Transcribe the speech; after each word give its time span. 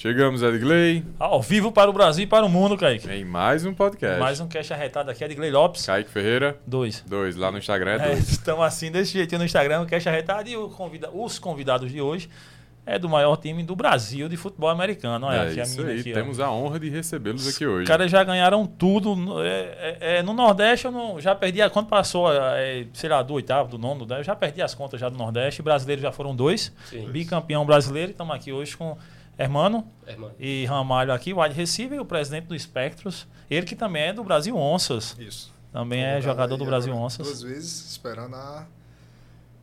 Chegamos, 0.00 0.42
Edgley, 0.42 1.02
Ao 1.18 1.40
vivo 1.40 1.72
para 1.72 1.88
o 1.88 1.92
Brasil 1.92 2.24
e 2.24 2.26
para 2.26 2.44
o 2.44 2.50
mundo, 2.50 2.76
Kaique. 2.76 3.08
em 3.10 3.24
mais 3.24 3.64
um 3.64 3.72
podcast. 3.72 4.20
Mais 4.20 4.38
um 4.40 4.46
cast 4.46 4.70
arretado 4.74 5.10
aqui, 5.10 5.24
Edgley 5.24 5.50
Lopes. 5.50 5.86
Kaique 5.86 6.10
Ferreira, 6.10 6.58
Dois. 6.66 7.02
dois. 7.08 7.34
Lá 7.34 7.50
no 7.50 7.56
Instagram 7.56 7.92
é 7.92 7.94
É, 7.94 8.08
dois. 8.10 8.28
estamos 8.28 8.62
assim, 8.62 8.90
desse 8.90 9.14
jeitinho 9.14 9.38
no 9.38 9.46
Instagram, 9.46 9.80
o 9.80 9.86
cast 9.86 10.06
arretado. 10.06 10.50
E 10.50 10.56
o 10.56 10.68
convida- 10.68 11.08
os 11.10 11.38
convidados 11.38 11.90
de 11.90 11.98
hoje 12.02 12.28
é 12.84 12.98
do 12.98 13.08
maior 13.08 13.38
time 13.38 13.62
do 13.62 13.74
Brasil 13.74 14.28
de 14.28 14.36
futebol 14.36 14.68
americano. 14.68 15.28
Olha 15.28 15.36
É 15.36 15.48
aqui 15.48 15.60
a 15.60 15.62
isso 15.62 15.76
menina 15.78 15.92
aí, 15.94 16.00
aqui, 16.00 16.10
ó. 16.12 16.14
temos 16.14 16.40
a 16.40 16.50
honra 16.52 16.78
de 16.78 16.90
recebê-los 16.90 17.48
aqui 17.48 17.66
hoje. 17.66 17.84
Os 17.84 17.88
caras 17.88 18.10
já 18.10 18.22
ganharam 18.22 18.66
tudo. 18.66 19.16
no- 19.16 19.42
é, 19.42 19.48
é, 19.48 19.98
é, 20.18 20.22
no 20.22 20.34
Nordeste 20.34 20.84
eu 20.84 20.92
não, 20.92 21.18
já 21.18 21.34
perdi. 21.34 21.62
a- 21.62 21.70
Quando 21.70 21.86
passou, 21.86 22.30
é, 22.30 22.84
sei 22.92 23.08
lá, 23.08 23.22
do 23.22 23.32
oitavo, 23.32 23.70
do 23.70 23.78
nono, 23.78 24.06
eu 24.14 24.22
já 24.22 24.36
perdi 24.36 24.60
as 24.60 24.74
contas 24.74 25.00
já 25.00 25.08
do 25.08 25.16
Nordeste. 25.16 25.62
Brasileiros 25.62 26.02
já 26.02 26.12
foram 26.12 26.36
dois. 26.36 26.70
Sim. 26.84 27.08
Bicampeão 27.08 27.64
brasileiro. 27.64 28.10
Estamos 28.10 28.36
aqui 28.36 28.52
hoje 28.52 28.76
com 28.76 28.94
Hermano 29.38 29.86
Irmão. 30.06 30.30
e 30.38 30.64
Ramalho 30.66 31.12
aqui, 31.12 31.34
wide 31.34 31.54
receiver, 31.54 31.98
e 31.98 32.00
o 32.00 32.04
presidente 32.04 32.46
do 32.46 32.58
Spectros. 32.58 33.26
Ele 33.50 33.66
que 33.66 33.76
também 33.76 34.04
é 34.04 34.12
do 34.12 34.24
Brasil 34.24 34.56
Onças. 34.56 35.14
Isso. 35.18 35.52
Também 35.72 36.00
Vou 36.02 36.10
é 36.12 36.20
jogador 36.22 36.54
aí 36.54 36.58
do 36.58 36.64
Brasil 36.64 36.94
Onças. 36.94 37.26
Duas 37.26 37.42
vezes 37.42 37.90
esperando 37.90 38.34
a 38.34 38.66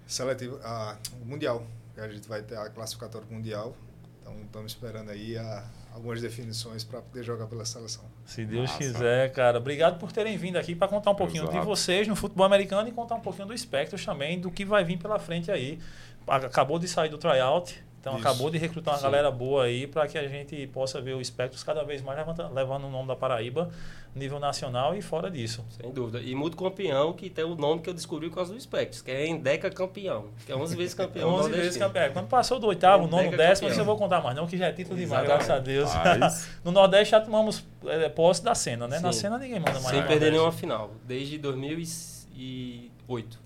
seletiva, 0.06 0.60
a, 0.64 0.96
o 1.22 1.26
Mundial. 1.26 1.66
A 1.98 2.08
gente 2.08 2.28
vai 2.28 2.42
ter 2.42 2.58
a 2.58 2.70
classificatória 2.70 3.28
Mundial. 3.30 3.76
Então 4.22 4.36
estamos 4.44 4.72
esperando 4.72 5.10
aí 5.10 5.38
a- 5.38 5.64
algumas 5.94 6.22
definições 6.22 6.84
para 6.84 7.02
poder 7.02 7.24
jogar 7.24 7.46
pela 7.48 7.66
seleção. 7.66 8.04
Se 8.26 8.46
Deus 8.46 8.70
Massa. 8.72 8.78
quiser, 8.78 9.32
cara. 9.32 9.58
Obrigado 9.58 10.00
por 10.00 10.12
terem 10.12 10.38
vindo 10.38 10.58
aqui 10.58 10.74
para 10.76 10.88
contar 10.88 11.12
um 11.12 11.16
pouquinho 11.16 11.44
de 11.46 11.50
Exato. 11.52 11.66
vocês 11.66 12.08
no 12.08 12.16
futebol 12.16 12.46
americano 12.46 12.88
e 12.88 12.92
contar 12.92 13.16
um 13.16 13.20
pouquinho 13.22 13.48
do 13.48 13.58
Spectros 13.58 14.04
também, 14.06 14.40
do 14.40 14.50
que 14.50 14.66
vai 14.66 14.84
vir 14.84 14.98
pela 14.98 15.20
frente 15.20 15.52
aí. 15.52 15.80
Acabou 16.28 16.80
de 16.80 16.88
sair 16.88 17.10
do 17.10 17.18
tryout, 17.18 17.84
então 18.04 18.18
Isso. 18.18 18.28
acabou 18.28 18.50
de 18.50 18.58
recrutar 18.58 18.96
uma 18.96 18.98
Sim. 18.98 19.04
galera 19.06 19.32
boa 19.32 19.64
aí 19.64 19.88
para 19.88 20.06
que 20.10 20.18
a 20.18 20.28
gente 20.28 20.68
possa 20.68 21.00
ver 21.00 21.14
o 21.16 21.24
Spectros 21.24 21.64
cada 21.64 21.86
vez 21.86 22.02
mais 22.02 22.18
levanta- 22.18 22.50
levando 22.50 22.84
o 22.88 22.92
nome 22.92 23.08
da 23.08 23.16
Paraíba 23.16 23.70
nível 24.14 24.42
nacional 24.42 24.94
e 24.94 25.02
fora 25.02 25.32
disso. 25.32 25.64
Sem 25.70 25.90
dúvida. 25.90 26.20
E 26.20 26.36
muito 26.36 26.58
campeão, 26.58 27.14
que 27.14 27.30
tem 27.30 27.46
o 27.46 27.56
nome 27.56 27.82
que 27.82 27.90
eu 27.90 27.94
descobri 27.94 28.28
por 28.28 28.36
causa 28.36 28.54
do 28.54 28.60
Spectros, 28.60 29.02
que 29.02 29.10
é 29.10 29.26
Endeca 29.26 29.70
Campeão, 29.72 30.26
que 30.46 30.52
é 30.52 30.56
11 30.56 30.76
vezes 30.76 30.94
campeão. 30.94 31.30
11 31.34 31.50
vezes 31.50 31.78
campeão. 31.78 32.04
É, 32.04 32.10
Quando 32.10 32.28
passou 32.28 32.60
do 32.60 32.68
oitavo, 32.68 33.08
nono, 33.08 33.24
Deca 33.24 33.38
décimo, 33.38 33.70
isso 33.70 33.80
eu 33.80 33.86
vou 33.86 33.96
contar 33.98 34.22
mais 34.22 34.36
não, 34.36 34.46
que 34.48 34.58
já 34.58 34.68
é 34.68 34.74
título 34.74 34.98
demais, 34.98 35.26
graças 35.26 35.50
a 35.50 35.60
Deus. 35.60 35.90
Mas, 35.96 36.50
no 36.62 36.74
Nordeste 36.74 37.12
já 37.12 37.22
tomamos 37.22 37.64
é, 37.86 38.10
posse 38.10 38.44
da 38.44 38.54
cena, 38.54 38.86
né? 38.86 39.00
Na 39.00 39.14
Sim. 39.14 39.20
cena 39.22 39.38
ninguém 39.40 39.60
manda 39.62 39.72
mais. 39.80 39.86
Sem 39.86 39.94
perder 40.02 40.10
Nordeste. 40.10 40.32
nenhuma 40.34 40.52
final, 40.52 40.92
desde 41.06 41.38
2008. 41.38 43.40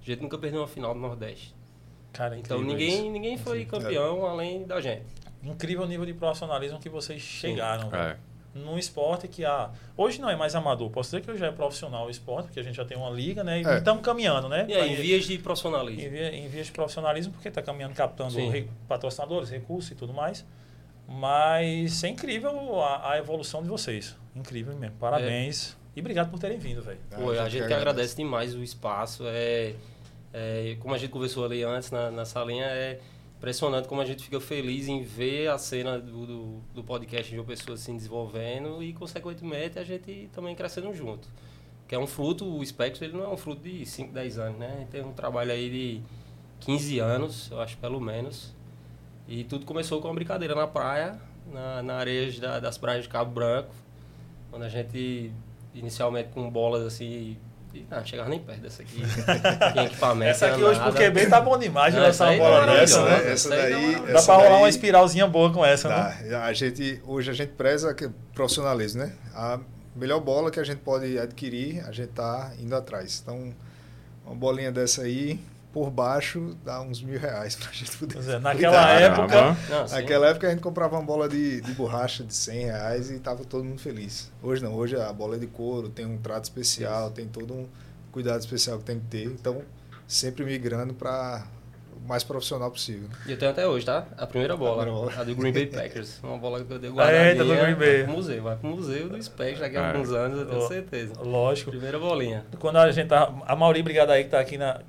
A 0.00 0.04
gente 0.04 0.22
nunca 0.22 0.38
perdeu 0.38 0.60
uma 0.60 0.68
final 0.68 0.94
do 0.94 1.00
Nordeste. 1.00 1.54
Cara, 2.14 2.38
Então 2.38 2.56
incrível 2.62 2.72
ninguém, 2.78 2.94
isso. 3.02 3.10
ninguém 3.10 3.36
foi 3.38 3.58
Sim. 3.60 3.64
campeão 3.66 4.24
além 4.24 4.62
da 4.64 4.80
gente. 4.80 5.02
incrível 5.42 5.86
nível 5.86 6.06
de 6.06 6.14
profissionalismo 6.14 6.78
que 6.80 6.88
vocês 6.88 7.20
chegaram. 7.20 7.90
velho. 7.90 8.02
é, 8.02 8.16
Num 8.54 8.78
esporte 8.78 9.26
que 9.28 9.44
há. 9.44 9.68
Hoje 9.96 10.20
não 10.20 10.30
é 10.30 10.36
mais 10.36 10.54
amador. 10.54 10.88
Posso 10.88 11.10
dizer 11.10 11.22
que 11.22 11.30
hoje 11.30 11.40
já 11.40 11.48
é 11.48 11.50
profissional 11.52 12.06
o 12.06 12.10
esporte, 12.10 12.46
porque 12.46 12.60
a 12.60 12.62
gente 12.62 12.76
já 12.76 12.84
tem 12.84 12.96
uma 12.96 13.10
liga, 13.10 13.42
né? 13.44 13.60
E 13.60 13.66
É. 13.66 13.78
estamos 13.78 14.00
caminhando, 14.02 14.48
né? 14.48 14.64
E 14.68 14.72
aí, 14.74 14.92
em 14.92 14.94
vias 14.94 15.24
de 15.26 15.34
em, 15.34 15.38
profissionalismo. 15.40 16.08
via- 16.08 16.32
em 16.34 16.48
vias 16.48 16.66
de 16.66 16.72
profissionalismo, 16.72 17.32
porque 17.32 17.48
está 17.48 17.60
caminhando 17.60 17.94
captando 17.94 18.30
Sim. 18.30 18.48
re- 18.48 18.68
patrocinadores, 18.88 19.50
recursos 19.50 19.90
e 19.90 19.94
tudo 19.96 20.14
mais. 20.14 20.46
Mas 21.08 22.02
é 22.04 22.08
incrível 22.08 22.80
a, 22.80 23.12
a 23.12 23.18
evolução 23.18 23.62
de 23.62 23.68
vocês. 23.68 24.16
Incrível 24.34 24.74
mesmo. 24.76 24.96
Parabéns. 24.98 25.76
E 25.94 26.00
obrigado 26.00 26.30
por 26.30 26.38
terem 26.38 26.58
vindo, 26.58 26.80
velho. 26.82 26.98
Pô, 27.14 27.30
a 27.30 27.48
gente 27.48 27.66
que 27.66 27.72
agradece 27.74 28.16
demais 28.16 28.54
o 28.54 28.62
espaço. 28.62 29.24
É, 29.26 29.74
é, 30.34 30.76
como 30.80 30.92
a 30.94 30.98
gente 30.98 31.10
conversou 31.10 31.44
ali 31.44 31.62
antes 31.62 31.90
na, 31.92 32.10
na 32.10 32.24
salinha, 32.24 32.66
é 32.66 33.00
impressionante 33.38 33.86
como 33.88 34.00
a 34.00 34.04
gente 34.04 34.24
fica 34.24 34.40
feliz 34.40 34.88
em 34.88 35.02
ver 35.02 35.48
a 35.48 35.56
cena 35.58 35.98
do, 35.98 36.26
do, 36.26 36.60
do 36.74 36.82
podcast 36.84 37.30
de 37.32 37.38
uma 37.38 37.44
pessoa 37.46 37.76
se 37.76 37.92
desenvolvendo 37.92 38.82
e, 38.82 38.92
consequentemente, 38.92 39.78
a 39.78 39.84
gente 39.84 40.28
também 40.34 40.54
crescendo 40.56 40.92
junto. 40.92 41.28
Que 41.86 41.94
é 41.94 41.98
um 41.98 42.06
fruto, 42.06 42.44
o 42.46 42.64
Spectrum, 42.66 43.04
ele 43.06 43.16
não 43.16 43.24
é 43.24 43.28
um 43.28 43.36
fruto 43.36 43.62
de 43.62 43.86
5, 43.86 44.12
10 44.12 44.38
anos, 44.38 44.58
né? 44.58 44.86
Tem 44.90 45.02
um 45.04 45.12
trabalho 45.12 45.52
aí 45.52 45.70
de 45.70 46.02
15 46.60 46.98
anos, 46.98 47.50
eu 47.50 47.60
acho, 47.60 47.76
pelo 47.78 48.00
menos. 48.00 48.52
E 49.28 49.44
tudo 49.44 49.64
começou 49.66 50.00
com 50.00 50.08
uma 50.08 50.14
brincadeira 50.14 50.54
na 50.54 50.66
praia, 50.66 51.20
na, 51.52 51.82
na 51.82 51.94
areia 51.96 52.32
da- 52.40 52.58
das 52.60 52.76
praias 52.78 53.04
de 53.04 53.10
Cabo 53.10 53.30
Branco, 53.32 53.74
quando 54.50 54.62
a 54.64 54.68
gente, 54.68 55.30
inicialmente 55.74 56.30
com 56.30 56.48
bolas 56.50 56.82
assim, 56.86 57.36
não, 57.90 58.04
chegava 58.04 58.28
nem 58.28 58.38
perto 58.38 58.60
dessa 58.60 58.82
aqui, 58.82 59.02
tinha 59.72 59.84
equipamento. 59.84 60.30
Essa 60.30 60.46
aqui 60.46 60.62
hoje, 60.62 60.78
nada. 60.78 60.90
porque 60.92 61.10
bem 61.10 61.28
tá 61.28 61.40
bom 61.40 61.58
demais 61.58 61.92
de 61.94 61.98
Não, 62.00 62.06
lançar 62.06 62.30
uma 62.32 62.38
bola 62.38 62.66
dessa, 62.66 63.00
maravilhosa. 63.00 63.04
né? 63.26 63.32
Essa 63.32 63.54
Essa 63.54 63.54
aí 63.54 63.72
daí- 63.72 63.94
tá 63.96 64.00
Dá 64.06 64.12
essa 64.18 64.24
pra 64.26 64.34
rolar 64.36 64.48
daí- 64.50 64.58
uma 64.58 64.68
espiralzinha 64.68 65.26
boa 65.26 65.52
com 65.52 65.64
essa, 65.64 65.88
né? 65.88 66.26
Dá. 66.30 66.44
A 66.44 66.52
gente, 66.52 67.00
hoje 67.06 67.30
a 67.30 67.34
gente 67.34 67.50
preza 67.52 67.92
que- 67.94 68.10
profissionalismo, 68.34 69.02
né? 69.02 69.12
A 69.34 69.58
melhor 69.96 70.20
bola 70.20 70.50
que 70.50 70.58
a 70.60 70.64
gente 70.64 70.78
pode 70.78 71.18
adquirir, 71.18 71.84
a 71.86 71.92
gente 71.92 72.08
tá 72.08 72.52
indo 72.60 72.74
atrás. 72.74 73.20
Então, 73.22 73.54
uma 74.24 74.34
bolinha 74.34 74.70
dessa 74.72 75.02
aí, 75.02 75.38
por 75.74 75.90
baixo, 75.90 76.56
dá 76.64 76.80
uns 76.80 77.02
mil 77.02 77.18
reais 77.18 77.56
pra 77.56 77.70
gente 77.72 77.94
poder. 77.98 78.14
Pois 78.14 78.28
é, 78.28 78.38
naquela 78.38 78.76
cuidar. 78.86 79.00
época. 79.02 79.56
Não. 79.68 79.86
Naquela 79.88 80.28
época 80.28 80.46
a 80.46 80.50
gente 80.50 80.60
comprava 80.62 80.96
uma 80.96 81.04
bola 81.04 81.28
de, 81.28 81.60
de 81.60 81.72
borracha 81.72 82.22
de 82.24 82.32
100 82.32 82.64
reais 82.66 83.10
e 83.10 83.18
tava 83.18 83.44
todo 83.44 83.64
mundo 83.64 83.80
feliz. 83.80 84.30
Hoje 84.42 84.62
não, 84.62 84.72
hoje 84.74 84.94
a 84.98 85.12
bola 85.12 85.34
é 85.34 85.38
de 85.38 85.48
couro, 85.48 85.88
tem 85.88 86.06
um 86.06 86.16
trato 86.16 86.44
especial, 86.44 87.10
tem 87.10 87.26
todo 87.26 87.52
um 87.52 87.66
cuidado 88.12 88.38
especial 88.38 88.78
que 88.78 88.84
tem 88.84 89.00
que 89.00 89.06
ter. 89.06 89.24
Então, 89.24 89.62
sempre 90.06 90.44
migrando 90.44 90.94
para 90.94 91.44
o 91.96 92.06
mais 92.08 92.22
profissional 92.22 92.70
possível. 92.70 93.08
E 93.26 93.32
eu 93.32 93.36
tenho 93.36 93.50
até 93.50 93.66
hoje, 93.66 93.84
tá? 93.84 94.06
A 94.16 94.26
primeira 94.28 94.56
bola, 94.56 94.82
A 94.82 94.86
primeira 94.86 95.06
bola. 95.10 95.20
a 95.20 95.24
do 95.24 95.34
Green 95.34 95.52
Bay 95.52 95.66
Packers. 95.66 96.20
Uma 96.22 96.38
bola 96.38 96.62
que 96.62 96.72
eu 96.72 96.78
dei 96.78 96.90
guardadinha. 96.90 97.44
do 97.44 97.50
Green 97.50 97.74
Bay. 97.74 97.96
Vai 97.96 98.04
pro 98.04 98.12
museu, 98.12 98.42
vai 98.44 98.56
pro 98.56 98.68
museu 98.70 99.08
do 99.08 99.20
Spectrum 99.22 99.60
daqui 99.60 99.76
a 99.76 99.80
É. 99.80 99.90
alguns 99.90 100.12
anos, 100.12 100.38
eu 100.38 100.46
tenho 100.46 100.68
certeza. 100.68 101.14
Lógico. 101.20 101.70
Primeira 101.72 101.98
bolinha, 101.98 102.44
Quando 102.60 102.76
a 102.76 102.92
gente 102.92 103.08
tá. 103.08 103.32
A 103.46 103.56
Mauri, 103.56 103.80
obrigado 103.80 104.10
aí 104.10 104.22
que 104.22 104.30
tá 104.30 104.38
aqui 104.38 104.56
na. 104.56 104.80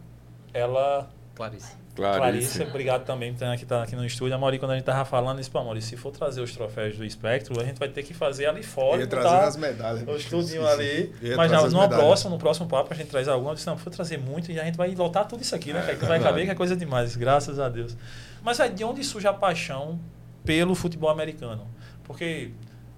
Ela. 0.55 1.09
Clarice. 1.35 1.73
Clarice. 1.95 2.19
Clarice, 2.19 2.63
obrigado 2.63 3.05
também 3.05 3.31
por 3.31 3.35
estar 3.35 3.51
aqui, 3.51 3.66
tá 3.66 3.83
aqui 3.83 3.95
no 3.95 4.05
estúdio. 4.05 4.35
A 4.35 4.38
Mauri, 4.38 4.57
quando 4.57 4.71
a 4.71 4.75
gente 4.75 4.85
tava 4.85 5.03
falando 5.05 5.39
isso, 5.39 5.51
pô, 5.51 5.63
Mauri, 5.63 5.81
se 5.81 5.95
for 5.97 6.11
trazer 6.11 6.41
os 6.41 6.53
troféus 6.53 6.97
do 6.97 7.05
Espectro, 7.05 7.59
a 7.59 7.63
gente 7.63 7.77
vai 7.77 7.89
ter 7.89 8.03
que 8.03 8.13
fazer 8.13 8.45
ali 8.45 8.63
fora. 8.63 8.97
Eu 8.97 9.01
ia 9.01 9.07
trazer 9.07 9.35
as 9.35 9.57
medalhas. 9.57 10.07
O 10.07 10.16
estudinho 10.16 10.66
ali. 10.67 11.13
Mas 11.35 11.51
as 11.51 11.73
numa 11.73 11.88
próxima, 11.89 12.29
no 12.31 12.38
próximo 12.38 12.67
papo, 12.67 12.93
a 12.93 12.95
gente 12.95 13.09
traz 13.09 13.27
alguma. 13.27 13.51
Eu 13.51 13.55
disse, 13.55 13.67
não, 13.67 13.75
vou 13.75 13.91
trazer 13.91 14.17
muito 14.17 14.51
e 14.51 14.59
a 14.59 14.63
gente 14.63 14.77
vai 14.77 14.93
lotar 14.95 15.27
tudo 15.27 15.41
isso 15.41 15.55
aqui, 15.55 15.73
né? 15.73 15.85
É, 15.89 15.95
que 15.95 16.05
vai 16.05 16.19
caber, 16.21 16.45
que 16.45 16.51
é 16.51 16.55
coisa 16.55 16.75
demais, 16.75 17.16
graças 17.16 17.59
a 17.59 17.69
Deus. 17.69 17.97
Mas 18.41 18.59
é 18.59 18.67
de 18.67 18.83
onde 18.83 19.03
surge 19.03 19.27
a 19.27 19.33
paixão 19.33 19.99
pelo 20.43 20.75
futebol 20.75 21.09
americano? 21.09 21.67
Porque 22.03 22.51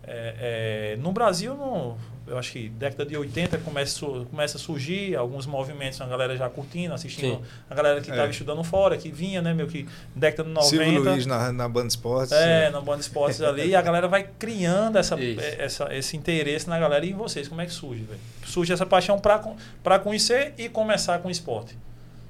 é, 0.03 0.93
é, 0.93 0.97
no 0.97 1.11
Brasil, 1.11 1.55
no, 1.55 1.97
eu 2.27 2.37
acho 2.37 2.51
que 2.51 2.69
década 2.69 3.05
de 3.05 3.15
80 3.17 3.57
começa, 3.59 4.05
começa 4.29 4.57
a 4.57 4.59
surgir 4.59 5.15
alguns 5.15 5.45
movimentos, 5.45 5.99
a 6.01 6.05
galera 6.05 6.35
já 6.35 6.49
curtindo, 6.49 6.93
assistindo, 6.93 7.37
Sim. 7.37 7.43
a 7.69 7.73
galera 7.75 8.01
que 8.01 8.09
É. 8.09 8.13
estava 8.13 8.29
estudando 8.29 8.63
fora, 8.63 8.97
que 8.97 9.09
vinha, 9.11 9.41
né, 9.41 9.53
meio 9.53 9.67
que 9.67 9.87
década 10.15 10.43
de 10.47 10.53
90. 10.53 10.69
Silvio 10.69 11.03
Luiz 11.03 11.25
na, 11.25 11.51
na 11.53 11.67
Band 11.69 11.87
Esportes. 11.87 12.31
É, 12.33 12.69
no 12.69 12.81
Band 12.81 12.97
Esportes 12.99 13.41
ali, 13.41 13.67
e 13.67 13.75
a 13.75 13.81
galera 13.81 14.07
vai 14.07 14.27
criando 14.37 14.97
essa, 14.97 15.19
Isso. 15.19 15.41
essa, 15.57 15.95
esse 15.95 16.15
interesse 16.17 16.69
na 16.69 16.77
galera. 16.77 17.05
E 17.05 17.11
em 17.11 17.15
vocês, 17.15 17.47
como 17.47 17.61
é 17.61 17.65
que 17.65 17.71
surge, 17.73 18.03
velho? 18.03 18.19
Surge 18.45 18.73
essa 18.73 18.85
paixão 18.85 19.19
pra 19.19 19.99
conhecer 19.99 20.53
e 20.57 20.69
começar 20.69 21.19
com 21.19 21.27
o 21.27 21.31
esporte. 21.31 21.77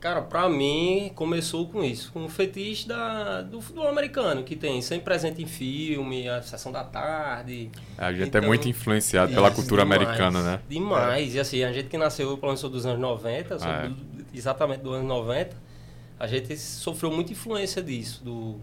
Cara, 0.07 0.21
pra 0.21 0.47
mim 0.47 1.11
começou 1.15 1.67
com 1.67 1.83
isso, 1.83 2.13
com 2.13 2.23
o 2.23 2.29
fetiche 2.29 2.87
da, 2.87 3.41
do 3.41 3.59
futebol 3.59 3.89
americano, 3.89 4.41
que 4.41 4.55
tem 4.55 4.81
sempre 4.81 5.03
presente 5.03 5.41
em 5.43 5.45
filme, 5.45 6.29
a 6.29 6.41
sessão 6.41 6.71
da 6.71 6.81
tarde. 6.81 7.69
A 7.97 8.13
gente 8.13 8.23
é 8.23 8.27
Então, 8.27 8.41
muito 8.43 8.69
influenciado 8.69 9.33
pela 9.33 9.51
cultura 9.51 9.81
demais, 9.83 10.01
americana, 10.01 10.41
né? 10.41 10.59
Demais. 10.69 11.35
E 11.35 11.39
assim, 11.41 11.61
a 11.61 11.73
gente 11.73 11.89
que 11.89 11.97
nasceu, 11.97 12.37
pelo 12.37 12.47
menos 12.47 12.61
sou 12.61 12.69
dos 12.69 12.85
anos 12.85 13.01
90, 13.01 13.59
sou 13.59 13.67
Ah, 13.69 13.83
é. 13.83 13.89
do- 13.89 13.97
exatamente 14.33 14.79
do 14.79 14.93
ano 14.93 15.05
90, 15.05 15.53
a 16.17 16.25
gente 16.25 16.55
sofreu 16.55 17.11
muita 17.11 17.33
influência 17.33 17.83
disso, 17.83 18.23
do, 18.23 18.55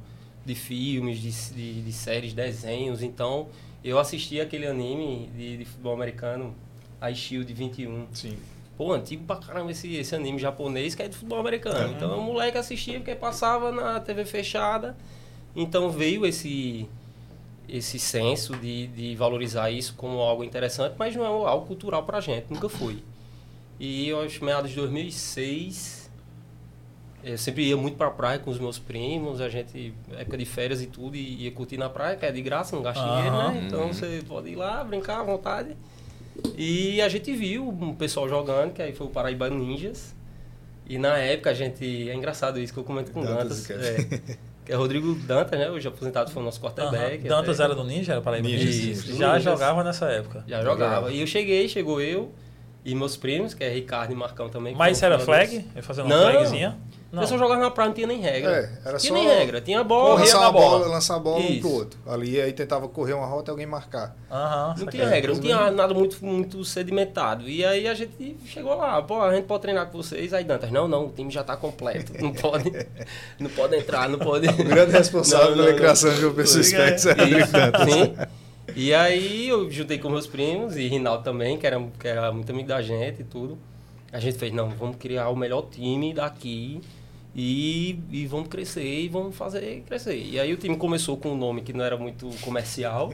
de 0.47 0.55
filmes, 0.55 1.19
de, 1.21 1.31
de, 1.55 1.83
de 1.83 1.93
séries, 1.93 2.33
desenhos. 2.33 3.03
Então, 3.03 3.49
eu 3.85 3.99
assisti 3.99 4.41
aquele 4.41 4.67
anime 4.67 5.31
de, 5.37 5.59
de 5.59 5.65
futebol 5.67 5.93
americano, 5.93 6.55
a 6.99 7.13
Shield 7.13 7.53
21. 7.53 8.07
Sim. 8.15 8.39
Pô, 8.77 8.93
antigo 8.93 9.25
pra 9.25 9.37
caramba 9.37 9.71
esse, 9.71 9.95
esse 9.95 10.15
anime 10.15 10.39
japonês 10.39 10.95
que 10.95 11.03
é 11.03 11.09
de 11.09 11.15
futebol 11.17 11.39
americano. 11.39 11.93
Então 11.93 12.19
o 12.19 12.23
moleque 12.23 12.59
assistia 12.59 12.99
porque 12.99 13.15
passava 13.15 13.71
na 13.71 14.01
TV 14.01 14.25
fechada. 14.25 14.97
Então 15.55 15.91
veio 15.91 16.27
esse 16.27 16.89
esse 17.69 17.99
senso 17.99 18.55
de, 18.57 18.87
de 18.89 19.17
valorizar 19.17 19.71
isso 19.71 19.95
como 19.97 20.19
algo 20.21 20.45
interessante, 20.45 20.97
mas 20.99 21.17
não 21.17 21.25
é 21.25 21.49
algo 21.49 21.67
cultural 21.67 22.03
pra 22.03 22.21
gente, 22.21 22.47
nunca 22.51 22.69
foi. 22.69 23.03
E 23.81 24.09
eu 24.09 24.21
acho 24.21 24.45
meados 24.45 24.71
de 24.71 24.77
2006, 24.77 26.11
eu 27.23 27.39
sempre 27.39 27.65
ia 27.67 27.77
muito 27.77 27.97
pra 27.97 28.11
praia 28.11 28.39
com 28.39 28.51
os 28.51 28.59
meus 28.59 28.79
primos, 28.79 29.41
a 29.41 29.49
gente, 29.49 29.95
época 30.13 30.37
de 30.37 30.45
férias 30.45 30.83
e 30.83 30.87
tudo, 30.87 31.17
e 31.17 31.45
ia 31.45 31.53
curtir 31.53 31.79
na 31.79 31.89
praia, 31.89 32.17
que 32.17 32.27
é 32.27 32.31
de 32.31 32.43
graça, 32.43 32.77
não 32.77 32.83
gasta 32.83 33.03
dinheiro, 33.03 33.35
Aham. 33.35 33.53
né? 33.53 33.65
Então 33.67 33.81
Uhum. 33.87 33.93
você 33.95 34.23
pode 34.29 34.51
ir 34.51 34.57
lá, 34.57 34.85
brincar 34.85 35.21
à 35.21 35.23
vontade. 35.23 35.75
E 36.57 37.01
a 37.01 37.09
gente 37.09 37.33
viu 37.35 37.69
um 37.69 37.95
pessoal 37.95 38.29
jogando, 38.29 38.73
que 38.73 38.83
aí 38.83 38.93
foi 38.93 39.07
o 39.07 39.11
Paraíba 39.11 39.49
Ninjas. 39.51 40.15
E 40.87 40.99
na 40.99 41.17
época 41.19 41.51
a 41.51 41.55
gente. 41.55 42.09
É 42.11 42.15
engraçado 42.15 42.59
isso 42.61 42.73
que 42.73 42.79
eu 42.79 42.85
comento 42.85 43.11
com 43.11 43.21
o 43.21 43.25
Dantas 43.25 43.67
Dantas. 43.67 43.87
É, 43.89 44.21
que 44.65 44.73
é 44.73 44.75
Rodrigo 44.75 45.15
Dantas, 45.15 45.59
né? 45.59 45.71
Hoje 45.71 45.89
aposentado 45.89 46.31
foi 46.31 46.43
o 46.43 46.45
nosso 46.45 46.61
quarterback. 46.61 47.21
Aham. 47.27 47.29
Dantas 47.37 47.61
até- 47.61 47.65
era 47.73 47.75
do 47.75 47.85
Ninja, 47.87 48.13
era 48.13 48.21
para 48.21 48.39
Ninja, 48.41 48.65
Isso, 48.65 49.17
Já 49.17 49.35
Ninja. 49.35 49.51
jogava 49.53 49.83
nessa 49.85 50.07
época. 50.07 50.45
Já 50.47 50.63
jogava. 50.63 51.11
E 51.13 51.21
eu 51.21 51.27
cheguei, 51.27 51.69
chegou 51.69 52.01
eu 52.01 52.33
e 52.85 52.95
meus 52.95 53.17
primos, 53.17 53.55
que 53.55 53.65
é 53.65 53.71
Ricardo 53.71 54.13
e 54.13 54.17
Marcão 54.17 54.49
também. 54.51 54.75
Mas 54.75 54.97
isso 54.99 55.05
era 55.07 55.19
flag? 55.19 55.65
Ia 55.75 55.83
fazer 55.83 56.03
uma 56.03 56.15
Não. 56.15 56.31
flagzinha? 56.33 56.77
O 57.17 57.21
pessoal 57.21 57.39
jogava 57.39 57.61
na 57.61 57.71
praia, 57.71 57.89
não 57.89 57.95
tinha 57.95 58.07
nem 58.07 58.21
regra. 58.21 58.51
É, 58.51 58.89
era 58.89 58.99
tinha 58.99 59.13
só 59.13 59.19
nem 59.19 59.27
regra. 59.29 59.61
Tinha 59.61 59.81
a 59.81 59.85
bola, 59.85 60.19
na 60.19 60.47
a 60.47 60.53
bola, 60.53 60.79
bola. 60.79 60.89
lançar 60.89 61.17
a 61.17 61.19
bola 61.19 61.41
um 61.41 61.49
Isso. 61.51 61.61
pro 61.61 61.71
outro. 61.71 61.99
Ali 62.07 62.41
aí 62.41 62.53
tentava 62.53 62.89
correr 62.89 63.13
uma 63.13 63.27
rota 63.27 63.51
e 63.51 63.53
alguém 63.53 63.67
marcar. 63.67 64.17
Aham, 64.31 64.75
Não 64.79 64.87
tinha 64.87 65.09
regra, 65.09 65.33
não 65.33 65.41
tinha 65.41 65.71
nada 65.71 65.95
muito, 65.95 66.25
muito 66.25 66.65
sedimentado. 66.65 67.49
E 67.49 67.65
aí 67.65 67.87
a 67.89 67.95
gente 67.95 68.37
chegou 68.47 68.75
lá, 68.75 69.01
pô, 69.03 69.21
a 69.21 69.35
gente 69.35 69.45
pode 69.45 69.63
treinar 69.63 69.87
com 69.87 69.99
vocês. 70.03 70.33
Aí 70.33 70.45
Dantas, 70.45 70.71
não, 70.71 70.87
não, 70.89 71.07
o 71.07 71.11
time 71.11 71.31
já 71.31 71.43
tá 71.45 71.57
completo. 71.57 72.13
Não 72.23 72.33
pode, 72.33 72.71
não 73.39 73.51
pode 73.51 73.77
entrar, 73.77 74.09
não 74.09 74.19
pode. 74.19 74.49
O 74.49 74.53
grande 74.65 74.93
responsável 74.93 75.51
Não, 75.51 75.57
não, 75.57 75.65
pela 75.65 75.71
não. 75.73 75.79
criação 75.79 76.15
de 76.15 76.21
Liga 76.21 76.41
aí. 76.43 76.47
Specs 76.47 77.07
era. 77.07 77.85
Sim. 77.85 78.15
E 78.77 78.93
aí 78.95 79.49
eu 79.49 79.71
juntei 79.71 79.99
com 79.99 80.09
meus 80.09 80.27
primos 80.27 80.77
e 80.77 80.89
Rinaldo 80.89 81.23
também, 81.23 81.57
que 81.59 81.67
era, 81.67 81.81
que 81.99 82.09
era 82.09 82.33
muito 82.33 82.51
amigo 82.51 82.69
da 82.69 82.81
gente 82.83 83.21
e 83.21 83.25
tudo. 83.25 83.59
A 84.13 84.19
gente 84.19 84.39
fez, 84.39 84.53
não, 84.53 84.71
vamos 84.71 84.97
criar 84.97 85.29
o 85.29 85.37
melhor 85.37 85.63
time 85.71 86.15
daqui 86.15 86.81
e, 87.35 87.99
e 88.13 88.27
vamos 88.27 88.49
crescer 88.49 88.85
e 88.85 89.09
vamos 89.09 89.37
fazer 89.37 89.83
crescer. 89.87 90.17
E 90.17 90.39
aí 90.39 90.53
o 90.53 90.57
time 90.57 90.77
começou 90.77 91.17
com 91.17 91.31
um 91.31 91.37
nome 91.37 91.63
que 91.63 91.73
não 91.73 91.85
era 91.85 91.97
muito 91.97 92.31
comercial. 92.43 93.13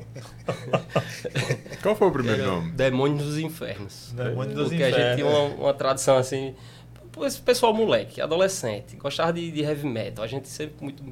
Qual 1.83 1.97
foi 1.97 2.09
o 2.09 2.13
primeiro 2.13 2.43
Era 2.43 2.51
nome? 2.51 2.73
Demônios 2.73 3.25
dos 3.25 3.39
Infernos. 3.39 4.13
Demônios 4.15 4.55
dos 4.55 4.69
Porque 4.69 4.83
a 4.83 4.91
gente 4.91 4.99
Infernos. 4.99 5.17
tinha 5.17 5.27
uma, 5.27 5.55
uma 5.65 5.75
tradição 5.75 6.19
assim. 6.19 6.55
Esse 7.23 7.41
pessoal 7.41 7.73
moleque, 7.73 8.21
adolescente, 8.21 8.97
gostava 8.97 9.33
de, 9.33 9.51
de 9.51 9.63
heavy 9.63 9.87
metal. 9.87 10.23
A 10.25 10.29
gente 10.29 10.49
sempre 10.49 10.75
muito 10.83 11.03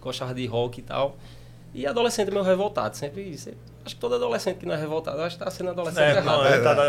gostava 0.00 0.32
de 0.32 0.46
rock 0.46 0.78
e 0.78 0.82
tal. 0.82 1.16
E 1.74 1.86
adolescente 1.86 2.30
meio 2.30 2.44
revoltado. 2.44 2.96
Sempre, 2.96 3.36
sempre- 3.36 3.58
acho 3.84 3.96
que 3.96 4.00
todo 4.00 4.14
adolescente 4.14 4.58
que 4.58 4.64
não 4.66 4.74
é 4.74 4.78
revoltado, 4.80 5.20
acho 5.22 5.36
que 5.36 5.44
tá 5.44 5.50
sendo 5.50 5.70
adolescente 5.70 6.04
É, 6.04 6.10
errado. 6.18 6.24
não, 6.24 6.46
ele 6.46 6.62
tá 6.62 6.72
da- 6.74 6.82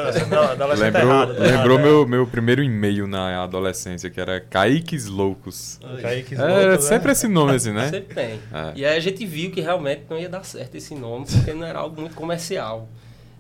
adolescente 0.52 0.94
Lembrou, 0.94 1.12
errado, 1.12 1.36
tá 1.36 1.44
lembrou 1.44 1.80
errado, 1.80 1.88
meu, 1.90 2.08
meu 2.08 2.28
primeiro 2.28 2.62
e-mail 2.64 3.08
na 3.08 3.44
adolescência, 3.44 4.10
que 4.12 4.22
era 4.22 4.40
Kaiques 4.40 5.08
Loucos. 5.08 5.80
é. 5.98 6.02
Kaique 6.04 6.36
Era 6.36 6.74
né? 6.74 6.78
sempre 6.78 7.12
esse 7.14 7.28
nome 7.28 7.56
assim, 7.56 7.72
né? 7.74 7.90
Sempre 7.90 8.14
tem. 8.14 8.40
É. 8.54 8.74
E 8.76 8.86
aí 8.86 8.96
a 8.96 9.00
gente 9.00 9.26
viu 9.26 9.50
que 9.52 9.60
realmente 9.60 10.04
não 10.08 10.20
ia 10.20 10.30
dar 10.30 10.44
certo 10.46 10.76
esse 10.76 10.94
nome, 10.94 11.26
porque 11.26 11.52
não 11.54 11.66
era 11.66 11.80
algo 11.80 12.00
muito 12.00 12.16
comercial. 12.16 12.88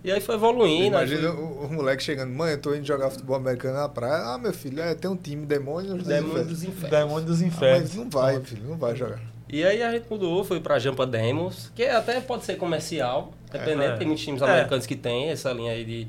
E 0.03 0.11
aí 0.11 0.19
foi 0.21 0.35
evoluindo. 0.35 0.87
Imagina 0.87 1.31
foi- 1.31 1.41
o, 1.43 1.45
o 1.65 1.73
moleque 1.73 2.01
chegando, 2.03 2.31
mãe, 2.33 2.53
eu 2.53 2.61
tô 2.61 2.73
indo 2.75 2.85
jogar 2.85 3.09
futebol 3.11 3.35
americano 3.35 3.77
na 3.77 3.87
praia. 3.89 4.33
Ah, 4.33 4.37
meu 4.39 4.51
filho, 4.53 4.81
é, 4.81 4.93
tem 4.95 5.09
um 5.09 5.15
time, 5.15 5.45
Demônios 5.45 5.93
dos 5.95 6.07
Demônios 6.07 6.31
Infernos. 6.33 6.47
dos 6.51 6.63
Infernos. 6.63 6.89
Demônio 6.99 7.25
dos 7.27 7.41
Ah, 7.41 7.45
Infernos. 7.45 7.81
mas 7.81 7.95
não 7.95 8.09
vai, 8.09 8.39
filho, 8.41 8.63
não 8.67 8.77
vai 8.77 8.95
jogar. 8.95 9.19
E 9.47 9.63
aí 9.63 9.81
a 9.83 9.91
gente 9.91 10.07
mudou, 10.09 10.43
foi 10.43 10.59
pra 10.59 10.79
Jampa 10.79 11.05
Demos, 11.05 11.71
que 11.75 11.83
até 11.83 12.19
pode 12.19 12.45
ser 12.45 12.55
comercial, 12.57 13.31
dependendo, 13.51 13.83
É. 13.83 13.97
tem 13.97 14.07
muitos 14.07 14.23
times 14.23 14.41
É. 14.41 14.45
americanos 14.45 14.85
que 14.85 14.95
tem 14.95 15.29
essa 15.29 15.51
linha 15.53 15.71
aí 15.71 15.85
de, 15.85 16.07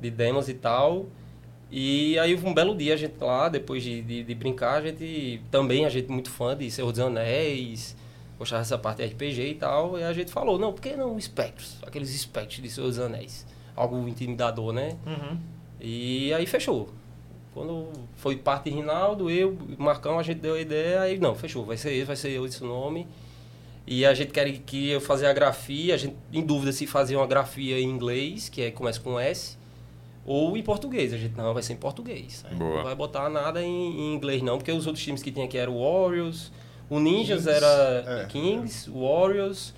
de 0.00 0.10
demos 0.10 0.48
e 0.48 0.54
tal. 0.54 1.06
E 1.70 2.18
aí 2.18 2.34
um 2.34 2.52
belo 2.52 2.76
dia 2.76 2.94
a 2.94 2.96
gente 2.96 3.14
lá, 3.20 3.48
depois 3.48 3.82
de, 3.82 4.02
de, 4.02 4.24
de 4.24 4.34
brincar, 4.34 4.74
a 4.74 4.82
gente 4.82 5.40
também, 5.50 5.86
a 5.86 5.88
gente 5.88 6.10
muito 6.10 6.28
fã 6.30 6.56
de 6.56 6.70
Senhor 6.70 6.90
dos 6.90 7.00
Anéis, 7.00 7.96
gostava 8.38 8.60
dessa 8.62 8.76
parte 8.76 8.98
de 8.98 9.04
RPG 9.06 9.40
e 9.50 9.54
tal, 9.54 9.98
e 9.98 10.02
a 10.02 10.12
gente 10.12 10.30
falou, 10.30 10.58
não, 10.58 10.72
por 10.72 10.82
que 10.82 10.96
não 10.96 11.16
espectros? 11.16 11.78
Aqueles 11.86 12.12
espectros 12.14 12.60
de 12.60 12.68
Senhor 12.68 12.88
dos 12.88 12.98
Anéis. 12.98 13.46
Algo 13.76 14.06
intimidador, 14.08 14.72
né? 14.72 14.96
Uhum. 15.06 15.38
E 15.80 16.34
aí 16.34 16.44
fechou. 16.46 16.90
Quando 17.54 17.88
foi 18.16 18.36
parte 18.36 18.70
de 18.70 18.76
Rinaldo, 18.76 19.30
eu, 19.30 19.56
Marcão, 19.78 20.18
a 20.18 20.22
gente 20.22 20.38
deu 20.40 20.54
a 20.54 20.60
ideia, 20.60 21.02
aí 21.02 21.18
não, 21.18 21.34
fechou, 21.34 21.64
vai 21.64 21.76
ser 21.76 21.92
esse, 21.92 22.04
vai 22.04 22.16
ser 22.16 22.30
eu 22.30 22.46
esse 22.46 22.62
nome. 22.64 23.06
E 23.86 24.06
a 24.06 24.14
gente 24.14 24.30
quer 24.32 24.50
que 24.50 24.90
eu 24.90 25.00
fazer 25.00 25.26
a 25.26 25.32
grafia, 25.32 25.94
a 25.94 25.96
gente 25.98 26.16
em 26.32 26.42
dúvida 26.42 26.72
se 26.72 26.86
fazia 26.86 27.18
uma 27.18 27.26
grafia 27.26 27.78
em 27.78 27.88
inglês, 27.88 28.48
que 28.48 28.62
é, 28.62 28.70
começa 28.70 29.00
com 29.00 29.18
S, 29.18 29.58
ou 30.24 30.56
em 30.56 30.62
português. 30.62 31.12
A 31.12 31.18
gente 31.18 31.36
não, 31.36 31.52
vai 31.52 31.62
ser 31.62 31.74
em 31.74 31.76
português. 31.76 32.42
A 32.46 32.50
gente 32.50 32.58
Boa. 32.58 32.76
Não 32.76 32.84
vai 32.84 32.94
botar 32.94 33.28
nada 33.28 33.60
em, 33.62 33.68
em 34.00 34.14
inglês 34.14 34.40
não, 34.40 34.56
porque 34.56 34.70
os 34.72 34.86
outros 34.86 35.04
times 35.04 35.22
que 35.22 35.30
tinha 35.32 35.44
aqui 35.44 35.58
eram 35.58 35.74
o 35.76 35.82
Warriors, 35.82 36.50
o 36.88 36.98
Ninjas 37.00 37.44
Kings, 37.44 37.50
era 37.50 38.22
é. 38.22 38.26
Kings, 38.26 38.90
Warriors, 38.90 39.74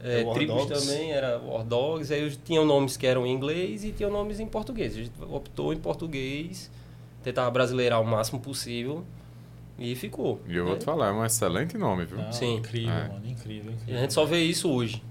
é, 0.00 0.20
É, 0.20 0.24
War 0.24 0.34
Tribus 0.34 0.66
Dogs. 0.66 0.86
também 0.86 1.10
era 1.10 1.38
War 1.38 1.64
Dogs, 1.64 2.12
aí 2.12 2.30
tinham 2.44 2.64
nomes 2.64 2.96
que 2.96 3.06
eram 3.06 3.26
em 3.26 3.32
inglês 3.32 3.84
e 3.84 3.90
tinham 3.90 4.10
nomes 4.12 4.38
em 4.38 4.46
português. 4.46 4.92
A 4.94 4.96
gente 4.98 5.12
optou 5.30 5.72
em 5.72 5.78
português, 5.78 6.70
tentava 7.22 7.50
brasileirar 7.50 8.00
o 8.00 8.04
máximo 8.06 8.40
possível 8.40 9.04
e 9.78 9.94
ficou. 9.94 10.40
E 10.46 10.56
eu 10.56 10.64
vou 10.64 10.74
né? 10.74 10.78
te 10.78 10.84
falar, 10.84 11.08
é 11.08 11.12
um 11.12 11.24
excelente 11.24 11.76
nome, 11.78 12.04
viu? 12.04 12.18
Não, 12.18 12.32
Sim. 12.32 12.56
Incrível, 12.56 12.92
É. 12.92 13.08
mano. 13.08 13.22
Incrível, 13.26 13.72
E 13.72 13.74
incrível. 13.74 13.96
a 13.96 14.00
gente 14.02 14.12
só 14.12 14.24
vê 14.24 14.40
isso 14.42 14.70
hoje. 14.70 15.02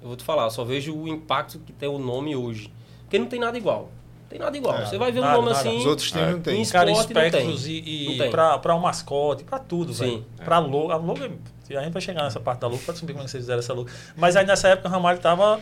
Eu 0.00 0.08
vou 0.08 0.16
te 0.16 0.24
falar, 0.24 0.44
eu 0.44 0.50
só 0.50 0.64
vejo 0.64 0.94
o 0.94 1.08
impacto 1.08 1.58
que 1.60 1.72
tem 1.72 1.88
o 1.88 1.98
nome 1.98 2.34
hoje. 2.36 2.72
Porque 3.02 3.18
não 3.18 3.26
tem 3.26 3.38
nada 3.40 3.56
igual. 3.56 3.90
Não 4.22 4.28
tem 4.28 4.38
nada 4.38 4.56
igual. 4.56 4.76
É, 4.78 4.86
Você 4.86 4.98
vai 4.98 5.12
ver 5.12 5.20
nada, 5.20 5.38
um 5.38 5.42
nome 5.42 5.54
nada. 5.54 5.60
assim. 5.68 5.78
Os 5.78 5.86
outros 5.86 6.10
times 6.10 6.26
É. 6.28 6.32
não 6.32 6.40
tem. 6.40 6.60
Em 6.62 6.66
Cara, 6.66 6.90
esporte 6.90 7.14
não 7.14 7.22
espectros 7.22 7.64
tem. 7.64 7.72
e, 7.86 8.18
Não 8.18 8.26
e 8.26 8.30
pra, 8.30 8.58
pra 8.58 8.74
um 8.74 8.80
mascote, 8.80 9.44
pra 9.44 9.58
tudo, 9.58 9.92
Sim. 9.94 10.04
velho. 10.04 10.24
Pra 10.44 10.58
logo. 10.58 10.90
A 10.90 10.96
logo 10.96 11.22
é- 11.24 11.30
a 11.76 11.82
gente 11.82 11.92
vai 11.92 12.02
chegar 12.02 12.22
nessa 12.24 12.40
parte 12.40 12.60
da 12.60 12.66
logo 12.66 12.82
pra 12.82 12.92
descobrir 12.92 13.14
como 13.14 13.22
é 13.22 13.26
que 13.26 13.30
vocês 13.30 13.42
fizeram 13.42 13.60
essa 13.60 13.72
logo. 13.72 13.88
Mas 14.16 14.36
aí 14.36 14.44
nessa 14.44 14.68
época 14.68 14.88
o 14.88 14.90
Ramalho 14.90 15.18
tava 15.20 15.60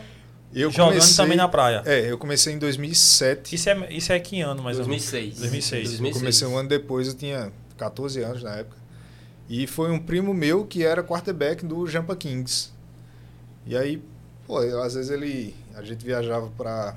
Eu 0.54 0.70
jogando 0.70 0.88
comecei- 0.94 1.16
também 1.16 1.36
na 1.36 1.48
praia. 1.48 1.82
É, 1.86 2.10
eu 2.10 2.18
comecei 2.18 2.52
em 2.54 2.58
2007. 2.58 3.54
Isso 3.54 3.68
é, 3.70 3.92
isso 3.92 4.12
é 4.12 4.20
que 4.20 4.40
ano, 4.40 4.62
mais 4.62 4.78
ou 4.78 4.86
menos? 4.86 5.10
2006. 5.10 5.38
2006. 5.38 6.00
Eu 6.00 6.12
comecei 6.12 6.46
um 6.48 6.56
ano 6.58 6.68
depois, 6.68 7.08
eu 7.08 7.14
tinha 7.14 7.50
14 7.76 8.22
anos 8.22 8.42
na 8.42 8.56
época. 8.56 8.76
E 9.48 9.66
foi 9.66 9.90
um 9.90 9.98
primo 9.98 10.32
meu 10.34 10.64
que 10.66 10.84
era 10.84 11.02
quarterback 11.02 11.64
do 11.64 11.86
Jampa 11.86 12.14
Kings. 12.16 12.70
E 13.66 13.76
aí, 13.76 14.02
pô, 14.46 14.62
eu- 14.62 14.82
às 14.82 14.94
vezes 14.94 15.10
ele. 15.10 15.54
A 15.74 15.82
gente 15.82 16.04
viajava 16.04 16.50
pra 16.56 16.96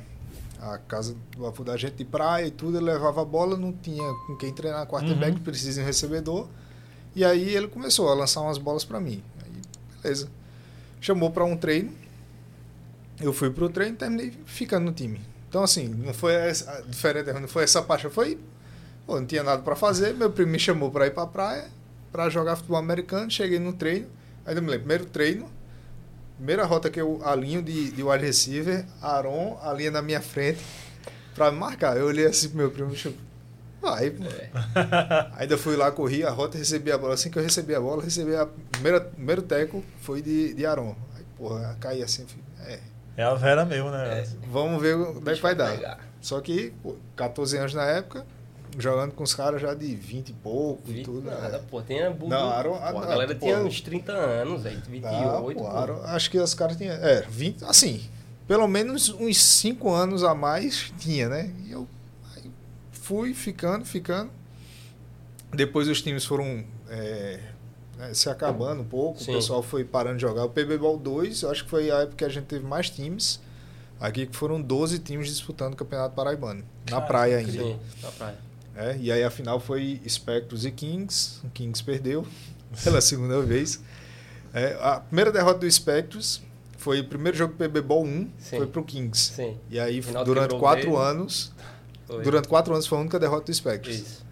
a 0.62 0.78
casa 0.80 1.16
do 1.38 1.46
avô 1.46 1.64
da 1.64 1.78
gente 1.78 1.96
de 1.96 2.06
praia 2.06 2.48
e 2.48 2.52
tudo, 2.52 2.78
ele 2.78 2.86
levava 2.86 3.22
a 3.22 3.26
bola, 3.26 3.56
não 3.56 3.72
tinha 3.72 4.04
com 4.26 4.36
quem 4.36 4.52
treinar 4.52 4.86
quarterback, 4.88 5.38
Uhum. 5.38 5.44
precisa 5.44 5.74
de 5.80 5.82
um 5.82 5.86
recebedor. 5.86 6.48
E 7.16 7.24
aí 7.24 7.54
ele 7.56 7.68
começou 7.68 8.10
a 8.10 8.14
lançar 8.16 8.42
umas 8.42 8.58
bolas 8.58 8.84
pra 8.84 9.00
mim. 9.00 9.22
Aí, 9.44 9.52
beleza. 10.02 10.28
Chamou 11.00 11.30
pra 11.30 11.46
um 11.46 11.56
treino. 11.56 11.92
Eu 13.20 13.32
fui 13.34 13.50
pro 13.50 13.70
treino 13.70 13.96
e 13.96 13.98
terminei 13.98 14.34
ficando 14.46 14.86
no 14.86 14.92
time. 14.92 15.22
Então, 15.48 15.64
assim, 15.64 15.88
não 15.88 16.14
foi 16.14 16.34
essa, 16.34 16.84
diferente, 16.88 17.32
não 17.32 17.48
foi 17.48 17.64
essa 17.64 17.82
paixão, 17.82 18.12
foi 18.12 18.38
Pô, 19.06 19.20
não 19.20 19.26
tinha 19.26 19.44
nada 19.44 19.62
pra 19.62 19.76
fazer, 19.76 20.16
meu 20.16 20.32
primo 20.32 20.52
me 20.52 20.60
chamou 20.60 20.90
pra 20.90 21.06
ir 21.06 21.12
pra 21.12 21.28
praia, 21.28 21.66
pra 22.12 22.28
jogar 22.28 22.56
futebol 22.56 22.78
americano, 22.78 23.30
cheguei 23.30 23.60
no 23.60 23.72
treino, 23.72 24.08
eu 24.48 24.62
me 24.62 24.62
lembro, 24.62 24.80
primeiro 24.80 25.06
treino, 25.06 25.50
primeira 26.38 26.66
rota 26.66 26.90
que 26.90 27.00
eu 27.00 27.22
alinho 27.24 27.62
de, 27.62 27.92
de 27.92 28.04
wide 28.04 28.26
receiver, 28.26 28.84
Aaron 29.02 29.60
alinha 29.62 29.92
na 29.92 30.02
minha 30.02 30.22
frente 30.22 30.60
pra 31.36 31.52
me 31.52 31.60
marcar. 31.60 31.98
Eu 31.98 32.08
olhei 32.08 32.26
assim 32.26 32.50
pro 32.50 32.58
meu 32.58 32.72
primo 32.72 32.94
e 32.94 32.96
chamou, 32.96 33.20
vai, 33.80 34.10
pô. 34.10 34.24
Ainda 35.38 35.56
fui 35.56 35.76
lá, 35.76 35.92
corri 35.92 36.24
a 36.24 36.32
rota, 36.32 36.58
recebi 36.58 36.92
a 36.92 36.98
bola. 36.98 37.14
Assim 37.14 37.30
que 37.30 37.38
eu 37.38 37.44
recebi 37.44 37.76
a 37.76 37.80
bola, 37.80 38.04
recebi 38.04 38.36
a 38.36 38.48
primeira, 38.72 39.02
primeiro 39.02 39.44
teco 39.44 39.84
foi 40.02 40.22
de, 40.22 40.54
de 40.56 40.66
Aaron. 40.66 40.96
Aí, 41.16 41.24
porra, 41.38 41.78
caí 41.80 42.02
assim, 42.02 42.26
fui, 42.26 42.42
é, 42.62 42.80
É 43.18 43.24
a 43.24 43.34
Vera 43.34 43.64
mesmo, 43.66 43.90
né? 43.92 44.20
É. 44.20 44.28
vamos 44.52 44.82
ver 44.82 44.96
onde 44.96 45.30
é 45.32 45.36
que 45.36 45.42
vai 45.42 45.56
dar. 45.56 45.72
pegar. 45.72 46.00
Só 46.22 46.42
que, 46.42 46.74
pô, 46.84 46.96
14 47.16 47.58
anos 47.58 47.74
na 47.74 47.86
época, 47.86 48.26
jogando 48.78 49.14
com 49.14 49.24
os 49.24 49.34
caras 49.34 49.62
já 49.62 49.74
de 49.74 49.96
20 49.96 50.30
e 50.30 50.34
pouco 50.34 50.82
e 50.88 50.94
Vi 50.96 51.04
tudo. 51.04 51.22
nada, 51.30 51.58
né? 51.60 51.62
pô, 51.70 51.82
tem 51.82 52.04
a 52.04 52.10
Budu, 52.10 52.28
Não, 52.30 52.50
Aaron- 52.50 52.72
pô, 52.74 52.80
ah, 52.84 52.90
a 52.90 52.94
não, 52.94 53.02
galera 53.02 53.34
pô. 53.36 53.46
tinha 53.46 53.58
uns 53.60 53.80
30 53.82 54.12
anos, 54.12 54.64
velho, 54.64 54.78
Ah, 54.78 54.90
28. 54.90 55.42
pô, 55.60 55.64
pô. 55.64 55.68
Aaron, 55.68 56.02
acho 56.04 56.30
que 56.30 56.38
os 56.38 56.54
caras 56.54 56.76
tinham. 56.76 56.94
É, 56.96 57.22
20, 57.30 57.64
assim, 57.66 58.02
pelo 58.48 58.68
menos 58.68 59.10
uns 59.10 59.42
5 59.42 59.92
anos 59.94 60.24
a 60.24 60.36
mais 60.36 60.92
tinha, 61.00 61.30
né? 61.30 61.52
E 61.66 61.72
eu 61.72 61.88
aí 62.36 62.52
fui 62.92 63.34
ficando, 63.34 63.86
ficando. 63.86 64.30
Depois 65.54 65.88
os 65.88 66.02
times 66.02 66.26
foram 66.26 66.66
é, 66.90 67.40
né, 67.98 68.14
se 68.14 68.30
acabando 68.30 68.82
um 68.82 68.86
pouco, 68.86 69.22
Sim. 69.22 69.32
o 69.32 69.36
pessoal 69.36 69.62
foi 69.64 69.84
parando 69.84 70.16
de 70.18 70.22
jogar. 70.22 70.44
O 70.46 70.50
PB 70.50 70.78
Ball 70.78 70.98
2, 70.98 71.42
eu 71.44 71.52
acho 71.52 71.64
que 71.64 71.70
foi 71.70 71.90
a 71.92 72.00
época 72.02 72.18
que 72.18 72.26
a 72.26 72.30
gente 72.30 72.46
teve 72.46 72.66
mais 72.66 72.90
times. 72.90 73.40
Aqui 74.00 74.26
que 74.26 74.36
foram 74.36 74.62
12 74.62 75.00
times 75.00 75.28
disputando 75.30 75.74
o 75.74 75.76
Campeonato 75.78 76.14
Paraibano. 76.16 76.64
Na 76.90 76.98
Cara, 76.98 77.06
praia 77.06 77.38
ainda. 77.38 77.52
Sim, 77.52 77.80
na 78.04 78.12
praia. 78.12 78.38
É, 78.76 78.98
e 79.00 79.10
aí 79.10 79.24
a 79.24 79.30
final 79.32 79.58
foi 79.60 80.02
Spectros 80.08 80.66
e 80.66 80.72
Kings. 80.72 81.40
O 81.46 81.50
Kings 81.50 81.82
perdeu 81.82 82.28
pela 82.84 83.00
segunda 83.00 83.42
vez. 83.42 83.80
É, 84.54 84.78
a 84.82 85.00
primeira 85.00 85.32
derrota 85.32 85.60
do 85.60 85.72
Spectros 85.72 86.42
foi 86.78 87.00
o 87.00 87.06
primeiro 87.08 87.38
jogo 87.38 87.54
do 87.54 87.58
PB 87.58 87.82
Ball 87.82 88.04
1, 88.04 88.30
Sim. 88.38 88.58
foi 88.58 88.68
pro 88.68 88.84
Kings. 88.84 89.32
Sim, 89.34 89.58
E 89.70 89.80
aí, 89.80 90.02
Rinaldo 90.02 90.34
durante 90.34 90.56
quatro 90.60 90.98
anos, 90.98 91.52
foi. 92.06 92.22
durante 92.22 92.48
quatro 92.50 92.74
anos 92.74 92.86
foi 92.86 92.98
a 92.98 93.02
única 93.02 93.18
derrota 93.18 93.46
do 93.46 93.54
Spectros. 93.54 93.96
Isso. 93.96 94.25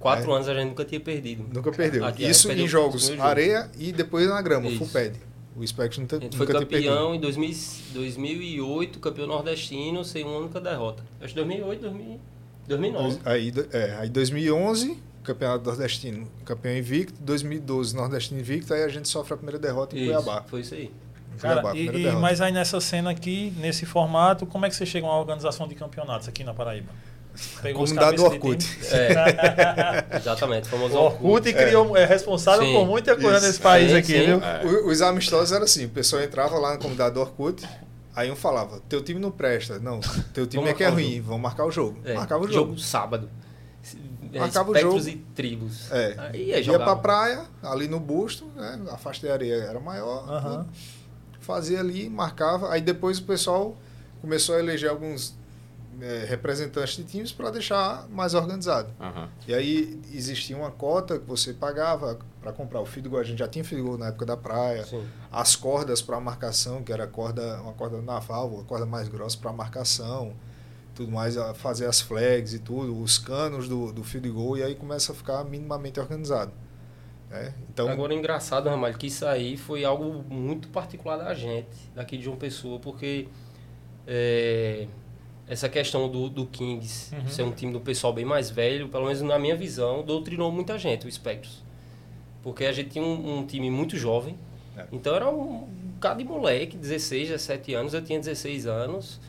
Quatro 0.00 0.32
É. 0.32 0.34
anos 0.34 0.48
a 0.48 0.54
gente 0.54 0.68
nunca 0.70 0.84
tinha 0.84 1.00
perdido. 1.00 1.44
Nunca 1.54 1.70
perdeu. 1.70 2.04
Aqui, 2.04 2.24
Isso 2.28 2.48
perdeu 2.48 2.64
em 2.64 2.66
os 2.66 2.72
jogos 2.72 3.06
jogos. 3.06 3.20
areia 3.22 3.70
e 3.78 3.92
depois 3.92 4.26
na 4.28 4.40
grama, 4.42 4.66
Isso. 4.68 4.78
full 4.78 4.88
pad. 4.88 5.14
O 5.54 5.66
Spectros 5.66 5.98
nunca, 5.98 6.16
A 6.16 6.20
gente 6.20 6.36
foi 6.36 6.46
nunca 6.46 6.58
campeão 6.60 7.14
em 7.14 7.20
2000, 7.20 7.54
2008, 7.92 8.98
campeão 8.98 9.26
nordestino, 9.26 10.04
sem 10.04 10.24
uma 10.24 10.38
única 10.38 10.60
derrota. 10.60 11.02
Acho 11.20 11.28
que 11.34 11.40
2008, 11.40 11.80
2000, 11.82 12.20
2009. 12.66 13.18
Aí, 13.24 13.52
é, 13.72 13.96
aí 14.00 14.08
2011 14.08 14.98
Campeonato 15.22 15.66
Nordestino, 15.66 16.26
campeão 16.46 16.74
invicto, 16.74 17.20
2012 17.20 17.94
Nordestino 17.94 18.40
invicto, 18.40 18.72
aí 18.72 18.82
a 18.82 18.88
gente 18.88 19.06
sofre 19.06 19.34
a 19.34 19.36
primeira 19.36 19.58
derrota 19.58 19.94
em 19.94 20.00
Isso, 20.04 20.12
Cuiabá. 20.14 20.42
Foi 20.48 20.60
isso 20.62 20.72
aí. 20.74 20.90
Cara, 21.38 21.60
Cuiabá, 21.60 21.78
e- 21.78 22.06
e- 22.06 22.12
mas 22.12 22.40
aí 22.40 22.50
nessa 22.50 22.80
cena 22.80 23.10
aqui, 23.10 23.52
nesse 23.58 23.84
formato, 23.84 24.46
como 24.46 24.64
é 24.64 24.70
que 24.70 24.74
você 24.74 24.86
chega 24.86 25.06
a 25.06 25.10
uma 25.10 25.18
organização 25.18 25.68
de 25.68 25.74
campeonatos 25.74 26.26
aqui 26.26 26.42
na 26.42 26.54
Paraíba? 26.54 26.88
Pegou 27.62 27.82
Comunidade 27.84 28.16
do 28.16 28.24
Orkut. 28.24 28.78
É, 28.90 30.16
exatamente. 30.18 30.64
O 30.66 30.70
famoso 30.70 30.94
O 30.96 31.00
Orkut 31.04 31.52
criou, 31.52 31.96
é 31.96 32.04
responsável 32.04 32.66
Sim. 32.66 32.72
por 32.74 32.86
muita 32.86 33.14
coisa 33.16 33.38
Isso. 33.38 33.46
nesse 33.46 33.60
país 33.60 33.90
Sim, 33.90 33.96
aqui, 33.96 34.12
sim. 34.12 34.26
viu? 34.26 34.40
É. 34.42 34.64
O- 34.64 34.88
Os 34.88 35.00
amistosos 35.02 35.52
eram 35.52 35.64
assim, 35.64 35.86
o 35.86 35.90
pessoal 35.90 36.22
entrava 36.22 36.58
lá 36.58 36.72
na 36.72 36.76
comunidade 36.78 37.14
do 37.14 37.20
Orkut, 37.20 37.66
aí 38.14 38.30
um 38.30 38.36
falava, 38.36 38.80
teu 38.88 39.02
time 39.02 39.18
não 39.20 39.30
presta. 39.30 39.78
Não, 39.78 40.00
teu 40.34 40.46
time 40.46 40.62
Vamos 40.64 40.70
é 40.70 40.74
que 40.74 40.84
é 40.84 40.88
ruim, 40.88 41.20
vamos 41.20 41.40
marcar 41.42 41.64
o 41.64 41.70
jogo. 41.70 41.98
É, 42.04 42.14
Marcava 42.14 42.44
o 42.44 42.48
jogo. 42.48 42.70
jogo. 42.72 42.78
sábado. 42.78 43.28
Marcava 44.32 44.70
o 44.70 44.78
jogo. 44.78 44.98
e 45.08 45.16
tribos. 45.34 45.90
É. 45.90 46.14
Aí 46.18 46.44
ia 46.50 46.60
Ia 46.60 46.78
pra 46.78 46.94
praia, 46.96 47.42
ali 47.62 47.88
no 47.88 47.98
busto, 47.98 48.44
né? 48.54 48.78
A 48.90 48.96
faixa 48.96 49.20
de 49.20 49.28
areia 49.32 49.54
era 49.54 49.80
maior. 49.80 50.24
Aham. 50.30 50.58
tudo. 50.64 50.68
Fazia 51.40 51.80
ali, 51.80 52.08
marcava. 52.08 52.70
Aí 52.72 52.80
depois 52.80 53.18
o 53.18 53.24
pessoal 53.24 53.76
começou 54.20 54.54
a 54.54 54.58
eleger 54.60 54.88
alguns 54.90 55.34
eh, 56.00 56.24
representantes 56.28 56.96
de 56.96 57.04
times 57.04 57.32
para 57.32 57.50
deixar 57.50 58.08
mais 58.08 58.34
organizado. 58.34 58.88
Aham. 59.00 59.28
E 59.46 59.54
aí 59.54 60.00
existia 60.12 60.56
uma 60.56 60.70
cota 60.70 61.18
que 61.18 61.26
você 61.26 61.52
pagava 61.52 62.18
para 62.40 62.52
comprar 62.52 62.80
o 62.80 62.86
fio 62.86 63.02
de 63.02 63.08
gol. 63.08 63.20
A 63.20 63.24
gente 63.24 63.38
já 63.38 63.48
tinha 63.48 63.64
gol 63.82 63.98
na 63.98 64.08
época 64.08 64.24
da 64.26 64.36
praia. 64.36 64.84
Sim. 64.84 65.06
As 65.30 65.56
cordas 65.56 66.00
para 66.00 66.18
marcação, 66.20 66.82
que 66.82 66.92
era 66.92 67.06
corda, 67.06 67.60
uma 67.62 67.72
corda 67.72 68.00
naval, 68.00 68.48
uma 68.48 68.64
corda 68.64 68.86
mais 68.86 69.08
grossa 69.08 69.36
para 69.38 69.52
marcação. 69.52 70.34
Tudo 70.94 71.12
mais, 71.12 71.36
a 71.36 71.54
fazer 71.54 71.86
as 71.86 72.00
flags 72.00 72.52
e 72.52 72.58
tudo, 72.58 73.00
os 73.00 73.16
canos 73.18 73.68
do, 73.68 73.92
do 73.92 74.02
fio 74.04 74.20
de 74.20 74.28
gol. 74.28 74.58
E 74.58 74.62
aí 74.62 74.74
começa 74.74 75.12
a 75.12 75.14
ficar 75.14 75.44
minimamente 75.44 75.98
organizado. 76.00 76.52
né? 77.30 77.54
Então, 77.68 77.88
Agora, 77.88 78.12
engraçado, 78.12 78.68
Ramalho, 78.68 78.98
que 78.98 79.06
isso 79.06 79.24
aí 79.24 79.56
foi 79.56 79.84
algo 79.84 80.24
muito 80.28 80.68
particular 80.68 81.16
da 81.16 81.32
gente, 81.32 81.68
daqui 81.94 82.16
de 82.18 82.24
João 82.24 82.36
Pessoa, 82.36 82.78
porque 82.80 83.28
é, 84.06 84.86
essa 85.50 85.68
questão 85.68 86.08
do, 86.08 86.30
do 86.30 86.46
Kings 86.46 87.14
Uhum. 87.14 87.28
ser 87.28 87.42
um 87.42 87.50
time 87.50 87.72
do 87.72 87.80
pessoal 87.80 88.12
bem 88.12 88.24
mais 88.24 88.48
velho, 88.50 88.88
pelo 88.88 89.04
menos 89.04 89.20
na 89.20 89.38
minha 89.38 89.56
visão, 89.56 90.02
doutrinou 90.02 90.50
muita 90.50 90.78
gente, 90.78 91.06
o 91.06 91.12
Spectros. 91.12 91.62
Porque 92.42 92.64
a 92.64 92.72
gente 92.72 92.90
tinha 92.90 93.04
um, 93.04 93.38
um 93.40 93.44
time 93.46 93.68
muito 93.70 93.96
jovem, 93.98 94.38
É. 94.76 94.86
então 94.92 95.14
era 95.14 95.28
um 95.28 95.66
bocado 95.94 96.22
de 96.22 96.24
moleque, 96.24 96.76
16, 96.76 97.28
17 97.28 97.74
anos, 97.74 97.92
eu 97.92 98.00
tinha 98.02 98.18
16 98.18 98.66
anos, 98.66 99.20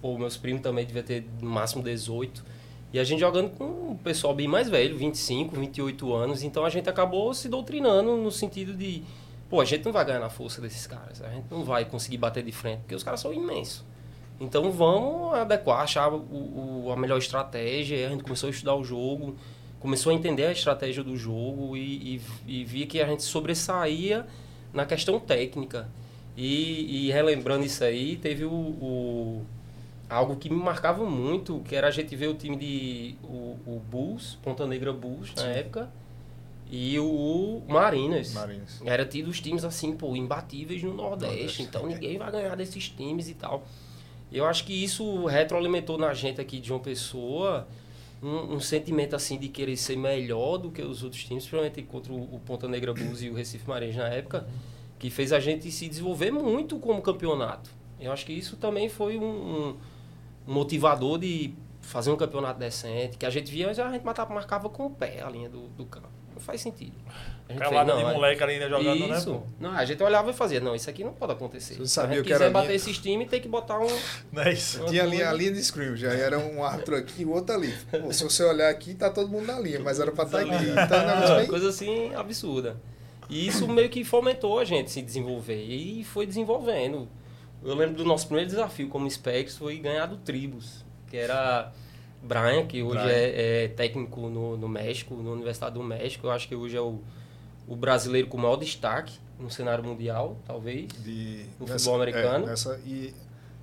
Pô, 0.00 0.16
meus 0.16 0.36
primos 0.36 0.62
também 0.62 0.86
devia 0.86 1.02
ter 1.02 1.24
no 1.42 1.50
máximo 1.50 1.82
18. 1.82 2.44
E 2.92 3.00
a 3.00 3.04
gente 3.04 3.18
jogando 3.18 3.50
com 3.50 3.64
um 3.90 3.96
pessoal 3.96 4.32
bem 4.32 4.46
mais 4.46 4.68
velho, 4.68 4.96
25, 4.96 5.56
28 5.58 6.14
anos. 6.14 6.44
Então 6.44 6.64
a 6.64 6.70
gente 6.70 6.88
acabou 6.88 7.34
se 7.34 7.48
doutrinando 7.48 8.16
no 8.16 8.30
sentido 8.30 8.74
de, 8.74 9.02
pô, 9.50 9.60
a 9.60 9.64
gente 9.64 9.84
não 9.84 9.90
vai 9.92 10.04
ganhar 10.04 10.20
na 10.20 10.30
força 10.30 10.60
desses 10.60 10.86
caras. 10.86 11.20
A 11.20 11.28
gente 11.30 11.46
não 11.50 11.64
vai 11.64 11.84
conseguir 11.84 12.16
bater 12.16 12.44
de 12.44 12.52
frente, 12.52 12.78
porque 12.82 12.94
os 12.94 13.02
caras 13.02 13.18
são 13.18 13.34
imensos. 13.34 13.84
Então 14.40 14.70
vamos 14.70 15.34
adequar, 15.34 15.80
achar 15.80 16.12
o, 16.12 16.84
o- 16.86 16.92
a 16.92 16.96
melhor 16.96 17.18
estratégia. 17.18 17.96
E 17.96 18.04
a 18.04 18.08
gente 18.08 18.22
começou 18.22 18.46
a 18.48 18.50
estudar 18.50 18.74
o 18.76 18.84
jogo, 18.84 19.36
começou 19.80 20.12
a 20.12 20.14
entender 20.14 20.46
a 20.46 20.52
estratégia 20.52 21.02
do 21.02 21.16
jogo 21.16 21.76
e, 21.76 22.20
e, 22.46 22.60
e 22.60 22.64
via 22.64 22.86
que 22.86 23.00
a 23.00 23.06
gente 23.06 23.22
sobressaía 23.24 24.26
na 24.72 24.84
questão 24.86 25.18
técnica. 25.18 25.88
E, 26.36 27.08
e 27.08 27.10
relembrando 27.10 27.64
isso 27.66 27.82
aí, 27.82 28.16
teve 28.16 28.44
o, 28.44 28.52
o- 28.52 29.42
algo 30.08 30.36
que 30.36 30.48
me 30.48 30.56
marcava 30.56 31.04
muito, 31.04 31.60
que 31.68 31.74
era 31.74 31.88
a 31.88 31.90
gente 31.90 32.14
ver 32.14 32.28
o 32.28 32.34
time 32.34 32.56
de 32.56 33.16
o, 33.24 33.56
o 33.66 33.82
Bulls, 33.90 34.38
Ponta 34.42 34.64
Negra 34.66 34.92
Bulls 34.92 35.34
na 35.34 35.42
época, 35.48 35.90
e 36.70 36.96
o 37.00 37.62
Marinas. 37.68 38.32
Marinas. 38.34 38.80
Era 38.84 39.04
tido 39.04 39.28
os 39.28 39.40
times 39.40 39.64
assim, 39.64 39.96
pô, 39.96 40.14
imbatíveis 40.14 40.80
no 40.82 40.94
Nordeste, 40.94 41.34
Nordeste. 41.36 41.62
então 41.62 41.86
ninguém 41.86 42.18
vai 42.18 42.30
ganhar 42.30 42.54
desses 42.56 42.88
times 42.88 43.28
e 43.28 43.34
tal. 43.34 43.66
Eu 44.30 44.44
acho 44.46 44.64
que 44.64 44.72
isso 44.72 45.24
retroalimentou 45.26 45.96
na 45.98 46.12
gente 46.12 46.40
aqui 46.40 46.60
de 46.60 46.72
uma 46.72 46.80
pessoa 46.80 47.66
um, 48.22 48.54
um 48.56 48.60
sentimento 48.60 49.14
assim 49.16 49.38
de 49.38 49.48
querer 49.48 49.76
ser 49.76 49.96
melhor 49.96 50.58
do 50.58 50.70
que 50.70 50.82
os 50.82 51.02
outros 51.02 51.22
times, 51.24 51.44
principalmente 51.44 51.82
contra 51.82 52.12
o, 52.12 52.34
o 52.34 52.40
Ponta 52.44 52.68
Negra 52.68 52.92
Bulls 52.92 53.22
e 53.22 53.30
o 53.30 53.34
Recife 53.34 53.66
Marinhos 53.68 53.96
na 53.96 54.08
época, 54.08 54.46
que 54.98 55.08
fez 55.08 55.32
a 55.32 55.40
gente 55.40 55.70
se 55.70 55.88
desenvolver 55.88 56.30
muito 56.30 56.78
como 56.78 57.00
campeonato. 57.00 57.70
Eu 58.00 58.12
acho 58.12 58.26
que 58.26 58.32
isso 58.32 58.56
também 58.56 58.88
foi 58.88 59.18
um, 59.18 59.24
um- 59.24 59.76
um 60.46 60.52
motivador 60.52 61.18
de 61.18 61.54
fazer 61.80 62.10
um 62.10 62.16
campeonato 62.16 62.58
decente, 62.58 63.16
que 63.16 63.24
a 63.24 63.30
gente 63.30 63.50
via, 63.50 63.66
mas 63.68 63.78
a 63.78 63.90
gente 63.90 64.04
matava, 64.04 64.34
marcava 64.34 64.68
com 64.68 64.86
o 64.86 64.90
pé 64.90 65.22
a 65.22 65.30
linha 65.30 65.48
do, 65.48 65.68
do 65.68 65.84
campo. 65.86 66.08
Não 66.38 66.44
faz 66.44 66.60
sentido. 66.60 66.92
A 67.48 67.52
gente 67.52 67.58
Pelada 67.60 67.86
fez, 67.92 67.96
de 67.98 68.02
não, 68.04 68.10
é- 68.10 68.14
moleque 68.14 68.42
ali 68.44 68.58
né, 68.60 68.68
jogando, 68.68 69.08
né? 69.08 69.18
isso. 69.18 69.34
pô? 69.34 69.42
Não, 69.58 69.70
a 69.72 69.84
gente 69.84 70.02
olhava 70.02 70.30
e 70.30 70.32
fazia, 70.34 70.60
não, 70.60 70.74
isso 70.76 70.88
aqui 70.88 71.02
não 71.02 71.12
pode 71.12 71.32
acontecer. 71.32 71.74
Você 71.74 71.86
Se 71.86 71.92
sabia 71.94 72.10
a 72.10 72.14
gente 72.16 72.20
o 72.22 72.24
que 72.26 72.32
era 72.32 72.38
quiser 72.44 72.52
bater 72.52 72.66
linha? 72.66 72.76
esses 72.76 72.98
times, 72.98 73.28
tem 73.28 73.40
que 73.40 73.48
botar 73.48 73.80
um... 73.80 73.86
Não 74.32 74.42
é 74.42 74.52
isso? 74.52 74.78
uma 74.80 74.88
Tinha 74.88 75.02
a 75.02 75.06
linha, 75.06 75.16
coisa- 75.24 75.30
a 75.30 75.36
linha 75.38 75.52
de 75.52 75.58
scrimmage, 75.60 76.06
aí 76.06 76.20
era 76.20 76.38
um 76.38 76.62
árbitro 76.62 76.94
aqui 76.94 77.22
e 77.22 77.24
o 77.24 77.30
outro 77.32 77.54
ali. 77.54 77.74
Pô, 77.90 78.12
se 78.12 78.22
você 78.22 78.44
olhar 78.44 78.68
aqui, 78.68 78.94
tá 78.94 79.10
todo 79.10 79.28
mundo 79.28 79.46
na 79.46 79.58
linha, 79.58 79.80
mas 79.80 79.98
era 79.98 80.12
pra 80.12 80.24
estar. 80.24 80.42
Então, 80.42 80.56
um 80.56 80.60
negócio 81.06 81.26
Uma 81.30 81.36
bem... 81.38 81.46
coisa 81.48 81.68
assim 81.70 82.14
absurda. 82.14 82.76
E 83.30 83.46
isso 83.46 83.66
meio 83.66 83.88
que 83.90 84.04
fomentou 84.04 84.58
a 84.58 84.64
gente 84.64 84.90
se 84.90 85.02
desenvolver. 85.02 85.62
E 85.62 86.04
foi 86.04 86.26
desenvolvendo. 86.26 87.08
Eu 87.64 87.74
lembro 87.74 87.96
do 87.96 88.04
nosso 88.04 88.26
primeiro 88.26 88.48
desafio 88.48 88.88
como 88.88 89.10
Specs 89.10 89.56
foi 89.56 89.76
ganhar 89.78 90.06
do 90.06 90.16
Tribus, 90.16 90.84
que 91.10 91.16
era 91.16 91.72
Brian, 92.28 92.66
que 92.66 92.82
hoje 92.82 93.02
Brian. 93.02 93.12
é, 93.12 93.64
é 93.64 93.68
técnico 93.68 94.20
no, 94.28 94.56
no 94.56 94.68
México, 94.68 95.14
na 95.22 95.30
Universidade 95.30 95.74
do 95.74 95.82
México. 95.82 96.26
Eu 96.26 96.30
acho 96.30 96.46
que 96.46 96.54
hoje 96.54 96.76
é 96.76 96.80
o, 96.80 97.00
o 97.66 97.74
brasileiro 97.74 98.28
com 98.28 98.36
maior 98.36 98.56
destaque 98.56 99.18
no 99.40 99.50
cenário 99.50 99.82
mundial, 99.82 100.36
talvez. 100.46 100.88
de 101.02 101.46
No 101.58 101.66
futebol 101.66 101.94
americano. 101.96 102.44
é, 102.44 102.50
nessa, 102.50 102.78
e 102.84 103.14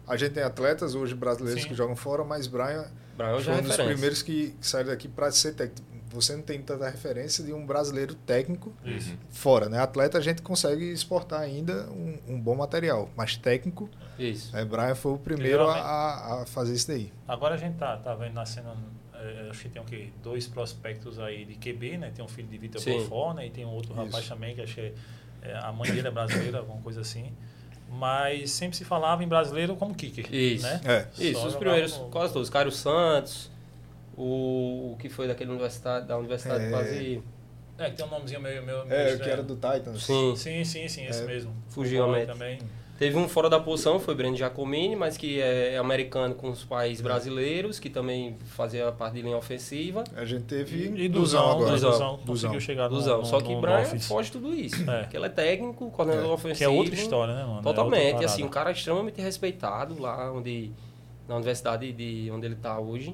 a 0.08 0.18
gente 0.18 0.34
tem 0.34 0.44
atletas 0.44 0.96
hoje 0.96 1.14
brasileiros 1.14 1.64
Sim. 1.64 1.70
que 1.70 1.76
jogam 1.76 1.96
fora, 1.96 2.24
mas 2.24 2.48
Brian 2.48 2.86
Brian 3.16 3.40
já 3.40 3.54
foi 3.54 3.54
é 3.54 3.58
um 3.58 3.62
dos 3.62 3.76
primeiros 3.78 4.22
que, 4.22 4.52
que 4.52 4.68
saíram 4.68 4.90
daqui 4.90 5.08
para 5.08 5.32
ser 5.32 5.54
técnico. 5.54 5.95
Você 6.16 6.36
não 6.36 6.42
tem 6.42 6.62
tanta 6.62 6.90
referência 6.90 7.44
de 7.44 7.54
um 7.54 7.66
brasileiro 7.66 8.16
técnico 8.16 8.74
Isso. 8.84 9.14
fora, 9.30 9.70
né? 9.70 9.80
Atleta 9.80 10.18
a 10.18 10.22
gente 10.22 10.42
consegue 10.42 10.86
exportar 10.92 11.42
ainda 11.42 11.88
um, 11.92 12.18
um 12.28 12.40
bom 12.42 12.56
material, 12.56 13.10
mas 13.16 13.36
técnico, 13.38 13.90
Isso. 14.18 14.52
né? 14.56 14.64
Brian 14.66 14.96
foi 14.96 15.12
o 15.14 15.18
primeiro 15.18 15.68
a, 15.70 16.42
a 16.42 16.46
fazer 16.46 16.74
isso 16.74 16.88
daí. 16.88 17.12
Agora 17.28 17.56
a 17.56 17.58
gente 17.58 17.76
tá, 17.78 17.98
tá 17.98 18.16
vendo 18.16 18.34
na 18.34 18.46
cena, 18.46 18.76
é, 19.14 19.48
acho 19.50 19.62
que 19.62 19.70
tem 19.70 19.82
o 19.82 19.86
quê? 19.86 20.10
Dois 20.24 20.48
prospectos 20.48 21.20
aí 21.20 21.46
de 21.46 21.56
QB, 21.56 21.98
né? 21.98 22.12
Tem 22.16 22.24
um 22.24 22.28
filho 22.28 22.48
de 22.48 22.58
Vitor. 22.58 22.84
Beaufort, 22.84 23.36
né? 23.36 23.48
E 23.48 23.50
tem 23.50 23.66
um 23.66 23.70
outro 23.72 23.94
rapaz 23.94 24.24
Isso. 24.24 24.30
também, 24.34 24.56
que 24.56 24.62
acho 24.62 24.74
que 24.76 24.82
é, 24.82 24.94
é, 25.42 25.58
a 25.58 25.72
mãe 25.72 25.92
dele 25.92 26.08
é 26.08 26.12
brasileira, 26.12 26.60
alguma 26.60 26.82
coisa 26.82 27.02
assim. 27.02 27.32
Mas 27.90 28.52
sempre 28.52 28.76
se 28.76 28.84
falava 28.84 29.24
em 29.24 29.28
brasileiro 29.28 29.76
como 29.76 29.94
kicker, 29.94 30.34
Isso. 30.34 30.66
né? 30.66 30.82
É. 30.86 31.08
Isso, 31.24 31.40
Só 31.40 31.48
os 31.48 31.56
primeiros, 31.56 31.98
no- 31.98 32.10
quase 32.10 32.34
todos. 32.34 32.50
Cário 32.50 32.72
Santos, 32.72 33.52
o, 34.18 34.94
o 34.94 34.98
que 35.00 35.10
foi 35.10 35.28
daquele 35.28 35.52
universidade, 35.52 36.08
da 36.08 36.18
universidade 36.18 36.66
É. 36.66 36.70
quase 36.70 37.22
É, 37.78 37.90
que 37.90 37.98
tem 37.98 38.06
um 38.06 38.10
nomezinho 38.10 38.42
meio... 38.42 38.64
meio, 38.66 38.86
meio 38.86 38.94
É, 39.00 39.06
que 39.08 39.12
estranho. 39.14 39.32
era 39.34 39.44
do 39.44 39.56
Titans. 39.56 40.04
Sim. 40.04 40.34
Sim, 40.36 40.64
sim, 40.64 40.88
sim, 40.88 41.06
esse 41.06 41.24
É, 41.24 41.26
mesmo. 41.26 41.54
fugiu 41.70 42.06
a 42.14 42.26
também. 42.26 42.60
Teve 42.98 43.18
um 43.18 43.28
fora 43.28 43.50
da 43.50 43.60
posição, 43.60 44.00
foi 44.00 44.16
Breno 44.16 44.38
Giacomini, 44.38 44.96
mas 44.96 45.18
que 45.18 45.42
é 45.42 45.78
americano 45.78 46.34
com 46.34 46.50
os 46.50 46.64
pais 46.64 47.02
brasileiros, 47.02 47.78
que 47.78 47.90
também 47.90 48.38
fazia 48.46 48.90
parte 48.94 49.16
de 49.16 49.22
linha 49.22 49.36
ofensiva. 49.36 50.06
A 50.16 50.24
gente 50.24 50.44
teve 50.46 50.86
E 50.96 51.10
Duzão 51.10 51.42
Duzão, 51.42 51.52
agora. 51.52 51.66
né? 51.66 51.72
Duzão. 51.74 51.90
Duzão 51.92 52.10
Duzão. 52.16 52.26
conseguiu 52.26 52.60
chegar 52.62 52.90
no, 52.90 52.96
Duzão. 52.96 53.18
no, 53.18 53.26
Só 53.26 53.42
que 53.42 53.50
no, 53.50 53.56
no 53.56 53.62
Brian 53.62 53.82
office. 53.82 54.08
foge 54.08 54.32
tudo 54.32 54.54
isso. 54.54 54.90
É. 54.90 55.02
Porque 55.02 55.18
ele 55.18 55.26
é 55.26 55.30
técnico, 55.30 55.92
coordenador 55.92 56.30
É. 56.30 56.34
ofensivo. 56.36 56.58
Que 56.58 56.64
é 56.64 56.70
outra 56.70 56.96
história, 56.96 57.36
né, 57.36 57.44
mano? 57.44 57.60
É 57.60 57.64
Totalmente, 57.64 58.14
outra 58.14 58.26
assim, 58.28 58.44
um 58.46 58.48
cara 58.48 58.72
extremamente 58.72 59.20
respeitado 59.20 60.02
lá 60.02 60.32
onde 60.32 60.72
na 61.28 61.36
universidade 61.36 61.92
de 61.92 62.32
onde 62.32 62.46
ele 62.46 62.56
está 62.56 62.80
hoje. 62.80 63.14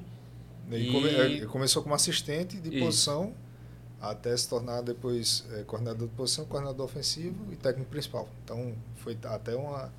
Ele 0.70 0.88
E- 0.88 0.92
come- 0.92 1.08
ele 1.08 1.46
começou 1.46 1.82
como 1.82 1.94
assistente 1.94 2.58
de 2.58 2.74
Isso. 2.76 2.84
posição 2.84 3.32
até 4.00 4.36
se 4.36 4.48
tornar 4.48 4.82
depois 4.82 5.44
eh, 5.52 5.62
coordenador 5.66 6.08
de 6.08 6.14
posição, 6.14 6.44
coordenador 6.44 6.84
ofensivo 6.86 7.36
e 7.52 7.56
técnico 7.56 7.90
principal. 7.90 8.28
Então 8.44 8.74
foi 8.96 9.16
até 9.24 9.54
uma 9.54 9.92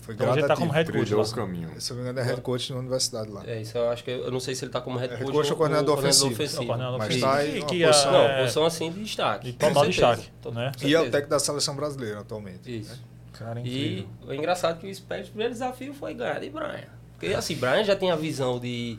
foi 0.00 0.14
Então, 0.14 0.26
ele 0.28 0.36
gradativo. 0.36 0.46
tá 0.46 0.56
como 0.56 0.70
head 0.72 0.92
coach 0.92 1.14
lá. 1.14 1.22
o 1.22 1.34
caminho. 1.34 1.80
Se 1.80 1.90
eu 1.90 1.96
não 1.96 2.04
me 2.04 2.10
engano, 2.10 2.24
é 2.24 2.30
head 2.30 2.40
coach 2.40 2.72
na 2.72 2.78
universidade 2.78 3.28
lá. 3.28 3.42
É, 3.44 3.60
isso 3.60 3.76
eu 3.76 3.90
acho 3.90 4.04
que 4.04 4.10
eu 4.12 4.30
não 4.30 4.38
sei 4.38 4.54
se 4.54 4.64
ele 4.64 4.68
está 4.68 4.80
como 4.80 4.96
head 4.98 5.12
É, 5.12 5.16
coach, 5.16 5.24
head 5.26 5.36
coach 5.36 5.50
ou 5.50 5.56
coordenador 5.56 5.98
ofensivo. 5.98 6.40
É 6.42 6.46
o 6.46 6.66
coordenador 6.66 6.98
Mas 6.98 7.06
ofensivo. 7.08 7.26
tá 7.32 7.46
em 7.46 7.66
que 7.66 7.84
posição- 7.86 8.12
Não, 8.12 8.20
é, 8.20 8.40
posição 8.42 8.64
assim 8.66 8.92
de 8.92 9.02
destaque. 9.02 9.46
de 9.50 9.52
total 9.58 9.86
destaque, 9.86 10.30
né? 10.52 10.72
E 10.84 10.94
é 10.94 11.00
o 11.00 11.04
técnico 11.04 11.30
da 11.30 11.38
seleção 11.40 11.74
brasileira 11.74 12.20
atualmente. 12.20 12.78
Isso. 12.80 13.02
Cara, 13.32 13.58
E 13.60 13.62
incrível. 14.02 14.08
o 14.28 14.32
engraçado 14.34 14.76
é 14.76 14.80
que 14.80 14.86
o 14.86 14.94
Spurs, 14.94 15.26
o 15.26 15.30
primeiro 15.30 15.52
desafio 15.52 15.92
foi 15.92 16.14
ganhar 16.14 16.38
de 16.38 16.50
Brian. 16.50 16.84
Porque 17.18 17.34
assim, 17.34 17.56
Brian 17.56 17.82
já 17.82 17.96
tem 17.96 18.12
a 18.12 18.16
visão 18.16 18.60
de 18.60 18.98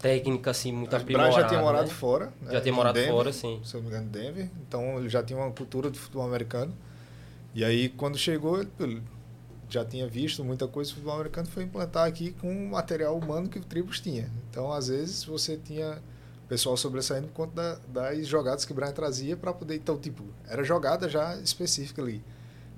técnica 0.00 0.50
assim 0.50 0.72
muito 0.72 0.92
Mas 0.92 1.02
aprimorada. 1.02 1.32
Brian 1.32 1.42
já 1.42 1.48
tinha 1.48 1.60
morado 1.60 1.88
né? 1.88 1.94
fora. 1.94 2.26
né, 2.42 2.52
Já 2.52 2.60
tinha 2.60 2.74
morado 2.74 2.94
Denver, 2.94 3.12
fora, 3.12 3.32
sim. 3.32 3.60
Se 3.64 3.74
eu 3.74 3.82
não 3.82 3.90
me 3.90 3.96
engano, 3.96 4.10
Denver. 4.10 4.50
Então 4.66 4.98
ele 4.98 5.08
já 5.08 5.22
tinha 5.22 5.38
uma 5.38 5.50
cultura 5.50 5.90
de 5.90 5.98
futebol 5.98 6.24
americano. 6.24 6.74
E 7.54 7.64
aí 7.64 7.88
quando 7.88 8.16
chegou, 8.16 8.64
ele 8.78 9.02
já 9.68 9.84
tinha 9.84 10.06
visto 10.08 10.44
muita 10.44 10.66
coisa 10.66 10.90
do 10.90 10.94
futebol 10.94 11.14
americano, 11.14 11.46
foi 11.46 11.62
implantar 11.62 12.06
aqui 12.06 12.32
com 12.32 12.50
o 12.50 12.70
material 12.70 13.16
humano 13.16 13.48
que 13.48 13.58
o 13.58 13.62
Tribus 13.64 14.00
tinha. 14.00 14.30
Então 14.50 14.72
às 14.72 14.88
vezes 14.88 15.24
você 15.24 15.56
tinha 15.56 16.02
pessoal 16.50 16.76
sobressaindo 16.76 17.28
por 17.28 17.34
conta 17.46 17.80
da, 17.86 18.08
das 18.10 18.26
jogadas 18.26 18.64
que 18.64 18.72
o 18.72 18.74
Brian 18.74 18.90
trazia 18.90 19.36
para 19.36 19.52
poder. 19.52 19.76
Então, 19.76 19.96
tipo, 19.96 20.24
era 20.48 20.64
jogada 20.64 21.08
já 21.08 21.36
específica 21.36 22.02
ali. 22.02 22.20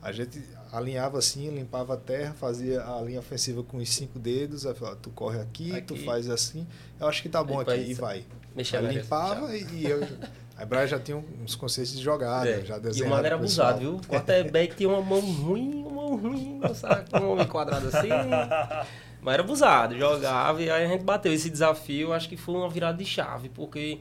A 0.03 0.13
gente 0.13 0.43
alinhava 0.73 1.19
assim, 1.19 1.51
limpava 1.51 1.95
a 1.95 1.97
terra, 1.97 2.33
fazia 2.35 2.83
a 2.83 3.01
linha 3.03 3.21
ofensiva 3.21 3.63
com 3.63 3.77
os 3.77 3.89
cinco 3.91 4.19
dedos, 4.19 4.65
aí 4.67 4.75
falava, 4.75 4.97
tu 4.97 5.11
corre 5.11 5.39
aqui, 5.41 5.71
Aqui. 5.73 5.83
tu 5.87 5.97
faz 6.05 6.29
assim, 6.31 6.67
eu 6.99 7.07
acho 7.07 7.21
que 7.23 7.29
tá 7.29 7.45
bom 7.45 7.61
aqui, 7.61 7.75
e 7.91 7.95
vai. 7.95 8.25
Mexer 8.57 8.79
Aí 8.79 8.95
limpava 8.99 9.55
e, 9.57 9.63
e 9.73 9.87
eu. 9.87 10.01
Aí 10.55 10.67
Brian 10.67 10.87
já 10.87 10.99
tinha 10.99 11.17
uns 11.43 11.55
conceitos 11.55 11.93
de 11.95 12.03
jogada, 12.03 12.49
É. 12.49 12.63
já 12.63 12.77
E 12.77 12.79
o 12.79 12.81
desenhava. 12.83 13.15
mano 13.17 13.27
era 13.27 13.35
abusado, 13.37 13.79
viu? 13.81 13.95
O 13.97 14.01
quarterback 14.07 14.77
tinha 14.77 14.89
uma 14.89 15.01
mão 15.01 15.19
ruim, 15.21 15.83
uma 15.83 15.91
mão 15.93 16.17
ruim, 16.17 16.61
sabe? 16.75 17.09
Com 17.11 17.19
um 17.19 17.33
homem 17.33 17.47
quadrado 17.47 17.89
assim. 17.89 18.09
Mas 19.23 19.35
era 19.35 19.43
abusado, 19.43 19.97
jogava 19.99 20.61
e 20.63 20.71
aí 20.71 20.85
a 20.85 20.89
gente 20.89 21.03
bateu 21.05 21.33
esse 21.33 21.49
desafio. 21.49 22.13
Acho 22.13 22.29
que 22.29 22.37
foi 22.37 22.55
uma 22.55 22.69
virada 22.69 22.99
de 22.99 23.05
chave, 23.05 23.49
porque 23.49 24.01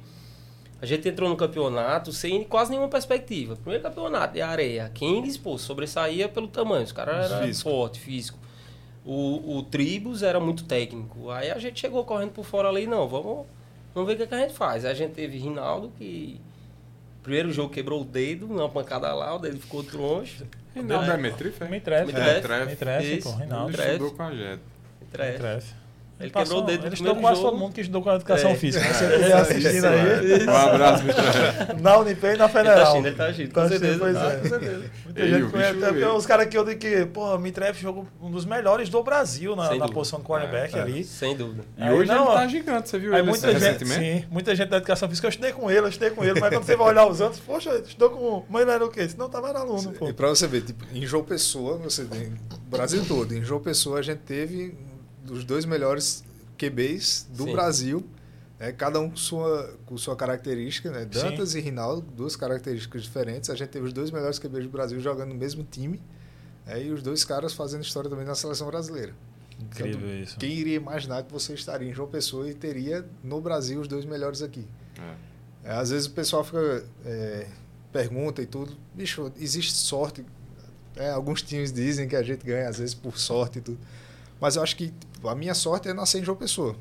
a 0.82 0.86
gente 0.86 1.08
entrou 1.08 1.30
no 1.30 1.36
campeonato 1.38 2.12
sem 2.12 2.44
quase 2.44 2.72
nenhuma 2.72 2.90
perspectiva. 2.90 3.56
Primeiro 3.56 3.84
campeonato 3.84 4.34
de 4.34 4.42
areia. 4.42 4.90
Kings, 4.94 5.38
pô, 5.40 5.58
sobressaía 5.58 6.28
pelo 6.28 6.48
tamanho. 6.48 6.84
Os 6.84 6.92
caras 6.92 7.32
eram 7.32 7.46
Físico. 7.46 7.70
forte, 7.70 8.00
físico. 8.00 8.40
O, 9.06 9.58
o 9.58 9.64
Tribus 9.64 10.24
era 10.24 10.40
muito 10.40 10.64
técnico. 10.66 11.30
Aí 11.30 11.50
a 11.52 11.58
gente 11.60 11.80
chegou 11.80 12.04
correndo 12.04 12.32
por 12.32 12.46
fora 12.46 12.68
ali, 12.70 12.86
não, 12.88 13.08
vamos, 13.08 13.46
vamos 13.94 14.08
ver 14.08 14.14
o 14.14 14.18
que, 14.18 14.24
é 14.24 14.28
que 14.28 14.36
a 14.36 14.40
gente 14.40 14.54
faz. 14.54 14.84
Aí 14.86 14.92
a 14.92 14.96
gente 14.96 15.14
teve 15.14 15.38
Rinaldo, 15.38 15.92
que 15.98 16.40
primeiro 17.24 17.52
jogo 17.52 17.72
quebrou 17.74 18.02
o 18.02 18.06
dedo, 18.06 18.46
uma 18.48 18.70
pancada 18.70 19.14
lá, 19.14 19.36
o 19.36 19.40
dedo 19.40 19.60
ficou 19.60 19.84
troncho. 19.84 20.46
Rinaldo 20.76 21.12
é 21.12 21.18
Metrif, 21.18 21.62
é? 21.64 21.68
Me 21.68 21.80
trefe. 21.80 22.06
Me 22.06 22.14
Me 22.14 22.20
trefe. 22.20 22.42
trefe, 22.42 22.66
me 22.66 22.76
trefe, 22.76 23.18
Isso. 23.18 23.30
pô, 23.30 23.36
Ele 23.36 23.44
Rinaldo. 23.44 23.72
trefe. 23.74 23.92
estudou 23.92 24.12
com 24.12 24.24
a 24.24 24.32
gente. 24.32 24.62
Me 25.02 25.08
Trefe. 25.12 25.38
trefe. 25.40 25.74
Ele 26.22 26.32
Passou- 26.32 26.58
quebrou 26.58 26.64
o 26.64 26.66
dedo 26.66 26.86
Ele 26.88 26.94
estudou 26.94 27.16
quase 27.16 27.36
jogo. 27.38 27.50
todo 27.52 27.60
mundo 27.60 27.74
que 27.74 27.82
estudou 27.82 28.02
com 28.02 28.10
a 28.10 28.16
educação 28.16 28.52
É. 28.52 28.56
física. 28.56 28.86
Você 28.94 29.04
É, 29.06 29.34
assistindo 29.34 29.86
aí. 29.86 30.46
Um 30.48 30.56
abraço. 30.56 31.04
Na 31.82 31.98
Unip 31.98 32.20
e 32.20 32.24
na 32.24 32.30
Ele 32.30 32.38
tá 32.38 32.50
Federal. 32.50 32.92
agindo, 32.94 33.08
ele 33.08 33.16
tá 33.16 33.24
agindo, 33.26 33.48
com 33.48 33.62
Tá 33.62 33.68
certeza. 33.70 34.00
pois 34.00 34.14
tá, 34.16 34.32
é. 34.34 34.38
com 34.38 34.50
certeza. 34.50 34.84
Muita 35.06 35.22
Ei, 35.22 35.30
gente 35.30 35.52
conhece, 35.52 35.78
até 35.78 35.88
porque 35.88 36.06
os 36.06 36.26
caras 36.26 36.48
que 36.48 36.58
eu 36.58 36.66
digo 36.66 36.80
que, 36.80 37.06
porra, 37.08 37.38
Mitref 37.38 37.82
jogou 37.82 38.08
um 38.22 38.32
dos 38.32 38.46
melhores 38.46 38.90
do 38.90 39.04
Brasil 39.04 39.56
na, 39.56 39.76
na 39.76 39.88
posição 39.90 40.20
de 40.20 40.26
quarterback 40.26 40.76
É, 40.76 40.80
é. 40.80 40.82
ali. 40.82 41.04
Sem 41.04 41.36
dúvida. 41.36 41.64
E 41.78 41.84
Aí 41.84 41.94
hoje 41.94 42.08
não, 42.12 42.26
ele 42.28 42.34
tá 42.34 42.48
gigante, 42.48 42.90
você 42.90 43.00
viu 43.00 43.14
Aí 43.14 43.20
ele 43.22 43.30
muita 43.30 43.52
gente, 43.52 43.62
recentemente? 43.62 44.22
sim, 44.22 44.28
muita 44.30 44.56
gente 44.56 44.70
da 44.70 44.78
educação 44.78 45.10
física, 45.10 45.28
eu 45.28 45.30
estudei 45.30 45.52
com 45.52 45.70
ele, 45.70 45.80
eu 45.80 45.88
estudei 45.90 46.10
com 46.12 46.24
ele, 46.24 46.40
mas 46.40 46.50
quando 46.54 46.64
você 46.64 46.76
vai 46.76 46.88
olhar 46.88 47.06
os 47.08 47.20
outros, 47.22 47.40
poxa, 47.42 47.76
estudou 47.86 48.10
com. 48.12 48.44
Mas 48.50 48.62
ele 48.64 48.72
era 48.72 48.86
o 48.86 48.90
quê? 48.90 49.08
Senão 49.08 49.30
tava 49.30 49.50
era 49.50 49.60
aluno, 49.60 49.92
pô. 49.94 50.08
E 50.10 50.14
pra 50.14 50.28
você 50.30 50.48
ver, 50.48 50.62
tipo, 50.62 50.86
em 50.94 51.06
João 51.06 51.24
Pessoa, 51.24 51.78
você 51.78 52.06
tem 52.06 52.28
o 52.28 52.70
Brasil 52.70 53.04
todo, 53.08 53.34
em 53.36 53.44
João 53.44 53.60
Pessoa 53.62 54.00
a 54.00 54.02
gente 54.02 54.20
teve 54.20 54.76
os 55.30 55.44
dois 55.44 55.66
melhores 55.66 56.24
QBs 56.58 57.28
do 57.32 57.46
Sim. 57.46 57.52
Brasil, 57.52 58.06
né, 58.60 58.72
cada 58.72 59.00
um 59.00 59.10
com 59.10 59.16
sua, 59.16 59.76
com 59.86 59.98
sua 59.98 60.16
característica, 60.16 60.92
né? 60.92 61.02
Sim. 61.02 61.20
Dantas 61.20 61.56
e 61.56 61.60
Rinaldo, 61.60 62.02
duas 62.02 62.36
características 62.36 63.04
diferentes. 63.04 63.50
A 63.50 63.56
gente 63.56 63.70
teve 63.70 63.88
os 63.88 63.94
dois 63.94 64.12
melhores 64.12 64.38
QBs 64.38 64.66
do 64.66 64.70
Brasil 64.70 65.00
jogando 65.00 65.30
no 65.30 65.36
mesmo 65.36 65.64
time, 65.64 66.02
né, 66.66 66.84
e 66.84 66.92
os 66.92 67.02
dois 67.02 67.24
caras 67.24 67.54
fazendo 67.54 67.84
história 67.84 68.10
também 68.10 68.26
na 68.26 68.36
seleção 68.36 68.68
brasileira. 68.68 69.14
Incrível 69.60 70.22
isso. 70.22 70.38
Quem 70.38 70.52
iria 70.52 70.76
imaginar 70.76 71.24
que 71.24 71.32
você 71.32 71.54
estaria 71.54 71.90
em 71.90 71.94
João 71.94 72.10
Pessoa 72.10 72.50
e 72.50 72.54
teria 72.54 73.06
no 73.24 73.40
Brasil 73.40 73.80
os 73.80 73.88
dois 73.88 74.06
melhores 74.06 74.42
aqui? 74.42 74.68
É. 75.00 75.32
É, 75.64 75.74
às 75.74 75.92
vezes 75.92 76.08
o 76.08 76.12
pessoal 76.12 76.44
fica 76.44 76.84
é, 77.06 77.48
pergunta 77.92 78.42
e 78.42 78.46
tudo, 78.46 78.76
bicho, 78.94 79.32
existe 79.40 79.74
sorte. 79.74 80.26
É, 80.96 81.12
alguns 81.12 81.42
times 81.42 81.72
dizem 81.72 82.08
que 82.08 82.16
a 82.16 82.24
gente 82.24 82.46
ganha 82.46 82.68
às 82.68 82.80
vezes 82.80 82.94
por 82.94 83.18
sorte 83.18 83.60
e 83.60 83.62
tudo, 83.62 83.80
mas 84.40 84.56
eu 84.56 84.64
acho 84.64 84.76
que 84.76 84.92
a 85.24 85.36
minha 85.36 85.54
sorte 85.54 85.88
é 85.88 85.94
nascer 85.94 86.20
em 86.20 86.24
João 86.24 86.38
Pessoa. 86.38 86.76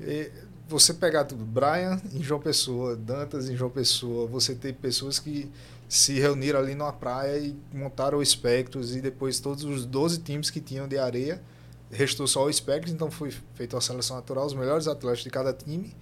E 0.00 0.30
você 0.68 0.94
pegar 0.94 1.24
tudo, 1.24 1.44
Brian 1.44 2.00
em 2.12 2.22
João 2.22 2.40
Pessoa, 2.40 2.96
Dantas 2.96 3.50
em 3.50 3.56
João 3.56 3.70
Pessoa, 3.70 4.26
você 4.26 4.54
ter 4.54 4.74
pessoas 4.74 5.18
que 5.18 5.50
se 5.88 6.18
reuniram 6.20 6.60
ali 6.60 6.74
numa 6.74 6.92
praia 6.92 7.38
e 7.38 7.56
montaram 7.72 8.18
o 8.18 8.22
Espectros 8.22 8.94
e 8.94 9.00
depois 9.00 9.40
todos 9.40 9.64
os 9.64 9.84
12 9.84 10.18
times 10.20 10.48
que 10.48 10.60
tinham 10.60 10.86
de 10.86 10.96
areia, 10.96 11.42
restou 11.90 12.26
só 12.26 12.44
o 12.44 12.50
Espectros, 12.50 12.92
então 12.92 13.10
foi 13.10 13.32
feita 13.54 13.74
uma 13.74 13.82
seleção 13.82 14.16
natural, 14.16 14.46
os 14.46 14.54
melhores 14.54 14.86
atletas 14.86 15.24
de 15.24 15.30
cada 15.30 15.52
time 15.52 15.94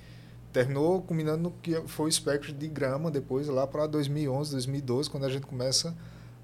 terminou 0.53 1.03
culminando 1.03 1.43
no 1.45 1.51
que 1.51 1.75
foi 1.87 2.07
o 2.07 2.09
espectro 2.09 2.53
de 2.53 2.69
grama 2.69 3.11
depois 3.11 3.47
lá 3.49 3.67
para 3.67 3.87
2011, 3.87 4.53
2012, 4.53 5.11
quando 5.11 5.25
a 5.25 5.29
gente 5.29 5.47
começa 5.47 5.95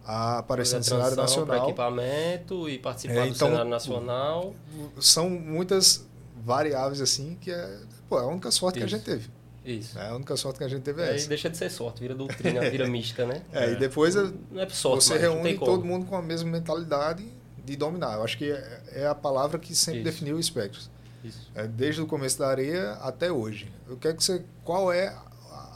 a 0.06 0.38
aparecer 0.38 0.76
no 0.78 0.84
cenário 0.84 1.16
nacional. 1.16 1.64
equipamento 1.64 2.68
e 2.68 2.78
participar 2.78 3.14
É, 3.14 3.22
do 3.22 3.28
então, 3.28 3.48
cenário 3.48 3.70
nacional. 3.70 4.54
São 5.00 5.30
muitas 5.30 6.06
variáveis 6.44 7.00
assim 7.00 7.36
que 7.40 7.50
é, 7.50 7.78
pô, 8.08 8.18
é 8.18 8.22
a 8.22 8.26
única 8.26 8.50
sorte 8.50 8.78
que 8.78 8.82
a 8.84 8.86
Isso. 8.86 8.96
gente 8.96 9.04
teve. 9.04 9.30
Isso. 9.64 9.98
É 9.98 10.08
a 10.10 10.14
única 10.14 10.36
sorte 10.36 10.58
que 10.58 10.64
a 10.64 10.68
gente 10.68 10.82
teve 10.82 11.00
é 11.02 11.08
Aí 11.10 11.14
essa. 11.16 11.28
deixa 11.28 11.48
de 11.48 11.56
ser 11.56 11.70
sorte, 11.70 12.00
vira 12.00 12.14
doutrina, 12.14 12.60
vira 12.70 12.86
mística, 12.86 13.24
né? 13.24 13.42
É, 13.52 13.64
É. 13.64 13.72
e 13.72 13.76
depois 13.76 14.14
é- 14.14 14.30
Não 14.50 14.60
é 14.60 14.68
sorte, 14.68 15.04
você 15.04 15.14
mas 15.14 15.22
não 15.22 15.32
reúne 15.34 15.54
como. 15.54 15.70
todo 15.72 15.84
mundo 15.86 16.04
com 16.06 16.16
a 16.16 16.20
mesma 16.22 16.50
mentalidade 16.50 17.26
de 17.64 17.76
dominar. 17.76 18.14
Eu 18.16 18.24
acho 18.24 18.36
que 18.36 18.50
é, 18.52 18.82
é 18.92 19.06
a 19.06 19.14
palavra 19.14 19.58
que 19.58 19.74
sempre 19.74 20.00
Isso. 20.02 20.10
definiu 20.10 20.36
o 20.36 20.40
espectro. 20.40 20.80
Isso. 21.24 21.50
É, 21.54 21.66
desde 21.66 22.02
o 22.02 22.06
começo 22.06 22.38
da 22.38 22.46
areia 22.48 22.92
até 23.00 23.32
hoje. 23.32 23.72
Eu 23.88 23.96
quero 23.96 24.14
que 24.18 24.22
você, 24.22 24.44
qual 24.62 24.92
é 24.92 25.16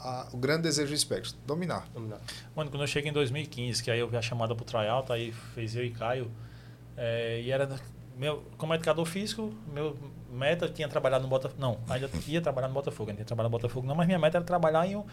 a- 0.03 0.27
o 0.33 0.37
grande 0.37 0.63
desejo 0.63 0.89
do 0.89 0.95
espectro? 0.95 1.33
Dominar. 1.45 1.87
Dominar. 1.93 2.19
Mano, 2.55 2.69
quando 2.69 2.81
eu 2.83 2.87
cheguei 2.87 3.09
em 3.09 3.13
2015, 3.13 3.83
que 3.83 3.89
aí 3.91 3.99
eu 3.99 4.07
vi 4.07 4.17
a 4.17 4.21
chamada 4.21 4.53
pro 4.55 4.65
tryout, 4.65 5.11
aí 5.11 5.31
fez 5.53 5.75
eu 5.75 5.83
e 5.85 5.91
Caio. 5.91 6.31
é, 6.97 7.41
e 7.41 7.51
era. 7.51 7.69
Meu, 8.17 8.43
como 8.57 8.73
educador 8.73 9.05
físico, 9.05 9.53
meu 9.73 9.97
meta 10.29 10.67
tinha 10.67 10.89
trabalhado 10.89 11.23
no 11.23 11.29
Botafogo. 11.29 11.61
Não, 11.61 11.77
ainda 11.89 12.09
ia 12.27 12.41
trabalhar 12.41 12.67
no 12.67 12.73
Botafogo, 12.73 13.09
ainda 13.11 13.21
ia 13.21 13.25
trabalhar 13.25 13.47
no 13.47 13.51
Botafogo, 13.51 13.87
não, 13.87 13.95
mas 13.95 14.05
minha 14.05 14.19
meta 14.19 14.37
era 14.37 14.43
trabalhar 14.45 14.85
em 14.85 14.97
um, 14.97 15.05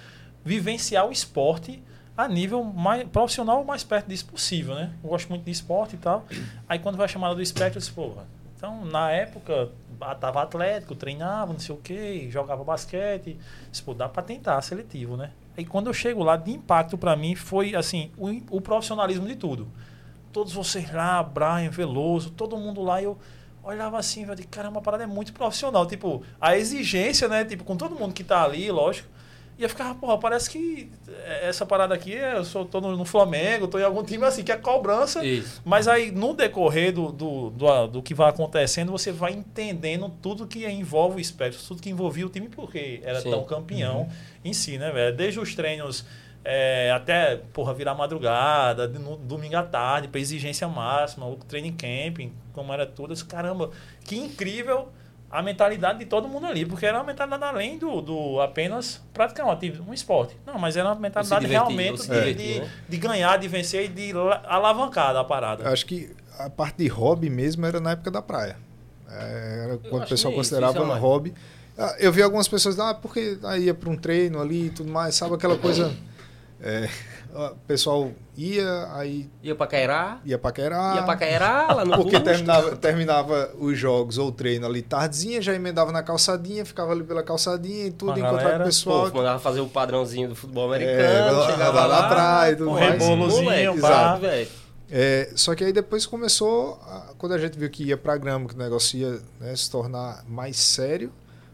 vivenciar 0.45 1.07
o 1.07 1.13
esporte 1.13 1.81
a 2.17 2.27
nível 2.27 2.65
mais 2.65 3.07
profissional 3.09 3.63
o 3.63 3.65
mais 3.65 3.85
perto 3.85 4.09
disso 4.09 4.27
possível, 4.27 4.75
né? 4.75 4.93
Eu 5.05 5.11
gosto 5.11 5.29
muito 5.29 5.45
de 5.45 5.51
esporte 5.53 5.95
e 5.95 5.99
tal. 5.99 6.27
Aí 6.69 6.79
quando 6.81 6.97
vai 6.97 7.05
a 7.05 7.09
chamada 7.09 7.35
do 7.37 7.41
espectro, 7.43 7.77
eu 7.79 7.81
disse, 7.81 7.93
porra. 7.93 8.27
Então, 8.57 8.87
na 8.87 9.11
época, 9.11 9.71
ah, 10.01 10.15
tava 10.15 10.43
atlético, 10.43 10.95
treinava, 10.95 11.53
não 11.53 11.61
sei 11.61 11.75
o 11.75 11.79
quê, 11.79 12.27
jogava 12.31 12.65
basquete. 12.65 13.37
Disse, 13.71 13.83
pô, 13.83 13.93
dá 13.93 14.09
pra 14.09 14.23
tentar, 14.23 14.61
seletivo, 14.63 15.17
né? 15.17 15.31
Aí 15.57 15.65
quando 15.65 15.89
eu 15.89 15.95
chego 15.95 16.23
lá, 16.23 16.37
de 16.37 16.53
impacto 16.53 16.97
pra 16.97 17.15
mim 17.15 17.35
foi, 17.35 17.75
assim, 17.75 18.11
o, 18.17 18.57
o 18.57 18.61
profissionalismo 18.61 19.27
de 19.27 19.37
tudo. 19.37 19.69
Todos 20.33 20.55
vocês 20.55 20.91
lá, 20.93 21.23
Brian, 21.23 21.71
Veloso, 21.71 22.31
todo 22.31 22.57
mundo 22.57 22.83
lá, 22.83 23.01
e 23.01 23.05
eu 23.05 23.19
olhava 23.63 23.99
assim, 23.99 24.25
velho, 24.25 24.47
caramba, 24.49 24.79
a 24.79 24.83
parada 24.83 25.05
é 25.05 25.07
muito 25.07 25.35
profissional. 25.35 25.87
Tipo, 25.87 26.23
a 26.41 26.57
exigência, 26.57 27.29
né? 27.29 27.45
Tipo, 27.45 27.63
com 27.63 27.77
todo 27.77 27.95
mundo 27.95 28.15
que 28.15 28.25
tá 28.25 28.43
ali, 28.43 28.71
lógico. 28.71 29.09
E 29.59 29.63
eu 29.63 29.69
ficava, 29.71 29.95
porra, 29.95 30.19
parece 30.19 30.51
que 30.51 30.91
essa 31.41 31.65
parada 31.65 31.95
aqui, 31.95 32.13
eu 32.13 32.45
sou, 32.45 32.67
tô 32.67 32.79
no, 32.79 32.95
no 32.95 33.07
Flamengo, 33.07 33.67
tô 33.67 33.79
em 33.79 33.85
algum 33.85 34.03
time 34.03 34.23
assim, 34.25 34.45
que 34.45 34.53
é 34.53 34.57
cobrança. 34.57 35.25
Isso. 35.25 35.63
Mas 35.65 35.89
aí, 35.89 36.11
no 36.11 36.35
decorrer 36.35 36.93
do, 36.93 37.11
do, 37.11 37.51
do, 37.51 37.87
do 37.87 38.03
que 38.03 38.13
vai 38.13 38.29
acontecendo, 38.29 38.93
você 38.93 39.11
vai 39.11 39.33
entendendo 39.33 40.11
tudo 40.21 40.47
que 40.47 40.67
envolve 40.67 41.17
o 41.17 41.21
espectro, 41.21 41.63
tudo 41.67 41.81
que 41.81 41.89
envolvia 41.89 42.27
o 42.27 42.29
time, 42.29 42.51
porque 42.51 43.01
era 43.03 43.21
Sim. 43.23 43.31
tão 43.31 43.45
campeão 43.45 44.09
em 44.45 44.53
si, 44.53 44.77
né, 44.77 44.91
velho? 44.91 45.17
Desde 45.17 45.41
os 45.41 45.55
treinos 45.55 46.05
é, 46.45 46.93
até, 46.95 47.37
porra, 47.37 47.75
virar 47.75 47.95
madrugada, 47.95 48.87
no, 48.87 49.17
domingo 49.17 49.57
à 49.57 49.63
tarde, 49.63 50.07
pra 50.07 50.21
exigência 50.21 50.69
máxima, 50.69 51.27
o 51.27 51.35
training 51.35 51.73
camping, 51.73 52.33
como 52.53 52.73
era 52.73 52.87
tudo. 52.87 53.15
Disse, 53.15 53.25
Caramba, 53.25 53.71
que 54.05 54.17
incrível 54.17 54.89
a 55.31 55.43
mentalidade 55.43 55.99
de 55.99 56.05
todo 56.07 56.29
mundo 56.29 56.47
ali, 56.47 56.65
porque 56.65 56.87
era 56.87 56.99
uma 56.99 57.05
mentalidade 57.05 57.43
além 57.45 57.79
do, 57.79 58.01
do 58.01 58.41
apenas 58.41 59.03
praticar 59.13 59.45
um, 59.47 59.51
ativo- 59.51 59.85
um 59.89 59.93
esporte. 59.93 60.37
Não, 60.47 60.59
mas 60.59 60.77
era 60.77 60.89
uma 60.89 60.95
mentalidade 60.95 61.45
divertir, 61.45 61.67
realmente 61.67 62.03
de, 62.03 62.09
divertir, 62.09 62.55
de, 62.55 62.61
né? 62.61 62.71
de 62.89 62.97
ganhar, 62.97 63.37
de 63.37 63.49
vencer 63.49 63.85
e 63.85 63.89
de 63.89 64.13
la- 64.13 64.43
alavancar 64.47 65.13
da 65.13 65.25
parada. 65.25 65.65
Eu 65.65 65.73
acho 65.73 65.85
que 65.85 66.15
a 66.39 66.49
parte 66.49 66.77
de 66.79 66.87
hobby 66.89 67.29
mesmo 67.29 67.67
era 67.67 67.81
na 67.81 67.91
época 67.93 68.11
da 68.11 68.23
praia. 68.23 68.57
É, 69.11 69.63
Era 69.65 69.79
quando 69.79 70.05
o 70.05 70.09
pessoal 70.09 70.33
considerava 70.35 70.79
é 70.79 70.85
mais. 70.85 71.01
hobby. 71.01 71.35
Ah, 71.79 71.95
Eu 71.99 72.11
vi 72.13 72.23
algumas 72.23 72.49
pessoas, 72.49 72.79
ah, 72.79 72.95
porque 72.95 73.39
aí 73.45 73.65
ia 73.65 73.75
para 73.75 73.91
um 73.91 73.97
treino 73.97 74.41
ali 74.41 74.67
e 74.67 74.71
tudo 74.71 74.91
mais, 74.91 75.15
sabe 75.15 75.35
aquela 75.35 75.57
coisa. 75.59 75.95
é, 76.61 76.89
o 77.35 77.55
pessoal 77.67 78.11
ia, 78.37 78.89
aí 78.95 79.29
Ia 79.43 79.55
pra 79.55 79.67
Cairá, 79.67 80.21
ia 80.25 80.39
paquerar. 80.39 80.97
ia 80.97 81.03
pra 81.03 81.17
Cairá, 81.17 81.73
lá 81.73 81.85
no 81.85 81.97
Porque 81.97 82.19
terminava, 82.21 82.77
terminava 82.77 83.51
os 83.59 83.79
jogos 83.79 84.17
ou 84.19 84.29
o 84.29 84.33
treino 84.33 84.67
ali 84.67 84.83
tardezinha, 84.83 85.41
já 85.43 85.55
emendava 85.55 85.93
na 85.93 86.03
calçadinha, 86.03 86.65
ficava 86.65 86.93
ali 86.93 87.03
pela 87.05 87.23
calçadinha 87.23 87.87
e 87.87 87.91
tudo, 87.91 88.13
a 88.13 88.19
encontrava 88.19 88.43
galera, 88.43 88.63
o 88.65 88.67
pessoal. 88.67 89.11
Pô, 89.11 89.19
mandava 89.19 89.39
fazer 89.39 89.61
o 89.61 89.69
padrãozinho 89.69 90.29
do 90.31 90.35
futebol 90.37 90.73
É, 90.73 90.77
americano, 90.77 91.39
lá- 91.39 91.51
chegava 91.51 91.81
lá 91.81 91.87
lá, 91.87 92.03
na 92.03 92.09
praia 92.09 92.53
e 92.53 92.57
tudo 92.57 92.71
um 92.71 92.75
mais. 92.75 92.93
rebolozinho, 92.93 93.45
moleque, 93.45 93.81
pá. 93.81 93.89
sabe, 93.89 94.21
velho? 94.27 94.49
É, 94.91 95.31
só 95.35 95.55
que 95.55 95.65
aí 95.65 95.73
depois 95.73 96.07
começou, 96.07 96.81
a- 96.87 97.13
quando 97.19 97.33
a 97.33 97.39
gente 97.39 97.59
viu 97.59 97.69
que 97.69 97.85
ia 97.85 97.97
pra 97.97 98.17
grama, 98.17 98.49
que 98.49 98.55
o 98.55 98.59
negócio 98.59 98.99
ia 98.99 99.21
né, 99.41 99.55
se 99.57 99.71
tornar 99.71 100.25
mais 100.29 100.57
sério, 100.57 101.13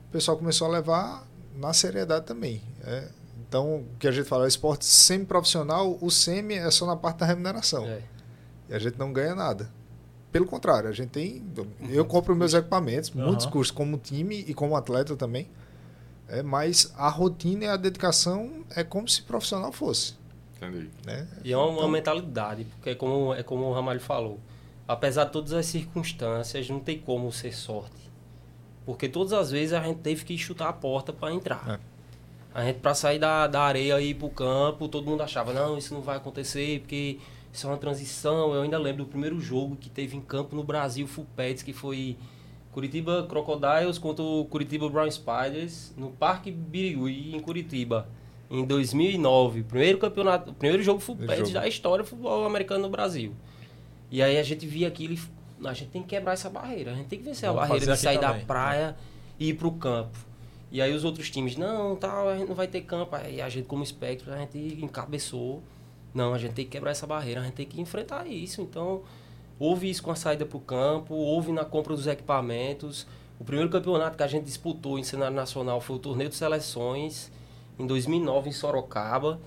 o 0.08 0.12
pessoal 0.12 0.37
começou 0.37 0.68
a 0.68 0.70
levar 0.70 1.26
na 1.56 1.72
seriedade 1.72 2.26
também. 2.26 2.61
é. 2.87 3.04
Então, 3.52 3.80
o 3.80 3.86
que 3.98 4.08
a 4.08 4.10
gente 4.10 4.26
fala, 4.26 4.46
é 4.46 4.48
esporte 4.48 4.86
semi-profissional, 4.86 5.98
o 6.00 6.10
semi 6.10 6.54
é 6.54 6.70
só 6.70 6.86
na 6.86 6.96
parte 6.96 7.18
da 7.18 7.26
remuneração. 7.26 7.84
É. 7.84 8.00
E 8.70 8.74
a 8.74 8.78
gente 8.78 8.98
não 8.98 9.12
ganha 9.12 9.34
nada. 9.34 9.70
Pelo 10.32 10.46
contrário, 10.46 10.88
a 10.88 10.92
gente 10.92 11.10
tem. 11.10 11.44
Eu 11.90 12.06
compro 12.06 12.34
meus 12.34 12.54
equipamentos, 12.54 13.10
muitos 13.10 13.44
Aham. 13.44 13.52
custos 13.52 13.76
como 13.76 13.98
time 13.98 14.42
e 14.48 14.54
como 14.54 14.74
atleta 14.74 15.14
também. 15.16 15.50
É, 16.28 16.42
mas 16.42 16.94
a 16.96 17.10
rotina 17.10 17.64
e 17.66 17.68
a 17.68 17.76
dedicação 17.76 18.64
é 18.74 18.82
como 18.82 19.06
se 19.06 19.20
profissional 19.20 19.70
fosse. 19.70 20.14
Entendi. 20.56 20.88
Né? 21.04 21.28
E 21.44 21.52
é 21.52 21.56
uma, 21.58 21.80
uma 21.80 21.88
mentalidade, 21.90 22.64
porque 22.64 22.88
é 22.88 22.94
como, 22.94 23.34
é 23.34 23.42
como 23.42 23.66
o 23.66 23.74
Ramalho 23.74 24.00
falou. 24.00 24.40
Apesar 24.88 25.24
de 25.26 25.32
todas 25.32 25.52
as 25.52 25.66
circunstâncias, 25.66 26.70
não 26.70 26.80
tem 26.80 26.98
como 26.98 27.30
ser 27.30 27.52
sorte. 27.52 28.10
Porque 28.86 29.10
todas 29.10 29.34
as 29.34 29.50
vezes 29.50 29.74
a 29.74 29.82
gente 29.82 29.98
teve 29.98 30.24
que 30.24 30.38
chutar 30.38 30.70
a 30.70 30.72
porta 30.72 31.12
para 31.12 31.34
entrar. 31.34 31.78
É. 31.78 31.91
A 32.54 32.64
gente, 32.64 32.80
para 32.80 32.94
sair 32.94 33.18
da, 33.18 33.46
da 33.46 33.62
areia 33.62 34.00
e 34.00 34.10
ir 34.10 34.14
pro 34.14 34.28
campo, 34.28 34.88
todo 34.88 35.08
mundo 35.08 35.22
achava, 35.22 35.52
não, 35.52 35.78
isso 35.78 35.94
não 35.94 36.02
vai 36.02 36.16
acontecer, 36.16 36.80
porque 36.80 37.18
isso 37.52 37.66
é 37.66 37.70
uma 37.70 37.78
transição. 37.78 38.54
Eu 38.54 38.62
ainda 38.62 38.78
lembro 38.78 39.04
do 39.04 39.08
primeiro 39.08 39.40
jogo 39.40 39.76
que 39.76 39.88
teve 39.88 40.16
em 40.16 40.20
campo 40.20 40.54
no 40.54 40.62
Brasil, 40.62 41.06
Full 41.06 41.26
Pets, 41.34 41.62
que 41.62 41.72
foi 41.72 42.16
Curitiba 42.72 43.26
Crocodiles 43.28 43.98
contra 43.98 44.24
o 44.24 44.44
Curitiba 44.46 44.88
Brown 44.88 45.10
Spiders, 45.10 45.92
no 45.96 46.10
Parque 46.10 46.50
Birigui, 46.50 47.34
em 47.34 47.40
Curitiba, 47.40 48.08
em 48.50 48.64
2009. 48.64 49.62
Primeiro 49.62 49.98
campeonato, 49.98 50.52
primeiro 50.54 50.82
jogo 50.82 51.00
Full 51.00 51.16
Pets 51.16 51.38
jogo. 51.38 51.52
da 51.52 51.68
história 51.68 52.02
do 52.02 52.08
futebol 52.08 52.44
americano 52.44 52.82
no 52.82 52.90
Brasil. 52.90 53.34
E 54.10 54.22
aí 54.22 54.38
a 54.38 54.42
gente 54.42 54.66
via 54.66 54.88
aquilo 54.88 55.14
e 55.14 55.68
a 55.68 55.72
gente 55.72 55.90
tem 55.90 56.02
que 56.02 56.08
quebrar 56.08 56.32
essa 56.32 56.50
barreira. 56.50 56.92
A 56.92 56.94
gente 56.94 57.06
tem 57.06 57.18
que 57.18 57.24
vencer 57.24 57.48
Vamos 57.48 57.64
a 57.64 57.66
barreira 57.66 57.92
de 57.92 57.98
sair 57.98 58.18
da 58.18 58.28
também. 58.28 58.44
praia 58.44 58.96
e 59.38 59.48
ir 59.48 59.54
pro 59.54 59.72
campo. 59.72 60.18
E 60.72 60.80
aí 60.80 60.94
os 60.94 61.04
outros 61.04 61.30
times, 61.30 61.54
não, 61.54 61.94
tal, 61.94 62.30
a 62.30 62.38
gente 62.38 62.48
não 62.48 62.54
vai 62.54 62.66
ter 62.66 62.80
campo. 62.80 63.14
Aí 63.14 63.42
a 63.42 63.48
gente, 63.50 63.66
como 63.66 63.82
espectro, 63.82 64.32
a 64.32 64.38
gente 64.38 64.58
encabeçou. 64.82 65.62
Não, 66.14 66.32
a 66.32 66.38
gente 66.38 66.54
tem 66.54 66.64
que 66.64 66.70
quebrar 66.70 66.92
essa 66.92 67.06
barreira, 67.06 67.42
a 67.42 67.44
gente 67.44 67.52
tem 67.52 67.66
que 67.66 67.78
enfrentar 67.78 68.26
isso. 68.26 68.62
Então, 68.62 69.02
houve 69.58 69.90
isso 69.90 70.02
com 70.02 70.11
a 70.11 70.14
saída 70.14 70.46
pro 70.46 70.58
campo, 70.58 71.14
houve 71.14 71.52
na 71.52 71.62
compra 71.62 71.94
dos 71.94 72.06
equipamentos. 72.06 73.06
O 73.38 73.44
primeiro 73.44 73.70
campeonato 73.70 74.16
que 74.16 74.22
a 74.22 74.26
gente 74.26 74.44
disputou 74.44 74.98
em 74.98 75.04
cenário 75.04 75.37
nacional 75.37 75.78
foi 75.78 75.96
o 75.96 75.98
Torneio 75.98 76.30
de 76.30 76.37
Seleções, 76.37 77.30
em 77.78 77.87
2009, 77.87 78.48
em 78.48 78.52
Sorocaba. 78.52 79.38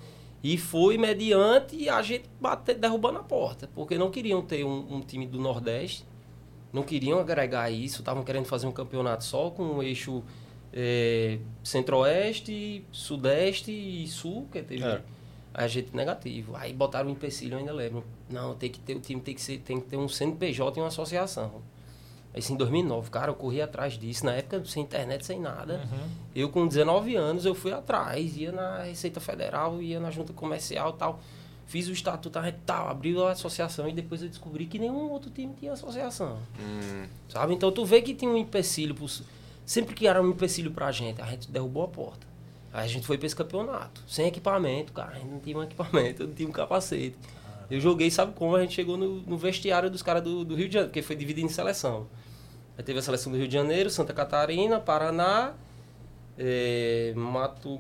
E 0.43 0.59
foi 0.59 0.95
mediante 0.95 1.89
a 1.89 2.03
gente 2.03 2.29
bater, 2.39 2.75
derrubando 2.75 3.17
a 3.17 3.23
porta, 3.23 3.67
porque 3.73 3.97
não 3.97 4.11
queriam 4.11 4.43
ter 4.43 4.63
um, 4.63 4.97
um 4.97 5.01
time 5.01 5.25
do 5.25 5.39
Nordeste, 5.39 6.05
não 6.71 6.83
queriam 6.83 7.19
agregar 7.19 7.71
isso, 7.71 8.01
estavam 8.01 8.23
querendo 8.23 8.45
fazer 8.45 8.67
um 8.67 8.71
campeonato 8.71 9.23
só 9.23 9.49
com 9.49 9.77
o 9.77 9.81
eixo 9.81 10.23
eh, 10.75 11.39
Centro-Oeste, 11.63 12.83
Sudeste 12.91 13.71
e 13.71 14.07
Sul, 14.07 14.47
que 14.51 14.61
teve 14.61 14.83
É. 14.83 15.01
a 15.53 15.67
gente 15.67 15.95
negativo. 15.95 16.55
Aí 16.55 16.73
botaram 16.73 17.09
um 17.09 17.11
empecilho, 17.13 17.53
eu 17.55 17.59
ainda 17.59 17.71
lembro. 17.73 18.03
Não, 18.29 18.53
tem 18.55 18.69
que 18.69 18.79
ter, 18.79 18.95
o 18.95 18.99
time 18.99 19.21
tem 19.21 19.33
que, 19.33 19.41
ser, 19.41 19.59
tem 19.59 19.79
que 19.79 19.87
ter 19.87 19.97
um 19.97 20.07
CNPJ 20.09 20.77
e 20.77 20.81
uma 20.81 20.87
associação. 20.89 21.61
Isso 22.35 22.51
em 22.51 22.57
2009, 22.57 23.09
cara, 23.09 23.31
eu 23.31 23.35
corri 23.35 23.61
atrás 23.61 23.97
disso. 23.97 24.25
Na 24.25 24.33
época, 24.33 24.61
sem 24.65 24.83
internet, 24.83 25.25
sem 25.25 25.39
nada. 25.39 25.75
Uhum. 25.89 26.09
Eu, 26.35 26.49
com 26.49 26.67
19 26.67 27.15
anos, 27.15 27.45
eu 27.45 27.55
fui 27.55 27.71
atrás. 27.71 28.35
Ia 28.35 28.51
na 28.51 28.83
Receita 28.83 29.21
Federal, 29.21 29.81
ia 29.81 30.01
na 30.01 30.11
Junta 30.11 30.33
Comercial 30.33 30.89
e 30.89 30.99
tal. 30.99 31.21
Fiz 31.65 31.87
o 31.87 31.93
estatuto, 31.93 32.37
tal, 32.65 32.89
abriu 32.89 33.25
a 33.25 33.31
associação 33.31 33.87
e 33.87 33.93
depois 33.93 34.21
eu 34.21 34.27
descobri 34.27 34.65
que 34.65 34.77
nenhum 34.77 35.09
outro 35.09 35.31
time 35.31 35.53
tinha 35.57 35.71
associação. 35.71 36.37
Hum, 36.59 37.05
Sabe? 37.29 37.53
Então 37.55 37.71
tu 37.71 37.85
vê 37.85 38.01
que 38.01 38.13
tinha 38.13 38.29
um 38.29 38.35
empecilho. 38.37 38.93
pros- 38.93 39.23
Sempre 39.65 39.95
que 39.95 40.05
era 40.07 40.21
um 40.21 40.29
empecilho 40.29 40.71
pra 40.71 40.91
gente, 40.91 41.21
a 41.21 41.25
gente 41.25 41.49
derrubou 41.49 41.83
a 41.83 41.87
porta. 41.87 42.27
Aí 42.71 42.85
a 42.85 42.87
gente 42.87 43.07
foi 43.07 43.17
pra 43.17 43.25
esse 43.25 43.35
campeonato. 43.35 44.03
Sem 44.07 44.27
equipamento, 44.27 44.93
cara. 44.93 45.11
A 45.11 45.15
gente 45.15 45.29
não 45.29 45.39
tinha 45.39 45.57
um 45.57 45.63
equipamento, 45.63 46.23
não 46.27 46.33
tinha 46.33 46.47
um 46.47 46.51
capacete. 46.51 47.17
Eu 47.71 47.79
joguei, 47.79 48.11
sabe 48.11 48.33
como? 48.33 48.55
A 48.55 48.61
gente 48.61 48.73
chegou 48.73 48.97
no, 48.97 49.21
no 49.21 49.37
vestiário 49.37 49.89
dos 49.89 50.03
caras 50.03 50.21
do, 50.21 50.45
do 50.45 50.55
Rio 50.55 50.67
de 50.67 50.73
Janeiro, 50.73 50.89
porque 50.89 51.01
foi 51.01 51.15
dividido 51.15 51.47
em 51.47 51.49
seleção. 51.49 52.07
Aí 52.77 52.83
teve 52.83 52.99
a 52.99 53.01
seleção 53.01 53.31
do 53.31 53.37
Rio 53.37 53.47
de 53.47 53.53
Janeiro, 53.53 53.89
Santa 53.89 54.13
Catarina, 54.13 54.79
Paraná, 54.79 55.53
eh, 56.37 57.13
Mato, 57.15 57.79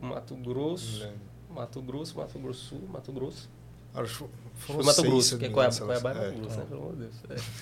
Mato 0.00 0.34
Grosso, 0.34 1.08
Mato 1.48 1.82
Grosso, 1.82 2.16
Mato 2.16 2.38
Grosso 2.38 2.64
Sul, 2.64 2.88
Mato 2.90 3.12
Grosso. 3.12 3.50
Acho 3.94 4.28
foram 4.60 4.78
Foi 4.82 4.84
Mato 4.86 5.02
Grosso, 5.02 5.38
que 5.38 5.44
é 5.46 5.48
Cuiabá, 5.48 5.74
é 5.92 5.96
é. 5.96 6.00
Mato 6.00 6.38
Grosso, 6.40 6.56
né? 6.58 6.64
Pelo 6.68 6.80
amor 6.82 6.92
de 6.96 6.98
Deus. 7.00 7.14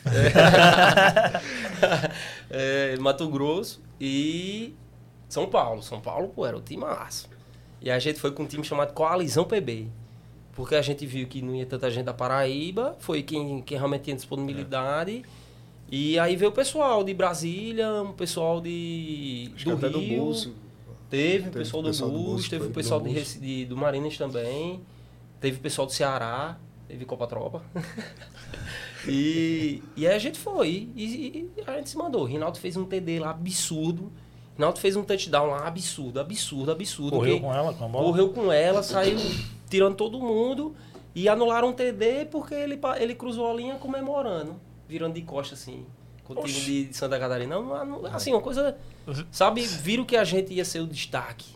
É. 2.50 2.92
É, 2.92 2.96
Mato 2.98 3.28
Grosso 3.28 3.80
e 4.00 4.74
São 5.28 5.46
Paulo. 5.48 5.82
São 5.82 6.00
Paulo, 6.00 6.28
pô, 6.28 6.46
era 6.46 6.56
o 6.56 6.60
time 6.60 6.82
massa. 6.82 7.28
E 7.80 7.90
a 7.90 7.98
gente 7.98 8.18
foi 8.20 8.32
com 8.32 8.42
um 8.42 8.46
time 8.46 8.64
chamado 8.64 8.92
Coalizão 8.92 9.44
PB. 9.44 9.86
Porque 10.52 10.74
a 10.74 10.82
gente 10.82 11.06
viu 11.06 11.26
que 11.28 11.40
não 11.40 11.54
ia 11.54 11.64
tanta 11.64 11.88
gente 11.90 12.06
da 12.06 12.12
Paraíba, 12.14 12.96
foi 12.98 13.22
quem, 13.22 13.62
quem 13.62 13.76
realmente 13.78 14.02
tinha 14.02 14.16
disponibilidade. 14.16 15.22
E 15.90 16.18
aí 16.18 16.34
veio 16.34 16.50
o 16.50 16.54
pessoal 16.54 17.04
de 17.04 17.14
Brasília, 17.14 18.02
um 18.02 18.12
pessoal 18.12 18.60
de. 18.60 19.52
Acho 19.54 19.64
do 19.66 19.72
até 19.76 19.88
do 19.88 20.00
Rio, 20.00 20.24
Bolso. 20.24 20.52
Teve 21.08 21.38
o 21.38 21.42
Teve 21.44 21.50
pessoal 21.58 21.82
do 21.82 21.88
pessoal 21.88 22.10
do 22.10 22.18
Bus, 22.18 22.48
teve 22.48 22.64
o 22.64 22.68
do 22.68 22.74
pessoal 22.74 23.00
de, 23.00 23.08
Bus. 23.08 23.18
Reci- 23.18 23.38
de- 23.38 23.64
do 23.66 23.76
Marinas 23.76 24.18
também, 24.18 24.80
teve 25.40 25.56
o 25.58 25.60
pessoal 25.60 25.86
do 25.86 25.92
Ceará, 25.92 26.58
teve 26.88 27.04
Copa 27.04 27.26
Tropa. 27.26 27.62
e, 29.06 29.82
e 29.96 30.06
aí 30.06 30.14
a 30.14 30.18
gente 30.18 30.38
foi, 30.38 30.88
e, 30.96 31.48
e 31.56 31.62
a 31.66 31.76
gente 31.76 31.90
se 31.90 31.96
mandou. 31.96 32.22
O 32.22 32.24
Rinaldo 32.24 32.58
fez 32.58 32.76
um 32.76 32.84
TD 32.84 33.20
lá 33.20 33.30
absurdo. 33.30 34.10
Rinaldo 34.56 34.80
fez 34.80 34.96
um 34.96 35.04
touchdown 35.04 35.50
lá 35.50 35.68
absurdo, 35.68 36.18
absurdo, 36.18 36.72
absurdo. 36.72 37.16
Correu 37.16 37.40
com 37.40 37.54
ela, 37.54 37.72
com 37.72 37.84
a 37.84 37.88
bola? 37.88 38.04
correu 38.06 38.28
com 38.30 38.52
ela, 38.52 38.82
saiu 38.82 39.18
tirando 39.70 39.94
todo 39.94 40.18
mundo 40.18 40.74
e 41.14 41.28
anularam 41.28 41.68
um 41.68 41.72
TD 41.72 42.24
porque 42.30 42.54
ele, 42.54 42.80
ele 42.98 43.14
cruzou 43.14 43.48
a 43.48 43.54
linha 43.54 43.76
comemorando, 43.76 44.56
virando 44.88 45.14
de 45.14 45.22
costa 45.22 45.54
assim. 45.54 45.86
Com 46.24 46.34
o 46.34 46.44
time 46.44 46.86
de 46.86 46.96
Santa 46.96 47.18
Catarina. 47.18 47.54
Não, 47.54 47.84
não, 47.84 48.06
assim, 48.06 48.32
uma 48.32 48.42
coisa 48.42 48.76
Sabe, 49.30 49.62
viram 49.62 50.04
que 50.04 50.16
a 50.16 50.24
gente 50.24 50.52
ia 50.52 50.64
ser 50.64 50.80
o 50.80 50.86
destaque 50.86 51.46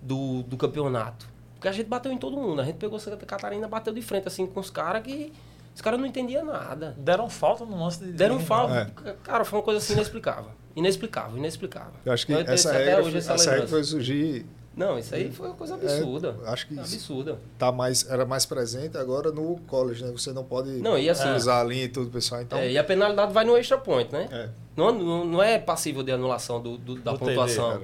do, 0.00 0.42
do 0.42 0.56
campeonato. 0.56 1.31
Porque 1.62 1.68
a 1.68 1.72
gente 1.72 1.86
bateu 1.86 2.10
em 2.10 2.18
todo 2.18 2.36
mundo. 2.36 2.60
A 2.60 2.64
gente 2.64 2.74
pegou 2.74 2.98
Santa 2.98 3.24
Catarina, 3.24 3.68
bateu 3.68 3.94
de 3.94 4.02
frente 4.02 4.26
assim 4.26 4.48
com 4.48 4.58
os 4.58 4.68
caras 4.68 5.00
que 5.04 5.32
os 5.72 5.80
caras 5.80 6.00
não 6.00 6.04
entendiam 6.04 6.44
nada. 6.44 6.92
Deram 6.98 7.30
falta 7.30 7.64
no 7.64 7.80
lance 7.84 8.04
de. 8.04 8.10
Deram 8.10 8.38
de- 8.38 8.44
falta. 8.44 8.90
Cara, 9.22 9.44
foi 9.44 9.60
uma 9.60 9.64
coisa 9.64 9.78
assim 9.78 9.92
inexplicável. 9.92 10.50
Inexplicável, 10.74 11.38
inexplicável. 11.38 11.92
Eu 12.04 12.12
acho 12.12 12.26
que 12.26 12.32
Eu 12.32 12.40
essa 12.40 12.70
até 12.70 12.84
regra, 12.86 13.04
hoje 13.04 13.18
essa 13.18 13.34
essa 13.34 13.50
regra 13.52 13.68
foi 13.68 13.84
surgir. 13.84 14.44
Não, 14.76 14.98
isso 14.98 15.14
aí 15.14 15.30
foi 15.30 15.46
uma 15.50 15.54
coisa 15.54 15.74
absurda. 15.76 16.34
É, 16.44 16.48
acho 16.50 16.66
que 16.66 16.74
isso 16.74 16.94
absurda. 17.12 17.38
tá 17.56 17.70
mais, 17.70 18.10
era 18.10 18.26
mais 18.26 18.44
presente 18.44 18.96
agora 18.98 19.30
no 19.30 19.60
college, 19.68 20.04
né? 20.04 20.10
Você 20.10 20.32
não 20.32 20.42
pode 20.42 20.68
Não, 20.80 20.98
e 20.98 21.08
assim- 21.08 21.32
usar 21.32 21.60
a 21.60 21.64
linha 21.64 21.84
e 21.84 21.88
tudo, 21.88 22.10
pessoal. 22.10 22.42
Então, 22.42 22.58
É, 22.58 22.72
e 22.72 22.76
a 22.76 22.82
penalidade 22.82 23.32
vai 23.32 23.44
no 23.44 23.56
extra 23.56 23.78
point, 23.78 24.10
né? 24.12 24.26
é, 24.32 24.48
Não, 24.76 24.90
não, 24.90 25.24
não 25.24 25.40
é 25.42 25.60
passível 25.60 26.02
de 26.02 26.10
anulação 26.10 26.60
do, 26.60 26.76
do- 26.76 26.96
da 26.96 27.12
TD, 27.12 27.24
pontuação. 27.24 27.70
cara. 27.70 27.82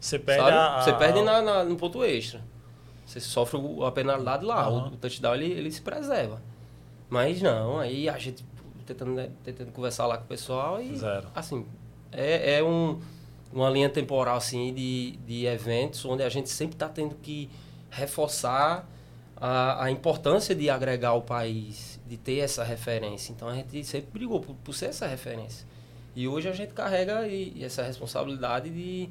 Você 0.00 0.18
perde 0.18 0.50
a- 0.50 0.82
Você 0.82 0.92
perde 0.94 1.22
na, 1.22 1.40
na- 1.42 1.62
no 1.64 1.76
ponto 1.76 2.02
extra. 2.02 2.40
Você 3.10 3.18
sofre 3.20 3.58
a 3.84 3.90
penalidade 3.90 4.44
lá. 4.44 4.66
Aham. 4.66 4.84
O, 4.90 4.94
o 4.94 4.96
touchdown 4.96 5.34
ele, 5.34 5.46
ele 5.50 5.70
se 5.72 5.82
preserva. 5.82 6.40
Mas 7.08 7.42
não, 7.42 7.78
aí 7.80 8.08
a 8.08 8.16
gente 8.18 8.44
tentando, 8.86 9.12
né, 9.12 9.30
tentando 9.42 9.72
conversar 9.72 10.06
lá 10.06 10.16
com 10.16 10.24
o 10.24 10.28
pessoal 10.28 10.80
e. 10.80 10.96
Zero. 10.96 11.26
Assim, 11.34 11.66
é, 12.12 12.58
é 12.58 12.62
um, 12.62 13.00
uma 13.52 13.68
linha 13.68 13.88
temporal 13.88 14.36
assim, 14.36 14.72
de, 14.72 15.16
de 15.26 15.44
eventos 15.46 16.04
onde 16.04 16.22
a 16.22 16.28
gente 16.28 16.48
sempre 16.48 16.76
está 16.76 16.88
tendo 16.88 17.16
que 17.16 17.50
reforçar 17.90 18.88
a, 19.36 19.84
a 19.84 19.90
importância 19.90 20.54
de 20.54 20.70
agregar 20.70 21.14
o 21.14 21.22
país, 21.22 21.98
de 22.06 22.16
ter 22.16 22.38
essa 22.38 22.62
referência. 22.62 23.32
Então 23.32 23.48
a 23.48 23.54
gente 23.54 23.82
sempre 23.84 24.08
brigou 24.12 24.38
por, 24.40 24.54
por 24.54 24.72
ser 24.72 24.86
essa 24.86 25.06
referência. 25.08 25.66
E 26.14 26.28
hoje 26.28 26.48
a 26.48 26.52
gente 26.52 26.72
carrega 26.74 27.26
e- 27.26 27.54
e 27.56 27.64
essa 27.64 27.82
responsabilidade 27.82 28.70
de, 28.70 29.08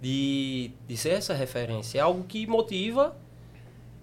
de, 0.00 0.70
de 0.86 0.96
ser 0.96 1.10
essa 1.10 1.34
referência. 1.34 1.98
É 1.98 2.00
algo 2.02 2.24
que 2.24 2.46
motiva, 2.46 3.14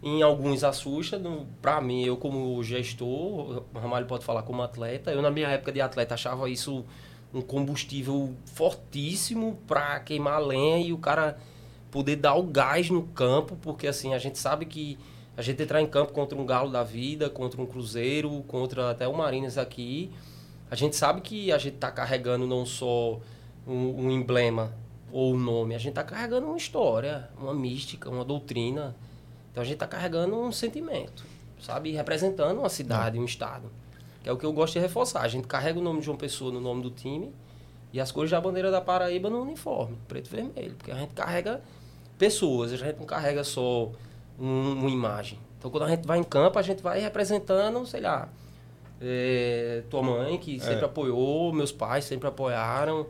em 0.01 0.21
alguns 0.21 0.63
assusta. 0.63 1.21
Para 1.61 1.79
mim, 1.79 2.03
eu 2.03 2.17
como 2.17 2.61
gestor, 2.63 3.63
o 3.73 3.79
Ramalho 3.79 4.05
pode 4.07 4.25
falar 4.25 4.43
como 4.43 4.61
atleta, 4.61 5.11
eu 5.11 5.21
na 5.21 5.29
minha 5.31 5.47
época 5.47 5.71
de 5.71 5.81
atleta 5.81 6.13
achava 6.13 6.49
isso 6.49 6.85
um 7.33 7.41
combustível 7.41 8.33
fortíssimo 8.45 9.57
para 9.65 9.99
queimar 10.01 10.41
lenha 10.41 10.85
e 10.85 10.91
o 10.91 10.97
cara 10.97 11.37
poder 11.89 12.17
dar 12.17 12.35
o 12.35 12.43
gás 12.43 12.89
no 12.89 13.03
campo, 13.03 13.57
porque 13.61 13.87
assim, 13.87 14.13
a 14.13 14.17
gente 14.17 14.37
sabe 14.37 14.65
que 14.65 14.97
a 15.35 15.41
gente 15.41 15.61
entrar 15.61 15.81
em 15.81 15.87
campo 15.87 16.11
contra 16.11 16.37
um 16.37 16.45
Galo 16.45 16.69
da 16.69 16.83
Vida, 16.83 17.29
contra 17.29 17.61
um 17.61 17.65
Cruzeiro, 17.65 18.43
contra 18.47 18.91
até 18.91 19.07
o 19.07 19.13
Marinas 19.13 19.57
aqui, 19.57 20.11
a 20.69 20.75
gente 20.75 20.95
sabe 20.95 21.21
que 21.21 21.51
a 21.51 21.57
gente 21.57 21.75
está 21.75 21.91
carregando 21.91 22.45
não 22.47 22.65
só 22.65 23.19
um, 23.67 24.05
um 24.05 24.11
emblema 24.11 24.73
ou 25.11 25.33
um 25.33 25.37
nome, 25.37 25.75
a 25.75 25.77
gente 25.77 25.89
está 25.89 26.03
carregando 26.03 26.47
uma 26.47 26.57
história, 26.57 27.29
uma 27.37 27.53
mística, 27.53 28.09
uma 28.09 28.23
doutrina. 28.23 28.95
Então 29.51 29.61
a 29.61 29.65
gente 29.65 29.75
está 29.75 29.87
carregando 29.87 30.35
um 30.39 30.51
sentimento, 30.51 31.23
sabe? 31.59 31.91
Representando 31.91 32.59
uma 32.59 32.69
cidade, 32.69 33.19
um 33.19 33.25
estado. 33.25 33.69
Que 34.23 34.29
é 34.29 34.31
o 34.31 34.37
que 34.37 34.45
eu 34.45 34.53
gosto 34.53 34.73
de 34.73 34.79
reforçar. 34.79 35.21
A 35.21 35.27
gente 35.27 35.47
carrega 35.47 35.79
o 35.79 35.81
nome 35.81 35.99
de 36.01 36.09
uma 36.09 36.17
pessoa 36.17 36.51
no 36.51 36.61
nome 36.61 36.81
do 36.81 36.89
time 36.91 37.33
e 37.91 37.99
as 37.99 38.11
cores 38.11 38.31
da 38.31 38.39
bandeira 38.39 38.71
da 38.71 38.79
Paraíba 38.79 39.29
no 39.29 39.41
uniforme, 39.41 39.97
preto 40.07 40.27
e 40.27 40.29
vermelho. 40.35 40.75
Porque 40.75 40.91
a 40.91 40.95
gente 40.95 41.13
carrega 41.13 41.61
pessoas, 42.17 42.71
a 42.71 42.77
gente 42.77 42.97
não 42.99 43.05
carrega 43.05 43.43
só 43.43 43.91
um- 44.39 44.73
uma 44.73 44.89
imagem. 44.89 45.39
Então 45.57 45.69
quando 45.69 45.83
a 45.83 45.89
gente 45.89 46.05
vai 46.07 46.17
em 46.19 46.23
campo, 46.23 46.57
a 46.57 46.61
gente 46.61 46.81
vai 46.81 46.99
representando, 46.99 47.85
sei 47.85 48.01
lá, 48.01 48.29
eh, 49.01 49.83
tua 49.89 50.01
mãe, 50.03 50.37
que 50.37 50.59
sempre 50.59 50.81
É. 50.81 50.85
apoiou, 50.85 51.51
meus 51.51 51.71
pais 51.71 52.05
sempre 52.05 52.27
apoiaram. 52.27 53.07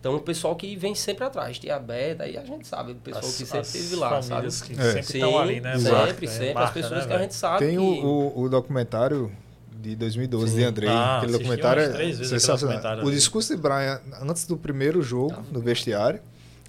Então, 0.00 0.14
o 0.16 0.20
pessoal 0.20 0.56
que 0.56 0.74
vem 0.76 0.94
sempre 0.94 1.24
atrás, 1.24 1.58
tia 1.58 1.78
Beta, 1.78 2.22
aí 2.24 2.34
a 2.38 2.42
gente 2.42 2.66
sabe, 2.66 2.92
o 2.92 2.94
pessoal 2.96 3.22
As- 3.22 3.36
que 3.36 3.44
sempre 3.44 3.58
as 3.60 3.74
esteve 3.74 3.96
lá, 3.96 4.22
sabe? 4.22 4.48
que 4.48 4.72
É. 4.80 4.92
sempre 4.92 5.00
estão 5.18 5.38
ali, 5.38 5.60
né? 5.60 5.76
sempre, 5.78 5.92
Marca, 5.92 6.26
sempre. 6.26 6.46
é, 6.46 6.48
as 6.48 6.54
marca, 6.54 6.72
pessoas 6.72 7.00
né, 7.02 7.06
que 7.06 7.12
a 7.12 7.18
gente 7.18 7.34
sabe 7.34 7.58
Tem 7.66 7.76
que... 7.76 7.78
o, 7.78 8.32
o, 8.40 8.48
documentário 8.48 9.30
de 9.78 9.94
2012 9.96 10.52
Sim. 10.52 10.56
de 10.58 10.64
Andrei. 10.64 10.88
Ah, 10.88 11.18
aquele 11.18 11.32
documentário 11.32 11.82
umas 11.82 11.92
três 11.94 12.18
é 12.20 12.24
sensacional. 12.24 12.76
documentário 12.78 13.04
O 13.06 13.10
discurso 13.10 13.54
de 13.54 13.60
Brian 13.60 14.00
antes 14.22 14.46
do 14.46 14.56
primeiro 14.56 15.02
jogo 15.02 15.34
Tá. 15.34 15.42
no 15.52 15.60
vestiário 15.60 16.20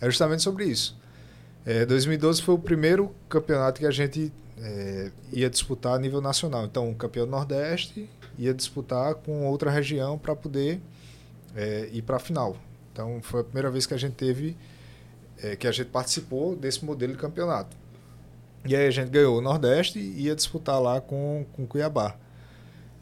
é 0.02 0.06
justamente 0.08 0.44
sobre 0.44 0.66
isso. 0.66 0.98
É, 1.66 1.86
2012 1.86 2.42
foi 2.42 2.56
o 2.56 2.60
primeiro 2.60 3.16
campeonato 3.30 3.80
que 3.80 3.86
a 3.86 3.92
gente 3.92 4.32
é, 4.62 5.10
ia 5.32 5.50
disputar 5.50 5.94
a 5.96 6.00
nível 6.00 6.20
nacional. 6.20 6.66
Então, 6.66 6.90
o 6.90 6.96
campeão 6.96 7.26
do 7.26 7.32
Nordeste 7.32 8.10
ia 8.38 8.54
disputar 8.54 9.16
com 9.16 9.46
outra 9.48 9.72
região 9.72 10.18
para 10.18 10.36
poder 10.36 10.82
é, 11.56 11.88
ir 11.94 12.02
para 12.02 12.18
a 12.18 12.20
final. 12.20 12.58
Então, 13.02 13.20
foi 13.22 13.42
a 13.42 13.44
primeira 13.44 13.72
vez 13.72 13.88
que 13.88 13.94
a 13.96 13.98
gente 13.98 14.14
teve, 14.14 14.56
é, 15.42 15.56
que 15.56 15.68
a 15.68 15.72
gente 15.72 15.90
participou 15.90 16.56
desse 16.56 16.86
modelo 16.86 17.14
de 17.14 17.20
campeonato. 17.20 17.76
E 18.64 18.76
aí 18.76 18.86
a 18.86 18.92
gente 18.92 19.10
ganhou 19.10 19.40
o 19.40 19.42
Nordeste 19.42 19.98
e 19.98 20.28
ia 20.28 20.36
disputar 20.36 20.80
lá 20.80 21.02
com, 21.02 21.44
com 21.54 21.66
Cuiabá. 21.66 22.16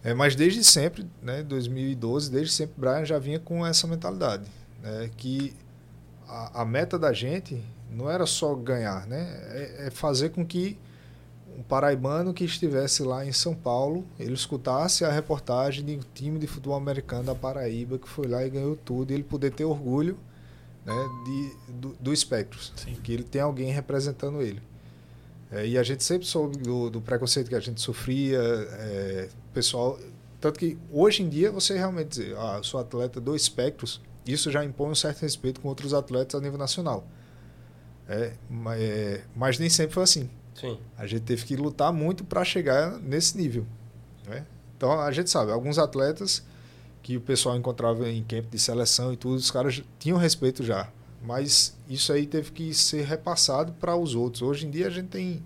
É, 0.01 0.13
mas 0.13 0.35
desde 0.35 0.63
sempre, 0.63 1.05
né, 1.21 1.43
2012, 1.43 2.31
desde 2.31 2.53
sempre, 2.53 2.75
Brian 2.77 3.03
já 3.03 3.19
vinha 3.19 3.39
com 3.39 3.67
essa 3.67 3.85
mentalidade, 3.85 4.45
né, 4.81 5.12
que 5.17 5.53
a, 6.25 6.62
a 6.62 6.65
meta 6.65 6.97
da 6.97 7.12
gente 7.12 7.62
não 7.91 8.09
era 8.09 8.25
só 8.25 8.55
ganhar, 8.55 9.05
né, 9.05 9.27
é, 9.49 9.88
é 9.88 9.89
fazer 9.89 10.29
com 10.29 10.45
que 10.45 10.77
um 11.59 11.63
paraibano 11.63 12.33
que 12.33 12.45
estivesse 12.45 13.03
lá 13.03 13.25
em 13.25 13.33
São 13.33 13.53
Paulo, 13.53 14.05
ele 14.17 14.33
escutasse 14.33 15.03
a 15.03 15.11
reportagem 15.11 15.83
de 15.83 15.97
um 15.97 15.99
time 16.13 16.39
de 16.39 16.47
futebol 16.47 16.77
americano 16.77 17.25
da 17.25 17.35
Paraíba 17.35 17.99
que 17.99 18.07
foi 18.07 18.27
lá 18.27 18.45
e 18.45 18.49
ganhou 18.49 18.77
tudo, 18.77 19.11
e 19.11 19.13
ele 19.15 19.23
poder 19.23 19.51
ter 19.51 19.65
orgulho 19.65 20.17
né, 20.85 20.93
de, 21.25 21.73
do, 21.73 21.89
do 21.99 22.15
Spectros, 22.15 22.71
Sim. 22.77 22.95
que 23.03 23.11
ele 23.11 23.23
tem 23.23 23.41
alguém 23.41 23.73
representando 23.73 24.41
ele. 24.41 24.61
É, 25.51 25.67
e 25.67 25.77
a 25.77 25.83
gente 25.83 26.01
sempre 26.01 26.25
soube 26.25 26.57
do, 26.57 26.89
do 26.89 27.01
preconceito 27.01 27.49
que 27.49 27.55
a 27.55 27.59
gente 27.59 27.81
sofria, 27.81 28.39
é, 28.39 29.29
pessoal. 29.53 29.99
Tanto 30.39 30.57
que 30.57 30.77
hoje 30.93 31.23
em 31.23 31.27
dia 31.27 31.51
você 31.51 31.75
realmente 31.75 32.07
dizer, 32.07 32.37
ah, 32.37 32.55
eu 32.59 32.63
sou 32.63 32.79
atleta 32.79 33.19
do 33.19 33.35
Espectros, 33.35 33.99
isso 34.25 34.49
já 34.49 34.63
impõe 34.63 34.91
um 34.91 34.95
certo 34.95 35.23
respeito 35.23 35.59
com 35.59 35.67
outros 35.67 35.93
atletas 35.93 36.39
a 36.39 36.41
nível 36.41 36.57
nacional. 36.57 37.05
É, 38.07 38.31
ma- 38.49 38.77
é, 38.77 39.23
mas 39.35 39.59
nem 39.59 39.69
sempre 39.69 39.93
foi 39.93 40.03
assim. 40.03 40.29
Sim. 40.59 40.77
A 40.97 41.05
gente 41.05 41.21
teve 41.21 41.45
que 41.45 41.55
lutar 41.55 41.91
muito 41.93 42.23
para 42.23 42.43
chegar 42.43 42.99
nesse 42.99 43.37
nível. 43.37 43.65
né? 44.27 44.45
Então 44.75 44.99
a 44.99 45.11
gente 45.11 45.29
sabe, 45.29 45.51
alguns 45.51 45.77
atletas 45.77 46.43
que 47.01 47.17
o 47.17 47.21
pessoal 47.21 47.55
encontrava 47.55 48.09
em 48.09 48.23
camp 48.23 48.49
de 48.49 48.59
seleção 48.59 49.13
e 49.13 49.17
tudo, 49.17 49.35
os 49.35 49.51
caras 49.51 49.81
tinham 49.97 50.17
respeito 50.17 50.63
já. 50.63 50.89
Mas 51.21 51.75
isso 51.87 52.13
aí 52.13 52.25
teve 52.25 52.51
que 52.51 52.73
ser 52.73 53.03
repassado 53.03 53.73
para 53.73 53.95
os 53.95 54.15
outros. 54.15 54.41
Hoje 54.41 54.65
em 54.65 54.71
dia 54.71 54.87
a 54.87 54.89
gente 54.89 55.07
tem 55.07 55.43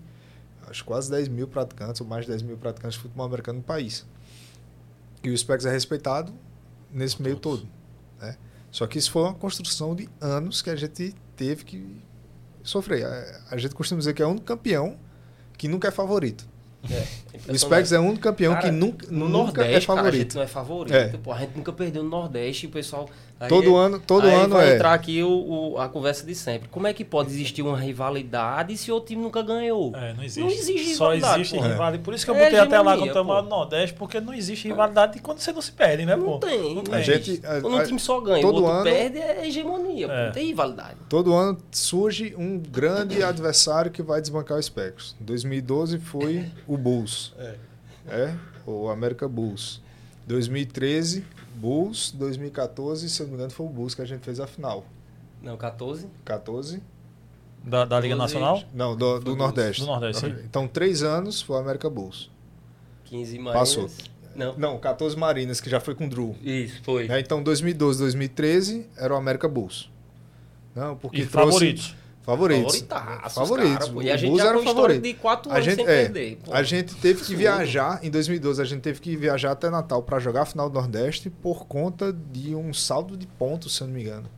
acho 0.68 0.84
quase 0.84 1.10
10 1.10 1.28
mil 1.28 1.46
praticantes, 1.46 2.00
ou 2.00 2.06
mais 2.06 2.24
de 2.24 2.30
10 2.30 2.42
mil 2.42 2.56
praticantes 2.56 2.96
de 2.96 3.02
futebol 3.02 3.26
americano 3.26 3.58
no 3.58 3.64
país. 3.64 4.04
E 5.22 5.30
o 5.30 5.36
Specs 5.36 5.66
é 5.66 5.70
respeitado 5.70 6.32
nesse 6.92 7.20
meio 7.20 7.36
todo. 7.36 7.66
Né? 8.20 8.36
Só 8.70 8.86
que 8.86 8.98
isso 8.98 9.10
foi 9.10 9.22
uma 9.22 9.34
construção 9.34 9.94
de 9.94 10.08
anos 10.20 10.62
que 10.62 10.70
a 10.70 10.76
gente 10.76 11.14
teve 11.36 11.64
que 11.64 12.02
sofrer. 12.62 13.04
A, 13.04 13.42
a 13.50 13.56
gente 13.56 13.74
costuma 13.74 13.98
dizer 13.98 14.14
que 14.14 14.22
é 14.22 14.26
o 14.26 14.30
único 14.30 14.46
campeão 14.46 14.98
que 15.56 15.68
nunca 15.68 15.88
é 15.88 15.90
favorito. 15.90 16.46
O 17.48 17.58
Specs 17.58 17.92
é 17.92 17.98
o 17.98 18.02
único 18.02 18.20
campeão 18.20 18.52
Cara, 18.54 18.66
que 18.66 18.70
nunca, 18.70 19.06
no 19.10 19.28
nunca 19.28 19.62
Nordeste, 19.62 19.68
é 19.68 19.80
cara, 19.86 20.00
a 20.00 20.04
favorito. 20.04 20.20
gente 20.22 20.34
não 20.34 20.42
é 20.42 20.46
favorito. 20.46 20.94
É. 20.94 21.08
Pô, 21.08 21.32
a 21.32 21.38
gente 21.38 21.56
nunca 21.56 21.72
perdeu 21.72 22.02
no 22.02 22.10
Nordeste 22.10 22.66
e 22.66 22.68
o 22.68 22.72
pessoal. 22.72 23.08
Aí 23.40 23.48
todo 23.48 23.76
é- 23.76 23.78
ano, 23.86 23.98
todo 23.98 24.26
aí 24.26 24.34
ano 24.34 24.54
vai 24.54 24.70
é. 24.70 24.74
entrar 24.74 24.92
aqui 24.94 25.22
o, 25.22 25.72
o- 25.74 25.78
a 25.78 25.88
conversa 25.88 26.24
de 26.26 26.34
sempre. 26.34 26.68
Como 26.68 26.86
é 26.86 26.92
que 26.92 27.04
pode 27.04 27.30
existir 27.30 27.62
uma 27.62 27.78
rivalidade 27.78 28.76
se 28.76 28.90
o 28.92 29.00
time 29.00 29.22
nunca 29.22 29.42
ganhou? 29.42 29.92
É, 29.96 30.12
não 30.14 30.22
existe. 30.22 30.40
Não 30.40 30.48
existe 30.50 30.94
Só 30.94 31.04
rivalidade, 31.10 31.40
existe 31.42 31.54
rivalidade. 31.56 31.98
Por 31.98 32.14
isso 32.14 32.24
que 32.24 32.30
eu 32.30 32.36
É 32.36 32.44
botei 32.44 32.58
até 32.58 32.80
lá 32.80 32.92
hegemonia, 32.92 33.12
com 33.12 33.18
o 33.18 33.22
tamanho 33.22 33.42
pô. 33.42 33.48
do 33.50 33.56
Nordeste, 33.56 33.94
porque 33.96 34.20
não 34.20 34.32
existe 34.34 34.68
rivalidade 34.68 35.18
quando 35.20 35.38
você 35.40 35.52
não 35.52 35.62
se 35.62 35.72
perde, 35.72 36.04
né, 36.06 36.16
Não 36.16 36.24
pô? 36.24 36.38
tem. 36.38 36.60
Não 36.62 36.74
não 36.76 36.82
tem. 36.84 36.94
A 36.94 37.00
gente- 37.02 37.40
a- 37.44 37.60
Quando 37.60 37.76
um 37.76 37.82
time 37.84 37.98
só 38.00 38.20
ganha 38.20 38.38
e 38.42 38.44
o 38.44 38.46
todo 38.52 38.56
outro 38.62 38.70
ano- 38.70 38.84
perde, 38.84 39.18
é 39.18 39.46
hegemonia. 39.46 40.06
pô, 40.08 40.12
É. 40.14 40.26
Não 40.26 40.32
tem 40.32 40.46
rivalidade. 40.46 40.96
Todo 41.08 41.32
ano 41.34 41.58
surge 41.70 42.34
um 42.38 42.58
grande 42.58 43.22
adversário 43.22 43.90
que 43.90 44.02
vai 44.02 44.20
desbancar 44.20 44.58
o 44.58 44.62
Specs. 44.62 45.16
2012 45.20 45.98
foi 45.98 46.46
o 46.66 46.76
Bulls. 46.76 47.32
É. 48.08 48.34
o 48.66 48.88
América 48.88 49.26
Bulls. 49.28 49.80
2013, 50.26 51.24
Bulls. 51.64 52.12
2014, 52.12 53.08
se 53.08 53.20
eu 53.22 53.24
não 53.26 53.30
me 53.32 53.36
engano, 53.36 53.50
foi 53.50 53.64
o 53.64 53.68
Bulls 53.68 53.94
que 53.94 54.02
a 54.02 54.04
gente 54.04 54.22
fez 54.22 54.38
a 54.38 54.46
final. 54.46 54.84
Não, 55.42 55.56
14. 55.56 56.06
14? 56.24 56.82
Da, 57.64 57.86
da 57.86 57.98
Liga 57.98 58.14
Doze. 58.14 58.34
Nacional? 58.34 58.62
Não, 58.74 58.94
do, 58.94 59.18
do. 59.20 59.34
Nordeste. 59.34 59.80
Do 59.80 59.86
Nordeste, 59.86 60.26
sim. 60.26 60.34
Então, 60.44 60.68
três 60.68 61.02
anos 61.02 61.40
foi 61.40 61.56
o 61.56 61.58
América 61.58 61.88
Bulls. 61.88 62.30
15 63.04 63.38
mais. 63.38 63.58
Passou. 63.58 63.88
Não. 64.36 64.58
Não, 64.58 64.78
14 64.78 65.16
Marinas, 65.16 65.60
que 65.60 65.70
já 65.70 65.80
foi 65.80 65.94
com 65.94 66.06
o 66.06 66.10
Drew. 66.10 66.36
Isso, 66.42 66.82
foi. 66.82 67.08
É, 67.08 67.18
então, 67.20 67.42
2012, 67.42 68.00
2013 68.00 68.86
era 68.96 69.14
o 69.14 69.16
América 69.16 69.48
Bulls. 69.48 69.88
Não, 70.74 70.96
porque 70.96 71.22
E 71.22 71.26
trouxe 71.26 71.52
favoritos. 71.52 71.96
Favoritos. 72.24 72.80
Favoritos. 73.32 73.88
Cara, 73.88 74.02
e 74.02 74.10
a 74.10 74.16
gente 74.16 74.36
já 74.38 74.48
era 74.48 74.62
favorito. 74.62 75.02
de 75.02 75.14
4 75.14 75.52
A 75.52 75.54
anos 75.54 75.64
gente, 75.64 75.76
sem 75.76 75.84
é, 75.84 76.02
perder. 76.04 76.38
pô. 76.42 76.54
a 76.54 76.62
gente 76.62 76.94
teve 76.94 77.22
que 77.22 77.36
viajar, 77.36 78.00
em 78.02 78.10
2012, 78.10 78.62
a 78.62 78.64
gente 78.64 78.80
teve 78.80 79.00
que 79.00 79.14
viajar 79.14 79.52
até 79.52 79.68
Natal 79.68 80.02
para 80.02 80.18
jogar 80.18 80.42
a 80.42 80.46
final 80.46 80.70
do 80.70 80.74
Nordeste 80.74 81.28
por 81.28 81.66
conta 81.66 82.12
de 82.12 82.54
um 82.54 82.72
saldo 82.72 83.16
de 83.16 83.26
pontos, 83.26 83.76
se 83.76 83.82
eu 83.82 83.86
não 83.86 83.94
me 83.94 84.02
engano. 84.02 84.28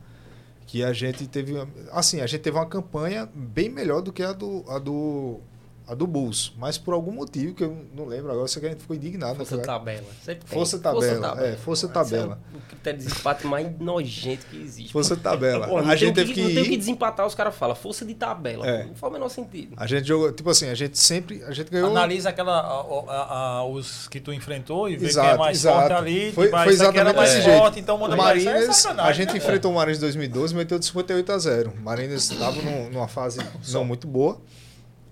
Que 0.65 0.83
a 0.83 0.91
gente 0.91 1.25
teve. 1.27 1.53
Assim, 1.93 2.19
a 2.19 2.27
gente 2.27 2.41
teve 2.41 2.57
uma 2.57 2.65
campanha 2.65 3.29
bem 3.33 3.69
melhor 3.69 4.01
do 4.01 4.11
que 4.11 4.21
a 4.21 4.33
do, 4.33 4.65
a 4.67 4.77
do, 4.77 5.39
a 5.87 5.95
do 5.95 6.05
Bulls. 6.05 6.51
Mas 6.57 6.77
por 6.77 6.93
algum 6.93 7.11
motivo, 7.11 7.53
que 7.53 7.63
eu 7.63 7.85
não 7.95 8.05
lembro 8.05 8.31
agora, 8.31 8.47
só 8.47 8.59
que 8.59 8.65
a 8.65 8.69
gente 8.69 8.81
ficou 8.81 8.95
indignado. 8.95 9.35
Força 9.37 9.57
tabela. 9.59 10.03
Sempre 10.23 10.45
tem. 10.45 10.57
Força 10.57 10.79
tabela, 10.79 11.45
é, 11.45 11.53
força 11.55 11.85
Esse 11.85 11.93
tabela. 11.93 12.39
É 12.53 12.57
o 12.57 12.61
critério 12.61 12.99
de 12.99 13.05
desempate 13.05 13.47
mais 13.47 13.79
nojento 13.79 14.45
que 14.47 14.57
existe. 14.61 14.91
Força 14.91 15.15
tabela. 15.15 15.67
Pô, 15.67 15.77
não 15.81 15.85
a 15.85 15.89
tem 15.89 15.97
gente 15.97 16.15
teve 16.15 16.33
que 16.33 16.41
Não 16.41 16.49
tem 16.49 16.59
o 16.61 16.65
que 16.65 16.73
ir. 16.73 16.77
desempatar, 16.77 17.25
os 17.25 17.33
caras 17.33 17.55
falam. 17.55 17.75
Força 17.75 18.05
de 18.05 18.13
tabela. 18.13 18.67
É. 18.67 18.83
Não 18.85 18.95
faz 18.95 19.09
o 19.11 19.13
menor 19.13 19.29
sentido. 19.29 19.73
A 19.77 19.87
gente 19.87 20.07
jogou, 20.07 20.31
tipo 20.33 20.49
assim, 20.49 20.67
a 20.69 20.75
gente 20.75 20.97
sempre. 20.99 21.43
A 21.43 21.51
gente 21.51 21.71
ganhou. 21.71 21.89
Analisa 21.89 22.29
aquela, 22.29 22.59
a- 22.59 22.81
a- 23.11 23.57
a- 23.59 23.65
os 23.65 24.07
que 24.07 24.19
tu 24.19 24.33
enfrentou 24.33 24.89
e 24.89 24.93
vê 24.93 24.97
quem 24.97 25.07
é 25.07 25.09
Exato, 25.09 25.37
mais 25.39 25.57
exato. 25.57 25.77
forte 25.79 25.93
ali. 25.93 26.31
Foi- 26.33 26.45
tipo, 26.47 26.57
foi 26.63 26.73
exatamente 26.73 27.15
mais 27.15 27.29
desse 27.31 27.41
jeito. 27.43 27.57
forte, 27.59 27.79
então 27.79 27.97
manda 27.97 28.13
é 28.13 28.17
Marinas, 28.17 28.75
sacanagem, 28.75 29.09
a 29.09 29.13
gente 29.13 29.31
né, 29.31 29.37
enfrentou 29.37 29.71
o 29.71 29.75
Marinas 29.75 29.97
em 29.97 30.01
2012 30.01 30.53
e 30.53 30.57
meteu 30.57 30.77
de 30.77 30.85
58 30.85 31.31
a 31.31 31.37
0. 31.37 31.73
O 31.77 31.81
Marinas 31.81 32.29
estava 32.29 32.61
num- 32.61 32.89
numa 32.89 33.07
fase 33.07 33.39
não 33.71 33.85
muito 33.85 34.05
boa. 34.07 34.37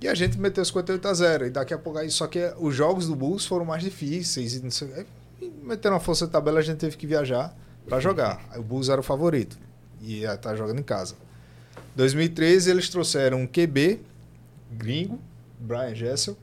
E 0.02 0.08
a 0.08 0.14
gente 0.14 0.38
meteu 0.38 0.64
58 0.64 1.08
a 1.08 1.14
0. 1.14 1.48
E 1.48 1.50
daqui 1.50 1.74
a 1.74 1.78
pouco 1.78 2.00
aí, 2.00 2.10
só 2.10 2.28
que 2.28 2.54
os 2.58 2.76
jogos 2.76 3.08
do 3.08 3.16
Bulls 3.16 3.46
foram 3.46 3.66
mais 3.66 3.84
difíceis. 3.84 4.54
E 4.54 4.72
sei, 4.72 4.94
aí, 4.94 5.06
meteram 5.64 5.96
uma 5.96 6.02
força 6.02 6.26
de 6.26 6.32
tabela, 6.32 6.60
a 6.60 6.64
gente 6.64 6.78
teve 6.78 6.98
que 6.98 7.08
viajar 7.08 7.56
para 7.88 8.00
jogar. 8.00 8.46
Aí 8.52 8.60
o 8.60 8.64
Bulls 8.64 8.90
era 8.90 9.00
o 9.00 9.04
favorito. 9.04 9.58
E 10.02 10.20
ia 10.20 10.34
estar 10.34 10.56
jogando 10.56 10.80
em 10.80 10.84
casa. 10.84 11.16
2013 11.96 12.70
eles 12.70 12.90
trouxeram 12.90 13.42
um 13.42 13.48
QB 13.48 14.02
gringo, 14.72 15.20
Brian 15.60 15.96
Jessel, 15.96 16.38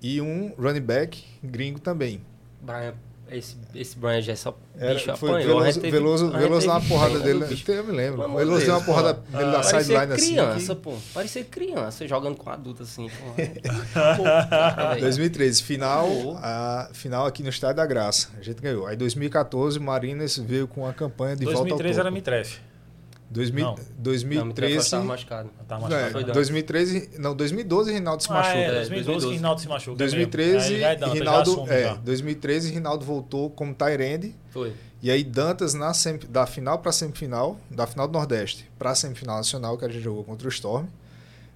e 0.00 0.20
um 0.20 0.52
running 0.58 0.80
back 0.80 1.24
gringo 1.42 1.80
também. 1.80 2.20
Brian, 2.60 2.94
esse, 3.32 3.56
esse 3.74 3.96
Brian 3.98 4.20
já 4.20 4.36
só 4.36 4.56
Era, 4.78 4.94
bicho 4.94 5.16
foi 5.16 5.30
apanhou. 5.30 5.36
a 5.38 5.46
Veloso, 5.46 5.66
gente 5.66 5.80
teve- 5.80 5.90
Veloso, 5.90 6.30
Veloso 6.30 6.66
deu 6.66 6.70
uma 6.76 6.80
porrada 6.80 7.18
dele. 7.20 7.44
Eu 7.68 7.84
me 7.84 7.92
lembro. 7.92 8.12
Pelo 8.12 8.22
O 8.22 8.24
amor 8.24 8.38
de 8.40 8.44
Veloso 8.46 8.64
deu 8.66 8.74
uma 8.74 8.80
Deus, 8.80 8.84
porrada 8.86 9.14
pô. 9.14 9.38
dele 9.38 9.50
da 9.50 9.52
Parecia 9.60 9.80
sideline 9.80 10.12
assim. 10.12 10.26
criança, 10.32 10.74
que- 10.74 10.80
pô. 10.82 10.94
Parecia 11.14 11.44
criança 11.44 12.08
jogando 12.08 12.36
com 12.36 12.50
adulto 12.50 12.82
assim. 12.82 13.08
Pô. 13.08 13.32
Pô, 14.16 14.22
cara, 14.50 14.88
velho. 14.90 15.00
2013, 15.02 15.62
final, 15.62 16.06
a 16.42 16.88
final 16.92 17.26
aqui 17.26 17.42
no 17.42 17.48
Estádio 17.48 17.76
da 17.76 17.86
Graça. 17.86 18.28
A 18.38 18.42
gente 18.42 18.60
ganhou. 18.60 18.86
Aí 18.86 18.96
2014, 18.96 19.78
o 19.78 19.82
Marinas 19.82 20.36
veio 20.36 20.66
com 20.68 20.86
a 20.86 20.92
campanha 20.92 21.36
de 21.36 21.44
2013 21.44 21.78
volta 21.80 21.92
era 21.92 22.00
ao 22.00 22.04
topo. 22.04 22.14
Mitref. 22.14 22.58
2000, 23.32 23.64
Não. 23.64 23.72
Não, 23.74 23.78
me 23.84 23.84
2013, 23.98 24.76
estava 24.78 25.04
machucado. 25.04 25.50
Tá 25.66 25.78
não, 25.78 25.86
é, 25.86 25.90
machucado. 25.90 26.12
Foi 26.12 26.24
2013, 26.24 27.10
não, 27.18 27.34
2012 27.34 27.92
Rinaldo 27.92 28.22
se 28.22 28.30
Ah, 28.30 28.34
machuca. 28.34 28.56
é, 28.58 28.62
É, 28.62 28.72
2012 28.74 28.86
que 28.92 29.04
2012. 29.04 29.36
Rinaldo 29.36 29.60
se 29.60 29.68
machuca. 29.68 29.96
2013, 29.96 30.52
mesmo. 30.54 30.74
Aí 30.74 30.80
já 30.80 30.88
é 30.92 31.12
Rinaldo, 31.12 31.50
assume 31.52 31.70
é, 31.70 31.82
já. 31.84 31.94
2013 31.94 32.72
Rinaldo 32.72 33.04
voltou 33.04 33.50
como 33.50 33.74
Tyrande 33.74 34.34
Foi. 34.50 34.72
e 35.02 35.10
aí 35.10 35.24
Dantas 35.24 35.74
na 35.74 35.92
sem- 35.94 36.18
da 36.28 36.46
final 36.46 36.78
para 36.80 36.92
semifinal, 36.92 37.58
da 37.70 37.86
final 37.86 38.06
do 38.06 38.12
Nordeste 38.12 38.70
para 38.78 38.94
semifinal 38.94 39.36
nacional 39.38 39.76
que 39.78 39.84
a 39.84 39.88
gente 39.88 40.02
jogou 40.02 40.22
contra 40.24 40.46
o 40.46 40.50
Storm. 40.50 40.86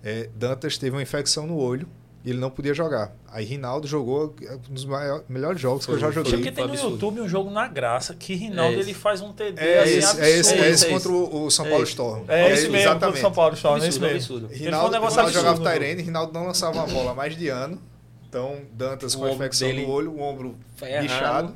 é, 0.02 0.28
Dantas 0.36 0.78
teve 0.78 0.94
uma 0.96 1.02
infecção 1.02 1.46
no 1.46 1.56
olho 1.58 1.86
e 2.26 2.30
ele 2.30 2.40
não 2.40 2.50
podia 2.50 2.74
jogar. 2.74 3.14
Aí 3.30 3.44
Rinaldo 3.44 3.86
jogou 3.86 4.34
um 4.68 4.74
dos 4.74 4.84
maior- 4.84 5.22
melhores 5.28 5.60
jogos 5.60 5.86
Foi, 5.86 5.96
que 5.96 6.04
eu 6.04 6.08
já 6.08 6.12
joguei. 6.12 6.32
Porque 6.32 6.50
tem 6.50 6.64
no 6.66 6.70
absurdo. 6.72 6.92
YouTube 6.94 7.20
um 7.20 7.28
jogo 7.28 7.50
na 7.50 7.68
graça 7.68 8.14
que 8.14 8.34
Rinaldo 8.34 8.76
É 8.76 8.80
ele 8.80 8.92
faz 8.92 9.20
um 9.20 9.32
TD 9.32 9.60
É 9.62 9.78
assim, 9.82 9.92
esse, 9.92 9.94
é 9.94 9.98
esse, 10.00 10.10
absurdo. 10.10 10.24
é 10.26 10.30
esse 10.40 10.64
É 10.64 10.70
esse. 10.70 10.88
contra 10.88 11.12
o, 11.12 11.50
São 11.52 11.64
É 11.64 11.68
Paulo 11.68 11.82
esse. 11.84 11.92
Storm. 11.92 12.24
É 12.28 12.52
esse 12.52 12.62
mesmo, 12.62 12.76
exatamente. 12.78 13.00
contra 13.04 13.18
o 13.18 13.20
São 13.22 13.32
Paulo 13.32 13.54
Storm, 13.54 13.74
é 13.76 13.78
esse 13.78 13.86
Absurdo, 13.86 14.02
mesmo. 14.12 14.16
absurdo. 14.18 14.48
Foi 14.48 14.56
um 14.56 14.60
Rinaldo, 14.64 14.96
Rinaldo 15.08 15.32
jogava. 15.32 15.70
Tyrene, 15.72 16.02
Rinaldo 16.02 16.32
não 16.32 16.46
lançava 16.46 16.76
uma 16.76 16.86
bola 16.88 17.12
há 17.12 17.14
mais 17.14 17.36
de 17.36 17.48
ano. 17.48 17.80
Então, 18.28 18.58
Dantas 18.72 19.14
O 19.14 19.18
com 19.20 19.24
a 19.26 19.30
infecção 19.30 19.68
dele 19.68 19.86
no 19.86 19.92
olho, 19.92 20.10
o 20.10 20.20
ombro 20.20 20.56
bichado. 21.00 21.54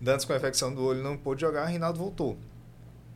Dantas 0.00 0.24
com 0.26 0.32
a 0.34 0.36
infecção 0.36 0.74
do 0.74 0.84
olho 0.84 1.02
não 1.02 1.16
pôde 1.16 1.40
jogar, 1.40 1.64
Rinaldo 1.66 1.98
voltou. 1.98 2.36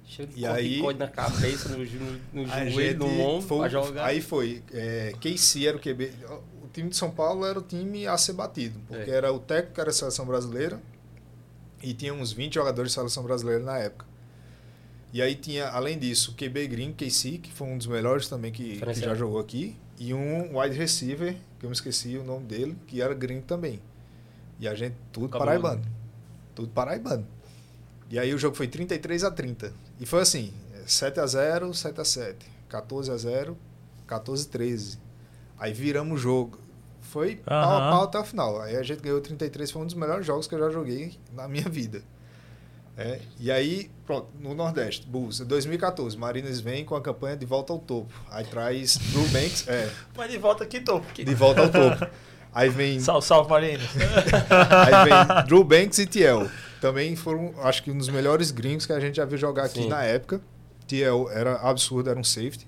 Cheio 0.08 0.28
de 0.28 0.40
E 0.40 0.46
aí- 0.46 0.80
na 0.96 1.08
cabeça, 1.08 1.68
no, 1.68 1.78
no, 1.78 1.84
no 2.32 2.46
joelho, 2.46 2.70
gente 2.70 2.94
no 2.96 3.20
ombro, 3.20 3.42
foi- 3.48 3.58
pra 3.58 3.68
jogar. 3.68 4.04
Aí 4.06 4.20
foi. 4.20 4.62
É, 4.72 5.12
KC 5.20 5.66
era 5.66 5.76
o 5.76 5.80
QB. 5.80 6.12
Time 6.76 6.90
de 6.90 6.96
São 6.96 7.10
Paulo 7.10 7.46
era 7.46 7.58
o 7.58 7.62
time 7.62 8.06
a 8.06 8.18
ser 8.18 8.34
batido, 8.34 8.78
porque 8.86 9.10
É. 9.10 9.14
era 9.14 9.32
o 9.32 9.38
técnico 9.38 9.74
que 9.76 9.80
era 9.80 9.88
a 9.88 9.92
seleção 9.94 10.26
brasileira 10.26 10.78
e 11.82 11.94
tinha 11.94 12.12
uns 12.12 12.32
20 12.32 12.52
jogadores 12.52 12.90
de 12.90 12.94
seleção 12.96 13.22
brasileira 13.22 13.64
na 13.64 13.78
época. 13.78 14.04
E 15.10 15.22
aí 15.22 15.34
tinha, 15.34 15.68
além 15.68 15.98
disso, 15.98 16.32
o 16.32 16.34
QB 16.34 16.66
Green, 16.68 16.92
KC, 16.92 17.38
que 17.38 17.50
foi 17.50 17.66
um 17.66 17.78
dos 17.78 17.86
melhores 17.86 18.28
também 18.28 18.52
que, 18.52 18.78
que 18.78 19.00
já 19.00 19.14
jogou 19.14 19.40
aqui, 19.40 19.74
e 19.98 20.12
um 20.12 20.58
wide 20.60 20.76
receiver, 20.76 21.34
que 21.58 21.64
eu 21.64 21.70
me 21.70 21.74
esqueci 21.74 22.18
o 22.18 22.22
nome 22.22 22.44
dele, 22.44 22.76
que 22.86 23.00
era 23.00 23.14
Green 23.14 23.40
também. 23.40 23.80
E 24.60 24.68
a 24.68 24.74
gente, 24.74 24.96
tudo 25.10 25.30
paraibano. 25.30 25.82
Tudo 26.54 26.68
paraibano. 26.68 27.26
E 28.10 28.18
aí 28.18 28.34
o 28.34 28.38
jogo 28.38 28.54
foi 28.54 28.68
33 28.68 29.24
a 29.24 29.30
30. 29.30 29.72
E 29.98 30.04
foi 30.04 30.20
assim, 30.20 30.52
7 30.86 31.20
a 31.20 31.26
0, 31.26 31.72
7 31.72 31.98
a 32.02 32.04
7, 32.04 32.46
14 32.68 33.10
a 33.10 33.16
0, 33.16 33.56
14 34.06 34.46
a 34.46 34.50
13. 34.50 34.98
Aí 35.58 35.72
viramos 35.72 36.18
o 36.18 36.22
jogo. 36.22 36.65
Foi 37.06 37.36
pau 37.36 37.76
a 37.76 37.90
pau 37.90 38.02
até 38.04 38.18
o 38.18 38.24
final. 38.24 38.60
Aí 38.60 38.76
a 38.76 38.82
gente 38.82 39.00
ganhou 39.00 39.20
33, 39.20 39.70
foi 39.70 39.82
um 39.82 39.86
dos 39.86 39.94
melhores 39.94 40.26
jogos 40.26 40.46
que 40.46 40.54
eu 40.54 40.58
já 40.58 40.70
joguei 40.70 41.14
na 41.32 41.46
minha 41.48 41.68
vida. 41.68 42.02
É, 42.98 43.20
e 43.38 43.50
aí, 43.50 43.90
pronto, 44.06 44.28
no 44.40 44.54
Nordeste, 44.54 45.06
Bulls, 45.06 45.40
2014, 45.40 46.16
Marinas 46.16 46.60
vem 46.60 46.82
com 46.82 46.96
a 46.96 47.00
campanha 47.02 47.36
de 47.36 47.44
volta 47.44 47.72
ao 47.72 47.78
topo. 47.78 48.10
Aí 48.30 48.44
traz 48.44 48.96
Drew 48.96 49.28
Banks, 49.28 49.68
é, 49.68 49.90
Mas 50.16 50.30
de 50.30 50.38
volta 50.38 50.64
aqui, 50.64 50.80
tô. 50.80 51.00
de 51.14 51.34
volta 51.34 51.60
ao 51.60 51.68
topo. 51.68 52.06
Aí 52.54 52.70
vem 52.70 52.98
Salve, 53.00 53.26
salve, 53.26 53.50
Marinos. 53.50 53.86
Aí 54.70 55.04
vem 55.04 55.44
Drew 55.46 55.62
Banks 55.62 55.98
e 55.98 56.06
Tiel. 56.06 56.48
Também 56.80 57.14
foram, 57.14 57.52
acho 57.62 57.82
que, 57.82 57.90
um 57.90 57.98
dos 57.98 58.08
melhores 58.08 58.50
gringos 58.50 58.86
que 58.86 58.92
a 58.94 59.00
gente 59.00 59.16
já 59.16 59.26
viu 59.26 59.36
jogar 59.36 59.64
aqui 59.64 59.82
Sim. 59.82 59.88
na 59.88 60.02
época. 60.02 60.40
Tiel 60.86 61.28
era 61.30 61.56
absurdo, 61.56 62.08
era 62.08 62.18
um 62.18 62.24
safety, 62.24 62.66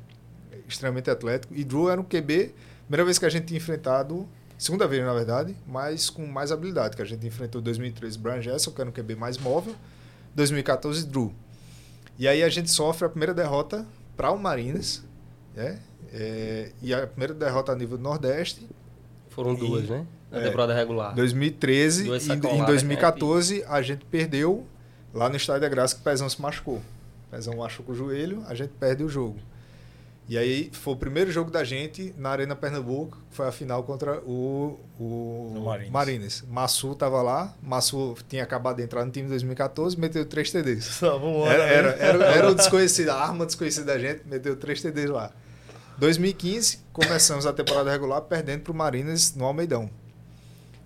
extremamente 0.68 1.08
atlético. 1.08 1.54
E 1.54 1.64
Drew 1.64 1.88
era 1.88 1.98
um 1.98 2.04
QB, 2.04 2.54
primeira 2.88 3.04
vez 3.04 3.18
que 3.18 3.26
a 3.26 3.28
gente 3.28 3.44
tinha 3.46 3.58
enfrentado, 3.58 4.26
segunda 4.56 4.88
vez 4.88 5.04
na 5.04 5.12
verdade, 5.12 5.54
mas 5.66 6.08
com 6.08 6.26
mais 6.26 6.50
habilidade, 6.50 6.96
que 6.96 7.02
a 7.02 7.04
gente 7.04 7.26
enfrentou 7.26 7.60
em 7.60 7.64
2013 7.64 8.18
Brian 8.18 8.40
Jessel, 8.40 8.72
que 8.72 8.80
era 8.80 8.88
um 8.88 8.92
QB 8.92 9.14
mais 9.14 9.36
móvel, 9.36 9.74
2014 10.34 11.06
Drew. 11.06 11.32
E 12.18 12.26
aí 12.26 12.42
a 12.42 12.48
gente 12.48 12.70
sofre 12.70 13.06
a 13.06 13.08
primeira 13.08 13.34
derrota 13.34 13.86
para 14.16 14.30
o 14.30 14.38
Marinas, 14.38 15.04
né? 15.54 15.78
É, 16.12 16.72
e 16.80 16.94
a 16.94 17.06
primeira 17.06 17.34
derrota 17.34 17.72
a 17.72 17.76
nível 17.76 17.98
do 17.98 18.02
Nordeste, 18.02 18.66
Foram 19.28 19.54
duas, 19.54 19.84
E- 19.84 19.90
né? 19.90 20.06
Na 20.30 20.40
é. 20.40 20.44
temporada 20.44 20.74
regular. 20.74 21.14
2013 21.14 22.04
Duas 22.04 22.22
e 22.22 22.32
em 22.32 22.34
sacoladas, 22.36 22.66
2014 22.66 23.64
a 23.68 23.80
gente 23.82 24.04
perdeu 24.06 24.66
lá 25.14 25.28
no 25.28 25.36
Estádio 25.36 25.62
da 25.62 25.68
Graça 25.68 25.94
que 25.94 26.00
o 26.00 26.04
Pezão 26.04 26.28
se 26.28 26.40
machucou. 26.40 26.76
O 26.76 27.30
Pezão 27.30 27.56
machucou 27.56 27.94
o 27.94 27.98
joelho, 27.98 28.42
a 28.46 28.54
gente 28.54 28.70
perde 28.80 29.04
o 29.04 29.08
jogo. 29.08 29.38
E 30.28 30.36
aí 30.36 30.70
foi 30.72 30.92
o 30.92 30.96
primeiro 30.96 31.30
jogo 31.32 31.50
da 31.50 31.64
gente 31.64 32.14
na 32.18 32.28
Arena 32.28 32.54
Pernambuco, 32.54 33.16
que 33.30 33.36
foi 33.36 33.48
a 33.48 33.52
final 33.52 33.82
contra 33.82 34.20
o, 34.26 34.78
o 35.00 35.52
No 35.54 35.64
Marines. 35.64 35.90
Marines. 35.90 36.44
Massu 36.46 36.94
tava 36.94 37.22
lá, 37.22 37.54
Massu 37.62 38.14
tinha 38.28 38.42
acabado 38.42 38.76
de 38.76 38.82
entrar 38.82 39.06
no 39.06 39.10
time 39.10 39.24
em 39.24 39.30
2014, 39.30 39.98
meteu 39.98 40.26
três 40.26 40.50
TDs. 40.50 40.84
Só 41.00 41.18
vamos 41.18 41.48
Era, 41.48 41.64
era, 41.64 41.88
era, 41.92 42.24
era 42.26 42.50
o 42.50 42.54
desconhecido, 42.54 43.08
a 43.08 43.14
arma 43.14 43.46
desconhecida 43.46 43.86
da 43.86 43.98
gente, 43.98 44.20
meteu 44.26 44.54
três 44.54 44.82
TDs 44.82 45.08
lá. 45.08 45.32
2015, 45.96 46.80
começamos 46.92 47.46
a 47.46 47.52
temporada 47.52 47.90
regular 47.90 48.20
perdendo 48.20 48.60
para 48.62 48.72
o 48.72 48.76
Marinas 48.76 49.34
no 49.34 49.46
Almeidão. 49.46 49.90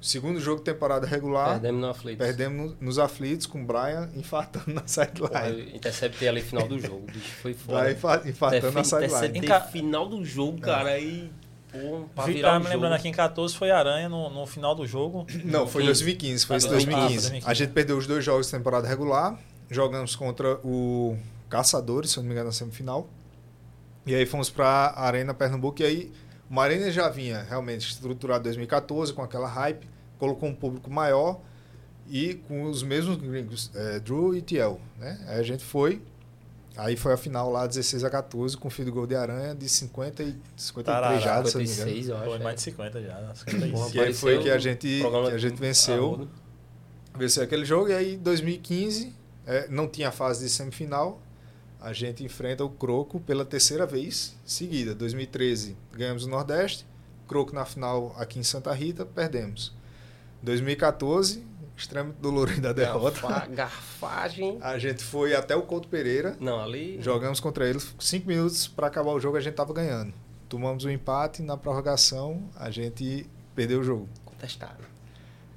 Segundo 0.03 0.41
jogo 0.41 0.59
de 0.59 0.65
temporada 0.65 1.07
regular, 1.07 1.51
Perdemos 1.53 1.81
no 1.81 1.89
aflito. 1.89 2.19
perdemos 2.19 2.75
nos 2.81 2.99
aflitos 2.99 3.47
com 3.47 3.63
o 3.63 3.65
Brian 3.65 4.11
infartando 4.17 4.73
na 4.75 4.83
sideline. 4.87 5.71
Eu 5.71 5.77
interceptei 5.77 6.29
ali 6.29 6.43
final 6.43 6.67
do 6.67 6.79
jogo. 6.79 7.07
Bicho 7.07 7.35
foi 7.41 7.55
Brian 7.55 7.79
foda. 7.79 7.91
infa- 7.93 8.29
infartando 8.29 8.73
na 8.73 8.83
sideline. 8.85 9.39
Interceptei 9.39 9.71
final 9.71 10.09
do 10.09 10.25
jogo, 10.25 10.61
cara. 10.61 10.89
Aí, 10.91 11.31
pô, 11.71 12.05
pra 12.15 12.25
Vi, 12.25 12.33
virar 12.35 12.51
o 12.51 12.59
me 12.59 12.63
jogo. 12.65 12.75
lembrando 12.75 12.93
aqui 12.95 13.09
em 13.09 13.13
14 13.13 13.55
foi 13.55 13.71
Aranha 13.71 14.09
no, 14.09 14.29
no 14.29 14.45
final 14.45 14.75
do 14.75 14.85
jogo. 14.87 15.25
Não, 15.45 15.67
foi 15.69 15.85
2015, 15.85 16.47
foi 16.47 16.57
esse 16.57 16.67
Ah, 16.67 16.71
2015. 16.71 17.15
2015. 17.31 17.49
A 17.51 17.55
gente 17.55 17.71
perdeu 17.73 17.97
os 17.97 18.07
dois 18.07 18.25
jogos 18.25 18.47
de 18.47 18.53
temporada 18.53 18.89
regular, 18.89 19.39
jogamos 19.71 20.17
contra 20.17 20.59
o 20.65 21.17
Caçadores, 21.49 22.11
se 22.11 22.19
eu 22.19 22.23
não 22.25 22.29
me 22.29 22.35
engano, 22.35 22.49
na 22.49 22.53
semifinal. 22.53 23.09
E 24.05 24.15
aí 24.17 24.27
fomos 24.27 24.51
para 24.51 24.67
a 24.67 25.05
Arena 25.07 25.33
Pernambuco 25.33 25.81
e 25.81 25.85
aí 25.85 26.13
o 26.51 26.55
Marina 26.55 26.91
já 26.91 27.09
vinha 27.09 27.43
realmente 27.49 27.89
estruturado 27.89 28.41
em 28.41 28.45
2014 28.45 29.13
com 29.13 29.23
aquela 29.23 29.47
hype, 29.47 29.87
colocou 30.23 30.49
um 30.49 30.55
público 30.55 30.89
maior 30.89 31.41
e 32.09 32.35
com 32.47 32.63
os 32.63 32.85
mesmos 32.85 33.17
gringos, 33.17 33.73
é, 33.75 33.99
Drew 33.99 34.37
e 34.37 34.41
Tiel, 34.41 34.81
né? 34.97 35.19
Aí 35.27 35.41
a 35.41 35.43
gente 35.43 35.65
foi, 35.65 36.01
aí 36.77 36.97
foi 36.97 37.13
a 37.13 37.17
final 37.17 37.51
lá 37.51 37.67
16 37.67 38.05
a 38.05 38.11
14 38.11 38.57
com 38.57 38.69
o 38.69 38.71
field 38.71 38.93
goal 38.93 39.05
de 39.05 39.17
Aranha 39.17 39.53
de 39.53 39.69
50 39.69 40.23
e 40.23 40.37
53 40.57 40.85
Tarará, 40.85 41.19
jardas, 41.19 41.51
se 41.51 41.57
eu 41.57 41.61
não 41.61 41.67
me 41.67 41.75
engano. 41.75 41.91
56, 41.91 42.09
eu 42.09 42.17
acho. 42.17 42.25
Foi 42.27 42.37
é. 42.37 42.43
mais 42.45 42.55
de 42.55 42.63
50 42.63 43.03
já. 43.03 43.35
55. 43.35 43.73
Porra, 43.73 43.91
E 43.95 44.01
aí 44.01 44.15
foi 44.15 44.39
que 44.41 44.51
a 44.51 44.59
gente, 44.59 45.01
que 45.01 45.35
a 45.35 45.39
gente 45.39 45.57
venceu 45.57 46.29
venceu 47.19 47.43
aquele 47.43 47.65
jogo 47.65 47.89
e 47.89 47.93
aí 47.93 48.15
em 48.15 48.19
2015 48.19 49.13
é, 49.45 49.67
não 49.69 49.89
tinha 49.89 50.13
fase 50.13 50.45
de 50.45 50.49
semifinal 50.49 51.21
a 51.81 51.93
gente 51.93 52.23
enfrenta 52.23 52.65
o 52.65 52.71
Croco 52.71 53.19
pela 53.19 53.45
terceira 53.45 53.85
vez 53.85 54.37
seguida 54.47 54.95
2013 54.95 55.77
ganhamos 55.93 56.25
o 56.25 56.29
Nordeste 56.29 56.87
Croco 57.27 57.53
na 57.53 57.67
final 57.67 58.15
aqui 58.17 58.39
em 58.39 58.43
Santa 58.43 58.73
Rita 58.73 59.05
perdemos 59.05 59.75
2014 60.43 61.45
extremamente 61.77 62.19
dolorido 62.21 62.69
a 62.69 62.73
derrota 62.73 63.21
Garfa- 63.21 63.47
Garfagem. 63.47 64.59
a 64.61 64.79
gente 64.79 65.03
foi 65.03 65.35
até 65.35 65.57
o 65.57 65.63
Couto 65.63 65.89
Pereira 65.89 66.37
Não, 66.39 66.63
ali. 66.63 67.01
jogamos 67.01 67.41
contra 67.41 67.69
eles 67.69 67.95
cinco 67.99 68.29
minutos 68.29 68.69
para 68.69 68.87
acabar 68.87 69.11
o 69.13 69.19
jogo 69.21 69.37
a 69.37 69.41
gente 69.41 69.55
tava 69.55 69.73
ganhando 69.73 70.13
tomamos 70.49 70.85
o 70.85 70.91
empate 70.91 71.43
na 71.43 71.57
prorrogação 71.57 72.43
a 72.57 72.71
gente 72.71 73.27
perdeu 73.55 73.81
o 73.81 73.85
jogo 73.85 74.09
Contestado. 74.25 74.85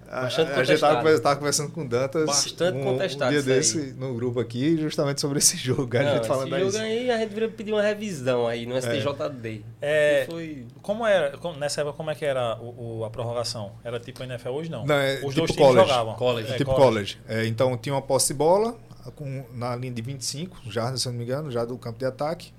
A, 0.09 0.21
Bastante 0.21 0.51
a 0.51 0.63
gente 0.63 0.79
tava, 0.79 0.95
contestado. 0.95 0.97
conver- 0.97 1.19
tava 1.21 1.35
conversando 1.37 1.71
com 1.71 1.81
o 1.81 1.87
Dantas 1.89 2.25
Bastante 2.25 2.77
um, 2.77 2.83
contestado 2.83 3.25
um 3.25 3.29
dia 3.29 3.39
isso 3.39 3.49
aí. 3.49 3.55
desse 3.85 3.93
no 3.99 4.13
grupo 4.13 4.39
aqui, 4.39 4.77
justamente 4.77 5.19
sobre 5.21 5.39
esse 5.39 5.57
jogo. 5.57 5.97
A 5.97 6.01
Não, 6.03 6.09
gente 6.11 6.19
esse 6.19 6.27
falando 6.27 6.49
jogo 6.49 6.67
isso. 6.69 6.77
aí 6.77 7.09
a 7.11 7.17
gente 7.17 7.29
deveria 7.29 7.49
pedir 7.49 7.71
uma 7.73 7.81
revisão 7.81 8.47
aí 8.47 8.65
no 8.65 8.75
STJD. 8.77 9.63
É, 9.81 10.23
E 10.23 10.25
Foi. 10.25 10.67
como 10.81 11.05
era, 11.05 11.37
como- 11.37 11.57
nessa 11.59 11.81
época, 11.81 11.97
como 11.97 12.11
é 12.11 12.15
que 12.15 12.23
era 12.25 12.57
o, 12.61 12.99
o- 12.99 13.05
a 13.05 13.09
prorrogação? 13.09 13.71
Era 13.83 13.99
tipo 13.99 14.21
NFL 14.23 14.49
hoje, 14.49 14.69
não? 14.69 14.85
Não, 14.85 14.95
é 14.95 15.15
Os 15.15 15.33
tipo 15.33 15.33
dois 15.35 15.51
times 15.51 15.55
college. 15.67 15.87
jogavam. 15.87 16.15
College. 16.15 16.51
É, 16.53 16.57
tipo 16.57 16.73
college. 16.75 17.17
É, 17.27 17.45
então 17.45 17.77
tinha 17.77 17.93
uma 17.95 18.01
posse 18.01 18.27
de 18.27 18.33
bola 18.35 18.75
com, 19.15 19.43
na 19.53 19.75
linha 19.75 19.93
de 19.93 20.01
25 20.01 20.57
jardas, 20.69 21.01
se 21.01 21.07
não 21.07 21.15
me 21.15 21.23
engano, 21.23 21.51
já 21.51 21.63
do 21.65 21.77
campo 21.77 21.99
de 21.99 22.05
ataque. 22.05 22.51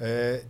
É, 0.00 0.42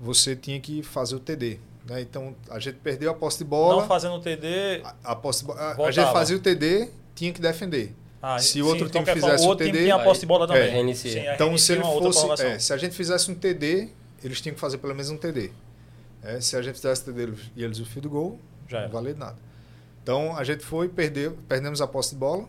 você 0.00 0.34
tinha 0.34 0.58
que 0.60 0.82
fazer 0.82 1.14
o 1.14 1.20
TD. 1.20 1.58
Né? 1.88 2.00
Então 2.02 2.34
a 2.48 2.58
gente 2.58 2.76
perdeu 2.76 3.10
a 3.10 3.14
posse 3.14 3.38
de 3.38 3.44
bola. 3.44 3.82
Não 3.82 3.88
fazendo 3.88 4.20
TD. 4.20 4.82
a, 4.84 5.12
a 5.12 5.16
posse 5.16 5.44
a- 5.50 5.76
a, 5.84 5.90
gente 5.90 6.12
fazia 6.12 6.36
o 6.36 6.40
TD, 6.40 6.88
tinha 7.14 7.32
que 7.32 7.40
defender. 7.40 7.94
Ah, 8.20 8.38
Se 8.38 8.62
o 8.62 8.66
outro 8.66 8.88
time 8.88 9.04
fizesse 9.04 9.20
forma, 9.38 9.44
o 9.44 9.48
outro 9.48 9.64
time 9.66 9.72
TD, 9.78 9.84
tinha 9.86 9.96
a 9.96 10.04
posse 10.04 10.20
de 10.20 10.26
bola 10.26 10.46
também. 10.46 10.62
é, 10.62 10.78
RNC. 10.80 11.10
Sim, 11.10 11.18
Então, 11.34 11.48
RNC 11.48 11.58
se 11.64 11.72
ele 11.72 11.82
fosse. 11.82 12.42
é, 12.44 12.58
se 12.58 12.72
a 12.72 12.76
gente 12.76 12.94
fizesse 12.94 13.28
um 13.30 13.34
TD, 13.34 13.88
eles 14.22 14.40
tinham 14.40 14.54
que 14.54 14.60
fazer 14.60 14.78
pelo 14.78 14.94
menos 14.94 15.10
um 15.10 15.16
TD. 15.16 15.50
É, 16.22 16.40
se 16.40 16.56
a 16.56 16.62
gente 16.62 16.76
fizesse 16.76 17.04
TD 17.04 17.34
e 17.56 17.64
eles 17.64 17.80
o 17.80 17.84
field 17.84 18.06
goal, 18.08 18.38
Já 18.68 18.76
não 18.78 18.84
era. 18.84 18.92
valia 18.92 19.14
nada. 19.14 19.36
Então 20.04 20.36
a 20.36 20.44
gente 20.44 20.64
foi, 20.64 20.88
perdeu, 20.88 21.36
perdemos 21.48 21.80
a 21.80 21.86
posse 21.88 22.10
de 22.10 22.16
bola. 22.16 22.46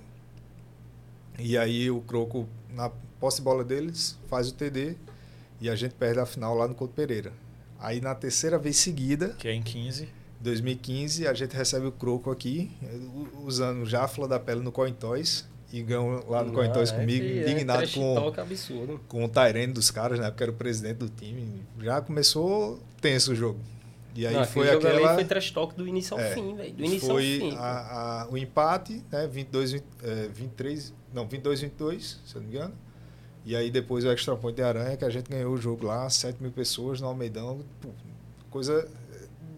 E 1.39 1.58
aí 1.58 1.89
o 1.89 2.02
Croco, 2.02 2.48
na 2.69 2.91
posse 3.19 3.38
de 3.38 3.43
bola 3.43 3.63
deles, 3.63 4.15
faz 4.28 4.50
o 4.50 4.54
TD 4.54 4.96
e 5.60 5.69
a 5.72 5.76
gente 5.76 5.96
perde 5.96 6.19
a 6.19 6.26
final 6.28 6.54
lá 6.56 6.67
no 6.67 6.76
Couto 6.76 6.93
Pereira. 6.93 7.34
Aí 7.84 8.00
na 8.00 8.15
terceira 8.15 8.58
vez 8.58 8.78
seguida, 8.78 9.36
Que 9.38 9.48
é 9.50 9.54
em 9.54 9.62
15. 9.62 10.08
2015, 10.39 11.28
a 11.28 11.34
gente 11.34 11.56
recebe 11.56 11.86
o 11.86 11.91
Croco 11.91 12.32
aqui, 12.32 12.72
usando 13.43 13.86
já 13.86 14.04
a 14.04 14.08
flor 14.08 14.28
da 14.28 14.39
pele 14.39 14.62
no 14.62 14.72
Coin 14.72 14.93
Toys. 14.93 15.46
E 15.72 15.82
ganham 15.82 16.24
lá 16.30 16.43
no 16.43 16.54
Coin 16.54 16.72
Toys 16.72 16.91
é 16.91 16.96
comigo, 16.96 17.26
é 17.26 17.50
indignado 17.52 17.80
trash 17.80 17.96
com, 17.96 18.17
absurdo. 18.39 19.02
com 19.08 19.26
o 19.26 19.28
Tyrene 19.30 19.74
dos 19.74 19.89
caras, 19.89 20.19
na 20.19 20.28
época 20.28 20.43
era 20.43 20.52
o 20.52 20.56
presidente 20.56 20.98
do 20.98 21.10
time. 21.10 21.63
Já 21.82 22.00
começou 22.00 22.80
tenso 23.02 23.32
o 23.32 23.36
jogo. 23.36 23.60
E 24.15 24.28
aí 24.28 24.34
Não, 24.36 24.46
foi 24.46 24.69
aquela. 24.69 25.15
foi 25.15 25.26
trash 25.26 25.50
talk 25.50 25.75
do 25.75 25.88
início 25.88 26.13
ao 26.15 26.19
É, 26.21 26.31
fim, 26.36 26.56
velho. 26.56 26.73
Do 26.73 26.86
início 26.86 27.08
foi 27.08 27.34
ao 27.42 27.50
fim. 27.50 27.56
a- 27.58 28.21
a- 28.21 28.27
o 28.29 28.38
empate, 28.38 29.02
né? 29.12 29.27
22, 29.27 29.71
20, 29.71 29.84
é, 30.04 30.27
23, 30.31 30.94
não, 31.12 31.27
22, 31.27 31.62
22, 31.62 32.19
se 32.23 32.36
eu 32.36 32.42
não 32.42 32.48
me 32.50 32.56
engano. 32.56 32.73
E 33.46 33.56
aí 33.56 33.69
depois 33.69 34.06
o 34.06 34.12
extra 34.12 34.35
point 34.35 34.56
de 34.56 34.63
Aranha, 34.63 34.96
que 34.96 35.04
a 35.04 35.10
gente 35.10 35.29
ganhou 35.29 35.54
o 35.54 35.58
jogo 35.58 35.85
lá, 35.85 36.10
7 36.10 36.41
mil 36.41 36.52
pessoas 36.52 37.02
no 37.02 37.08
Almeidão. 37.08 37.60
Coisa 38.50 38.87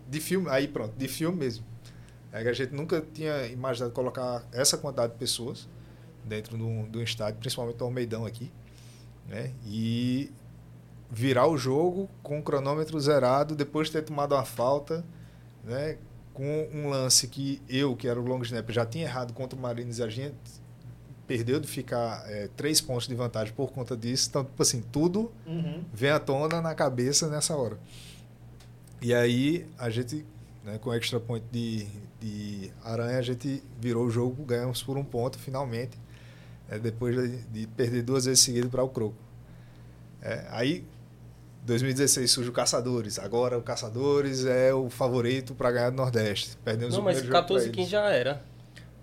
de 0.09 0.19
filme, 0.19 0.47
aí 0.49 0.67
pronto, 0.67 0.95
de 0.97 1.07
filme 1.07 1.37
mesmo. 1.37 1.65
É 2.31 2.41
que 2.41 2.49
a 2.49 2.53
gente 2.53 2.73
nunca 2.73 3.01
tinha 3.13 3.47
imaginado 3.47 3.93
colocar 3.93 4.43
essa 4.51 4.77
quantidade 4.77 5.13
de 5.13 5.19
pessoas 5.19 5.69
dentro 6.23 6.57
do, 6.57 6.87
do 6.87 7.01
estádio, 7.01 7.39
principalmente 7.39 7.77
do 7.77 7.85
Almeidão 7.85 8.25
aqui. 8.25 8.51
Né? 9.27 9.53
E 9.65 10.31
virar 11.09 11.47
o 11.47 11.57
jogo 11.57 12.09
com 12.23 12.39
o 12.39 12.43
cronômetro 12.43 12.99
zerado, 12.99 13.55
depois 13.55 13.87
de 13.87 13.93
ter 13.93 14.01
tomado 14.01 14.33
uma 14.33 14.43
falta, 14.43 15.05
né? 15.63 15.97
com 16.33 16.67
um 16.73 16.89
lance 16.89 17.27
que 17.27 17.61
eu, 17.69 17.95
que 17.95 18.07
era 18.07 18.19
o 18.19 18.25
long 18.25 18.41
snap, 18.41 18.69
já 18.69 18.85
tinha 18.85 19.05
errado 19.05 19.31
contra 19.33 19.57
o 19.57 19.61
Marines, 19.61 20.01
a 20.01 20.09
gente 20.09 20.35
perdeu 21.27 21.59
de 21.59 21.67
ficar 21.67 22.23
é, 22.29 22.47
três 22.55 22.79
pontos 22.81 23.07
de 23.07 23.15
vantagem 23.15 23.53
por 23.53 23.71
conta 23.71 23.95
disso. 23.97 24.27
Então, 24.29 24.43
tipo 24.43 24.61
assim, 24.61 24.81
tudo 24.91 25.31
Uhum. 25.45 25.83
vem 25.93 26.09
à 26.11 26.19
tona 26.19 26.61
na 26.61 26.73
cabeça 26.75 27.27
nessa 27.27 27.55
hora. 27.55 27.77
E 29.01 29.13
aí 29.13 29.65
a 29.77 29.89
gente, 29.89 30.25
né, 30.63 30.77
com 30.79 30.93
extra 30.93 31.19
point 31.19 31.45
de, 31.51 31.85
de 32.19 32.71
Aranha, 32.83 33.19
a 33.19 33.21
gente 33.21 33.61
virou 33.79 34.05
o 34.05 34.09
jogo, 34.09 34.43
ganhamos 34.43 34.81
por 34.83 34.97
um 34.97 35.03
ponto 35.03 35.37
finalmente, 35.37 35.97
é, 36.69 36.79
depois 36.79 37.15
de, 37.15 37.37
de 37.61 37.67
perder 37.67 38.01
duas 38.03 38.25
vezes 38.25 38.43
seguidas 38.43 38.69
para 38.71 38.83
o 38.83 38.89
Croco. 38.89 39.15
É, 40.21 40.45
aí 40.49 40.83
2016 41.65 42.29
surge 42.31 42.49
o 42.49 42.53
Caçadores. 42.53 43.17
Agora 43.19 43.57
o 43.57 43.61
Caçadores 43.61 44.45
é 44.45 44.73
o 44.73 44.89
favorito 44.89 45.53
para 45.55 45.71
ganhar 45.71 45.89
do 45.89 45.95
Nordeste. 45.97 46.57
Perdemos 46.63 46.93
Não, 46.93 47.01
o 47.01 47.03
mas 47.03 47.17
primeiro 47.17 47.35
jogo 47.35 47.47
14 47.47 47.65
pra 47.65 47.73
15 47.75 47.81
eles. 47.81 47.89
já 47.91 48.09
era. 48.11 48.43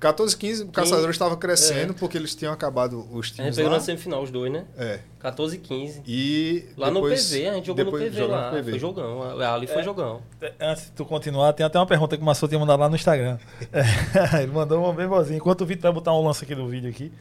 14 0.02 0.36
15, 0.36 0.64
o 0.64 0.68
Caçadores 0.68 1.14
estava 1.14 1.36
crescendo 1.36 1.92
É. 1.92 1.96
porque 1.96 2.18
eles 2.18 2.34
tinham 2.34 2.52
acabado 2.52 2.98
os 3.12 3.26
A 3.26 3.28
gente 3.28 3.34
times 3.36 3.56
pegou 3.56 3.70
lá. 3.70 3.76
na 3.78 3.82
semifinal 3.82 4.22
os 4.22 4.30
dois, 4.32 4.52
né? 4.52 4.64
É. 4.76 4.98
14 5.20 5.56
15. 5.58 6.02
E 6.06 6.64
Lá 6.76 6.90
depois- 6.90 7.22
no 7.30 7.30
PV, 7.36 7.48
a 7.48 7.54
gente 7.54 7.66
jogou 7.68 7.84
depois 7.84 8.02
no 8.04 8.10
PV 8.10 8.26
lá. 8.26 8.50
no 8.50 8.56
PV. 8.56 8.70
Foi 8.72 8.78
jogão. 8.80 9.40
Ali 9.40 9.66
foi 9.68 9.80
É. 9.80 9.84
jogão. 9.84 10.20
Antes 10.60 10.86
de 10.86 10.90
tu 10.90 11.04
continuar, 11.04 11.52
tem 11.52 11.64
até 11.64 11.78
uma 11.78 11.86
pergunta 11.86 12.16
que 12.16 12.22
o 12.22 12.26
Massou 12.26 12.48
tinha 12.48 12.58
mandado 12.58 12.80
lá 12.80 12.88
no 12.88 12.96
Instagram. 12.96 13.38
É, 13.72 13.82
ele 14.42 14.50
mandou 14.52 14.82
uma 14.82 14.92
bem 14.92 15.06
boazinha. 15.06 15.36
Enquanto 15.38 15.60
o 15.60 15.66
Vitor 15.66 15.82
vai 15.82 15.92
botar 15.92 16.12
um 16.12 16.26
lance 16.26 16.44
aqui 16.44 16.54
do 16.54 16.66
vídeo 16.68 16.90
aqui. 16.90 17.12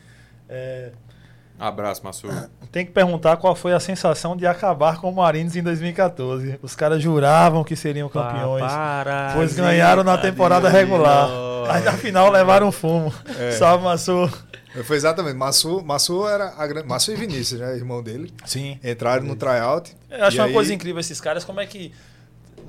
é, 0.50 0.92
Abraço, 1.62 2.04
Massu. 2.04 2.28
tem 2.72 2.84
que 2.86 2.92
perguntar 2.92 3.38
qual 3.38 3.54
foi 3.56 3.72
a 3.74 3.80
sensação 3.80 4.36
de 4.36 4.48
acabar 4.48 5.00
com 5.00 5.10
o 5.10 5.16
Marines 5.16 5.56
em 5.56 5.62
2014. 5.62 6.58
Os 6.62 6.76
caras 6.76 7.02
juravam 7.02 7.64
que 7.64 7.76
seriam 7.76 8.10
campeões. 8.10 8.64
Pois 9.36 9.54
ganharam 9.54 10.04
na 10.04 10.18
temporada 10.18 10.68
regular. 10.70 11.30
Aí 11.70 11.84
na 11.84 11.94
final 11.94 12.30
levaram 12.32 12.72
fumo. 12.72 13.14
É. 13.40 13.52
Salve, 13.52 13.84
Massou. 13.84 14.30
Foi 14.86 14.96
exatamente. 14.96 15.36
Massu, 15.36 15.82
Massu 15.84 16.28
era 16.28 16.54
a 16.58 16.66
grande. 16.66 16.88
Massu 16.88 17.12
e 17.12 17.16
Vinícius, 17.16 17.60
né? 17.60 17.76
Irmão 17.76 18.02
dele. 18.02 18.34
Sim. 18.46 18.80
Entraram 18.84 19.24
no 19.24 19.36
tryout. 19.36 19.96
Eu 20.10 20.26
acho 20.26 20.38
uma 20.38 20.46
aí- 20.46 20.54
coisa 20.54 20.74
incrível 20.74 21.00
esses 21.00 21.20
caras, 21.22 21.44
como 21.44 21.60
é 21.60 21.66
que 21.66 21.94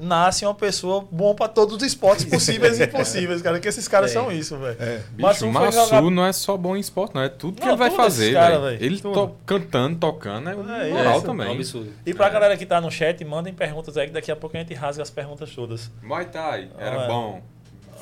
nasce 0.00 0.44
uma 0.44 0.54
pessoa 0.54 1.04
bom 1.10 1.34
pra 1.34 1.48
todos 1.48 1.76
os 1.76 1.82
esportes 1.82 2.24
possíveis 2.24 2.78
e 2.80 2.84
impossíveis, 2.84 3.42
cara. 3.42 3.58
Que 3.60 3.68
esses 3.68 3.86
caras 3.88 4.10
É. 4.10 4.14
são 4.14 4.30
isso, 4.32 4.56
velho. 4.58 4.76
É. 4.80 5.02
Massu 5.18 5.46
Bicho, 5.46 5.58
foi 5.58 5.66
Massu 5.66 5.84
jogar- 5.86 6.02
não 6.10 6.24
é 6.26 6.32
só 6.32 6.56
bom 6.56 6.76
em 6.76 6.80
esporte, 6.80 7.14
não. 7.14 7.22
É 7.22 7.28
tudo 7.28 7.54
que 7.56 7.62
Não, 7.66 7.72
ele 7.72 7.78
vai 7.78 7.90
fazer, 7.90 8.32
velho. 8.32 8.68
Ele 8.80 9.00
to- 9.00 9.32
cantando, 9.46 9.98
tocando, 9.98 10.48
é, 10.48 10.52
É 10.52 10.56
moral 10.56 10.88
isso. 10.90 10.98
É 10.98 11.16
um 11.16 11.20
também. 11.22 11.52
absurdo. 11.54 11.92
E 12.06 12.14
pra 12.14 12.28
galera 12.28 12.56
que 12.56 12.66
tá 12.66 12.80
no 12.80 12.90
chat, 12.90 13.24
mandem 13.24 13.52
perguntas 13.52 13.96
aí 13.96 14.06
que 14.06 14.12
daqui 14.12 14.30
a 14.30 14.36
pouco 14.36 14.56
a 14.56 14.60
gente 14.60 14.74
rasga 14.74 15.02
as 15.02 15.10
perguntas 15.10 15.50
todas. 15.54 15.90
Muay 16.02 16.26
Thai, 16.26 16.68
era 16.78 17.00
Ah, 17.00 17.04
é. 17.04 17.08
bom. 17.08 17.42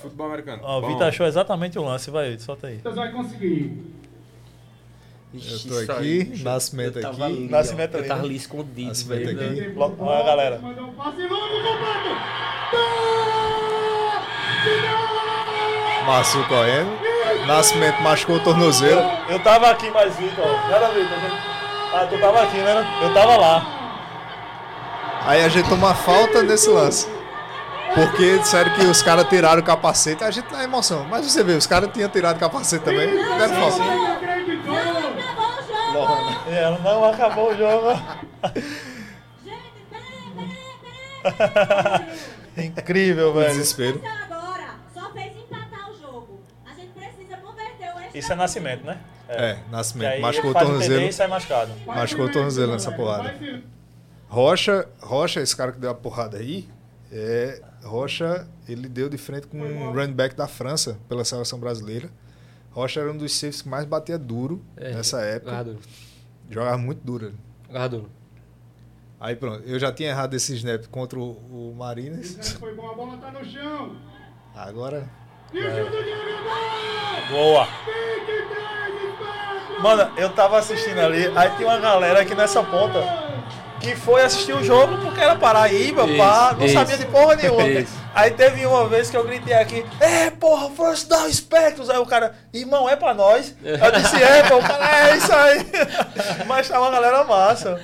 Futebol 0.01 0.26
americano. 0.28 0.62
Ó, 0.64 0.78
o. 0.80 0.86
Vitor 0.88 1.03
achou 1.09 1.26
exatamente 1.26 1.78
o 1.78 1.84
lance, 1.84 2.11
vai, 2.11 2.38
solta 2.38 2.68
aí. 2.68 2.78
Você 2.82 2.91
vai 2.91 3.12
conseguir. 3.12 3.99
Eu 5.33 5.39
Ixi, 5.39 5.68
tô 5.68 5.81
isso 5.81 5.93
aqui, 5.93 6.31
aí. 6.35 6.43
Nascimento 6.43 6.99
Eu 6.99 7.09
aqui. 7.09 7.22
ali, 7.22 7.47
ó. 7.49 7.51
Nascimento 7.53 7.95
ali, 7.95 8.03
Eu 8.05 8.09
tava 8.09 8.20
né? 8.22 8.26
ali 8.26 8.37
escondido. 8.37 8.89
Nascimento 8.89 9.24
velho. 9.37 9.51
aqui. 9.62 9.68
Logo- 9.78 10.05
olha 10.05 10.18
a 10.18 10.22
galera. 10.26 10.59
Mandou 10.59 10.85
um 10.87 10.93
passe 10.93 11.22
longo 11.22 11.62
completo. 11.62 13.20
Massu 16.07 16.43
correndo. 16.49 16.99
Nascimento 17.47 18.03
machucou 18.03 18.37
o 18.37 18.41
tornozelo. 18.41 19.01
Eu 19.28 19.39
tava 19.41 19.70
aqui 19.70 19.91
mais 19.91 20.14
Vitor, 20.16 20.45
ó. 20.45 20.68
Nada, 20.70 20.89
Vitor. 20.89 21.18
Ah, 21.95 22.07
tu 22.09 22.18
tava 22.18 22.43
aqui, 22.43 22.57
né? 22.59 22.99
Eu 23.03 23.14
tava 23.14 23.37
lá. 23.37 23.66
Aí 25.26 25.45
a 25.45 25.49
gente 25.49 25.68
toma 25.68 25.95
falta 25.95 26.43
nesse 26.43 26.68
lance. 26.70 27.07
Porque 27.95 28.39
disseram 28.39 28.72
que 28.74 28.83
os 28.87 29.03
caras 29.03 29.28
tiraram 29.28 29.61
o 29.61 29.64
capacete. 29.64 30.22
A 30.24 30.31
gente 30.31 30.51
na 30.53 30.62
emoção. 30.64 31.05
Mas 31.11 31.26
você 31.26 31.43
vê, 31.43 31.53
os 31.55 31.66
caras 31.66 31.91
tinham 31.93 32.09
tirado 32.09 32.37
o 32.37 32.41
capacete 32.41 32.85
também. 32.85 33.09
Deram 33.11 33.55
falta. 33.55 34.30
Acreditou. 35.91 36.53
É, 36.53 36.62
Ela 36.62 36.78
não 36.78 37.05
acabou 37.05 37.51
o 37.53 37.57
jogo. 37.57 37.88
Incrível, 42.57 43.32
velho. 43.34 43.49
Desespero. 43.49 44.01
Isso 48.12 48.32
é 48.32 48.36
nascimento, 48.36 48.84
né? 48.84 48.99
É, 49.28 49.59
E 49.66 49.70
Nascimento. 49.70 50.12
aí 50.12 50.20
Machucou 50.20 50.51
o 50.51 50.55
um 50.57 50.59
tornozelo. 50.59 51.03
e 51.03 51.12
sai 51.12 51.28
machucado. 51.28 51.72
Machucou 51.86 52.26
o 52.26 52.32
tornozelo 52.32 52.72
nessa 52.72 52.91
porrada. 52.91 53.34
Rocha, 54.28 54.88
Rocha, 55.01 55.41
esse 55.41 55.55
cara 55.57 55.70
que 55.72 55.78
deu 55.78 55.91
a 55.91 55.95
porrada 55.95 56.36
aí, 56.38 56.68
é, 57.12 57.62
Rocha, 57.84 58.49
ele 58.68 58.88
deu 58.88 59.09
de 59.09 59.16
frente 59.16 59.47
com 59.47 59.59
um 59.59 59.93
running 59.93 60.12
back 60.12 60.34
da 60.34 60.49
França 60.49 60.99
pela 61.09 61.24
seleção 61.24 61.59
brasileira. 61.61 62.11
Rocha 62.71 63.01
era 63.01 63.11
um 63.11 63.16
dos 63.16 63.33
safes 63.37 63.62
que 63.62 63.68
mais 63.68 63.85
batia 63.85 64.18
duro 64.18 64.62
É, 64.77 64.93
nessa 64.95 65.21
época. 65.23 65.51
Agarra 65.51 65.64
duro. 65.64 65.79
Jogava 66.49 66.79
muito 66.79 67.05
duro. 67.05 67.33
Agarra 67.68 67.89
duro. 67.89 68.11
Aí 69.18 69.37
pronto, 69.37 69.62
eu 69.66 69.79
já 69.79 69.93
tinha 69.93 70.09
errado 70.11 70.33
esse 70.35 70.55
snap 70.57 70.87
contra 70.87 71.18
o, 71.18 71.71
o 71.73 71.75
Marines. 71.77 72.53
Foi 72.59 72.75
bom, 72.75 72.89
a 72.91 72.95
bola 72.95 73.18
tá 73.18 73.31
no 73.31 73.45
chão. 73.45 73.97
Agora, 74.55 75.09
E 75.53 75.59
o 75.59 75.62
gol! 75.62 75.91
Boa. 77.31 77.64
23 77.66 79.12
espaço! 79.12 79.83
Mano, 79.83 80.18
eu 80.18 80.31
tava 80.33 80.59
assistindo 80.59 80.99
ali, 80.99 81.27
aí 81.37 81.51
tinha 81.57 81.68
uma 81.68 81.79
galera 81.79 82.21
aqui 82.23 82.35
nessa 82.35 82.62
ponta 82.62 82.99
que 83.81 83.97
foi 83.97 84.22
assistir 84.22 84.53
o 84.53 84.62
jogo 84.62 84.99
porque 84.99 85.20
era 85.20 85.35
Paraíba, 85.37 86.05
Isso, 86.07 86.16
pá, 86.18 86.55
não 86.59 86.66
isso. 86.66 86.74
sabia 86.74 86.99
de 86.99 87.07
porra 87.07 87.37
nenhuma. 87.37 87.62
Isso. 87.66 87.99
Aí 88.14 88.31
teve 88.33 88.66
uma 88.66 88.87
vez 88.89 89.09
que 89.11 89.16
eu 89.16 89.24
gritei 89.24 89.55
aqui, 89.55 89.85
é 90.01 90.31
porra, 90.31 90.68
first 90.70 91.09
down 91.09 91.33
Spectros. 91.33 91.89
Aí 91.89 91.99
o 91.99 92.05
cara, 92.07 92.35
irmão, 92.53 92.89
é 92.89 92.95
pra 92.97 93.14
nós. 93.14 93.55
Eu 93.62 93.91
disse, 93.93 94.16
é, 94.22 94.43
pô, 94.49 94.59
o 94.59 94.62
cara, 94.62 95.11
é 95.11 95.16
isso 95.16 95.33
aí. 95.33 95.66
Mas 96.47 96.68
tá 96.68 96.81
uma 96.81 96.91
galera 96.91 97.24
massa. 97.24 97.81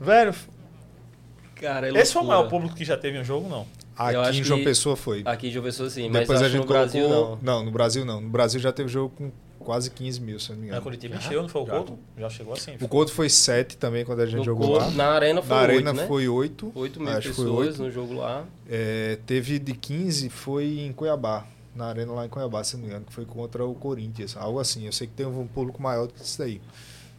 Velho, 0.00 0.34
Cara, 1.60 1.88
é 1.88 2.00
esse 2.00 2.12
foi 2.12 2.22
o 2.22 2.24
loucura. 2.24 2.38
maior 2.38 2.48
público 2.50 2.74
que 2.76 2.84
já 2.84 2.96
teve 2.96 3.18
um 3.18 3.24
jogo, 3.24 3.48
não? 3.48 3.66
aqui 3.96 4.38
em 4.38 4.44
João 4.44 4.58
que- 4.58 4.64
Pessoa 4.64 4.96
foi. 4.96 5.22
Aqui 5.24 5.48
em 5.48 5.50
João 5.50 5.64
Pessoa 5.64 5.88
sim, 5.88 6.08
mas 6.10 6.22
Depois 6.22 6.38
acho 6.40 6.46
a 6.46 6.50
gente 6.50 6.60
no 6.62 6.66
Brasil 6.66 7.08
colocou... 7.08 7.38
não. 7.42 7.64
no 7.64 7.70
Brasil 7.70 8.04
não. 8.04 8.20
No 8.20 8.28
Brasil 8.28 8.60
já 8.60 8.72
teve 8.72 8.88
jogo 8.88 9.14
com 9.16 9.30
quase 9.64 9.90
15 9.90 10.20
mil, 10.20 10.38
se 10.38 10.50
não 10.50 10.56
me 10.56 10.62
Na 10.62 10.66
engano. 10.68 10.82
Curitiba 10.82 11.16
encheu, 11.16 11.42
não 11.42 11.48
foi 11.48 11.62
o 11.62 11.66
Já. 11.66 11.72
Couto? 11.72 11.98
Já 12.18 12.30
chegou 12.30 12.52
assim. 12.54 12.76
O 12.80 12.86
Couto 12.88 13.12
foi 13.12 13.28
7 13.28 13.76
também 13.76 14.04
quando 14.04 14.20
a 14.20 14.26
gente 14.26 14.36
No 14.38 14.44
jogou 14.44 14.68
Couto, 14.68 14.84
lá. 14.84 14.90
Na 14.92 15.08
arena 15.08 15.42
foi 15.42 15.56
Na 15.56 15.62
8, 15.62 15.70
arena 15.70 15.92
né? 15.92 16.06
foi 16.06 16.28
8. 16.28 16.72
8 16.74 17.00
mil 17.00 17.08
acho 17.08 17.34
foi 17.34 17.44
pessoas 17.44 17.68
8. 17.68 17.82
no 17.82 17.90
jogo 17.90 18.14
lá. 18.14 18.44
É, 18.68 19.18
teve 19.26 19.58
de 19.58 19.72
15, 19.74 20.28
foi 20.28 20.80
em 20.80 20.92
Cuiabá. 20.92 21.46
Na 21.74 21.86
arena 21.86 22.12
lá 22.12 22.24
em 22.24 22.28
Cuiabá, 22.28 22.62
se 22.62 22.76
não 22.76 22.82
me 22.82 22.88
engano, 22.88 23.04
que 23.04 23.12
foi 23.12 23.24
contra 23.24 23.64
o 23.64 23.74
Corinthians. 23.74 24.36
Algo 24.36 24.60
assim. 24.60 24.86
Eu 24.86 24.92
sei 24.92 25.06
que 25.08 25.14
tem 25.14 25.26
um 25.26 25.46
público 25.46 25.82
maior 25.82 26.06
do 26.06 26.12
que 26.14 26.22
isso 26.22 26.38
daí. 26.38 26.60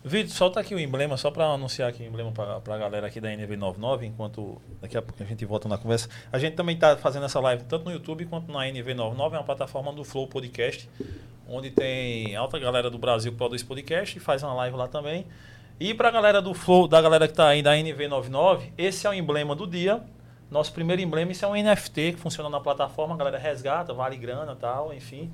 Vitor, 0.07 0.31
solta 0.35 0.59
aqui 0.59 0.75
o 0.75 0.79
emblema, 0.79 1.17
só 1.17 1.31
para 1.31 1.45
anunciar 1.47 1.89
aqui 1.89 2.03
o 2.03 2.05
emblema 2.05 2.31
para 2.31 2.75
a 2.75 2.77
galera 2.77 3.07
aqui 3.07 3.19
da 3.19 3.27
NV99, 3.29 4.03
enquanto 4.03 4.61
daqui 4.79 4.95
a 4.95 5.01
pouco 5.01 5.23
a 5.23 5.25
gente 5.25 5.43
volta 5.45 5.67
na 5.67 5.79
conversa. 5.79 6.07
A 6.31 6.37
gente 6.37 6.53
também 6.55 6.75
está 6.75 6.95
fazendo 6.95 7.25
essa 7.25 7.39
live 7.39 7.63
tanto 7.63 7.85
no 7.85 7.91
YouTube 7.91 8.23
quanto 8.27 8.51
na 8.51 8.59
NV99, 8.67 9.33
é 9.33 9.37
uma 9.37 9.43
plataforma 9.43 9.91
do 9.91 10.03
Flow 10.03 10.27
Podcast, 10.27 10.87
onde 11.47 11.71
tem 11.71 12.35
alta 12.35 12.57
galera 12.59 12.89
do 12.89 12.97
Brasil 12.97 13.31
que 13.31 13.37
produz 13.37 13.63
podcast 13.63 14.17
e 14.17 14.19
faz 14.19 14.43
uma 14.43 14.53
live 14.53 14.75
lá 14.75 14.87
também. 14.87 15.25
E 15.79 15.93
para 15.93 16.07
a 16.07 16.11
galera 16.11 16.41
do 16.41 16.53
Flow, 16.53 16.87
da 16.87 17.01
galera 17.01 17.27
que 17.27 17.33
está 17.33 17.47
aí 17.47 17.61
da 17.61 17.73
NV99, 17.75 18.71
esse 18.77 19.05
é 19.05 19.09
o 19.09 19.13
emblema 19.13 19.55
do 19.55 19.67
dia. 19.67 20.01
Nosso 20.49 20.71
primeiro 20.71 21.01
emblema, 21.01 21.31
isso 21.31 21.43
é 21.43 21.47
um 21.47 21.53
NFT 21.53 22.13
que 22.13 22.17
funciona 22.17 22.49
na 22.49 22.59
plataforma, 22.59 23.13
a 23.13 23.17
galera 23.17 23.37
resgata, 23.37 23.93
vale 23.93 24.15
grana 24.15 24.55
tal, 24.55 24.93
enfim. 24.93 25.31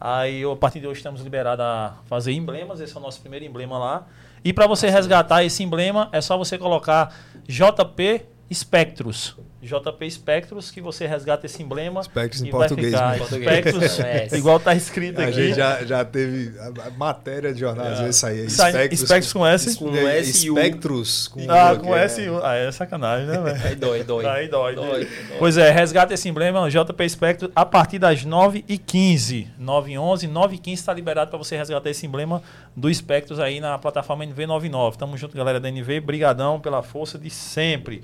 Aí, 0.00 0.42
a 0.44 0.56
partir 0.56 0.80
de 0.80 0.86
hoje, 0.86 0.98
estamos 0.98 1.20
liberados 1.22 1.64
a 1.64 1.98
fazer 2.06 2.32
emblemas. 2.32 2.80
Esse 2.80 2.94
é 2.94 2.98
o 2.98 3.02
nosso 3.02 3.20
primeiro 3.20 3.44
emblema 3.44 3.78
lá. 3.78 4.06
E 4.44 4.52
para 4.52 4.66
você 4.66 4.90
resgatar 4.90 5.44
esse 5.44 5.62
emblema, 5.62 6.08
é 6.12 6.20
só 6.20 6.36
você 6.36 6.58
colocar 6.58 7.14
JP 7.46 8.26
Spectros. 8.52 9.36
JP 9.64 10.10
Spectros, 10.10 10.70
que 10.70 10.80
você 10.80 11.06
resgata 11.06 11.46
esse 11.46 11.62
emblema. 11.62 12.02
Spectros 12.02 12.42
em 12.42 12.50
português, 12.50 12.92
ficar 12.92 13.18
né? 13.18 13.24
Spectros, 13.26 14.00
É. 14.04 14.28
igual 14.36 14.60
tá 14.60 14.74
escrito 14.74 15.20
A 15.20 15.24
aqui. 15.24 15.32
gente 15.32 15.56
já, 15.56 15.84
já 15.84 16.04
teve 16.04 16.52
a, 16.58 16.86
a 16.86 16.90
matéria 16.90 17.52
de 17.52 17.60
jornal, 17.60 17.86
às 17.86 17.98
vezes 18.00 18.16
saía. 18.16 18.48
Sai- 18.50 18.72
Spectros, 18.72 19.00
Spectros 19.00 19.32
com 19.32 19.46
S? 19.46 19.76
Com 19.78 19.96
S 19.96 20.46
e 20.46 20.50
U. 20.50 20.54
Spectros 20.56 21.28
com 21.28 21.40
Ah, 21.50 21.74
com 21.76 21.86
que 21.86 21.92
é- 21.92 22.04
S 22.04 22.20
e 22.20 22.28
U. 22.28 22.40
Ah, 22.44 22.54
é 22.54 22.70
sacanagem, 22.70 23.26
né, 23.26 23.38
velho? 23.38 23.60
Aí 23.66 23.74
dói, 23.74 24.02
dói. 24.04 24.26
Aí 24.26 24.48
dói. 24.48 24.74
Dói, 24.74 24.90
dói. 25.04 25.08
Pois 25.38 25.56
é, 25.56 25.70
resgata 25.70 26.12
esse 26.14 26.28
emblema, 26.28 26.68
JP 26.70 27.08
Spectro, 27.08 27.50
a 27.56 27.64
partir 27.64 27.98
das 27.98 28.24
9h15. 28.24 29.46
9h11, 29.60 30.28
9h15 30.30 30.72
está 30.74 30.92
liberado 30.92 31.30
para 31.30 31.38
você 31.38 31.56
resgatar 31.56 31.90
esse 31.90 32.06
emblema 32.06 32.42
do 32.76 32.92
Spectros 32.92 33.38
aí 33.40 33.60
na 33.60 33.78
plataforma 33.78 34.24
NV99. 34.26 34.96
Tamo 34.96 35.16
junto, 35.16 35.36
galera 35.36 35.60
da 35.60 35.68
NV. 35.68 36.00
Brigadão 36.00 36.60
pela 36.60 36.82
força 36.82 37.18
de 37.18 37.30
sempre. 37.30 38.02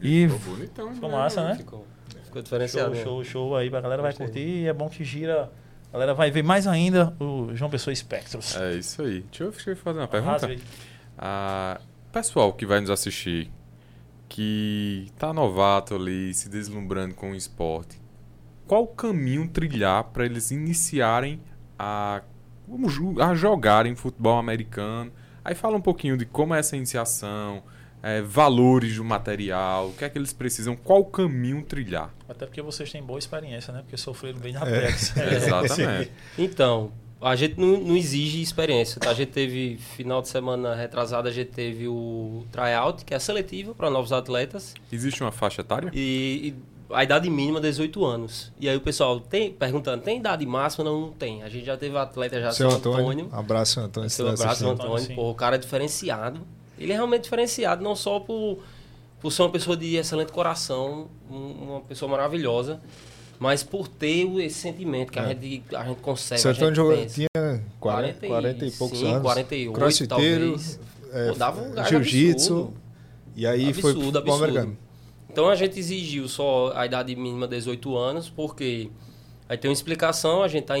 E 0.00 0.28
Ficou 0.28 0.54
bonitão, 0.54 0.94
ficou 0.94 1.08
né? 1.08 1.16
massa, 1.16 1.44
né? 1.44 1.54
Ficou, 1.56 1.86
ficou 2.24 2.42
diferenciado. 2.42 2.94
Show, 2.94 2.98
né? 2.98 3.04
show, 3.04 3.24
show 3.24 3.56
aí. 3.56 3.68
A 3.68 3.80
galera 3.80 4.02
vai 4.02 4.12
curtir 4.12 4.40
e 4.40 4.66
é 4.66 4.72
bom 4.72 4.88
que 4.88 5.04
gira. 5.04 5.50
A 5.88 5.92
galera 5.92 6.14
vai 6.14 6.30
ver 6.30 6.42
mais 6.42 6.66
ainda 6.66 7.16
o 7.18 7.54
João 7.54 7.70
Pessoa 7.70 7.94
Spectros. 7.94 8.56
É 8.56 8.74
isso 8.74 9.02
aí. 9.02 9.22
Deixa 9.22 9.44
eu, 9.44 9.50
deixa 9.50 9.70
eu 9.70 9.76
fazer 9.76 9.98
uma 9.98 10.08
pergunta. 10.08 10.48
Ah, 11.18 11.80
pessoal 12.12 12.52
que 12.52 12.66
vai 12.66 12.80
nos 12.80 12.90
assistir, 12.90 13.50
que 14.28 15.10
tá 15.18 15.32
novato 15.32 15.94
ali, 15.94 16.34
se 16.34 16.48
deslumbrando 16.48 17.14
com 17.14 17.32
o 17.32 17.34
esporte, 17.34 18.00
qual 18.66 18.82
o 18.82 18.88
caminho 18.88 19.48
trilhar 19.48 20.04
para 20.04 20.26
eles 20.26 20.50
iniciarem 20.50 21.40
a 21.78 22.22
a 23.20 23.34
jogarem 23.34 23.94
futebol 23.94 24.38
americano. 24.38 25.12
Aí 25.44 25.54
fala 25.54 25.76
um 25.76 25.80
pouquinho 25.80 26.16
de 26.16 26.26
como 26.26 26.54
é 26.54 26.58
essa 26.58 26.76
iniciação, 26.76 27.62
é, 28.06 28.22
valores 28.22 28.96
do 28.96 29.04
material, 29.04 29.88
o 29.88 29.92
que 29.92 30.04
é 30.04 30.08
que 30.08 30.16
eles 30.16 30.32
precisam, 30.32 30.76
qual 30.76 31.04
caminho 31.04 31.62
trilhar. 31.64 32.14
Até 32.28 32.46
porque 32.46 32.62
vocês 32.62 32.90
têm 32.92 33.02
boa 33.02 33.18
experiência, 33.18 33.72
né? 33.72 33.80
Porque 33.80 33.96
sofreram 33.96 34.38
bem 34.38 34.52
na 34.52 34.60
É. 34.66 34.80
Tex. 34.86 35.12
Exatamente. 35.16 36.10
Então, 36.38 36.92
a 37.20 37.34
gente 37.34 37.58
não, 37.58 37.78
não 37.80 37.96
exige 37.96 38.40
experiência. 38.40 39.00
tá? 39.00 39.10
A 39.10 39.14
gente 39.14 39.32
teve, 39.32 39.76
final 39.96 40.22
de 40.22 40.28
semana 40.28 40.74
retrasada, 40.74 41.28
a 41.28 41.32
gente 41.32 41.50
teve 41.50 41.88
o 41.88 42.44
tryout, 42.52 43.04
que 43.04 43.12
é 43.12 43.16
a 43.16 43.20
seletiva 43.20 43.74
para 43.74 43.90
novos 43.90 44.12
atletas. 44.12 44.74
Existe 44.92 45.22
uma 45.22 45.32
faixa 45.32 45.62
etária? 45.62 45.90
E, 45.92 46.54
e 46.54 46.94
a 46.94 47.02
idade 47.02 47.28
mínima 47.28 47.58
é 47.58 47.62
18 47.62 48.04
anos. 48.04 48.52
E 48.60 48.68
aí 48.68 48.76
o 48.76 48.80
pessoal 48.80 49.18
tem 49.18 49.50
perguntando, 49.52 50.02
tem 50.04 50.18
idade 50.18 50.46
máxima? 50.46 50.84
Não, 50.84 51.00
não 51.00 51.10
tem. 51.12 51.42
A 51.42 51.48
gente 51.48 51.64
já 51.64 51.76
teve 51.76 51.96
atleta 51.98 52.40
já, 52.40 52.52
Seu 52.52 52.70
seu 52.70 52.78
Antônio. 52.78 53.00
Antônio. 53.00 53.28
Abraço, 53.32 53.72
seu 53.74 53.82
Antônio. 53.82 54.10
se 54.10 54.16
Seu 54.16 54.28
abraço. 54.28 54.68
Antônio. 54.68 54.98
sim. 54.98 55.14
Pô, 55.16 55.30
o 55.30 55.34
cara 55.34 55.56
é 55.56 55.58
diferenciado. 55.58 56.40
Ele 56.78 56.92
é 56.92 56.94
realmente 56.94 57.22
diferenciado, 57.24 57.82
não 57.82 57.94
só 57.96 58.20
por, 58.20 58.58
por 59.20 59.30
ser 59.32 59.42
uma 59.42 59.50
pessoa 59.50 59.76
de 59.76 59.96
excelente 59.96 60.32
coração, 60.32 61.08
um- 61.30 61.70
uma 61.72 61.80
pessoa 61.80 62.10
maravilhosa, 62.10 62.80
mas 63.38 63.62
por 63.62 63.88
ter 63.88 64.26
esse 64.40 64.58
sentimento 64.58 65.12
que 65.12 65.18
a, 65.18 65.24
É. 65.24 65.28
gente, 65.28 65.62
a 65.76 65.84
gente 65.84 66.00
consegue. 66.00 66.40
A 66.40 66.52
gente 66.52 66.56
Antônio 66.62 66.74
jogou- 66.74 66.96
pensa. 66.96 67.14
tinha 67.14 67.62
40, 67.80 68.26
40 68.26 68.66
e 68.66 68.70
poucos 68.70 69.02
anos. 69.02 69.22
48, 69.22 69.72
Crossfiteiro, 69.72 70.56
é, 71.12 71.32
dava 71.34 71.60
um 71.62 71.84
jiu-jitsu. 71.84 72.52
absurdo. 72.54 72.74
E 73.36 73.46
aí 73.46 73.72
foi 73.74 73.90
Absurdo, 73.90 74.00
futebol 74.00 74.20
absurdo. 74.34 74.44
americano. 74.44 74.78
Então 75.30 75.48
a 75.50 75.54
gente 75.54 75.78
exigiu 75.78 76.26
só 76.28 76.72
a 76.74 76.86
idade 76.86 77.14
mínima 77.14 77.46
de 77.46 77.56
18 77.56 77.94
anos, 77.96 78.30
porque 78.30 78.88
aí 79.46 79.58
tem 79.58 79.68
uma 79.68 79.74
explicação, 79.74 80.42
a 80.42 80.48
gente 80.48 80.62
está 80.62 80.74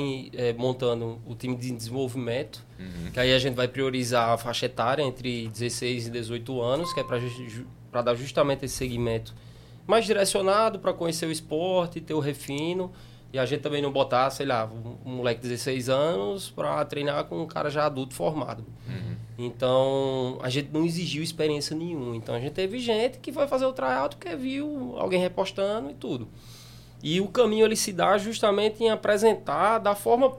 montando 0.56 1.18
o 1.26 1.34
time 1.34 1.54
de 1.54 1.70
desenvolvimento, 1.70 2.64
que 3.12 3.20
aí 3.20 3.32
a 3.32 3.38
gente 3.38 3.54
vai 3.54 3.68
priorizar 3.68 4.30
a 4.30 4.38
faixa 4.38 4.66
etária 4.66 5.02
entre 5.02 5.48
16 5.48 6.08
e 6.08 6.10
18 6.10 6.60
anos, 6.60 6.92
que 6.92 7.00
é 7.00 7.04
para 7.90 8.02
dar 8.02 8.14
justamente 8.14 8.64
esse 8.64 8.74
segmento 8.74 9.34
mais 9.86 10.04
direcionado 10.04 10.78
para 10.78 10.92
conhecer 10.92 11.26
o 11.26 11.30
esporte, 11.30 12.00
ter 12.00 12.14
o 12.14 12.20
refino, 12.20 12.92
e 13.32 13.38
a 13.38 13.44
gente 13.44 13.60
também 13.60 13.82
não 13.82 13.92
botar, 13.92 14.30
sei 14.30 14.46
lá, 14.46 14.70
um 15.04 15.16
moleque 15.16 15.40
de 15.40 15.48
16 15.48 15.88
anos 15.88 16.50
para 16.50 16.84
treinar 16.84 17.24
com 17.24 17.42
um 17.42 17.46
cara 17.46 17.70
já 17.70 17.86
adulto 17.86 18.14
formado. 18.14 18.64
Então, 19.38 20.38
a 20.42 20.48
gente 20.48 20.70
não 20.72 20.84
exigiu 20.84 21.22
experiência 21.22 21.76
nenhuma. 21.76 22.16
Então, 22.16 22.34
a 22.34 22.40
gente 22.40 22.52
teve 22.52 22.78
gente 22.78 23.18
que 23.18 23.32
foi 23.32 23.46
fazer 23.46 23.66
o 23.66 23.72
tryout 23.72 24.16
porque 24.16 24.34
viu 24.34 24.94
alguém 24.96 25.20
repostando 25.20 25.90
e 25.90 25.94
tudo. 25.94 26.28
E 27.02 27.20
o 27.20 27.28
caminho 27.28 27.66
ele 27.66 27.76
se 27.76 27.92
dá 27.92 28.16
justamente 28.16 28.82
em 28.82 28.88
apresentar 28.88 29.78
da 29.78 29.94
forma, 29.94 30.32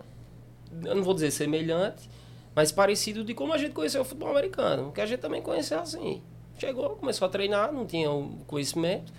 eu 0.83 0.95
não 0.95 1.03
vou 1.03 1.13
dizer 1.13 1.29
semelhante, 1.29 2.09
mas 2.57 2.71
parecido 2.71 3.23
de 3.23 3.35
como 3.35 3.53
a 3.53 3.57
gente 3.59 3.71
conheceu 3.73 4.01
o 4.01 4.03
futebol 4.03 4.31
americano, 4.31 4.91
que 4.91 4.99
a 4.99 5.05
gente 5.05 5.19
também 5.19 5.43
conheceu 5.43 5.79
assim. 5.79 6.23
Chegou, 6.57 6.89
começou 6.95 7.27
a 7.27 7.29
treinar, 7.29 7.71
não 7.71 7.85
tinha 7.85 8.09
o 8.11 8.29
conhecimento. 8.47 9.13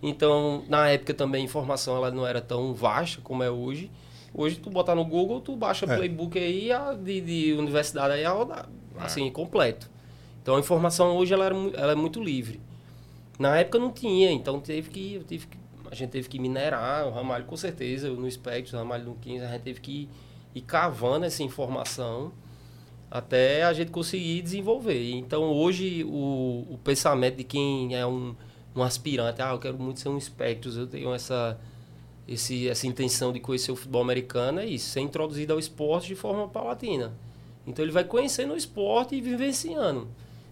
Então, 0.00 0.62
na 0.68 0.88
época 0.90 1.12
também 1.12 1.42
a 1.42 1.44
informação 1.44 1.96
ela 1.96 2.12
não 2.12 2.24
era 2.24 2.40
tão 2.40 2.72
vasta 2.72 3.20
como 3.20 3.42
é 3.42 3.50
hoje. 3.50 3.90
Hoje 4.32 4.60
tu 4.60 4.70
botar 4.70 4.94
no 4.94 5.04
Google, 5.04 5.40
tu 5.40 5.56
baixa 5.56 5.86
É. 5.86 5.96
playbook 5.96 6.38
aí 6.38 6.70
a- 6.70 6.92
de, 6.94 7.20
de 7.20 7.52
universidade 7.54 8.14
aí 8.14 8.24
a 8.24 8.30
rodar, 8.30 8.68
assim, 9.00 9.28
completo. 9.28 9.90
Então 10.40 10.54
a 10.54 10.60
informação 10.60 11.16
hoje 11.16 11.34
ela, 11.34 11.46
era 11.46 11.54
ela 11.74 11.92
é 11.92 11.96
muito 11.96 12.22
livre. 12.22 12.60
Na 13.40 13.56
época 13.58 13.76
não 13.80 13.90
tinha, 13.90 14.30
então 14.30 14.60
teve 14.60 14.88
que, 14.90 15.20
tive 15.26 15.48
que 15.48 15.58
a 15.90 15.94
gente 15.96 16.10
teve 16.10 16.28
que 16.28 16.38
minerar, 16.38 17.08
o 17.08 17.10
Ramalho 17.10 17.44
com 17.44 17.56
certeza, 17.56 18.08
no 18.08 18.30
Spectrum, 18.30 18.76
o 18.78 18.82
Ramalho 18.82 19.04
no 19.06 19.14
15, 19.16 19.44
a 19.44 19.48
gente 19.48 19.62
teve 19.62 19.80
que 19.80 19.90
ir, 20.02 20.08
ir 20.54 20.60
cavando 20.60 21.24
essa 21.24 21.42
informação 21.42 22.30
até 23.14 23.62
a 23.62 23.72
gente 23.72 23.92
conseguir 23.92 24.42
desenvolver. 24.42 25.12
Então 25.12 25.44
hoje 25.44 26.02
o, 26.02 26.66
o 26.68 26.80
pensamento 26.82 27.36
de 27.36 27.44
quem 27.44 27.94
é 27.94 28.04
um, 28.04 28.34
um 28.74 28.82
aspirante, 28.82 29.40
ah, 29.40 29.52
eu 29.52 29.58
quero 29.60 29.78
muito 29.78 30.00
ser 30.00 30.08
um 30.08 30.18
Spectrum, 30.18 30.72
eu 30.72 30.86
tenho 30.88 31.14
essa, 31.14 31.56
esse, 32.26 32.68
essa 32.68 32.88
intenção 32.88 33.32
de 33.32 33.38
conhecer 33.38 33.70
o 33.70 33.76
futebol 33.76 34.02
americano, 34.02 34.58
é 34.58 34.66
isso, 34.66 34.90
ser 34.90 34.98
introduzido 34.98 35.52
ao 35.52 35.60
esporte 35.60 36.08
de 36.08 36.16
forma 36.16 36.48
paulatina. 36.48 37.14
Então 37.64 37.84
ele 37.84 37.92
vai 37.92 38.02
conhecendo 38.02 38.52
o 38.52 38.56
esporte 38.56 39.14
e 39.14 39.20
vivenciando. 39.20 40.08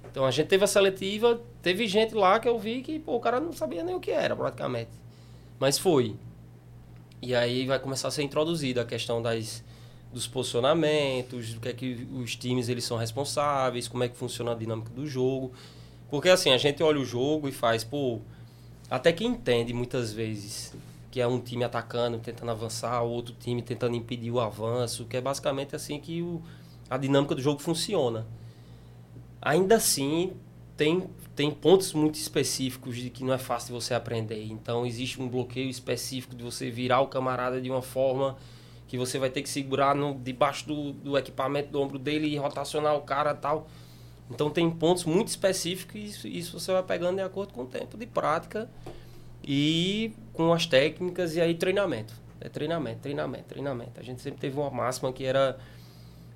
Então 0.08 0.24
a 0.24 0.30
gente 0.30 0.46
teve 0.46 0.62
a 0.62 0.68
seletiva, 0.68 1.40
teve 1.60 1.88
gente 1.88 2.14
lá 2.14 2.38
que 2.38 2.48
eu 2.48 2.60
vi 2.60 2.80
que 2.80 3.00
pô, 3.00 3.16
o 3.16 3.20
cara 3.20 3.40
não 3.40 3.52
sabia 3.52 3.82
nem 3.82 3.96
o 3.96 3.98
que 4.00 4.12
era 4.12 4.36
praticamente. 4.36 4.90
Mas 5.58 5.78
foi. 5.78 6.14
E 7.20 7.34
aí 7.34 7.66
vai 7.66 7.80
começar 7.80 8.06
a 8.06 8.10
ser 8.12 8.22
introduzida 8.22 8.82
a 8.82 8.84
questão 8.84 9.20
das, 9.20 9.64
dos 10.12 10.26
posicionamentos, 10.26 11.54
do 11.54 11.60
que 11.60 11.68
é 11.68 11.72
que 11.72 12.06
os 12.12 12.36
times 12.36 12.68
eles 12.68 12.84
são 12.84 12.96
responsáveis, 12.96 13.88
como 13.88 14.04
é 14.04 14.08
que 14.08 14.16
funciona 14.16 14.52
a 14.52 14.54
dinâmica 14.54 14.90
do 14.90 15.06
jogo. 15.06 15.52
Porque 16.10 16.28
assim, 16.28 16.50
a 16.50 16.58
gente 16.58 16.82
olha 16.82 17.00
o 17.00 17.04
jogo 17.04 17.48
e 17.48 17.52
faz, 17.52 17.82
pô, 17.82 18.20
até 18.90 19.12
que 19.12 19.24
entende 19.24 19.72
muitas 19.72 20.12
vezes 20.12 20.74
que 21.10 21.20
é 21.20 21.26
um 21.26 21.38
time 21.38 21.62
atacando, 21.62 22.18
tentando 22.18 22.50
avançar, 22.50 23.02
o 23.02 23.10
outro 23.10 23.34
time 23.38 23.60
tentando 23.60 23.94
impedir 23.94 24.30
o 24.30 24.40
avanço, 24.40 25.04
que 25.04 25.16
é 25.16 25.20
basicamente 25.20 25.76
assim 25.76 26.00
que 26.00 26.22
o, 26.22 26.42
a 26.88 26.96
dinâmica 26.96 27.34
do 27.34 27.42
jogo 27.42 27.60
funciona. 27.60 28.26
Ainda 29.40 29.76
assim, 29.76 30.32
tem, 30.76 31.06
tem 31.36 31.50
pontos 31.50 31.92
muito 31.92 32.14
específicos 32.14 32.96
de 32.96 33.10
que 33.10 33.24
não 33.24 33.34
é 33.34 33.38
fácil 33.38 33.78
você 33.78 33.92
aprender. 33.92 34.44
Então, 34.44 34.86
existe 34.86 35.20
um 35.20 35.28
bloqueio 35.28 35.68
específico 35.68 36.34
de 36.34 36.42
você 36.42 36.70
virar 36.70 37.00
o 37.00 37.08
camarada 37.08 37.60
de 37.60 37.70
uma 37.70 37.82
forma 37.82 38.36
que 38.92 38.98
você 38.98 39.18
vai 39.18 39.30
ter 39.30 39.40
que 39.40 39.48
segurar 39.48 39.94
no, 39.94 40.14
debaixo 40.14 40.66
do, 40.66 40.92
do 40.92 41.16
equipamento 41.16 41.70
do 41.70 41.80
ombro 41.80 41.98
dele 41.98 42.26
e 42.26 42.36
rotacionar 42.36 42.94
o 42.94 43.00
cara 43.00 43.34
tal. 43.34 43.66
Então, 44.30 44.50
tem 44.50 44.70
pontos 44.70 45.04
muito 45.04 45.28
específicos 45.28 45.94
e 45.94 46.04
isso, 46.04 46.28
isso 46.28 46.60
você 46.60 46.72
vai 46.72 46.82
pegando 46.82 47.16
de 47.16 47.22
acordo 47.22 47.54
com 47.54 47.62
o 47.62 47.66
tempo 47.66 47.96
de 47.96 48.04
prática 48.04 48.68
e 49.42 50.12
com 50.34 50.52
as 50.52 50.66
técnicas 50.66 51.34
e 51.36 51.40
aí 51.40 51.54
treinamento. 51.54 52.12
É 52.38 52.50
treinamento, 52.50 53.00
treinamento, 53.00 53.44
treinamento. 53.44 53.98
A 53.98 54.02
gente 54.02 54.20
sempre 54.20 54.38
teve 54.38 54.60
uma 54.60 54.68
máxima 54.68 55.10
que 55.10 55.24
era 55.24 55.58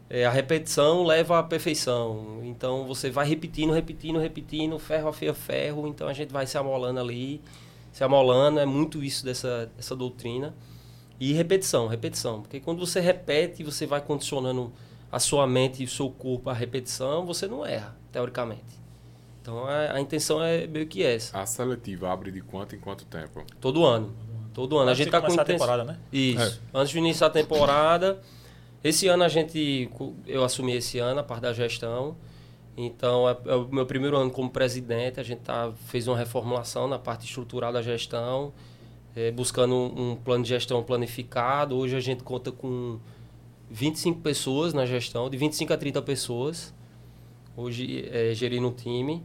é, 0.08 0.24
a 0.24 0.30
repetição 0.30 1.04
leva 1.04 1.38
à 1.38 1.42
perfeição. 1.42 2.40
Então 2.42 2.86
você 2.86 3.10
vai 3.10 3.28
repetindo, 3.28 3.70
repetindo, 3.70 4.18
repetindo, 4.18 4.78
ferro 4.78 5.08
afia 5.08 5.34
ferro. 5.34 5.86
Então 5.86 6.08
a 6.08 6.14
gente 6.14 6.32
vai 6.32 6.46
se 6.46 6.56
amolando 6.56 7.00
ali, 7.00 7.42
se 7.92 8.02
amolando. 8.02 8.60
É 8.60 8.64
muito 8.64 9.04
isso 9.04 9.26
dessa, 9.26 9.70
dessa 9.76 9.94
doutrina. 9.94 10.54
E 11.18 11.32
repetição, 11.32 11.86
repetição. 11.86 12.42
Porque 12.42 12.60
quando 12.60 12.84
você 12.84 13.00
repete, 13.00 13.62
você 13.64 13.86
vai 13.86 14.00
condicionando 14.00 14.72
a 15.10 15.18
sua 15.18 15.46
mente 15.46 15.82
e 15.82 15.86
o 15.86 15.88
seu 15.88 16.10
corpo 16.10 16.50
à 16.50 16.52
repetição, 16.52 17.24
você 17.24 17.46
não 17.46 17.64
erra, 17.64 17.96
teoricamente. 18.12 18.76
Então 19.40 19.64
a, 19.64 19.92
a 19.94 20.00
intenção 20.00 20.42
é 20.42 20.66
meio 20.66 20.86
que 20.86 21.02
essa. 21.02 21.38
A 21.38 21.46
seletiva 21.46 22.12
abre 22.12 22.30
de 22.32 22.40
quanto 22.40 22.74
em 22.74 22.80
quanto 22.80 23.04
tempo? 23.04 23.44
Todo 23.60 23.84
ano. 23.84 24.14
Todo 24.52 24.76
ano. 24.76 24.88
A 24.88 24.92
Antes 24.92 24.98
gente 24.98 25.06
de 25.06 25.12
tá 25.12 25.20
com 25.20 25.26
a 25.28 25.34
intenção. 25.34 25.46
temporada, 25.46 25.84
né? 25.84 25.98
Isso. 26.12 26.60
Antes 26.74 26.90
de 26.90 26.98
iniciar 26.98 27.28
a 27.28 27.30
temporada. 27.30 28.20
Esse 28.82 29.06
ano 29.06 29.22
a 29.22 29.28
gente. 29.28 29.90
Eu 30.26 30.44
assumi 30.44 30.74
esse 30.74 30.98
ano 30.98 31.20
a 31.20 31.22
parte 31.22 31.42
da 31.42 31.52
gestão. 31.52 32.16
Então, 32.76 33.28
é, 33.28 33.36
é 33.46 33.54
o 33.54 33.68
meu 33.68 33.86
primeiro 33.86 34.16
ano 34.16 34.30
como 34.30 34.50
presidente. 34.50 35.18
A 35.18 35.22
gente 35.22 35.40
tá, 35.40 35.72
fez 35.86 36.06
uma 36.06 36.16
reformulação 36.16 36.86
na 36.86 36.98
parte 36.98 37.24
estrutural 37.24 37.72
da 37.72 37.80
gestão, 37.80 38.52
é, 39.16 39.30
buscando 39.30 39.74
um, 39.74 40.12
um 40.12 40.16
plano 40.16 40.44
de 40.44 40.50
gestão 40.50 40.82
planificado. 40.82 41.74
Hoje 41.74 41.96
a 41.96 42.00
gente 42.00 42.22
conta 42.22 42.52
com 42.52 43.00
25 43.70 44.20
pessoas 44.20 44.74
na 44.74 44.84
gestão, 44.84 45.30
de 45.30 45.38
25 45.38 45.72
a 45.72 45.76
30 45.76 46.02
pessoas, 46.02 46.74
hoje 47.56 48.06
é, 48.12 48.34
gerindo 48.34 48.68
o 48.68 48.72
time. 48.72 49.24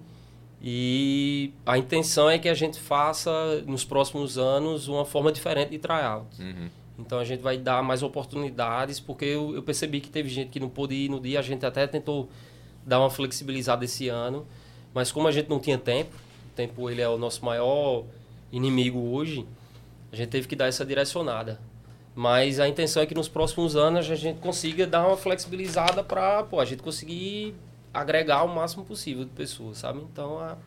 E 0.63 1.51
a 1.65 1.77
intenção 1.77 2.29
é 2.29 2.39
que 2.39 2.47
a 2.47 2.53
gente 2.53 2.79
faça, 2.79 3.61
nos 3.67 3.83
próximos 3.83 4.37
anos, 4.37 4.87
uma 4.87 5.03
forma 5.03 5.31
diferente 5.31 5.71
de 5.71 5.79
tryout. 5.79 6.41
Uhum. 6.41 6.69
Então 6.99 7.19
a 7.19 7.23
gente 7.23 7.41
vai 7.41 7.57
dar 7.57 7.83
mais 7.83 8.03
oportunidades, 8.03 8.99
porque 8.99 9.25
eu, 9.25 9.55
eu 9.55 9.63
percebi 9.63 9.99
que 9.99 10.09
teve 10.09 10.29
gente 10.29 10.49
que 10.49 10.59
não 10.59 10.69
pôde 10.69 10.93
ir 10.93 11.09
no 11.09 11.19
dia, 11.19 11.39
a 11.39 11.41
gente 11.41 11.65
até 11.65 11.85
tentou 11.87 12.29
dar 12.85 12.99
uma 12.99 13.09
flexibilizada 13.09 13.83
esse 13.83 14.07
ano, 14.07 14.45
mas 14.93 15.11
como 15.11 15.27
a 15.27 15.31
gente 15.31 15.49
não 15.49 15.59
tinha 15.59 15.79
tempo, 15.79 16.15
o 16.45 16.55
tempo 16.55 16.89
ele 16.89 17.01
é 17.01 17.09
o 17.09 17.17
nosso 17.17 17.43
maior 17.43 18.03
inimigo 18.51 18.99
hoje, 18.99 19.47
a 20.11 20.15
gente 20.15 20.29
teve 20.29 20.47
que 20.47 20.55
dar 20.55 20.67
essa 20.67 20.85
direcionada. 20.85 21.59
Mas 22.13 22.59
a 22.59 22.67
intenção 22.67 23.01
é 23.01 23.05
que 23.05 23.15
nos 23.15 23.29
próximos 23.29 23.75
anos 23.75 24.09
a 24.09 24.15
gente 24.15 24.39
consiga 24.39 24.85
dar 24.85 25.07
uma 25.07 25.15
flexibilizada 25.15 26.03
para 26.03 26.45
a 26.51 26.65
gente 26.65 26.83
conseguir 26.83 27.55
agregar 27.93 28.43
o 28.43 28.53
máximo 28.53 28.83
possível 28.83 29.23
de 29.23 29.31
pessoas, 29.31 29.77
sabe? 29.77 30.01
Então 30.11 30.37
a, 30.37 30.57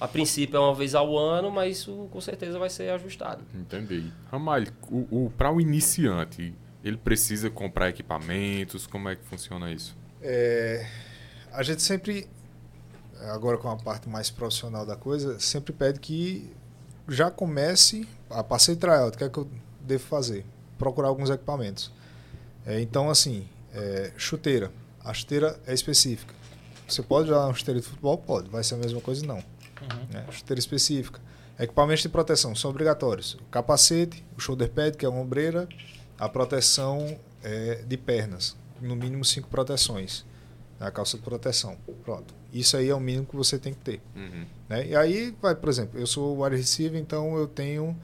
a 0.00 0.08
princípio 0.08 0.56
é 0.56 0.60
uma 0.60 0.74
vez 0.74 0.94
ao 0.94 1.16
ano, 1.18 1.50
mas 1.50 1.78
isso 1.78 2.08
com 2.10 2.20
certeza 2.20 2.58
vai 2.58 2.70
ser 2.70 2.90
ajustado. 2.90 3.42
Entendi. 3.54 4.10
Ramalho, 4.30 4.72
o, 4.90 5.26
o, 5.26 5.32
para 5.36 5.52
o 5.52 5.60
iniciante, 5.60 6.54
ele 6.82 6.96
precisa 6.96 7.50
comprar 7.50 7.90
equipamentos? 7.90 8.86
Como 8.86 9.08
é 9.08 9.16
que 9.16 9.24
funciona 9.24 9.70
isso? 9.70 9.94
É, 10.22 10.86
a 11.52 11.62
gente 11.62 11.82
sempre, 11.82 12.26
agora 13.28 13.58
com 13.58 13.68
a 13.68 13.76
parte 13.76 14.08
mais 14.08 14.30
profissional 14.30 14.86
da 14.86 14.96
coisa, 14.96 15.38
sempre 15.38 15.72
pede 15.72 16.00
que 16.00 16.50
já 17.08 17.30
comece 17.30 18.08
a 18.34 18.44
passei 18.44 18.76
tryout, 18.76 19.14
o 19.14 19.18
que 19.18 19.24
é 19.24 19.28
que 19.28 19.38
eu 19.38 19.48
devo 19.80 20.04
fazer? 20.04 20.44
Procurar 20.78 21.08
alguns 21.08 21.30
equipamentos. 21.30 21.90
É, 22.66 22.80
então, 22.80 23.08
assim, 23.08 23.46
é, 23.72 24.12
chuteira. 24.16 24.70
A 25.04 25.12
chuteira 25.12 25.58
é 25.66 25.74
específica. 25.74 26.34
Você 26.88 27.02
pode 27.02 27.30
usar 27.30 27.46
uma 27.46 27.54
chuteira 27.54 27.80
de 27.80 27.86
futebol? 27.86 28.18
Pode. 28.18 28.48
Vai 28.50 28.62
ser 28.64 28.74
a 28.74 28.78
mesma 28.78 29.00
coisa? 29.00 29.24
Não. 29.24 29.42
Né? 30.10 30.24
Chuteira 30.30 30.58
específica. 30.58 31.20
Equipamentos 31.58 32.02
de 32.02 32.08
proteção 32.08 32.54
são 32.54 32.70
obrigatórios. 32.70 33.34
O 33.34 33.44
capacete, 33.50 34.24
o 34.36 34.40
shoulder 34.40 34.70
pad, 34.70 34.96
que 34.96 35.04
é 35.04 35.08
a 35.08 35.12
ombreira, 35.12 35.68
a 36.18 36.28
proteção 36.28 37.16
é, 37.42 37.82
de 37.86 37.96
pernas. 37.96 38.56
No 38.80 38.96
mínimo 38.96 39.24
cinco 39.24 39.48
proteções. 39.48 40.24
A 40.80 40.90
calça 40.90 41.16
de 41.16 41.22
proteção. 41.22 41.76
Pronto. 42.04 42.34
Isso 42.52 42.76
aí 42.76 42.88
é 42.88 42.94
o 42.94 43.00
mínimo 43.00 43.26
que 43.26 43.36
você 43.36 43.58
tem 43.58 43.72
que 43.72 43.80
ter. 43.80 44.02
Uhum. 44.14 44.44
Né? 44.68 44.88
E 44.88 44.96
aí, 44.96 45.34
vai, 45.40 45.54
por 45.54 45.68
exemplo, 45.68 45.98
eu 45.98 46.06
sou 46.06 46.42
wide 46.42 46.56
receiver, 46.56 47.00
então 47.00 47.36
eu 47.36 47.46
tenho. 47.46 47.96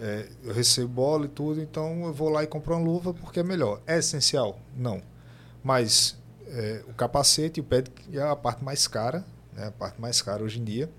É, 0.00 0.28
eu 0.44 0.52
recebo 0.52 0.88
bola 0.88 1.26
e 1.26 1.28
tudo, 1.28 1.60
então 1.60 2.04
eu 2.04 2.12
vou 2.12 2.28
lá 2.28 2.42
e 2.42 2.46
compro 2.46 2.74
uma 2.74 2.84
luva 2.84 3.12
porque 3.12 3.40
é 3.40 3.42
melhor. 3.42 3.80
É 3.86 3.98
essencial? 3.98 4.58
Não. 4.76 5.02
Mas 5.62 6.16
é, 6.48 6.82
o 6.88 6.94
capacete 6.94 7.60
e 7.60 7.62
o 7.62 7.64
que 7.64 8.18
é 8.18 8.22
a 8.22 8.36
parte 8.36 8.64
mais 8.64 8.86
cara, 8.86 9.24
né? 9.52 9.66
a 9.66 9.70
parte 9.70 10.00
mais 10.00 10.20
cara 10.20 10.42
hoje 10.42 10.60
em 10.60 10.64
dia, 10.64 10.90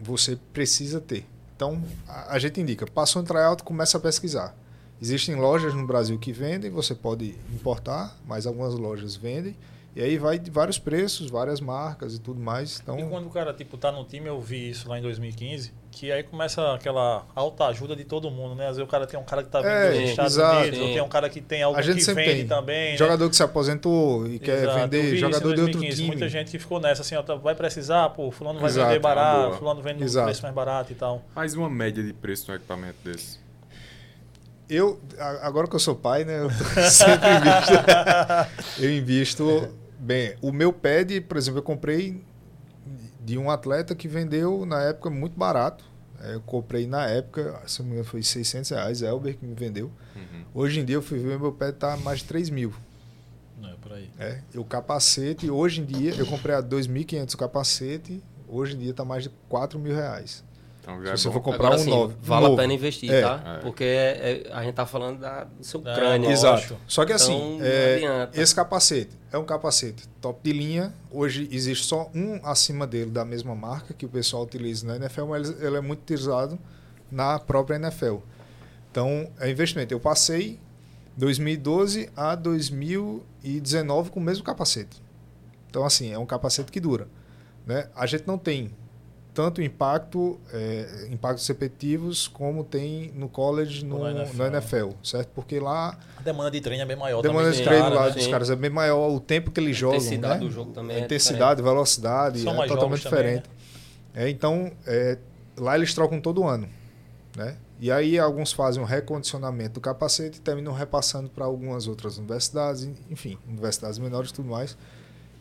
você 0.00 0.36
precisa 0.52 1.00
ter. 1.00 1.26
Então, 1.54 1.82
a, 2.06 2.34
a 2.34 2.38
gente 2.38 2.60
indica, 2.60 2.86
passou 2.86 3.22
no 3.22 3.28
tryout, 3.28 3.62
começa 3.62 3.96
a 3.96 4.00
pesquisar. 4.00 4.54
Existem 5.00 5.34
lojas 5.34 5.74
no 5.74 5.86
Brasil 5.86 6.18
que 6.18 6.32
vendem, 6.32 6.70
você 6.70 6.94
pode 6.94 7.36
importar, 7.52 8.16
mas 8.26 8.46
algumas 8.46 8.74
lojas 8.74 9.14
vendem. 9.14 9.56
E 9.94 10.02
aí 10.02 10.18
vai 10.18 10.38
de 10.38 10.50
vários 10.50 10.78
preços, 10.78 11.30
várias 11.30 11.58
marcas 11.58 12.14
e 12.14 12.18
tudo 12.18 12.38
mais. 12.38 12.80
Então, 12.82 12.98
E 12.98 13.08
quando 13.08 13.26
o 13.26 13.30
cara, 13.30 13.54
tipo, 13.54 13.78
tá 13.78 13.90
no 13.90 14.04
time, 14.04 14.26
eu 14.26 14.38
vi 14.40 14.68
isso 14.68 14.88
lá 14.88 14.98
em 14.98 15.02
2015, 15.02 15.72
que 15.98 16.12
aí 16.12 16.22
começa 16.22 16.74
aquela 16.74 17.24
alta 17.34 17.64
ajuda 17.68 17.96
de 17.96 18.04
todo 18.04 18.30
mundo, 18.30 18.54
né? 18.54 18.64
Às 18.68 18.76
vezes 18.76 18.86
o 18.86 18.90
cara 18.90 19.06
tem 19.06 19.18
um 19.18 19.22
cara 19.24 19.42
que 19.42 19.48
tá 19.48 19.60
vindo 19.62 19.70
É, 19.70 19.92
dos 20.02 20.10
Estados 20.10 20.34
exato. 20.34 20.58
Unidos, 20.58 20.78
ou 20.80 20.86
tem 20.88 21.00
um 21.00 21.08
cara 21.08 21.30
que 21.30 21.40
tem 21.40 21.62
algo 21.62 21.78
a 21.78 21.80
gente 21.80 22.04
que 22.04 22.12
vende 22.12 22.30
tem 22.34 22.46
também, 22.46 22.90
né? 22.92 22.96
jogador 22.98 23.30
que 23.30 23.34
se 23.36 23.42
aposentou 23.42 24.26
e 24.28 24.38
quer 24.38 24.64
Exato, 24.64 24.78
vender 24.78 25.16
jogador 25.16 25.54
de 25.54 25.60
outro 25.62 25.80
2015, 25.80 25.96
time. 25.96 26.08
Muita 26.08 26.28
gente 26.28 26.50
que 26.50 26.58
ficou 26.58 26.78
nessa, 26.80 27.00
assim, 27.00 27.14
ó, 27.14 27.22
tá- 27.22 27.36
vai 27.36 27.54
precisar, 27.54 28.10
pô, 28.10 28.30
fulano 28.30 28.60
vai 28.60 28.68
Exato, 28.68 28.88
vender 28.88 29.00
barato, 29.00 29.46
boa. 29.46 29.56
fulano 29.56 29.80
vende 29.80 30.02
um 30.02 30.04
Exato. 30.04 30.26
preço 30.26 30.42
mais 30.42 30.54
barato 30.54 30.92
e 30.92 30.94
tal. 30.96 31.22
Mais 31.34 31.54
uma 31.54 31.70
média 31.70 32.02
de 32.02 32.12
preço 32.12 32.50
no 32.50 32.56
equipamento 32.58 32.96
desse. 33.02 33.38
Eu, 34.68 35.00
agora 35.40 35.66
que 35.66 35.76
eu 35.76 35.80
sou 35.80 35.94
pai, 35.94 36.24
né, 36.24 36.40
eu 36.40 36.50
sempre 36.90 37.28
invisto. 37.30 37.72
eu 38.84 38.90
invisto 38.90 39.74
bem. 39.98 40.34
O 40.42 40.52
meu 40.52 40.74
pad, 40.74 41.22
por 41.22 41.38
exemplo, 41.38 41.60
eu 41.60 41.62
comprei 41.62 42.22
de 43.26 43.36
um 43.36 43.50
atleta 43.50 43.92
que 43.92 44.06
vendeu 44.06 44.64
na 44.64 44.80
época 44.82 45.10
muito 45.10 45.36
barato. 45.36 45.84
É, 46.20 46.34
Eu 46.34 46.40
comprei 46.42 46.86
na 46.86 47.06
época, 47.08 47.60
se 47.66 47.80
não 47.80 47.86
me 47.86 47.92
engano, 47.94 48.08
foi 48.08 48.22
600 48.22 48.70
reais, 48.70 49.02
Elber 49.02 49.36
que 49.36 49.44
me 49.44 49.52
vendeu. 49.52 49.90
Uhum. 50.14 50.44
Hoje 50.54 50.78
em 50.78 50.84
dia 50.84 50.94
eu 50.94 51.02
fui 51.02 51.18
ver, 51.18 51.36
meu 51.36 51.52
pad 51.52 51.76
tá 51.76 51.96
mais 51.96 52.20
de 52.20 52.26
3 52.26 52.50
mil. 52.50 52.72
Não, 53.60 53.68
é 53.68 53.74
por 53.74 53.92
aí. 53.92 54.08
É, 54.16 54.40
e 54.54 54.58
o 54.58 54.64
capacete, 54.64 55.50
hoje 55.50 55.80
em 55.80 55.84
dia, 55.84 56.14
eu 56.14 56.24
comprei 56.24 56.54
a 56.54 56.62
2.500 56.62 57.34
o 57.34 57.36
capacete, 57.36 58.22
hoje 58.46 58.76
em 58.76 58.78
dia 58.78 58.94
tá 58.94 59.04
mais 59.04 59.24
de 59.24 59.30
4 59.48 59.76
mil 59.76 59.92
reais. 59.92 60.44
Então 60.88 61.04
já 61.04 61.16
Se 61.16 61.24
você 61.24 61.28
é 61.28 61.32
for 61.32 61.40
bom. 61.40 61.50
comprar 61.50 61.66
Agora 61.66 61.80
um 61.80 61.84
sim, 61.84 61.90
novo. 61.90 62.16
vale 62.22 62.42
novo. 62.44 62.54
a 62.54 62.62
pena 62.62 62.72
investir, 62.72 63.12
É. 63.12 63.20
tá? 63.22 63.42
É. 63.44 63.58
Porque 63.58 63.82
é- 63.82 64.42
é- 64.46 64.52
a 64.52 64.62
gente 64.62 64.74
tá 64.76 64.86
falando 64.86 65.18
da, 65.18 65.42
do 65.42 65.64
seu 65.64 65.80
crânio. 65.82 66.30
Exato. 66.30 66.76
Só 66.86 67.04
que 67.04 67.12
assim, 67.12 67.56
Então, 67.56 67.66
é, 67.66 68.30
esse 68.34 68.54
capacete 68.54 69.10
é 69.32 69.36
um 69.36 69.44
capacete 69.44 70.06
top 70.20 70.38
de 70.44 70.56
linha. 70.56 70.94
Hoje 71.10 71.48
existe 71.50 71.84
só 71.86 72.08
um 72.14 72.38
acima 72.44 72.86
dele 72.86 73.10
da 73.10 73.24
mesma 73.24 73.52
marca 73.56 73.92
que 73.94 74.06
o 74.06 74.08
pessoal 74.08 74.44
utiliza 74.44 74.86
na 74.86 74.94
NFL, 74.94 75.24
mas 75.26 75.50
ele, 75.50 75.66
ele 75.66 75.76
é 75.76 75.80
muito 75.80 76.02
utilizado 76.02 76.56
na 77.10 77.36
própria 77.40 77.74
NFL. 77.76 78.18
Então, 78.92 79.28
é 79.40 79.50
investimento. 79.50 79.92
Eu 79.92 79.98
passei 79.98 80.60
2012 81.16 82.10
a 82.16 82.36
2019 82.36 84.10
com 84.10 84.20
o 84.20 84.22
mesmo 84.22 84.44
capacete. 84.44 85.02
Então, 85.68 85.84
assim, 85.84 86.12
é 86.12 86.18
um 86.18 86.26
capacete 86.26 86.70
que 86.70 86.78
dura. 86.78 87.08
Né? 87.66 87.88
A 87.96 88.06
gente 88.06 88.24
não 88.24 88.38
tem 88.38 88.70
tanto 89.36 89.60
impacto, 89.60 90.40
é, 90.50 91.08
impactos 91.10 91.46
repetitivos 91.46 92.26
como 92.26 92.64
tem 92.64 93.12
no 93.14 93.28
college, 93.28 93.84
no, 93.84 93.98
Ou 93.98 94.04
na 94.04 94.10
no 94.12 94.20
NFL. 94.22 94.42
NFL, 94.44 94.88
certo? 95.02 95.28
Porque 95.34 95.60
lá 95.60 95.98
A 96.16 96.22
demanda 96.22 96.50
de 96.50 96.58
treino 96.62 96.82
é 96.82 96.86
bem 96.86 96.96
maior 96.96 97.20
demanda 97.20 97.50
também. 97.50 97.58
de 97.58 97.62
treino 97.62 97.84
caras, 97.84 97.98
lá 97.98 98.06
né? 98.06 98.12
dos 98.12 98.24
Sim. 98.24 98.30
caras 98.30 98.50
é 98.50 98.56
bem 98.56 98.70
maior, 98.70 99.10
o 99.10 99.20
tempo 99.20 99.50
que 99.50 99.60
eles 99.60 99.76
A 99.76 99.80
jogam, 99.80 99.98
intensidade 99.98 100.40
né? 100.40 100.40
do 100.40 100.50
jogo 100.50 100.72
também 100.72 100.96
a 100.96 101.00
é 101.00 101.02
intensidade, 101.02 101.60
velocidade, 101.60 102.40
São 102.40 102.54
é 102.54 102.56
mais 102.56 102.70
totalmente 102.70 103.02
jogos 103.02 103.18
também, 103.18 103.34
diferente. 103.36 103.50
É, 104.14 104.30
então, 104.30 104.72
é, 104.86 105.18
lá 105.54 105.76
eles 105.76 105.92
trocam 105.92 106.18
todo 106.18 106.42
ano, 106.42 106.66
né? 107.36 107.58
E 107.78 107.92
aí 107.92 108.18
alguns 108.18 108.54
fazem 108.54 108.82
um 108.82 108.86
recondicionamento 108.86 109.74
do 109.74 109.80
capacete 109.82 110.38
e 110.38 110.40
terminam 110.40 110.72
repassando 110.72 111.28
para 111.28 111.44
algumas 111.44 111.86
outras 111.86 112.16
universidades, 112.16 112.88
enfim, 113.10 113.36
universidades 113.46 113.98
menores 113.98 114.30
e 114.30 114.32
tudo 114.32 114.48
mais. 114.48 114.78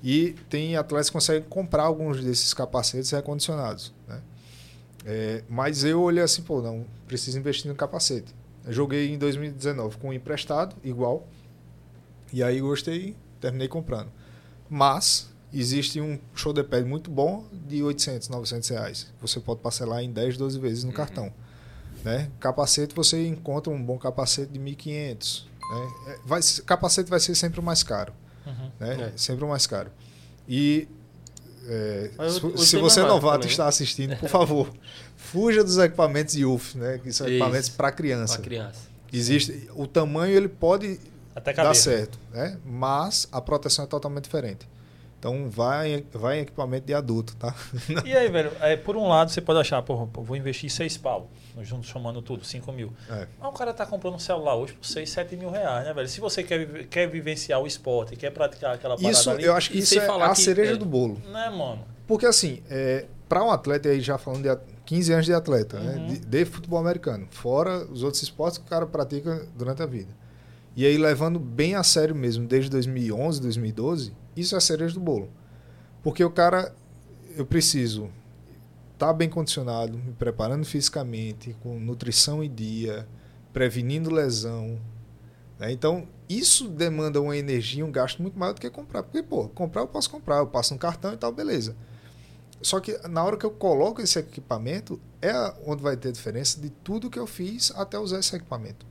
E 0.08 0.36
tem 0.52 0.78
atletas 0.78 1.10
que 1.10 1.14
conseguem 1.14 1.50
comprar 1.50 1.82
alguns 1.82 2.24
desses 2.24 2.54
capacetes 2.54 3.10
recondicionados, 3.10 3.92
né? 4.08 4.22
É, 5.04 5.44
mas 5.50 5.84
eu 5.84 6.00
olhei 6.00 6.24
assim, 6.24 6.44
pô, 6.44 6.62
não, 6.62 6.86
preciso 7.08 7.40
investir 7.40 7.68
no 7.68 7.76
capacete. 7.76 8.32
Eu 8.64 8.72
joguei 8.72 9.12
em 9.12 9.18
2019 9.18 9.98
com 9.98 10.10
um 10.10 10.14
emprestado, 10.14 10.76
igual. 10.84 11.28
E 12.32 12.44
aí 12.44 12.62
gostei, 12.62 13.16
terminei 13.42 13.68
comprando. 13.68 14.12
Mas 14.70 15.28
existe 15.52 16.00
um 16.00 16.20
shoulder 16.36 16.66
pad 16.66 16.86
muito 16.86 17.10
bom 17.10 17.44
de 17.68 17.82
800, 17.82 18.30
900 18.30 18.70
reais. 18.70 19.12
Você 19.20 19.40
pode 19.40 19.62
parcelar 19.62 20.04
em 20.04 20.12
10, 20.12 20.38
12 20.38 20.60
vezes 20.60 20.84
no 20.84 20.94
cartão. 20.94 21.34
Né? 22.04 22.30
Capacete, 22.40 22.94
você 22.94 23.28
encontra 23.28 23.74
um 23.74 23.84
bom 23.84 23.98
capacete 23.98 24.52
de 24.52 24.60
1.500. 24.60 25.46
Né? 25.46 25.94
É, 26.10 26.20
Vai, 26.24 26.42
capacete 26.64 27.10
vai 27.10 27.20
ser 27.20 27.34
sempre 27.34 27.60
o 27.60 27.64
mais 27.64 27.82
caro. 27.82 28.14
Uhum. 28.46 28.72
Né? 28.80 29.12
É. 29.14 29.18
Sempre 29.18 29.44
o 29.46 29.48
mais 29.50 29.66
caro. 29.68 29.92
E 30.48 30.88
é, 31.68 32.12
eu- 32.18 32.58
se 32.58 32.68
sei 32.68 32.80
você 32.80 33.00
é 33.00 33.04
novato 33.04 33.36
também. 33.40 33.48
e 33.48 33.52
está 33.52 33.68
assistindo, 33.68 34.16
por 34.18 34.30
favor, 34.30 34.72
fuja 35.16 35.64
dos 35.64 35.78
equipamentos 35.78 36.36
youth, 36.36 36.76
né? 36.76 37.00
que 37.00 37.12
são 37.12 37.26
Isso. 37.28 37.36
equipamentos 37.36 37.70
para 37.70 37.92
criança. 37.92 38.36
Pra 38.36 38.44
criança. 38.44 38.80
Existe, 39.12 39.70
o 39.76 39.88
tamanho 39.88 40.36
ele 40.36 40.48
pode 40.50 41.00
Até 41.36 41.54
cabeça. 41.54 41.84
certo, 41.90 42.20
né? 42.34 42.58
Mas 42.66 43.28
a 43.32 43.40
proteção 43.42 43.86
é 43.86 43.88
totalmente 43.88 44.26
diferente. 44.26 44.68
Então 45.26 45.50
vai, 45.50 46.06
vai 46.14 46.38
em 46.38 46.42
equipamento 46.42 46.86
de 46.86 46.94
adulto, 46.94 47.36
tá? 47.36 47.56
E 48.06 48.16
aí, 48.16 48.30
velho, 48.30 48.52
é, 48.62 48.78
por 48.78 48.96
um 48.96 49.08
lado 49.08 49.32
você 49.32 49.42
pode 49.42 49.60
achar, 49.60 49.82
pô, 49.82 50.06
vou 50.06 50.38
investir 50.38 50.70
6 50.70 50.98
pau, 50.98 51.32
juntos 51.64 51.90
somando 51.90 52.22
tudo, 52.22 52.46
5 52.46 52.72
mil. 52.72 52.94
É. 53.10 53.28
Mas 53.40 53.50
o 53.50 53.54
cara 53.54 53.74
tá 53.74 53.88
comprando 53.88 54.14
um 54.14 54.20
celular 54.20 54.56
hoje 54.56 54.74
por 54.74 54.86
6, 54.86 55.10
7 55.10 55.36
mil 55.36 55.50
reais, 55.50 55.84
né, 55.84 55.94
velho? 55.96 56.08
Se 56.08 56.22
você 56.22 56.44
quer, 56.44 56.86
quer 56.86 57.08
vivenciar 57.10 57.60
o 57.60 57.66
esporte, 57.66 58.16
quer 58.16 58.30
praticar 58.30 58.76
aquela 58.76 58.96
parada 58.96 59.12
Isso, 59.12 59.32
ali, 59.32 59.44
eu 59.46 59.56
acho 59.56 59.72
que 59.72 59.80
isso 59.80 59.98
é 60.00 60.08
a 60.08 60.30
que- 60.30 60.42
cereja 60.42 60.74
é. 60.74 60.78
do 60.78 60.86
bolo. 60.86 61.20
né, 61.32 61.50
mano? 61.50 61.84
Porque 62.06 62.28
assim, 62.28 62.62
é, 62.70 63.06
para 63.28 63.44
um 63.44 63.50
atleta, 63.50 63.90
aí 63.90 64.00
já 64.02 64.20
falando 64.20 64.44
de 64.44 64.50
a- 64.50 64.60
15 64.86 65.12
anos 65.12 65.26
de 65.26 65.34
atleta, 65.34 65.80
né? 65.80 65.96
Uhum. 65.96 66.08
de, 66.08 66.20
de 66.20 66.46
futebol 66.46 66.78
americano, 66.78 67.28
fora 67.32 67.84
os 67.92 68.04
outros 68.04 68.22
esportes 68.22 68.60
que 68.60 68.66
o 68.66 68.70
cara 68.70 68.86
pratica 68.86 69.48
durante 69.58 69.82
a 69.82 69.88
vida. 69.88 70.14
E 70.76 70.86
aí 70.86 71.00
levando 71.00 71.40
bem 71.40 71.74
a 71.74 71.82
sério 71.82 72.14
mesmo, 72.14 72.46
desde 72.46 72.70
2011, 72.70 73.42
2012, 73.42 74.14
isso 74.36 74.56
é 74.56 74.58
a 74.58 74.62
cereja 74.62 74.94
do 74.94 75.00
bolo. 75.00 75.30
Porque 76.04 76.24
o 76.24 76.30
cara, 76.30 76.76
eu 77.36 77.46
preciso 77.46 78.10
estar 78.94 79.14
bem 79.14 79.30
condicionado, 79.30 79.98
me 79.98 80.14
preparando 80.14 80.66
fisicamente, 80.66 81.56
com 81.62 81.80
nutrição 81.80 82.44
em 82.44 82.54
dia, 82.54 83.08
prevenindo 83.52 84.14
lesão. 84.14 84.80
né? 85.60 85.72
Então, 85.72 86.08
isso 86.28 86.68
demanda 86.68 87.22
uma 87.22 87.38
energia, 87.38 87.86
um 87.86 87.92
gasto 87.92 88.22
muito 88.22 88.38
maior 88.38 88.54
do 88.54 88.62
que 88.62 88.70
comprar. 88.70 89.04
Porque, 89.04 89.22
pô, 89.22 89.48
comprar 89.50 89.82
eu 89.82 89.88
posso 89.88 90.10
comprar, 90.10 90.38
eu 90.38 90.48
passo 90.48 90.74
um 90.74 90.78
cartão 90.78 91.14
e 91.14 91.18
tal, 91.18 91.32
beleza. 91.32 91.76
Só 92.62 92.80
que 92.80 92.98
na 93.08 93.24
hora 93.24 93.38
que 93.38 93.46
eu 93.46 93.52
coloco 93.52 94.02
esse 94.02 94.18
equipamento, 94.18 95.00
é 95.22 95.34
onde 95.66 95.84
vai 95.84 95.96
ter 95.98 96.12
diferença 96.12 96.60
de 96.60 96.70
tudo 96.70 97.10
que 97.10 97.20
eu 97.20 97.28
fiz 97.28 97.72
até 97.76 98.00
usar 98.00 98.20
esse 98.20 98.36
equipamento. 98.36 98.86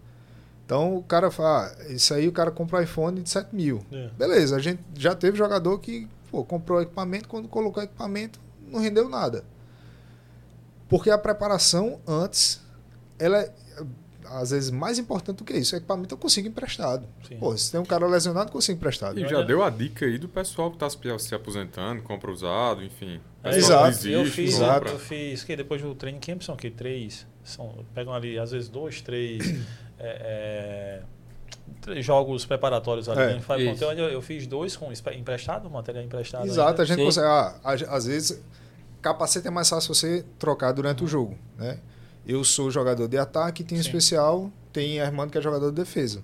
Então 0.65 0.97
o 0.97 1.03
cara 1.03 1.31
fala, 1.31 1.67
ah, 1.67 1.93
isso 1.93 2.15
aí 2.15 2.27
o 2.27 2.33
cara 2.33 2.51
compra 2.51 2.79
um 2.79 2.83
iPhone 2.83 3.23
de 3.23 3.29
7 3.29 3.55
mil. 3.55 3.85
É. 3.93 4.09
Beleza, 4.17 4.57
a 4.57 4.59
gente 4.59 4.83
já 4.97 5.15
teve 5.15 5.37
jogador 5.37 5.79
que 5.79 6.09
pô, 6.31 6.45
comprou 6.45 6.79
o 6.79 6.83
equipamento, 6.83 7.29
quando 7.29 7.49
colocou 7.49 7.83
o 7.83 7.87
equipamento, 7.87 8.41
não 8.67 8.81
rendeu 8.81 9.09
nada. 9.09 9.45
Porque 10.89 11.11
a 11.11 11.19
preparação 11.19 12.01
antes, 12.07 12.61
ela 13.19 13.39
é 13.39 13.53
às 14.27 14.51
vezes 14.51 14.71
mais 14.71 14.99
importante 14.99 15.39
do 15.39 15.45
que 15.45 15.53
isso. 15.53 15.75
O 15.75 15.79
equipamento 15.79 16.15
eu 16.15 16.19
consigo 16.19 16.49
emprestado. 16.49 17.07
Sim. 17.29 17.37
Pô, 17.37 17.57
se 17.57 17.71
tem 17.71 17.81
um 17.81 17.85
cara 17.85 18.07
lesionado, 18.07 18.49
eu 18.49 18.53
consigo 18.53 18.79
emprestado. 18.79 19.19
E 19.19 19.29
já 19.29 19.43
deu 19.43 19.63
a 19.63 19.71
dica 19.71 20.07
aí 20.07 20.19
do 20.19 20.29
pessoal 20.29 20.71
que 20.71 20.83
está 20.83 21.19
se 21.19 21.35
aposentando, 21.35 22.03
compra 22.03 22.31
usado, 22.31 22.83
enfim. 22.83 23.21
É, 23.43 23.57
Exato. 23.57 23.99
Que 23.99 24.13
eu 24.13 24.25
fiz, 24.25 24.55
exato. 24.55 24.81
compra. 24.81 24.93
eu 24.93 24.99
fiz, 24.99 25.45
que 25.45 25.55
depois 25.55 25.83
do 25.83 25.95
training 25.95 26.21
camp 26.21 26.43
são 26.43 26.55
o 26.55 26.59
quê? 26.59 26.71
Três, 26.71 27.27
são, 27.43 27.85
pegam 27.95 28.13
ali 28.13 28.39
às 28.39 28.51
vezes 28.51 28.69
dois, 28.69 29.01
três 29.03 29.43
é, 29.99 31.01
é, 31.01 31.03
três 31.81 32.05
jogos 32.05 32.45
preparatórios 32.47 33.09
ali. 33.09 33.21
É, 33.21 33.27
né? 33.35 33.43
Então, 33.73 33.93
eu, 33.93 34.09
eu 34.09 34.23
fiz 34.23 34.47
dois 34.47 34.77
com 34.77 34.91
emprestado, 35.15 35.69
material 35.71 36.05
emprestado. 36.05 36.47
Exato, 36.47 36.71
ainda. 36.71 36.83
a 36.83 36.87
gente 36.87 36.99
Sim. 36.99 37.05
consegue. 37.05 37.27
ah, 37.27 37.55
a- 37.63 37.97
às 37.97 38.07
vezes, 38.07 38.43
capacete 39.03 39.47
é 39.47 39.51
mais 39.51 39.69
fácil 39.69 39.95
você 39.95 40.25
trocar 40.39 40.73
durante 40.73 41.05
o 41.05 41.07
jogo. 41.07 41.37
Né? 41.57 41.79
Eu 42.27 42.43
sou 42.45 42.71
jogador 42.71 43.07
de 43.07 43.19
ataque, 43.19 43.63
tenho 43.63 43.83
Sim. 43.83 43.89
especial, 43.89 44.51
tem 44.73 45.01
Armando 45.01 45.31
que 45.31 45.39
é 45.39 45.43
jogador 45.43 45.71
de 45.71 45.77
defesa. 45.77 46.23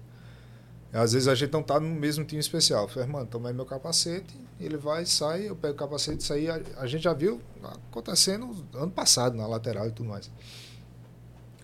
Às 0.92 1.12
vezes 1.12 1.28
a 1.28 1.36
gente 1.36 1.52
não 1.52 1.62
tá 1.62 1.78
no 1.78 1.86
mesmo 1.88 2.24
time 2.24 2.40
especial. 2.40 2.82
Eu 2.84 2.88
falei, 2.88 3.08
mano, 3.08 3.24
toma 3.26 3.48
aí 3.48 3.54
meu 3.54 3.64
capacete, 3.64 4.34
ele 4.58 4.76
vai, 4.76 5.06
sai, 5.06 5.48
eu 5.48 5.54
pego 5.54 5.74
o 5.74 5.76
capacete, 5.76 6.20
sai. 6.24 6.48
A, 6.48 6.60
a 6.78 6.86
gente 6.88 7.04
já 7.04 7.12
viu 7.12 7.40
acontecendo 7.62 8.50
ano 8.74 8.90
passado 8.90 9.36
na 9.36 9.46
lateral 9.46 9.86
e 9.86 9.92
tudo 9.92 10.08
mais. 10.08 10.28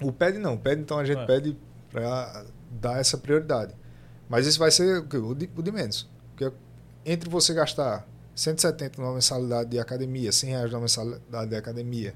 O 0.00 0.12
pede 0.12 0.38
não, 0.38 0.54
o 0.54 0.58
pede 0.58 0.82
então 0.82 0.96
a 0.98 1.04
gente 1.04 1.18
É. 1.22 1.26
pede 1.26 1.56
para 1.96 2.44
dar 2.70 3.00
essa 3.00 3.16
prioridade. 3.16 3.74
Mas 4.28 4.46
isso 4.46 4.58
vai 4.58 4.70
ser 4.70 4.98
o, 4.98 5.34
de, 5.34 5.48
o 5.56 5.62
de 5.62 5.72
menos. 5.72 6.06
Porque 6.36 6.54
entre 7.06 7.30
você 7.30 7.54
gastar 7.54 8.06
170 8.34 9.00
numa 9.00 9.14
mensalidade 9.14 9.70
de 9.70 9.78
academia, 9.78 10.30
100 10.30 10.50
reais 10.50 10.70
numa 10.70 10.82
mensalidade 10.82 11.48
de 11.48 11.56
academia, 11.56 12.14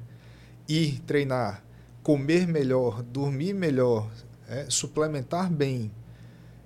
ir 0.68 1.00
treinar, 1.06 1.64
comer 2.02 2.46
melhor, 2.46 3.02
dormir 3.02 3.54
melhor, 3.54 4.10
é, 4.46 4.66
suplementar 4.68 5.50
bem, 5.50 5.90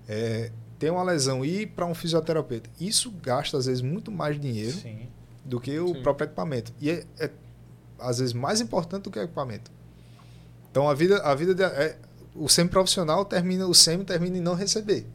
é, 0.09 0.51
ter 0.77 0.91
uma 0.91 1.05
lesão 1.05 1.45
e 1.45 1.63
ir 1.63 1.67
para 1.69 1.87
um 1.87 1.95
fisioterapeuta, 1.95 2.69
isso 2.81 3.13
gasta 3.23 3.57
às 3.57 3.67
vezes 3.67 3.81
muito 3.81 4.11
mais 4.11 4.41
dinheiro 4.41 4.77
Sim. 4.77 5.09
do 5.45 5.61
que 5.61 5.79
o 5.79 5.95
Sim. 5.95 6.03
próprio 6.03 6.25
equipamento. 6.25 6.73
E 6.81 6.91
é, 6.91 7.05
é, 7.21 7.31
às 7.97 8.19
vezes 8.19 8.33
mais 8.33 8.61
importante 8.61 9.05
do 9.05 9.11
que 9.13 9.21
o 9.21 9.23
equipamento. 9.23 9.71
Então 10.69 10.89
a 10.89 10.95
vida, 10.95 11.19
a 11.19 11.33
vida 11.37 11.55
de, 11.55 11.63
é, 11.63 11.97
o 12.35 12.49
semi-profissional 12.49 13.25
termina, 13.25 13.67
o 13.67 13.75
semi 13.75 14.05
termina 14.05 14.39
em 14.39 14.41
não 14.41 14.55
receber. 14.55 15.07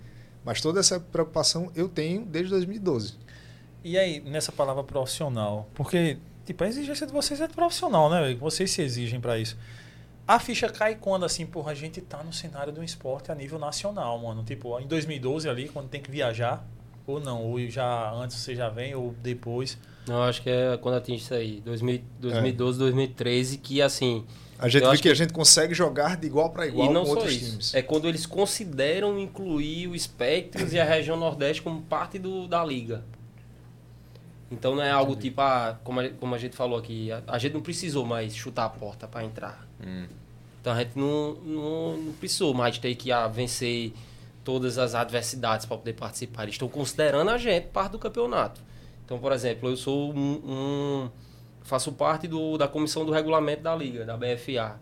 Mas 0.44 0.62
toda 0.62 0.80
essa 0.80 1.00
preocupação 1.00 1.72
eu 1.76 1.90
tenho 1.90 2.26
desde 2.26 2.52
2012. 2.52 3.16
E 3.84 3.98
aí, 3.98 4.20
nessa 4.22 4.52
palavra 4.52 4.84
profissional, 4.84 5.70
porque 5.74 6.18
tipo, 6.46 6.64
a 6.64 6.68
exigência 6.68 7.06
de 7.06 7.14
vocês 7.14 7.40
é 7.40 7.48
profissional, 7.48 8.10
né? 8.10 8.22
velho? 8.22 8.38
Vocês 8.40 8.72
se 8.72 8.82
exigem 8.82 9.20
pra 9.20 9.38
isso. 9.38 9.58
A 10.28 10.40
ficha 10.40 10.70
cai 10.70 10.96
quando, 10.96 11.26
assim, 11.26 11.46
porra, 11.46 11.72
a 11.72 11.76
gente 11.76 12.02
tá 12.02 12.24
no 12.24 12.32
cenário 12.32 12.72
do 12.72 12.84
esporte 12.84 13.32
a 13.32 13.36
nível 13.36 13.58
nacional, 13.58 14.18
mano. 14.20 14.44
Tipo, 14.44 14.80
em 14.80 14.88
2012 14.88 15.50
ali, 15.50 15.70
quando 15.70 15.90
tem 15.90 16.02
que 16.02 16.12
viajar, 16.12 16.66
ou 17.08 17.20
não, 17.20 17.44
ou 17.44 17.60
já 17.68 18.12
antes 18.12 18.38
você 18.38 18.56
já 18.56 18.70
vem, 18.70 18.94
ou 18.94 19.14
depois. 19.24 19.78
Não, 20.08 20.24
acho 20.24 20.42
que 20.42 20.50
é 20.50 20.78
quando 20.78 20.96
atinge 20.96 21.24
isso 21.24 21.34
aí. 21.34 21.62
2000, 21.62 22.02
2012, 22.20 22.80
2013, 22.80 23.58
que 23.58 23.82
assim. 23.82 24.26
A 24.60 24.68
gente 24.68 24.84
Eu 24.84 24.90
vê 24.90 24.94
acho 24.94 25.02
que, 25.02 25.10
a 25.10 25.14
gente 25.14 25.32
consegue 25.32 25.74
jogar 25.74 26.18
de 26.18 26.28
igual 26.28 26.50
para 26.50 26.68
igual 26.68 26.90
e 26.90 26.94
não 26.94 27.02
com 27.02 27.08
só 27.08 27.14
outros 27.16 27.34
isso. 27.34 27.50
times. 27.52 27.74
É 27.74 27.82
quando 27.82 28.08
eles 28.08 28.26
consideram 28.26 29.18
incluir 29.18 29.88
o 29.88 29.98
Spectros 29.98 30.74
e 30.74 30.80
a 30.80 30.84
região 30.84 31.16
Nordeste 31.16 31.62
como 31.62 31.82
parte 31.82 32.20
do, 32.20 32.46
da 32.48 32.64
liga. 32.64 33.04
Então 34.52 34.76
não 34.76 34.84
é 34.84 34.92
algo 34.92 35.16
tipo, 35.16 35.40
ah, 35.42 35.80
como, 35.84 36.00
a, 36.02 36.10
como 36.10 36.36
a 36.36 36.38
gente 36.38 36.56
falou 36.56 36.78
aqui, 36.78 37.12
a, 37.12 37.24
a 37.28 37.38
gente 37.38 37.54
não 37.54 37.62
precisou 37.62 38.06
mais 38.06 38.36
chutar 38.36 38.66
a 38.66 38.70
porta 38.70 39.08
para 39.08 39.24
entrar. 39.24 39.66
Hum. 39.82 40.08
Então 40.60 40.74
a 40.74 40.80
gente 40.80 40.98
não, 40.98 41.36
não, 41.36 41.98
não 41.98 42.14
precisou 42.14 42.54
mais 42.54 42.78
ter 42.78 42.94
que 42.96 43.12
ah, 43.12 43.28
vencer 43.28 43.94
todas 44.44 44.78
as 44.78 44.94
adversidades 44.96 45.66
para 45.66 45.78
poder 45.78 45.94
participar. 45.94 46.44
Eles 46.44 46.56
estão 46.56 46.68
considerando 46.68 47.30
a 47.30 47.38
gente 47.38 47.68
parte 47.68 47.92
do 47.94 48.00
campeonato. 48.00 48.60
Então, 49.06 49.20
por 49.20 49.32
exemplo, 49.32 49.70
eu 49.70 49.78
sou 49.78 50.14
um, 50.14 50.20
um- 50.46 51.10
faço 51.70 51.92
parte 51.92 52.28
do, 52.28 52.58
da 52.58 52.68
comissão 52.68 53.06
do 53.06 53.12
regulamento 53.12 53.62
da 53.62 53.76
liga, 53.76 54.04
da 54.04 54.18
BFA. 54.18 54.80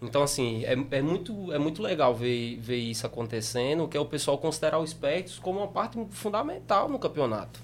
Então, 0.00 0.22
assim, 0.22 0.64
é, 0.64 0.76
é, 0.92 1.02
muito, 1.02 1.52
é 1.52 1.58
muito 1.58 1.82
legal 1.82 2.14
ver, 2.14 2.56
ver 2.60 2.76
isso 2.76 3.04
acontecendo, 3.04 3.88
que 3.88 3.96
é 3.96 4.00
o 4.00 4.06
pessoal 4.06 4.38
considerar 4.38 4.78
os 4.78 4.90
Spectros 4.90 5.38
como 5.40 5.58
uma 5.58 5.66
parte 5.66 5.98
fundamental 6.10 6.88
no 6.88 6.98
campeonato. 6.98 7.60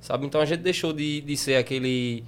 Sabe? 0.00 0.26
Então 0.26 0.40
a 0.40 0.44
gente 0.44 0.60
deixou 0.60 0.92
de, 0.92 1.22
de 1.22 1.36
ser 1.36 1.56
aquele 1.56 2.22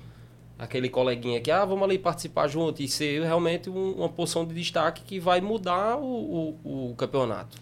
aquele 0.59 0.89
coleguinha 0.89 1.41
que, 1.41 1.53
ah, 1.53 1.65
vamos 1.65 1.85
ali 1.85 1.99
participar 1.99 2.49
junto 2.49 2.83
e 2.83 2.89
ser 2.89 3.23
realmente 3.23 3.71
um- 3.71 3.93
uma 3.93 4.09
posição 4.09 4.45
de 4.45 4.53
destaque 4.53 5.03
que 5.05 5.21
vai 5.21 5.41
mudar 5.41 5.97
o, 5.99 6.57
o, 6.65 6.91
o 6.91 6.95
campeonato. 6.97 7.57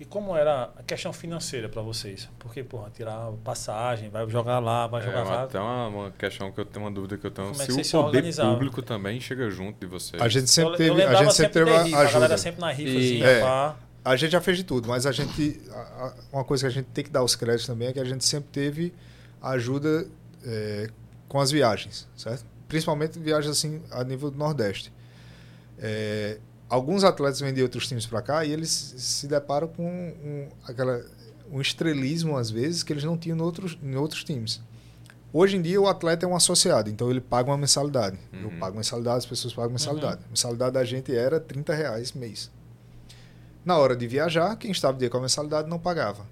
E 0.00 0.04
como 0.04 0.36
era 0.36 0.70
a 0.78 0.82
questão 0.84 1.12
financeira 1.12 1.68
pra 1.68 1.82
vocês? 1.82 2.28
Porque, 2.38 2.62
porra, 2.62 2.88
tirar 2.90 3.32
passagem, 3.42 4.08
vai 4.10 4.28
jogar 4.30 4.60
lá, 4.60 4.86
vai 4.86 5.02
É 5.02 5.04
jogar 5.04 5.24
lá. 5.24 5.42
até 5.42 5.58
uma, 5.58 5.88
uma 5.88 6.10
questão 6.12 6.52
que 6.52 6.60
eu 6.60 6.64
tenho 6.64 6.84
uma 6.84 6.90
dúvida 6.92 7.18
que 7.18 7.26
eu 7.26 7.30
tenho. 7.32 7.48
Como 7.50 7.60
é 7.60 7.64
se 7.66 7.82
se 7.84 7.96
o 7.96 8.02
poder 8.04 8.18
organizavam? 8.18 8.54
público 8.54 8.80
também 8.80 9.20
chega 9.20 9.50
junto 9.50 9.80
de 9.80 9.86
vocês. 9.86 10.22
A 10.22 10.28
gente 10.28 10.48
sempre 10.48 10.72
eu, 10.72 10.76
teve, 10.76 11.02
eu 11.02 11.08
a 11.08 11.14
gente 11.16 11.34
sempre 11.34 11.52
teve 11.52 11.70
rifa, 11.82 11.96
a 11.96 12.04
galera 12.04 12.16
ajuda. 12.34 12.38
sempre 12.38 12.60
na 12.60 12.72
E- 12.72 12.76
rifazinha, 12.76 13.26
É. 13.26 13.40
pá. 13.40 13.76
A 14.04 14.14
gente 14.16 14.30
já 14.30 14.40
fez 14.40 14.56
de 14.56 14.64
tudo, 14.64 14.88
mas 14.88 15.04
a 15.04 15.10
gente. 15.12 15.60
a- 15.70 15.74
a- 16.06 16.14
uma 16.32 16.44
coisa 16.44 16.62
que 16.62 16.66
a 16.68 16.70
gente 16.70 16.86
tem 16.86 17.02
que 17.04 17.10
dar 17.10 17.24
os 17.24 17.34
créditos 17.34 17.66
também 17.66 17.88
é 17.88 17.92
que 17.92 17.98
a 18.00 18.04
gente 18.04 18.24
sempre 18.24 18.48
teve 18.52 18.94
ajuda 19.42 20.06
é, 20.46 20.88
com 21.26 21.40
as 21.40 21.50
viagens, 21.50 22.08
certo? 22.16 22.44
Principalmente 22.68 23.18
viagens 23.18 23.50
assim 23.50 23.82
a 23.90 24.04
nível 24.04 24.30
do 24.30 24.38
Nordeste. 24.38 24.92
É, 25.76 26.38
alguns 26.68 27.04
atletas 27.04 27.40
vêm 27.40 27.52
de 27.52 27.62
outros 27.62 27.86
times 27.88 28.06
para 28.06 28.20
cá 28.22 28.44
e 28.44 28.52
eles 28.52 28.70
se 28.70 29.26
deparam 29.26 29.68
com 29.68 29.84
um, 29.88 30.48
aquela, 30.66 31.04
um 31.50 31.60
estrelismo, 31.60 32.36
às 32.36 32.50
vezes, 32.50 32.82
que 32.82 32.92
eles 32.92 33.04
não 33.04 33.16
tinham 33.16 33.36
em 33.36 33.40
outros, 33.42 33.78
em 33.82 33.96
outros 33.96 34.24
times. 34.24 34.60
Hoje 35.32 35.56
em 35.56 35.62
dia, 35.62 35.80
o 35.80 35.86
atleta 35.86 36.24
é 36.24 36.28
um 36.28 36.34
associado, 36.34 36.88
então 36.88 37.10
ele 37.10 37.20
paga 37.20 37.50
uma 37.50 37.58
mensalidade. 37.58 38.18
Eu 38.32 38.48
Uhum. 38.48 38.58
pago 38.58 38.76
mensalidade, 38.76 39.18
as 39.18 39.26
pessoas 39.26 39.52
pagam 39.52 39.72
mensalidade. 39.72 40.22
A 40.24 40.28
mensalidade 40.28 40.72
da 40.72 40.84
gente 40.84 41.14
era 41.14 41.38
30 41.38 41.74
reais 41.74 42.12
mês. 42.12 42.50
Na 43.64 43.76
hora 43.76 43.94
de 43.94 44.06
viajar, 44.06 44.56
quem 44.56 44.70
estava 44.70 44.94
de 44.94 45.00
dia 45.00 45.10
com 45.10 45.18
a 45.18 45.20
mensalidade 45.20 45.68
não 45.68 45.78
pagava. 45.78 46.26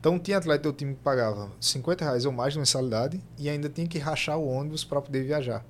Então 0.00 0.18
tinha 0.18 0.38
atleta 0.38 0.64
do 0.64 0.72
time 0.72 0.94
que 0.94 1.00
pagava 1.00 1.50
50 1.60 2.04
reais 2.04 2.24
ou 2.24 2.32
mais 2.32 2.54
de 2.54 2.58
mensalidade 2.58 3.20
e 3.38 3.48
ainda 3.48 3.68
tinha 3.68 3.86
que 3.86 3.98
rachar 3.98 4.36
o 4.38 4.48
ônibus 4.48 4.82
para 4.82 5.00
poder 5.00 5.22
viajar. 5.22 5.64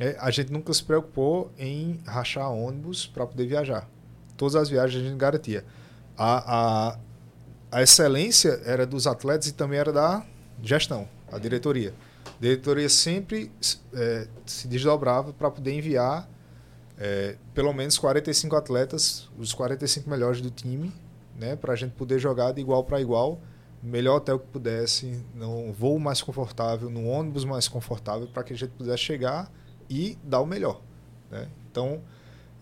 É, 0.00 0.16
a 0.18 0.30
gente 0.30 0.50
nunca 0.50 0.72
se 0.72 0.82
preocupou 0.82 1.52
em 1.58 2.00
rachar 2.06 2.50
ônibus 2.50 3.06
para 3.06 3.26
poder 3.26 3.46
viajar. 3.46 3.86
Todas 4.34 4.56
as 4.56 4.70
viagens 4.70 5.04
a 5.04 5.06
gente 5.06 5.18
garantia. 5.18 5.62
A, 6.16 6.88
a, 6.90 6.98
a 7.70 7.82
excelência 7.82 8.62
era 8.64 8.86
dos 8.86 9.06
atletas 9.06 9.48
e 9.48 9.52
também 9.52 9.78
era 9.78 9.92
da 9.92 10.24
gestão, 10.62 11.06
a 11.30 11.38
diretoria. 11.38 11.92
A 12.26 12.40
diretoria 12.40 12.88
sempre 12.88 13.52
eh, 13.92 14.26
se 14.46 14.66
desdobrava 14.66 15.34
para 15.34 15.50
poder 15.50 15.74
enviar 15.74 16.26
eh, 16.98 17.36
pelo 17.52 17.74
menos 17.74 17.98
45 17.98 18.56
atletas, 18.56 19.28
os 19.36 19.52
45 19.52 20.08
melhores 20.08 20.40
do 20.40 20.50
time, 20.50 20.90
né, 21.38 21.56
para 21.56 21.74
a 21.74 21.76
gente 21.76 21.92
poder 21.92 22.18
jogar 22.18 22.52
de 22.52 22.62
igual 22.62 22.84
para 22.84 23.02
igual, 23.02 23.38
melhor 23.82 24.16
hotel 24.16 24.38
que 24.38 24.46
pudesse, 24.46 25.22
num 25.34 25.72
voo 25.72 25.98
mais 25.98 26.22
confortável, 26.22 26.88
num 26.88 27.06
ônibus 27.06 27.44
mais 27.44 27.68
confortável, 27.68 28.26
para 28.28 28.42
que 28.42 28.54
a 28.54 28.56
gente 28.56 28.70
pudesse 28.70 29.02
chegar 29.02 29.50
e 29.90 30.16
dar 30.24 30.40
o 30.40 30.46
melhor. 30.46 30.80
Né? 31.30 31.48
Então, 31.70 32.00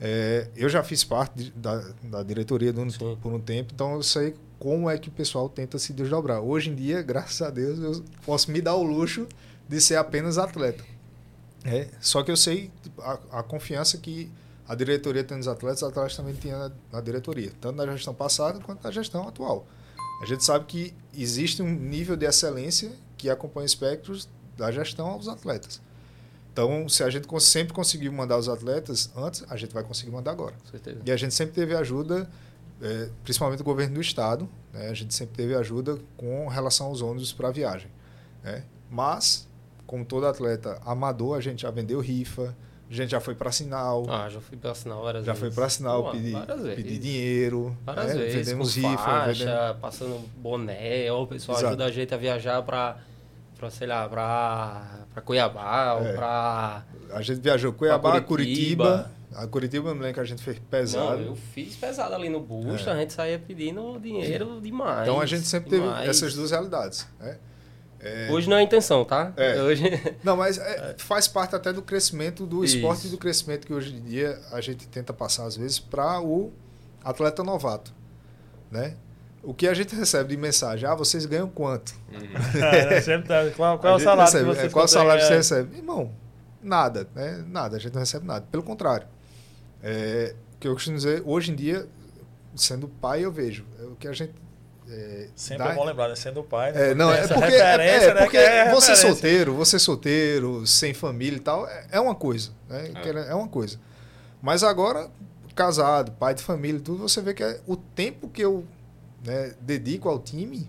eh, 0.01 0.49
eu 0.57 0.68
já 0.68 0.83
fiz 0.83 1.05
parte 1.05 1.35
de- 1.37 1.51
da, 1.53 1.76
da 2.03 2.22
diretoria 2.22 2.72
do- 2.72 3.16
por 3.18 3.33
um 3.33 3.41
tempo, 3.41 3.72
então 3.74 3.95
eu 3.95 4.03
sei 4.03 4.35
como 4.59 4.89
é 4.91 4.99
que 4.99 5.09
o 5.09 5.12
pessoal 5.12 5.49
tenta 5.49 5.79
se 5.79 5.93
desdobrar. 5.93 6.41
Hoje 6.41 6.70
em 6.70 6.74
dia, 6.74 7.03
graças 7.03 7.41
a 7.43 7.51
Deus, 7.51 7.79
eu 7.79 8.05
posso 8.26 8.51
me 8.51 8.61
dar 8.61 8.74
o 8.74 8.83
luxo 8.83 9.26
de 9.68 9.81
ser 9.81 9.97
apenas 9.97 10.39
atleta. 10.39 10.83
É, 11.64 11.89
só 12.01 12.22
que 12.22 12.31
eu 12.31 12.37
sei 12.37 12.70
a, 12.99 13.18
a 13.41 13.43
confiança 13.43 13.99
que 13.99 14.31
a 14.66 14.74
diretoria 14.74 15.24
tem 15.24 15.37
nos 15.37 15.49
atletas, 15.49 15.83
os 15.83 15.89
atletas 15.89 16.16
também 16.16 16.35
têm 16.35 16.53
na, 16.53 16.70
na 16.93 17.01
diretoria, 17.01 17.53
tanto 17.61 17.76
na 17.76 17.87
gestão 17.93 18.14
passada 18.14 18.61
quanto 18.61 18.83
na 18.85 18.91
gestão 18.91 19.26
atual. 19.29 19.66
A 20.22 20.26
gente 20.26 20.45
sabe 20.45 20.64
que 20.66 20.95
existe 21.16 21.62
um 21.62 21.70
nível 21.70 22.16
de 22.16 22.26
excelência 22.26 22.91
que 23.16 23.29
acompanha 23.31 23.66
espectros 23.66 24.29
da 24.57 24.70
gestão 24.72 25.07
aos 25.09 25.29
atletas. 25.29 25.81
Então, 26.59 26.89
se 26.89 27.05
a 27.05 27.11
gente 27.11 27.29
sempre 27.41 27.73
conseguiu 27.73 28.13
mandar 28.13 28.37
os 28.37 28.49
atletas 28.49 29.13
antes, 29.17 29.45
a 29.49 29.57
gente 29.57 29.73
vai 29.73 29.85
conseguir 29.85 30.11
mandar 30.11 30.33
agora. 30.33 30.57
Com 30.65 30.71
certeza. 30.73 30.99
E 31.07 31.13
a 31.13 31.17
gente 31.17 31.33
sempre 31.33 31.55
teve 31.55 31.73
ajuda, 31.77 32.29
eh, 32.83 33.11
principalmente 33.23 33.59
do 33.59 33.65
governo 33.65 33.95
do 33.95 34.01
estado, 34.01 34.49
né? 34.73 34.89
a 34.89 34.95
gente 34.95 35.15
sempre 35.15 35.37
teve 35.37 35.55
ajuda 35.55 35.97
com 36.17 36.49
relação 36.49 36.89
aos 36.89 37.01
ônibus 37.01 37.33
para 37.33 37.47
a 37.47 37.53
viagem. 37.53 37.89
né? 38.43 38.65
Mas, 38.91 39.47
como 39.87 40.05
todo 40.05 40.27
atleta 40.27 40.81
amador, 40.85 41.37
a 41.37 41.41
gente 41.41 41.63
já 41.63 41.71
vendeu 41.71 42.01
rifa, 42.01 42.57
a 42.91 42.93
gente 42.93 43.11
já 43.11 43.21
foi 43.21 43.37
para 43.37 43.53
sinal, 43.53 44.05
Ah, 44.09 44.29
já 44.29 44.41
fui 44.41 44.57
pra 44.57 44.75
sinal 44.75 45.03
várias 45.05 45.25
já 45.25 45.35
vezes. 45.35 45.47
foi 45.55 45.55
para 45.55 45.69
sinal 45.69 46.03
Pô, 46.05 46.11
pedir, 46.11 46.99
dinheiro, 46.99 47.77
Várias 47.87 48.07
né? 48.07 48.15
vezes, 48.15 48.35
vendemos 48.47 48.75
rifa, 48.75 48.97
faixa, 48.99 49.45
vendemos... 49.45 49.81
passando 49.81 50.29
boné, 50.39 51.13
o 51.13 51.25
pessoal 51.27 51.57
Exato. 51.59 51.69
ajuda 51.69 51.85
a 51.85 51.91
gente 51.93 52.13
a 52.15 52.17
viajar 52.17 52.63
pra, 52.63 52.99
pra 53.59 53.71
sei 53.71 53.87
lá, 53.87 54.09
pra 54.09 55.21
Cuiabá, 55.23 55.95
ou 55.95 56.07
É. 56.07 56.13
pra... 56.13 56.85
A 57.11 57.23
gente 57.23 57.41
viajou 57.41 57.73
Cuiabá, 57.73 58.21
Curitiba. 58.21 58.85
Curitiba. 58.85 59.19
A 59.35 59.47
Curitiba 59.47 59.89
eu 59.91 59.95
me 59.95 60.01
lembro 60.01 60.15
que 60.15 60.21
a 60.21 60.25
gente 60.25 60.43
fez 60.43 60.59
pesado. 60.71 61.19
Não, 61.19 61.27
eu 61.29 61.37
fiz 61.37 61.77
pesado 61.77 62.15
ali 62.15 62.29
no 62.29 62.41
busto, 62.41 62.89
É. 62.89 62.93
a 62.93 62.97
gente 62.97 63.13
saía 63.13 63.39
pedindo 63.39 63.99
dinheiro 64.01 64.61
demais. 64.61 65.03
então 65.03 65.21
a 65.21 65.27
gente 65.27 65.47
sempre 65.47 65.71
teve 65.71 65.83
demais. 65.83 66.09
essas 66.09 66.35
duas 66.35 66.51
realidades. 66.51 67.07
Né? 67.21 67.37
É, 68.01 68.29
Hoje 68.31 68.49
não 68.49 68.57
é 68.57 68.61
a 68.61 68.63
intenção, 68.63 69.05
tá? 69.05 69.33
É. 69.37 69.61
Hoje... 69.61 69.83
Não, 70.23 70.37
mas 70.37 70.57
é, 70.57 70.95
faz 70.99 71.27
parte 71.27 71.57
até 71.57 71.73
do 71.73 71.83
crescimento 71.83 72.47
do 72.47 72.65
esporte 72.65 72.99
Isso. 73.01 73.09
e 73.09 73.11
do 73.11 73.19
crescimento 73.19 73.67
que 73.67 73.75
hoje 73.75 73.93
em 73.93 74.01
dia 74.01 74.39
a 74.53 74.61
gente 74.61 74.87
tenta 74.87 75.13
passar 75.13 75.47
às 75.47 75.57
vezes 75.57 75.81
para 75.81 76.21
o 76.21 76.53
atleta 77.03 77.43
novato, 77.43 77.93
né? 78.71 78.95
O 79.49 79.55
que 79.55 79.66
a 79.66 79.72
gente 79.72 79.96
recebe 79.96 80.28
de 80.28 80.36
mensagem, 80.36 80.86
ah, 80.86 80.94
vocês 80.94 81.24
ganham 81.24 81.49
quanto? 81.49 81.94
É, 82.55 83.01
sempre 83.01 83.28
tá- 83.28 83.51
qual, 83.57 83.78
qual 83.78 83.94
é 83.94 83.96
o 83.96 83.99
salário 83.99 84.24
recebe, 84.30 84.44
que 84.44 84.51
é, 84.51 84.55
vocês 84.61 84.72
qual 84.74 84.84
o 84.84 84.88
salário 84.88 85.22
que 85.22 85.26
você 85.28 85.36
conseguem? 85.36 85.64
recebe? 85.64 85.76
Irmão, 85.78 86.12
nada, 86.62 87.09
né? 87.14 87.44
Nada, 87.46 87.76
a 87.76 87.80
gente 87.80 87.94
não 87.94 88.01
recebe 88.01 88.26
nada. 88.26 88.44
Pelo 88.51 88.62
contrário. 88.62 89.07
É, 89.82 90.34
o 90.55 90.59
que 90.59 90.68
eu 90.68 90.74
costumo 90.74 90.96
dizer, 90.99 91.22
hoje 91.24 91.51
em 91.51 91.55
dia, 91.55 91.86
sendo 92.55 92.88
pai, 92.88 93.24
eu 93.24 93.32
vejo. 93.32 93.64
é, 93.80 93.84
O 93.84 93.96
que 93.96 94.07
a 94.07 94.12
gente 94.12 94.34
é, 94.90 95.28
Sempre 95.34 95.64
dá- 95.64 95.72
é 95.72 95.74
bom 95.76 95.84
lembrar, 95.84 96.09
né? 96.09 96.16
Sendo 96.16 96.42
pai, 96.42 96.72
né? 96.72 96.90
É, 96.90 96.94
não, 96.94 97.11
é 97.11 97.26
porque, 97.26 97.55
é, 97.55 97.76
né? 97.78 98.14
porque 98.20 98.30
que 98.36 98.36
é 98.36 98.70
você 98.70 98.96
solteiro, 98.96 99.55
você 99.55 99.78
solteiro, 99.78 100.66
sem 100.66 100.92
família 100.92 101.36
e 101.38 101.40
tal, 101.40 101.66
é, 101.66 101.86
é 101.92 102.01
uma 102.01 102.14
coisa, 102.14 102.51
né? 102.68 102.90
É 103.28 103.34
uma 103.34 103.49
coisa. 103.49 103.78
Mas 104.42 104.62
agora, 104.62 105.09
casado, 105.55 106.12
pai 106.12 106.34
de 106.34 106.42
família 106.42 106.78
e 106.78 106.82
tudo, 106.82 107.09
você 107.09 107.22
vê 107.22 107.32
que 107.32 107.42
é 107.42 107.61
o 107.66 107.76
tempo 107.76 108.28
que 108.28 108.42
eu 108.42 108.64
né, 109.25 109.55
dedico 109.61 110.09
ao 110.09 110.19
time, 110.19 110.69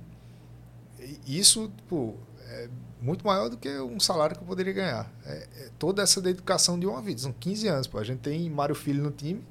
isso, 1.26 1.72
pô, 1.88 2.16
é 2.48 2.70
muito 3.02 3.26
maior 3.26 3.50
do 3.50 3.58
que 3.58 3.70
um 3.80 4.00
salário 4.00 4.36
que 4.36 4.42
eu 4.42 4.48
poderia 4.48 4.74
ganhar. 4.74 5.12
É, 5.26 5.48
é 5.58 5.70
toda 5.80 6.02
essa 6.02 6.22
dedicação 6.22 6.80
de 6.80 6.86
uma 6.86 7.02
vida. 7.02 7.22
São 7.22 7.32
15 7.32 7.68
anos, 7.68 7.88
pô. 7.88 7.98
A 7.98 8.04
gente 8.04 8.20
tem 8.20 8.50
Mário 8.50 8.76
Filho 8.76 9.02
no 9.04 9.12
time, 9.12 9.44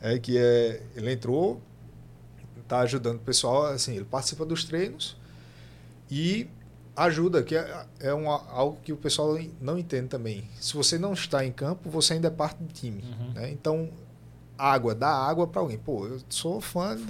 é, 0.00 0.18
que 0.18 0.38
é, 0.38 0.82
ele 0.94 1.12
entrou, 1.12 1.60
tá 2.68 2.80
ajudando 2.80 3.16
o 3.16 3.20
pessoal, 3.20 3.66
assim, 3.66 3.96
ele 3.96 4.04
participa 4.04 4.44
dos 4.44 4.64
treinos 4.64 5.16
e 6.10 6.46
ajuda, 6.94 7.42
que 7.42 7.56
é, 7.56 7.86
é 8.00 8.12
uma, 8.12 8.44
algo 8.50 8.78
que 8.82 8.92
o 8.92 8.96
pessoal 8.96 9.38
não 9.60 9.78
entende 9.78 10.08
também. 10.08 10.48
Se 10.60 10.74
você 10.74 10.98
não 10.98 11.12
está 11.12 11.44
em 11.44 11.52
campo, 11.52 11.88
você 11.88 12.14
ainda 12.14 12.28
é 12.28 12.30
parte 12.30 12.62
do 12.62 12.72
time. 12.72 13.02
Uhum. 13.02 13.32
né? 13.32 13.50
Então, 13.50 13.88
água, 14.58 14.94
dá 14.94 15.08
água 15.08 15.46
para 15.46 15.60
alguém. 15.60 15.78
Pô, 15.78 16.06
eu 16.06 16.20
sou 16.28 16.60
fã 16.60 16.96
de 16.96 17.02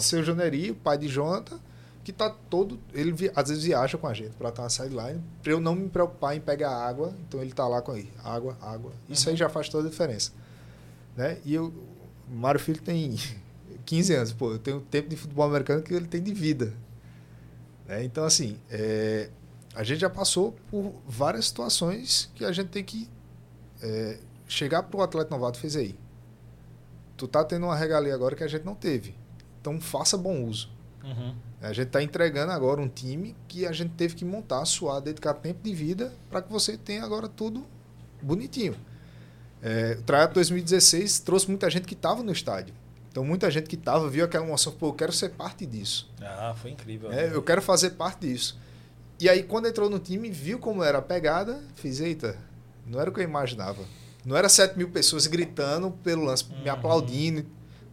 seu 0.00 0.24
Janeiri, 0.24 0.70
o 0.70 0.74
pai 0.74 0.96
de 0.98 1.06
Jonathan, 1.06 1.58
que 2.02 2.12
tá 2.12 2.30
todo. 2.50 2.78
Ele 2.92 3.12
vi- 3.12 3.30
às 3.36 3.48
vezes 3.48 3.64
viaja 3.64 3.96
com 3.98 4.06
a 4.06 4.14
gente 4.14 4.30
para 4.36 4.48
estar 4.48 4.62
na 4.62 4.68
sideline, 4.70 5.22
para 5.42 5.52
eu 5.52 5.60
não 5.60 5.74
me 5.74 5.88
preocupar 5.88 6.36
em 6.36 6.40
pegar 6.40 6.70
água, 6.70 7.14
então 7.28 7.40
ele 7.40 7.52
tá 7.52 7.66
lá 7.68 7.80
com 7.82 7.92
aí. 7.92 8.10
Água, 8.24 8.56
água. 8.60 8.92
Isso 9.08 9.28
aí 9.28 9.36
já 9.36 9.48
faz 9.48 9.68
toda 9.68 9.86
a 9.86 9.90
diferença. 9.90 10.32
Né? 11.16 11.38
E 11.44 11.54
eu, 11.54 11.72
o 12.30 12.34
Mário 12.34 12.58
Filho 12.60 12.80
tem 12.82 13.14
15 13.86 14.14
anos, 14.14 14.32
pô, 14.32 14.52
eu 14.52 14.58
tenho 14.58 14.80
tempo 14.80 15.08
de 15.08 15.16
futebol 15.16 15.46
americano 15.46 15.82
que 15.82 15.92
ele 15.94 16.06
tem 16.06 16.22
de 16.22 16.32
vida. 16.34 16.72
Né? 17.86 18.02
Então, 18.04 18.24
assim, 18.24 18.56
é, 18.70 19.28
a 19.74 19.82
gente 19.84 20.00
já 20.00 20.10
passou 20.10 20.54
por 20.70 20.94
várias 21.06 21.46
situações 21.46 22.30
que 22.34 22.44
a 22.44 22.52
gente 22.52 22.68
tem 22.68 22.82
que 22.84 23.08
é, 23.82 24.18
chegar 24.48 24.82
para 24.84 24.98
o 24.98 25.02
atleta 25.02 25.30
novato 25.30 25.58
e 25.58 25.60
fez 25.60 25.76
aí. 25.76 25.94
Tu 27.24 27.28
tá 27.28 27.42
tendo 27.42 27.64
uma 27.64 27.74
regalia 27.74 28.14
agora 28.14 28.36
que 28.36 28.44
a 28.44 28.46
gente 28.46 28.66
não 28.66 28.74
teve. 28.74 29.14
Então, 29.58 29.80
faça 29.80 30.14
bom 30.18 30.44
uso. 30.44 30.68
Uhum. 31.02 31.34
A 31.62 31.72
gente 31.72 31.86
está 31.86 32.02
entregando 32.02 32.52
agora 32.52 32.82
um 32.82 32.88
time 32.88 33.34
que 33.48 33.64
a 33.64 33.72
gente 33.72 33.92
teve 33.94 34.14
que 34.14 34.26
montar, 34.26 34.62
suar, 34.66 35.00
dedicar 35.00 35.32
tempo 35.32 35.60
de 35.62 35.74
vida 35.74 36.12
para 36.28 36.42
que 36.42 36.52
você 36.52 36.76
tenha 36.76 37.02
agora 37.02 37.26
tudo 37.26 37.64
bonitinho. 38.20 38.76
É, 39.62 39.96
o 39.98 40.02
Tryout 40.02 40.34
2016 40.34 41.20
trouxe 41.20 41.48
muita 41.48 41.70
gente 41.70 41.86
que 41.86 41.94
estava 41.94 42.22
no 42.22 42.30
estádio. 42.30 42.74
Então, 43.10 43.24
muita 43.24 43.50
gente 43.50 43.70
que 43.70 43.76
estava 43.76 44.06
viu 44.10 44.26
aquela 44.26 44.44
emoção, 44.44 44.70
pô, 44.74 44.88
eu 44.88 44.92
quero 44.92 45.12
ser 45.12 45.30
parte 45.30 45.64
disso. 45.64 46.10
Ah, 46.20 46.54
foi 46.54 46.72
incrível. 46.72 47.10
É, 47.10 47.28
né? 47.28 47.30
eu 47.34 47.42
quero 47.42 47.62
fazer 47.62 47.92
parte 47.92 48.26
disso. 48.26 48.58
E 49.18 49.30
aí, 49.30 49.42
quando 49.42 49.66
entrou 49.66 49.88
no 49.88 49.98
time, 49.98 50.28
viu 50.28 50.58
como 50.58 50.84
era 50.84 50.98
a 50.98 51.02
pegada, 51.02 51.62
fiz, 51.74 52.00
eita, 52.00 52.36
não 52.86 53.00
era 53.00 53.08
o 53.08 53.14
que 53.14 53.20
eu 53.20 53.24
imaginava. 53.24 53.82
Não 54.24 54.36
era 54.36 54.48
7 54.48 54.76
mil 54.76 54.88
pessoas 54.90 55.26
gritando 55.26 55.90
pelo 56.02 56.24
lance, 56.24 56.44
me 56.50 56.64
Uhum. 56.68 56.72
aplaudindo. 56.72 57.44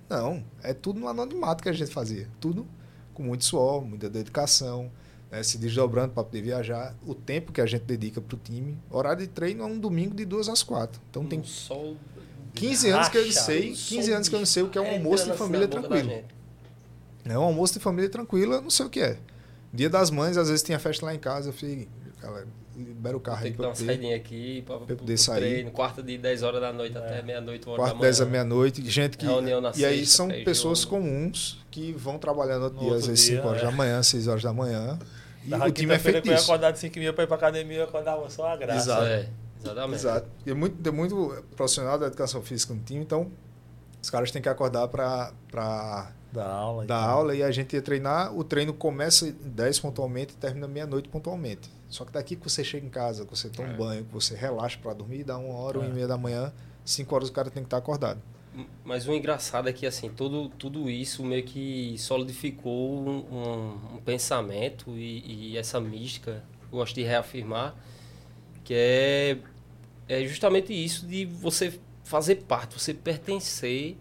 Não, 0.09 0.43
é 0.63 0.73
tudo 0.73 0.99
no 0.99 1.07
anonimato 1.07 1.63
que 1.63 1.69
a 1.69 1.73
gente 1.73 1.91
fazia. 1.91 2.27
Tudo 2.39 2.67
com 3.13 3.23
muito 3.23 3.43
suor, 3.45 3.83
muita 3.83 4.09
dedicação, 4.09 4.91
né, 5.29 5.41
se 5.43 5.57
desdobrando 5.57 6.13
para 6.13 6.23
poder 6.23 6.41
viajar. 6.41 6.95
O 7.05 7.13
tempo 7.15 7.51
que 7.51 7.61
a 7.61 7.65
gente 7.65 7.83
dedica 7.83 8.19
para 8.21 8.35
o 8.35 8.39
time. 8.39 8.77
Horário 8.89 9.21
de 9.21 9.27
treino 9.27 9.63
é 9.63 9.65
um 9.65 9.79
domingo 9.79 10.15
de 10.15 10.25
2 10.25 10.49
às 10.49 10.63
4. 10.63 11.01
Então 11.09 11.25
tem 11.25 11.39
Um 11.39 11.43
sol 11.43 11.95
15 12.53 12.89
anos 12.89 13.07
que 13.09 13.17
eu 13.17 13.25
não 13.25 13.31
sei, 13.31 13.71
um 13.71 13.73
15 13.75 14.03
sol 14.05 14.15
anos 14.15 14.29
que 14.29 14.35
eu 14.35 14.39
não 14.39 14.45
sei 14.45 14.63
o 14.63 14.69
que 14.69 14.77
é 14.77 14.81
um 14.81 14.91
almoço 14.91 15.23
de 15.25 15.29
assim 15.31 15.39
família 15.39 15.67
da 15.67 15.79
tranquilo. 15.79 16.23
É 17.23 17.37
um 17.37 17.43
almoço 17.43 17.73
de 17.73 17.79
família 17.79 18.09
tranquila, 18.09 18.59
não 18.61 18.69
sei 18.69 18.85
o 18.85 18.89
que 18.89 18.99
é. 18.99 19.17
Dia 19.73 19.89
das 19.89 20.09
mães, 20.11 20.35
às 20.37 20.49
vezes 20.49 20.63
tinha 20.63 20.77
festa 20.79 21.05
lá 21.05 21.13
em 21.15 21.19
casa, 21.19 21.49
eu 21.49 21.53
falei, 21.53 21.87
galera, 22.21 22.47
libera 22.81 23.15
o 23.15 23.19
carro 23.19 23.37
Tem 23.39 23.45
aí 23.47 23.51
que 23.51 23.57
pra 23.57 23.63
dar 23.65 23.69
uma 23.69 23.75
saidinha 23.75 24.15
aqui 24.15 24.61
pra, 24.63 24.77
poder 24.79 24.95
pro 24.95 25.17
sair. 25.17 25.39
treino, 25.39 25.71
quarta 25.71 26.03
de 26.03 26.17
10 26.17 26.43
horas 26.43 26.61
da 26.61 26.71
noite 26.73 26.97
até 26.97 27.21
meia-noite, 27.21 27.65
uma 27.65 27.73
hora 27.73 27.81
Quarto, 27.81 27.93
da 27.93 27.99
manhã. 27.99 28.07
10 28.09 28.17
da 28.19 28.25
meia-noite, 28.25 28.89
gente 28.89 29.17
que. 29.17 29.25
Reunião 29.25 29.61
na 29.61 29.71
e 29.75 29.85
aí 29.85 29.99
sexta, 29.99 30.15
são 30.17 30.27
pré-jogo. 30.27 30.45
pessoas 30.45 30.85
comuns 30.85 31.59
que 31.71 31.91
vão 31.93 32.17
trabalhar 32.19 32.57
no 32.57 32.65
outro 32.65 32.79
No 32.79 32.85
dia, 32.85 32.89
às 32.91 32.95
outro 33.03 33.09
vezes 33.11 33.25
dia, 33.25 33.35
5 33.37 33.47
horas 33.47 33.61
é. 33.61 33.65
da 33.65 33.71
manhã, 33.71 34.03
6 34.03 34.27
horas 34.27 34.43
da 34.43 34.53
manhã. 34.53 34.99
E 35.45 35.49
Tava 35.49 35.67
o 35.67 35.71
time 35.71 35.93
é 35.93 35.99
feito 35.99 36.21
que 36.21 36.27
eu 36.29 36.31
ia 36.33 36.37
disso. 36.37 36.51
acordar 36.51 36.71
de 36.71 36.79
5 36.79 36.99
mil 36.99 37.13
pra 37.13 37.23
ir 37.23 37.27
pra 37.27 37.35
academia, 37.35 37.77
eu 37.79 37.83
acordava 37.85 38.29
só 38.29 38.47
a 38.47 38.55
graça. 38.55 38.79
Exato. 38.79 39.03
É, 39.05 39.27
exatamente. 39.59 39.95
Exato. 39.95 40.27
E 40.45 40.51
é 40.51 40.53
muito, 40.53 40.75
tem 40.81 40.93
muito 40.93 41.43
profissional 41.55 41.97
da 41.97 42.07
educação 42.07 42.41
física 42.41 42.73
no 42.73 42.81
time, 42.81 43.01
então 43.01 43.31
os 44.01 44.09
caras 44.09 44.29
têm 44.31 44.41
que 44.41 44.49
acordar 44.49 44.87
para 44.87 45.31
Da 46.31 46.45
aula. 46.47 46.83
e 46.83 46.87
dar 46.87 46.99
tal. 47.01 47.09
aula 47.09 47.35
e 47.35 47.41
a 47.43 47.51
gente 47.51 47.73
ia 47.75 47.81
treinar. 47.81 48.35
O 48.37 48.43
treino 48.43 48.73
começa 48.73 49.25
às 49.25 49.31
10 49.31 49.79
pontualmente 49.79 50.33
e 50.33 50.37
termina 50.37 50.67
meia-noite 50.67 51.09
pontualmente. 51.09 51.69
Só 51.91 52.05
que 52.05 52.11
daqui 52.11 52.35
que 52.37 52.49
você 52.49 52.63
chega 52.63 52.85
em 52.85 52.89
casa, 52.89 53.25
que 53.25 53.29
você 53.37 53.49
toma 53.49 53.67
um 53.69 53.77
banho, 53.77 54.05
que 54.05 54.13
você 54.13 54.33
relaxa 54.33 54.79
para 54.81 54.93
dormir, 54.93 55.23
dá 55.25 55.37
uma 55.37 55.53
hora, 55.53 55.77
uma 55.77 55.87
e 55.87 55.91
É. 55.91 55.93
meia 55.93 56.07
da 56.07 56.17
manhã, 56.17 56.51
5 56.85 57.13
horas 57.13 57.27
o 57.29 57.33
cara 57.33 57.51
tem 57.51 57.61
que 57.61 57.67
estar 57.67 57.77
acordado. 57.77 58.19
Mas 58.83 59.07
o 59.07 59.13
engraçado 59.13 59.67
é 59.69 59.73
que 59.73 59.85
assim, 59.85 60.09
tudo, 60.09 60.49
tudo 60.57 60.89
isso 60.89 61.23
meio 61.23 61.43
que 61.43 61.95
solidificou 61.97 62.97
um, 63.07 63.95
um- 63.95 64.01
pensamento 64.05 64.91
e, 64.97 65.51
e 65.51 65.57
essa 65.57 65.79
mística, 65.79 66.43
eu 66.71 66.77
gosto 66.79 66.95
de 66.95 67.03
reafirmar, 67.03 67.75
que 68.63 68.73
é, 68.73 69.37
é 70.07 70.25
justamente 70.25 70.73
isso 70.73 71.05
de 71.05 71.25
você 71.25 71.77
fazer 72.03 72.37
parte, 72.37 72.79
você 72.79 72.93
pertencer 72.93 73.95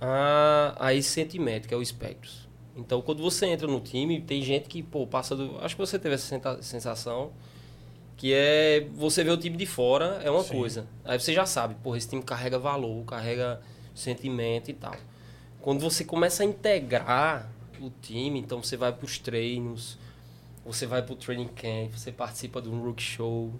a, 0.00 0.74
a 0.78 0.94
esse 0.94 1.08
sentimento 1.10 1.68
que 1.68 1.74
é 1.74 1.76
o 1.76 1.84
Spectros. 1.84 2.41
Então, 2.76 3.02
quando 3.02 3.22
você 3.22 3.46
entra 3.46 3.66
no 3.66 3.80
time, 3.80 4.20
tem 4.20 4.42
gente 4.42 4.68
que, 4.68 4.82
pô, 4.82 5.06
passa 5.06 5.36
do... 5.36 5.58
Acho 5.60 5.76
que 5.76 5.80
você 5.80 5.98
teve 5.98 6.14
essa 6.14 6.62
sensação, 6.62 7.32
que 8.16 8.32
é 8.32 8.86
você 8.94 9.22
vê 9.22 9.30
o 9.30 9.36
time 9.36 9.56
de 9.56 9.66
fora 9.66 10.20
é 10.22 10.30
uma 10.30 10.42
Sim. 10.42 10.56
coisa. 10.56 10.86
Aí 11.04 11.18
você 11.18 11.32
já 11.34 11.44
sabe, 11.44 11.74
pô, 11.82 11.94
esse 11.96 12.08
time 12.08 12.22
carrega 12.22 12.58
valor, 12.58 13.04
carrega 13.04 13.60
sentimento 13.94 14.70
e 14.70 14.74
tal. 14.74 14.94
Quando 15.60 15.80
você 15.80 16.04
começa 16.04 16.42
a 16.42 16.46
integrar 16.46 17.50
o 17.80 17.90
time, 18.00 18.38
então 18.38 18.62
você 18.62 18.76
vai 18.76 18.92
para 18.92 19.04
os 19.04 19.18
treinos, 19.18 19.98
você 20.64 20.86
vai 20.86 21.02
para 21.02 21.12
o 21.12 21.16
training 21.16 21.48
camp, 21.48 21.92
você 21.92 22.12
participa 22.12 22.62
de 22.62 22.68
um 22.68 22.80
rookie 22.80 23.02
show. 23.02 23.52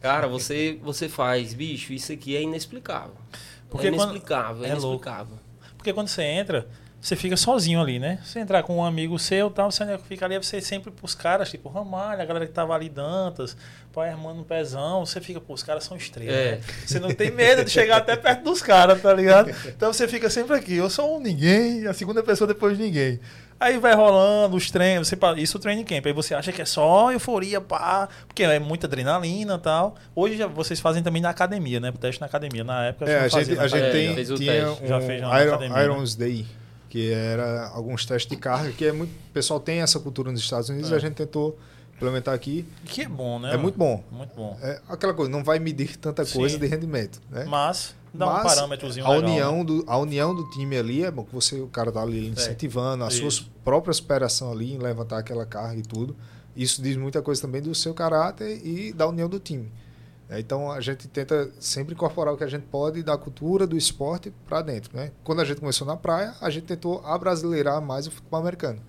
Cara, 0.00 0.28
você 0.28 0.78
você 0.82 1.08
faz, 1.08 1.54
bicho, 1.54 1.92
isso 1.92 2.12
aqui 2.12 2.36
é 2.36 2.42
inexplicável. 2.42 3.16
Porque 3.68 3.86
é 3.86 3.90
inexplicável, 3.90 4.64
é, 4.64 4.68
é 4.68 4.74
louco. 4.74 4.86
inexplicável. 4.88 5.38
Porque 5.76 5.92
quando 5.92 6.08
você 6.08 6.22
entra, 6.22 6.68
você 7.06 7.14
fica 7.14 7.36
sozinho 7.36 7.80
ali, 7.80 8.00
né? 8.00 8.18
Se 8.24 8.40
entrar 8.40 8.64
com 8.64 8.78
um 8.78 8.84
amigo 8.84 9.16
seu 9.16 9.48
tal, 9.48 9.70
você 9.70 9.96
fica 10.08 10.24
ali, 10.24 10.36
você 10.38 10.60
sempre 10.60 10.90
pros 10.90 11.14
caras, 11.14 11.48
tipo 11.48 11.68
Ramalho, 11.68 12.20
a 12.20 12.24
galera 12.24 12.46
que 12.46 12.52
tava 12.52 12.74
ali, 12.74 12.88
Dantas, 12.88 13.56
pai 13.92 14.10
Armando 14.10 14.42
Pezão, 14.42 15.06
você 15.06 15.20
fica, 15.20 15.40
pô, 15.40 15.54
os 15.54 15.62
caras 15.62 15.84
são 15.84 15.96
estrelas. 15.96 16.34
É. 16.34 16.52
né? 16.56 16.60
Você 16.84 16.98
não 16.98 17.14
tem 17.14 17.30
medo 17.30 17.64
de 17.64 17.70
chegar 17.70 17.98
até 17.98 18.16
perto 18.16 18.42
dos 18.42 18.60
caras, 18.60 19.00
tá 19.00 19.14
ligado? 19.14 19.54
Então 19.66 19.92
você 19.92 20.08
fica 20.08 20.28
sempre 20.28 20.56
aqui, 20.56 20.74
eu 20.74 20.90
sou 20.90 21.16
um 21.16 21.20
ninguém, 21.20 21.86
a 21.86 21.94
segunda 21.94 22.24
pessoa 22.24 22.48
depois 22.48 22.76
de 22.76 22.82
ninguém. 22.82 23.20
Aí 23.58 23.78
vai 23.78 23.94
rolando 23.94 24.56
os 24.56 24.68
treinos, 24.68 25.06
você, 25.06 25.16
isso 25.36 25.58
o 25.58 25.60
training 25.60 25.84
camp, 25.84 26.04
aí 26.06 26.12
você 26.12 26.34
acha 26.34 26.50
que 26.50 26.60
é 26.60 26.64
só 26.64 27.12
euforia, 27.12 27.60
pá, 27.60 28.08
porque 28.26 28.42
é 28.42 28.58
muita 28.58 28.88
adrenalina 28.88 29.54
e 29.54 29.58
tal. 29.58 29.94
Hoje 30.12 30.36
já, 30.36 30.48
vocês 30.48 30.80
fazem 30.80 31.04
também 31.04 31.22
na 31.22 31.30
academia, 31.30 31.78
né? 31.78 31.92
Teste 31.92 32.20
na 32.20 32.26
academia. 32.26 32.64
Na 32.64 32.86
época 32.86 33.08
É, 33.08 33.20
a 33.20 33.28
gente, 33.28 33.56
a 33.58 33.68
gente 33.68 33.82
É, 33.84 33.90
tem, 33.92 34.14
fez 34.14 34.30
o 34.30 34.34
tinha 34.34 34.52
teste. 34.52 34.84
um 34.84 34.88
Já 34.88 35.00
fez 35.00 35.22
na 35.22 35.40
Iron, 35.40 35.54
academia, 35.54 35.76
né? 35.76 35.84
Irons 35.84 36.14
Day, 36.16 36.44
que 36.88 37.10
era 37.12 37.68
alguns 37.68 38.04
testes 38.06 38.30
de 38.30 38.36
carga, 38.36 38.70
que 38.72 38.84
é 38.84 38.92
muito. 38.92 39.10
O 39.10 39.32
pessoal 39.32 39.58
tem 39.60 39.80
essa 39.80 39.98
cultura 40.00 40.30
nos 40.32 40.40
Estados 40.40 40.68
Unidos, 40.68 40.92
É. 40.92 40.94
a 40.96 40.98
gente 40.98 41.14
tentou 41.14 41.58
implementar 41.96 42.34
aqui. 42.34 42.66
Que 42.84 43.02
é 43.02 43.08
bom, 43.08 43.38
né? 43.38 43.54
é 43.54 43.56
muito 43.56 43.78
bom. 43.78 44.02
Muito 44.10 44.34
bom. 44.34 44.56
É 44.62 44.80
aquela 44.88 45.14
coisa, 45.14 45.30
não 45.30 45.42
vai 45.42 45.58
medir 45.58 45.96
tanta 45.96 46.24
Sim. 46.24 46.38
coisa 46.38 46.58
de 46.58 46.66
rendimento. 46.66 47.20
Né? 47.30 47.44
Mas 47.46 47.94
dá 48.12 48.26
um 48.26 48.32
Mas 48.32 48.54
parâmetrozinho 48.54 49.06
a 49.06 49.10
legal. 49.10 49.30
união 49.30 49.58
né? 49.58 49.64
do 49.64 49.84
a 49.86 49.98
união 49.98 50.34
do 50.34 50.48
time 50.50 50.76
ali 50.76 51.04
é 51.04 51.10
bom 51.10 51.24
que 51.24 51.34
você 51.34 51.60
o 51.60 51.66
cara 51.68 51.90
tá 51.92 52.02
ali 52.02 52.28
incentivando 52.28 53.04
a 53.04 53.10
sua 53.10 53.28
própria 53.64 53.92
superação 53.92 54.50
ali 54.52 54.72
em 54.74 54.78
levantar 54.78 55.18
aquela 55.18 55.44
carga 55.44 55.78
e 55.78 55.82
tudo 55.82 56.16
isso 56.56 56.80
diz 56.80 56.96
muita 56.96 57.20
coisa 57.20 57.42
também 57.42 57.60
do 57.60 57.74
seu 57.74 57.92
caráter 57.92 58.58
e 58.64 58.90
da 58.92 59.06
união 59.06 59.28
do 59.28 59.38
time 59.38 59.64
É, 59.64 59.85
então 60.30 60.70
a 60.72 60.80
gente 60.80 61.06
tenta 61.08 61.50
sempre 61.60 61.94
incorporar 61.94 62.34
o 62.34 62.36
que 62.36 62.44
a 62.44 62.48
gente 62.48 62.64
pode 62.64 63.02
da 63.02 63.16
cultura 63.16 63.66
do 63.66 63.76
esporte 63.76 64.32
para 64.46 64.60
dentro 64.62 64.90
né 64.96 65.12
quando 65.22 65.40
a 65.40 65.44
gente 65.44 65.60
começou 65.60 65.86
na 65.86 65.96
praia 65.96 66.34
a 66.40 66.50
gente 66.50 66.64
tentou 66.64 67.00
abrasileirar 67.06 67.80
mais 67.80 68.06
o 68.06 68.10
futebol 68.10 68.40
americano 68.40 68.80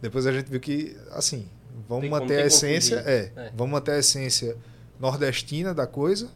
depois 0.00 0.26
a 0.26 0.32
gente 0.32 0.46
viu 0.50 0.60
que 0.60 0.96
assim 1.10 1.46
vamos 1.88 2.02
Tem 2.02 2.10
manter 2.10 2.42
a 2.42 2.46
essência 2.46 2.96
é, 3.06 3.32
É. 3.36 3.52
vamos 3.54 3.72
manter 3.72 3.92
a 3.92 3.98
essência 3.98 4.56
nordestina 4.98 5.74
da 5.74 5.86
coisa 5.86 6.28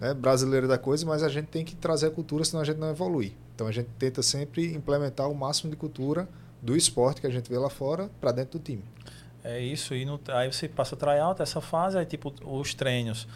né, 0.00 0.14
brasileira 0.14 0.66
da 0.66 0.78
coisa, 0.78 1.04
mas 1.04 1.22
a 1.22 1.28
gente 1.28 1.48
tem 1.48 1.62
que 1.62 1.76
trazer 1.76 2.06
a 2.06 2.10
cultura, 2.10 2.42
senão 2.42 2.62
a 2.62 2.64
gente 2.64 2.78
não 2.78 2.88
evolui. 2.88 3.36
Então 3.54 3.66
a 3.66 3.70
gente 3.72 3.90
tenta 3.98 4.22
sempre 4.22 4.72
implementar 4.74 5.28
o 5.30 5.34
máximo 5.34 5.70
de 5.70 5.76
cultura 5.76 6.26
do 6.62 6.74
esporte 6.74 7.20
que 7.20 7.26
a 7.26 7.30
gente 7.30 7.50
vê 7.50 7.58
lá 7.58 7.68
fora 7.68 8.08
para 8.18 8.32
dentro 8.32 8.58
do 8.58 8.64
time. 8.64 8.82
É 9.44 9.60
isso, 9.60 9.94
e 9.94 10.06
no- 10.06 10.18
aí 10.28 10.50
você 10.50 10.66
passa 10.68 10.96
tryout, 10.96 11.42
essa 11.42 11.60
fase, 11.60 11.98
aí 11.98 12.06
tipo 12.06 12.32
os 12.46 12.72
treinos. 12.72 13.28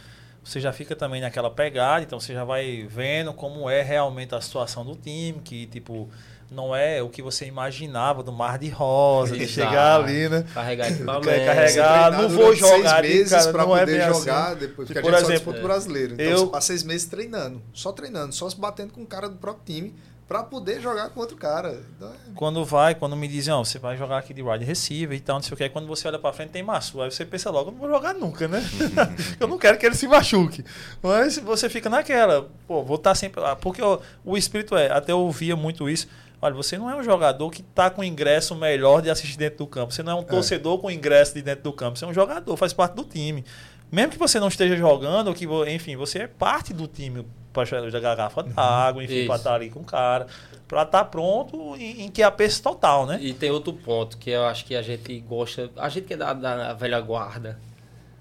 Você 0.45 0.61
já 0.61 0.73
fica 0.73 0.95
também 0.95 1.21
naquela 1.23 1.51
pegada, 1.51 2.03
então 2.05 2.21
você 2.21 2.35
já 2.35 2.45
vai 2.45 2.87
vendo 2.89 3.33
como 3.33 3.69
é 3.71 3.81
realmente 3.83 4.35
a 4.35 4.41
situação 4.41 4.85
do 4.85 4.95
time, 4.95 5.41
que 5.43 5.67
tipo, 5.67 6.09
não 6.51 6.77
é 6.77 7.03
o 7.03 7.09
que 7.09 7.23
você 7.23 7.47
imaginava 7.47 8.23
do 8.23 8.31
mar 8.31 8.59
de 8.59 8.69
rosa, 8.69 9.37
de 9.39 9.47
chegar 9.49 10.01
ali, 10.03 10.29
né? 10.29 10.45
Carregar 10.53 10.93
equipamento. 10.93 11.45
Carregar, 11.47 12.13
não 12.13 12.29
vou 12.29 12.49
seis 12.55 12.59
jogar 12.59 12.97
ali, 12.97 13.09
meses 13.09 13.31
cara, 13.31 13.53
pra 13.53 13.63
não 13.65 13.75
é 13.77 13.81
poder 13.81 14.03
assim. 14.03 14.21
jogar 14.21 14.55
depois, 14.55 14.87
porque 14.89 15.01
Por 15.01 15.15
a 15.15 15.19
gente 15.19 15.27
exemplo, 15.31 15.45
só 15.45 15.51
disputa 15.53 15.59
o 15.59 15.63
brasileiro. 15.63 16.15
Então 16.15 16.27
eu- 16.27 16.39
você 16.39 16.47
passa 16.47 16.67
seis 16.67 16.83
meses 16.83 17.07
treinando, 17.09 17.63
só 17.73 17.91
treinando, 17.91 18.35
só 18.35 18.49
se 18.51 18.61
batendo 18.61 18.93
com 18.93 19.03
o 19.03 19.07
cara 19.07 19.29
do 19.31 19.37
próprio 19.39 19.65
time 19.65 19.95
pra 20.27 20.43
poder 20.43 20.81
jogar 20.81 21.11
com 21.11 21.21
outro 21.21 21.37
cara. 21.37 21.81
Então, 21.97 22.09
é- 22.09 22.15
Quando 22.35 22.65
vai, 22.65 22.95
quando 22.95 23.15
me 23.17 23.29
dizem, 23.29 23.53
ó, 23.53 23.63
você 23.63 23.79
vai 23.79 23.97
jogar 23.97 24.19
aqui 24.19 24.33
de 24.33 24.43
wide 24.43 24.65
receiver 24.65 25.17
e 25.17 25.21
tal, 25.21 25.37
não 25.37 25.43
sei 25.43 25.53
o 25.53 25.57
que, 25.57 25.63
aí 25.65 25.69
quando 25.71 25.87
você 25.87 26.09
olha 26.09 26.19
pra 26.19 26.33
frente 26.33 26.51
tem 26.51 26.63
maço. 26.63 27.01
Aí 27.03 27.11
você 27.11 27.25
pensa 27.25 27.51
logo, 27.51 27.69
eu 27.69 27.73
não 27.73 27.81
vou 27.81 27.89
jogar 27.91 28.15
nunca, 28.15 28.49
né? 28.49 28.63
eu 29.39 29.47
não 29.47 29.59
quero 29.59 29.77
que 29.79 29.85
ele 29.87 29.95
se 29.95 30.09
machuque. 30.09 30.65
Mas 31.03 31.39
você 31.39 31.69
fica 31.69 31.89
naquela, 31.91 32.49
pô, 32.67 32.83
vou 32.83 32.97
estar 32.97 33.15
sempre 33.15 33.41
lá. 33.41 33.55
Porque 33.55 33.83
ó, 33.83 33.99
o 34.25 34.37
espírito 34.37 34.77
é, 34.77 34.91
até 34.91 35.13
eu 35.13 35.19
ouvia 35.21 35.55
muito 35.55 35.89
isso. 35.89 36.09
Olha, 36.43 36.55
você 36.55 36.77
não 36.77 36.91
é 36.91 36.97
um 36.97 37.03
jogador 37.03 37.49
que 37.51 37.63
tá 37.63 37.89
com 37.89 38.05
ingresso 38.05 38.55
melhor 38.55 39.01
de 39.01 39.09
assistir 39.09 39.39
dentro 39.39 39.59
do 39.59 39.67
campo. 39.67 39.95
Você 39.95 40.03
não 40.03 40.13
é 40.13 40.15
um 40.15 40.23
torcedor 40.25 40.79
com 40.79 40.91
ingresso 40.91 41.33
de 41.35 41.41
dentro 41.41 41.65
do 41.65 41.73
campo. 41.73 41.99
Você 41.99 42.05
é 42.05 42.09
um 42.09 42.13
jogador, 42.13 42.55
faz 42.57 42.73
parte 42.73 42.95
do 42.95 43.03
time. 43.05 43.45
Mesmo 43.91 44.13
que 44.13 44.19
você 44.19 44.39
não 44.39 44.49
esteja 44.49 44.77
jogando, 44.77 45.29
ou 45.29 45.35
que, 45.35 45.47
enfim, 45.73 45.97
você 45.97 46.19
é 46.21 46.27
parte 46.27 46.75
do 46.75 46.87
time 46.87 47.25
para 47.55 47.65
jogar 47.65 48.17
garrafa 48.17 48.43
d'água, 48.43 49.05
enfim, 49.05 49.27
para 49.27 49.37
estar 49.37 49.55
ali 49.55 49.71
com 49.71 49.81
o 49.81 49.85
cara. 49.85 50.27
Pra 50.67 50.83
estar 50.83 51.05
pronto 51.05 51.77
em, 51.77 52.03
em 52.03 52.11
que 52.11 52.21
é 52.21 52.25
a 52.25 52.31
peça 52.31 52.61
total, 52.61 53.07
né? 53.07 53.19
E 53.23 53.33
tem 53.33 53.51
outro 53.51 53.73
ponto 53.73 54.19
que 54.19 54.31
eu 54.31 54.45
acho 54.45 54.65
que 54.65 54.75
a 54.75 54.83
gente 54.83 55.21
gosta. 55.21 55.71
A 55.77 55.89
gente 55.89 56.07
que 56.07 56.15
é 56.15 56.17
da, 56.17 56.33
da 56.33 56.73
velha 56.75 57.01
guarda. 57.01 57.59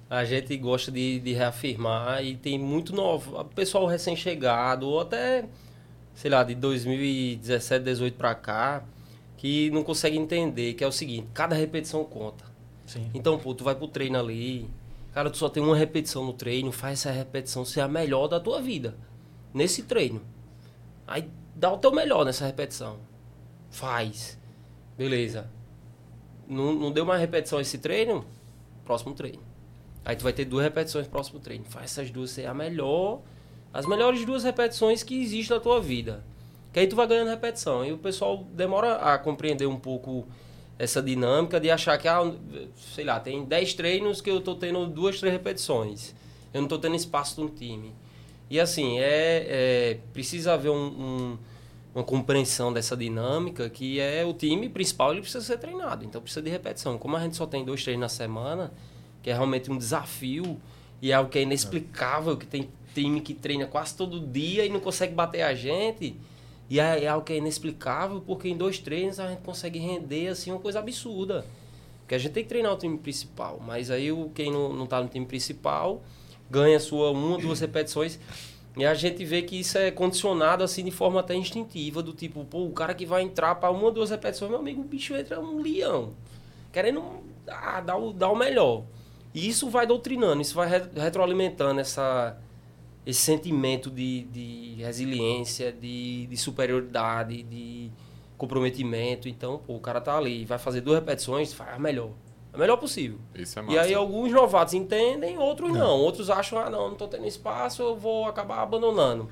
A 0.09 0.23
gente 0.23 0.55
gosta 0.57 0.91
de, 0.91 1.19
de 1.19 1.34
reafirmar 1.34 2.23
e 2.23 2.36
tem 2.36 2.59
muito 2.59 2.95
novo. 2.95 3.43
Pessoal 3.55 3.88
recém-chegado, 3.88 4.88
ou 4.88 4.99
até, 5.01 5.45
sei 6.13 6.29
lá, 6.29 6.43
de 6.43 6.53
2017, 6.53 7.84
18 7.84 8.15
pra 8.15 8.36
cá, 8.36 8.84
que 9.38 9.71
não 9.71 9.84
consegue 9.84 10.15
entender 10.15 10.75
que 10.75 10.84
é 10.84 10.88
o 10.88 10.91
seguinte: 10.91 11.27
cada 11.34 11.55
repetição 11.55 12.03
conta. 12.05 12.45
Sim. 12.86 13.09
Então, 13.15 13.39
pô, 13.39 13.55
tu 13.55 13.63
vai 13.63 13.73
pro 13.73 13.88
treino 13.88 14.19
ali, 14.19 14.69
cara, 15.13 15.31
tu 15.31 15.38
só 15.38 15.49
tem 15.49 15.63
uma 15.63 15.75
repetição 15.75 16.23
no 16.23 16.34
treino, 16.34 16.71
faz 16.71 16.99
essa 16.99 17.11
repetição 17.11 17.65
ser 17.65 17.81
a 17.81 17.88
melhor 17.88 18.27
da 18.27 18.39
tua 18.39 18.61
vida. 18.61 18.95
Nesse 19.54 19.84
treino. 19.84 20.22
Aí 21.06 21.30
dá 21.56 21.72
o 21.72 21.78
teu 21.78 21.91
melhor 21.91 22.26
nessa 22.26 22.45
repetição. 22.45 22.99
Faz. 23.70 24.39
Beleza. 24.97 25.49
Não, 26.47 26.74
não 26.74 26.91
deu 26.91 27.06
mais 27.06 27.22
repetição 27.22 27.60
esse 27.60 27.78
treino? 27.78 28.26
Próximo 28.84 29.14
treino. 29.14 29.41
Aí 30.06 30.16
tu 30.16 30.24
vai 30.24 30.34
ter 30.34 30.45
duas 30.45 30.64
repetições 30.64 31.06
no 31.06 31.12
próximo 31.12 31.39
treino. 31.39 31.66
Faz 31.66 31.86
essas 31.86 32.12
duas 32.12 32.32
ser 32.32 32.45
a 32.45 32.54
melhor. 32.54 33.22
As 33.74 33.86
melhores 33.86 34.26
duas 34.26 34.43
repetições 34.43 35.01
que 35.04 35.22
existem 35.22 35.56
na 35.56 35.62
tua 35.62 35.80
vida. 35.80 36.24
Que 36.72 36.80
aí 36.80 36.88
tu 36.88 36.95
vai 36.95 37.08
ganhando 37.08 37.30
repetição. 37.30 37.86
E 37.86 37.91
o 37.91 37.97
pessoal 37.97 38.43
demora 38.51 38.95
a 38.95 39.18
compreender 39.18 39.66
um 39.66 39.80
pouco 39.80 40.28
essa 40.78 41.01
dinâmica 41.01 41.60
de 41.60 41.70
achar 41.70 41.97
que, 41.97 42.08
ah, 42.08 42.34
sei 42.76 43.06
lá, 43.06 43.20
tem 43.20 43.45
10 43.45 43.74
treinos 43.76 44.22
que 44.22 44.30
eu 44.30 44.41
tô 44.41 44.56
tendo 44.56 44.86
duas, 44.88 45.20
três 45.20 45.32
repetições. 45.32 46.14
Eu 46.54 46.62
não 46.62 46.68
tô 46.68 46.78
tendo 46.78 46.95
espaço 46.95 47.41
no 47.41 47.49
time. 47.49 47.93
E 48.50 48.60
assim, 48.60 49.00
é, 49.00 49.46
é 49.48 49.98
precisa 50.14 50.54
haver 50.54 50.70
um, 50.70 50.76
um- 50.76 51.38
uma 51.96 52.04
compreensão 52.04 52.74
dessa 52.74 52.98
dinâmica 52.98 53.70
que 53.70 54.00
é 54.00 54.26
o 54.26 54.34
time 54.34 54.68
principal 54.68 55.12
ele 55.12 55.22
precisa 55.22 55.44
ser 55.44 55.58
treinado, 55.60 56.04
então 56.04 56.22
precisa 56.22 56.41
de 56.41 56.50
repetição. 56.50 56.98
Como 56.98 57.16
a 57.16 57.20
gente 57.20 57.36
só 57.36 57.46
tem 57.46 57.64
dois 57.64 57.84
treinos 57.84 58.02
na 58.02 58.10
semana, 58.10 58.72
que 59.22 59.30
é 59.30 59.34
realmente 59.34 59.72
um 59.72 59.78
desafio 59.78 60.60
e 61.02 61.12
é 61.12 61.14
algo 61.16 61.30
que 61.30 61.38
é 61.38 61.44
inexplicável, 61.44 62.36
que 62.36 62.48
tem 62.48 62.70
time 62.96 63.22
que 63.22 63.34
treina 63.34 63.66
quase 63.68 63.96
todo 63.96 64.20
dia 64.20 64.66
e 64.66 64.70
não 64.70 64.80
consegue 64.80 65.14
bater 65.14 65.41
a 65.44 65.54
gente. 65.54 66.16
E 66.70 66.80
é, 66.80 67.04
é 67.04 67.08
algo 67.08 67.26
que 67.26 67.34
é 67.34 67.38
inexplicável 67.38 68.22
porque 68.26 68.48
em 68.50 68.58
dois 68.58 68.80
treinos 68.80 69.20
a 69.20 69.28
gente 69.30 69.41
consegue 69.41 69.78
render 69.80 70.28
assim 70.30 70.52
uma 70.52 70.60
coisa 70.60 70.80
absurda. 70.80 71.46
Porque 72.02 72.16
a 72.16 72.18
gente 72.18 72.32
tem 72.34 72.44
que 72.44 72.50
treinar 72.50 72.74
o 72.74 72.78
time 72.78 72.98
principal, 72.98 73.62
mas 73.66 73.89
aí 73.91 74.12
o, 74.12 74.30
quem 74.34 74.52
não, 74.52 74.74
não 74.74 74.86
tá 74.88 75.02
no 75.02 75.08
time 75.10 75.26
principal 75.26 76.02
ganha 76.50 76.80
sua 76.80 77.12
uma, 77.12 77.38
duas 77.38 77.60
repetições. 77.60 78.20
E 78.76 78.84
a 78.86 78.94
gente 78.96 79.24
vê 79.24 79.44
que 79.44 79.60
isso 79.60 79.78
é 79.78 79.91
condicionado 79.91 80.64
assim 80.64 80.84
de 80.84 80.89
forma 80.91 81.20
até 81.20 81.36
instintiva, 81.36 82.02
do 82.02 82.12
tipo, 82.12 82.44
pô, 82.46 82.66
o 82.66 82.72
cara 82.72 82.94
que 82.94 83.06
vai 83.06 83.22
entrar 83.22 83.56
para 83.56 83.70
uma, 83.70 83.91
duas 83.91 84.10
repetições, 84.10 84.50
meu 84.50 84.60
amigo, 84.60 84.82
o 84.82 84.84
bicho 84.84 85.14
entra 85.16 85.39
um 85.39 85.62
leão, 85.62 86.14
querendo 86.72 87.04
ah, 87.48 87.80
dar, 87.82 87.98
o, 87.98 88.12
dar 88.12 88.30
o 88.30 88.36
melhor. 88.36 88.84
E 89.34 89.48
isso 89.48 89.70
vai 89.70 89.86
doutrinando, 89.86 90.41
isso 90.41 90.56
vai 90.56 90.68
re- 90.68 90.89
retroalimentando 90.96 91.80
essa, 91.82 92.36
esse 93.06 93.20
sentimento 93.22 93.91
de, 93.91 94.24
de 94.24 94.76
resiliência, 94.80 95.72
de, 95.72 96.26
de 96.28 96.38
superioridade, 96.38 97.44
de 97.44 97.91
comprometimento. 98.38 99.30
Então, 99.30 99.60
pô, 99.60 99.76
o 99.76 99.80
cara 99.80 100.02
tá 100.02 100.18
ali, 100.18 100.46
vai 100.46 100.58
fazer 100.58 100.82
duas 100.82 101.00
repetições, 101.00 101.54
faz 101.54 101.80
melhor. 101.80 102.10
A 102.54 102.58
melhor 102.58 102.78
possível. 102.78 103.18
Isso 103.34 103.58
é 103.58 103.62
E 103.64 103.66
massa. 103.66 103.82
aí 103.82 103.93
alguns 103.93 104.32
novatos 104.32 104.74
entendem, 104.76 105.38
outros 105.39 105.72
não. 105.72 105.99
Outros 105.99 106.30
acham, 106.30 106.60
ah, 106.60 106.70
não, 106.70 106.89
não 106.89 106.95
tô 106.95 107.08
tendo 107.08 107.26
espaço, 107.26 107.82
eu 107.82 107.95
vou 107.95 108.26
acabar 108.26 108.62
abandonando. 108.62 109.30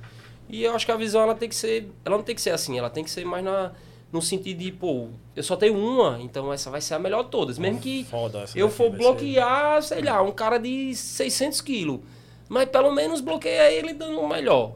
E 0.50 0.64
eu 0.64 0.74
acho 0.76 0.86
que 0.86 0.92
a 0.92 0.98
visão 0.98 1.22
ela 1.22 1.36
tem 1.36 1.48
que 1.48 1.56
ser, 1.56 1.92
ela 2.04 2.18
não 2.18 2.24
tem 2.24 2.34
que 2.36 2.42
ser 2.42 2.50
assim, 2.50 2.78
ela 2.78 2.90
tem 2.90 3.04
que 3.04 3.12
ser 3.12 3.24
mais 3.26 3.44
na 3.44 3.72
no 4.12 4.22
sentido 4.22 4.58
de, 4.58 4.74
pô, 4.74 5.08
eu 5.34 5.42
só 5.42 5.56
tenho 5.56 5.74
uma, 5.78 6.20
então 6.20 6.52
essa 6.52 6.70
vai 6.70 6.82
ser 6.82 6.96
a 6.96 7.00
melhor 7.00 7.24
de 7.24 7.30
todas. 7.30 7.58
Mesmo 7.58 7.80
que 7.80 8.04
Foda 8.04 8.44
eu 8.54 8.68
for 8.68 8.90
vai 8.90 9.00
ser- 9.00 9.06
bloquear, 9.06 9.82
sei 9.82 10.02
lá, 10.02 10.22
um 10.22 10.34
cara 10.34 10.58
de 10.58 10.94
600 10.94 11.62
quilos, 11.62 12.02
mas 12.50 12.68
pelo 12.68 12.92
menos 12.92 13.22
bloqueia 13.22 13.72
ele 13.72 13.94
dando 13.94 14.20
o 14.20 14.28
melhor, 14.28 14.74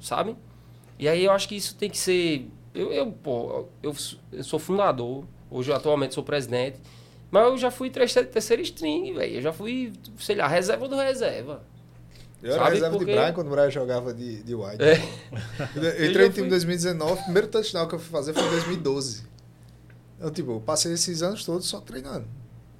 sabe? 0.00 0.34
E 0.98 1.06
aí 1.06 1.22
eu 1.22 1.32
acho 1.32 1.46
que 1.46 1.54
isso 1.56 1.76
tem 1.76 1.90
que 1.90 1.98
ser. 1.98 2.48
Eu, 2.74 2.90
eu 2.90 3.12
pô, 3.12 3.66
eu, 3.82 3.94
eu 4.32 4.42
sou 4.44 4.58
fundador, 4.58 5.24
hoje 5.50 5.70
eu 5.70 5.76
atualmente 5.76 6.14
sou 6.14 6.24
presidente, 6.24 6.78
mas 7.30 7.44
eu 7.46 7.58
já 7.58 7.70
fui 7.70 7.90
terceira, 7.90 8.62
string, 8.62 9.12
velho. 9.14 9.36
Eu 9.36 9.42
já 9.42 9.52
fui, 9.52 9.92
sei 10.18 10.36
lá, 10.36 10.46
reserva 10.48 10.88
do 10.88 10.96
reserva. 10.96 11.62
Eu 12.42 12.52
era 12.52 12.58
Sabe 12.62 12.74
reserva 12.74 12.96
porque- 12.96 13.12
de 13.12 13.18
Brian 13.18 13.32
quando 13.32 13.46
o 13.48 13.50
Brian 13.50 13.70
jogava 13.70 14.14
de, 14.14 14.42
de 14.42 14.54
wide. 14.54 14.82
É. 14.82 14.94
Eu, 15.74 16.06
entrei 16.08 16.28
no 16.28 16.32
time 16.32 16.46
em 16.46 16.50
2019, 16.50 17.12
o 17.12 17.24
primeiro 17.24 17.48
touchdown 17.48 17.88
que 17.88 17.94
eu 17.96 17.98
fui 17.98 18.10
fazer 18.10 18.32
foi 18.32 18.42
em 18.44 18.50
2012. 18.50 19.26
Eu, 20.20 20.30
tipo, 20.30 20.52
eu 20.52 20.60
passei 20.60 20.92
esses 20.92 21.22
anos 21.22 21.44
todos 21.44 21.66
só 21.66 21.80
treinando. 21.80 22.26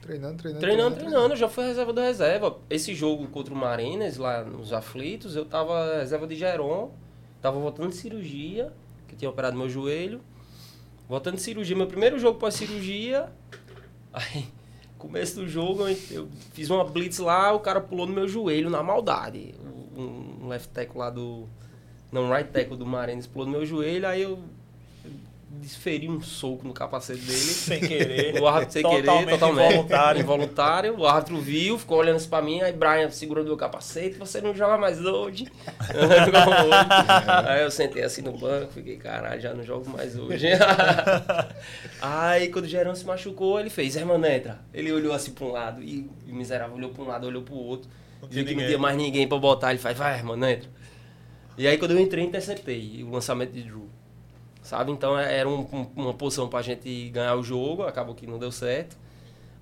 Treinando, 0.00 0.36
treinando. 0.38 0.60
Treinando, 0.60 0.96
treinando, 0.96 1.34
eu 1.34 1.36
já 1.36 1.48
fui 1.48 1.64
reserva 1.66 1.92
do 1.92 2.00
reserva. 2.00 2.56
Esse 2.70 2.94
jogo 2.94 3.26
contra 3.28 3.52
o 3.52 3.56
Marines, 3.56 4.16
lá 4.16 4.42
nos 4.42 4.72
aflitos, 4.72 5.36
eu 5.36 5.44
tava 5.44 5.98
reserva 5.98 6.26
de 6.26 6.34
Geron, 6.34 6.92
tava 7.42 7.58
voltando 7.58 7.90
de 7.90 7.96
cirurgia, 7.96 8.72
que 9.06 9.14
tinha 9.14 9.28
operado 9.28 9.56
meu 9.58 9.68
joelho. 9.68 10.20
Voltando 11.08 11.34
de 11.36 11.42
cirurgia, 11.42 11.76
meu 11.76 11.86
primeiro 11.86 12.18
jogo 12.18 12.38
pós-cirurgia. 12.38 13.28
Aí, 14.12 14.46
começo 14.96 15.36
do 15.36 15.48
jogo, 15.48 15.84
eu, 16.10 16.28
fiz 16.52 16.70
uma 16.70 16.84
blitz 16.84 17.18
lá, 17.18 17.52
o 17.52 17.60
cara 17.60 17.80
pulou 17.80 18.06
no 18.06 18.12
meu 18.12 18.28
joelho 18.28 18.70
na 18.70 18.82
maldade. 18.82 19.54
Um, 19.96 20.44
um 20.44 20.48
left 20.48 20.68
tackle 20.70 20.98
lá 20.98 21.10
do. 21.10 21.46
Não, 22.10 22.30
right 22.30 22.50
tackle 22.50 22.76
do 22.76 22.86
Marines 22.86 23.26
pulou 23.26 23.46
no 23.46 23.52
meu 23.52 23.66
joelho, 23.66 24.06
aí 24.06 24.22
eu 24.22 24.42
desferi 25.50 26.08
um 26.08 26.20
soco 26.20 26.66
no 26.66 26.72
capacete 26.74 27.20
dele. 27.20 27.38
Sem 27.38 27.80
querer. 27.80 28.40
O 28.40 28.46
árbitro 28.46 28.72
sem 28.74 28.82
querer, 28.82 29.02
Totalmente 29.02 29.30
totalmente 29.30 29.72
involuntário. 29.72 30.20
involuntário. 30.20 30.98
O 30.98 31.06
árbitro 31.06 31.38
viu, 31.40 31.78
ficou 31.78 31.98
olhando 31.98 32.18
isso 32.18 32.28
pra 32.28 32.40
mim, 32.42 32.60
aí 32.60 32.72
Brian 32.72 33.10
segurou 33.10 33.44
meu 33.44 33.56
capacete, 33.56 34.18
você 34.18 34.40
não 34.40 34.54
joga 34.54 34.76
mais 34.78 35.04
hoje. 35.04 35.46
Aí 37.46 37.62
eu 37.62 37.70
sentei 37.70 38.02
assim 38.02 38.22
no 38.22 38.32
banco, 38.32 38.72
fiquei, 38.72 38.96
caralho, 38.96 39.40
já 39.40 39.54
não 39.54 39.62
jogo 39.64 39.88
mais 39.90 40.16
hoje. 40.18 40.46
aí 42.00 42.48
quando 42.48 42.64
o 42.64 42.68
Gerão 42.68 42.94
se 42.94 43.04
machucou, 43.04 43.58
ele 43.58 43.70
fez, 43.70 43.96
irmão, 43.96 44.22
entra. 44.24 44.60
Ele 44.72 44.92
olhou 44.92 45.12
assim 45.12 45.32
pra 45.32 45.44
um 45.44 45.52
lado, 45.52 45.82
e 45.82 46.08
o 46.28 46.34
miserável 46.34 46.76
olhou 46.76 46.90
pra 46.90 47.02
um 47.02 47.06
lado, 47.06 47.26
olhou 47.26 47.42
pro 47.42 47.54
outro. 47.54 47.88
Viu 48.30 48.44
que 48.44 48.54
não 48.54 48.64
tinha 48.64 48.78
mais 48.78 48.96
ninguém 48.96 49.26
pra 49.28 49.38
botar, 49.38 49.70
ele 49.70 49.78
faz, 49.78 49.96
vai, 49.96 50.16
irmão, 50.16 50.36
entra. 50.36 50.68
E 51.56 51.66
aí 51.66 51.76
quando 51.78 51.92
eu 51.92 51.98
entrei, 51.98 52.24
interceptei 52.24 53.02
o 53.02 53.10
lançamento 53.10 53.52
de 53.52 53.62
Drew. 53.62 53.88
Sabe? 54.68 54.92
Então 54.92 55.18
é- 55.18 55.38
era 55.38 55.48
um- 55.48 55.66
um- 55.72 55.86
uma 55.96 56.12
posição 56.12 56.46
pra 56.46 56.60
gente 56.60 57.08
ganhar 57.08 57.34
o 57.36 57.42
jogo, 57.42 57.84
acabou 57.84 58.14
que 58.14 58.26
não 58.26 58.38
deu 58.38 58.52
certo. 58.52 58.98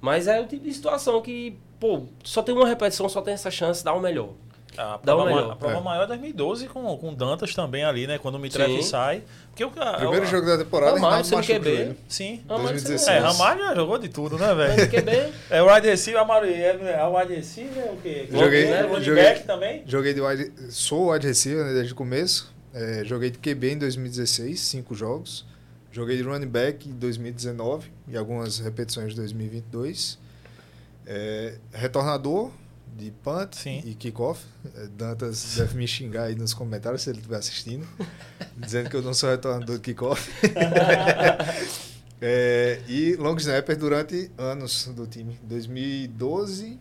Mas 0.01 0.27
é 0.27 0.41
o 0.41 0.47
tipo 0.47 0.65
de 0.65 0.75
situação 0.75 1.23
que, 1.23 1.57
pô, 1.79 2.03
só 2.25 2.43
tem 2.43 2.53
uma 2.53 2.67
repetição, 2.67 3.09
só 3.09 3.23
tem 3.23 3.33
essa 3.35 3.51
chance, 3.51 3.85
dá 3.85 3.93
o 3.95 4.01
melhor. 4.01 4.31
A 4.77 4.99
Dá 5.03 5.15
o 5.15 5.19
prova, 5.19 5.25
ma- 5.25 5.37
melhor. 5.37 5.53
a 5.53 5.57
prova 5.57 5.79
É. 5.79 5.81
maior 5.81 6.03
é 6.03 6.07
2012 6.09 6.67
com, 6.67 6.99
com 6.99 7.15
Dantas 7.15 7.55
também 7.55 7.85
ali, 7.85 8.07
né? 8.09 8.19
Quando 8.19 8.35
o 8.35 8.39
Mitref 8.39 8.83
sai. 8.83 9.23
Porque 9.51 9.65
o. 9.65 9.71
Primeiro 9.71 10.25
o- 10.25 10.29
jogo 10.29 10.45
da 10.47 10.59
temporada, 10.59 10.93
Ramalho, 10.97 11.05
Ronaldo 11.25 11.29
sem 11.29 11.39
machucou 11.39 11.57
o 11.57 11.65
QB. 11.65 11.97
Sim. 12.09 12.43
2016. 12.47 13.09
É, 13.17 13.19
Ramalho 13.21 13.61
já 13.65 13.75
jogou 13.77 13.99
de 13.99 14.09
tudo, 14.09 14.37
né, 14.37 14.55
velho? 14.55 14.91
QB, 14.91 15.33
É 15.49 15.63
o 15.63 15.73
wide 15.73 15.87
receiver, 15.89 16.21
Amaro, 16.21 16.45
é, 16.47 16.99
é 16.99 17.05
o 17.05 17.17
wide 17.17 17.35
receiver, 17.37 17.85
é 17.87 17.91
o 17.93 17.97
quê? 17.97 18.29
Joguei- 18.31 18.67
né? 18.67 18.83
Joguei- 19.01 19.23
back 19.25 19.45
também? 19.47 19.83
Joguei 19.87 20.13
de 20.13 20.21
wide, 20.21 20.53
sou 20.71 21.13
wide 21.13 21.27
receiver 21.27 21.65
né, 21.65 21.73
desde 21.73 21.93
o 21.93 21.97
começo. 21.97 22.55
É, 22.77 23.03
joguei 23.07 23.31
de 23.31 23.39
QB 23.39 23.73
em 23.73 23.79
2016, 23.79 24.61
cinco 24.61 24.95
jogos. 24.95 25.47
Joguei 25.91 26.19
de 26.19 26.23
running 26.23 26.47
back 26.47 26.87
em 26.87 26.93
2019 26.93 27.91
e 28.07 28.19
algumas 28.19 28.59
repetições 28.59 29.13
de 29.13 29.17
2022. 29.17 30.19
É, 31.07 31.57
retornador, 31.73 32.53
de 32.95 33.11
punt 33.23 33.55
Sim. 33.55 33.81
e 33.83 33.95
kickoff. 33.95 34.45
É, 34.75 34.89
Dantas 34.89 35.57
deve 35.57 35.75
me 35.79 35.89
xingar 35.89 36.25
aí 36.25 36.35
nos 36.35 36.53
comentários 36.53 37.01
se 37.01 37.09
ele 37.09 37.17
estiver 37.17 37.39
assistindo, 37.39 37.89
dizendo 38.55 38.91
que 38.91 38.97
eu 38.97 39.01
não 39.01 39.15
sou 39.15 39.31
retornador 39.31 39.77
de 39.77 39.83
kickoff. 39.83 40.31
É, 42.19 42.81
e 42.89 43.15
long 43.17 43.37
snapper 43.37 43.77
durante 43.77 44.31
anos 44.39 44.87
do 44.87 45.07
time. 45.07 45.39
2012, 45.43 46.81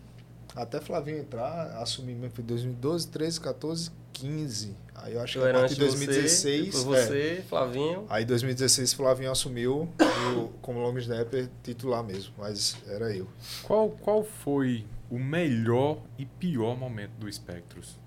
até 0.56 0.80
Flavinho 0.80 1.18
entrar, 1.18 1.78
assumir 1.82 2.16
mesmo 2.16 2.34
foi 2.34 2.44
2012, 2.46 3.10
13, 3.10 3.42
14, 3.42 3.92
15. 4.14 4.85
Aí 4.96 5.14
eu 5.14 5.22
acho 5.22 5.38
Eu 5.38 5.44
que 5.44 5.50
a 5.50 5.54
partir 5.54 5.76
de 5.76 5.84
antes 5.84 5.94
de 5.94 6.06
você, 6.06 6.06
2016. 6.08 6.66
depois 6.66 6.84
é, 6.98 7.06
você, 7.06 7.44
Flavinho. 7.48 8.06
Aí 8.10 8.24
em 8.24 8.26
2016 8.28 8.94
Flavinho 8.94 9.32
assumiu 9.32 9.90
o- 10.38 10.48
como 10.62 10.80
long 10.80 10.98
snapper 10.98 11.50
titular 11.64 12.04
mesmo, 12.04 12.34
mas 12.38 12.76
era 12.88 13.16
eu. 13.16 13.28
Qual, 13.64 13.90
qual 13.90 14.24
foi 14.24 14.86
o 15.12 15.20
melhor 15.20 16.00
e 16.18 16.26
pior 16.26 16.76
momento 16.78 17.12
do 17.20 17.32
Spectros? 17.32 18.00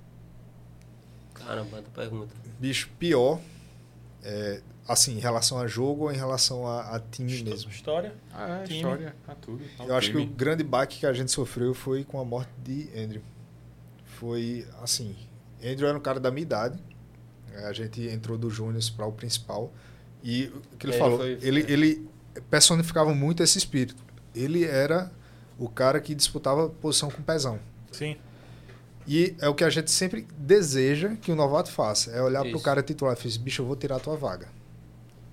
Caramba, 1.35 1.83
tu 1.83 1.91
pergunta. 1.91 2.35
Bicho, 2.59 2.91
pior, 2.99 3.39
é, 4.25 4.61
assim, 4.89 5.17
em 5.17 5.21
relação 5.21 5.59
a 5.59 5.67
jogo 5.69 6.05
ou 6.05 6.13
em 6.13 6.17
relação 6.17 6.67
a, 6.67 6.97
a 6.97 7.01
time 7.01 7.43
mesmo? 7.43 7.71
História. 7.71 8.13
Ah, 8.33 8.61
é, 8.61 8.65
Time. 8.65 8.79
história, 8.79 9.17
a 9.27 9.35
tudo. 9.37 9.63
ao 9.79 9.87
Eu 9.89 9.95
acho 9.95 10.11
que 10.11 10.17
o 10.17 10.21
time. 10.23 10.33
grande 10.35 10.65
baque 10.65 10.99
que 11.01 11.07
a 11.07 11.13
gente 11.13 11.31
sofreu 11.31 11.75
foi 11.75 12.03
com 12.03 12.19
a 12.19 12.25
morte 12.25 12.51
de 12.65 12.89
Andrew. 12.99 13.23
Foi 14.05 14.67
assim, 14.83 15.15
Andrew 15.65 15.89
era 15.89 15.97
um 15.97 16.01
cara 16.01 16.21
da 16.21 16.31
minha 16.31 16.43
idade. 16.43 16.79
é, 17.53 17.67
A 17.67 17.73
gente 17.73 18.01
entrou 18.09 18.37
do 18.39 18.49
Júnior 18.51 18.83
para 18.97 19.07
o 19.07 19.13
principal 19.13 19.73
e 20.23 20.45
o 20.73 20.77
que 20.77 20.87
ele 20.87 20.95
É, 20.95 20.99
falou, 20.99 21.19
foi- 21.19 21.39
ele, 21.43 21.65
ele 21.69 22.09
personificava 22.51 23.15
muito 23.15 23.43
esse 23.43 23.59
espírito. 23.59 24.03
Ele 24.35 24.65
era 24.65 25.11
o 25.59 25.69
cara 25.69 26.01
que 26.01 26.15
disputava 26.15 26.69
posição 26.69 27.11
com 27.11 27.23
pezão. 27.23 27.59
Sim. 27.91 28.17
E 29.07 29.35
é 29.41 29.49
o 29.49 29.55
que 29.55 29.65
a 29.65 29.71
gente 29.71 29.91
sempre 29.91 30.27
deseja 30.37 31.17
que 31.17 31.33
o 31.33 31.35
novato 31.35 31.71
faça. 31.73 32.11
É 32.11 32.23
olhar 32.23 32.45
para 32.45 32.57
o 32.57 32.61
cara 32.63 32.83
titular 32.83 33.15
e 33.15 33.17
falar, 33.17 33.39
bicho, 33.43 33.63
eu 33.63 33.67
vou 33.67 33.75
tirar 33.75 33.97
a 33.97 34.01
tua 34.01 34.17
vaga. 34.17 34.49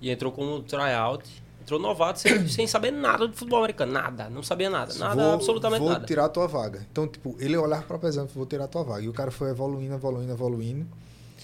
E 0.00 0.10
entrou 0.10 0.32
como 0.32 0.62
tryout. 0.62 1.42
Entrou 1.66 1.80
novato 1.80 2.20
sem, 2.20 2.46
sem 2.46 2.66
saber 2.68 2.92
nada 2.92 3.26
de 3.26 3.36
futebol 3.36 3.58
americano. 3.58 3.92
Nada. 3.92 4.30
Não 4.30 4.40
sabia 4.40 4.70
nada. 4.70 4.94
Nada, 4.94 5.20
vou, 5.20 5.34
absolutamente 5.34 5.80
vou 5.80 5.90
nada. 5.90 6.06
tirar 6.06 6.26
a 6.26 6.28
tua 6.28 6.46
vaga. 6.46 6.86
Então, 6.92 7.08
tipo, 7.08 7.36
ele 7.40 7.56
olhar 7.56 7.82
para 7.82 7.98
pezão 7.98 8.24
e 8.24 8.28
vou 8.38 8.46
tirar 8.46 8.66
a 8.66 8.68
tua 8.68 8.84
vaga. 8.84 9.02
E 9.02 9.08
o 9.08 9.12
cara 9.12 9.32
foi 9.32 9.50
evoluindo, 9.50 9.92
evoluindo, 9.92 10.32
evoluindo. 10.32 10.86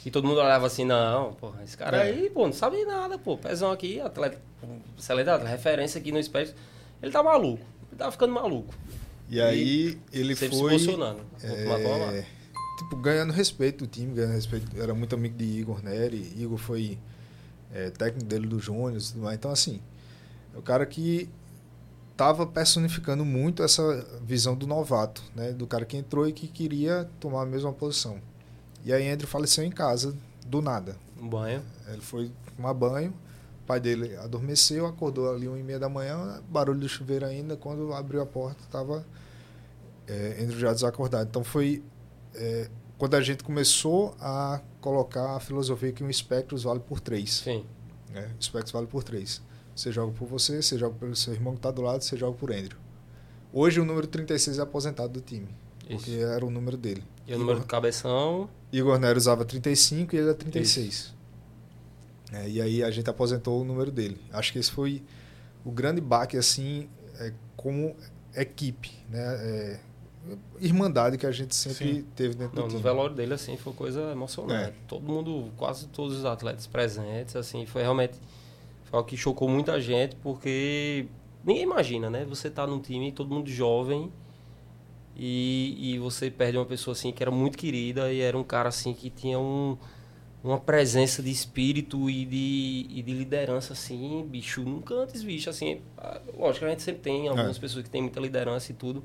E 0.07 0.11
todo 0.13 0.27
mundo 0.27 0.39
olhava 0.39 0.65
assim, 0.67 0.85
não, 0.85 1.33
porra, 1.35 1.63
esse 1.65 1.77
cara 1.77 1.97
É. 1.97 2.03
aí, 2.03 2.31
pô, 2.31 2.47
não 2.47 2.53
sabe 2.53 2.85
nada, 2.85 3.19
pô. 3.19 3.37
Pezão 3.37 3.73
aqui, 3.73 4.01
atleta, 4.01 4.41
excelente 4.97 5.29
atleta, 5.29 5.51
referência 5.51 6.01
aqui 6.01 6.13
no 6.13 6.19
espectro. 6.21 6.55
Ele 7.03 7.11
tá 7.11 7.21
maluco. 7.23 7.65
Ele 7.91 7.99
tava 7.99 8.13
ficando 8.13 8.33
maluco. 8.33 8.73
E, 9.29 9.41
aí 9.41 9.99
ele 10.13 10.37
Sempre 10.37 10.59
foi 10.59 10.79
se 10.79 10.87
posicionando. 10.87 11.21
é, 11.43 12.25
tipo 12.79 12.97
ganhando 12.97 13.33
respeito 13.33 13.85
do 13.85 13.91
time, 13.91 14.15
ganhando 14.15 14.35
respeito. 14.35 14.67
Era 14.81 14.95
muito 14.95 15.15
amigo 15.15 15.37
de 15.37 15.45
Igor 15.45 15.83
Neri. 15.83 16.33
Igor 16.37 16.59
foi 16.59 16.99
é, 17.73 17.91
técnico 17.91 18.27
dele 18.27 18.47
do 18.47 18.61
Júnior, 18.61 19.01
e 19.01 19.05
tudo 19.05 19.23
mais. 19.23 19.37
Então 19.37 19.51
assim, 19.51 19.81
é 20.55 20.59
o 20.59 20.63
cara 20.63 20.85
que 20.87 21.29
tava 22.17 22.47
personificando 22.47 23.25
muito 23.25 23.63
essa 23.63 24.07
visão 24.23 24.55
do 24.55 24.67
novato, 24.67 25.23
né, 25.35 25.53
do 25.53 25.67
cara 25.67 25.85
que 25.85 25.97
entrou 25.97 26.29
e 26.29 26.33
que 26.33 26.47
queria 26.47 27.09
tomar 27.19 27.43
a 27.43 27.47
mesma 27.47 27.73
posição. 27.73 28.21
E 28.85 28.93
aí 28.93 29.09
Andrew 29.09 29.29
faleceu 29.29 29.65
em 29.65 29.71
casa 29.71 30.15
do 30.47 30.61
nada. 30.61 30.97
Um 31.21 31.29
banho. 31.29 31.63
Ele 31.89 32.01
foi 32.01 32.31
tomar 32.57 32.75
banho, 32.75 33.11
o 33.63 33.67
pai 33.67 33.81
dele 33.81 34.17
adormeceu, 34.17 34.87
acordou 34.87 35.33
ali 35.33 35.49
uma 35.49 35.59
e 35.59 35.63
meia 35.63 35.79
da 35.79 35.89
manhã, 35.89 36.43
barulho 36.49 36.81
do 36.81 36.89
chuveiro 36.89 37.25
ainda, 37.25 37.57
quando 37.57 37.93
abriu 37.93 38.21
a 38.21 38.27
porta 38.27 38.63
estava 38.63 39.05
é, 40.07 40.39
Andrew 40.41 40.59
já 40.59 40.73
desacordado. 40.73 41.29
Então 41.29 41.45
foi 41.45 41.83
é, 42.35 42.69
quando 42.99 43.15
a 43.15 43.21
gente 43.21 43.43
começou 43.43 44.15
a 44.21 44.61
colocar 44.81 45.37
a 45.37 45.41
filosofia 45.41 45.93
que 45.93 46.05
um 46.05 46.11
espectros 46.11 46.63
vale 46.63 46.81
por 46.81 47.01
três. 47.01 47.43
Sim. 47.45 47.65
Né? 48.11 48.31
O 48.37 48.41
espectros 48.41 48.73
vale 48.73 48.87
por 48.87 49.03
três. 49.03 49.43
Você 49.75 49.91
joga 49.91 50.13
por 50.13 50.27
você, 50.27 50.61
você 50.63 50.79
joga 50.79 50.95
pelo 50.97 51.17
seu 51.17 51.33
irmão 51.33 51.55
que 51.55 51.59
está 51.59 51.71
do 51.71 51.83
lado, 51.83 52.03
você 52.03 52.17
joga 52.17 52.37
por 52.37 52.53
Andrew. 52.53 52.79
Hoje 53.53 53.81
o 53.81 53.85
número 53.85 54.07
36 54.07 54.59
é 54.59 54.63
aposentado 54.63 55.13
do 55.13 55.21
time, 55.21 55.49
porque 55.89 56.11
Isso. 56.11 56.25
era 56.25 56.45
o 56.45 56.51
número 56.51 56.77
dele. 56.77 57.05
E 57.27 57.35
o 57.35 57.39
número 57.39 57.59
do 57.59 57.63
Igor, 57.63 57.69
cabeção. 57.69 58.49
Igor 58.73 58.99
Nero 58.99 59.19
usava 59.19 59.45
35 59.45 60.15
e 60.15 60.19
ele 60.19 60.31
é 60.31 60.35
36. 60.35 61.15
É, 62.33 62.49
e 62.49 62.61
aí 62.63 62.83
a 62.83 62.91
gente 62.91 63.09
aposentou 63.11 63.61
o 63.61 63.65
número 63.65 63.91
dele. 63.91 64.19
Acho 64.33 64.53
que 64.53 64.59
esse 64.59 64.71
foi 64.71 65.03
o 65.65 65.71
grande 65.71 66.01
baque, 66.01 66.37
assim, 66.37 66.89
é, 67.19 67.33
como 67.57 67.95
equipe, 68.35 68.91
né? 69.11 69.21
É, 69.21 69.81
irmandade 70.61 71.19
que 71.19 71.27
a 71.27 71.33
gente 71.33 71.55
sempre 71.55 71.97
Sim. 71.97 72.07
teve 72.15 72.35
dentro 72.35 72.55
Não, 72.57 72.63
do 72.63 72.75
no 72.75 72.79
time. 72.79 72.83
velório 72.83 73.15
dele, 73.15 73.35
assim, 73.35 73.57
foi 73.57 73.73
coisa 73.73 74.01
emocionante. 74.13 74.71
É. 74.71 74.75
Todo 74.89 75.03
mundo, 75.03 75.51
quase 75.57 75.89
todos 75.89 76.17
os 76.17 76.25
atletas 76.25 76.67
presentes, 76.67 77.37
assim, 77.37 77.67
foi 77.67 77.83
realmente 77.83 78.15
algo 78.93 79.09
que 79.09 79.17
chocou 79.17 79.49
muita 79.49 79.81
gente, 79.81 80.15
porque 80.17 81.07
ninguém 81.45 81.63
imagina, 81.63 82.11
né? 82.11 82.25
Você 82.27 82.51
tá 82.51 82.67
num 82.67 82.79
time, 82.81 83.11
todo 83.11 83.33
mundo 83.35 83.51
jovem, 83.51 84.13
e, 85.17 85.95
e 85.95 85.99
você 85.99 86.31
perde 86.31 86.57
uma 86.59 86.65
pessoa, 86.67 86.93
assim, 86.93 87.13
que 87.13 87.23
era 87.23 87.31
muito 87.31 87.59
querida, 87.59 88.13
e 88.13 88.21
era 88.21 88.37
um 88.39 88.45
cara, 88.45 88.69
assim, 88.69 88.95
que 88.95 89.11
tinha 89.11 89.39
um, 89.39 89.77
uma 90.43 90.59
presença 90.59 91.23
de 91.23 91.31
espírito 91.31 92.09
e 92.09 92.25
de, 92.25 92.87
e 92.91 93.03
de 93.03 93.13
liderança, 93.13 93.73
assim, 93.75 94.25
bicho, 94.29 94.63
nunca 94.63 94.95
antes 94.95 95.23
visto, 95.23 95.51
assim. 95.51 95.81
ah, 95.99 96.21
Lógico 96.39 96.61
que 96.61 96.65
a 96.67 96.71
gente 96.71 96.83
sempre 96.83 97.03
tem 97.03 97.29
algumas 97.29 97.57
É. 97.57 97.61
pessoas 97.61 97.85
que 97.85 97.91
têm 97.91 98.03
muita 98.03 98.21
liderança 98.21 98.73
e 98.73 98.75
tudo, 98.75 99.03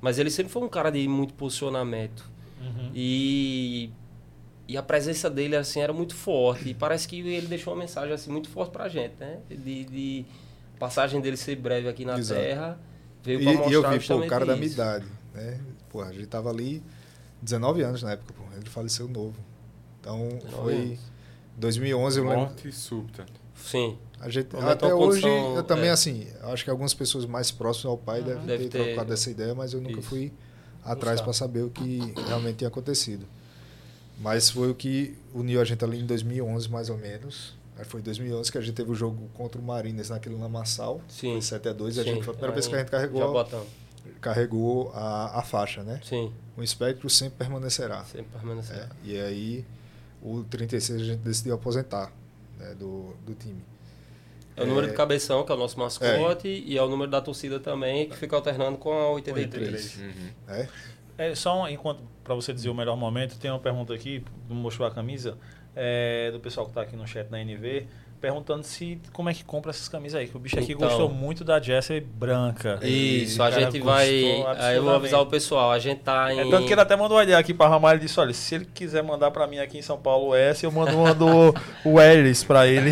mas 0.00 0.18
ele 0.18 0.30
sempre 0.30 0.52
foi 0.52 0.62
um 0.62 0.68
cara 0.68 0.90
de 0.90 1.06
muito 1.08 1.34
posicionamento. 1.34 2.30
Uhum. 2.60 2.90
E, 2.94 3.90
e 4.68 4.76
a 4.76 4.82
presença 4.82 5.28
dele 5.30 5.56
assim 5.56 5.80
era 5.80 5.92
muito 5.92 6.14
forte. 6.14 6.68
E 6.68 6.74
parece 6.74 7.08
que 7.08 7.18
ele 7.20 7.46
deixou 7.48 7.72
uma 7.72 7.80
mensagem 7.80 8.12
assim 8.14 8.30
muito 8.30 8.48
forte 8.50 8.70
pra 8.70 8.88
gente, 8.88 9.14
né? 9.18 9.38
De, 9.48 9.84
de 9.86 10.24
passagem 10.78 11.20
dele 11.20 11.36
ser 11.36 11.56
breve 11.56 11.88
aqui 11.88 12.04
na 12.04 12.18
Exato. 12.18 12.40
Terra. 12.40 12.78
Veio 13.24 13.40
E, 13.40 13.44
pra 13.44 13.52
e 13.52 13.56
mostrar 13.56 13.72
eu 13.72 13.98
vi, 13.98 14.06
pô, 14.06 14.16
o 14.18 14.26
cara 14.28 14.44
da 14.46 14.54
minha 14.54 14.66
isso. 14.66 14.74
idade, 14.74 15.06
né? 15.34 15.58
Pô, 15.88 16.02
a 16.02 16.12
gente 16.12 16.26
tava 16.26 16.50
ali 16.50 16.82
19 17.42 17.82
anos 17.82 18.02
na 18.02 18.12
época, 18.12 18.32
pô. 18.34 18.44
Ele 18.56 18.68
faleceu 18.68 19.08
novo. 19.08 19.34
Então, 20.00 20.28
19 20.28 20.50
foi 20.62 20.74
anos. 20.74 21.00
2011, 21.56 22.18
eu 22.18 22.24
lembro. 22.24 22.38
Morte 22.40 22.70
súbita. 22.72 23.26
Sim. 23.56 23.98
A 24.20 24.28
gente, 24.28 24.54
Aumentou 24.54 24.70
até 24.72 24.90
a 24.90 24.94
hoje, 24.96 25.22
condição, 25.22 25.56
eu 25.56 25.62
também, 25.62 25.88
é. 25.88 25.92
assim, 25.92 26.26
acho 26.42 26.64
que 26.64 26.70
algumas 26.70 26.92
pessoas 26.94 27.24
mais 27.24 27.50
próximas 27.50 27.86
ao 27.92 27.98
pai 27.98 28.22
devem 28.22 28.44
Deve 28.44 28.64
ter, 28.68 28.78
ter- 28.78 28.84
trocado 28.86 29.12
essa 29.12 29.30
ideia, 29.30 29.54
mas 29.54 29.72
eu 29.72 29.80
nunca 29.80 30.00
Isso. 30.00 30.08
fui 30.08 30.32
atrás 30.84 31.20
para 31.20 31.32
saber 31.32 31.62
o 31.62 31.70
que 31.70 32.00
realmente 32.26 32.56
tinha 32.58 32.68
acontecido. 32.68 33.26
Mas 34.20 34.50
foi 34.50 34.70
o 34.70 34.74
que 34.74 35.16
uniu 35.32 35.60
a 35.60 35.64
gente 35.64 35.84
ali 35.84 36.00
em 36.00 36.06
2011, 36.06 36.68
mais 36.68 36.90
ou 36.90 36.96
menos. 36.98 37.56
Aí 37.78 37.84
foi 37.84 38.00
em 38.00 38.02
2011 38.02 38.50
que 38.50 38.58
a 38.58 38.60
gente 38.60 38.74
teve 38.74 38.90
o 38.90 38.94
jogo 38.94 39.28
contra 39.34 39.60
o 39.60 39.64
Mariners 39.64 40.10
naquele 40.10 40.34
lamaçal. 40.36 41.00
Sim. 41.08 41.32
Foi 41.32 41.42
7 41.42 41.68
a 41.68 41.72
2 41.72 41.96
e 41.96 42.00
a 42.00 42.02
Sim. 42.04 42.14
gente 42.14 42.24
foi 42.24 42.32
a 42.34 42.36
primeira 42.36 42.52
vez 42.54 42.66
que 42.66 42.74
a 42.74 42.78
gente 42.78 42.86
Já 42.86 42.90
carregou, 42.90 43.32
botamos. 43.32 43.66
carregou 44.20 44.90
a, 44.94 45.38
a 45.38 45.42
faixa, 45.42 45.82
né? 45.84 46.00
Sim. 46.02 46.32
O 46.56 46.62
espectro 46.62 47.08
sempre 47.08 47.38
permanecerá. 47.38 48.04
Sempre 48.04 48.32
permanecer. 48.32 48.76
É, 48.76 48.88
e 49.04 49.20
aí 49.20 49.64
o 50.20 50.42
36 50.42 51.00
a 51.00 51.04
gente 51.04 51.18
decidiu 51.20 51.54
aposentar 51.54 52.12
né, 52.58 52.74
do, 52.74 53.14
do 53.24 53.34
time. 53.34 53.62
É 54.56 54.64
o 54.64 54.66
número 54.66 54.88
de 54.88 54.92
cabeção, 54.94 55.44
que 55.44 55.52
é 55.52 55.54
o 55.54 55.58
nosso 55.58 55.78
mascote, 55.78 56.48
e 56.48 56.76
é 56.76 56.82
o 56.82 56.88
número 56.88 57.08
da 57.08 57.20
torcida 57.20 57.60
também, 57.60 58.08
que 58.08 58.16
fica 58.16 58.34
alternando 58.34 58.76
com 58.76 58.92
a 58.92 59.08
83. 59.12 59.72
83. 59.96 59.96
Uhum. 60.16 60.30
É? 60.48 60.68
É, 61.16 61.34
só 61.36 61.62
um- 61.62 61.68
enquanto 61.68 62.00
para 62.28 62.34
você 62.34 62.52
dizer 62.52 62.68
o 62.68 62.74
melhor 62.74 62.94
momento, 62.94 63.38
tem 63.38 63.50
uma 63.50 63.58
pergunta 63.58 63.94
aqui, 63.94 64.22
não 64.50 64.56
mostrou 64.56 64.86
a 64.86 64.90
camisa, 64.90 65.38
é, 65.74 66.30
do 66.30 66.38
pessoal 66.38 66.66
que 66.66 66.72
está 66.72 66.82
aqui 66.82 66.94
no 66.94 67.06
chat 67.06 67.26
da 67.26 67.40
NV, 67.40 67.86
perguntando 68.20 68.64
se 68.64 69.00
como 69.12 69.30
é 69.30 69.34
que 69.34 69.44
compra 69.44 69.70
essas 69.70 69.88
camisas 69.88 70.20
aí, 70.20 70.26
que 70.28 70.36
o 70.36 70.40
bicho 70.40 70.58
aqui 70.58 70.72
Então. 70.72 70.88
gostou 70.88 71.08
muito 71.08 71.42
da 71.44 71.58
Jessie 71.60 72.00
branca. 72.00 72.80
Isso, 72.82 73.40
E, 73.40 73.42
a 73.42 73.50
gente 73.50 73.80
vai. 73.80 74.08
Aí 74.58 74.76
eu 74.76 74.82
vou 74.82 74.92
avisar 74.92 75.20
o 75.20 75.26
pessoal, 75.26 75.70
a 75.70 75.78
gente 75.78 76.00
tá 76.00 76.34
em. 76.34 76.40
É 76.40 76.50
tanto 76.50 76.66
que 76.66 76.72
ele 76.74 76.80
até 76.80 76.96
mandou 76.96 77.16
uma 77.16 77.22
ideia 77.22 77.38
aqui 77.38 77.54
para 77.54 77.70
Ramal, 77.70 77.92
ele 77.92 78.00
disse, 78.00 78.18
olha, 78.20 78.34
se 78.34 78.56
ele 78.56 78.64
quiser 78.66 79.02
mandar 79.02 79.30
para 79.30 79.46
mim 79.46 79.58
aqui 79.60 79.78
em 79.78 79.82
São 79.82 79.96
Paulo 79.96 80.34
essa, 80.34 80.66
eu 80.66 80.72
mando 80.72 80.98
uma 80.98 81.14
do 81.14 81.54
Wellis 81.86 82.42
para 82.44 82.66
ele. 82.66 82.90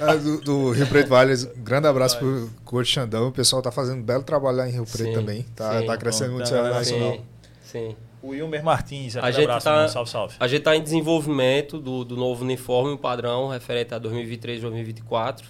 Ah, 0.00 0.14
do, 0.14 0.40
do 0.40 0.70
Rio 0.70 0.86
Preto 0.86 1.08
Vale, 1.08 1.34
grande 1.56 1.88
abraço 1.88 2.16
pro 2.18 2.48
Coach 2.64 2.88
Xandão. 2.90 3.28
O 3.28 3.32
pessoal 3.32 3.60
tá 3.60 3.70
fazendo 3.72 3.98
um 3.98 4.02
belo 4.02 4.22
trabalho 4.22 4.56
lá 4.58 4.68
em 4.68 4.72
Rio 4.72 4.86
Preto 4.86 5.08
Sim, 5.08 5.12
também. 5.12 5.42
Tá, 5.56 5.80
sim. 5.80 5.86
tá 5.86 5.96
crescendo 5.98 6.32
muito 6.32 6.46
o 6.46 6.50
Tá, 6.50 6.62
tá, 6.62 6.70
nacional. 6.70 7.12
Sim, 7.14 7.20
sim. 7.64 7.96
O 8.26 8.30
Wilmer 8.30 8.64
Martins, 8.64 9.16
A 9.16 9.30
gente 9.30 9.44
abraço, 9.44 9.64
tá- 9.64 9.72
mano, 9.76 9.88
salve, 9.88 10.10
salve. 10.10 10.34
A 10.40 10.48
gente 10.48 10.58
está 10.58 10.74
em 10.76 10.82
desenvolvimento 10.82 11.78
do, 11.78 12.04
do 12.04 12.16
novo 12.16 12.44
uniforme 12.44 12.92
o 12.92 12.98
padrão 12.98 13.48
referente 13.48 13.94
a 13.94 13.98
2023 13.98 14.60
2024 14.62 15.46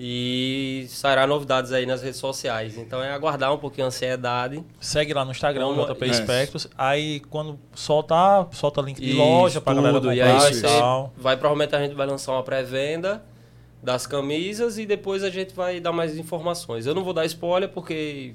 e 0.00 0.86
sairá 0.88 1.26
novidades 1.26 1.72
aí 1.72 1.84
nas 1.84 2.02
redes 2.02 2.20
sociais. 2.20 2.78
Então 2.78 3.02
é 3.02 3.10
aguardar 3.12 3.52
um 3.52 3.58
pouquinho 3.58 3.86
a 3.86 3.88
ansiedade. 3.88 4.62
Segue 4.80 5.12
lá 5.12 5.24
no 5.24 5.32
Instagram, 5.32 5.66
Vamos- 5.74 5.86
JP 5.86 6.06
isso. 6.06 6.22
Spectros. 6.22 6.68
Aí 6.78 7.20
quando 7.28 7.58
soltar, 7.74 8.46
solta 8.52 8.80
link 8.80 9.00
de 9.00 9.10
Isso, 9.10 9.18
loja 9.18 9.60
pra 9.60 9.74
galera 9.74 9.94
tudo. 9.94 10.08
comprar 10.08 10.16
E 10.16 10.20
aí 10.22 10.38
vai, 10.38 10.52
e 10.52 10.62
tal. 10.62 11.12
vai 11.16 11.36
provavelmente 11.36 11.74
a 11.74 11.80
gente 11.80 11.94
vai 11.94 12.06
lançar 12.06 12.32
uma 12.32 12.42
pré-venda 12.44 13.24
das 13.82 14.06
camisas 14.06 14.78
e 14.78 14.86
depois 14.86 15.22
a 15.24 15.30
gente 15.30 15.54
vai 15.54 15.80
dar 15.80 15.92
mais 15.92 16.16
informações. 16.16 16.86
Eu 16.86 16.94
não 16.94 17.02
vou 17.02 17.12
dar 17.12 17.24
spoiler 17.26 17.68
porque 17.68 18.34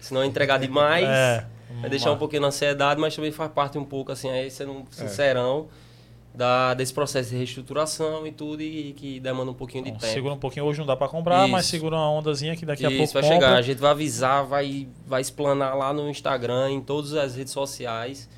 senão 0.00 0.22
é 0.22 0.26
entregar 0.26 0.58
demais. 0.58 1.04
É. 1.06 1.46
Vai 1.80 1.90
deixar 1.90 2.12
um 2.12 2.16
pouquinho 2.16 2.42
na 2.42 2.48
ansiedade, 2.48 3.00
mas 3.00 3.14
também 3.14 3.32
faz 3.32 3.50
parte 3.50 3.76
um 3.76 3.84
pouco, 3.84 4.12
assim, 4.12 4.30
aí 4.30 4.50
sendo 4.50 4.72
um 4.72 4.84
sincerão 4.90 5.68
da, 6.34 6.74
desse 6.74 6.92
processo 6.92 7.30
de 7.30 7.36
reestruturação 7.36 8.26
e 8.26 8.32
tudo, 8.32 8.62
e, 8.62 8.92
que 8.92 9.18
demanda 9.18 9.50
um 9.50 9.54
pouquinho 9.54 9.84
de 9.84 9.90
Bom, 9.90 9.98
tempo. 9.98 10.12
Segura 10.12 10.34
um 10.34 10.38
pouquinho, 10.38 10.66
hoje 10.66 10.78
não 10.78 10.86
dá 10.86 10.94
pra 10.94 11.08
comprar, 11.08 11.48
mas 11.48 11.64
Isso. 11.64 11.72
segura 11.72 11.96
uma 11.96 12.10
ondazinha 12.10 12.54
que 12.54 12.66
daqui 12.66 12.84
a 12.84 12.90
Isso, 12.90 12.98
pouco 12.98 13.12
vai 13.14 13.22
compra. 13.22 13.36
chegar. 13.36 13.56
A 13.56 13.62
gente 13.62 13.78
vai 13.78 13.90
avisar, 13.90 14.44
vai, 14.44 14.86
vai 15.06 15.20
explanar 15.20 15.76
lá 15.76 15.92
no 15.92 16.08
Instagram, 16.10 16.70
em 16.70 16.80
todas 16.80 17.14
as 17.14 17.34
redes 17.34 17.52
sociais. 17.52 18.28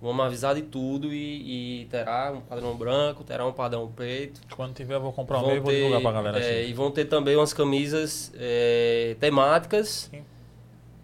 Vamos 0.00 0.24
avisar 0.24 0.54
de 0.54 0.62
tudo 0.62 1.12
e, 1.12 1.82
e 1.82 1.84
terá 1.86 2.32
um 2.34 2.40
padrão 2.40 2.74
branco, 2.74 3.22
terá 3.22 3.44
um 3.46 3.52
padrão 3.52 3.86
preto. 3.94 4.40
Quando 4.56 4.72
tiver, 4.72 4.94
eu 4.94 5.00
vou 5.00 5.12
comprar 5.12 5.38
o 5.38 5.40
Vão 5.40 5.48
meu 5.50 5.56
e 5.58 5.60
vou 5.60 5.72
divulgar 5.72 6.00
pra 6.00 6.12
galera 6.12 6.38
é, 6.38 6.60
aqui. 6.60 6.70
e 6.70 6.72
vão 6.72 6.90
ter 6.90 7.04
também 7.04 7.36
umas 7.36 7.52
camisas 7.52 8.32
é, 8.34 9.14
temáticas, 9.20 10.08
Sim. 10.10 10.22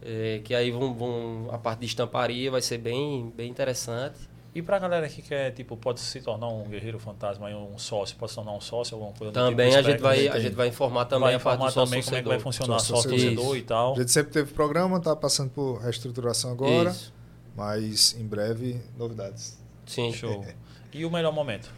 É, 0.07 0.41
que 0.45 0.55
aí 0.55 0.71
vão, 0.71 0.95
vão- 0.95 1.49
a 1.51 1.59
parte 1.59 1.81
de 1.81 1.87
estamparia 1.87 2.51
vai 2.51 2.63
ser 2.63 2.79
bem, 2.79 3.33
bem 3.37 3.51
interessante. 3.51 4.19
E 4.55 4.63
pra 4.63 4.79
galera 4.79 5.07
que 5.07 5.21
quer, 5.21 5.51
tipo, 5.51 5.77
pode 5.77 6.01
se 6.01 6.19
tornar 6.23 6.49
um 6.49 6.63
guerreiro 6.65 6.99
fantasma 6.99 7.51
e 7.51 7.55
um 7.55 7.77
sócio, 7.77 8.17
pode 8.17 8.31
se 8.33 8.37
tornar 8.37 8.53
um 8.53 8.61
sócio, 8.61 8.95
alguma 8.95 9.13
coisa 9.13 9.31
do 9.31 9.35
Também 9.35 9.69
tipo, 9.69 9.79
a 9.79 9.83
gente, 9.91 10.01
vai, 10.01 10.29
a 10.29 10.39
gente 10.39 10.55
vai 10.55 10.69
informar 10.69 11.05
também 11.05 11.21
vai 11.27 11.35
a 11.35 11.39
parte 11.41 11.57
informar 11.57 11.67
do 11.71 11.73
sócio 11.75 11.91
também 11.91 12.03
como 12.03 12.17
é 12.17 12.23
que 12.23 12.29
vai 12.29 12.39
funcionar 12.39 12.79
Sócio 12.79 12.97
sócio 12.97 13.11
torcedor. 13.11 13.57
e 13.59 13.63
tal. 13.63 13.93
A 13.93 13.97
gente 13.99 14.11
sempre 14.13 14.33
teve 14.33 14.53
programa, 14.55 14.99
tá 14.99 15.15
passando 15.15 15.51
por 15.51 15.79
reestruturação 15.83 16.53
agora, 16.53 16.89
Isso, 16.91 17.13
mas 17.55 18.17
em 18.19 18.25
breve 18.27 18.81
novidades. 18.97 19.59
sim. 19.85 20.11
Show. 20.13 20.43
E 20.95 21.05
o 21.05 21.11
melhor 21.11 21.33
momento? 21.33 21.71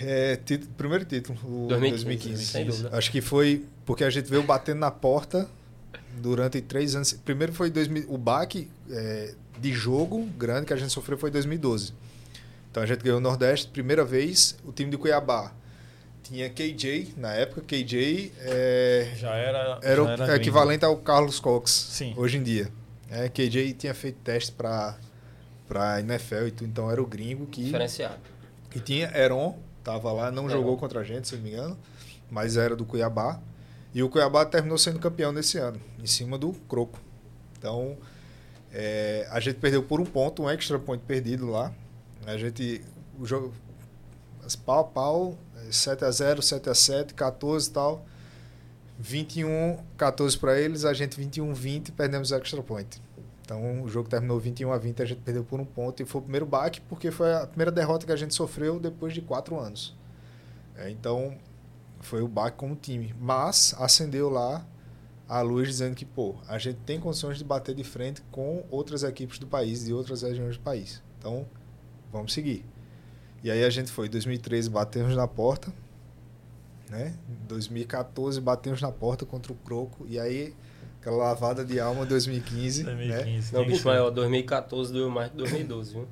É, 0.00 0.36
título- 0.36 0.72
primeiro 0.78 1.04
título, 1.04 1.38
o 1.44 1.68
2015, 1.68 2.04
2015. 2.04 2.44
sem 2.46 2.64
dúvida. 2.64 2.96
Acho 2.96 3.10
que 3.10 3.20
foi 3.20 3.66
porque 3.84 4.02
a 4.04 4.08
gente 4.08 4.30
veio 4.30 4.42
batendo 4.42 4.78
na 4.78 4.90
porta 4.90 5.46
durante 6.20 6.60
três 6.60 6.94
anos. 6.94 7.12
Primeiro 7.12 7.52
foi 7.52 7.70
2000, 7.70 8.06
o 8.08 8.16
baque 8.18 8.70
é, 8.90 9.34
de 9.58 9.72
jogo 9.72 10.24
grande 10.38 10.66
que 10.66 10.72
a 10.72 10.76
gente 10.76 10.92
sofreu 10.92 11.16
foi 11.18 11.30
em 11.30 11.32
2012. 11.32 11.92
Então 12.70 12.82
a 12.82 12.86
gente 12.86 13.02
ganhou 13.02 13.18
o 13.18 13.20
Nordeste, 13.20 13.68
primeira 13.68 14.04
vez, 14.04 14.56
o 14.64 14.72
time 14.72 14.90
de 14.90 14.96
Cuiabá. 14.98 15.52
Tinha 16.22 16.50
KJ, 16.50 17.14
na 17.16 17.32
época, 17.34 17.60
KJ 17.62 18.32
é, 18.40 19.12
Já 19.16 19.34
era. 19.36 19.78
era 19.82 20.02
o 20.02 20.06
já 20.08 20.16
gringo. 20.16 20.32
equivalente 20.32 20.84
ao 20.84 20.96
Carlos 20.96 21.38
Cox, 21.38 21.70
Sim. 21.70 22.12
hoje 22.16 22.36
em 22.36 22.42
dia. 22.42 22.68
É, 23.08 23.28
KJ 23.28 23.72
tinha 23.74 23.94
feito 23.94 24.16
teste 24.24 24.50
para 24.52 24.96
para 25.68 25.98
NFL 26.00 26.46
e 26.46 26.50
tudo, 26.52 26.68
então 26.68 26.88
era 26.90 27.02
o 27.02 27.06
gringo 27.06 27.44
que 27.46 27.64
Diferenciado. 27.64 28.14
e 28.74 28.78
tinha 28.78 29.10
Heron, 29.16 29.58
tava 29.82 30.12
lá, 30.12 30.30
não 30.30 30.44
Heron. 30.44 30.52
jogou 30.58 30.76
contra 30.76 31.00
a 31.00 31.04
gente, 31.04 31.26
se 31.26 31.34
eu 31.34 31.38
não 31.38 31.44
me 31.44 31.52
engano, 31.52 31.76
mas 32.30 32.56
era 32.56 32.76
do 32.76 32.84
Cuiabá. 32.84 33.40
E 33.96 34.02
o 34.02 34.10
Cuiabá 34.10 34.44
terminou 34.44 34.76
sendo 34.76 34.98
campeão 34.98 35.32
nesse 35.32 35.56
ano, 35.56 35.80
em 35.98 36.04
cima 36.04 36.36
do 36.36 36.52
Croco. 36.68 37.00
Então, 37.58 37.96
é, 38.70 39.26
a 39.30 39.40
gente 39.40 39.56
perdeu 39.56 39.82
por 39.82 40.02
um 40.02 40.04
ponto, 40.04 40.42
um 40.42 40.50
extra 40.50 40.78
point 40.78 41.02
perdido 41.02 41.46
lá. 41.46 41.72
A 42.26 42.36
gente, 42.36 42.84
o 43.18 43.24
jogo, 43.24 43.54
pau 44.66 44.80
a 44.80 44.84
pau, 44.84 45.38
7x0, 45.70 46.40
7x7, 46.40 47.14
14 47.14 47.70
e 47.70 47.72
tal. 47.72 48.04
21, 48.98 49.78
14 49.96 50.36
para 50.36 50.60
eles, 50.60 50.84
a 50.84 50.92
gente 50.92 51.16
21, 51.16 51.54
20 51.54 51.92
perdemos 51.92 52.32
o 52.32 52.34
extra 52.34 52.62
point. 52.62 53.00
Então 53.40 53.82
o 53.82 53.88
jogo 53.88 54.10
terminou 54.10 54.38
21 54.38 54.72
a 54.72 54.76
20, 54.76 55.02
a 55.02 55.06
gente 55.06 55.22
perdeu 55.22 55.42
por 55.42 55.58
um 55.58 55.64
ponto 55.64 56.02
e 56.02 56.04
foi 56.04 56.18
o 56.18 56.22
primeiro 56.22 56.44
baque 56.44 56.82
porque 56.82 57.10
foi 57.10 57.32
a 57.32 57.46
primeira 57.46 57.72
derrota 57.72 58.04
que 58.04 58.12
a 58.12 58.16
gente 58.16 58.34
sofreu 58.34 58.78
depois 58.78 59.14
de 59.14 59.22
quatro 59.22 59.58
anos. 59.58 59.96
É, 60.76 60.90
então 60.90 61.34
foi 62.06 62.22
o 62.22 62.28
baque 62.28 62.56
como 62.56 62.74
time, 62.76 63.14
mas 63.20 63.74
acendeu 63.78 64.28
lá 64.30 64.64
a 65.28 65.40
luz 65.42 65.66
dizendo 65.68 65.94
que 65.96 66.04
pô, 66.04 66.36
a 66.48 66.56
gente 66.56 66.78
tem 66.86 67.00
condições 67.00 67.36
de 67.38 67.44
bater 67.44 67.74
de 67.74 67.82
frente 67.82 68.22
com 68.30 68.64
outras 68.70 69.02
equipes 69.02 69.38
do 69.38 69.46
país, 69.46 69.84
de 69.84 69.92
outras 69.92 70.22
regiões 70.22 70.56
do 70.56 70.62
país. 70.62 71.02
Então 71.18 71.44
vamos 72.12 72.32
seguir. 72.32 72.64
E 73.42 73.50
aí 73.50 73.64
a 73.64 73.70
gente 73.70 73.90
foi, 73.90 74.06
em 74.06 74.10
2013 74.10 74.70
batemos 74.70 75.14
na 75.16 75.26
porta, 75.26 75.72
né? 76.88 77.14
Em 77.28 77.46
2014 77.48 78.40
batemos 78.40 78.80
na 78.80 78.92
porta 78.92 79.26
contra 79.26 79.52
o 79.52 79.56
Croco 79.56 80.06
e 80.08 80.18
aí 80.18 80.54
aquela 81.00 81.16
lavada 81.16 81.64
de 81.64 81.78
alma 81.80 82.06
2015, 82.06 82.84
né? 82.84 82.94
2015. 82.94 83.52
Não, 83.52 83.60
tem 83.60 83.64
que 83.64 83.70
bicho, 83.72 83.82
ser. 83.82 83.88
maior, 83.88 84.10
2014 84.10 84.92
doeu 84.92 85.10
mais 85.10 85.30
que 85.30 85.36
2012, 85.38 85.92
viu? 85.92 86.08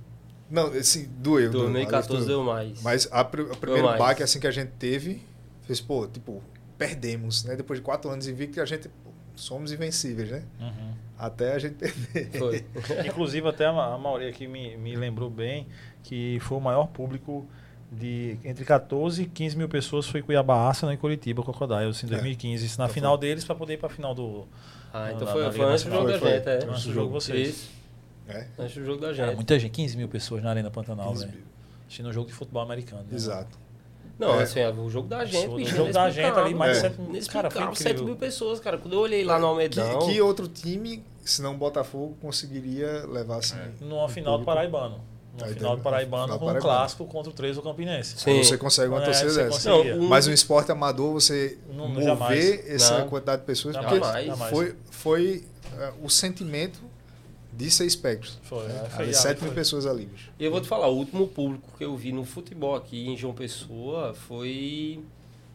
Não, 0.50 0.66
assim, 0.68 1.08
doeu. 1.18 1.50
doeu, 1.50 1.64
2014 1.64 2.26
doeu. 2.26 2.38
deu 2.38 2.44
mais. 2.44 2.82
Mas 2.82 3.08
a, 3.10 3.24
pr- 3.24 3.40
o 3.42 3.56
primeiro 3.56 3.86
baque 3.96 4.22
assim 4.22 4.38
que 4.40 4.46
a 4.46 4.50
gente 4.50 4.70
teve, 4.78 5.22
fez, 5.66 5.80
pô, 5.80 6.06
tipo, 6.06 6.42
perdemos, 6.78 7.44
né? 7.44 7.56
Depois 7.56 7.78
de 7.78 7.84
quatro 7.84 8.10
anos 8.10 8.26
invicto, 8.28 8.60
a 8.60 8.64
gente 8.64 8.88
pô, 8.88 9.10
somos 9.34 9.72
invencíveis, 9.72 10.30
né? 10.30 10.42
Uhum. 10.60 10.92
Até 11.18 11.54
a 11.54 11.58
gente 11.58 11.74
perder. 11.74 12.30
Foi. 12.38 12.64
Inclusive, 13.06 13.48
até 13.48 13.66
a 13.66 13.72
Ma- 13.72 13.94
a 13.94 13.98
Mauri 13.98 14.26
aqui 14.28 14.46
me, 14.48 14.76
me 14.76 14.96
lembrou 14.96 15.30
bem 15.30 15.66
que 16.02 16.38
foi 16.40 16.58
o 16.58 16.60
maior 16.60 16.86
público 16.88 17.46
de 17.92 18.36
entre 18.44 18.64
14 18.64 19.22
e 19.22 19.26
15 19.26 19.56
mil 19.56 19.68
pessoas 19.68 20.06
foi 20.08 20.20
Cuiabá 20.20 20.56
Arsenal 20.68 20.92
e 20.92 20.96
Curitiba 20.96 21.42
Crocodiles 21.44 22.02
em 22.02 22.06
É. 22.06 22.10
2015. 22.10 22.66
Isso 22.66 22.78
na 22.78 22.84
Então 22.86 22.94
final 22.94 23.16
deles 23.16 23.44
para 23.44 23.54
poder 23.54 23.74
ir 23.74 23.76
para 23.78 23.86
a 23.86 23.90
final 23.90 24.14
do. 24.14 24.46
Ah, 24.92 25.12
então 25.12 25.26
Na- 25.26 25.32
foi, 25.32 25.44
na 25.44 25.52
foi 25.52 25.64
antes 25.66 25.84
do 25.84 25.90
jogo 25.92 26.08
da 26.08 26.18
Foi, 26.18 26.30
gente, 26.30 26.42
foi. 26.44 26.52
é. 26.52 26.64
Antes 26.64 26.84
do 26.84 26.92
jogo 26.92 27.10
vocês. 27.12 27.48
Isso, 27.48 27.70
É, 28.26 28.46
antes 28.58 28.74
do 28.76 28.84
jogo 28.84 29.00
da 29.00 29.14
Cara, 29.14 29.26
gente. 29.28 29.36
muita 29.36 29.58
gente, 29.58 29.70
15 29.72 29.96
mil 29.96 30.08
pessoas 30.08 30.42
na 30.42 30.50
Arena 30.50 30.70
Pantanal, 30.70 31.10
15 31.12 31.26
velho. 31.26 31.38
Assistindo 31.86 32.08
um 32.08 32.12
jogo 32.12 32.26
de 32.26 32.32
futebol 32.34 32.62
americano. 32.62 33.02
né? 33.02 33.08
Exato. 33.14 33.56
Não, 34.18 34.38
É. 34.38 34.42
assim, 34.44 34.60
é, 34.60 34.70
o 34.70 34.88
jogo 34.88 35.08
da 35.08 35.24
gente, 35.24 35.36
Absurdo. 35.38 35.56
bicho. 35.56 35.74
O 35.74 35.76
jogo 35.76 35.92
da 35.92 36.08
gente 36.10 36.38
ali, 36.38 36.54
mais 36.54 36.72
É. 36.72 36.74
de 36.74 36.80
7 36.96 37.00
mil. 37.00 37.06
Cara, 37.06 37.08
foi 37.08 37.10
Inexplicável, 37.10 37.60
incrível. 37.72 37.74
7 37.76 38.02
mil 38.04 38.16
pessoas, 38.16 38.60
cara. 38.60 38.78
Quando 38.78 38.92
eu 38.94 39.00
olhei 39.00 39.24
lá 39.24 39.38
no 39.38 39.46
Almedão... 39.46 39.98
Que, 40.00 40.12
que 40.14 40.20
outro 40.20 40.46
time, 40.46 41.02
se 41.24 41.42
não 41.42 41.54
o 41.54 41.56
Botafogo, 41.56 42.16
conseguiria 42.22 43.04
levar 43.06 43.38
assim? 43.38 43.56
Numa 43.80 44.08
final 44.08 44.38
do? 44.38 44.44
Paraibano. 44.44 45.00
Numa 45.36 45.46
Aí 45.48 45.54
final 45.54 45.70
tem- 45.70 45.78
do 45.78 45.82
Paraibano 45.82 46.22
final 46.24 46.38
com 46.38 46.44
um 46.44 46.48
Paraibano. 46.48 46.74
clássico 46.76 47.04
contra 47.06 47.30
o 47.30 47.34
3 47.34 47.56
do 47.56 47.62
Campinense. 47.62 48.14
Sim. 48.18 48.42
Você 48.44 48.56
consegue 48.56 48.88
uma 48.88 49.02
É, 49.02 49.04
torcida 49.04 49.34
dessa. 49.34 49.68
Não, 49.68 49.80
um- 49.82 50.06
Mas 50.08 50.28
no 50.28 50.32
esporte 50.32 50.70
amador, 50.70 51.12
você 51.12 51.58
Não, 51.74 51.88
mover 51.88 52.04
jamais. 52.04 52.68
essa 52.68 53.00
Não. 53.00 53.08
quantidade 53.08 53.40
de 53.42 53.46
pessoas, 53.46 53.74
Jamais, 53.74 53.98
porque 54.00 54.26
jamais. 54.26 54.50
foi, 54.50 54.74
foi 54.92 55.44
eh, 55.76 55.92
o 56.04 56.08
sentimento 56.08 56.78
de 57.56 57.70
ser 57.70 57.88
Spectros. 57.90 58.38
Foi, 58.42 58.66
né? 58.66 58.82
é, 58.84 58.88
foi, 58.90 58.94
Ali, 59.04 59.04
ali 59.04 59.14
7 59.14 59.38
mil 59.40 59.46
foi. 59.48 59.54
pessoas 59.54 59.86
ali, 59.86 60.06
bicho. 60.06 60.30
E 60.38 60.44
eu 60.44 60.50
vou 60.50 60.60
te 60.60 60.66
falar, 60.68 60.88
o 60.88 60.96
último 60.96 61.26
público 61.28 61.68
que 61.78 61.84
eu 61.84 61.96
vi 61.96 62.12
no 62.12 62.24
futebol 62.24 62.74
aqui 62.74 63.08
em 63.08 63.16
João 63.16 63.32
Pessoa 63.34 64.12
foi 64.14 65.00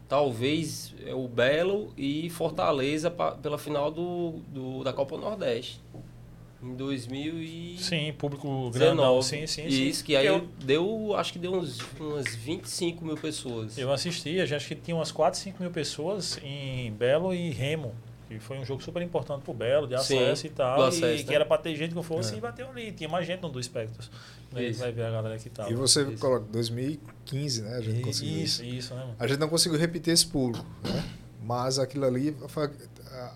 talvez 0.07 0.93
é, 1.05 1.13
o 1.13 1.27
Belo 1.27 1.93
e 1.97 2.29
Fortaleza 2.29 3.11
pa- 3.11 3.31
pela 3.33 3.57
final 3.57 3.91
do, 3.91 4.39
do- 4.47 4.83
da 4.83 4.91
Copa 4.93 5.17
Nordeste. 5.17 5.79
Em 6.61 6.75
2019. 6.75 7.77
Sim, 7.81 8.13
público 8.17 8.69
grandão. 8.71 9.21
Sim, 9.21 9.47
sim, 9.47 9.69
sim. 9.69 9.87
Isso, 9.87 10.03
que 10.03 10.13
aí 10.15 10.25
Eu- 10.25 10.45
deu, 10.61 11.15
acho 11.15 11.31
que 11.31 11.39
deu 11.39 11.53
uns, 11.53 11.79
umas 11.97 12.35
25 12.35 13.05
mil 13.05 13.15
pessoas. 13.15 13.77
Eu 13.77 13.91
assisti, 13.93 14.41
acho 14.41 14.67
que 14.67 14.75
tinha 14.75 14.95
umas 14.95 15.09
4, 15.11 15.39
5 15.39 15.61
mil 15.61 15.71
pessoas 15.71 16.37
em 16.43 16.91
Belo 16.91 17.33
e 17.33 17.49
Remo. 17.51 17.95
Que 18.29 18.39
foi 18.39 18.59
um 18.59 18.63
jogo 18.63 18.81
super 18.83 19.01
importante 19.01 19.41
pro 19.41 19.53
Belo, 19.55 19.87
de 19.87 20.01
Sim, 20.03 20.19
acesso 20.19 20.45
e 20.45 20.49
tal. 20.51 20.77
do 20.77 20.83
e 20.85 20.87
acesso, 20.87 21.23
que 21.23 21.29
né? 21.31 21.35
era 21.35 21.45
pra 21.45 21.57
ter 21.57 21.75
gente 21.75 21.95
que 21.95 22.03
fosse 22.03 22.35
É. 22.35 22.37
e 22.37 22.39
bateu 22.39 22.69
ali. 22.69 22.91
Tinha 22.91 23.09
mais 23.09 23.25
gente 23.25 23.41
no 23.41 23.49
do 23.49 23.59
Espectros. 23.59 24.09
Isso. 24.55 24.79
vai 24.79 24.91
ver 24.91 25.03
a 25.05 25.09
galera 25.11 25.37
que 25.39 25.49
tava. 25.49 25.69
E 25.71 25.73
você 25.73 26.03
Isso. 26.03 26.17
coloca 26.19 26.45
2015, 26.51 27.63
né? 27.63 27.75
A 27.77 27.81
gente 27.81 27.99
E- 27.99 28.03
conseguiu 28.03 28.43
isso, 28.43 28.63
isso, 28.63 28.93
né, 28.93 29.01
mano? 29.01 29.15
A 29.19 29.27
gente 29.27 29.39
não 29.39 29.49
conseguiu 29.49 29.79
repetir 29.79 30.13
esse 30.13 30.27
público, 30.27 30.65
né? 30.83 31.03
Mas 31.43 31.79
aquilo 31.79 32.05
ali, 32.05 32.35
foi 32.47 32.69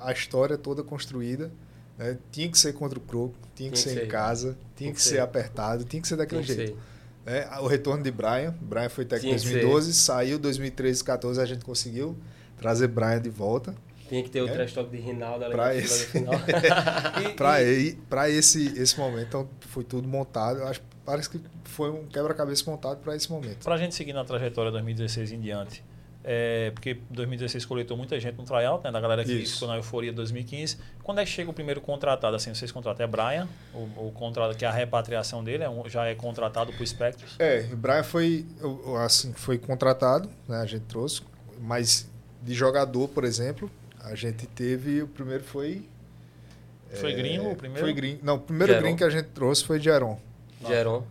a- 0.02 0.11
história 0.14 0.57
toda 0.57 0.84
construída, 0.84 1.52
né? 1.98 2.18
Tinha 2.32 2.48
que 2.49 2.57
ser 2.57 2.74
contra 2.74 2.98
o 2.98 3.02
Croco, 3.02 3.34
tinha 3.56 3.72
que 3.72 3.78
Tinha 3.78 3.94
que 3.94 3.99
ser 3.99 4.06
em 4.06 4.07
casa, 4.07 4.57
tinha 4.76 4.94
que 4.94 5.02
ser 5.02 5.20
apertado, 5.20 5.84
tinha 5.86 6.02
que 6.02 6.07
ser 6.07 6.15
daquele 6.18 6.44
que 6.44 6.53
jeito. 6.53 6.78
né? 7.26 7.48
O 7.61 7.68
retorno 7.68 8.03
de 8.03 8.11
Brian, 8.11 8.53
Brian 8.61 8.90
foi 8.90 9.06
técnico 9.06 9.34
em 9.36 9.38
Tinha 9.40 9.49
que 9.52 9.56
2012, 9.65 9.94
saiu 9.94 10.38
2013, 10.38 11.03
14, 11.03 11.41
a 11.41 11.45
gente 11.45 11.65
conseguiu 11.65 12.15
trazer 12.57 12.88
Brian 12.88 13.20
de 13.22 13.30
volta. 13.30 13.74
Tinha 14.10 14.22
que 14.24 14.30
ter 14.30 14.42
o 14.42 14.48
É. 14.48 14.52
trash 14.52 14.74
talk 14.74 14.90
de 14.90 14.98
Rinaldo 14.98 15.46
ali 15.46 15.54
Pra 15.54 15.76
esse. 15.76 16.06
final. 16.08 16.34
Para 17.36 17.62
e- 17.64 17.94
para 18.10 18.30
esse 18.30 18.68
esse 18.80 19.00
momento, 19.00 19.28
então 19.28 19.50
foi 19.62 19.84
tudo 19.84 20.08
montado. 20.08 20.60
Eu 20.60 20.68
acho 20.68 20.82
parece 21.06 21.30
que 21.30 21.40
foi 21.66 21.90
um 21.92 22.06
quebra-cabeça 22.08 22.70
montado 22.70 22.98
para 23.00 23.16
esse 23.16 23.30
momento. 23.32 23.64
Pra 23.64 23.78
gente 23.78 23.94
seguir 23.96 24.14
na 24.14 24.24
trajetória 24.24 24.72
2016 24.72 25.32
em 25.34 25.40
diante, 25.42 25.84
é, 26.24 26.72
porque 26.72 26.98
2016 27.10 27.66
coletou 27.66 27.98
muita 27.98 28.18
gente 28.20 28.38
no 28.38 28.44
tryout, 28.46 28.84
né? 28.84 28.92
Da 28.92 29.02
galera 29.02 29.24
que 29.24 29.34
Isso. 29.34 29.56
ficou 29.56 29.68
na 29.68 29.76
euforia 29.76 30.12
de 30.12 30.16
2015. 30.16 30.78
Quando 31.04 31.20
é 31.20 31.26
que 31.26 31.30
chega 31.32 31.50
o 31.50 31.54
primeiro 31.54 31.82
contratado? 31.82 32.36
Assim, 32.36 32.54
vocês 32.54 32.72
contratam 32.72 33.04
é 33.06 33.08
Brian, 33.08 33.48
o, 33.74 34.08
o 34.08 34.12
contrato 34.14 34.56
que 34.56 34.64
é 34.64 34.68
a 34.68 34.72
repatriação 34.72 35.44
dele, 35.44 35.64
é 35.64 35.70
um- 35.70 35.90
já 35.90 36.06
é 36.06 36.16
contratado 36.16 36.72
pro 36.72 36.86
Spectros. 36.88 37.36
É, 37.40 37.68
o 37.72 37.76
Brian 37.76 38.04
foi 38.04 38.46
assim 39.04 39.34
foi 39.34 39.58
contratado, 39.58 40.30
né? 40.48 40.58
A 40.62 40.66
gente 40.66 40.84
trouxe, 40.86 41.22
mas 41.60 42.08
de 42.42 42.54
jogador, 42.54 43.08
por 43.10 43.24
exemplo, 43.26 43.70
a 44.04 44.16
gente 44.16 44.46
teve 44.48 45.02
o 45.02 45.08
primeiro 45.08 45.44
foi 45.44 45.86
Foi 46.94 47.12
é, 47.12 47.16
gringo 47.16 47.52
o 47.52 47.56
primeiro? 47.56 47.84
Foi 47.86 47.94
gringo. 47.94 48.20
Não, 48.24 48.36
o 48.36 48.40
primeiro 48.40 48.74
Geron. 48.74 48.84
gringo 48.84 48.98
que 48.98 49.04
a 49.04 49.10
gente 49.10 49.28
trouxe 49.30 49.64
foi 49.64 49.80
Jeron. 49.80 50.20
Geron, 50.66 51.04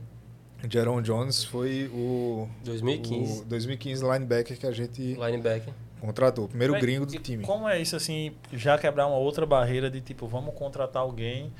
Jeron 0.70 1.02
Jones 1.02 1.44
foi 1.44 1.90
o 1.92 2.48
2015. 2.64 3.40
o 3.40 3.44
2015 3.44 4.02
linebacker 4.02 4.58
que 4.58 4.66
a 4.66 4.70
gente 4.72 5.00
Linebacker. 5.14 5.74
contratou, 6.00 6.44
o 6.44 6.48
primeiro 6.48 6.72
Bem, 6.74 6.82
gringo 6.82 7.04
do 7.06 7.18
time. 7.18 7.44
Como 7.44 7.68
é 7.68 7.80
isso, 7.80 7.96
assim, 7.96 8.32
já 8.52 8.78
quebrar 8.78 9.06
uma 9.06 9.16
outra 9.16 9.44
barreira 9.44 9.90
de 9.90 10.00
tipo, 10.00 10.26
vamos 10.26 10.54
contratar 10.54 11.02
alguém 11.02 11.52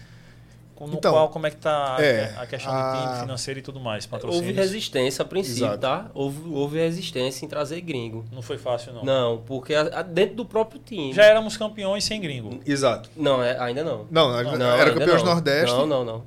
no 0.87 0.95
Então, 0.95 1.13
qual 1.13 1.29
como 1.29 1.47
é 1.47 1.51
que 1.51 1.57
tá 1.57 1.97
a- 1.97 2.03
é, 2.05 2.35
a 2.37 2.47
questão 2.47 2.73
a- 2.73 2.93
de 2.97 3.03
time 3.09 3.21
financeiro 3.21 3.61
e 3.61 3.63
tudo 3.63 3.79
mais, 3.81 4.05
Houve 4.05 4.11
patrocínios. 4.11 4.57
resistência 4.57 5.23
a 5.23 5.25
princípio, 5.27 5.65
Exato. 5.67 5.79
tá? 5.79 6.11
Houve, 6.15 6.49
houve 6.51 6.79
resistência 6.79 7.45
em 7.45 7.49
trazer 7.49 7.81
gringo. 7.81 8.25
Não 8.33 8.43
foi 8.43 8.59
fácil, 8.59 8.93
não. 8.93 9.05
Não, 9.05 9.39
porque 9.47 9.75
a- 9.75 10.01
a- 10.01 10.03
dentro 10.03 10.37
do 10.37 10.45
próprio 10.45 10.81
time. 10.85 11.13
Já 11.13 11.25
éramos 11.25 11.57
campeões 11.57 12.05
sem 12.05 12.21
gringo. 12.21 12.61
Exato. 12.67 13.11
Não, 13.17 13.43
é- 13.43 13.59
ainda 13.59 13.83
não. 13.85 14.07
Não, 14.11 14.45
gente 14.45 14.59
Não, 14.59 14.71
era 14.77 14.91
campeão 14.93 15.17
não. 15.19 15.25
Nordeste. 15.25 15.77
Não, 15.77 15.87
não, 15.87 16.05
não. 16.05 16.25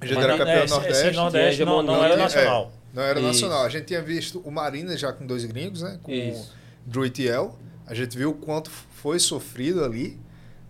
A 0.00 0.04
gente 0.04 0.14
Mas 0.16 0.24
era 0.24 0.32
não- 0.32 0.38
campeão 0.38 0.56
é, 0.60 0.64
esse- 0.64 0.74
Nordeste. 0.74 1.06
Esse 1.08 1.16
Nordeste 1.16 1.64
não, 1.64 1.82
não 1.82 2.04
era 2.04 2.14
É, 2.14 2.16
nacional. 2.18 2.72
não 2.92 3.02
era 3.02 3.18
Isso. 3.18 3.26
nacional. 3.28 3.64
A 3.64 3.68
gente 3.68 3.84
tinha 3.86 4.02
visto 4.02 4.40
o 4.44 4.50
Marina 4.50 4.96
já 4.96 5.12
com 5.12 5.26
dois 5.26 5.44
gringos, 5.46 5.80
né? 5.82 5.98
Com 6.02 6.12
Isso. 6.12 6.52
o 6.86 6.90
Drew 6.90 7.06
e 7.06 7.10
Tiel. 7.10 7.56
A 7.86 7.94
gente 7.94 8.16
viu 8.18 8.30
o 8.30 8.34
quanto 8.34 8.70
foi 8.70 9.18
sofrido 9.18 9.82
ali, 9.84 10.18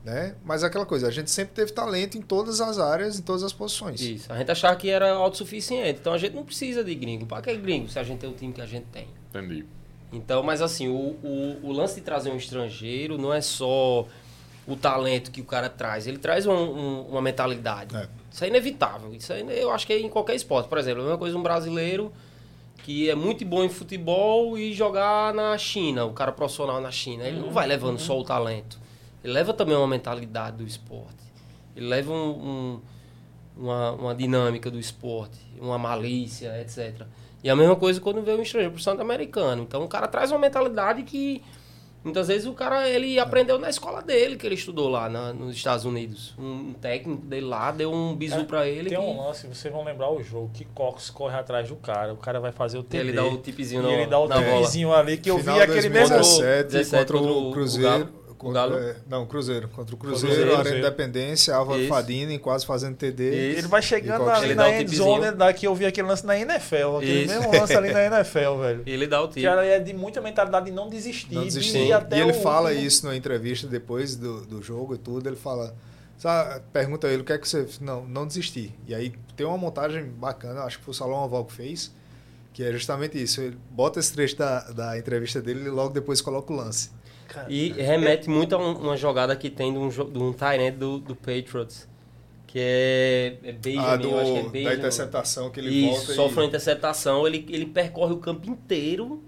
né? 0.06 0.36
Mas 0.44 0.62
é 0.62 0.66
aquela 0.66 0.86
coisa, 0.86 1.08
a 1.08 1.10
gente 1.10 1.30
sempre 1.32 1.52
teve 1.54 1.72
talento 1.72 2.16
em 2.16 2.22
todas 2.22 2.60
as 2.60 2.78
áreas, 2.78 3.18
em 3.18 3.22
todas 3.22 3.42
as 3.42 3.52
posições. 3.52 4.00
Isso. 4.00 4.32
A 4.32 4.38
gente 4.38 4.50
achava 4.52 4.76
que 4.76 4.88
era 4.88 5.12
autossuficiente. 5.14 5.98
Então 6.00 6.12
a 6.12 6.18
gente 6.18 6.32
não 6.36 6.44
precisa 6.44 6.84
de 6.84 6.94
gringo. 6.94 7.26
Para 7.26 7.42
que 7.42 7.54
gringo 7.56 7.88
se 7.88 7.98
a 7.98 8.04
gente 8.04 8.20
tem 8.20 8.30
o 8.30 8.32
time 8.32 8.52
que 8.52 8.60
a 8.60 8.66
gente 8.66 8.86
tem? 8.92 9.08
Entendi. 9.30 9.66
Então, 10.12 10.44
mas 10.44 10.62
assim, 10.62 10.86
o, 10.86 10.94
o, 10.94 11.58
o 11.64 11.72
lance 11.72 11.96
de 11.96 12.02
trazer 12.02 12.30
um 12.30 12.36
estrangeiro 12.36 13.18
não 13.18 13.34
é 13.34 13.40
só 13.40 14.06
o 14.64 14.76
talento 14.76 15.32
que 15.32 15.40
o 15.40 15.44
cara 15.44 15.68
traz. 15.68 16.06
Ele 16.06 16.18
traz 16.18 16.46
um- 16.46 16.52
um- 16.52 17.00
uma 17.08 17.20
mentalidade. 17.20 17.96
É. 17.96 18.08
Isso 18.32 18.44
é 18.44 18.48
inevitável. 18.48 19.12
Isso 19.12 19.32
aí, 19.32 19.44
eu 19.60 19.72
acho 19.72 19.84
que 19.86 19.92
é 19.92 19.98
em 19.98 20.08
qualquer 20.08 20.36
esporte. 20.36 20.68
Por 20.68 20.78
exemplo, 20.78 21.00
a 21.00 21.04
mesma 21.04 21.18
coisa 21.18 21.36
um 21.36 21.42
brasileiro 21.42 22.12
que 22.84 23.10
é 23.10 23.14
muito 23.16 23.44
bom 23.44 23.64
em 23.64 23.68
futebol 23.68 24.56
e 24.56 24.72
jogar 24.72 25.34
na 25.34 25.58
China, 25.58 26.04
o 26.04 26.12
cara 26.12 26.30
profissional 26.30 26.80
na 26.80 26.92
China. 26.92 27.24
Ele 27.24 27.40
não 27.40 27.50
vai 27.50 27.66
levando 27.66 27.98
só 27.98 28.16
o 28.16 28.22
talento. 28.22 28.78
Ele 29.26 29.32
leva 29.34 29.52
também 29.52 29.76
uma 29.76 29.88
mentalidade 29.88 30.58
do 30.58 30.62
esporte. 30.64 31.16
Ele 31.74 31.88
leva 31.88 32.12
um- 32.12 32.30
um- 32.30 32.80
uma, 33.56 33.90
uma 33.92 34.14
dinâmica 34.14 34.70
do 34.70 34.78
esporte, 34.78 35.38
uma 35.60 35.76
malícia, 35.76 36.60
etc. 36.60 37.02
E 37.42 37.50
a 37.50 37.56
mesma 37.56 37.74
coisa 37.74 38.00
quando 38.00 38.22
vê 38.22 38.32
um 38.34 38.42
estrangeiro, 38.42 38.70
profissional 38.70 39.02
americano. 39.04 39.62
Então 39.64 39.82
o 39.82 39.88
cara 39.88 40.06
traz 40.06 40.30
uma 40.30 40.38
mentalidade 40.38 41.02
que 41.02 41.42
muitas 42.04 42.28
vezes 42.28 42.46
o 42.46 42.52
cara 42.52 42.88
ele 42.88 43.18
aprendeu 43.18 43.58
na 43.58 43.68
escola 43.68 44.00
dele, 44.00 44.36
que 44.36 44.46
ele 44.46 44.54
estudou 44.54 44.88
lá 44.88 45.08
na- 45.08 45.32
nos 45.32 45.56
Estados 45.56 45.84
Unidos. 45.84 46.34
Um 46.38 46.72
técnico 46.74 47.26
dele 47.26 47.46
lá 47.46 47.72
deu 47.72 47.92
um 47.92 48.14
bisu 48.14 48.44
pra 48.44 48.64
ele. 48.68 48.88
Tem 48.90 48.98
que 48.98 49.04
um 49.04 49.20
lance, 49.26 49.46
vocês 49.48 49.74
vão 49.74 49.82
lembrar 49.82 50.08
o 50.12 50.22
jogo, 50.22 50.50
que 50.54 50.64
Cox 50.66 51.10
corre 51.10 51.36
atrás 51.36 51.68
do 51.68 51.74
cara, 51.76 52.12
o 52.14 52.16
cara 52.16 52.38
vai 52.38 52.52
fazer 52.52 52.78
o 52.78 52.82
TD. 52.84 53.00
ele 53.08 53.12
dá 53.12 53.24
o 53.24 53.38
tipezinho 53.38 53.80
e 53.82 53.86
na, 53.86 53.92
ele 53.92 54.06
dá 54.06 54.20
o 54.20 54.28
tipezinho 54.28 54.92
ali, 54.94 55.16
que 55.16 55.28
eu 55.30 55.38
Final 55.40 55.56
vi 55.56 55.62
aquele 55.62 55.88
mesmo... 55.88 56.14
2017 56.14 56.68
17 56.70 57.12
contra 57.12 57.18
contra 57.18 57.32
o 57.32 57.48
o 57.48 57.52
Cruzeiro. 57.52 57.88
Galo. 58.04 58.25
O 58.36 58.38
contra- 58.38 58.60
Galo? 58.68 58.78
é, 58.78 58.96
não, 59.08 59.26
Cruzeiro. 59.26 59.66
Contra 59.68 59.94
o 59.94 59.98
Cruzeiro, 59.98 60.34
Cruzeiro, 60.36 60.56
Arena. 60.60 60.78
Independência, 60.78 61.54
Álvaro 61.54 61.80
Isso. 61.80 61.88
Fadini 61.88 62.38
quase 62.38 62.64
fazendo 62.66 62.94
TD. 62.96 63.50
Isso. 63.50 63.58
Ele 63.60 63.68
vai 63.68 63.80
E 63.80 63.82
chegando 63.82 64.28
ali 64.28 64.54
na 64.54 64.64
tipezinho. 64.78 65.02
zone, 65.04 65.30
daqui 65.32 65.66
eu 65.66 65.74
vi 65.74 65.86
aquele 65.86 66.06
lance 66.06 66.24
na 66.26 66.38
NFL, 66.38 66.96
aquele 66.98 67.22
Isso. 67.24 67.34
mesmo 67.34 67.52
lance 67.52 67.74
ali 67.74 67.92
na 67.92 68.04
NFL, 68.06 68.56
velho. 68.60 68.82
Ele 68.86 69.06
dá 69.06 69.22
o 69.22 69.28
tipo. 69.28 69.46
era 69.46 69.64
é 69.64 69.78
de 69.80 69.92
muita 69.94 70.20
mentalidade 70.20 70.66
de 70.66 70.72
não 70.72 70.88
desistir, 70.88 71.34
Não 71.34 71.42
de 71.42 71.48
desistir. 71.48 71.78
ir 71.78 71.90
E 72.16 72.20
ele 72.20 72.30
o 72.32 72.34
fala 72.34 72.68
último. 72.70 72.86
isso 72.86 73.04
numa 73.06 73.16
entrevista 73.16 73.66
depois 73.66 74.14
do, 74.16 74.42
do 74.46 74.62
jogo 74.62 74.94
e 74.94 74.98
tudo. 74.98 75.28
Ele 75.28 75.36
fala. 75.36 75.74
Sabe, 76.18 76.62
pergunta 76.72 77.06
ele 77.08 77.20
o 77.22 77.24
que 77.24 77.32
é 77.32 77.38
que 77.38 77.46
você. 77.48 77.66
Não, 77.80 78.06
não 78.06 78.26
desistir. 78.26 78.72
E 78.86 78.94
aí 78.94 79.12
tem 79.36 79.46
uma 79.46 79.58
montagem 79.58 80.04
bacana, 80.04 80.62
acho 80.62 80.78
que 80.78 80.84
foi 80.84 80.92
o 80.92 80.94
Salão 80.94 81.16
Oval 81.24 81.44
que 81.44 81.52
fez, 81.52 81.92
que 82.54 82.62
é 82.64 82.72
justamente 82.72 83.22
isso. 83.22 83.40
Ele 83.42 83.56
bota 83.70 84.00
esse 84.00 84.12
trecho 84.14 84.34
da, 84.36 84.60
da 84.70 84.98
entrevista 84.98 85.42
dele 85.42 85.66
e 85.66 85.68
logo 85.68 85.92
depois 85.92 86.22
coloca 86.22 86.50
o 86.52 86.56
lance. 86.56 86.90
Cara, 87.28 87.46
E 87.50 87.72
remete 87.72 88.28
muito 88.30 88.54
a 88.54 88.58
um- 88.58 88.72
uma 88.78 88.96
jogada 88.96 89.34
que 89.36 89.50
tem 89.50 89.72
de 89.72 89.78
um, 89.78 89.88
de 89.88 90.18
um 90.18 90.34
end 90.60 90.76
do, 90.76 90.98
do 90.98 91.14
Patriots. 91.16 91.88
Que 92.46 92.58
é, 92.60 93.36
é 93.42 93.52
Benjamin, 93.52 93.86
Ah, 93.86 93.96
do, 93.96 94.08
eu 94.08 94.18
acho 94.20 94.32
que 94.32 94.38
é 94.38 94.42
da 94.42 94.48
Benjamin. 94.50 94.76
interceptação 94.76 95.50
que 95.50 95.60
ele 95.60 95.70
Isso, 95.70 95.90
volta 96.06 96.14
sofre 96.14 96.36
uma 96.38 96.44
e... 96.44 96.48
interceptação, 96.48 97.26
ele, 97.26 97.44
ele 97.50 97.66
percorre 97.66 98.12
o 98.14 98.18
campo 98.18 98.48
inteiro 98.48 99.22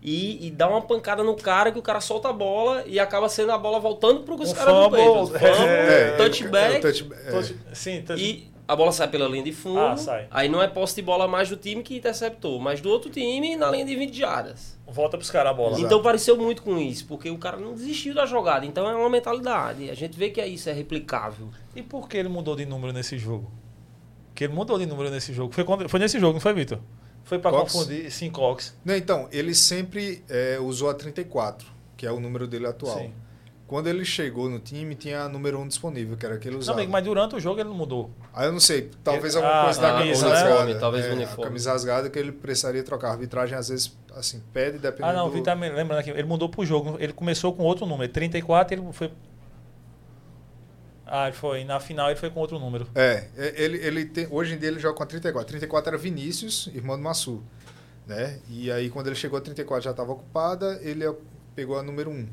e, 0.00 0.46
e 0.46 0.50
dá 0.52 0.68
uma 0.68 0.80
pancada 0.80 1.22
no 1.24 1.34
cara 1.34 1.72
que 1.72 1.78
o 1.78 1.82
cara 1.82 2.00
solta 2.00 2.28
a 2.28 2.32
bola 2.32 2.84
e 2.86 3.00
acaba 3.00 3.28
sendo 3.28 3.50
a 3.52 3.58
bola 3.58 3.80
voltando 3.80 4.20
pro 4.20 4.36
Um 4.52 4.54
caras 4.54 4.74
do 4.74 4.90
Patriots. 4.90 5.28
Fumble, 5.30 5.68
é, 5.68 6.08
ele- 6.08 6.16
touchback 6.16 6.74
é, 6.74 6.78
o 6.78 6.80
touch- 7.32 7.54
é. 7.70 7.74
Sim, 7.74 8.04
e 8.16 8.48
a 8.68 8.74
bola 8.76 8.90
sai 8.92 9.08
pela 9.08 9.28
linha 9.28 9.44
de 9.44 9.52
fundo. 9.52 9.78
Ah, 9.80 9.96
sai. 9.96 10.26
Aí 10.30 10.48
não 10.48 10.60
é 10.62 10.66
posse 10.68 10.96
de 10.96 11.02
bola 11.02 11.28
mais 11.28 11.48
do 11.48 11.56
time 11.56 11.82
que 11.82 11.96
interceptou, 11.96 12.58
mas 12.60 12.80
do 12.80 12.88
outro 12.90 13.10
time 13.10 13.54
na 13.56 13.70
linha 13.70 13.84
de 13.84 13.94
20 13.96 14.14
jardas. 14.16 14.76
volta 14.86 15.16
pros 15.16 15.30
caras 15.30 15.50
a 15.50 15.54
bola. 15.54 15.72
Exato. 15.72 15.86
Então 15.86 16.02
pareceu 16.02 16.36
muito 16.36 16.62
com 16.62 16.76
isso, 16.78 17.06
porque 17.06 17.30
o 17.30 17.38
cara 17.38 17.56
não 17.58 17.74
desistiu 17.74 18.14
da 18.14 18.26
jogada. 18.26 18.66
Então 18.66 18.88
é 18.88 18.94
uma 18.94 19.10
mentalidade. 19.10 19.90
A 19.90 19.94
gente 19.94 20.16
vê 20.18 20.30
que 20.30 20.40
é 20.40 20.46
isso, 20.48 20.68
é 20.68 20.72
replicável. 20.72 21.48
E 21.74 21.82
por 21.82 22.08
que 22.08 22.16
ele 22.16 22.28
mudou 22.28 22.56
de 22.56 22.64
número 22.66 22.92
nesse 22.92 23.16
jogo? 23.18 23.50
Que 24.34 24.44
ele 24.44 24.52
mudou 24.52 24.78
de 24.78 24.86
número 24.86 25.10
nesse 25.10 25.32
jogo. 25.32 25.52
Foi, 25.52 25.64
quando- 25.64 25.88
foi 25.88 25.98
nesse 26.00 26.18
jogo, 26.20 26.34
não 26.34 26.40
foi, 26.40 26.52
Vitor? 26.52 26.78
Foi 27.24 27.38
pra 27.38 27.50
Cox? 27.50 27.72
confundir. 27.72 28.10
Sim, 28.12 28.30
Cox. 28.30 28.76
Não, 28.84 28.94
então, 28.94 29.28
ele 29.32 29.54
sempre 29.54 30.22
é, 30.28 30.58
usou 30.60 30.88
a 30.90 30.94
34, 30.94 31.66
que 31.96 32.06
é 32.06 32.12
o 32.12 32.20
número 32.20 32.46
dele 32.46 32.66
atual. 32.66 32.98
Sim. 32.98 33.12
Quando 33.66 33.88
ele 33.88 34.04
chegou 34.04 34.48
no 34.48 34.60
time, 34.60 34.94
tinha 34.94 35.22
a 35.22 35.28
número 35.28 35.58
1 35.58 35.66
disponível, 35.66 36.16
que 36.16 36.24
era 36.24 36.36
aquele 36.36 36.54
Não, 36.54 36.60
usado. 36.60 36.76
amigo, 36.76 36.92
mas 36.92 37.02
durante 37.02 37.34
o 37.34 37.40
jogo 37.40 37.58
ele 37.58 37.68
não 37.68 37.74
mudou. 37.74 38.10
Aí 38.32 38.46
eu 38.46 38.52
não 38.52 38.60
sei, 38.60 38.90
talvez 39.02 39.34
Ele- 39.34 39.44
alguma 39.44 39.60
ah, 39.60 39.64
coisa 39.64 39.80
da 39.80 39.88
ah, 39.88 39.98
camisa 39.98 40.26
uniforme, 40.26 40.50
rasgada. 40.50 40.78
talvez 40.78 41.04
é, 41.04 41.12
uniforme. 41.12 41.42
A 41.42 41.46
camisa 41.46 41.72
rasgada 41.72 42.10
que 42.10 42.16
ele 42.18 42.30
precisaria 42.30 42.82
trocar. 42.84 43.08
A 43.08 43.12
arbitragem 43.12 43.58
às 43.58 43.68
vezes, 43.68 43.96
assim, 44.14 44.40
pede, 44.52 44.78
dependendo 44.78 45.08
Ah, 45.08 45.12
não, 45.14 45.26
o 45.26 45.30
do... 45.30 45.32
Vitor 45.32 45.46
tá 45.46 45.56
me 45.56 45.68
lembrando 45.68 45.98
aqui. 45.98 46.10
Ele 46.10 46.22
mudou 46.22 46.48
pro 46.48 46.64
jogo. 46.64 46.96
Ele 47.00 47.12
começou 47.12 47.52
com 47.52 47.64
outro 47.64 47.86
número. 47.86 48.12
34, 48.12 48.78
ele 48.78 48.92
foi. 48.92 49.10
Ah, 51.04 51.26
ele 51.26 51.36
foi. 51.36 51.64
Na 51.64 51.80
final 51.80 52.08
ele 52.08 52.18
foi 52.18 52.30
com 52.30 52.38
outro 52.38 52.60
número. 52.60 52.86
É, 52.94 53.26
é, 53.36 53.54
ele, 53.56 53.78
ele 53.78 54.04
tem, 54.04 54.28
hoje 54.30 54.54
em 54.54 54.58
dia 54.58 54.68
ele 54.68 54.78
joga 54.78 54.96
com 54.96 55.02
a 55.02 55.06
34. 55.06 55.48
34 55.48 55.88
era 55.88 55.98
Vinícius, 55.98 56.68
irmão 56.72 56.96
do 56.96 57.02
Massu. 57.02 57.42
Né? 58.06 58.38
E 58.48 58.70
aí 58.70 58.90
quando 58.90 59.08
ele 59.08 59.16
chegou 59.16 59.36
a 59.38 59.40
34 59.40 59.82
já 59.84 59.90
estava 59.90 60.12
ocupada, 60.12 60.78
ele 60.82 61.04
pegou 61.56 61.76
a 61.76 61.82
número 61.82 62.10
1. 62.10 62.28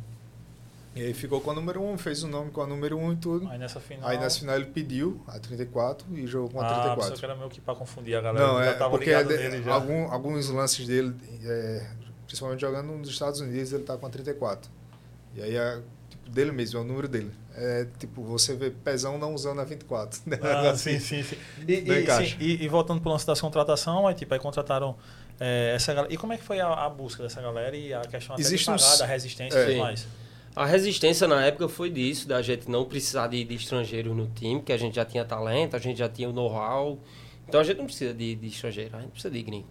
E 0.96 1.02
aí 1.02 1.14
ficou 1.14 1.42
com 1.42 1.50
a 1.52 1.54
número 1.56 1.82
1, 1.82 1.98
fez 1.98 2.22
o 2.24 2.28
nome 2.28 2.52
com 2.52 2.62
a 2.62 2.68
número 2.68 2.98
1 2.98 3.14
e 3.14 3.16
tudo. 3.16 3.48
Aí 3.50 3.58
nessa 3.58 3.80
final. 3.80 4.08
Aí 4.08 4.18
nessa 4.20 4.40
final 4.40 4.56
ele 4.56 4.66
pediu 4.66 5.20
a 5.28 5.40
34 5.40 6.06
e 6.16 6.28
jogou 6.28 6.50
com 6.52 6.62
a 6.62 6.66
ah, 6.66 6.70
pensou 6.70 6.84
34. 6.84 7.20
que 7.20 7.26
era 7.26 7.36
meio 7.36 7.50
que 7.50 7.62
pra 7.62 7.74
confundir 7.76 8.16
a 8.16 8.22
galera. 8.22 8.46
Não, 8.48 8.62
é 8.62 8.74
porque 8.90 9.24
de- 9.24 9.64
já. 9.64 9.74
algum- 9.74 10.12
alguns 10.12 10.50
lances 10.50 10.86
dele, 10.86 11.16
é, 11.44 11.88
principalmente 12.28 12.62
jogando 12.62 12.92
nos 12.94 13.10
Estados 13.10 13.40
Unidos, 13.40 13.74
ele 13.74 13.84
tá 13.84 13.98
com 13.98 14.06
a 14.06 14.10
34. 14.10 14.70
E 15.36 15.42
aí 15.42 15.56
é 15.56 15.82
tipo, 16.12 16.30
dele 16.30 16.52
mesmo, 16.52 16.78
é 16.78 16.82
o 16.82 16.86
número 16.86 17.08
dele. 17.08 17.32
É 17.56 17.88
tipo, 18.00 18.22
você 18.24 18.56
vê 18.56 18.70
Pezão 18.70 19.18
não 19.18 19.34
usando 19.34 19.62
a 19.62 19.64
24. 19.64 20.22
né? 20.28 20.38
Ah, 20.44 20.70
Assim. 20.72 21.00
sim, 21.00 21.22
sim, 21.22 21.24
sim. 21.24 21.38
E, 21.68 21.74
e, 21.74 22.28
sim, 22.28 22.36
e- 22.40 22.64
e 22.64 22.68
voltando 22.68 23.02
pro 23.02 23.10
lance 23.12 23.26
das 23.26 23.42
contratações, 23.42 24.06
aí, 24.08 24.14
tipo, 24.14 24.32
aí 24.34 24.40
contrataram 24.40 24.96
é, 25.40 25.74
essa 25.76 25.92
galera. 25.92 26.14
E 26.14 26.18
como 26.18 26.34
é 26.34 26.38
que 26.38 26.44
foi 26.44 26.60
a, 26.60 26.68
a 26.86 26.90
busca 26.90 27.24
dessa 27.24 27.42
galera 27.42 27.76
e 27.76 27.92
a 27.94 28.02
questão 28.02 28.36
até 28.36 28.42
Existe 28.44 28.66
de 28.72 28.78
pagar, 28.78 28.92
uns- 28.94 29.00
da 29.00 29.06
resistência 29.08 29.58
é. 29.58 29.64
e 29.64 29.66
tudo 29.74 29.80
mais? 29.80 30.08
A 30.56 30.66
resistência 30.66 31.28
na 31.28 31.44
época 31.46 31.68
foi 31.68 31.90
disso, 31.90 32.28
da 32.28 32.42
gente 32.42 32.70
não 32.70 32.86
precisar 32.86 33.28
de, 33.28 33.44
de 33.44 33.56
estrangeiros 33.56 34.16
no 34.16 34.28
time, 34.28 34.62
que 34.62 34.72
a 34.72 34.78
gente 34.78 34.96
já 34.96 35.04
tinha 35.06 35.26
talento, 35.26 35.76
a 35.76 35.80
gente 35.80 35.98
já 35.98 36.08
tinha 36.08 36.30
o 36.30 36.34
know-how. 36.34 37.00
Então 37.48 37.60
a 37.60 37.64
gente 37.64 37.78
não 37.78 37.86
precisa 37.86 38.14
de, 38.14 38.36
de 38.36 38.48
estrangeiro, 38.48 38.96
a 38.96 39.02
gente 39.02 39.12
precisa 39.12 39.34
de 39.34 39.42
gringo. 39.42 39.68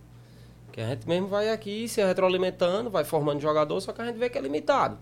Que 0.73 0.81
a 0.81 0.89
gente 0.89 1.07
mesmo 1.09 1.29
vai 1.29 1.51
aqui 1.51 1.87
se 1.89 2.03
retroalimentando, 2.05 2.91
vai 2.91 3.05
formando 3.05 3.41
jogador, 3.41 3.81
só 3.81 3.93
que 3.93 4.01
a 4.03 4.07
gente 4.07 4.19
vê 4.19 4.29
que 4.29 4.37
é 4.37 4.41
limitado. 4.41 4.99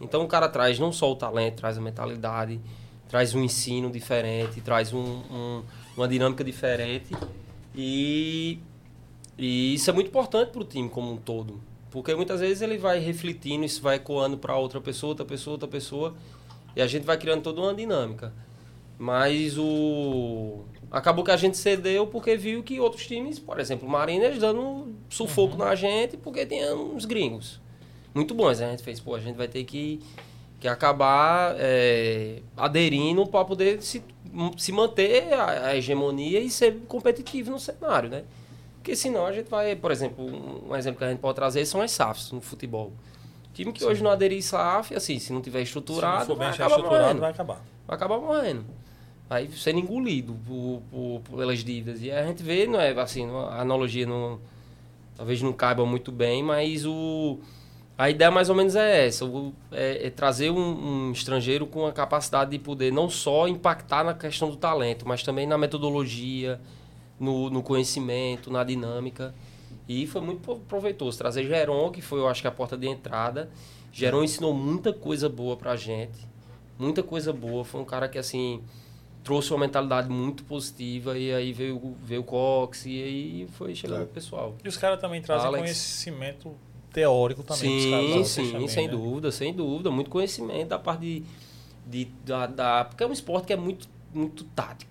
Então 0.00 0.22
o 0.22 0.28
cara 0.28 0.48
traz 0.48 0.78
não 0.78 0.92
só 0.92 1.10
o 1.10 1.16
talento, 1.16 1.56
traz 1.56 1.76
a 1.76 1.80
mentalidade, 1.80 2.60
traz 3.08 3.34
um 3.34 3.42
ensino 3.42 3.90
diferente, 3.90 4.60
traz 4.60 4.92
um- 4.92 5.00
um- 5.30 5.62
uma 5.96 6.06
dinâmica 6.06 6.44
diferente. 6.44 7.16
E, 7.74 8.58
e 9.36 9.74
isso 9.74 9.90
é 9.90 9.92
muito 9.92 10.08
importante 10.08 10.50
para 10.52 10.60
o 10.60 10.64
time 10.64 10.88
como 10.88 11.10
um 11.12 11.16
todo. 11.16 11.60
Porque 11.96 12.14
muitas 12.14 12.40
vezes 12.40 12.60
ele 12.60 12.76
vai 12.76 12.98
refletindo, 12.98 13.64
isso 13.64 13.80
vai 13.80 13.96
ecoando 13.96 14.36
para 14.36 14.54
outra 14.54 14.82
pessoa, 14.82 15.12
outra 15.12 15.24
pessoa, 15.24 15.54
outra 15.54 15.66
pessoa. 15.66 16.14
E 16.76 16.82
a 16.82 16.86
gente 16.86 17.06
vai 17.06 17.16
criando 17.16 17.40
toda 17.40 17.58
uma 17.62 17.72
dinâmica. 17.72 18.34
Mas 18.98 19.56
o. 19.56 20.60
Acabou 20.90 21.24
que 21.24 21.30
a 21.30 21.38
gente 21.38 21.56
cedeu 21.56 22.06
porque 22.06 22.36
viu 22.36 22.62
que 22.62 22.78
outros 22.78 23.06
times, 23.06 23.38
por 23.38 23.58
exemplo, 23.58 23.88
o 23.88 23.90
Mariners 23.90 24.38
dando 24.38 24.94
sufoco 25.08 25.56
na 25.56 25.74
gente 25.74 26.18
porque 26.18 26.44
tinha 26.44 26.76
uns 26.76 27.06
gringos. 27.06 27.62
Muito 28.14 28.34
bons. 28.34 28.60
né? 28.60 28.66
A 28.66 28.70
gente 28.72 28.82
fez, 28.82 29.00
pô, 29.00 29.14
a 29.14 29.20
gente 29.20 29.36
vai 29.36 29.48
ter 29.48 29.64
que, 29.64 29.98
que 30.60 30.68
acabar 30.68 31.56
é, 31.58 32.42
aderindo 32.54 33.26
para 33.26 33.42
poder 33.42 33.80
se, 33.80 34.04
se 34.58 34.70
manter 34.70 35.32
a, 35.32 35.68
a 35.68 35.76
hegemonia 35.78 36.40
e 36.40 36.50
ser 36.50 36.76
competitivo 36.86 37.52
no 37.52 37.58
cenário, 37.58 38.10
né? 38.10 38.24
Porque 38.86 38.94
senão 38.94 39.26
a 39.26 39.32
gente 39.32 39.48
vai, 39.50 39.74
por 39.74 39.90
exemplo, 39.90 40.24
um, 40.24 40.76
exemplo 40.76 40.98
que 40.98 41.04
a 41.04 41.10
gente 41.10 41.18
pode 41.18 41.34
trazer 41.34 41.66
são 41.66 41.80
as 41.82 41.90
SAFs 41.90 42.30
no 42.30 42.40
futebol. 42.40 42.92
Time 43.52 43.72
que 43.72 43.84
hoje 43.84 44.00
não 44.00 44.12
aderir 44.12 44.40
SAF, 44.40 44.94
assim, 44.94 45.18
se 45.18 45.32
não 45.32 45.40
tiver 45.42 45.60
estruturado, 45.62 46.22
Se 46.22 46.28
não 46.28 46.36
for 46.36 46.38
bem 46.38 46.46
vai 46.50 46.54
acabar 46.54 46.68
estruturado, 46.76 47.02
morrendo. 47.02 47.20
vai 47.20 47.30
acabar. 47.32 47.60
Vai 47.84 47.96
acabar 47.96 48.18
morrendo. 48.20 48.64
Vai 49.28 49.48
sendo 49.48 49.80
engolido 49.80 50.36
por, 50.46 50.82
por- 50.88 51.36
pelas 51.36 51.64
dívidas. 51.64 52.00
E 52.00 52.12
a 52.12 52.24
gente 52.24 52.44
vê, 52.44 52.68
não 52.68 52.80
é 52.80 52.92
assim, 52.92 53.28
a 53.28 53.60
analogia 53.60 54.06
não, 54.06 54.38
talvez 55.16 55.42
não 55.42 55.52
caiba 55.52 55.84
muito 55.84 56.12
bem, 56.12 56.44
mas 56.44 56.86
o, 56.86 57.40
A 57.98 58.08
ideia 58.08 58.30
mais 58.30 58.48
ou 58.48 58.54
menos 58.54 58.76
é 58.76 59.04
essa, 59.08 59.24
o- 59.24 59.52
é, 59.72 60.06
é 60.06 60.10
trazer 60.10 60.50
um, 60.50 61.08
um 61.08 61.10
estrangeiro 61.10 61.66
com 61.66 61.86
a 61.86 61.92
capacidade 61.92 62.52
de 62.52 62.58
poder 62.60 62.92
não 62.92 63.10
só 63.10 63.48
impactar 63.48 64.04
na 64.04 64.14
questão 64.14 64.48
do 64.48 64.56
talento, 64.56 65.08
mas 65.08 65.24
também 65.24 65.44
na 65.44 65.58
metodologia, 65.58 66.60
no, 67.18 67.48
no 67.50 67.62
conhecimento, 67.62 68.50
na 68.50 68.62
dinâmica. 68.64 69.34
E 69.88 70.06
foi 70.06 70.20
muito 70.20 70.40
pro- 70.40 70.56
proveitoso. 70.60 71.16
Trazer 71.18 71.46
Geron, 71.46 71.90
que 71.90 72.00
foi, 72.02 72.18
eu 72.20 72.28
acho 72.28 72.42
que 72.42 72.48
a 72.48 72.52
porta 72.52 72.76
de 72.76 72.86
entrada. 72.88 73.48
Geron 73.92 74.22
ensinou 74.24 74.52
muita 74.52 74.92
coisa 74.92 75.28
boa 75.28 75.56
pra 75.56 75.76
gente. 75.76 76.26
Muita 76.78 77.02
coisa 77.02 77.32
boa. 77.32 77.64
Foi 77.64 77.80
um 77.80 77.84
cara 77.84 78.08
que, 78.08 78.18
assim, 78.18 78.60
trouxe 79.24 79.52
uma 79.52 79.60
mentalidade 79.60 80.08
muito 80.08 80.44
positiva. 80.44 81.16
E 81.18 81.32
aí 81.32 81.52
veio, 81.52 81.96
veio 82.02 82.20
o 82.20 82.24
Cox 82.24 82.84
e 82.86 83.02
aí 83.02 83.48
foi 83.52 83.74
chegando 83.74 84.02
o 84.04 84.06
pessoal. 84.08 84.54
E 84.64 84.68
os 84.68 84.76
caras 84.76 85.00
também 85.00 85.22
trazem 85.22 85.46
Alex. 85.46 85.62
conhecimento 85.62 86.52
teórico 86.92 87.42
também. 87.42 87.76
dos 87.76 87.90
caras, 87.90 88.06
Sim, 88.06 88.12
vocês 88.24 88.46
sim, 88.48 88.52
também, 88.52 88.68
sem 88.68 88.86
né? 88.86 88.92
dúvida, 88.92 89.30
sem 89.32 89.54
dúvida. 89.54 89.90
Muito 89.90 90.10
conhecimento 90.10 90.68
da 90.68 90.78
parte 90.78 91.00
de, 91.00 91.24
de- 91.86 92.10
da, 92.24 92.46
da- 92.46 92.84
Porque 92.84 93.02
é 93.04 93.06
um 93.06 93.12
esporte 93.12 93.46
que 93.46 93.52
é 93.52 93.56
muito, 93.56 93.88
muito 94.12 94.44
tático. 94.44 94.90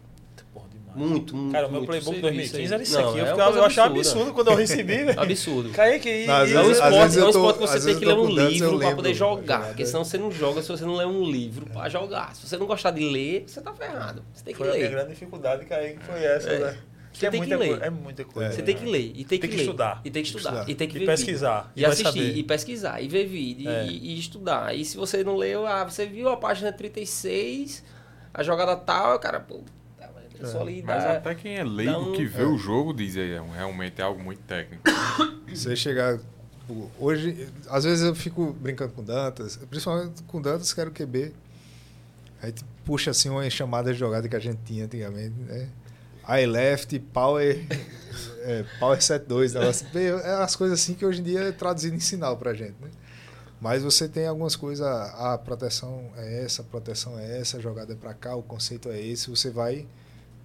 Muito, 0.96 1.36
muito. 1.36 1.52
Cara, 1.52 1.68
o 1.68 1.72
meu 1.72 1.80
muito 1.82 1.90
playbook 1.90 2.20
serviço 2.22 2.54
2015 2.54 2.58
aí. 2.68 2.74
era 2.74 2.84
isso 2.84 2.94
Não, 3.00 3.10
aqui. 3.10 3.18
Eu, 3.20 3.26
é 3.26 3.28
uma 3.28 3.36
ficava, 3.36 3.58
eu 3.58 3.64
achava 3.66 3.96
absurdo 3.96 4.34
quando 4.34 4.48
eu 4.52 4.56
recebi, 4.56 5.04
velho. 5.04 5.20
Absurdo. 5.20 5.70
Kaique, 5.72 6.10
e, 6.10 6.28
Não, 6.28 6.36
às 6.36 6.50
e- 6.50 6.54
É 6.54 6.60
um 6.60 6.62
vezes- 6.64 6.78
esporte, 6.78 7.02
vezes 7.02 7.18
é 7.18 7.20
um 7.20 7.24
eu 7.24 7.30
esporte 7.30 7.54
que 7.60 7.68
você 7.68 7.74
vezes 7.74 7.86
tem 7.86 7.94
eu 7.94 8.00
que 8.00 8.06
ler 8.06 8.14
um 8.14 8.24
eu 8.40 8.50
livro 8.50 8.70
para 8.70 8.78
lembro 8.78 8.96
poder 8.96 9.10
a 9.10 9.14
jogar. 9.14 9.42
jogada. 9.42 9.66
Porque 9.68 9.86
senão 9.86 10.04
você 10.06 10.18
não 10.18 10.32
joga 10.32 10.62
se 10.62 10.68
você 10.70 10.86
não 10.86 10.96
ler 10.96 11.08
um 11.08 11.24
livro 11.24 11.66
para 11.68 11.90
jogar. 11.90 12.36
Se 12.36 12.48
você 12.48 12.58
não 12.58 12.66
gostar 12.66 12.92
de 12.92 13.04
ler, 13.10 13.44
você 13.48 13.62
tá 13.62 13.74
ferrado. 13.74 14.24
Você 14.34 14.44
tem 14.44 14.54
que 14.54 14.58
foi 14.58 14.70
a 14.70 14.74
ler. 14.74 14.90
grande 14.90 15.10
dificuldade, 15.10 15.66
Kaique, 15.66 16.00
foi 16.04 16.24
essa, 16.24 16.50
É. 16.50 16.60
né? 16.60 16.78
Você 17.14 17.28
é 17.28 17.30
tem 17.32 17.42
que 17.44 17.56
ler. 17.56 17.68
coisa- 17.70 17.86
É 17.86 17.90
muita 17.90 18.26
coisa. 18.26 18.52
Você 18.52 18.58
né? 18.60 18.66
tem 18.66 18.76
que 18.76 18.86
ler. 18.86 19.12
E 19.16 19.24
tem, 19.24 19.40
Tem 19.40 19.50
que 19.50 19.56
ler. 19.56 19.62
estudar. 19.64 20.02
E 20.04 20.12
tem 20.12 20.22
que 20.22 20.28
estudar. 20.28 20.70
E 20.70 20.76
tem 20.76 20.88
que 20.90 20.98
E 20.98 21.00
ver 21.00 21.06
pesquisar. 21.06 21.72
E 21.74 21.80
E, 21.80 21.84
vai 21.84 21.92
assistir. 21.92 22.12
saber. 22.20 22.36
E 22.38 22.44
pesquisar. 22.44 23.02
E 23.02 23.08
ver 23.08 23.26
vídeo. 23.26 23.70
É. 23.70 23.86
E, 23.86 24.16
e 24.16 24.20
estudar. 24.20 24.76
E 24.76 24.84
se 24.84 24.98
você 24.98 25.24
não 25.24 25.38
leu, 25.38 25.66
ah, 25.66 25.86
você 25.86 26.06
viu 26.06 26.28
a 26.28 26.36
página 26.36 26.74
36, 26.74 27.84
a 28.34 28.44
jogada 28.44 28.76
tal, 28.76 29.18
cara, 29.20 29.40
pô. 29.40 29.62
É 30.42 30.46
só 30.48 30.62
ali 30.62 30.82
Mas 30.84 31.04
dá- 31.04 31.18
até 31.18 31.36
quem 31.36 31.58
é 31.58 31.64
leigo 31.64 32.12
um- 32.12 32.14
que 32.14 32.26
vê 32.26 32.44
o 32.44 32.58
jogo 32.58 32.94
diz 32.94 33.16
aí, 33.18 33.32
é 33.34 33.42
um- 33.42 33.52
realmente 33.52 34.00
é 34.02 34.04
algo 34.04 34.22
muito 34.24 34.42
técnico. 34.44 34.84
Você 35.48 35.76
chegar. 35.76 36.18
tipo, 36.18 36.90
Hoje, 37.00 37.48
às 37.70 37.84
vezes 37.84 38.04
eu 38.04 38.16
fico 38.16 38.54
brincando 38.60 38.92
com 38.94 39.04
Dantas, 39.04 39.58
principalmente 39.70 40.24
com 40.24 40.42
Dantas, 40.42 40.74
quero 40.74 40.92
QB. 40.92 41.32
Aí 42.42 42.52
tu 42.52 42.66
puxa 42.84 43.12
assim 43.12 43.30
uma 43.30 43.48
chamada 43.50 43.94
de 43.94 44.00
jogada 44.00 44.28
que 44.28 44.36
a 44.36 44.40
gente 44.40 44.60
tinha 44.66 44.86
antigamente, 44.86 45.36
né? 45.40 45.70
I 46.28 46.46
left, 46.48 46.98
power, 47.14 47.56
é, 48.42 48.66
power 48.80 49.00
set 49.02 49.26
2, 49.28 49.54
negócio. 49.54 49.88
É 49.96 50.32
as 50.44 50.56
coisas 50.56 50.80
assim 50.80 50.94
que 50.96 51.06
hoje 51.06 51.22
em 51.22 51.24
dia 51.24 51.40
é 51.42 51.52
traduzido 51.52 51.96
em 51.96 52.00
sinal 52.00 52.36
pra 52.36 52.54
gente, 52.54 52.76
né? 52.82 52.90
Mas 53.62 53.84
você 53.84 54.08
tem 54.10 54.28
algumas 54.28 54.56
coisas, 54.56 54.86
a 54.86 55.38
proteção 55.38 56.12
é 56.18 56.44
essa, 56.44 56.62
a 56.62 56.66
proteção 56.66 57.18
é 57.18 57.40
essa, 57.40 57.58
a 57.58 57.60
jogada 57.62 57.94
é 57.94 57.96
pra 57.96 58.14
cá, 58.14 58.36
o 58.36 58.44
conceito 58.44 58.90
é 58.90 59.00
esse, 59.00 59.30
você 59.30 59.50
vai 59.50 59.86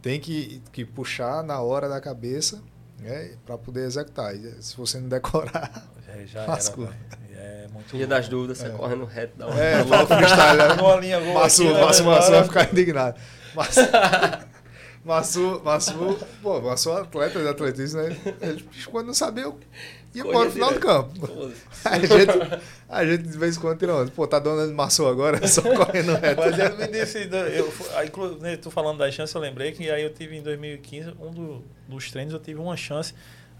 tem 0.02 0.18
que, 0.20 0.62
que 0.72 0.84
puxar 0.84 1.42
na 1.42 1.60
hora 1.60 1.88
da 1.88 2.00
cabeça 2.00 2.62
né, 2.98 3.32
para 3.46 3.56
poder 3.58 3.86
executar. 3.86 4.34
E 4.34 4.62
se 4.62 4.76
você 4.76 4.98
não 4.98 5.08
decorar, 5.08 5.88
É, 6.08 6.26
já 6.26 6.42
era, 6.42 6.56
velho. 6.56 6.94
É 7.32 7.68
muito 7.72 7.96
Dia 7.96 8.06
das 8.06 8.28
dúvidas, 8.28 8.58
você 8.58 8.66
É. 8.66 8.70
correndo 8.70 9.04
reto 9.04 9.38
da 9.38 9.46
hora. 9.46 9.58
é, 9.58 9.84
fala 9.84 10.06
freestyle, 10.06 10.58
né? 10.58 10.82
Uma 10.82 10.96
linha 10.96 11.20
boa 11.20 11.40
Massu, 11.40 11.62
aqui, 11.62 11.72
né, 11.72 11.80
Massu? 11.84 12.04
Massu 12.04 12.30
vai 12.30 12.44
ficar 12.44 12.72
indignado. 12.72 13.20
Massu, 13.54 13.80
Massu, 15.04 15.62
Massu, 15.64 16.18
pô, 16.42 16.60
Massu 16.60 16.90
é 16.90 17.00
atleta 17.00 17.40
de 17.40 17.48
atletismo, 17.48 18.02
né? 18.02 18.16
Ele, 18.42 18.68
quando 18.90 19.06
não 19.06 19.14
sabia, 19.14 19.44
eu 19.44 19.58
ia 20.14 20.22
Corria 20.24 20.44
no 20.44 20.50
final 20.50 20.72
do 20.74 20.80
campo. 20.80 21.52
A 21.84 21.98
gente, 21.98 22.60
a 22.88 23.04
gente 23.06 23.22
de 23.24 23.38
vez 23.38 23.56
em 23.56 23.60
quando 23.60 23.78
tira 23.78 23.94
onda. 23.94 24.10
Pô, 24.10 24.26
tá 24.26 24.38
dando 24.38 24.72
Massu 24.74 25.06
agora, 25.06 25.44
só 25.48 25.62
correndo 25.62 26.14
reto. 26.16 26.40
Mas 26.40 26.58
ele 26.58 26.74
me 26.76 26.88
disse, 26.88 27.28
eu, 27.54 27.72
aí, 27.94 28.06
inclu- 28.08 28.38
né, 28.38 28.56
tu 28.56 28.70
falando 28.70 28.98
das 28.98 29.14
chances, 29.14 29.34
eu 29.34 29.40
lembrei 29.40 29.72
que 29.72 29.88
aí 29.90 30.02
eu 30.02 30.12
tive 30.12 30.36
em 30.36 30.42
2015, 30.42 31.14
um 31.20 31.30
do- 31.30 31.64
dos 31.88 32.10
treinos 32.10 32.32
eu 32.34 32.40
tive 32.40 32.60
uma 32.60 32.76
chance. 32.76 33.14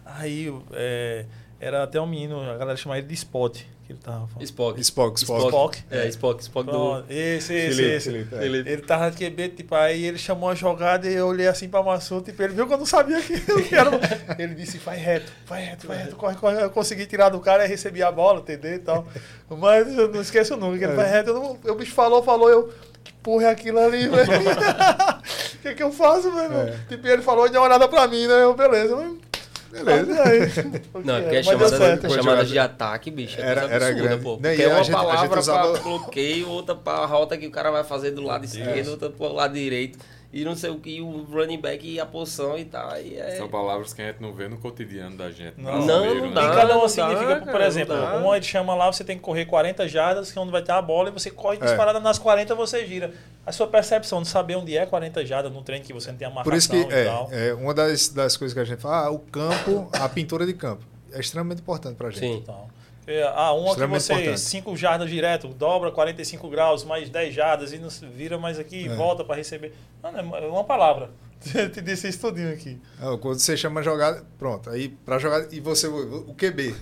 Aí 0.05 0.53
é, 0.73 1.25
era 1.61 1.83
até 1.85 2.01
um 2.01 2.07
menino, 2.07 2.41
a 2.41 2.57
galera 2.57 2.77
chamava 2.77 2.99
ele 2.99 3.07
de 3.09 3.15
Spot, 3.15 3.57
que 3.91 3.93
ele 3.95 4.01
tava 4.03 4.27
falando. 4.29 4.43
Spock. 4.43 4.81
Spock, 4.81 5.19
Spock. 5.21 5.45
Spock. 5.47 5.79
É, 5.91 6.07
Spock, 6.09 6.43
Spock 6.43 6.71
do. 6.71 7.05
Esse, 7.09 7.55
esse, 7.55 7.77
Felipe, 7.77 7.95
esse. 7.95 8.11
Felipe, 8.11 8.35
é. 8.37 8.45
Ele- 8.45 8.59
Ele 8.71 8.83
tava 8.83 9.11
de 9.11 9.17
QB, 9.17 9.49
tipo, 9.51 9.75
aí 9.75 10.05
ele 10.05 10.19
chamou 10.19 10.49
a 10.49 10.55
jogada 10.55 11.09
e 11.09 11.15
eu 11.15 11.27
olhei 11.27 11.49
assim 11.49 11.69
pra 11.69 11.83
Massu, 11.83 12.21
tipo, 12.21 12.41
ele 12.43 12.55
viu 12.55 12.67
que 12.67 12.73
eu 12.75 12.79
não 12.79 12.87
sabia 12.87 13.21
que 13.21 13.33
eu 13.51 13.59
era. 13.73 13.91
Ele 14.39 14.55
disse, 14.55 14.79
vai 14.79 14.97
reto, 14.97 15.33
vai 15.47 15.65
reto, 15.65 15.87
vai 15.87 15.97
reto, 15.99 16.17
corre, 16.17 16.37
corre. 16.37 16.63
Eu 16.63 16.71
consegui 16.71 17.07
tirar 17.07 17.29
do 17.31 17.41
cara 17.41 17.65
e 17.65 17.69
recebi 17.69 18.03
a 18.03 18.11
bola, 18.13 18.41
entendeu? 18.41 18.73
E 18.75 18.79
tal. 18.79 19.07
Mas 19.49 19.89
eu 19.97 20.09
não 20.09 20.21
esqueço 20.21 20.57
nunca, 20.57 20.79
que 20.79 20.85
ele 20.85 20.93
É. 20.93 20.97
vai 20.97 21.09
reto. 21.11 21.31
Eu 21.31 21.35
não, 21.35 21.59
o 21.73 21.75
bicho 21.75 21.93
falou, 21.95 22.23
falou, 22.23 22.49
eu. 22.49 22.73
Que 23.03 23.13
porra 23.15 23.45
é 23.45 23.51
aquilo 23.51 23.79
ali, 23.79 24.07
velho? 24.09 24.31
O 25.61 25.63
que, 25.63 25.75
que 25.75 25.83
eu 25.83 25.93
faço, 25.93 26.33
velho? 26.33 26.55
É. 26.55 26.79
Tipo, 26.89 27.07
ele 27.07 27.21
falou 27.23 27.47
e 27.47 27.51
deu 27.51 27.61
uma 27.61 27.67
olhada 27.67 27.87
pra 27.87 28.07
mim, 28.09 28.27
né? 28.27 28.43
Eu, 28.45 28.55
beleza. 28.55 28.97
mas- 28.97 29.30
Beleza. 29.71 30.23
Aí? 30.25 30.41
Não, 31.05 31.17
é 31.17 31.21
porque 31.23 31.43
certo. 31.45 32.07
as 32.07 32.13
Foi 32.13 32.23
chamadas 32.23 32.23
jogado. 32.23 32.47
de 32.49 32.59
ataque, 32.59 33.11
bicho, 33.11 33.41
é 33.41 33.45
Era- 33.45 33.61
coisa 33.63 33.75
era 33.77 33.87
absurda, 33.87 34.09
grande. 34.09 34.23
pô. 34.25 34.37
Porque 34.37 34.49
e 34.49 34.63
é 34.63 34.65
a 34.65 34.69
uma 34.69 34.85
gente- 34.85 34.95
a 34.97 34.99
gente 35.01 35.07
palavra 35.07 35.39
usava- 35.41 35.73
pra 35.73 35.81
bloqueio, 35.83 36.49
outra 36.49 36.75
pra 36.75 37.05
rota 37.07 37.37
que 37.39 37.47
o 37.47 37.51
cara 37.51 37.71
vai 37.71 37.85
fazer 37.85 38.11
do 38.11 38.23
lado 38.23 38.45
esquerdo, 38.45 38.89
outra 38.91 39.11
pro 39.11 39.33
lado 39.33 39.55
direito. 39.55 39.99
E 40.33 40.45
não 40.45 40.55
sei 40.55 40.71
o 40.71 40.79
que, 40.79 41.01
o 41.01 41.25
running 41.25 41.61
back 41.61 41.85
e 41.85 41.99
a 41.99 42.07
posição 42.07 42.57
e 42.57 42.65
tal. 42.65 42.97
E 43.01 43.17
é... 43.19 43.37
São 43.37 43.49
palavras 43.49 43.93
que 43.93 44.01
a 44.01 44.07
gente 44.07 44.21
não 44.23 44.33
vê 44.33 44.47
no 44.47 44.59
cotidiano 44.59 45.17
da 45.17 45.29
gente. 45.31 45.55
Não. 45.61 45.85
Não, 45.85 46.15
não 46.15 46.27
né? 46.29 46.35
dá. 46.35 46.45
E 46.45 46.55
cada 46.55 46.79
uma 46.79 46.89
significa, 46.89 47.35
dá, 47.35 47.41
por 47.41 47.47
cara, 47.53 47.67
exemplo, 47.67 47.95
uma 47.97 48.37
ele 48.37 48.45
chama 48.45 48.73
lá, 48.77 48.93
você 48.93 49.03
tem 49.03 49.17
que 49.17 49.23
correr 49.23 49.47
40 49.47 49.89
jardas, 49.89 50.31
que 50.31 50.39
é 50.39 50.41
onde 50.41 50.53
vai 50.53 50.63
ter 50.63 50.71
a 50.71 50.81
bola, 50.81 51.09
e 51.09 51.13
você 51.13 51.33
corre 51.33 51.57
É. 51.57 51.65
disparada 51.65 51.99
nas 51.99 52.17
40, 52.17 52.55
você 52.55 52.87
gira. 52.87 53.13
A 53.45 53.51
sua 53.51 53.67
percepção 53.67 54.23
de 54.23 54.29
saber 54.29 54.55
onde 54.55 54.77
é 54.77 54.87
40 54.87 55.27
jardas 55.27 55.53
no 55.53 55.63
treino 55.63 55.85
que 55.85 55.93
você 55.93 56.13
não 56.13 56.19
tem 56.19 56.29
a 56.29 56.31
marcação 56.31 56.51
Por 56.51 56.57
isso 56.57 56.69
que 56.69 56.77
e 56.77 56.97
é, 56.97 57.05
tal. 57.07 57.29
é 57.33 57.53
uma 57.55 57.75
das, 57.75 58.09
das 58.11 58.37
coisas 58.37 58.55
que 58.55 58.61
a 58.61 58.65
gente 58.65 58.81
fala, 58.81 59.07
ah, 59.07 59.11
o 59.11 59.19
campo, 59.19 59.89
a 59.93 60.09
pintura 60.09 60.47
de 60.47 60.55
campo, 60.55 60.85
é 61.13 61.19
extremamente 61.19 61.61
importante 61.61 61.97
pra 61.97 62.09
gente. 62.11 62.21
Sim. 62.21 62.37
Então, 62.37 62.69
é, 63.07 63.23
ah, 63.35 63.53
uma 63.53 63.75
que 63.75 63.87
você 63.87 64.13
importante. 64.13 64.41
5 64.41 64.77
jardas 64.77 65.11
direto, 65.11 65.49
dobra 65.49 65.91
45 65.91 66.49
graus, 66.49 66.85
mais 66.85 67.09
10 67.11 67.35
jardas, 67.35 67.73
e 67.73 67.79
não 67.79 67.89
vira 67.89 68.39
mais 68.39 68.59
aqui, 68.59 68.83
e 68.83 68.89
É. 68.89 68.95
volta 68.95 69.25
para 69.25 69.37
receber. 69.37 69.73
Não, 70.03 70.37
é 70.37 70.47
uma 70.47 70.65
palavra. 70.65 71.11
Te 71.73 71.81
disse 71.81 72.07
isso 72.09 72.21
tudinho 72.21 72.53
aqui. 72.53 72.79
Ah, 73.01 73.17
Quando 73.21 73.39
você 73.39 73.57
chama 73.57 73.81
a 73.81 73.83
jogada, 73.83 74.25
pronto. 74.39 74.69
Aí 74.71 74.89
pra 74.91 75.19
jogar 75.19 75.53
e 75.53 75.59
você 75.59 75.87
o 75.89 76.35
QB, 76.35 76.75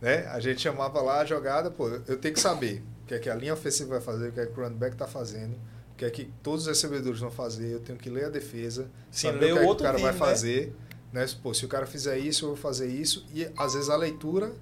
né? 0.00 0.26
A 0.28 0.38
gente 0.40 0.60
chamava 0.60 1.00
lá 1.00 1.20
a 1.20 1.24
jogada, 1.24 1.70
pô, 1.70 1.88
eu 1.88 2.18
tenho 2.18 2.34
que 2.34 2.40
saber 2.40 2.82
o 3.02 3.06
que 3.06 3.14
é 3.14 3.18
que 3.18 3.28
a 3.30 3.34
linha 3.34 3.54
ofensiva 3.54 3.90
vai 3.90 4.00
fazer, 4.00 4.28
o 4.28 4.32
que 4.32 4.40
é 4.40 4.46
que 4.46 4.58
o 4.58 4.62
running 4.62 4.76
back 4.76 4.96
tá 4.96 5.06
fazendo, 5.06 5.54
o 5.92 5.96
que 5.96 6.04
é 6.04 6.10
que 6.10 6.26
todos 6.42 6.62
os 6.62 6.68
recebedores 6.68 7.18
vão 7.20 7.30
fazer, 7.30 7.72
eu 7.72 7.80
tenho 7.80 7.98
que 7.98 8.08
ler 8.10 8.26
a 8.26 8.28
defesa, 8.28 8.88
Sim, 9.10 9.28
saber 9.28 9.52
o 9.52 9.56
que, 9.56 9.62
é 9.62 9.66
que 9.66 9.70
o 9.72 9.76
cara 9.76 9.98
vai 9.98 10.12
time, 10.12 10.12
né? 10.12 10.26
fazer, 10.26 10.76
né? 11.12 11.26
Pô, 11.42 11.52
se 11.54 11.64
o 11.64 11.68
cara 11.68 11.86
fizer 11.86 12.18
isso, 12.18 12.44
eu 12.44 12.48
vou 12.50 12.56
fazer 12.58 12.86
isso 12.86 13.26
e 13.34 13.48
às 13.56 13.72
vezes 13.74 13.88
a 13.90 13.96
leitura 13.96 14.52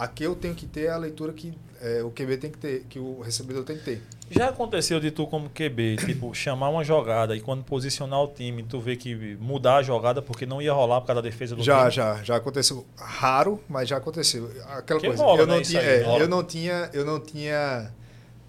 aqui 0.00 0.24
eu 0.24 0.34
tenho 0.34 0.54
que 0.54 0.66
ter 0.66 0.88
a 0.88 0.96
leitura 0.96 1.32
que 1.32 1.52
é, 1.82 2.02
o 2.02 2.10
QB 2.10 2.36
tem 2.38 2.50
que 2.50 2.58
ter, 2.58 2.84
que 2.88 2.98
o 2.98 3.20
recebedor 3.20 3.64
tem 3.64 3.76
que 3.76 3.84
ter. 3.84 4.02
Já 4.30 4.48
aconteceu 4.48 5.00
de 5.00 5.10
tu 5.10 5.26
como 5.26 5.50
QB, 5.50 5.96
tipo, 6.06 6.32
chamar 6.34 6.68
uma 6.70 6.84
jogada 6.84 7.36
e 7.36 7.40
quando 7.40 7.64
posicionar 7.64 8.20
o 8.22 8.28
time, 8.28 8.62
tu 8.62 8.80
vê 8.80 8.96
que 8.96 9.36
mudar 9.40 9.76
a 9.76 9.82
jogada 9.82 10.22
porque 10.22 10.46
não 10.46 10.62
ia 10.62 10.72
rolar 10.72 11.00
por 11.00 11.08
causa 11.08 11.20
da 11.20 11.28
defesa 11.28 11.56
do 11.56 11.62
Já, 11.62 11.80
time? 11.80 11.90
já, 11.90 12.22
já 12.22 12.36
aconteceu. 12.36 12.86
Raro, 12.96 13.60
mas 13.68 13.88
já 13.88 13.96
aconteceu. 13.96 14.50
Aquela 14.68 15.00
Que 15.00 15.08
coisa. 15.08 15.22
rola, 15.22 15.40
eu, 15.40 15.46
não 15.46 15.56
né, 15.56 15.62
isso 15.62 15.70
tinha, 15.72 15.82
aí, 15.82 15.88
é, 15.88 16.22
eu 16.22 16.28
não 16.28 16.44
tinha, 16.44 16.90
eu 16.92 17.04
não 17.04 17.18
tinha 17.20 17.92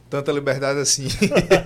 tanta 0.10 0.32
liberdade 0.32 0.80
assim 0.80 1.08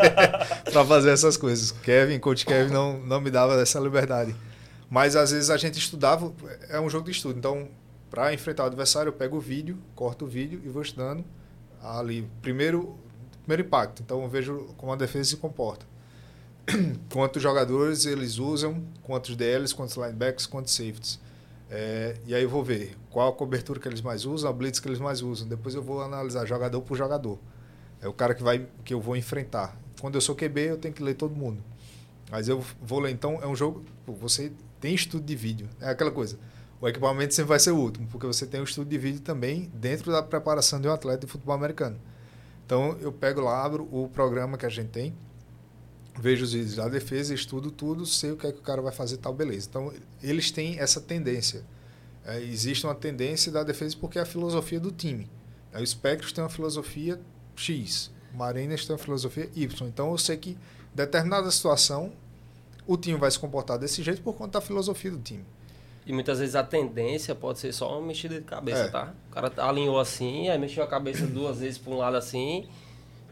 para 0.72 0.86
fazer 0.86 1.12
essas 1.12 1.36
coisas. 1.36 1.72
Kevin, 1.72 2.18
coach 2.20 2.45
Kevin 2.45 2.72
não, 2.72 2.99
não 2.99 3.20
me 3.20 3.30
dava 3.30 3.60
essa 3.62 3.80
liberdade. 3.80 4.36
Mas 4.90 5.16
às 5.16 5.32
vezes 5.32 5.49
a 5.49 5.57
gente 5.57 5.78
estudava, 5.78 6.32
é 6.70 6.80
um 6.80 6.90
jogo 6.90 7.06
de 7.06 7.12
estudo. 7.12 7.38
Então, 7.38 7.68
para 8.15 8.33
enfrentar 8.33 8.63
o 8.63 8.67
adversário, 8.67 9.09
eu 9.09 9.13
pego 9.13 9.35
o 9.35 9.41
vídeo, 9.41 9.77
corto 9.93 10.23
o 10.23 10.27
vídeo 10.27 10.61
e 10.63 10.69
vou 10.69 10.81
estudando 10.81 11.21
ali 11.83 12.25
primeiro 12.41 12.97
primeiro 13.43 13.63
impacto. 13.63 14.01
Então, 14.01 14.23
eu 14.23 14.29
vejo 14.29 14.73
como 14.77 14.93
a 14.93 14.95
defesa 14.95 15.31
se 15.31 15.37
comporta. 15.37 15.85
Quantos 17.11 17.43
jogadores 17.43 18.05
eles 18.05 18.39
usam, 18.39 18.81
quantos 19.03 19.35
DLs, 19.35 19.75
quantos 19.75 19.95
linebackers, 19.97 20.47
quantos 20.47 20.73
safeties. 20.73 21.19
É, 21.69 22.15
e 22.25 22.33
aí 22.33 22.41
eu 22.41 22.49
vou 22.49 22.63
ver 22.63 22.97
qual 23.11 23.29
a 23.29 23.33
cobertura 23.33 23.79
que 23.79 23.87
eles 23.87 24.01
mais 24.01 24.25
usam, 24.25 24.49
a 24.49 24.53
blitz 24.53 24.79
que 24.79 24.87
eles 24.87 24.97
mais 24.97 25.21
usam. 25.21 25.47
Depois 25.47 25.75
eu 25.75 25.83
vou 25.83 26.01
analisar 26.01 26.43
jogador 26.45 26.81
por 26.81 26.97
jogador. 26.97 27.37
É 28.01 28.07
o 28.07 28.13
cara 28.13 28.33
que 28.33 28.41
vai 28.41 28.65
que 28.83 28.93
eu 28.93 29.01
vou 29.01 29.15
enfrentar. 29.15 29.77
Quando 30.01 30.15
eu 30.15 30.21
sou 30.21 30.35
QB, 30.35 30.61
eu 30.61 30.77
tenho 30.77 30.93
que 30.93 31.03
ler 31.03 31.13
todo 31.13 31.35
mundo. 31.35 31.61
Mas 32.31 32.47
eu 32.47 32.63
vou 32.81 32.99
ler, 32.99 33.11
então 33.11 33.39
é 33.43 33.47
um 33.47 33.55
jogo, 33.55 33.83
você 34.07 34.51
tem 34.79 34.95
estudo 34.95 35.23
de 35.23 35.35
vídeo. 35.35 35.69
É 35.79 35.89
aquela 35.89 36.11
coisa. 36.11 36.39
O 36.81 36.88
equipamento 36.88 37.34
sempre 37.34 37.49
vai 37.49 37.60
ser 37.60 37.72
o 37.72 37.77
último, 37.77 38.07
porque 38.07 38.27
você 38.27 38.45
tem 38.45 38.60
o 38.60 38.65
estudo 38.65 38.89
de 38.89 38.97
vídeo 38.97 39.22
também 39.22 39.72
dentro 39.73 40.11
da 40.11 40.22
preparação 40.22 40.80
de 40.80 40.88
um 40.88 40.91
atleta 40.91 41.26
de 41.26 41.31
futebol 41.31 41.56
americano. 41.56 41.97
Então 42.65 42.97
eu 42.99 43.11
pego 43.11 43.41
lá, 43.41 43.64
abro 43.64 43.88
o 43.91 44.10
programa 44.10 44.57
que 44.57 44.65
a 44.65 44.69
gente 44.69 44.89
tem, 44.89 45.15
vejo 46.19 46.43
os 46.43 46.53
vídeos 46.53 46.76
da 46.76 46.89
defesa, 46.89 47.34
estudo 47.34 47.72
tudo, 47.72 48.06
sei 48.06 48.31
o 48.31 48.38
que 48.38 48.47
é 48.47 48.52
que 48.52 48.60
o 48.60 48.61
cara 48.61 48.81
vai 48.81 48.91
fazer 48.91 49.18
tal, 49.18 49.34
beleza. 49.34 49.68
Então 49.69 49.93
eles 50.22 50.52
têm 50.52 50.80
essa 50.80 50.99
tendência. 50.99 51.64
É, 52.26 52.41
existe 52.41 52.85
uma 52.85 52.95
tendência 52.95 53.52
da 53.52 53.64
defesa 53.64 53.95
porque 53.99 54.19
é 54.19 54.22
a 54.22 54.26
filosofia 54.26 54.80
do 54.80 54.91
time. 54.91 55.30
Aí 55.72 55.84
o 55.84 55.88
Spectros 55.88 56.31
tem 56.31 56.43
uma 56.43 56.49
filosofia 56.49 57.19
X, 57.56 58.11
o 58.34 58.38
Mariners 58.38 58.85
tem 58.85 58.95
uma 58.95 59.02
filosofia 59.02 59.49
Y. 59.56 59.88
Então 59.88 60.11
eu 60.11 60.18
sei 60.18 60.35
que 60.35 60.57
determinada 60.93 61.49
situação 61.52 62.11
o 62.88 62.97
time 62.97 63.18
vai 63.18 63.30
se 63.31 63.39
comportar 63.39 63.77
desse 63.77 64.03
jeito 64.03 64.22
por 64.22 64.34
conta 64.34 64.60
da 64.60 64.61
filosofia 64.61 65.11
do 65.11 65.19
time. 65.19 65.45
E 66.06 66.14
muitas 66.14 66.40
vezes 66.40 66.56
a 66.56 66.64
tendência 66.64 67.34
pode 67.34 67.57
ser 67.60 67.73
só 67.73 67.98
uma 67.98 68.07
mexida 68.07 68.36
de 68.36 68.41
cabeça, 68.41 68.84
É. 68.84 68.88
tá? 68.90 69.14
O 69.30 69.34
cara 69.34 69.52
alinhou 69.57 69.99
assim, 69.99 70.49
aí 70.49 70.57
mexeu 70.57 70.84
a 70.84 70.88
cabeça 70.88 71.26
duas 71.26 71.60
vezes 71.60 71.77
para 71.80 71.94
um 71.94 71.98
lado 71.98 72.15
assim. 72.15 72.68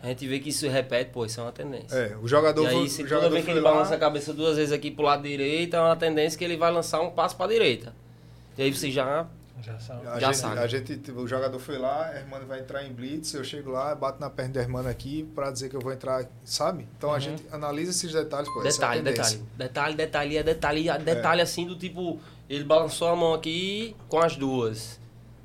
A 0.02 0.08
gente 0.08 0.28
vê 0.28 0.40
que 0.40 0.50
isso 0.50 0.60
se 0.62 0.68
repete, 0.68 1.12
pô, 1.12 1.24
isso 1.26 1.40
é 1.40 1.44
uma 1.44 1.52
tendência. 1.52 1.96
É, 1.96 2.18
o 2.22 2.28
jogador, 2.28 2.64
e 2.66 2.68
aí, 2.76 2.90
se 2.90 3.02
o 3.02 3.06
toda 3.06 3.10
jogador 3.16 3.32
vez 3.34 3.46
que 3.46 3.52
ele 3.52 3.60
lá, 3.62 3.72
balança 3.72 3.96
a 3.96 3.98
cabeça 3.98 4.34
duas 4.34 4.58
vezes 4.58 4.74
aqui 4.74 4.92
pro 4.92 5.04
lado 5.06 5.24
direito, 5.24 5.76
é 5.76 5.80
uma 5.80 5.96
tendência 5.96 6.38
que 6.38 6.44
ele 6.44 6.58
vai 6.58 6.72
lançar 6.72 7.00
um 7.00 7.12
passo 7.12 7.38
pra 7.38 7.48
direita. 7.48 7.94
E 8.58 8.64
aí 8.64 8.74
você 8.74 8.92
já. 8.92 9.28
Já 9.62 9.80
são. 9.80 10.02
A 10.02 10.20
Já 10.20 10.28
gente, 10.34 10.38
sabe. 10.42 10.60
a 10.60 10.68
gente, 10.68 11.12
o 11.12 11.26
jogador 11.28 11.58
foi 11.60 11.78
lá, 11.78 12.08
a 12.08 12.18
Hermano 12.18 12.46
vai 12.46 12.60
entrar 12.60 12.84
em 12.84 12.92
blitz, 12.92 13.34
eu 13.36 13.44
chego 13.46 13.70
lá, 13.72 13.94
bato 13.96 14.20
na 14.20 14.30
perna 14.30 14.56
da 14.56 14.62
Hermano 14.62 14.90
aqui 14.90 15.24
pra 15.36 15.52
dizer 15.52 15.70
que 15.70 15.76
eu 15.76 15.80
vou 15.80 15.94
entrar, 15.94 16.26
sabe? 16.44 16.86
Então 16.98 17.12
a 17.12 17.14
Uhum. 17.14 17.20
gente 17.22 17.44
analisa 17.52 17.92
esses 17.92 18.12
detalhes, 18.12 18.52
pô, 18.52 18.62
essa 18.66 18.82
é 18.82 18.86
a 18.86 18.90
detalhe, 18.96 19.04
tendência. 19.04 19.38
detalhe. 19.56 19.96
Detalhe, 19.96 19.96
detalhe, 19.96 20.38
é 20.38 20.44
detalhe, 20.44 21.04
detalhe 21.06 21.42
assim 21.42 21.66
do 21.66 21.78
tipo. 21.78 22.20
Ele 22.54 22.64
balançou 22.64 23.08
a 23.08 23.16
mão 23.16 23.34
aqui 23.34 23.96
com 24.08 24.20
as 24.20 24.36
duas. 24.36 25.00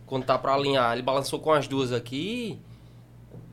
Quando 0.06 0.24
tá 0.24 0.38
pra 0.38 0.54
alinhar, 0.54 0.92
ele 0.92 1.02
balançou 1.02 1.38
com 1.38 1.52
as 1.52 1.66
duas 1.68 1.92
aqui. 1.92 2.58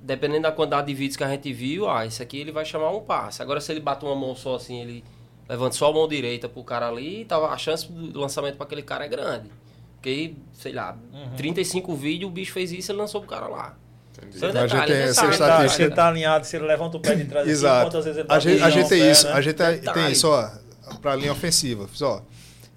Dependendo 0.02 0.44
da 0.44 0.52
quantidade 0.52 0.88
de 0.88 0.94
vídeos 0.94 1.18
que 1.18 1.24
a 1.24 1.28
gente 1.30 1.52
viu, 1.52 1.90
ah, 1.90 2.06
esse 2.06 2.22
aqui 2.22 2.38
ele 2.40 2.52
vai 2.52 2.64
chamar 2.64 2.92
um 2.92 3.02
passe. 3.02 3.42
Agora 3.42 3.60
se 3.60 3.72
ele 3.72 3.80
bate 3.80 4.06
uma 4.06 4.16
mão 4.16 4.36
só 4.36 4.56
assim, 4.56 4.80
ele 4.82 5.04
levanta 5.50 5.76
só 5.76 5.90
a 5.90 5.94
mão 5.94 6.08
direita 6.08 6.48
pro 6.48 6.64
cara 6.64 6.88
ali, 6.88 7.26
tava, 7.26 7.48
a 7.48 7.58
chance 7.58 7.92
do 7.92 8.20
lançamento 8.20 8.56
pra 8.56 8.66
aquele 8.66 8.84
cara 8.84 9.06
é 9.06 9.08
grande. 9.08 9.50
Porque, 9.96 10.36
sei 10.54 10.74
lá, 10.74 10.96
Uhum. 11.12 11.30
35 11.36 11.96
vídeos, 11.96 12.30
o 12.30 12.34
bicho 12.34 12.54
fez 12.54 12.72
isso 12.72 12.92
e 12.92 12.94
ele 12.94 13.00
lançou 13.00 13.20
pro 13.22 13.30
cara 13.30 13.48
lá. 13.48 13.76
Entendi. 14.18 14.46
É 14.46 14.48
A 14.48 14.52
gente 14.52 14.72
detalhe, 14.72 14.94
tem 14.94 15.02
essa 15.02 15.14
Se 15.14 15.22
ele 15.22 15.28
tá- 15.30 15.34
estatística. 15.46 15.70
se 15.76 15.82
ele 15.84 15.96
tá 15.96 16.08
alinhado, 16.08 16.46
se 16.46 16.56
ele 16.56 16.66
levanta 16.66 16.98
o 16.98 17.00
pé 17.00 17.16
de 17.16 17.26
trás 17.26 17.44
aqui, 17.46 17.52
Exato. 17.52 17.86
quantas 17.88 18.06
vezes 18.06 18.20
ele 18.20 18.28
A 18.30 18.34
bate 18.36 18.50
gente, 18.50 18.62
a 18.64 18.70
gente 18.70 18.90
tem 18.90 19.00
pé, 19.02 19.12
isso, 19.12 19.26
né? 19.28 19.34
a 19.34 19.42
gente 19.42 19.56
tem, 19.56 19.68
Detalhe. 19.72 20.00
tem 20.04 20.12
isso, 20.12 20.30
ó, 20.30 20.50
pra 21.02 21.16
linha 21.16 21.32
ofensiva. 21.32 21.88
Fiz, 21.88 22.02
ó, 22.04 22.22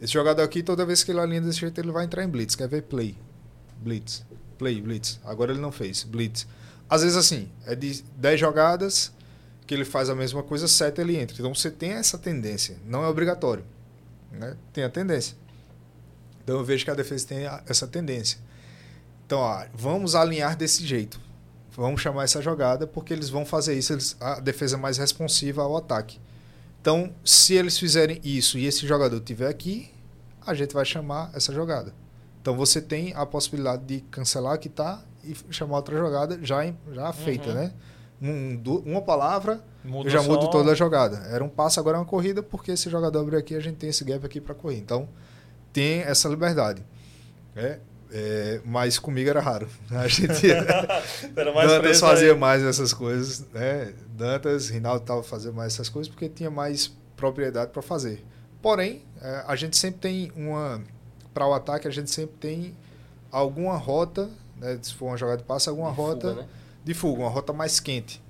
esse 0.00 0.12
jogador 0.12 0.42
aqui, 0.42 0.62
toda 0.62 0.86
vez 0.86 1.02
que 1.02 1.10
ele 1.10 1.20
alinha 1.20 1.40
desse 1.40 1.60
jeito, 1.60 1.80
ele 1.80 1.90
vai 1.90 2.04
entrar 2.04 2.22
em 2.24 2.28
blitz. 2.28 2.54
Quer 2.54 2.68
ver 2.68 2.82
play? 2.82 3.16
Blitz. 3.80 4.24
Play, 4.56 4.80
blitz. 4.80 5.20
Agora 5.24 5.52
ele 5.52 5.60
não 5.60 5.72
fez. 5.72 6.04
Blitz. 6.04 6.46
Às 6.88 7.02
vezes, 7.02 7.16
assim, 7.16 7.48
é 7.66 7.74
de 7.74 8.02
10 8.16 8.40
jogadas 8.40 9.12
que 9.66 9.74
ele 9.74 9.84
faz 9.84 10.08
a 10.08 10.14
mesma 10.14 10.42
coisa, 10.42 10.66
7 10.66 11.00
ele 11.00 11.16
entra. 11.16 11.36
Então 11.38 11.54
você 11.54 11.70
tem 11.70 11.92
essa 11.92 12.16
tendência. 12.16 12.76
Não 12.86 13.04
é 13.04 13.08
obrigatório. 13.08 13.64
Né? 14.32 14.56
Tem 14.72 14.82
a 14.82 14.88
tendência. 14.88 15.36
Então 16.42 16.56
eu 16.56 16.64
vejo 16.64 16.84
que 16.84 16.90
a 16.90 16.94
defesa 16.94 17.26
tem 17.26 17.40
essa 17.66 17.86
tendência. 17.86 18.38
Então, 19.26 19.40
ó, 19.40 19.66
vamos 19.74 20.14
alinhar 20.14 20.56
desse 20.56 20.86
jeito. 20.86 21.20
Vamos 21.70 22.00
chamar 22.00 22.24
essa 22.24 22.40
jogada 22.40 22.86
porque 22.86 23.12
eles 23.12 23.28
vão 23.28 23.44
fazer 23.44 23.76
isso. 23.76 23.92
Eles, 23.92 24.16
a 24.18 24.40
defesa 24.40 24.76
é 24.76 24.78
mais 24.78 24.96
responsiva 24.96 25.62
ao 25.62 25.76
ataque. 25.76 26.18
Então, 26.80 27.12
se 27.24 27.54
eles 27.54 27.78
fizerem 27.78 28.20
isso 28.24 28.58
e 28.58 28.66
esse 28.66 28.86
jogador 28.86 29.16
estiver 29.16 29.48
aqui, 29.48 29.90
a 30.46 30.54
gente 30.54 30.72
vai 30.74 30.84
chamar 30.84 31.30
essa 31.34 31.52
jogada. 31.52 31.92
Então 32.40 32.56
você 32.56 32.80
tem 32.80 33.12
a 33.14 33.26
possibilidade 33.26 33.84
de 33.84 34.00
cancelar 34.10 34.58
que 34.58 34.68
está 34.68 35.02
e 35.22 35.34
chamar 35.50 35.76
outra 35.76 35.96
jogada 35.98 36.38
já, 36.42 36.60
já 36.92 37.12
feita, 37.12 37.52
né? 37.52 37.72
Um, 38.22 38.60
uma 38.86 39.02
palavra, 39.02 39.62
Muda 39.84 40.08
eu 40.08 40.12
já 40.12 40.22
só- 40.22 40.28
mudo 40.28 40.48
toda 40.50 40.72
a 40.72 40.74
jogada. 40.74 41.16
Era 41.28 41.44
um 41.44 41.48
passo, 41.48 41.78
agora 41.78 41.96
é 41.98 42.00
uma 42.00 42.06
corrida, 42.06 42.42
porque 42.42 42.70
esse 42.72 42.88
jogador 42.88 43.20
abriu 43.20 43.38
aqui, 43.38 43.54
a 43.54 43.60
gente 43.60 43.76
tem 43.76 43.90
esse 43.90 44.02
gap 44.04 44.24
aqui 44.24 44.40
para 44.40 44.54
correr. 44.54 44.78
Então, 44.78 45.08
tem 45.72 46.00
essa 46.00 46.28
liberdade. 46.28 46.82
né? 47.54 47.80
É, 48.10 48.60
mas 48.64 48.98
comigo 48.98 49.28
era 49.28 49.40
raro. 49.40 49.68
A 49.90 50.08
gente 50.08 50.50
Era 51.36 51.52
mais 51.52 51.70
Dantas 51.70 52.00
fazia 52.00 52.32
aí. 52.32 52.38
mais 52.38 52.62
essas 52.62 52.92
coisas, 52.92 53.44
né? 53.52 53.92
Dantas, 54.08 54.68
Rinaldo 54.70 55.04
tava 55.04 55.22
fazendo 55.22 55.54
mais 55.54 55.74
essas 55.74 55.88
coisas 55.88 56.08
porque 56.08 56.28
tinha 56.28 56.50
mais 56.50 56.90
propriedade 57.16 57.70
para 57.70 57.82
fazer. 57.82 58.24
Porém, 58.62 59.02
é, 59.20 59.44
a 59.46 59.54
gente 59.56 59.76
sempre 59.76 60.00
tem 60.00 60.32
uma 60.34 60.80
para 61.34 61.46
o 61.46 61.54
ataque, 61.54 61.86
a 61.86 61.90
gente 61.90 62.10
sempre 62.10 62.36
tem 62.40 62.74
alguma 63.30 63.76
rota, 63.76 64.28
né? 64.56 64.78
Se 64.82 64.94
for 64.94 65.06
uma 65.06 65.16
jogada 65.16 65.38
de 65.38 65.44
passe, 65.44 65.68
alguma 65.68 65.90
De 65.90 65.96
rota 65.96 66.28
fuga, 66.30 66.42
né? 66.42 66.48
de 66.84 66.94
fuga, 66.94 67.20
uma 67.22 67.30
rota 67.30 67.52
mais 67.52 67.78
quente. 67.78 68.22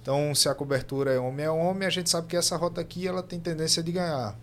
Então, 0.00 0.34
se 0.34 0.48
a 0.48 0.54
cobertura 0.54 1.12
é 1.12 1.18
homem 1.18 1.46
a 1.46 1.52
homem, 1.52 1.86
a 1.86 1.90
gente 1.90 2.10
sabe 2.10 2.26
que 2.26 2.36
essa 2.36 2.56
rota 2.56 2.80
aqui 2.80 3.06
ela 3.06 3.22
tem 3.22 3.38
tendência 3.40 3.82
de 3.82 3.92
ganhar. 3.92 4.36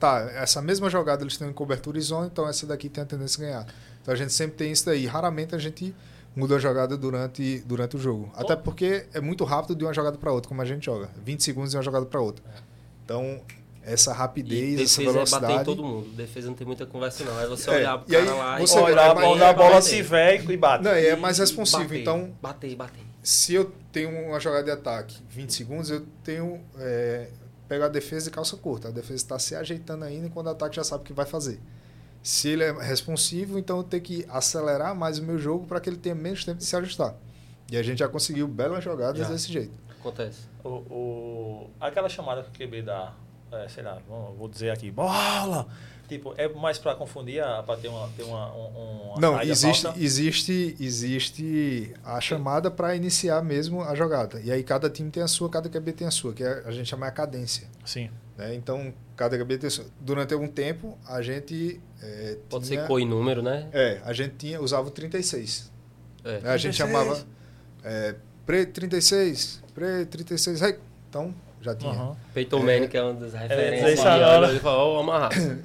Tá, 0.00 0.30
essa 0.34 0.60
mesma 0.62 0.88
jogada 0.88 1.22
eles 1.22 1.36
têm 1.36 1.48
em 1.48 1.52
cobertura 1.52 1.98
e 1.98 2.00
zona, 2.00 2.26
então 2.26 2.48
essa 2.48 2.66
daqui 2.66 2.88
tem 2.88 3.04
a 3.04 3.06
tendência 3.06 3.36
de 3.38 3.44
ganhar. 3.44 3.66
Então 4.00 4.12
a 4.12 4.16
gente 4.16 4.32
sempre 4.32 4.56
tem 4.56 4.72
isso 4.72 4.86
daí. 4.86 5.06
Raramente 5.06 5.54
a 5.54 5.58
gente 5.58 5.94
muda 6.34 6.56
a 6.56 6.58
jogada 6.58 6.96
durante, 6.96 7.58
durante 7.66 7.96
o 7.96 7.98
jogo. 7.98 8.32
Até 8.34 8.56
porque 8.56 9.06
é 9.12 9.20
muito 9.20 9.44
rápido 9.44 9.76
de 9.76 9.84
uma 9.84 9.92
jogada 9.92 10.16
para 10.16 10.32
outra, 10.32 10.48
como 10.48 10.62
a 10.62 10.64
gente 10.64 10.86
joga. 10.86 11.10
20 11.22 11.42
segundos 11.44 11.70
de 11.72 11.76
uma 11.76 11.82
jogada 11.82 12.06
para 12.06 12.18
outra. 12.20 12.42
Então, 13.04 13.42
essa 13.82 14.12
rapidez, 14.14 14.80
essa 14.80 15.00
defesa 15.02 15.02
é 15.02 15.04
bater 15.04 15.12
velocidade. 15.14 15.60
em 15.60 15.64
todo 15.64 15.84
mundo. 15.84 16.08
Defesa 16.16 16.46
não 16.48 16.54
tem 16.54 16.66
muita 16.66 16.86
conversa, 16.86 17.24
não. 17.24 17.38
Aí 17.38 17.46
você 17.46 17.68
É, 17.70 17.76
olhar 17.76 17.98
pro 17.98 18.12
e 18.12 18.16
aí 18.16 18.24
cara 18.24 18.36
lá 18.36 18.58
você 18.58 18.78
e 18.78 18.82
Olhar 18.82 19.06
é 19.06 19.10
a 19.10 19.52
bola, 19.52 19.78
a 19.78 19.82
se 19.82 20.00
vê 20.00 20.36
e 20.38 20.56
bate. 20.56 20.82
Não, 20.84 20.96
e 20.96 21.06
é 21.08 21.16
mais 21.16 21.36
responsivo. 21.38 21.82
Bater, 21.82 22.00
Então, 22.00 22.30
Bater, 22.40 22.74
bater. 22.74 23.02
se 23.22 23.52
eu 23.54 23.70
tenho 23.92 24.10
uma 24.28 24.40
jogada 24.40 24.64
de 24.64 24.70
ataque 24.70 25.18
20 25.28 25.52
segundos, 25.52 25.90
eu 25.90 26.06
tenho. 26.24 26.58
É, 26.78 27.28
pego 27.70 27.84
a 27.84 27.88
defesa 27.88 28.28
e 28.28 28.32
calça 28.32 28.56
curta. 28.56 28.88
A 28.88 28.90
defesa 28.90 29.14
está 29.14 29.38
se 29.38 29.54
ajeitando 29.54 30.04
ainda 30.04 30.26
enquanto 30.26 30.48
o 30.48 30.50
ataque 30.50 30.74
já 30.74 30.82
sabe 30.82 31.02
o 31.02 31.06
que 31.06 31.12
vai 31.12 31.24
fazer. 31.24 31.60
Se 32.20 32.48
ele 32.48 32.64
é 32.64 32.72
responsivo, 32.72 33.58
então 33.60 33.76
eu 33.78 33.84
tenho 33.84 34.02
que 34.02 34.26
acelerar 34.28 34.92
mais 34.94 35.20
o 35.20 35.22
meu 35.22 35.38
jogo 35.38 35.66
para 35.66 35.78
que 35.80 35.88
ele 35.88 35.96
tenha 35.96 36.14
menos 36.16 36.44
tempo 36.44 36.58
de 36.58 36.64
se 36.64 36.74
ajustar. 36.74 37.14
E 37.70 37.76
a 37.76 37.82
gente 37.84 38.00
já 38.00 38.08
conseguiu 38.08 38.48
belas 38.48 38.82
jogadas 38.82 39.18
Já. 39.18 39.28
desse 39.32 39.52
jeito. 39.52 39.72
Acontece. 40.00 40.40
O, 40.64 40.68
o- 40.68 41.70
aquela 41.80 42.08
chamada 42.08 42.42
que 42.42 42.64
o 42.64 42.68
QB 42.68 42.82
dá, 42.82 43.14
é, 43.52 43.68
sei 43.68 43.84
lá, 43.84 43.98
vou 44.36 44.48
dizer 44.48 44.70
aqui, 44.70 44.90
bola! 44.90 45.68
Tipo, 46.10 46.34
é 46.36 46.48
mais 46.48 46.76
pra 46.76 46.94
confundir, 46.96 47.40
a- 47.40 47.62
pra 47.62 47.76
ter 47.76 47.86
uma, 47.86 48.08
ter 48.16 48.24
uma, 48.24 48.52
um, 48.52 49.10
uma 49.12 49.20
Não, 49.20 49.40
existe, 49.40 49.84
falsa? 49.84 49.98
existe, 50.02 50.76
existe 50.80 51.94
a 52.04 52.20
chamada 52.20 52.68
para 52.70 52.96
iniciar 52.96 53.40
mesmo 53.44 53.80
a 53.82 53.94
jogada. 53.94 54.40
E 54.40 54.50
aí 54.50 54.64
cada 54.64 54.90
time 54.90 55.08
tem 55.08 55.22
a 55.22 55.28
sua, 55.28 55.48
cada 55.48 55.68
QB 55.68 55.92
tem 55.92 56.06
a 56.06 56.10
sua, 56.10 56.32
que 56.34 56.42
é- 56.42 56.62
a 56.66 56.70
gente 56.72 56.88
chama 56.88 57.06
a 57.06 57.10
cadência. 57.12 57.68
Sim. 57.84 58.10
né? 58.36 58.54
Então, 58.54 58.92
cada 59.16 59.36
QB 59.38 59.58
tem 59.58 59.68
a 59.68 59.70
sua. 59.70 59.84
Durante 60.00 60.34
algum 60.34 60.48
tempo, 60.48 60.98
a 61.06 61.22
gente 61.22 61.80
é, 62.02 62.38
Pode 62.48 62.66
tinha, 62.66 62.80
ser 62.80 62.86
cor 62.88 62.98
e 63.00 63.04
número, 63.04 63.40
né? 63.42 63.68
É, 63.72 64.00
a 64.04 64.12
gente 64.12 64.34
tinha, 64.36 64.60
usava 64.60 64.88
o 64.88 64.90
36. 64.90 65.70
É. 66.24 66.40
né? 66.40 66.50
A 66.50 66.56
gente 66.56 66.76
36. 66.76 66.76
chamava 66.76 67.26
é, 67.84 68.14
pre 68.44 68.66
36, 68.66 69.62
pre 69.74 70.06
36, 70.06 70.60
hey. 70.62 70.76
então 71.08 71.32
já 71.62 71.74
tinha. 71.74 71.92
Uhum. 71.92 72.16
Peyton 72.32 72.58
É. 72.58 72.62
Manning, 72.62 72.88
que 72.88 72.96
é 72.96 73.02
uma 73.02 73.14
das 73.14 73.32
referências. 73.34 73.84
deixa 73.84 74.12
ali, 74.12 74.22
agora. 74.24 74.48
Ele 74.50 74.60
falou. 74.60 75.00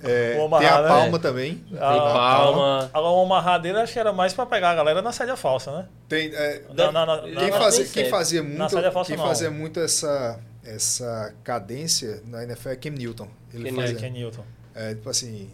É, 0.03 0.33
O 0.33 0.35
tem 0.35 0.45
amarrar, 0.45 0.77
a 0.77 0.81
né? 0.81 0.87
palma 0.89 1.19
também. 1.19 1.55
Tem 1.55 1.77
Ah, 1.79 2.11
palma. 2.13 2.89
Agora, 2.93 3.13
o 3.13 3.21
amarrar 3.23 3.61
dele 3.61 3.77
acho 3.79 3.93
que 3.93 3.99
era 3.99 4.11
mais 4.13 4.33
pra 4.33 4.45
pegar 4.45 4.71
a 4.71 4.75
galera 4.75 5.01
na 5.01 5.11
saída 5.11 5.35
falsa, 5.37 5.71
né? 5.71 5.85
Tem, 6.09 6.31
é, 6.33 6.61
Na, 6.75 6.91
na, 6.91 7.05
na, 7.05 7.17
quem, 7.21 7.51
fazia, 7.51 7.83
tem 7.85 7.93
quem 7.93 8.09
fazia 8.09 8.43
muito, 8.43 8.75
quem 9.05 9.17
não. 9.17 9.25
fazia 9.27 9.49
muito 9.51 9.79
essa, 9.79 10.39
essa 10.63 11.33
cadência 11.43 12.21
na 12.25 12.43
NFL 12.43 12.69
é 12.69 12.75
Cam 12.75 12.89
Newton. 12.91 13.27
Ele 13.53 13.69
é, 13.69 13.73
fazia, 13.73 13.95
Ken 13.95 14.09
Newton. 14.11 14.43
é, 14.75 14.93
tipo 14.95 15.09
assim, 15.09 15.49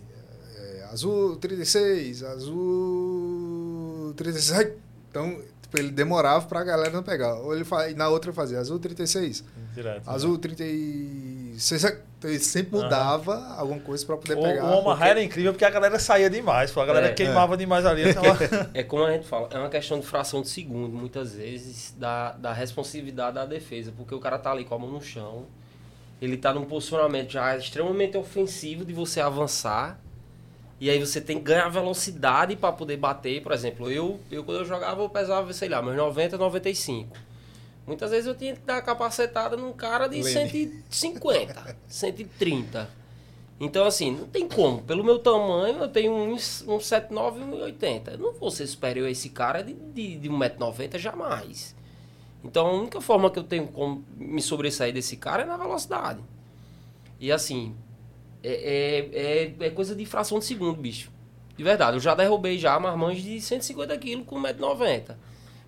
é, 0.57 0.85
azul 0.91 1.35
36, 1.37 2.23
azul 2.23 4.13
36, 4.15 4.59
hey. 4.59 4.73
então 5.09 5.39
tipo, 5.61 5.77
ele 5.77 5.91
demorava 5.91 6.45
pra 6.47 6.63
galera 6.63 6.91
não 6.91 7.03
pegar. 7.03 7.35
Ou 7.35 7.53
ele 7.55 7.63
fa- 7.63 7.89
e 7.89 7.93
na 7.93 8.09
outra 8.09 8.33
fazia 8.33 8.59
azul 8.59 8.79
36, 8.79 9.43
Direto. 9.73 10.09
azul 10.09 10.37
36, 10.37 11.83
hey. 11.83 11.97
então 12.17 12.29
ele 12.29 12.39
sempre 12.39 12.77
mudava 12.77 13.55
alguma 13.57 13.79
coisa 13.79 14.05
pra 14.05 14.17
poder 14.17 14.37
O, 14.37 14.41
pegar. 14.41 14.63
o 14.65 14.67
amarrar 14.79 14.83
porque- 14.97 15.09
era 15.09 15.23
incrível 15.23 15.53
porque 15.53 15.65
a 15.65 15.69
galera 15.69 15.97
saía 15.99 16.29
demais, 16.29 16.71
pô. 16.71 16.81
a 16.81 16.85
galera 16.85 17.07
É. 17.07 17.13
queimava 17.13 17.55
demais 17.57 17.85
ali. 17.85 18.11
Tava... 18.13 18.37
É 18.73 18.83
como 18.83 19.03
a 19.05 19.11
gente 19.11 19.25
fala, 19.27 19.47
é 19.51 19.57
uma 19.57 19.69
questão 19.69 19.99
de 19.99 20.05
fração 20.05 20.41
de 20.41 20.49
segundo, 20.49 20.95
muitas 20.95 21.33
vezes, 21.33 21.95
da, 21.97 22.33
da 22.33 22.53
responsividade 22.53 23.35
da 23.35 23.45
defesa. 23.45 23.93
Porque 23.95 24.13
o 24.13 24.19
cara 24.19 24.37
tá 24.37 24.51
ali 24.51 24.65
com 24.65 24.75
a 24.75 24.79
mão 24.79 24.91
no 24.91 25.01
chão, 25.01 25.45
ele 26.21 26.37
tá 26.37 26.53
num 26.53 26.65
posicionamento 26.65 27.31
já 27.31 27.55
extremamente 27.57 28.17
ofensivo 28.17 28.83
de 28.85 28.93
você 28.93 29.19
avançar. 29.21 29.99
E 30.79 30.89
aí 30.89 30.99
você 30.99 31.21
tem 31.21 31.37
que 31.37 31.43
ganhar 31.43 31.69
velocidade 31.69 32.55
para 32.55 32.71
poder 32.71 32.97
bater. 32.97 33.41
Por 33.43 33.51
exemplo, 33.51 33.89
eu, 33.91 34.19
eu 34.31 34.43
quando 34.43 34.59
eu 34.61 34.65
jogava, 34.65 35.01
eu 35.01 35.09
pesava, 35.09 35.53
sei 35.53 35.69
lá, 35.69 35.79
meus 35.81 35.95
90, 35.95 36.37
95. 36.37 37.15
Muitas 37.85 38.11
vezes 38.11 38.27
eu 38.27 38.35
tinha 38.35 38.53
que 38.55 38.61
dar 38.61 38.75
uma 38.75 38.81
capacetada 38.81 39.57
num 39.57 39.73
cara 39.73 40.07
de 40.07 40.21
Lene. 40.21 40.83
150, 40.89 41.77
130. 41.87 43.01
Então, 43.59 43.85
assim, 43.85 44.11
não 44.11 44.25
tem 44.27 44.47
como. 44.47 44.81
Pelo 44.81 45.03
meu 45.03 45.19
tamanho, 45.19 45.79
eu 45.79 45.87
tenho 45.87 46.11
uns, 46.11 46.63
uns 46.67 46.85
79 46.87 47.41
e 47.41 47.43
1,80. 47.43 48.13
Eu 48.13 48.17
não 48.17 48.33
vou 48.33 48.49
ser 48.49 48.65
superior 48.65 49.07
a 49.07 49.11
esse 49.11 49.29
cara 49.29 49.61
de, 49.61 49.73
de, 49.73 50.17
de 50.17 50.29
1,90m 50.29 50.97
jamais. 50.97 51.75
Então, 52.43 52.65
a 52.65 52.71
única 52.71 52.99
forma 52.99 53.29
que 53.29 53.37
eu 53.37 53.43
tenho 53.43 53.67
como 53.67 54.03
me 54.17 54.41
sobressair 54.41 54.91
desse 54.91 55.15
cara 55.15 55.43
é 55.43 55.45
na 55.45 55.57
velocidade. 55.57 56.19
E, 57.19 57.31
assim, 57.31 57.75
é, 58.43 58.49
é, 59.13 59.63
é, 59.63 59.67
é 59.67 59.69
coisa 59.69 59.95
de 59.95 60.05
fração 60.07 60.39
de 60.39 60.45
segundo, 60.45 60.81
bicho. 60.81 61.11
De 61.55 61.63
verdade, 61.63 61.97
eu 61.97 62.01
já 62.01 62.15
derrubei 62.15 62.57
já 62.57 62.79
marmanjos 62.79 63.23
de 63.23 63.39
150 63.39 63.95
quilos 63.99 64.25
com 64.25 64.41
1,90m. 64.41 65.15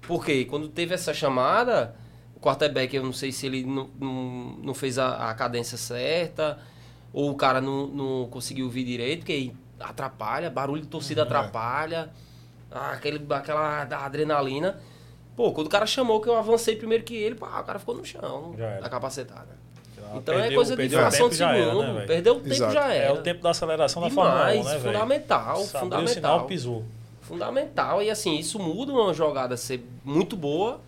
Porque 0.02 0.46
quando 0.46 0.68
teve 0.68 0.96
essa 0.96 1.14
chamada, 1.14 1.96
quarterback, 2.44 2.96
eu 2.96 3.04
não 3.04 3.14
sei 3.14 3.32
se 3.32 3.46
ele 3.46 3.64
não, 3.64 3.90
não, 4.00 4.56
não 4.62 4.74
fez 4.74 5.00
a, 5.00 5.30
a 5.30 5.34
cadência 5.34 5.78
certa, 5.78 6.60
ou 7.14 7.30
o 7.32 7.36
cara 7.36 7.62
não, 7.62 7.88
não 7.88 8.28
conseguiu 8.30 8.70
vir 8.70 8.84
direito, 8.84 9.20
porque 9.20 9.52
atrapalha, 9.80 10.50
barulho 10.50 10.82
de 10.82 10.88
torcida 10.88 11.22
Uhum. 11.22 11.28
atrapalha, 11.28 12.10
ah, 12.72 12.92
aquele, 12.92 13.24
aquela 13.30 13.86
da 13.86 14.00
adrenalina. 14.06 14.80
Pô, 15.36 15.52
quando 15.52 15.68
o 15.68 15.70
cara 15.70 15.86
chamou 15.86 16.20
que 16.22 16.28
eu 16.30 16.36
avancei 16.36 16.76
primeiro 16.76 17.04
que 17.04 17.16
ele, 17.16 17.36
pá, 17.36 17.60
o 17.60 17.64
cara 17.64 17.80
ficou 17.80 17.96
no 17.96 18.06
chão, 18.06 18.56
da 18.82 18.90
capacetada. 18.90 19.64
Então 20.16 20.36
é 20.36 20.42
perdeu- 20.42 20.56
coisa 20.58 20.76
de 20.76 20.86
o 20.86 20.90
fração 20.92 21.28
de 21.30 21.42
era, 21.42 21.56
segundo. 21.66 21.94
né, 21.94 22.06
perdeu 22.06 22.34
o 22.36 22.40
tempo 22.40 22.54
Exato. 22.54 22.74
já 22.74 22.94
era. 22.94 23.06
É 23.06 23.12
o 23.12 23.22
tempo 23.24 23.42
da 23.42 23.50
aceleração 23.50 24.02
da 24.02 24.10
Fórmula 24.12 24.36
1, 24.36 24.48
Demais, 24.52 24.66
né, 24.66 24.80
fundamental, 24.80 25.60
o 25.62 25.68
fundamental. 25.68 26.08
sinal, 26.14 26.46
pisou. 26.46 26.84
Fundamental. 27.22 28.02
E 28.04 28.12
assim, 28.12 28.38
isso 28.38 28.60
muda 28.60 28.92
uma 28.92 29.12
jogada 29.14 29.58
ser 29.58 29.84
muito 30.04 30.36
boa 30.36 30.80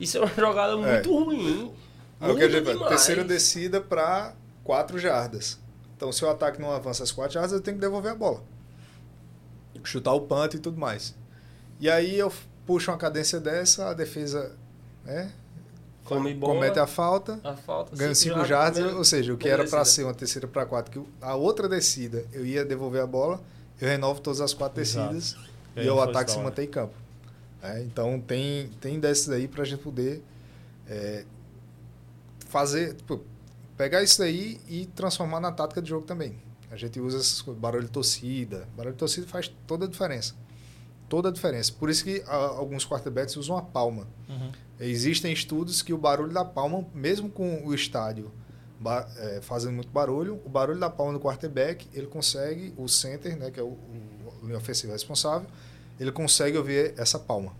e 0.00 0.06
ser 0.06 0.18
uma 0.18 0.28
jogada 0.28 0.76
muito 0.76 1.12
ruim. 1.24 1.72
Aí 2.20 2.30
o 2.30 2.34
que 2.36 2.42
Muda 2.42 2.46
a 2.46 2.48
gente 2.50 2.64
vai? 2.64 2.72
demais. 2.74 2.88
Terceira 2.90 3.24
descida 3.24 3.80
para 3.80 4.34
4 4.64 4.98
jardas. 4.98 5.58
Então, 5.96 6.10
se 6.12 6.24
o 6.24 6.28
ataque 6.30 6.60
não 6.60 6.70
avança 6.72 7.02
as 7.02 7.10
4 7.12 7.34
jardas, 7.34 7.52
eu 7.52 7.60
tenho 7.60 7.76
que 7.76 7.80
devolver 7.80 8.12
a 8.12 8.14
bola. 8.14 8.42
Chutar 9.84 10.12
o 10.12 10.20
punch 10.22 10.56
e 10.56 10.60
tudo 10.60 10.78
mais. 10.78 11.14
E 11.80 11.90
aí 11.90 12.16
eu 12.18 12.32
puxo 12.66 12.90
uma 12.90 12.96
cadência 12.98 13.40
dessa, 13.40 13.88
a 13.90 13.94
defesa 13.94 14.52
né, 15.04 15.32
Come 16.04 16.32
bola, 16.34 16.54
comete 16.54 16.78
a 16.78 16.86
falta, 16.86 17.40
a 17.42 17.54
falta. 17.56 17.96
ganha 17.96 18.14
cinco 18.14 18.36
5 18.36 18.46
jardas, 18.46 18.74
primeiro- 18.74 18.98
ou 18.98 19.04
seja, 19.04 19.32
o 19.32 19.36
que 19.36 19.48
era 19.48 19.64
para 19.66 19.84
ser 19.84 20.04
uma 20.04 20.14
terceira 20.14 20.46
para 20.46 20.64
4, 20.66 20.92
que 20.92 21.08
a 21.20 21.34
outra 21.34 21.68
descida 21.68 22.24
eu 22.32 22.46
ia 22.46 22.64
devolver 22.64 23.02
a 23.02 23.06
bola, 23.06 23.40
eu 23.80 23.88
renovo 23.88 24.20
todas 24.20 24.40
as 24.40 24.54
quatro 24.54 24.80
Exato. 24.80 25.12
descidas 25.14 25.48
E 25.76 25.84
e, 25.84 25.90
o 25.90 26.00
ataque 26.00 26.30
se 26.30 26.38
mantém 26.38 26.66
em 26.66 26.70
campo. 26.70 26.94
É, 27.62 27.80
então 27.82 28.20
tem, 28.20 28.68
tem 28.80 28.98
desses 28.98 29.28
aí 29.28 29.46
para 29.46 29.62
a 29.62 29.64
gente 29.64 29.80
poder 29.82 30.22
é, 30.88 31.24
fazer, 32.48 32.94
tipo, 32.94 33.20
pegar 33.76 34.02
isso 34.02 34.22
aí 34.22 34.60
e 34.68 34.86
transformar 34.86 35.40
na 35.40 35.52
tática 35.52 35.80
de 35.80 35.88
jogo 35.88 36.06
também. 36.06 36.36
A 36.70 36.76
gente 36.76 36.98
usa 37.00 37.18
coisas, 37.44 37.60
barulho 37.60 37.84
de 37.84 37.90
torcida. 37.90 38.68
Barulho 38.76 38.94
de 38.94 38.98
torcida 38.98 39.26
faz 39.26 39.48
toda 39.66 39.84
a 39.84 39.88
diferença. 39.88 40.34
Toda 41.08 41.28
a 41.28 41.32
diferença. 41.32 41.72
Por 41.72 41.90
isso 41.90 42.02
que 42.02 42.22
ah, 42.26 42.34
alguns 42.34 42.86
quarterbacks 42.86 43.36
usam 43.36 43.56
a 43.56 43.62
palma. 43.62 44.06
Uhum. 44.28 44.50
Existem 44.80 45.32
estudos 45.32 45.82
que 45.82 45.92
o 45.92 45.98
barulho 45.98 46.32
da 46.32 46.44
palma, 46.44 46.84
mesmo 46.94 47.28
com 47.30 47.64
o 47.66 47.74
estádio 47.74 48.32
ba- 48.80 49.06
é, 49.18 49.40
fazendo 49.42 49.74
muito 49.74 49.90
barulho, 49.90 50.40
o 50.44 50.48
barulho 50.48 50.80
da 50.80 50.90
palma 50.90 51.12
do 51.12 51.20
quarterback, 51.20 51.86
ele 51.92 52.06
consegue, 52.06 52.72
o 52.76 52.88
center, 52.88 53.36
né, 53.36 53.50
que 53.50 53.60
é 53.60 53.62
o, 53.62 53.66
o 53.66 54.46
linha 54.46 54.56
ofensiva 54.56 54.92
responsável, 54.94 55.46
ele 56.00 56.12
consegue 56.12 56.56
ouvir 56.58 56.94
essa 56.96 57.18
palma, 57.18 57.52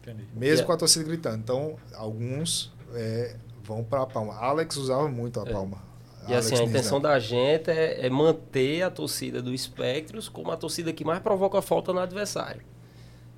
Entendi. 0.00 0.22
mesmo 0.34 0.44
Yeah. 0.46 0.66
com 0.66 0.72
a 0.72 0.76
torcida 0.76 1.04
gritando. 1.04 1.38
Então, 1.38 1.76
alguns 1.94 2.72
é, 2.94 3.36
vão 3.64 3.82
para 3.82 4.02
a 4.02 4.06
palma. 4.06 4.34
Alex 4.34 4.76
usava 4.76 5.08
muito 5.08 5.40
a 5.40 5.44
É. 5.48 5.52
palma. 5.52 5.82
E 6.28 6.34
assim, 6.34 6.54
a 6.54 6.58
Alex 6.58 6.70
intenção 6.70 6.98
Nisner. 6.98 7.12
da 7.14 7.18
gente 7.18 7.70
é, 7.70 8.06
é 8.06 8.10
manter 8.10 8.82
a 8.82 8.90
torcida 8.90 9.42
do 9.42 9.56
Spectros 9.56 10.28
como 10.28 10.50
a 10.52 10.56
torcida 10.56 10.92
que 10.92 11.04
mais 11.04 11.18
provoca 11.20 11.60
falta 11.60 11.92
no 11.92 11.98
adversário. 11.98 12.62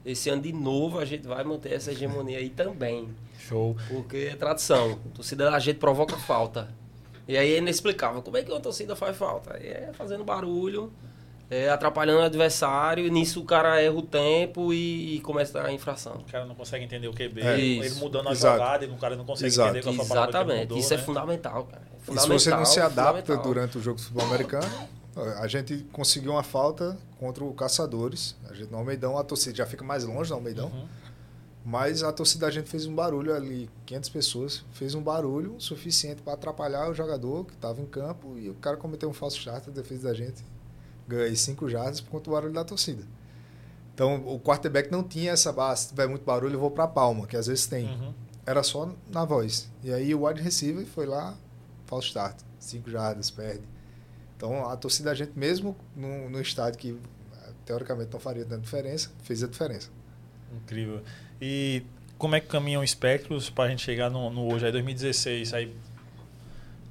Esse 0.05 0.29
ano, 0.29 0.43
de 0.43 0.53
novo, 0.53 0.99
a 0.99 1.05
gente 1.07 1.27
vai 1.27 1.43
manter 1.45 1.73
essa 1.73 1.91
hegemonia 1.93 2.37
aí 2.39 2.51
também. 2.51 3.09
Show. 3.39 3.75
Porque 3.89 4.29
é 4.33 4.37
tradição. 4.37 4.99
A 5.07 5.15
torcida 5.15 5.51
da 5.51 5.59
gente 5.59 5.79
provoca 5.79 6.15
falta. 6.19 6.69
E 7.27 7.39
aí 7.39 7.55
é 7.55 7.59
inexplicável. 7.59 8.21
Como 8.21 8.37
é 8.37 8.43
que 8.43 8.51
uma 8.51 8.61
torcida 8.61 8.95
faz 8.95 9.17
falta? 9.17 9.55
É 9.57 9.91
fazendo 9.95 10.23
barulho, 10.23 10.93
é 11.51 11.69
atrapalhando 11.69 12.21
o 12.21 12.25
adversário, 12.25 13.07
e 13.07 13.11
nisso 13.11 13.41
o 13.41 13.45
cara 13.45 13.81
erra 13.81 13.95
o 13.95 14.03
tempo 14.03 14.73
e, 14.73 15.17
e 15.17 15.21
começa 15.21 15.63
a 15.63 15.73
infração. 15.73 16.15
O 16.17 16.31
cara 16.31 16.45
não 16.47 16.55
consegue 16.55 16.85
entender 16.85 17.09
o 17.09 17.13
QB. 17.13 17.41
É. 17.41 17.55
ele 17.61 17.87
Isso. 17.87 17.99
mudando 18.01 18.29
a 18.29 18.33
Exato. 18.33 18.59
jogada, 18.59 18.85
e 18.85 18.89
o 18.89 18.97
cara 18.97 19.17
não 19.17 19.25
consegue 19.25 19.47
Exato. 19.47 19.69
entender 19.71 19.83
qual 19.83 19.95
foi 20.07 20.17
a 20.17 20.23
Exatamente. 20.23 20.61
mudou, 20.63 20.79
Isso 20.79 20.95
é 20.95 20.97
né? 20.97 21.03
fundamental, 21.03 21.65
cara. 21.65 21.83
É 21.83 22.13
E 22.13 22.19
se 22.19 22.27
você 22.27 22.29
não 22.29 22.39
fundamental, 22.39 22.67
se 22.67 22.81
adapta 22.81 23.23
fundamental. 23.23 23.43
durante 23.43 23.79
o 23.79 23.83
jogo 23.83 23.99
de 23.99 24.05
futebol 24.05 24.27
americano, 24.27 24.89
a 25.41 25.47
gente 25.47 25.87
conseguiu 25.93 26.33
uma 26.33 26.43
falta 26.43 26.99
contra 27.21 27.45
o 27.45 27.53
Caçadores. 27.55 28.37
A 28.51 28.55
gente 28.55 28.71
no 28.71 28.79
Almeidão, 28.79 29.17
a 29.17 29.23
torcida 29.25 29.57
já 29.57 29.67
fica 29.67 29.85
mais 29.85 30.05
longe 30.05 30.29
do 30.31 30.35
Almeidão. 30.35 30.67
Uhum. 30.67 30.87
Mas 31.65 32.03
a 32.03 32.13
torcida 32.13 32.45
da 32.45 32.53
gente 32.53 32.69
fez 32.69 32.85
um 32.85 32.95
barulho 32.95 33.35
ali, 33.35 33.71
500 33.87 34.11
pessoas, 34.11 34.65
fez 34.73 34.95
um 34.95 35.03
barulho 35.03 35.55
suficiente 35.59 36.21
para 36.21 36.35
atrapalhar 36.35 36.91
o 36.91 36.95
jogador 36.95 37.47
que 37.47 37.55
estava 37.55 37.81
em 37.81 37.87
campo 37.87 38.39
e 38.39 38.51
o 38.51 38.55
cara 38.55 38.77
cometeu 38.77 39.09
um 39.09 39.15
falso 39.15 39.39
start, 39.39 39.69
a 39.69 39.71
defesa 39.71 40.09
da 40.09 40.15
gente 40.15 40.45
aí 41.11 41.37
5 41.37 41.69
jardas 41.69 42.01
por 42.01 42.11
conta 42.11 42.25
do 42.25 42.31
barulho 42.33 42.53
da 42.53 42.65
torcida. 42.65 43.03
Então 43.95 44.27
o 44.27 44.41
quarterback 44.41 44.91
não 44.91 45.03
tinha 45.03 45.33
essa 45.33 45.53
base, 45.53 45.83
se 45.83 45.89
tiver 45.91 46.09
muito 46.09 46.25
barulho 46.25 46.55
eu 46.55 46.61
vou 46.61 46.71
para 46.71 46.85
a 46.85 46.89
palma, 46.89 47.27
que 47.27 47.37
às 47.37 47.47
vezes 47.47 47.67
tem. 47.67 47.87
Uhum. 47.87 48.13
Era 48.45 48.63
só 48.63 48.91
na 49.11 49.25
voz. 49.25 49.71
E 49.83 49.93
aí 49.93 50.15
o 50.15 50.27
wide 50.27 50.43
receiver 50.43 50.85
foi 50.85 51.07
lá, 51.07 51.35
falso 51.87 52.09
start, 52.09 52.37
5 52.59 52.91
jardas, 52.91 53.31
perde. 53.31 53.63
Então 54.37 54.69
a 54.69 54.77
torcida 54.77 55.11
da 55.11 55.15
gente, 55.15 55.33
mesmo 55.39 55.77
no, 55.95 56.29
no 56.29 56.41
estádio 56.41 56.79
que 56.79 56.91
eh, 56.91 57.51
teoricamente 57.65 58.13
não 58.13 58.21
faria 58.21 58.45
tanta 58.45 58.63
diferença, 58.63 59.11
fez 59.23 59.43
a 59.43 59.47
diferença. 59.47 59.89
Incrível. 60.53 61.03
E 61.41 61.85
como 62.19 62.35
é 62.35 62.41
que 62.41 62.47
caminham 62.47 62.83
os 62.83 62.91
espectros 62.91 63.51
para 63.51 63.65
a 63.65 63.69
gente 63.69 63.83
chegar 63.83 64.11
no, 64.11 64.31
no 64.31 64.53
hoje, 64.53 64.67
aí 64.67 64.73
2016? 64.73 65.55
Aí, 65.55 65.77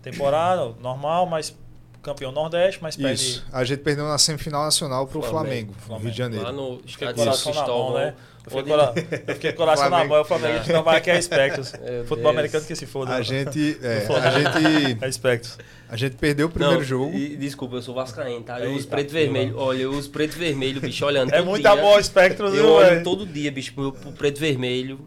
temporada 0.01 0.73
normal, 0.79 1.25
mas 1.25 1.55
campeão 2.03 2.31
Nordeste, 2.31 2.79
mas 2.81 2.95
perde 2.95 3.23
Isso. 3.23 3.45
A 3.51 3.63
gente 3.63 3.79
perdeu 3.79 4.05
na 4.07 4.17
semifinal 4.17 4.63
nacional 4.65 5.07
pro 5.07 5.21
Flamengo. 5.21 5.73
Flamengo, 5.73 5.73
no 5.89 5.97
Rio 5.97 6.11
de 6.11 6.17
Janeiro. 6.17 6.45
Lá 6.45 6.51
no 6.51 6.81
estádio 6.85 7.13
o 7.13 7.15
coração 7.25 7.53
São 7.53 7.61
na 7.61 7.67
mão, 7.67 7.93
né? 7.95 8.13
Eu 8.45 8.51
fiquei, 8.51 8.63
cora- 8.73 8.93
eu 9.25 9.33
fiquei 9.35 9.49
o 9.51 9.55
coração 9.55 9.83
na 9.85 9.89
Flamengo. 9.89 10.09
mão. 10.09 10.17
Eu 10.17 10.25
falei, 10.25 10.51
a 10.51 10.57
gente 10.57 10.73
não 10.73 10.83
vai 10.83 10.97
aqui 10.97 11.09
é 11.09 11.21
Spectros. 11.21 11.71
Meu 11.81 12.01
Futebol 12.03 12.17
Deus. 12.17 12.27
americano 12.27 12.65
que 12.65 12.75
se 12.75 12.85
foda. 12.85 13.15
A 13.15 13.21
gente, 13.21 13.79
é, 13.81 14.05
a 14.05 14.29
gente, 14.31 14.97
É 15.05 15.11
Spectros. 15.11 15.57
a 15.87 15.95
gente 15.95 16.17
perdeu 16.17 16.47
o 16.47 16.49
primeiro 16.49 16.75
Não, 16.79 16.83
jogo. 16.83 17.15
e- 17.17 17.37
desculpa, 17.37 17.77
eu 17.77 17.81
sou 17.81 17.95
vascaíno, 17.95 18.43
tá? 18.43 18.59
Eu 18.59 18.71
uso 18.71 18.79
Eita, 18.79 18.89
preto 18.89 19.09
e 19.11 19.13
vermelho. 19.13 19.57
Olha, 19.57 19.83
eu 19.83 19.91
uso 19.93 20.09
preto 20.09 20.35
e 20.35 20.39
vermelho, 20.39 20.81
bicho, 20.81 21.05
olhando 21.05 21.33
É 21.33 21.41
muito 21.41 21.65
amor 21.65 21.93
ao 21.95 22.03
Spectros, 22.03 22.53
Eu 22.53 22.69
olho 22.69 23.01
todo 23.01 23.25
dia, 23.25 23.49
bicho, 23.49 23.73
pro, 23.73 23.93
pro 23.93 24.11
preto 24.11 24.37
e 24.37 24.39
vermelho. 24.41 24.99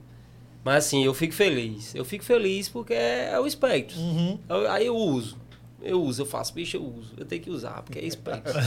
Mas 0.65 0.87
assim, 0.87 1.05
eu 1.05 1.13
fico 1.13 1.35
feliz. 1.35 1.95
Eu 1.95 2.05
fico 2.07 2.25
feliz 2.25 2.69
porque 2.71 2.95
é, 2.95 3.33
é 3.35 3.39
o 3.39 3.49
Spectros. 3.49 3.99
Uhum. 4.01 4.39
Eu- 4.49 4.71
Aí 4.71 4.87
eu 4.87 4.97
uso. 4.97 5.37
Eu 5.83 6.03
uso, 6.03 6.23
eu 6.23 6.27
faço, 6.27 6.55
bicho, 6.55 6.77
eu 6.77 6.85
uso. 6.85 7.13
Eu 7.17 7.25
tenho 7.25 7.43
que 7.43 7.51
usar, 7.51 7.83
porque 7.83 7.99
é 7.99 8.11
Spectros. 8.11 8.55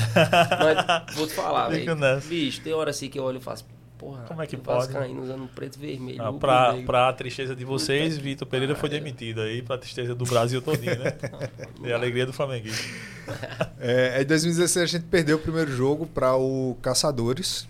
Mas 0.60 1.16
vou 1.16 1.28
te 1.28 1.34
falar, 1.34 1.70
velho. 1.70 1.96
Bicho, 2.28 2.62
tem 2.62 2.74
hora 2.74 2.92
assim 2.92 3.10
que 3.10 3.20
eu 3.20 3.24
olho 3.24 3.38
e 3.38 3.42
faço, 3.42 3.66
porra, 3.98 4.24
Como 4.28 4.42
é 4.42 4.48
que 4.48 4.56
pode? 4.56 4.92
Vascaíno 4.92 5.22
usando 5.22 5.48
preto 5.54 5.78
e 5.78 5.80
vermelho. 5.80 6.22
Ah, 6.22 6.32
pra, 6.32 6.72
negro. 6.72 6.86
pra 6.86 7.12
tristeza 7.14 7.56
de 7.56 7.66
vocês, 7.66 8.18
Vitor 8.18 8.48
Pereira 8.48 8.76
foi 8.76 8.90
demitido 8.90 9.42
aí, 9.42 9.62
pra 9.62 9.78
tristeza 9.78 10.16
do 10.16 10.26
Brasil 10.26 10.62
todinho, 10.62 10.98
né? 11.00 11.14
E 11.84 11.92
a 11.92 11.96
alegria 11.96 12.26
do 12.26 12.34
Flamenguista. 12.34 12.84
É, 13.80 14.22
em 14.22 14.26
2016 14.26 14.84
a 14.84 14.98
gente 14.98 15.06
perdeu 15.06 15.38
o 15.38 15.40
primeiro 15.40 15.72
jogo 15.72 16.06
para 16.06 16.36
o 16.36 16.78
Caçadores, 16.82 17.68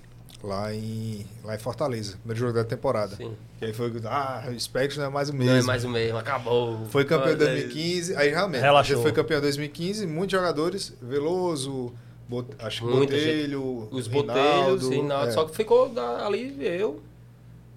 lá 0.48 0.74
em, 0.74 1.26
lá 1.44 1.56
em 1.56 1.60
Fortaleza. 1.60 2.18
Primeiro 2.18 2.40
jogo 2.40 2.54
da 2.54 2.64
temporada. 2.64 3.16
Sim. 3.16 3.36
E 3.62 3.66
aí 3.66 3.74
foi, 3.74 3.92
ah, 4.06 4.46
o 4.50 4.60
Spectros 4.60 4.98
não 4.98 5.06
é 5.06 5.10
mais 5.10 5.30
o 5.30 5.34
mesmo. 5.34 5.52
Não 5.52 5.60
é 5.60 5.64
mais 5.64 5.84
o 5.84 5.90
mesmo, 5.90 6.18
acabou. 6.18 6.86
Foi 6.86 7.04
campeão 7.06 7.34
em 7.34 7.38
Mas, 7.38 7.48
é, 7.48 7.52
2015. 7.54 8.16
Aí 8.16 8.30
realmente, 8.30 8.62
Relaxou. 8.62 8.94
a 8.94 8.96
gente 8.96 9.04
foi 9.04 9.12
campeão 9.12 9.38
em 9.40 9.42
2015. 9.42 10.08
Muitos 10.08 10.32
jogadores, 10.32 10.94
Veloso, 11.02 11.94
Bot, 12.28 12.48
acho 12.60 12.82
que 12.82 12.86
Muita 12.86 13.16
Botelho, 13.16 13.88
Os 13.92 14.08
Reinaldo, 14.08 14.90
Reinaldo, 14.90 15.30
é, 15.30 15.32
só 15.32 15.46
que 15.46 15.56
ficou 15.56 15.92
ali 16.24 16.56
eu, 16.60 17.02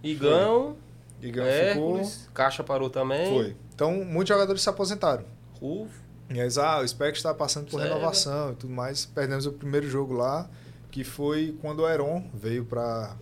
Igão, 0.03 0.77
Igão 1.23 1.47
ficou. 1.73 2.13
Caixa 2.35 2.63
parou 2.63 2.91
também. 2.91 3.29
Foi. 3.29 3.57
Então, 3.75 4.05
muitos 4.05 4.29
jogadores 4.29 4.61
se 4.61 4.69
aposentaram. 4.69 5.25
Rufo. 5.61 6.03
E 6.29 6.41
aí, 6.41 6.49
ah, 6.59 6.81
o 6.81 6.89
Spectros 6.89 7.19
está 7.19 7.33
passando 7.33 7.65
por 7.71 7.79
Sério? 7.81 7.95
renovação 7.95 8.53
e 8.53 8.57
tudo 8.57 8.73
mais. 8.73 9.07
Perdemos 9.07 9.47
o 9.47 9.53
primeiro 9.53 9.89
jogo 9.89 10.15
lá, 10.15 10.49
que 10.93 11.03
foi 11.03 11.57
quando 11.61 11.81
o 11.81 11.89
Heron 11.89 12.23
veio 12.33 12.65
para 12.65 13.17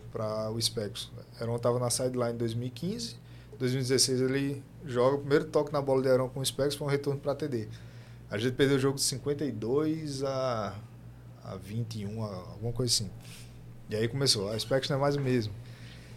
o 0.52 0.60
Spectros. 0.60 1.10
O 1.38 1.42
Heron 1.42 1.56
estava 1.56 1.78
na 1.78 1.88
sideline 1.88 2.34
em 2.34 2.36
2015. 2.36 3.14
Em 3.54 3.56
2016 3.58 4.20
ele 4.20 4.62
joga 4.84 5.16
o 5.16 5.18
primeiro 5.20 5.44
toque 5.46 5.72
na 5.72 5.80
bola 5.80 6.02
de 6.02 6.08
Heron 6.08 6.28
com 6.28 6.40
o 6.40 6.44
Spectros 6.44 6.76
para 6.76 6.86
um 6.86 6.90
retorno 6.90 7.18
para 7.20 7.34
TD. 7.34 7.68
A 8.30 8.36
gente 8.36 8.54
perdeu 8.54 8.76
o 8.76 8.80
jogo 8.80 8.96
de 8.96 9.02
52 9.02 10.22
a, 10.24 10.74
a 11.44 11.56
21, 11.56 12.22
a- 12.24 12.28
alguma 12.52 12.72
coisa 12.72 12.92
assim. 12.92 13.10
E 13.88 13.96
aí 13.96 14.06
começou, 14.08 14.50
a 14.50 14.58
Spectros 14.58 14.90
não 14.90 14.96
é 14.98 15.00
mais 15.00 15.16
o 15.16 15.20
mesmo. 15.20 15.52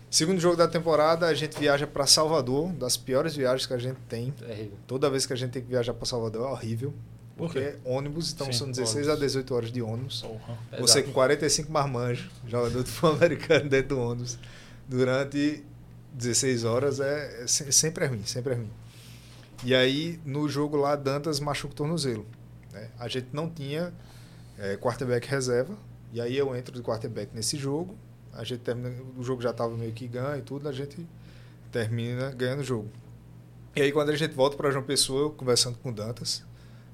Segundo 0.09 0.39
jogo 0.39 0.55
da 0.55 0.67
temporada, 0.67 1.25
a 1.27 1.33
gente 1.33 1.57
viaja 1.59 1.87
para 1.87 2.05
Salvador, 2.05 2.71
das 2.73 2.95
piores 2.97 3.35
viagens 3.35 3.65
que 3.65 3.73
a 3.73 3.79
gente 3.79 3.97
tem. 4.07 4.29
Terrível. 4.31 4.77
Toda 4.85 5.09
vez 5.09 5.25
que 5.25 5.33
a 5.33 5.35
gente 5.35 5.51
tem 5.51 5.61
que 5.61 5.69
viajar 5.69 5.93
para 5.93 6.05
Salvador 6.05 6.47
é 6.47 6.51
horrível. 6.51 6.93
Por 7.35 7.45
Porque 7.47 7.59
é 7.59 7.77
ônibus, 7.83 8.31
então 8.31 8.47
Sim, 8.47 8.53
são 8.53 8.71
16 8.71 9.07
ônibus. 9.07 9.23
a 9.23 9.25
18 9.25 9.55
horas 9.55 9.71
de 9.71 9.81
ônibus. 9.81 10.21
Porra. 10.21 10.57
Você 10.79 11.01
com 11.01 11.11
45 11.11 11.71
marmanjos, 11.71 12.29
jogador 12.47 12.83
de 12.83 12.89
futebol 12.91 13.13
americano 13.17 13.69
dentro 13.69 13.95
do 13.95 14.01
ônibus, 14.01 14.37
durante 14.87 15.63
16 16.13 16.63
horas 16.63 16.99
é, 16.99 17.43
é 17.43 17.47
se- 17.47 17.71
sempre 17.71 18.05
é 18.05 18.07
ruim, 18.07 18.23
sempre 18.23 18.53
é 18.53 18.55
ruim. 18.57 18.69
E 19.63 19.73
aí, 19.73 20.19
no 20.25 20.47
jogo 20.47 20.75
lá, 20.77 20.95
Dantas 20.95 21.39
machuca 21.39 21.73
o 21.73 21.75
tornozelo. 21.75 22.25
né? 22.71 22.89
A 22.99 23.07
gente 23.07 23.27
não 23.33 23.49
tinha 23.49 23.91
é, 24.59 24.77
quarterback 24.77 25.27
reserva, 25.27 25.75
E 26.11 26.21
aí 26.21 26.37
eu 26.37 26.55
entro 26.55 26.71
de 26.75 26.83
quarterback 26.83 27.31
nesse 27.33 27.57
jogo. 27.57 27.95
A 28.31 28.43
gente 28.43 28.59
termina, 28.59 28.93
o 29.17 29.23
jogo 29.23 29.41
já 29.41 29.49
estava 29.49 29.75
meio 29.75 29.91
que 29.91 30.07
ganho 30.07 30.37
e 30.37 30.41
tudo, 30.43 30.69
a 30.69 30.71
gente 30.71 31.07
termina 31.71 32.29
ganhando 32.31 32.59
o 32.59 32.63
jogo. 32.63 32.87
E 33.75 33.81
aí 33.81 33.91
quando 33.91 34.09
a 34.09 34.15
gente 34.15 34.35
volta 34.35 34.55
para 34.55 34.69
João 34.69 34.83
Pessoa, 34.83 35.21
eu 35.23 35.29
conversando 35.31 35.77
com 35.79 35.89
o 35.89 35.91
Dantas, 35.91 36.43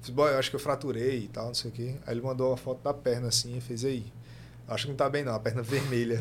fiz, 0.00 0.10
boy, 0.10 0.30
eu 0.32 0.38
acho 0.38 0.50
que 0.50 0.56
eu 0.56 0.60
fraturei 0.60 1.24
e 1.24 1.28
tal, 1.28 1.46
não 1.46 1.54
sei 1.54 1.70
o 1.70 1.74
quê. 1.74 1.94
Aí 2.06 2.14
ele 2.14 2.22
mandou 2.22 2.50
uma 2.50 2.56
foto 2.56 2.82
da 2.82 2.92
perna 2.92 3.28
assim 3.28 3.56
e 3.56 3.60
fez 3.60 3.84
aí. 3.84 4.04
Acho 4.68 4.84
que 4.84 4.90
não 4.90 4.96
tá 4.96 5.08
bem 5.08 5.24
não, 5.24 5.34
a 5.34 5.40
perna 5.40 5.62
vermelha. 5.64 6.20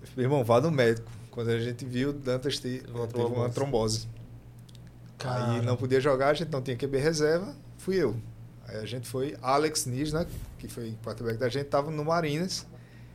Eu 0.00 0.06
falei, 0.08 0.26
irmão, 0.26 0.44
vá 0.44 0.60
no 0.60 0.70
médico. 0.70 1.10
Quando 1.30 1.48
a 1.48 1.58
gente 1.58 1.84
viu, 1.84 2.12
Dantas 2.12 2.56
te, 2.56 2.78
teve 2.78 2.92
uma 2.92 3.08
trombose. 3.08 3.54
trombose. 3.54 4.08
Cara. 5.18 5.52
Aí 5.52 5.62
não 5.62 5.76
podia 5.76 6.00
jogar, 6.00 6.28
a 6.28 6.34
gente 6.34 6.50
não 6.50 6.60
tinha 6.60 6.76
QB 6.76 6.98
reserva, 6.98 7.54
fui 7.78 7.96
eu. 7.96 8.16
Aí 8.68 8.76
a 8.76 8.84
gente 8.84 9.08
foi, 9.08 9.36
Alex 9.40 9.86
Nisna, 9.86 10.26
que 10.58 10.68
foi 10.68 10.94
quarterback 11.02 11.38
da 11.38 11.48
gente, 11.48 11.64
tava 11.64 11.90
no 11.90 12.04
Marinas 12.04 12.66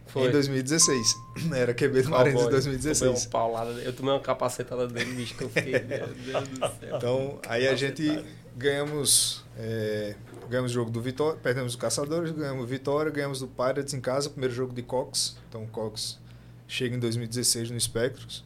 Foi. 0.08 0.28
em 0.28 0.32
2016. 0.32 1.16
Era 1.56 1.74
QB 1.74 2.04
do 2.04 2.10
Marinas 2.10 2.34
em 2.34 2.44
Cowboy. 2.44 2.52
2016. 2.52 3.00
Tomei 3.00 3.14
uma 3.16 3.30
paulada. 3.30 3.72
Eu 3.82 3.94
tomei 3.94 4.14
uma 4.14 4.20
capacetada 4.20 4.88
dele, 4.88 5.14
bicho, 5.14 5.36
que 5.36 5.44
eu 5.44 5.50
fiquei. 5.50 5.80
Meu 5.80 6.08
Deus 6.08 6.48
do 6.48 6.60
céu. 6.80 6.98
Então, 6.98 7.40
aí 7.48 7.68
a 7.68 7.76
gente 7.76 8.26
ganhamos, 8.58 9.46
é, 9.56 10.16
ganhamos 10.50 10.72
o 10.72 10.74
jogo 10.74 10.90
do 10.90 11.00
Vitória, 11.00 11.40
perdemos 11.42 11.76
o 11.76 11.78
Caçadores, 11.78 12.32
ganhamos 12.32 12.64
o 12.64 12.68
Vitória, 12.68 13.12
ganhamos 13.12 13.40
do 13.40 13.48
Pirates 13.48 13.94
em 13.94 14.02
casa, 14.02 14.30
primeiro 14.30 14.54
jogo 14.54 14.74
de 14.74 14.82
Cox. 14.82 15.38
Então, 15.48 15.64
o 15.64 15.68
Cox 15.68 16.20
chega 16.68 16.96
em 16.96 17.00
2016 17.00 17.70
no 17.70 17.80
Spectros. 17.80 18.44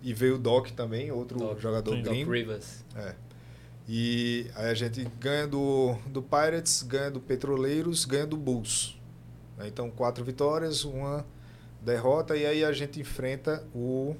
E 0.00 0.14
veio 0.14 0.36
o 0.36 0.38
Doc 0.38 0.68
também, 0.70 1.10
outro 1.10 1.38
Doc. 1.38 1.58
jogador 1.58 1.96
Sim. 1.96 2.02
Doc. 2.02 2.14
Rivers. 2.14 2.84
É. 2.94 3.14
E 3.88 4.46
aí 4.54 4.70
a 4.70 4.74
gente 4.74 5.02
ganha 5.18 5.46
do, 5.46 5.96
do 6.06 6.22
Pirates, 6.22 6.82
ganha 6.82 7.10
do 7.10 7.20
Petroleiros, 7.20 8.04
ganha 8.04 8.26
do 8.26 8.36
Bulls. 8.36 9.00
Né? 9.56 9.66
Então, 9.66 9.90
quatro 9.90 10.24
vitórias, 10.24 10.84
uma 10.84 11.26
derrota, 11.80 12.36
e 12.36 12.44
aí 12.44 12.64
a 12.64 12.70
gente 12.70 13.00
enfrenta 13.00 13.66
o, 13.74 14.14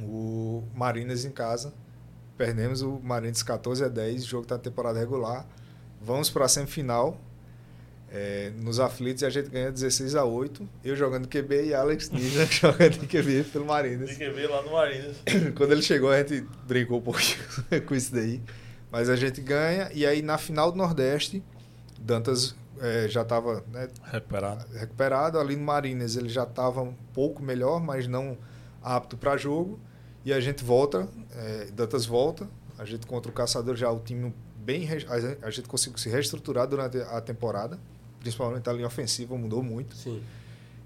o 0.00 0.62
Marinas 0.74 1.24
em 1.24 1.30
casa. 1.30 1.74
Perdemos 2.38 2.82
o 2.82 3.00
Marinas 3.02 3.42
14 3.42 3.84
a 3.84 3.88
10, 3.88 4.24
jogo 4.24 4.46
da 4.46 4.56
temporada 4.56 4.98
regular. 4.98 5.44
Vamos 6.00 6.30
para 6.30 6.44
a 6.44 6.48
semifinal. 6.48 7.20
é, 8.10 8.50
nos 8.56 8.78
aflitos 8.80 9.22
a 9.24 9.28
gente 9.28 9.50
ganha 9.50 9.70
16 9.70 10.14
a 10.14 10.24
8 10.24 10.66
eu 10.82 10.96
jogando 10.96 11.28
QB 11.28 11.66
e 11.66 11.74
Alex 11.74 12.08
Nina 12.10 12.46
jogando 12.48 13.06
QB 13.06 13.44
pelo 13.52 13.66
Marinas 13.66 14.16
ver 14.16 14.48
lá 14.48 14.62
no 14.62 14.70
Marinas. 14.72 15.16
quando 15.56 15.72
ele 15.72 15.82
chegou, 15.82 16.10
a 16.10 16.18
gente 16.22 16.46
brincou 16.66 16.98
um 16.98 17.02
pouquinho 17.02 17.38
com 17.86 17.94
isso 17.94 18.14
daí. 18.14 18.40
Mas 18.90 19.10
a 19.10 19.16
gente 19.16 19.40
ganha. 19.40 19.90
E 19.92 20.06
aí, 20.06 20.22
na 20.22 20.38
final 20.38 20.72
do 20.72 20.78
Nordeste, 20.78 21.42
Dantas 22.00 22.54
eh, 22.80 23.06
já 23.08 23.22
estava 23.22 23.62
Recuperado. 24.04 24.64
recuperado. 24.72 25.38
Ali 25.38 25.56
no 25.56 25.64
Marinas, 25.64 26.16
ele 26.16 26.28
já 26.30 26.44
estava 26.44 26.80
um 26.80 26.94
pouco 27.12 27.42
melhor, 27.42 27.80
mas 27.80 28.06
não 28.06 28.38
apto 28.82 29.16
para 29.16 29.36
jogo. 29.36 29.78
E 30.24 30.32
a 30.32 30.40
gente 30.40 30.64
volta, 30.64 31.06
eh, 31.38 31.68
Dantas 31.72 32.04
volta. 32.04 32.48
A 32.78 32.84
gente 32.84 33.06
contra 33.06 33.30
o 33.30 33.34
Caçador 33.34 33.74
já 33.76 33.90
o 33.90 33.98
time 34.00 34.32
bem. 34.58 34.88
A 34.90 34.98
gente- 34.98 35.38
a 35.42 35.50
gente 35.50 35.68
conseguiu 35.68 35.98
se 35.98 36.08
reestruturar 36.08 36.66
durante 36.68 36.98
a 36.98 37.20
temporada. 37.20 37.78
Principalmente 38.20 38.68
a 38.68 38.72
linha 38.72 38.86
ofensiva 38.86 39.36
mudou 39.36 39.62
muito. 39.62 39.96
Sim. 39.96 40.22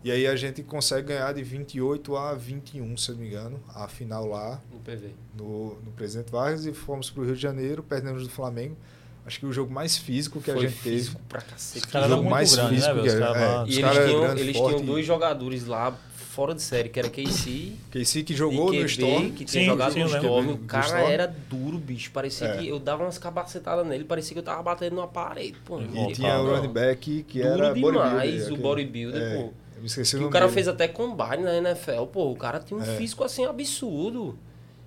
E 0.04 0.10
aí 0.10 0.26
a 0.26 0.34
gente 0.36 0.62
consegue 0.64 1.08
ganhar 1.08 1.32
de 1.32 1.42
28 1.44 2.16
a 2.16 2.34
21, 2.34 2.96
se 2.96 3.10
eu 3.10 3.14
não 3.14 3.22
me 3.22 3.28
engano, 3.28 3.60
a 3.74 3.86
final 3.86 4.26
lá 4.26 4.60
No 4.72 4.80
PV. 4.80 5.10
no, 5.36 5.74
no 5.80 5.92
Presidente 5.92 6.30
Vargas 6.30 6.66
e 6.66 6.72
fomos 6.72 7.08
para 7.08 7.22
o 7.22 7.24
Rio 7.24 7.36
de 7.36 7.40
Janeiro, 7.42 7.82
perdemos 7.84 8.24
do 8.24 8.28
Flamengo. 8.28 8.76
Acho 9.24 9.38
que 9.38 9.46
o 9.46 9.52
jogo 9.52 9.72
mais 9.72 9.96
físico 9.96 10.40
que 10.40 10.50
a 10.50 10.54
Foi 10.54 10.66
gente 10.66 10.78
físico 10.80 11.14
teve. 11.16 11.28
pra 11.28 11.40
cacete. 11.40 11.86
Caras 11.86 12.08
jogo 12.08 12.28
mais 12.28 12.52
grandes, 12.52 12.74
físico 12.84 12.94
né, 12.96 13.02
que 13.02 13.08
é- 13.10 13.18
caras 13.20 13.36
lá- 13.40 13.62
é. 13.62 13.70
E 13.70 13.78
eles, 13.78 13.90
tinham, 14.06 14.36
eles 14.38 14.56
forte. 14.56 14.74
tinham 14.74 14.86
dois 14.86 15.06
jogadores 15.06 15.66
lá 15.66 15.96
fora 16.32 16.54
de 16.54 16.62
série, 16.62 16.88
que 16.88 16.98
era 16.98 17.09
Casey 17.10 17.76
Casey 17.90 18.22
que 18.24 18.34
jogou 18.34 18.72
e 18.72 18.78
no 18.78 18.84
QB, 18.84 18.90
Storm. 18.90 19.30
que 19.32 19.44
tinha 19.44 19.62
Sim, 19.64 19.68
jogado 19.70 19.92
sim, 19.92 20.00
no. 20.00 20.06
Storm. 20.06 20.50
O 20.52 20.59
cara 20.59 20.86
Storm. 20.86 21.10
era 21.10 21.26
duro, 21.50 21.78
bicho. 21.78 22.10
Parecia 22.10 22.46
É. 22.48 22.56
que 22.56 22.68
eu 22.68 22.78
dava 22.78 23.02
umas 23.04 23.18
cabacetadas 23.18 23.86
nele, 23.86 24.04
parecia 24.04 24.32
que 24.34 24.38
eu 24.38 24.42
tava 24.42 24.62
batendo 24.62 24.96
numa 24.96 25.09
parede, 25.09 25.56
pô. 25.64 25.80
E 25.80 26.12
tinha 26.12 26.38
o 26.40 26.44
"Não, 26.46 26.56
running 26.56 26.72
back 26.72 27.22
que 27.24 27.42
Duro 27.42 27.64
era 27.64 27.74
demais, 27.74 28.50
o 28.50 28.56
bodybuilder, 28.56 29.20
é, 29.22 29.36
pô. 29.42 29.52
Me 29.80 29.86
esqueci 29.86 30.16
Que 30.16 30.22
o 30.22 30.28
o 30.28 30.30
cara 30.30 30.44
dele. 30.46 30.54
fez 30.54 30.68
até 30.68 30.86
combine 30.88 31.42
na 31.42 31.56
NFL, 31.59 32.04
pô. 32.12 32.30
O 32.30 32.36
cara 32.36 32.60
tinha 32.60 32.78
um 32.78 32.82
É. 32.82 32.96
físico 32.96 33.24
assim 33.24 33.44
absurdo. 33.44 34.38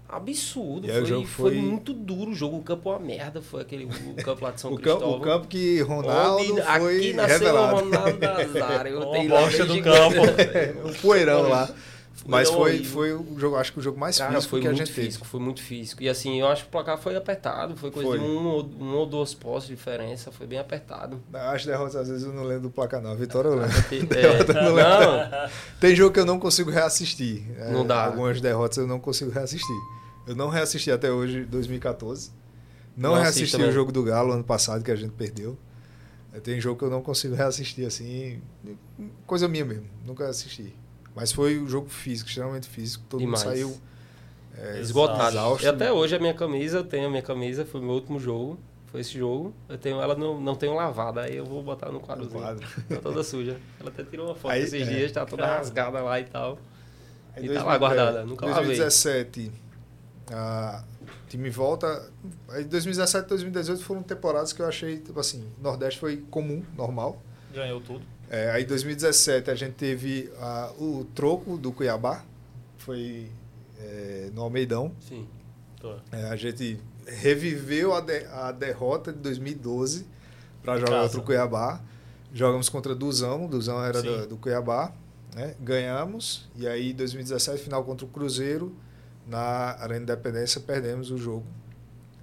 Absurdo. 0.07 0.87
Foi, 0.87 1.05
jogo 1.05 1.27
foi... 1.27 1.51
foi- 1.51 1.61
muito 1.61 1.93
duro 1.93 2.31
o 2.31 2.35
jogo. 2.35 2.57
O 2.57 2.61
campo 2.63 2.89
é 2.89 2.93
uma 2.93 2.99
merda. 2.99 3.41
Foi 3.41 3.61
aquele 3.61 3.85
o 3.85 3.89
campo 4.23 4.43
lá 4.43 4.51
de 4.51 4.61
São 4.61 4.71
o, 4.71 4.75
campo, 4.75 4.97
Cristóvão. 4.99 5.17
o 5.17 5.21
campo 5.21 5.47
que 5.47 5.81
Ronaldo 5.81 6.53
onde, 6.53 6.61
foi 6.61 6.97
aqui 6.97 7.13
nasceu 7.13 7.39
revelado. 7.39 7.75
o 7.75 7.79
Ronaldo 7.79 8.19
Nazário. 8.19 8.99
Uma 9.09 9.23
bosta 9.27 9.65
do 9.65 9.81
campo. 9.81 10.21
um 10.87 10.93
poeirão 10.93 11.49
lá. 11.49 11.69
Mas 12.27 12.49
foi, 12.49 12.77
e- 12.77 12.85
foi 12.85 13.13
o 13.13 13.37
jogo, 13.37 13.55
acho 13.55 13.71
que 13.73 13.79
o 13.79 13.81
jogo 13.81 13.99
mais 13.99 14.17
Cara, 14.17 14.33
físico 14.33 14.49
foi 14.49 14.61
que 14.61 14.67
a 14.67 14.73
gente 14.73 14.91
físico, 14.91 15.25
foi 15.25 15.39
muito 15.39 15.61
físico. 15.61 16.01
E 16.01 16.09
assim, 16.09 16.39
eu 16.39 16.47
acho 16.47 16.63
que 16.63 16.69
o 16.69 16.71
placar 16.71 16.97
foi 16.97 17.15
apertado, 17.15 17.75
foi 17.75 17.91
coisa 17.91 18.09
Foi. 18.09 18.19
de 18.19 18.25
um, 18.25 18.47
ou- 18.47 18.69
um 18.79 18.95
ou 18.95 19.05
duas 19.05 19.33
posses 19.33 19.69
de 19.69 19.75
diferença, 19.75 20.31
foi 20.31 20.47
bem 20.47 20.57
apertado. 20.57 21.21
teve. 21.31 21.43
As 21.45 21.65
derrotas, 21.65 21.95
às 21.95 22.07
vezes, 22.07 22.23
eu 22.25 22.33
não 22.33 22.43
lembro 22.43 22.63
do 22.63 22.69
placar, 22.71 23.01
não. 23.01 23.11
A 23.11 23.15
vitória 23.15 23.49
eu 23.49 23.55
lembro. 23.55 23.75
É, 24.15 24.25
eu 24.41 24.53
não 24.63 24.73
lembro. 24.73 24.99
não, 25.05 25.49
Tem 25.79 25.95
jogo 25.95 26.13
que 26.13 26.19
eu 26.19 26.25
não 26.25 26.39
consigo 26.39 26.71
reassistir. 26.71 27.43
É, 27.59 27.71
Não 27.71 27.85
dá. 27.85 28.05
Algumas 28.05 28.41
derrotas 28.41 28.77
eu 28.77 28.87
não 28.87 28.99
consigo 28.99 29.29
reassistir. 29.31 29.75
Eu 30.27 30.35
não 30.35 30.49
reassisti 30.49 30.89
até 30.91 31.11
hoje, 31.11 31.45
2014. 31.45 32.31
Não, 32.97 33.11
Não 33.15 33.21
reassisti 33.21 33.57
o 33.61 33.71
jogo 33.71 33.91
do 33.91 34.01
Galo 34.03 34.31
ano 34.31 34.43
passado, 34.43 34.83
que 34.83 34.89
a 34.89 34.95
gente 34.95 35.11
perdeu. 35.11 35.57
É, 36.33 36.39
Tem 36.39 36.59
jogo 36.59 36.79
que 36.79 36.85
eu 36.85 36.89
não 36.89 37.01
consigo 37.01 37.35
reassistir, 37.35 37.85
assim. 37.85 38.41
Coisa 39.27 39.47
minha 39.47 39.63
mesmo. 39.63 39.85
Nunca 40.05 40.27
assisti. 40.27 40.73
Mas 41.15 41.31
foi 41.31 41.57
um 41.59 41.67
jogo 41.67 41.87
físico, 41.89 42.27
extremamente 42.29 42.67
físico. 42.67 43.05
Todo 43.09 43.19
Demais. 43.19 43.43
mundo 43.43 43.53
saiu 43.53 43.77
é, 44.57 44.79
esgotado. 44.81 45.29
exausto. 45.29 45.65
E 45.65 45.67
até 45.67 45.91
hoje 45.91 46.15
a 46.15 46.19
minha 46.19 46.33
camisa, 46.33 46.79
eu 46.79 46.83
tenho 46.83 47.07
a 47.07 47.09
minha 47.09 47.21
camisa, 47.21 47.65
foi 47.65 47.79
o 47.79 47.83
meu 47.83 47.93
último 47.95 48.19
jogo, 48.19 48.59
foi 48.87 48.99
esse 49.01 49.17
jogo. 49.17 49.53
Eu 49.69 49.77
tenho 49.77 50.01
ela, 50.01 50.15
não, 50.15 50.39
não 50.41 50.55
tenho 50.55 50.75
lavada, 50.75 51.21
aí 51.21 51.37
eu 51.37 51.45
vou 51.45 51.63
botar 51.63 51.87
no 51.87 51.93
no 51.93 51.99
quadrozinho. 52.01 52.39
quadro. 52.41 52.67
Tá 52.89 52.97
toda 52.97 53.23
suja. 53.23 53.57
Ela 53.79 53.89
até 53.89 54.03
tirou 54.03 54.27
uma 54.27 54.35
foto 54.35 54.51
Aí, 54.51 54.61
esses 54.63 54.87
é. 54.87 54.91
dias, 54.91 55.11
tá 55.11 55.25
toda 55.25 55.43
Cara. 55.43 55.57
rasgada 55.57 56.01
lá 56.01 56.19
e 56.19 56.25
tal. 56.25 56.59
Aí 57.35 57.45
E 57.45 57.53
tá 57.53 57.63
lá 57.63 57.77
guardada, 57.77 58.19
é, 58.19 58.25
nunca 58.25 58.45
lavei. 58.45 58.77
2017, 58.77 59.51
a, 60.31 60.83
o 61.01 61.29
time 61.29 61.49
volta. 61.49 62.09
Aí 62.49 62.63
2017 62.65 63.25
e 63.25 63.29
2018 63.29 63.83
foram 63.83 64.03
temporadas 64.03 64.51
que 64.53 64.61
eu 64.61 64.67
achei, 64.67 64.97
tipo 64.99 65.19
assim, 65.19 65.45
Nordeste 65.61 65.99
foi 65.99 66.17
comum, 66.29 66.63
normal. 66.77 67.21
Ganhou 67.53 67.79
tudo. 67.81 68.05
É, 68.29 68.51
aí 68.51 68.65
2017 68.65 69.51
a 69.51 69.55
gente 69.55 69.73
teve 69.73 70.31
a- 70.39 70.71
o 70.79 71.05
troco 71.13 71.57
do 71.57 71.71
Cuiabá, 71.71 72.23
foi 72.77 73.29
é, 73.79 74.29
no 74.33 74.41
Almeidão. 74.41 74.91
Sim. 74.99 75.27
É, 76.11 76.29
a 76.29 76.35
gente 76.35 76.79
reviveu 77.05 77.93
a, 77.93 78.01
de- 78.01 78.25
a 78.25 78.51
derrota 78.51 79.11
de 79.13 79.19
2012 79.19 80.05
para 80.63 80.77
jogar 80.79 81.03
contra 81.03 81.19
o 81.19 81.23
Cuiabá. 81.23 81.81
Jogamos 82.33 82.67
contra 82.69 82.95
Duzão, 82.95 83.47
Duzão 83.47 83.83
era 83.83 84.01
do, 84.21 84.27
do 84.29 84.37
Cuiabá. 84.37 84.91
Né? 85.35 85.53
Ganhamos, 85.59 86.49
e 86.55 86.65
aí 86.67 86.93
2017, 86.93 87.61
final 87.61 87.83
contra 87.83 88.05
o 88.05 88.09
Cruzeiro, 88.09 88.73
na 89.27 89.39
Arena 89.79 90.03
Independência, 90.03 90.61
perdemos 90.61 91.11
o 91.11 91.17
jogo. 91.17 91.45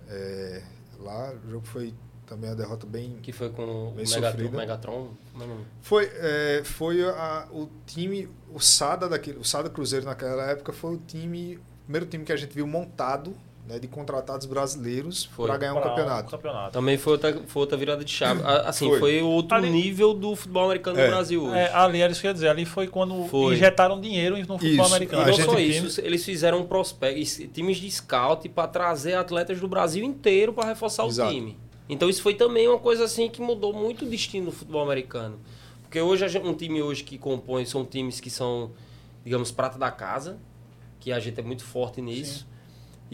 É, 0.08 0.62
lá, 0.98 1.32
o 1.46 1.50
jogo 1.50 1.66
foi 1.66 1.92
também 2.34 2.50
uma 2.50 2.56
derrota 2.56 2.86
bem 2.86 3.16
Que 3.22 3.32
foi 3.32 3.50
com 3.50 3.62
o 3.62 3.94
Megatron. 3.94 4.50
Megatron. 4.50 5.08
Foi, 5.80 6.10
é, 6.14 6.62
foi 6.64 7.02
a- 7.04 7.46
o 7.52 7.68
time, 7.86 8.28
o 8.52 8.60
Sada 8.60 9.08
daquele, 9.08 9.38
o 9.38 9.44
Sada 9.44 9.68
Cruzeiro 9.68 10.06
naquela 10.06 10.44
época 10.50 10.72
foi 10.72 10.94
o 10.94 10.98
time, 10.98 11.56
o 11.56 11.60
primeiro 11.84 12.06
time 12.06 12.24
que 12.24 12.32
a 12.32 12.36
gente 12.36 12.54
viu 12.54 12.66
montado, 12.66 13.34
né, 13.68 13.78
de 13.78 13.86
contratados 13.86 14.44
brasileiros 14.46 15.26
para 15.36 15.56
ganhar 15.56 15.72
um 15.74 15.80
Pra 15.80 15.90
campeonato. 15.90 16.30
campeonato. 16.32 16.72
Também 16.72 16.98
foi 16.98 17.12
outra, 17.12 17.40
foi 17.46 17.60
outra 17.60 17.78
virada 17.78 18.04
de 18.04 18.10
chave. 18.10 18.42
A- 18.42 18.68
Assim, 18.68 18.88
Foi. 18.88 18.98
foi, 18.98 19.22
outro 19.22 19.56
Ali- 19.56 19.70
nível 19.70 20.12
do 20.14 20.34
futebol 20.34 20.64
americano 20.64 20.98
É. 20.98 21.04
no 21.04 21.10
Brasil 21.12 21.44
hoje. 21.44 21.56
É, 21.58 21.72
ali 21.72 22.00
era 22.00 22.10
isso 22.10 22.20
que 22.20 22.26
eu 22.26 22.30
ia 22.30 22.34
dizer. 22.34 22.48
Ali 22.48 22.64
foi 22.64 22.88
quando 22.88 23.24
Foi. 23.28 23.54
injetaram 23.54 24.00
dinheiro 24.00 24.36
no 24.36 24.58
futebol 24.58 24.84
Isso. 24.86 24.94
americano. 24.94 25.22
A 25.22 25.26
E 25.26 25.30
não 25.30 25.36
só 25.44 25.54
Time- 25.54 25.68
isso, 25.86 26.00
eles 26.00 26.24
fizeram 26.24 26.58
um 26.58 26.64
prospect, 26.66 27.46
times 27.48 27.76
de 27.76 27.88
scout 27.90 28.48
para 28.48 28.66
trazer 28.66 29.14
atletas 29.14 29.60
do 29.60 29.68
Brasil 29.68 30.04
inteiro 30.04 30.52
para 30.52 30.66
reforçar 30.68 31.06
Exato. 31.06 31.30
o 31.30 31.32
time. 31.32 31.56
Então 31.88 32.08
isso 32.08 32.22
foi 32.22 32.34
também 32.34 32.68
uma 32.68 32.78
coisa 32.78 33.04
assim 33.04 33.28
que 33.28 33.40
mudou 33.40 33.72
muito 33.72 34.04
o 34.04 34.08
destino 34.08 34.46
do 34.46 34.52
futebol 34.52 34.82
americano. 34.82 35.38
Porque 35.82 36.00
hoje 36.00 36.24
a 36.24 36.28
gente- 36.28 36.46
um 36.46 36.54
time 36.54 36.80
hoje 36.82 37.04
que 37.04 37.18
compõe 37.18 37.64
são 37.66 37.84
times 37.84 38.18
que 38.20 38.30
são, 38.30 38.70
digamos, 39.24 39.50
prata 39.50 39.78
da 39.78 39.90
casa, 39.90 40.38
que 41.00 41.12
a 41.12 41.18
gente 41.20 41.38
é 41.38 41.42
muito 41.42 41.64
forte 41.64 42.00
nisso. 42.00 42.46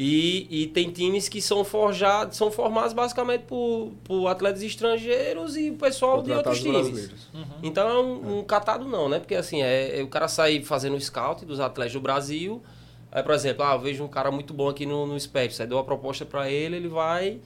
E, 0.01 0.47
e 0.49 0.67
tem 0.69 0.91
times 0.93 1.29
que 1.29 1.43
são 1.43 1.65
forjados, 1.65 2.37
são 2.37 2.53
formados 2.53 2.93
basicamente 2.93 3.43
por, 3.43 3.91
por 4.05 4.29
atletas 4.29 4.63
estrangeiros 4.63 5.57
e 5.57 5.71
o 5.71 5.75
pessoal 5.75 6.23
de 6.23 6.31
outros 6.31 6.61
times. 6.61 6.73
brasileiros. 6.89 7.29
Uhum. 7.35 7.43
Então 7.65 7.89
é 7.89 7.99
um, 8.01 8.39
um 8.39 8.45
catado 8.45 8.85
não, 8.85 9.09
né? 9.09 9.19
Porque 9.19 9.35
assim, 9.35 9.61
é, 9.61 9.99
é 9.99 10.03
o 10.05 10.07
cara 10.07 10.29
sair 10.29 10.63
fazendo 10.63 10.95
o 10.95 11.01
scout 11.01 11.45
dos 11.45 11.59
atletas 11.59 11.95
do 11.95 12.01
Brasil. 12.01 12.63
Aí, 13.11 13.25
por 13.25 13.35
exemplo, 13.35 13.65
ah, 13.65 13.73
eu 13.75 13.81
vejo 13.81 14.05
um 14.05 14.09
cara 14.09 14.31
muito 14.31 14.55
bom 14.55 14.69
aqui 14.69 14.87
no, 14.87 15.05
no 15.05 15.19
Spectrum, 15.19 15.63
aí 15.65 15.69
dou 15.69 15.79
uma 15.79 15.85
proposta 15.85 16.25
para 16.25 16.49
ele, 16.49 16.77
ele 16.77 16.89
vai 16.89 17.41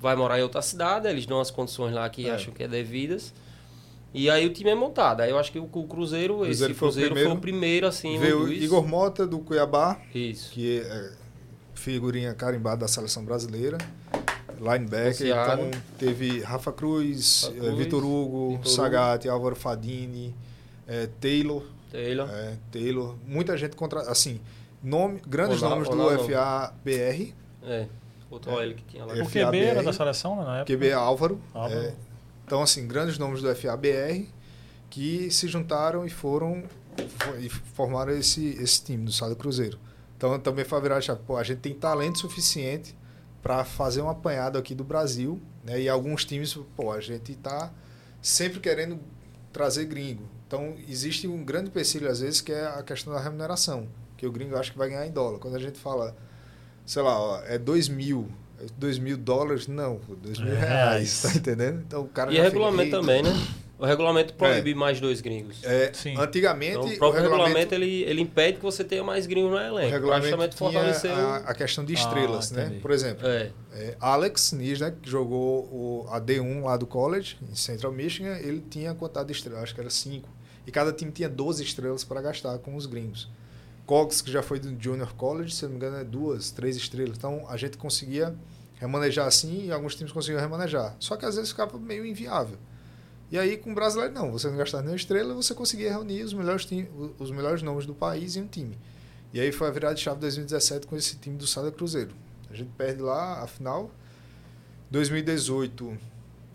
vai 0.00 0.14
morar 0.16 0.38
em 0.38 0.42
outra 0.42 0.62
cidade, 0.62 1.08
eles 1.08 1.26
dão 1.26 1.40
as 1.40 1.50
condições 1.50 1.92
lá 1.94 2.08
que 2.08 2.28
É. 2.28 2.32
acham 2.32 2.52
que 2.54 2.62
é 2.62 2.68
devidas. 2.68 3.32
E 4.14 4.30
aí 4.30 4.46
o 4.46 4.52
time 4.52 4.70
é 4.70 4.74
montado. 4.74 5.20
Aí 5.20 5.30
eu 5.30 5.38
acho 5.38 5.52
que 5.52 5.58
o, 5.58 5.64
o 5.70 5.84
Cruzeiro, 5.86 6.46
esse 6.46 6.64
Cruzeiro 6.64 6.74
foi 6.74 6.88
o 6.88 6.90
Cruzeiro 6.90 7.08
foi 7.14 7.22
primeiro. 7.22 7.38
o 7.38 7.40
primeiro, 7.40 7.86
assim. 7.86 8.18
Veio 8.18 8.40
o 8.40 8.44
o. 8.44 8.52
Igor 8.52 8.86
Mota, 8.86 9.26
do 9.26 9.38
Cuiabá, 9.40 10.00
Isso. 10.14 10.50
que 10.52 10.80
é 10.80 11.12
figurinha 11.74 12.32
carimbada 12.34 12.78
da 12.78 12.88
seleção 12.88 13.24
brasileira. 13.24 13.76
Linebacker, 14.60 15.26
então 15.28 15.70
teve 15.98 16.40
Rafa 16.40 16.72
Cruz, 16.72 17.44
Rafa 17.44 17.56
eh, 17.56 17.60
Cruz, 17.60 17.78
Vitor 17.78 18.04
Hugo, 18.04 18.56
Vitor 18.56 18.72
Sagatti, 18.72 19.28
Álvaro 19.28 19.54
Fadini, 19.54 20.34
eh, 20.86 21.08
Taylor, 21.20 21.62
Taylor. 21.92 22.28
é, 22.28 22.56
Taylor, 22.72 23.14
muita 23.24 23.56
gente 23.56 23.76
contra, 23.76 24.00
assim, 24.10 24.40
nome, 24.82 25.20
grandes 25.28 25.62
Olá- 25.62 25.70
nomes 25.70 25.88
olá, 25.88 25.96
do 26.16 26.18
não. 26.18 26.24
FA 26.28 26.74
BR, 26.84 27.34
É. 27.62 27.86
Outro 28.30 28.52
OL 28.52 28.74
que 28.74 28.84
tinha 28.84 29.04
lá. 29.04 29.16
É. 29.16 29.22
O 29.22 29.26
QB 29.26 29.38
era 29.58 29.74
FABR, 29.76 29.84
da 29.84 29.92
seleção 29.92 30.36
né, 30.36 30.44
na 30.44 30.58
época. 30.58 30.72
QB 30.76 30.92
Álvaro, 30.92 31.40
Álvaro. 31.54 31.80
é, 31.80 31.94
então 32.46 32.62
assim, 32.62 32.86
grandes 32.86 33.18
nomes 33.18 33.40
do 33.42 33.54
FA 33.54 33.76
BR 33.76 34.26
que 34.90 35.30
se 35.30 35.48
juntaram 35.48 36.04
e 36.06 36.10
foram 36.10 36.64
fo- 37.18 37.36
e 37.38 37.48
formaram 37.48 38.12
esse 38.12 38.48
esse 38.62 38.82
time 38.84 39.04
do 39.04 39.12
Sado 39.12 39.36
Cruzeiro. 39.36 39.78
Então 40.16 40.38
também 40.38 40.64
foi 40.64 40.78
a 40.78 40.80
virada 40.80 41.00
de 41.00 41.06
chave. 41.06 41.20
Pô, 41.26 41.36
a 41.36 41.42
gente 41.42 41.58
tem 41.60 41.72
talento 41.74 42.18
suficiente 42.18 42.96
para 43.42 43.64
fazer 43.64 44.02
um 44.02 44.08
apanhado 44.08 44.58
aqui 44.58 44.74
do 44.74 44.82
Brasil, 44.84 45.40
né? 45.64 45.80
E 45.80 45.88
alguns 45.88 46.24
times, 46.24 46.58
pô, 46.76 46.90
a 46.92 47.00
gente 47.00 47.34
tá 47.36 47.72
sempre 48.20 48.58
querendo 48.60 48.98
trazer 49.52 49.84
gringo. 49.84 50.24
Então 50.46 50.74
existe 50.88 51.28
um 51.28 51.44
grande 51.44 51.68
empecilho 51.68 52.10
às 52.10 52.20
vezes 52.20 52.40
que 52.40 52.50
é 52.52 52.66
a 52.66 52.82
questão 52.82 53.12
da 53.12 53.20
remuneração, 53.20 53.86
que 54.16 54.26
o 54.26 54.32
gringo 54.32 54.56
acha 54.56 54.72
que 54.72 54.78
vai 54.78 54.88
ganhar 54.88 55.06
em 55.06 55.12
dólar. 55.12 55.38
Quando 55.38 55.54
a 55.56 55.60
gente 55.60 55.78
fala, 55.78 56.16
sei 56.88 57.02
lá, 57.02 57.20
ó, 57.20 57.42
é 57.46 57.58
2 57.58 57.88
mil, 57.88 58.28
2 58.78 58.98
mil 58.98 59.16
dólares, 59.16 59.66
não, 59.68 60.00
2 60.22 60.38
mil 60.40 60.52
É, 60.54 60.58
reais, 60.58 61.22
tá 61.22 61.32
entendendo? 61.34 61.82
Então 61.86 62.02
o 62.02 62.08
cara 62.08 62.32
E 62.32 62.40
regulamento 62.40 62.84
fica, 62.90 63.00
também, 63.00 63.22
né? 63.22 63.30
O 63.78 63.86
regulamento 63.86 64.34
proíbe 64.34 64.74
mais 64.74 64.98
dois 65.00 65.20
gringos. 65.20 65.62
É, 65.62 65.92
Sim. 65.94 66.16
antigamente 66.18 66.72
Então, 66.72 66.82
o 66.88 66.92
o 66.92 66.98
próprio 66.98 67.22
regulamento, 67.22 67.58
regulamento, 67.58 67.74
ele, 67.76 68.02
ele 68.10 68.20
impede 68.22 68.56
que 68.56 68.64
você 68.64 68.82
tenha 68.82 69.04
mais 69.04 69.24
gringos 69.24 69.52
no 69.52 69.56
o 69.56 69.60
elenco. 69.60 69.92
regulamento 69.92 70.24
Justamente 70.26 70.56
tinha 70.56 70.70
fortaleceu. 70.72 71.14
a, 71.14 71.36
a 71.36 71.54
questão 71.54 71.84
de 71.84 71.94
estrelas, 71.94 72.50
Ah, 72.50 72.56
né? 72.56 72.64
entendi. 72.66 72.80
Por 72.80 72.90
exemplo, 72.90 73.24
É. 73.28 73.52
É, 73.72 73.96
Alex 74.00 74.50
Nis, 74.50 74.80
né, 74.80 74.92
que 75.00 75.08
jogou 75.08 75.60
o, 75.66 76.06
a 76.10 76.20
D1 76.20 76.64
lá 76.64 76.76
do 76.76 76.88
college, 76.88 77.36
em 77.48 77.54
Central 77.54 77.92
Michigan, 77.92 78.36
ele 78.38 78.60
tinha 78.68 78.92
quantidade 78.94 79.28
de 79.28 79.34
estrelas, 79.34 79.62
acho 79.62 79.74
que 79.76 79.80
era 79.80 79.90
5. 79.90 80.28
E 80.66 80.72
cada 80.72 80.92
time 80.92 81.12
tinha 81.12 81.28
12 81.28 81.62
estrelas 81.62 82.02
para 82.02 82.20
gastar 82.20 82.58
com 82.58 82.74
os 82.74 82.84
gringos. 82.84 83.28
Cox, 83.88 84.20
que 84.20 84.30
já 84.30 84.42
foi 84.42 84.60
do 84.60 84.76
Junior 84.78 85.14
College, 85.14 85.54
se 85.54 85.62
não 85.62 85.70
me 85.70 85.76
engano, 85.76 85.96
é 85.96 86.04
duas, 86.04 86.50
três 86.50 86.76
estrelas. 86.76 87.16
Então 87.16 87.46
a 87.48 87.56
gente 87.56 87.78
conseguia 87.78 88.36
remanejar 88.74 89.26
assim 89.26 89.64
e 89.64 89.72
alguns 89.72 89.94
times 89.94 90.12
conseguiam 90.12 90.38
remanejar. 90.38 90.94
Só 91.00 91.16
que 91.16 91.24
às 91.24 91.36
vezes 91.36 91.50
ficava 91.52 91.78
meio 91.78 92.04
inviável. 92.04 92.58
E 93.32 93.38
aí 93.38 93.56
com 93.56 93.72
o 93.72 93.74
brasileiro 93.74 94.12
não, 94.12 94.30
você 94.30 94.46
não 94.50 94.58
gastava 94.58 94.82
nenhuma 94.82 94.98
estrela, 94.98 95.32
você 95.32 95.54
conseguia 95.54 95.90
reunir 95.90 96.22
os 96.22 96.34
melhores, 96.34 96.68
os 97.18 97.30
melhores 97.30 97.62
nomes 97.62 97.86
do 97.86 97.94
país 97.94 98.36
em 98.36 98.42
um 98.42 98.46
time. 98.46 98.78
E 99.32 99.40
aí 99.40 99.50
foi 99.50 99.68
a 99.68 99.70
virada 99.70 99.94
de 99.94 100.02
chave 100.02 100.20
2017 100.20 100.86
com 100.86 100.94
esse 100.94 101.16
time 101.16 101.38
do 101.38 101.46
Sada 101.46 101.72
Cruzeiro. 101.72 102.14
A 102.50 102.54
gente 102.54 102.70
perde 102.76 103.00
lá 103.00 103.42
a 103.42 103.46
final. 103.46 103.90
2018, 104.90 105.96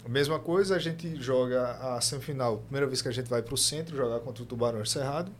a 0.05 0.09
mesma 0.09 0.39
coisa, 0.39 0.75
a 0.75 0.79
gente 0.79 1.19
joga 1.19 1.95
a 1.95 1.99
semifinal. 1.99 2.59
Primeira 2.59 2.85
vez 2.85 3.01
que 3.01 3.07
a 3.07 3.11
gente 3.11 3.27
vai 3.27 3.41
para 3.41 3.55
o 3.55 3.57
centro 3.57 3.97
jogar 3.97 4.19
contra 4.19 4.43
o 4.43 4.45
Tubarão 4.45 4.85
Cerrado. 4.85 5.31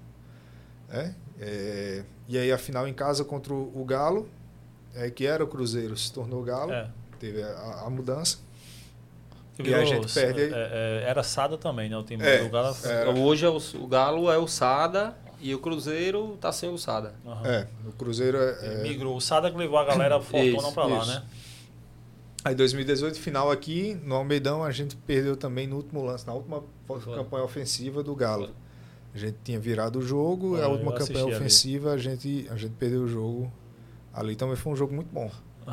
né? 0.90 1.14
É, 1.46 2.04
e 2.28 2.38
aí 2.38 2.52
a 2.52 2.58
final 2.58 2.88
em 2.88 2.94
casa 2.94 3.24
contra 3.26 3.54
o 3.54 3.72
o 3.82 3.84
Galo, 3.86 4.28
é, 4.96 5.10
que 5.10 5.26
era 5.26 5.44
o 5.44 5.48
Cruzeiro, 5.48 5.96
se 5.98 6.12
tornou 6.12 6.42
o 6.42 6.44
Galo. 6.44 6.72
É. 6.72 6.90
Teve 7.20 7.42
a, 7.44 7.84
a 7.86 7.90
mudança. 7.90 8.38
Que 9.56 9.70
E 9.70 9.74
a 9.74 9.86
gente 9.86 10.12
perde- 10.12 10.52
é, 10.54 11.02
é, 11.04 11.06
era 11.08 11.22
Sada 11.24 11.58
também, 11.58 11.88
né? 11.90 11.96
O 11.98 12.04
time 12.04 12.24
É, 12.26 12.44
do 12.44 12.50
Galo. 12.50 12.76
Então, 12.80 13.24
hoje 13.24 13.46
é 13.46 13.50
o, 13.50 13.58
o 13.82 13.88
Galo 13.88 14.32
é 14.32 14.38
o 14.38 14.48
Sada 14.48 15.16
e 15.40 15.54
o 15.54 15.60
Cruzeiro 15.60 16.38
tá 16.42 16.52
sem 16.52 16.70
o 16.74 16.78
Sada. 16.78 17.14
Aham. 17.26 17.46
É, 17.48 17.68
o 17.88 17.92
Cruzeiro 17.92 18.38
é, 18.38 18.58
é, 18.62 18.84
Migrou. 18.84 19.16
O 19.16 19.22
Sada 19.22 19.52
que 19.52 19.58
levou 19.58 19.78
a 19.78 19.86
galera 19.86 20.20
fortuna 20.22 20.72
pra 20.72 20.86
lá, 20.86 21.00
isso. 21.04 21.08
né? 21.14 21.24
Aí 22.46 22.56
2018, 22.56 23.18
final 23.20 23.50
aqui, 23.52 23.94
no 24.04 24.16
Almeidão, 24.16 24.64
a 24.66 24.72
gente 24.72 24.96
perdeu 24.98 25.38
também 25.38 25.66
no 25.66 25.78
último 25.78 26.04
lance, 26.04 26.28
na 26.28 26.34
última 26.34 26.62
Foi. 26.86 27.00
campanha 27.16 27.46
ofensiva 27.46 28.04
do 28.04 28.14
Galo. 28.16 28.50
A 29.14 29.18
gente 29.18 29.38
tinha 29.44 29.60
virado 29.60 30.00
o 30.00 30.02
jogo, 30.02 30.58
Ah, 30.60 30.66
a 30.66 30.68
última 30.68 30.92
campanha 30.94 31.26
ali. 31.26 31.36
ofensiva, 31.36 31.92
a 31.94 31.98
gente, 31.98 32.48
a 32.50 32.56
gente 32.56 32.74
perdeu 32.74 33.02
o 33.04 33.08
jogo. 33.08 33.52
Ali 34.14 34.36
também 34.36 34.56
foi 34.56 34.74
um 34.74 34.76
jogo 34.76 34.94
muito 34.94 35.10
bom. 35.12 35.30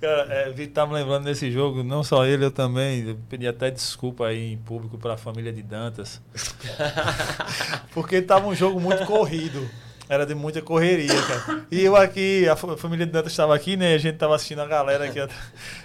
Cara, 0.00 0.26
é, 0.34 0.50
Vitor 0.50 0.74
tá 0.74 0.86
me 0.86 0.92
lembrando 0.94 1.24
desse 1.24 1.50
jogo, 1.50 1.82
não 1.82 2.02
só 2.04 2.26
ele, 2.26 2.44
eu 2.44 2.50
também. 2.50 3.08
Eu 3.08 3.16
pedi 3.28 3.46
até 3.46 3.70
desculpa 3.70 4.26
aí 4.26 4.52
em 4.52 4.58
público 4.58 4.98
pra 4.98 5.16
família 5.16 5.52
de 5.52 5.62
Dantas. 5.62 6.20
Porque 7.92 8.20
tava 8.20 8.46
um 8.46 8.54
jogo 8.54 8.80
muito 8.80 9.04
corrido. 9.06 9.66
Era 10.06 10.26
de 10.26 10.34
muita 10.34 10.60
correria, 10.60 11.08
cara. 11.22 11.64
E 11.70 11.80
eu 11.82 11.96
aqui, 11.96 12.46
a 12.46 12.54
fa- 12.54 12.76
família 12.76 13.06
de 13.06 13.12
Dantas 13.12 13.32
estava 13.32 13.54
aqui, 13.54 13.74
né? 13.74 13.94
A 13.94 13.98
gente 13.98 14.18
tava 14.18 14.34
assistindo 14.34 14.60
a 14.60 14.66
galera 14.66 15.06
aqui. 15.06 15.18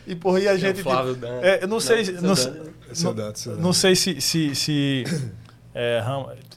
E 0.05 0.13
porra, 0.13 0.41
e 0.41 0.47
a 0.49 0.57
gente. 0.57 0.81
o 0.81 0.83
Flávio 0.83 1.15
Dan- 1.15 1.39
É, 1.41 1.63
eu 1.63 1.67
não 1.69 1.79
sei. 1.79 2.03
Não, 2.13 2.21
não, 2.23 2.35
não- 3.59 3.73
sei 3.73 3.95
se. 3.95 4.19
se, 4.19 4.53
se 4.55 5.03
é, 5.79 6.03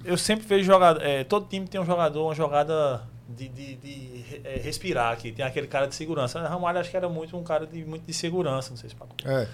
eu 0.05 0.19
sempre 0.19 0.45
vejo 0.45 0.65
jogador. 0.65 1.01
é, 1.01 1.23
todo 1.23 1.47
time 1.47 1.69
tem 1.69 1.81
um 1.81 1.87
jogador, 1.87 2.25
uma 2.25 2.35
jogada 2.35 3.03
de, 3.29 3.49
de, 3.49 3.77
de, 3.77 4.41
é, 4.45 4.61
respirar 4.63 5.13
aqui. 5.13 5.31
Tem 5.31 5.45
aquele 5.45 5.69
cara 5.69 5.87
de 5.87 5.95
segurança. 5.95 6.41
Ramalho 6.41 6.81
acho 6.81 6.91
que 6.91 6.97
era 6.97 7.09
muito 7.09 7.37
um 7.37 7.45
cara 7.45 7.65
de, 7.65 7.85
muito 7.85 8.05
de 8.05 8.13
segurança, 8.13 8.71
não 8.71 8.77
sei 8.77 8.91
se 8.91 8.97
Paco. 8.97 9.15
É, 9.25 9.47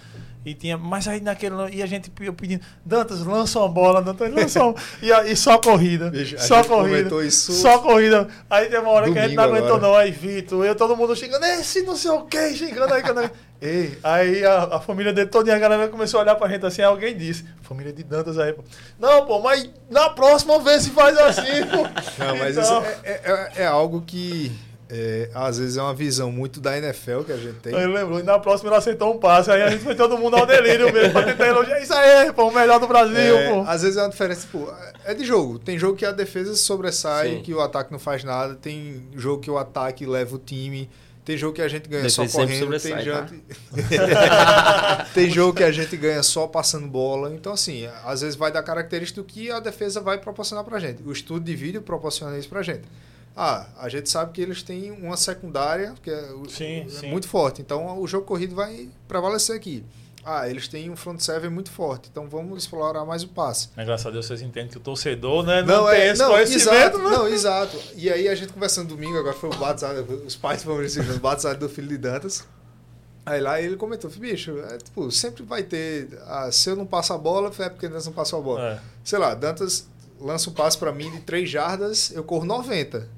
E 0.42 0.54
tinha, 0.54 0.78
mas 0.78 1.06
aí 1.06 1.20
naquele. 1.20 1.54
E 1.70 1.82
a 1.82 1.86
gente 1.86 2.10
pedindo, 2.10 2.64
Dantas, 2.82 3.20
lança 3.24 3.58
uma 3.58 3.68
bola, 3.68 4.00
Dantas, 4.00 4.32
lança 4.32 4.64
uma. 4.64 4.74
e, 5.02 5.10
e 5.30 5.36
só 5.36 5.58
corrida. 5.58 6.10
Bicho, 6.10 6.36
a 6.36 6.38
só 6.38 6.64
corrida. 6.64 7.24
isso 7.24 7.52
Só 7.52 7.78
corrida. 7.78 8.26
Aí 8.48 8.70
tem 8.70 8.80
uma 8.80 8.90
hora 8.90 9.12
que 9.12 9.18
a 9.18 9.22
gente 9.28 9.36
não 9.36 9.44
aguentou, 9.44 9.76
agora. 9.76 9.82
não. 9.82 9.96
Aí, 9.96 10.10
Vitor, 10.10 10.64
eu 10.64 10.74
todo 10.74 10.96
mundo 10.96 11.14
xingando, 11.14 11.44
esse 11.44 11.82
não 11.82 11.94
sei 11.94 12.10
o 12.10 12.22
que, 12.22 12.54
xingando 12.54 12.94
aí. 12.94 13.02
Ei, 13.60 13.98
aí 14.04 14.44
a, 14.44 14.76
a 14.76 14.80
família 14.80 15.12
dele 15.12 15.28
toda, 15.28 15.52
a 15.54 15.58
galera 15.58 15.88
começou 15.88 16.20
a 16.20 16.22
olhar 16.22 16.36
pra 16.36 16.48
gente 16.48 16.64
assim, 16.64 16.80
aí 16.80 16.86
alguém 16.86 17.16
disse, 17.16 17.44
família 17.62 17.92
de 17.92 18.04
Dantas 18.04 18.38
aí, 18.38 18.52
pô. 18.52 18.62
Não, 19.00 19.26
pô, 19.26 19.40
mas 19.40 19.68
na 19.90 20.10
próxima 20.10 20.60
vez 20.60 20.84
se 20.84 20.90
faz 20.90 21.18
assim, 21.18 21.66
pô. 21.70 21.82
não, 22.24 22.36
mas 22.38 22.56
Então, 22.56 22.62
isso 22.82 22.88
é, 23.02 23.10
é- 23.56 23.62
é 23.62 23.66
algo 23.66 24.00
que 24.02 24.52
é, 24.90 25.28
às 25.34 25.58
vezes 25.58 25.76
é 25.76 25.82
uma 25.82 25.92
visão 25.92 26.30
muito 26.32 26.60
da 26.60 26.78
NFL 26.78 27.22
que 27.26 27.32
a 27.32 27.36
gente 27.36 27.54
tem. 27.58 27.74
Ele 27.74 27.88
lembrou, 27.92 28.20
e 28.20 28.22
na 28.22 28.38
próxima 28.38 28.70
ele 28.70 28.76
aceitou 28.78 29.12
um 29.12 29.18
passe, 29.18 29.50
aí 29.50 29.60
a 29.60 29.70
gente 29.70 29.82
foi 29.82 29.94
todo 29.96 30.16
mundo 30.16 30.36
ao 30.36 30.46
delírio 30.46 30.90
mesmo, 30.92 31.12
pra 31.12 31.24
tentar 31.24 31.46
elogiar. 31.48 31.80
Isso 31.80 31.92
aí, 31.92 32.32
pô, 32.32 32.48
o 32.48 32.54
melhor 32.54 32.78
do 32.78 32.86
Brasil, 32.86 33.36
É, 33.36 33.50
pô. 33.52 33.64
às 33.66 33.82
vezes 33.82 33.96
é 33.98 34.02
uma 34.02 34.08
diferença, 34.08 34.42
tipo, 34.42 34.72
é 35.04 35.12
de 35.14 35.24
jogo. 35.26 35.58
Tem 35.58 35.76
jogo 35.76 35.96
que 35.96 36.06
a 36.06 36.12
defesa 36.12 36.54
se 36.54 36.62
sobressai, 36.62 37.30
Sim. 37.36 37.42
que 37.42 37.52
o 37.52 37.60
ataque 37.60 37.90
não 37.92 37.98
faz 37.98 38.22
nada. 38.22 38.54
Tem 38.54 39.02
jogo 39.16 39.42
que 39.42 39.50
o 39.50 39.58
ataque 39.58 40.06
leva 40.06 40.36
o 40.36 40.38
time. 40.38 40.88
Tem 41.28 41.36
jogo 41.36 41.52
que 41.52 41.60
a 41.60 41.68
gente 41.68 41.86
ganha 41.90 42.08
só 42.08 42.26
correndo. 42.26 42.80
Tem, 42.80 42.94
tá? 43.04 45.04
tem 45.12 45.30
jogo 45.30 45.52
que 45.52 45.62
a 45.62 45.70
gente 45.70 45.94
ganha 45.94 46.22
só 46.22 46.46
passando 46.46 46.86
bola. 46.86 47.34
Então, 47.34 47.52
assim, 47.52 47.86
às 48.02 48.22
vezes 48.22 48.34
vai 48.34 48.50
dar 48.50 48.62
característica 48.62 49.20
do 49.20 49.26
que 49.26 49.50
a 49.50 49.60
defesa 49.60 50.00
vai 50.00 50.16
proporcionar 50.16 50.64
pra 50.64 50.78
gente. 50.78 51.02
O 51.02 51.12
estudo 51.12 51.44
de 51.44 51.54
vídeo 51.54 51.82
proporciona 51.82 52.38
isso 52.38 52.48
pra 52.48 52.62
gente. 52.62 52.84
Ah, 53.36 53.66
a 53.78 53.90
gente 53.90 54.08
sabe 54.08 54.32
que 54.32 54.40
eles 54.40 54.62
têm 54.62 54.90
uma 54.90 55.18
secundária 55.18 55.92
que 56.02 56.10
é, 56.10 56.28
Sim, 56.48 56.80
é 56.80 56.88
sim. 56.88 57.10
muito 57.10 57.28
forte. 57.28 57.60
Então, 57.60 58.00
o 58.00 58.08
jogo 58.08 58.24
corrido 58.24 58.54
vai 58.54 58.88
prevalecer 59.06 59.54
aqui. 59.54 59.84
Ah, 60.24 60.48
eles 60.48 60.68
têm 60.68 60.90
um 60.90 60.96
front 60.96 61.20
seven 61.20 61.48
muito 61.48 61.70
forte. 61.70 62.08
Então, 62.10 62.28
vamos 62.28 62.62
explorar 62.62 63.04
mais 63.04 63.22
o 63.22 63.28
passe. 63.28 63.68
Mas, 63.76 63.86
graças 63.86 64.06
a 64.06 64.10
Deus 64.10 64.26
vocês 64.26 64.42
entendem 64.42 64.68
que 64.68 64.76
o 64.76 64.80
torcedor, 64.80 65.44
né, 65.44 65.62
não, 65.62 65.84
Não, 65.84 65.90
tem 65.90 66.00
é, 66.00 66.08
esse 66.10 66.22
não, 66.22 66.30
conhecimento, 66.30 66.68
exato, 66.70 66.98
né? 66.98 67.04
não, 67.04 67.28
exato. 67.28 67.76
E 67.94 68.10
aí 68.10 68.28
a 68.28 68.34
gente 68.34 68.52
conversando 68.52 68.88
domingo, 68.88 69.16
agora 69.16 69.34
foi 69.34 69.48
o 69.48 69.56
batizado, 69.56 70.02
os 70.26 70.36
pais 70.36 70.62
foram 70.62 70.82
esse 70.82 71.00
o 71.00 71.20
batizado 71.20 71.60
do 71.60 71.68
filho 71.68 71.88
de 71.88 71.98
Dantas. 71.98 72.44
Aí 73.24 73.40
lá 73.40 73.60
ele 73.60 73.76
comentou, 73.76 74.10
bicho, 74.10 74.58
é, 74.58 74.78
tipo, 74.78 75.10
sempre 75.10 75.42
vai 75.42 75.62
ter, 75.62 76.08
ah, 76.26 76.50
se 76.50 76.70
eu 76.70 76.76
não 76.76 76.86
passo 76.86 77.12
a 77.12 77.18
bola, 77.18 77.52
é 77.58 77.68
porque 77.68 77.86
Dantas 77.86 78.06
não 78.06 78.12
passou 78.12 78.38
a 78.38 78.42
bola. 78.42 78.70
É. 78.72 78.80
Sei 79.04 79.18
lá, 79.18 79.34
Dantas 79.34 79.86
lança 80.20 80.50
um 80.50 80.52
passe 80.52 80.76
pra 80.76 80.92
mim 80.92 81.10
de 81.10 81.20
3 81.20 81.48
jardas, 81.48 82.10
eu 82.10 82.24
corro 82.24 82.44
90. 82.44 83.08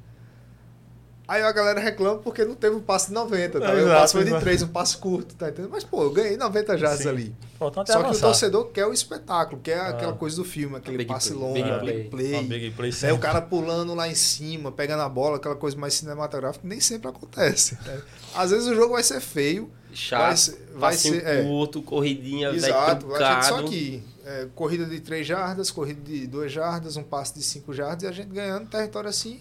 Aí 1.30 1.42
a 1.44 1.52
galera 1.52 1.78
reclama 1.78 2.18
porque 2.18 2.44
não 2.44 2.56
teve 2.56 2.74
um 2.74 2.80
passe 2.80 3.06
de 3.06 3.14
90, 3.14 3.60
tá? 3.60 3.66
É, 3.66 3.74
o 3.74 3.78
exato, 3.78 4.00
passe 4.00 4.12
foi 4.14 4.22
de 4.24 4.30
exato. 4.30 4.44
3, 4.44 4.62
um 4.62 4.66
passe 4.68 4.96
curto, 4.96 5.34
tá 5.36 5.48
entendendo? 5.48 5.70
Mas, 5.70 5.84
pô, 5.84 6.02
eu 6.02 6.10
ganhei 6.10 6.36
90 6.36 6.76
jardas 6.76 7.06
ali. 7.06 7.32
É 7.54 7.58
Só 7.58 7.70
que 7.70 7.78
o 7.78 7.94
avançar. 7.94 8.20
torcedor 8.26 8.64
quer 8.72 8.84
o 8.86 8.92
espetáculo, 8.92 9.60
quer 9.62 9.78
Ah. 9.78 9.88
aquela 9.90 10.12
coisa 10.14 10.34
do 10.36 10.44
filme, 10.44 10.76
aquele 10.76 10.96
Big 10.98 11.08
passe 11.08 11.28
play, 11.32 11.40
longo, 11.40 11.54
big 11.54 11.70
big 11.70 11.78
play. 11.80 12.08
play. 12.08 12.42
Big 12.42 12.70
play 12.72 12.90
Né, 12.90 12.96
sempre. 12.96 13.14
o 13.14 13.18
cara 13.20 13.40
pulando 13.40 13.94
lá 13.94 14.08
em 14.08 14.14
cima, 14.16 14.72
pegando 14.72 15.02
a 15.04 15.08
bola, 15.08 15.36
aquela 15.36 15.54
coisa 15.54 15.76
mais 15.76 15.94
cinematográfica, 15.94 16.66
nem 16.66 16.80
sempre 16.80 17.08
acontece. 17.08 17.78
né? 17.86 18.00
Às 18.34 18.50
vezes 18.50 18.66
o 18.66 18.74
jogo 18.74 18.94
vai 18.94 19.02
ser 19.04 19.20
feio, 19.20 19.70
Chato, 19.94 20.20
vai 20.22 20.36
ser, 20.36 20.68
vai 20.74 20.94
ser 20.94 21.24
é, 21.26 21.42
curto, 21.44 21.80
corridinha, 21.80 22.48
exato, 22.50 23.06
vai 23.06 23.42
ser 23.42 23.48
só 23.48 23.62
que 23.62 24.02
é, 24.26 24.48
corrida 24.54 24.84
de 24.84 24.98
3 24.98 25.24
jardas, 25.24 25.70
corrida 25.70 26.00
de 26.02 26.26
2 26.26 26.50
jardas, 26.50 26.96
um 26.96 27.02
passe 27.04 27.34
de 27.34 27.42
5 27.44 27.72
jardas 27.72 28.02
e 28.02 28.06
a 28.08 28.12
gente 28.12 28.30
ganhando 28.30 28.66
território 28.68 29.08
assim, 29.08 29.38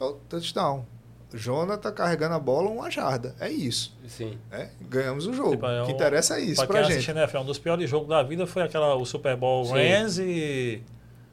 é 0.00 0.04
o 0.04 0.12
touchdown. 0.28 0.86
Jonathan 1.34 1.92
carregando 1.92 2.34
a 2.34 2.38
bola 2.38 2.68
uma 2.70 2.90
jarda. 2.90 3.34
É 3.40 3.50
isso. 3.50 3.96
Sim. 4.08 4.38
né? 4.50 4.70
Ganhamos 4.88 5.26
o 5.26 5.32
jogo. 5.32 5.50
Tipo, 5.52 5.66
é 5.66 5.82
o 5.82 5.86
que 5.86 5.92
um- 5.92 5.94
interessa 5.94 6.38
é 6.38 6.42
isso 6.42 6.56
pra 6.56 6.66
pra, 6.66 6.76
quem 6.76 6.84
gente. 6.84 6.92
assiste 6.98 7.10
NFL, 7.10 7.38
um 7.38 7.44
dos 7.44 7.58
piores 7.58 7.90
jogos 7.90 8.08
da 8.08 8.22
vida 8.22 8.46
foi 8.46 8.62
aquela, 8.62 8.94
o 8.94 9.04
Super 9.04 9.36
Bowl 9.36 9.64
Sim. 9.66 9.72
Rams 9.72 10.18
e 10.18 10.82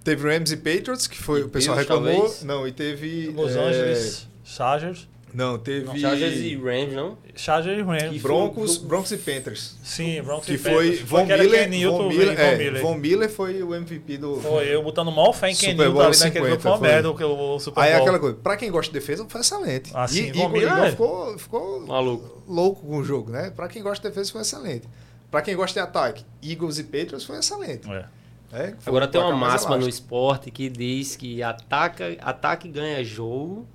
Teve 0.04 0.28
Rams 0.28 0.52
e 0.52 0.58
Patriots, 0.58 1.06
que 1.06 1.18
foi 1.18 1.42
E 1.42 1.44
o 1.44 1.50
pessoal 1.50 1.78
Bills, 1.78 1.94
reclamou. 1.94 2.22
talvez? 2.22 2.44
Não, 2.44 2.68
e 2.68 2.72
teve. 2.72 3.30
Los 3.36 3.56
é, 3.56 3.60
Angeles 3.60 4.28
Chargers. 4.44 5.08
Não, 5.34 5.58
teve. 5.58 5.98
Chargers 6.00 6.36
e 6.38 6.56
Rams, 6.56 6.94
não? 6.94 7.18
Chargers 7.36 7.80
e 7.80 7.82
Rams. 7.82 8.10
Que 8.10 8.20
Broncos, 8.20 8.78
foi- 8.78 8.88
Broncos 8.88 9.12
e 9.12 9.18
Panthers. 9.18 9.78
Sim, 9.84 10.22
Broncos 10.22 10.46
Que 10.46 10.54
e 10.54 10.58
foi 10.58 10.72
Panthers. 10.92 11.10
Von 11.10 11.18
aquele 11.20 11.44
Miller, 11.44 11.60
Ken 11.64 11.70
Newton, 11.70 11.98
Von 11.98 12.04
Von 12.04 12.10
Miller, 12.10 12.40
é, 12.40 12.58
Miller. 12.58 12.82
Von 12.82 12.96
Miller 12.96 13.30
foi 13.30 13.64
o 13.64 13.74
MVP 13.76 14.18
do. 14.18 14.36
Foi 14.42 14.68
eu 14.68 14.84
botando 14.84 15.12
mal 15.12 15.32
fé 15.32 15.52
em 15.52 15.56
Ken 15.56 15.74
Newton 15.74 16.02
ali 16.02 16.20
naquele 16.20 16.50
jogo. 16.50 16.60
50, 16.60 16.60
Foi 16.62 16.72
uma 16.72 16.78
foi. 16.78 16.88
merda 16.88 17.12
o, 17.12 17.56
o 17.56 17.60
Super 17.60 17.80
Aí 17.82 17.92
Bowl. 17.94 18.02
aquela 18.02 18.20
coisa, 18.20 18.38
pra 18.44 18.58
quem 18.58 18.70
gosta 18.72 18.92
de 18.94 19.00
defesa, 19.00 19.26
foi 19.28 19.42
excelente. 19.42 19.92
Ah, 19.94 20.08
sim, 20.08 20.26
e 20.28 20.32
Von 20.34 20.40
Igor, 20.40 20.50
Miller 20.52 20.78
é. 20.84 20.90
ficou, 20.92 21.38
ficou 21.40 21.80
Maluco. 21.88 22.44
louco 22.48 22.86
com 22.86 22.98
o 22.98 23.04
jogo, 23.04 23.32
né? 23.32 23.52
Pra 23.56 23.68
quem 23.68 23.82
gosta 23.82 24.02
de 24.02 24.10
defesa, 24.14 24.32
foi 24.32 24.42
excelente. 24.42 24.88
Pra 25.30 25.42
quem 25.42 25.56
gosta 25.56 25.80
de 25.80 25.88
ataque, 25.88 26.26
Eagles 26.44 26.78
e 26.78 26.84
Patriots 26.84 27.24
foi 27.24 27.38
excelente. 27.38 27.90
É. 27.90 28.06
né? 28.52 28.76
Foi 28.80 28.92
Agora 28.92 29.06
um 29.06 29.08
tem 29.08 29.22
uma 29.22 29.34
máxima 29.34 29.78
no 29.78 29.88
esporte 29.88 30.52
que 30.52 30.68
diz 30.70 31.16
que 31.16 31.42
ataca, 31.42 32.18
ataque 32.20 32.68
ganha 32.68 33.02
jogo 33.02 33.66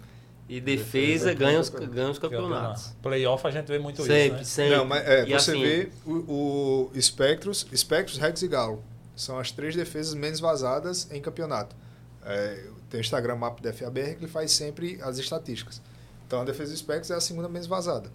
e 0.48 0.60
defesa, 0.60 1.32
Defesa 1.32 1.35
ganha, 1.35 1.60
os, 1.60 1.68
ganha 1.70 2.10
os 2.10 2.18
campeonatos. 2.18 2.94
Playoff 3.02 3.47
a 3.47 3.51
gente 3.51 3.66
vê 3.66 3.78
muito 3.78 4.02
Sempre, 4.02 4.43
isso, 4.43 4.60
né? 4.60 4.68
sempre. 4.68 4.85
Mas 4.85 5.05
é, 5.06 5.24
você 5.27 5.35
assim, 5.35 5.60
vê 5.62 5.89
o, 6.06 6.90
o 6.94 7.01
Spectros, 7.01 7.66
Spectros, 7.74 8.18
Rex 8.18 8.43
e 8.43 8.48
Galo. 8.48 8.82
São 9.16 9.39
as 9.39 9.51
três 9.51 9.74
defesas 9.74 10.14
menos 10.14 10.39
vazadas 10.39 11.10
em 11.10 11.20
campeonato. 11.20 11.74
É, 12.24 12.64
tem 12.90 13.01
o 13.01 13.02
Instagram 13.02 13.36
Map 13.36 13.60
da 13.60 13.73
FABR 13.73 14.14
que 14.16 14.24
ele 14.24 14.28
faz 14.28 14.52
sempre 14.52 14.98
as 15.02 15.18
estatísticas. 15.18 15.81
Então 16.27 16.43
a 16.43 16.44
defesa 16.44 16.73
do 16.73 16.77
Spectros 16.78 17.10
é 17.10 17.14
a 17.14 17.20
segunda 17.20 17.48
menos 17.48 17.66
vazada, 17.66 18.10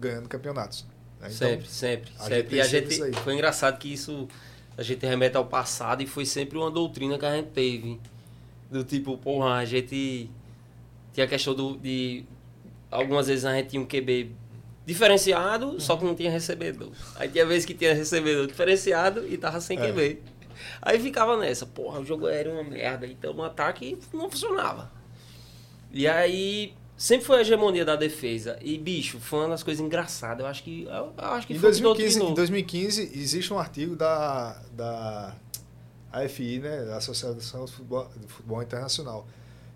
ganhando 0.00 0.28
campeonatos. 0.28 0.86
né? 1.20 1.28
Então, 1.30 1.48
Sempre, 1.48 1.68
sempre, 1.68 2.12
a 2.18 2.24
sempre. 2.24 2.36
gente 2.42 2.54
E 2.54 2.60
a 2.60 2.64
gente 2.66 2.92
isso 2.92 3.04
aí. 3.04 3.12
foi 3.12 3.34
engraçado 3.34 3.78
que 3.78 3.92
isso 3.92 4.28
a 4.76 4.82
gente 4.82 5.04
remete 5.04 5.36
ao 5.36 5.44
passado 5.44 6.02
e 6.02 6.06
foi 6.06 6.24
sempre 6.24 6.56
uma 6.56 6.70
doutrina 6.70 7.18
que 7.18 7.26
a 7.26 7.34
gente 7.36 7.50
teve. 7.50 8.00
Do 8.70 8.84
tipo, 8.84 9.18
porra, 9.18 9.54
a 9.54 9.64
gente 9.64 10.30
tinha 11.18 11.24
a 11.24 11.28
questão 11.28 11.52
do, 11.52 11.76
de 11.76 12.24
algumas 12.88 13.26
vezes 13.26 13.44
a 13.44 13.52
gente 13.54 13.70
tinha 13.70 13.82
um 13.82 13.86
QB 13.86 14.30
diferenciado, 14.86 15.80
só 15.80 15.96
que 15.96 16.04
não 16.04 16.14
tinha 16.14 16.30
recebedor. 16.30 16.92
Aí 17.16 17.28
tinha 17.28 17.44
vezes 17.44 17.66
que 17.66 17.74
tinha 17.74 17.92
recebedor 17.92 18.46
diferenciado 18.46 19.26
e 19.28 19.36
tava 19.36 19.60
sem 19.60 19.76
É. 19.76 19.88
QB. 19.88 20.22
Aí 20.80 21.00
ficava 21.00 21.36
nessa, 21.36 21.66
porra, 21.66 22.00
o 22.00 22.04
jogo 22.04 22.28
era 22.28 22.48
uma 22.50 22.62
merda, 22.62 23.06
então 23.06 23.34
o 23.34 23.42
ataque 23.42 23.98
não 24.12 24.30
funcionava. 24.30 24.90
E 25.90 26.06
aí 26.06 26.74
sempre 26.96 27.26
foi 27.26 27.38
a 27.38 27.40
hegemonia 27.40 27.84
da 27.84 27.96
defesa. 27.96 28.56
E 28.62 28.78
bicho, 28.78 29.18
foi 29.18 29.40
uma 29.40 29.48
das 29.48 29.62
coisas 29.64 29.84
engraçadas. 29.84 30.40
Eu 30.40 30.46
acho 30.46 30.62
que 30.62 30.84
eu, 30.84 30.90
eu 30.90 31.12
acho 31.18 31.46
que 31.48 31.54
Em 31.54 31.58
foi 31.58 31.70
o 31.70 31.74
que 31.74 31.80
2015, 31.80 32.16
em 32.16 32.18
doutrinou. 32.20 32.34
2015 32.36 33.10
existe 33.14 33.52
um 33.52 33.58
artigo 33.58 33.96
da, 33.96 34.62
da 34.72 35.34
AFI, 36.12 36.60
né, 36.60 36.94
Associação 36.96 37.64
de 37.64 37.72
Futebol, 37.72 38.08
de 38.16 38.26
Futebol 38.28 38.62
Internacional. 38.62 39.26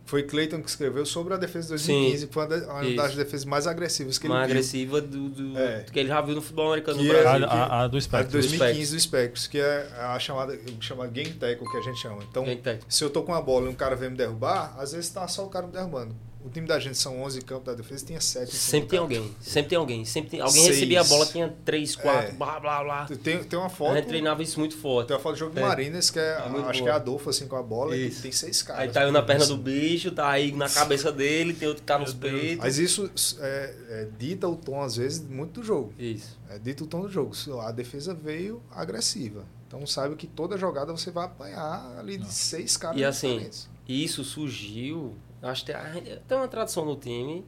Foi 0.04 0.22
Clayton 0.24 0.60
que 0.60 0.68
escreveu 0.68 1.06
sobre 1.06 1.32
a 1.32 1.36
defesa 1.36 1.68
de 1.76 1.86
2015, 1.86 2.26
que 2.26 2.34
foi 2.34 2.46
uma, 2.46 2.84
Isso. 2.84 2.96
das 2.96 3.14
defesas 3.14 3.44
mais 3.46 3.66
agressivas 3.66 4.18
que 4.18 4.26
ele 4.26 4.34
mais 4.34 4.46
viu. 4.46 4.56
agressiva 4.56 5.00
do, 5.00 5.28
do- 5.28 5.58
É. 5.58 5.86
que 5.90 5.98
ele 5.98 6.08
já 6.08 6.20
viu 6.20 6.34
no 6.34 6.42
futebol 6.42 6.66
americano 6.68 6.98
Que 6.98 7.04
no 7.04 7.14
é- 7.14 7.22
Brasil. 7.22 7.46
A, 7.46 7.50
a, 7.52 7.82
a 7.84 7.88
do 7.88 7.96
A 7.96 7.98
de 7.98 8.04
Spectre. 8.04 8.32
2015 8.32 8.94
do 8.94 9.00
Spectros, 9.00 9.46
que 9.46 9.58
é 9.58 9.88
a 9.98 10.18
chamada, 10.18 10.58
chama 10.80 11.06
game 11.06 11.32
tackle, 11.34 11.66
que 11.70 11.76
a 11.78 11.82
gente 11.82 11.98
chama. 12.00 12.18
Então, 12.28 12.44
é. 12.44 12.78
se 12.88 13.02
eu 13.04 13.10
tô 13.10 13.22
com 13.22 13.32
a 13.32 13.40
bola 13.40 13.66
e 13.66 13.68
um 13.68 13.74
cara 13.74 13.94
vem 13.96 14.10
me 14.10 14.16
derrubar, 14.16 14.74
às 14.78 14.92
vezes 14.92 15.08
tá 15.08 15.26
só 15.28 15.46
o 15.46 15.48
cara 15.48 15.66
me 15.66 15.72
derrubando. 15.72 16.14
O 16.44 16.50
time 16.50 16.66
da 16.66 16.78
gente 16.78 16.98
são 16.98 17.22
11 17.22 17.40
campos 17.42 17.66
da 17.66 17.74
defesa, 17.74 18.04
tinha 18.04 18.20
7 18.20 18.42
em 18.42 18.46
cima 18.50 18.60
Sempre 18.60 18.86
do 18.86 18.90
tem 18.90 18.98
alguém, 18.98 19.36
sempre 19.40 19.68
tem 19.70 19.78
alguém. 19.78 20.04
Sempre 20.04 20.30
tem, 20.30 20.40
alguém 20.40 20.62
Seis. 20.64 20.74
recebia 20.74 21.00
a 21.00 21.04
bola, 21.04 21.24
tinha 21.26 21.54
3, 21.64 21.94
4, 21.96 22.28
É. 22.28 22.32
blá 22.32 22.58
blá 22.60 22.82
blá. 22.82 23.06
Tem, 23.22 23.44
tem 23.44 23.58
uma 23.58 23.66
A 23.66 23.70
foto, 23.70 23.94
gente 23.94 24.08
treinava 24.08 24.42
isso 24.42 24.58
muito 24.58 24.76
forte. 24.76 25.08
tem 25.08 25.16
uma 25.16 25.22
foto 25.22 25.34
do 25.34 25.38
jogo 25.38 25.54
do 25.54 25.60
É. 25.60 25.62
Marinas, 25.62 26.10
que 26.10 26.18
é, 26.18 26.22
É 26.22 26.36
acho 26.38 26.50
boa. 26.50 26.72
que 26.72 26.88
é 26.88 26.90
Adolfo, 26.90 27.30
assim, 27.30 27.46
com 27.46 27.56
a 27.56 27.62
bola, 27.62 27.96
e 27.96 28.08
Isso. 28.08 28.22
tem 28.22 28.32
seis 28.32 28.60
caras. 28.62 28.82
Aí 28.82 28.90
tá 28.90 29.02
eu 29.04 29.12
na 29.12 29.22
perna 29.22 29.46
do 29.46 29.56
bicho, 29.56 30.10
tá 30.10 30.28
aí 30.30 30.50
na 30.52 30.68
cabeça 30.68 31.12
dele, 31.12 31.54
tem 31.54 31.68
outro 31.68 31.84
cara 31.84 32.00
nos 32.02 32.12
peitos. 32.12 32.58
Mas 32.58 32.78
isso 32.78 33.08
é, 33.40 33.74
é, 33.88 34.08
dita 34.18 34.48
o 34.48 34.56
tom, 34.56 34.80
às 34.82 34.96
vezes, 34.96 35.20
muito 35.26 35.60
do 35.60 35.66
jogo. 35.66 35.92
Isso. 35.98 36.38
É 36.50 36.58
dita 36.58 36.82
o 36.82 36.86
tom 36.86 37.02
do 37.02 37.08
jogo. 37.08 37.32
A 37.60 37.70
defesa 37.70 38.12
veio 38.14 38.60
agressiva. 38.70 39.44
Então 39.68 39.86
sabe 39.86 40.16
que 40.16 40.26
toda 40.26 40.58
jogada 40.58 40.92
você 40.92 41.10
vai 41.10 41.24
apanhar 41.24 41.96
ali 41.98 42.18
de 42.18 42.30
seis 42.30 42.76
caras 42.76 42.98
E 43.00 43.04
assim, 43.04 43.28
diferentes. 43.34 43.68
E 43.88 44.04
isso 44.04 44.22
surgiu, 44.22 45.14
eu 45.42 45.48
acho 45.48 45.64
que 45.64 45.72
tem, 45.72 46.18
tem 46.28 46.38
uma 46.38 46.48
tradição 46.48 46.84
no 46.84 46.96
time 46.96 47.44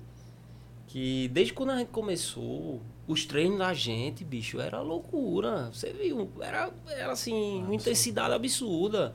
que 0.86 1.28
desde 1.28 1.52
quando 1.52 1.70
a 1.70 1.78
gente 1.78 1.88
começou, 1.88 2.80
os 3.06 3.24
treinos 3.24 3.58
da 3.58 3.72
gente, 3.74 4.24
bicho, 4.24 4.60
era 4.60 4.80
loucura. 4.80 5.70
Você 5.72 5.92
viu, 5.92 6.30
era, 6.40 6.70
era 6.88 7.12
assim, 7.12 7.62
uma 7.64 7.74
intensidade 7.74 8.32
absurda. 8.34 9.14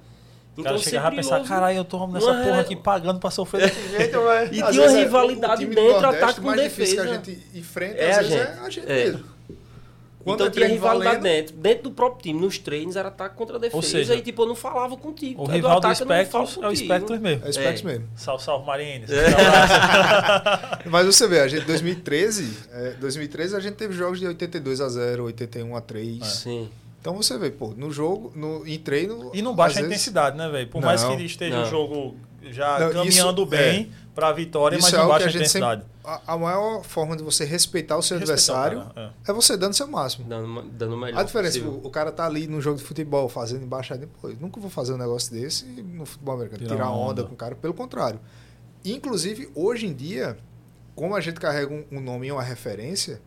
O 0.58 0.64
cara 0.64 0.78
chegava 0.78 1.08
a 1.08 1.12
pensar, 1.12 1.42
caralho, 1.44 1.78
eu 1.78 1.86
tô 1.86 2.06
nessa 2.08 2.34
porra 2.34 2.60
aqui 2.62 2.76
pagando 2.76 3.18
pra 3.20 3.30
sofrer 3.32 3.70
desse 3.70 3.98
jeito, 3.98 4.22
velho. 4.22 4.54
E 4.54 4.72
tinha 4.72 4.90
uma 4.90 4.98
é 4.98 5.04
rivalidade 5.04 5.66
do 5.66 5.74
dentro, 5.74 6.02
Nordeste, 6.02 6.24
ataque 6.24 6.40
o 6.40 6.42
com 6.42 6.48
mais 6.50 6.62
difícil 6.64 6.96
que 6.96 7.02
a 7.02 7.18
defesa. 7.18 7.40
gente 7.40 7.58
enfrenta, 7.58 7.96
É 7.98 8.12
às 8.12 8.18
a 8.18 8.22
vezes, 8.22 8.34
gente. 8.38 8.48
é 8.50 8.60
a 8.60 8.70
gente 8.70 8.92
É. 8.92 8.96
mesmo. 9.06 9.26
Quando 10.24 10.36
então 10.36 10.48
é 10.48 10.50
tinha 10.50 10.68
rivalidade 10.68 11.18
valendo, 11.18 11.24
dentro. 11.24 11.56
Dentro 11.56 11.84
do 11.84 11.92
próprio 11.92 12.22
time, 12.24 12.40
nos 12.42 12.58
treinos 12.58 12.96
era 12.98 13.08
ataque 13.08 13.36
contra 13.38 13.58
defesa. 13.58 13.78
Ou 13.78 13.82
seja, 13.82 14.16
e 14.16 14.22
tipo, 14.22 14.42
eu 14.42 14.48
não 14.48 14.56
falava 14.56 14.98
contigo. 14.98 15.48
O 15.48 15.50
é 15.52 15.56
rival 15.56 15.72
do 15.80 15.88
ataque, 15.88 16.02
eu 16.02 16.08
não 16.08 16.26
falo 16.26 16.46
Spectros 16.48 16.64
é 16.64 16.68
o. 16.68 16.76
Spectros 16.76 17.20
mesmo. 17.20 17.46
É 17.46 17.50
o 17.50 17.54
Specs 17.54 17.82
É. 17.82 17.86
mesmo. 17.86 18.08
Salve, 18.16 18.44
salve, 18.44 18.66
Marines. 18.68 19.10
Mas 20.86 21.06
você 21.06 21.28
vê, 21.28 21.40
a 21.40 21.48
gente 21.48 21.66
2013, 21.66 22.58
é, 22.72 22.92
2013 23.00 23.56
a 23.56 23.60
gente 23.60 23.76
teve 23.76 23.94
jogos 23.94 24.20
de 24.20 24.28
82 24.28 24.82
a 24.82 24.90
0, 24.90 25.26
81 25.26 25.76
a 25.76 25.82
3. 25.82 26.26
Sim. 26.26 26.70
Então 27.02 27.16
você 27.16 27.38
vê, 27.38 27.50
pô, 27.50 27.74
no 27.78 27.92
jogo, 27.92 28.32
no, 28.36 28.68
em 28.68 28.78
treino. 28.78 29.32
E 29.34 29.42
não 29.42 29.56
baixa 29.56 29.74
às 29.74 29.78
a 29.78 29.82
vezes- 29.88 29.94
intensidade, 29.96 30.38
né, 30.38 30.50
velho? 30.50 30.68
Por 30.68 30.82
mais 30.82 31.02
Não, 31.04 31.16
que 31.16 31.24
esteja 31.24 31.56
não. 31.58 31.64
o 31.64 31.70
jogo 31.70 32.16
já 32.52 32.78
Não, 32.80 32.92
caminhando 32.92 33.42
isso- 33.44 33.50
bem 33.50 33.90
pra 34.14 34.34
vitória, 34.34 34.76
Isso 34.76 34.86
mas 34.86 34.94
é 34.94 34.98
não 34.98 35.08
baixa 35.08 35.26
a 35.26 35.30
a 35.30 35.32
gente 35.32 35.48
sempre. 35.50 35.82
A, 36.10 36.34
a 36.34 36.38
maior 36.38 36.84
forma 36.84 37.16
de 37.16 37.24
você 37.24 37.46
respeitar 37.46 37.98
o 37.98 38.02
seu 38.02 38.18
Respeitar 38.18 38.64
adversário 38.68 38.94
cara, 38.96 39.14
é. 39.28 39.34
você 39.34 39.56
dando 39.56 39.74
seu 39.74 39.88
máximo. 39.88 40.28
Dando, 40.28 40.64
dando 40.72 40.96
o 40.96 40.98
melhor. 40.98 41.20
A 41.20 41.24
diferença, 41.24 41.60
o, 41.62 41.86
o 41.86 41.90
cara 41.90 42.12
tá 42.12 42.26
ali 42.26 42.48
no 42.48 42.60
jogo 42.62 42.78
de 42.78 42.84
futebol 42.84 43.30
fazendo 43.30 43.64
embaixadinha, 43.64 44.10
pô, 44.22 44.30
eu 44.30 44.38
nunca 44.40 44.60
vou 44.60 44.70
fazer 44.70 44.94
um 44.94 44.98
negócio 44.98 45.32
desse 45.32 45.66
no 45.66 46.06
futebol 46.06 46.36
americano, 46.36 46.64
Tirar 46.64 46.76
tirar, 46.76 46.90
onda. 46.92 47.22
onda 47.22 47.24
com 47.26 47.34
o 47.34 47.38
cara, 47.38 47.56
pelo 47.56 47.74
contrário. 47.74 48.20
Inclusive, 48.84 49.50
hoje 49.54 49.86
em 49.88 49.94
dia, 49.94 50.38
como 50.96 51.16
a 51.16 51.22
gente 51.22 51.40
carrega 51.40 51.74
um, 51.74 51.86
um 51.92 52.00
nome 52.02 52.28
e 52.28 52.32
uma 52.32 52.44
referência, 52.44 53.22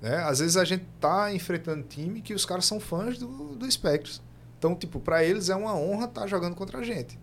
né, 0.00 0.16
às 0.24 0.38
vezes 0.38 0.56
a 0.56 0.64
gente 0.64 0.84
tá 1.00 1.32
enfrentando 1.32 1.82
time 1.82 2.20
que 2.20 2.32
os 2.34 2.44
caras 2.44 2.64
são 2.64 2.80
fãs 2.80 3.18
do, 3.18 3.54
do 3.54 3.70
Spectros. 3.70 4.22
Então, 4.58 4.74
tipo, 4.74 4.98
para 4.98 5.22
eles 5.22 5.48
é 5.50 5.54
uma 5.54 5.76
honra 5.76 6.06
estar 6.06 6.26
jogando 6.26 6.54
contra 6.54 6.78
a 6.78 6.82
gente. 6.82 7.18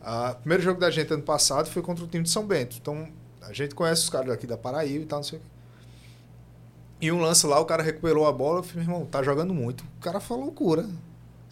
Ah, 0.00 0.32
O 0.32 0.40
primeiro 0.40 0.62
jogo 0.62 0.80
da 0.80 0.90
gente 0.90 1.12
ano 1.12 1.22
passado 1.22 1.68
foi 1.68 1.82
contra 1.82 2.04
o 2.04 2.08
time 2.08 2.24
de 2.24 2.30
São 2.30 2.46
Bento. 2.46 2.76
Então, 2.80 3.08
a 3.42 3.52
gente 3.52 3.74
conhece 3.74 4.02
os 4.02 4.10
caras 4.10 4.28
daqui 4.28 4.46
da 4.46 4.56
Paraíba 4.56 5.02
e 5.04 5.06
tal, 5.06 5.18
não 5.20 5.24
sei 5.24 5.38
o 5.38 5.42
quê. 5.42 5.48
E 7.00 7.10
um 7.10 7.20
lance 7.20 7.46
lá, 7.46 7.58
o 7.58 7.64
cara 7.64 7.82
recuperou 7.82 8.26
a 8.26 8.32
bola, 8.32 8.60
eu 8.60 8.62
falei, 8.62 8.84
meu 8.86 8.94
irmão, 8.94 9.06
tá 9.08 9.22
jogando 9.22 9.52
muito. 9.52 9.82
O 9.98 10.00
cara 10.00 10.20
falou 10.20 10.44
loucura. 10.44 10.88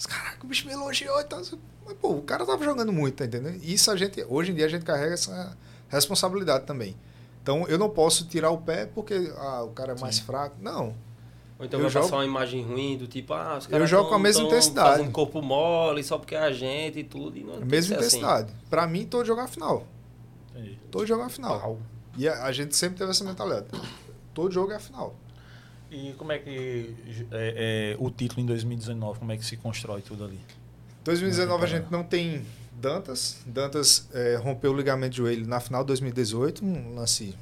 Caraca, 0.08 0.38
o 0.44 0.46
bicho 0.46 0.66
me 0.66 0.72
elogiou 0.72 1.20
e 1.20 1.24
tal. 1.24 1.40
Mas, 1.40 1.94
pô, 2.00 2.10
o 2.12 2.22
cara 2.22 2.46
tava 2.46 2.64
jogando 2.64 2.92
muito, 2.92 3.16
tá 3.16 3.24
entendendo? 3.24 3.62
Isso 3.62 3.90
a 3.90 3.96
gente, 3.96 4.24
hoje 4.28 4.52
em 4.52 4.54
dia, 4.54 4.66
a 4.66 4.68
gente 4.68 4.84
carrega 4.84 5.14
essa 5.14 5.56
responsabilidade 5.88 6.64
também. 6.66 6.96
Então, 7.42 7.66
eu 7.68 7.76
não 7.78 7.90
posso 7.90 8.26
tirar 8.26 8.50
o 8.50 8.58
pé 8.58 8.86
porque 8.86 9.32
ah, 9.36 9.64
o 9.64 9.70
cara 9.70 9.92
é 9.92 10.00
mais 10.00 10.18
fraco. 10.20 10.54
Não. 10.60 10.94
Ou 11.58 11.66
então 11.66 11.80
Eu 11.80 11.84
vai 11.84 11.90
jogo- 11.90 12.04
passar 12.06 12.16
uma 12.18 12.24
imagem 12.24 12.62
ruim 12.62 12.96
do 12.96 13.06
tipo, 13.08 13.34
ah, 13.34 13.56
os 13.58 13.64
Eu 13.64 13.70
caras 13.72 13.90
jogo 13.90 14.02
tão- 14.04 14.10
com 14.10 14.16
a 14.16 14.18
mesma 14.20 14.42
intensidade. 14.44 14.90
Fazendo 14.98 15.10
corpo 15.10 15.42
mole 15.42 16.02
só 16.04 16.16
porque 16.16 16.34
é 16.36 16.38
a 16.38 16.52
gente 16.52 17.00
e 17.00 17.04
tudo. 17.04 17.36
E 17.36 17.42
não 17.42 17.56
Mesma 17.66 17.96
assim. 17.96 18.06
intensidade. 18.06 18.52
Pra 18.70 18.86
mim, 18.86 19.04
todo 19.04 19.26
jogo 19.26 19.40
a 19.40 19.48
final. 19.48 19.84
Entendi. 20.60 20.78
Todo 20.90 21.06
jogo 21.06 21.22
é 21.22 21.26
a 21.26 21.28
final. 21.28 21.78
E 22.16 22.28
a, 22.28 22.44
a 22.44 22.52
gente 22.52 22.76
sempre 22.76 22.98
teve 22.98 23.10
essa 23.10 23.24
mentalidade. 23.24 23.66
Todo 24.34 24.52
jogo 24.52 24.72
é 24.72 24.76
a 24.76 24.80
final. 24.80 25.16
E 25.90 26.12
como 26.16 26.30
é 26.30 26.38
que 26.38 26.94
é, 27.32 27.94
é, 27.94 27.96
o 27.98 28.10
título 28.10 28.40
em 28.40 28.46
2019, 28.46 29.18
como 29.18 29.32
é 29.32 29.36
que 29.36 29.44
se 29.44 29.56
constrói 29.56 30.02
tudo 30.02 30.24
ali? 30.24 30.38
2019 31.02 31.64
a 31.64 31.66
gente 31.66 31.90
não 31.90 32.04
tem 32.04 32.46
Dantas. 32.72 33.42
Dantas 33.44 34.08
é, 34.12 34.36
rompeu 34.36 34.72
o 34.72 34.76
ligamento 34.76 35.12
de 35.12 35.16
joelho 35.18 35.46
na 35.46 35.60
final 35.60 35.82
de 35.82 35.88
2018, 35.88 36.64
um 36.64 36.94
lance 36.94 37.34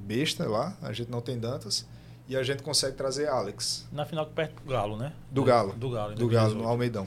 besta 0.00 0.46
lá. 0.46 0.76
A 0.82 0.92
gente 0.92 1.10
não 1.10 1.20
tem 1.20 1.38
Dantas. 1.38 1.86
E 2.28 2.36
a 2.36 2.42
gente 2.42 2.62
consegue 2.62 2.96
trazer 2.96 3.28
Alex, 3.28 3.86
Na 3.92 4.04
final 4.04 4.26
perde 4.26 4.54
pro 4.54 4.64
Galo, 4.64 4.96
né? 4.96 5.12
Do 5.30 5.44
Galo. 5.44 5.72
Do 5.74 5.90
Galo. 5.90 6.14
do 6.14 6.28
Galo, 6.28 6.54
2018. 6.54 6.62
no 6.62 6.68
Almeidão. 6.68 7.06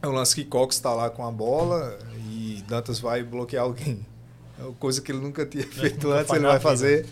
É 0.00 0.06
um 0.06 0.12
lance 0.12 0.34
que 0.34 0.44
Cox 0.44 0.76
está 0.76 0.94
lá 0.94 1.10
com 1.10 1.26
a 1.26 1.32
bola 1.32 1.98
e 2.28 2.62
Dantas 2.68 3.00
vai 3.00 3.24
bloquear 3.24 3.64
alguém. 3.64 4.06
É 4.58 4.62
uma 4.62 4.72
coisa 4.74 5.00
que 5.00 5.10
ele 5.12 5.20
nunca 5.20 5.44
tinha 5.46 5.64
feito 5.66 6.06
nunca 6.06 6.20
antes, 6.20 6.32
ele 6.32 6.46
vai 6.46 6.60
fazer. 6.60 7.06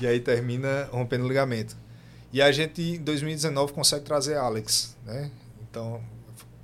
E 0.00 0.06
aí 0.06 0.20
termina 0.20 0.88
rompendo 0.92 1.24
o 1.24 1.28
ligamento. 1.28 1.76
E 2.32 2.40
a 2.40 2.50
gente, 2.52 2.80
em 2.80 3.02
2019, 3.02 3.72
consegue 3.72 4.04
trazer 4.04 4.36
Alex, 4.36 4.96
né? 5.04 5.30
Então, 5.62 6.00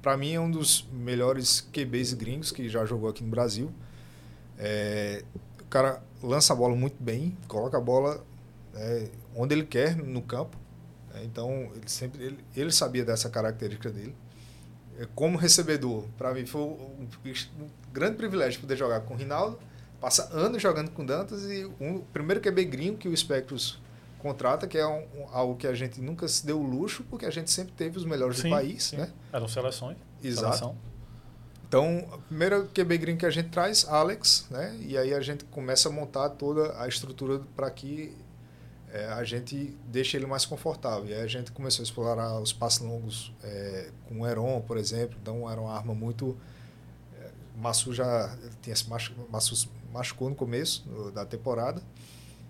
para 0.01 0.17
mim, 0.17 0.33
é 0.35 0.41
um 0.41 0.51
dos 0.51 0.87
melhores 0.93 1.61
QBs 1.73 2.13
gringos 2.15 2.53
que 2.53 2.69
já 2.69 2.85
jogou 2.87 3.09
aqui 3.11 3.25
no 3.25 3.31
Brasil. 3.31 3.73
É, 4.59 5.25
o 5.61 5.65
cara 5.65 6.01
lança 6.23 6.53
a 6.53 6.57
bola 6.57 6.75
muito 6.77 6.97
bem, 7.03 7.37
coloca 7.49 7.77
a 7.77 7.81
bola 7.81 8.25
né, 8.73 9.09
onde 9.35 9.55
ele 9.55 9.65
quer 9.65 9.97
no 9.97 10.23
campo. 10.23 10.57
né? 11.13 11.23
Então, 11.25 11.71
ele 11.75 11.89
sempre 11.89 12.23
ele, 12.25 12.39
ele 12.55 12.71
sabia 12.71 13.05
dessa 13.05 13.29
característica 13.29 13.91
dele. 13.91 14.15
É, 14.99 15.07
Como 15.15 15.37
recebedor, 15.37 16.05
para 16.17 16.33
mim 16.33 16.47
foi 16.47 16.61
um, 16.63 17.07
um 17.61 17.69
grande 17.93 18.17
privilégio 18.17 18.61
poder 18.61 18.77
jogar 18.77 19.01
com 19.01 19.15
o 19.15 19.17
Rinaldo, 19.17 19.59
passar 20.01 20.29
anos 20.33 20.61
jogando 20.63 20.91
com 20.91 21.03
o 21.03 21.07
Dantas 21.07 21.43
e 21.45 21.65
um, 21.81 21.97
o 21.97 22.03
primeiro 22.13 22.41
QB 22.41 22.65
gringo 22.65 22.97
que 22.99 23.09
o 23.09 23.17
Spectros 23.17 23.81
contrata, 24.19 24.67
que 24.67 24.77
é 24.79 24.87
um- 24.87 25.07
um- 25.17 25.27
algo 25.31 25.57
que 25.57 25.67
a 25.67 25.75
gente 25.75 26.01
nunca 26.01 26.27
se 26.27 26.45
deu 26.45 26.59
o 26.61 26.63
luxo, 26.63 27.05
porque 27.09 27.27
a 27.27 27.31
gente 27.31 27.51
sempre 27.51 27.73
teve 27.75 27.97
os 27.99 28.05
melhores 28.05 28.39
Sim, 28.39 28.49
do 28.49 28.51
país, 28.51 28.83
sim. 28.85 28.97
né? 28.97 29.11
Eram 29.33 29.47
seleções. 29.49 29.97
Exato. 30.23 30.47
Seleção. 30.57 30.77
Então, 31.69 32.09
a 32.13 32.19
primeira 32.19 32.63
QB 32.67 32.99
Green 32.99 33.17
que 33.17 33.27
a 33.27 33.31
gente 33.31 33.49
traz, 33.51 33.87
Alex, 33.89 34.47
né? 34.51 34.77
E 34.81 34.97
aí 34.97 35.13
a 35.13 35.21
gente 35.21 35.45
começa 35.47 35.89
a 35.89 35.93
montar 35.93 36.31
toda 36.31 36.81
a 36.81 36.87
estrutura 36.87 37.41
para 37.57 37.69
que 37.71 38.17
eh, 38.93 39.07
a 39.13 39.25
gente 39.25 39.77
deixe 39.89 40.17
ele 40.17 40.27
mais 40.27 40.47
confortável. 40.47 41.07
E 41.07 41.13
aí 41.15 41.21
a 41.23 41.27
gente 41.27 41.51
começou 41.53 41.83
a 41.83 41.85
explorar 41.85 42.41
os 42.41 42.53
passos 42.53 42.87
longos 42.87 43.33
eh, 43.43 43.91
com 44.09 44.21
o 44.21 44.27
Heron, 44.27 44.61
por 44.63 44.77
exemplo. 44.77 45.17
Então, 45.21 45.49
era 45.51 45.61
uma 45.61 45.73
arma 45.77 45.93
muito... 45.93 46.37
eh, 47.21 47.31
Massu 47.57 47.93
já 47.93 48.35
tinha 48.63 48.75
se 48.77 48.89
machu, 48.89 49.13
Massu 49.31 49.69
machucou 49.97 50.29
no 50.29 50.37
começo 50.37 50.85
da 51.13 51.25
temporada. 51.25 51.83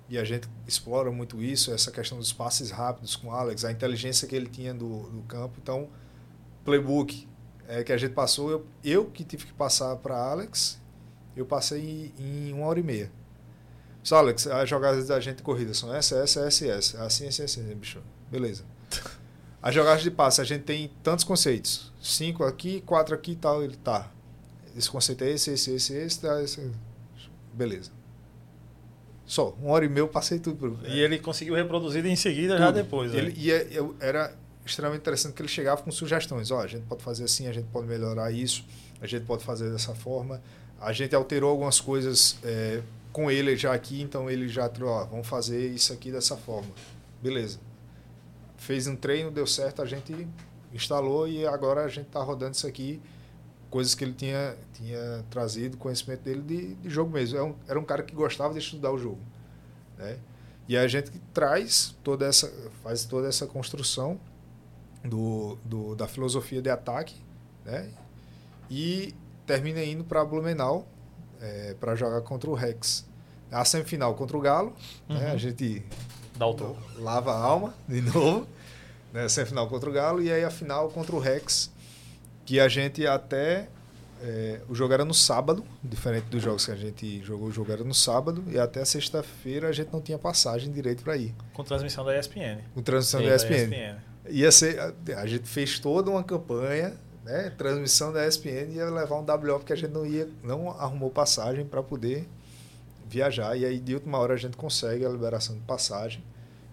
E 0.09 0.19
a 0.19 0.25
gente 0.25 0.49
explora 0.67 1.11
muito 1.11 1.43
isso, 1.43 1.73
essa 1.73 1.91
questão 1.91 2.19
dos 2.19 2.33
passes 2.33 2.71
rápidos 2.71 3.17
com 3.17 3.29
o 3.29 3.31
Alex, 3.33 3.65
a 3.65 3.73
inteligência 3.73 4.29
que 4.29 4.37
ele 4.37 4.49
tinha 4.49 4.73
do, 4.73 5.11
do 5.11 5.23
campo. 5.23 5.59
Então, 5.61 5.89
playbook 6.65 7.27
é, 7.67 7.83
que 7.83 7.93
a 7.93 7.97
gente 7.97 8.13
passou, 8.13 8.51
eu, 8.51 8.67
eu 8.85 9.05
que 9.07 9.25
tive 9.25 9.47
que 9.47 9.53
passar 9.53 9.97
para 9.97 10.17
Alex, 10.17 10.81
eu 11.37 11.45
passei 11.45 12.13
em, 12.19 12.49
em 12.49 12.53
uma 12.53 12.67
hora 12.67 12.79
e 12.79 12.83
meia. 12.83 13.11
Só, 14.03 14.19
Alex, 14.19 14.47
as 14.47 14.69
jogadas 14.69 15.09
da 15.09 15.19
gente 15.19 15.39
de 15.39 15.43
corrida 15.43 15.75
são 15.75 15.93
essa, 15.93 16.17
essa, 16.19 16.41
essa 16.47 16.67
essa. 16.67 17.03
Assim, 17.05 17.27
assim, 17.27 17.43
assim, 17.43 17.63
bicho. 17.75 18.01
Beleza. 18.31 18.65
As 19.61 19.75
jogadas 19.75 20.05
de 20.05 20.13
passe, 20.13 20.41
a 20.41 20.45
gente 20.45 20.63
tem 20.63 20.93
tantos 21.03 21.25
conceitos. 21.25 21.93
Cinco 22.01 22.45
aqui, 22.45 22.81
quatro 22.83 23.17
aqui 23.17 23.33
e 23.33 23.37
tal. 23.37 23.65
Ele 23.65 23.77
tá. 23.77 24.09
Esse 24.77 24.89
conceito 24.89 25.25
é 25.25 25.31
esse, 25.31 25.51
esse, 25.51 25.73
esse, 25.73 25.95
esse, 25.95 26.21
tá, 26.21 26.41
esse. 26.41 26.71
Beleza. 27.57 27.91
Só, 29.25 29.57
uma 29.61 29.73
hora 29.73 29.85
e 29.85 29.89
meia 29.89 30.01
eu 30.03 30.09
passei 30.09 30.39
tudo. 30.39 30.57
Pro, 30.57 30.79
E 30.89 31.01
ele 31.01 31.19
conseguiu 31.19 31.55
reproduzir 31.55 32.05
em 32.07 32.15
seguida, 32.15 32.57
já 32.57 32.67
tudo. 32.67 32.77
depois. 32.77 33.13
né? 33.13 33.19
Ele, 33.19 33.35
e 33.37 33.51
é- 33.51 33.67
eu- 33.73 33.97
era 33.99 34.33
extremamente 34.65 35.01
interessante 35.01 35.35
que 35.35 35.43
ele 35.43 35.49
chegava 35.49 35.83
com 35.83 35.91
sugestões. 35.91 36.51
Ó, 36.51 36.61
a 36.61 36.67
gente 36.67 36.85
pode 36.85 37.03
fazer 37.03 37.25
assim, 37.25 37.47
a 37.49 37.53
gente 37.53 37.67
pode 37.73 37.87
melhorar 37.89 38.31
isso, 38.31 38.65
a 39.01 39.07
gente 39.07 39.25
pode 39.25 39.43
fazer 39.45 39.71
dessa 39.71 39.95
forma. 39.95 40.41
A 40.81 40.93
gente 40.93 41.15
alterou 41.15 41.51
algumas 41.51 41.81
coisas 41.81 42.37
é, 42.45 42.83
com 43.13 43.31
ele 43.31 43.57
já 43.57 43.73
aqui, 43.73 44.01
então 44.03 44.31
ele 44.31 44.47
já 44.49 44.69
trouxe, 44.69 44.93
ó, 44.95 45.05
vamos 45.07 45.27
fazer 45.27 45.67
isso 45.71 45.93
aqui 45.93 46.13
dessa 46.13 46.37
forma. 46.37 46.69
Beleza. 47.23 47.59
Fez 48.59 48.87
um 48.87 48.95
treino, 48.95 49.31
deu 49.31 49.47
certo, 49.47 49.83
a 49.83 49.87
gente 49.87 50.27
instalou 50.73 51.27
e 51.27 51.47
agora 51.47 51.85
a 51.85 51.89
gente 51.89 52.07
está 52.07 52.21
rodando 52.23 52.55
isso 52.55 52.67
aqui. 52.67 53.01
Coisas 53.71 53.95
que 53.95 54.05
ele 54.05 54.13
tinha, 54.13 54.57
tinha 54.73 55.25
trazido, 55.31 55.77
conhecimento 55.77 56.23
dele 56.23 56.43
de, 56.43 56.75
de 56.75 56.91
jogo 56.91 57.11
mesmo. 57.11 57.37
Era 57.37 57.47
um, 57.47 57.55
era 57.69 57.81
um 57.81 57.85
cara 57.85 58.03
que 58.03 58.15
gostava 58.15 58.53
de 58.53 58.61
estudar 58.61 58.93
o 58.93 58.99
jogo. 58.99 59.21
Né? 59.99 60.19
E 60.69 60.77
a 60.77 60.87
gente 60.89 61.11
traz 61.33 61.97
toda 62.03 62.27
essa, 62.27 62.53
faz 62.83 63.05
toda 63.05 63.29
essa 63.29 63.47
construção 63.47 64.19
do, 65.05 65.57
do, 65.65 65.95
da 65.95 66.09
filosofia 66.09 66.61
de 66.61 66.69
ataque, 66.69 67.15
né? 67.65 67.89
E 68.69 69.15
termina 69.47 69.83
indo 69.85 70.03
para 70.03 70.25
Blumenau 70.25 70.87
para 71.79 71.95
jogar 71.95 72.21
contra 72.23 72.51
o 72.51 72.55
Rex. 72.55 73.07
A 73.51 73.65
semifinal 73.65 74.15
contra 74.15 74.37
o 74.37 74.41
Galo, 74.41 74.75
né? 75.09 75.29
Uhum. 75.29 75.33
A 75.33 75.37
gente 75.37 75.85
Dá 76.37 76.47
o 76.47 76.55
troco. 76.55 76.81
lava 76.99 77.33
a 77.33 77.39
alma 77.39 77.75
de 77.89 78.01
novo, 78.13 78.47
né? 79.13 79.29
Semifinal 79.29 79.69
contra 79.69 79.89
o 79.89 79.93
Galo 79.93 80.21
e 80.21 80.33
aí 80.33 80.45
a 80.45 80.51
final 80.51 80.89
contra 80.91 81.15
o 81.15 81.21
Rex, 81.21 81.71
que 82.47 82.61
a 82.61 82.69
gente 82.69 83.05
até 83.07 83.69
é, 84.23 84.61
o 84.69 84.75
jogo 84.75 84.95
era 84.95 85.05
no 85.05 85.13
sábado, 85.13 85.65
diferente 85.83 86.25
dos 86.25 86.43
jogos 86.43 86.65
que 86.65 86.73
a 86.73 86.77
gente 86.77 87.23
jogou, 87.23 87.49
o 87.49 87.53
jogo 87.53 87.71
era 87.73 87.85
no 87.85 87.93
sábado 87.93 88.43
e 88.49 88.59
até 88.59 88.85
sexta-feira 88.85 89.69
a 89.69 89.73
gente 89.73 89.93
não 89.93 90.01
tinha 90.01 90.17
passagem 90.17 90.73
direito 90.73 91.03
para 91.03 91.17
ir. 91.17 91.35
Com 91.53 91.65
transmissão 91.65 92.05
da 92.05 92.19
ESPN. 92.19 92.61
Com 92.73 92.83
transmissão 92.83 93.21
da 93.21 93.29
Da 93.29 93.37
ESPN. 93.37 93.97
Ia 94.31 94.51
ser, 94.51 94.79
a, 94.81 94.93
a 95.21 95.27
gente 95.27 95.47
fez 95.47 95.79
toda 95.79 96.11
uma 96.11 96.23
campanha, 96.23 96.95
né? 97.25 97.51
Transmissão 97.59 98.13
da 98.13 98.27
ESPN 98.27 98.73
ia 98.73 98.87
levar 98.87 99.17
um 99.17 99.25
WO 99.25 99.59
porque 99.59 99.73
a 99.73 99.77
gente 99.77 99.91
não 99.91 100.07
ia, 100.07 100.29
não 100.43 100.71
arrumou 100.71 101.11
passagem 101.11 101.67
para 101.67 101.83
poder 101.83 102.29
viajar 103.09 103.57
e 103.57 103.65
aí 103.65 103.79
de 103.79 103.95
última 103.95 104.19
hora 104.19 104.35
a 104.35 104.37
gente 104.37 104.57
consegue 104.57 105.05
a 105.05 105.09
liberação 105.09 105.55
de 105.55 105.63
passagem, 105.63 106.23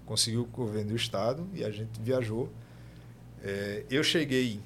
conseguiu 0.06 0.42
o 0.42 0.46
governo 0.46 0.92
do 0.92 0.96
estado 0.96 1.48
e 1.54 1.64
a 1.64 1.72
gente 1.72 2.00
viajou. 2.00 2.50
É, 3.44 3.84
eu 3.90 4.04
cheguei 4.04 4.62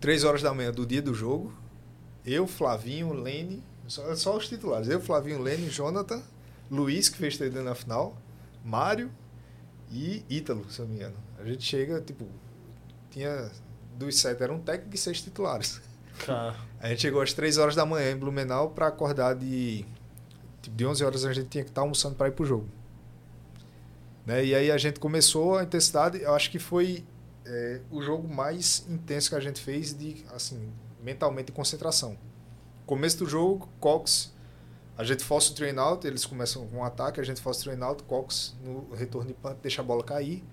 três 0.00 0.24
horas 0.24 0.42
da 0.42 0.52
manhã 0.52 0.72
do 0.72 0.86
dia 0.86 1.02
do 1.02 1.14
jogo, 1.14 1.52
eu, 2.24 2.46
Flavinho, 2.46 3.12
Lene, 3.12 3.62
só, 3.86 4.14
só 4.14 4.36
os 4.36 4.48
titulares, 4.48 4.88
eu, 4.88 5.00
Flavinho, 5.00 5.40
Lene, 5.40 5.68
Jonathan, 5.68 6.22
Luiz 6.70 7.08
que 7.08 7.18
fez 7.18 7.36
TD 7.36 7.62
na 7.62 7.74
final, 7.74 8.16
Mário 8.64 9.10
e 9.90 10.24
Ítalo, 10.28 10.70
se 10.70 10.80
eu 10.80 10.86
não 10.86 10.92
me 10.92 10.98
engano. 10.98 11.16
A 11.38 11.44
gente 11.44 11.62
chega, 11.62 12.00
tipo, 12.00 12.26
tinha 13.10 13.50
dos 13.96 14.18
sete 14.18 14.42
eram 14.42 14.58
técnico 14.58 14.94
e 14.94 14.98
seis 14.98 15.20
titulares. 15.20 15.80
Tá. 16.24 16.54
A 16.78 16.88
gente 16.88 17.02
chegou 17.02 17.20
às 17.20 17.32
três 17.32 17.58
horas 17.58 17.74
da 17.74 17.84
manhã 17.84 18.12
em 18.12 18.16
Blumenau 18.16 18.70
para 18.70 18.86
acordar 18.86 19.34
de 19.34 19.84
tipo, 20.62 20.76
de 20.76 20.86
11 20.86 21.04
horas 21.04 21.24
a 21.24 21.32
gente 21.32 21.48
tinha 21.48 21.64
que 21.64 21.70
estar 21.70 21.80
almoçando 21.80 22.14
para 22.14 22.28
ir 22.28 22.32
pro 22.32 22.44
jogo. 22.44 22.68
Né? 24.24 24.44
E 24.44 24.54
aí 24.54 24.70
a 24.70 24.78
gente 24.78 25.00
começou 25.00 25.56
a 25.56 25.64
intensidade, 25.64 26.22
eu 26.22 26.34
acho 26.34 26.50
que 26.50 26.58
foi 26.58 27.04
é, 27.50 27.80
o 27.90 28.00
jogo 28.00 28.28
mais 28.28 28.86
intenso 28.88 29.30
que 29.30 29.34
a 29.34 29.40
gente 29.40 29.60
fez 29.60 29.92
de 29.96 30.24
assim, 30.32 30.72
mentalmente 31.02 31.46
de 31.46 31.52
concentração. 31.52 32.16
Começo 32.86 33.18
do 33.18 33.26
jogo, 33.26 33.68
Cox 33.80 34.32
a 35.00 35.04
gente 35.04 35.24
força 35.24 35.52
o 35.52 35.54
train 35.54 35.78
out, 35.78 36.06
eles 36.06 36.26
começam 36.26 36.66
com 36.66 36.76
um 36.76 36.84
ataque, 36.84 37.18
a 37.22 37.24
gente 37.24 37.40
força 37.40 37.60
o 37.60 37.64
train 37.64 37.82
out, 37.82 38.02
Cox 38.02 38.54
no 38.62 38.94
retorno 38.94 39.28
de 39.28 39.32
punt 39.32 39.56
deixa 39.62 39.80
a 39.80 39.84
bola 39.84 40.04
cair, 40.04 40.44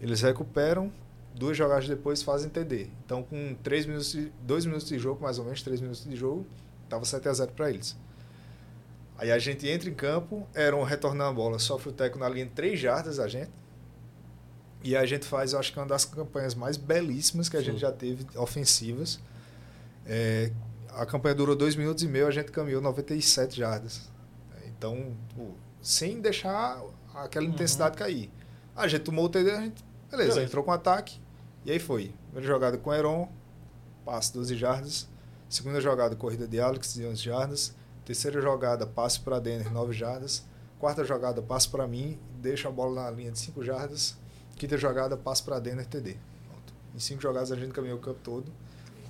eles 0.00 0.22
recuperam, 0.22 0.92
duas 1.34 1.56
jogadas 1.56 1.88
depois 1.88 2.22
fazem 2.22 2.48
TD. 2.48 2.88
Então 3.04 3.24
com 3.24 3.56
três 3.64 3.84
minutos, 3.84 4.16
dois 4.40 4.64
minutos 4.64 4.86
de 4.86 4.96
jogo, 4.96 5.20
mais 5.20 5.40
ou 5.40 5.44
menos 5.44 5.60
três 5.60 5.80
minutos 5.80 6.04
de 6.04 6.14
jogo, 6.14 6.46
tava 6.88 7.04
7 7.04 7.28
a 7.28 7.32
0 7.32 7.50
para 7.50 7.68
eles. 7.68 7.96
Aí 9.18 9.32
a 9.32 9.40
gente 9.40 9.68
entra 9.68 9.90
em 9.90 9.94
campo, 9.94 10.46
Heron 10.54 10.84
retornando 10.84 11.30
a 11.30 11.32
bola, 11.32 11.58
sofre 11.58 11.88
o 11.88 11.92
teco 11.92 12.16
na 12.16 12.28
linha 12.28 12.48
3 12.54 12.78
jardas 12.78 13.18
a 13.18 13.26
gente. 13.26 13.50
E 14.86 14.96
a 14.96 15.04
gente 15.04 15.26
faz, 15.26 15.52
eu 15.52 15.58
acho 15.58 15.72
que 15.72 15.78
uma 15.80 15.86
das 15.86 16.04
campanhas 16.04 16.54
mais 16.54 16.76
belíssimas 16.76 17.48
que 17.48 17.56
a 17.56 17.60
Sim. 17.60 17.66
gente 17.72 17.78
já 17.80 17.90
teve, 17.90 18.24
ofensivas. 18.38 19.18
É, 20.06 20.52
a 20.90 21.04
campanha 21.04 21.34
durou 21.34 21.56
2 21.56 21.74
minutos 21.74 22.04
e 22.04 22.06
meio, 22.06 22.28
a 22.28 22.30
gente 22.30 22.52
caminhou 22.52 22.80
97 22.80 23.56
jardas. 23.56 24.02
Então, 24.66 25.12
sem 25.82 26.20
deixar 26.20 26.80
aquela 27.14 27.46
Uhum. 27.46 27.52
intensidade 27.52 27.96
cair. 27.96 28.30
A 28.76 28.86
gente 28.86 29.02
tomou 29.02 29.24
o 29.24 29.28
TD, 29.28 29.50
a 29.50 29.60
gente, 29.62 29.84
beleza, 30.08 30.28
Beleza. 30.34 30.42
entrou 30.42 30.62
com 30.62 30.70
ataque, 30.70 31.18
e 31.64 31.72
aí 31.72 31.80
foi. 31.80 32.14
Primeira 32.26 32.46
jogada 32.46 32.78
com 32.78 32.92
Heron, 32.94 33.28
passe 34.04 34.32
12 34.32 34.54
jardas. 34.56 35.08
Segunda 35.48 35.80
jogada, 35.80 36.14
corrida 36.14 36.46
de 36.46 36.60
Alex, 36.60 36.94
de 36.94 37.04
11 37.04 37.22
jardas. 37.22 37.74
Terceira 38.04 38.40
jogada, 38.40 38.86
passe 38.86 39.18
para 39.18 39.40
Denner, 39.40 39.72
9 39.72 39.92
jardas. 39.92 40.44
Quarta 40.78 41.02
jogada, 41.04 41.42
passe 41.42 41.68
para 41.68 41.88
mim, 41.88 42.18
deixa 42.40 42.68
a 42.68 42.70
bola 42.70 43.02
na 43.02 43.10
linha 43.10 43.32
de 43.32 43.38
5 43.40 43.64
jardas. 43.64 44.16
Quinta 44.56 44.76
jogada, 44.76 45.16
passe 45.16 45.42
para 45.42 45.58
Denner, 45.58 45.86
TD. 45.86 46.16
Pronto. 46.48 46.74
Em 46.94 46.98
5 46.98 47.20
jogadas 47.20 47.52
a 47.52 47.56
gente 47.56 47.72
caminhou 47.72 47.98
o 47.98 48.00
campo 48.00 48.20
todo 48.22 48.50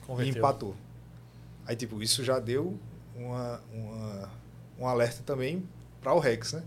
e 0.02 0.06
Converteu. 0.06 0.36
empatou. 0.36 0.76
Aí, 1.66 1.74
tipo, 1.74 2.02
isso 2.02 2.22
já 2.22 2.38
deu 2.38 2.78
uma, 3.14 3.60
uma, 3.72 4.30
um 4.78 4.86
alerta 4.86 5.22
também 5.24 5.66
para 6.00 6.12
o 6.12 6.18
Rex, 6.18 6.52
né? 6.52 6.62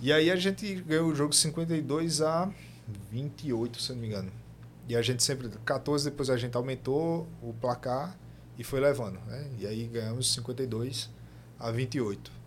E 0.00 0.12
aí 0.12 0.30
a 0.30 0.36
gente 0.36 0.74
ganhou 0.82 1.08
o 1.08 1.14
jogo 1.14 1.32
52 1.32 2.22
a 2.22 2.50
28, 3.10 3.82
se 3.82 3.92
não 3.92 3.98
me 3.98 4.06
engano. 4.06 4.30
E 4.88 4.96
a 4.96 5.02
gente 5.02 5.22
sempre, 5.22 5.48
14, 5.64 6.10
depois 6.10 6.30
a 6.30 6.36
gente 6.36 6.56
aumentou 6.56 7.26
o 7.42 7.52
placar 7.52 8.16
e 8.56 8.64
foi 8.64 8.80
levando, 8.80 9.18
né? 9.26 9.50
E 9.58 9.66
aí 9.66 9.86
ganhamos 9.86 10.32
52 10.32 11.10
a 11.58 11.70
28. 11.70 12.37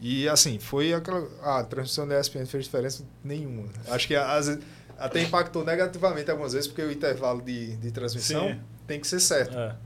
E 0.00 0.28
assim, 0.28 0.58
foi 0.58 0.92
aquela. 0.92 1.28
A 1.42 1.64
transmissão 1.64 2.06
da 2.06 2.20
ESPN 2.20 2.46
fez 2.46 2.64
diferença 2.64 3.04
nenhuma. 3.22 3.68
Acho 3.88 4.06
que 4.06 4.14
às 4.14 4.46
vezes, 4.46 4.62
até 4.98 5.22
impactou 5.22 5.64
negativamente 5.64 6.30
algumas 6.30 6.52
vezes, 6.52 6.68
porque 6.68 6.82
o 6.82 6.90
intervalo 6.90 7.40
de, 7.42 7.76
de 7.76 7.90
transmissão 7.90 8.48
Sim. 8.48 8.60
tem 8.86 9.00
que 9.00 9.06
ser 9.06 9.20
certo. 9.20 9.56
É. 9.56 9.76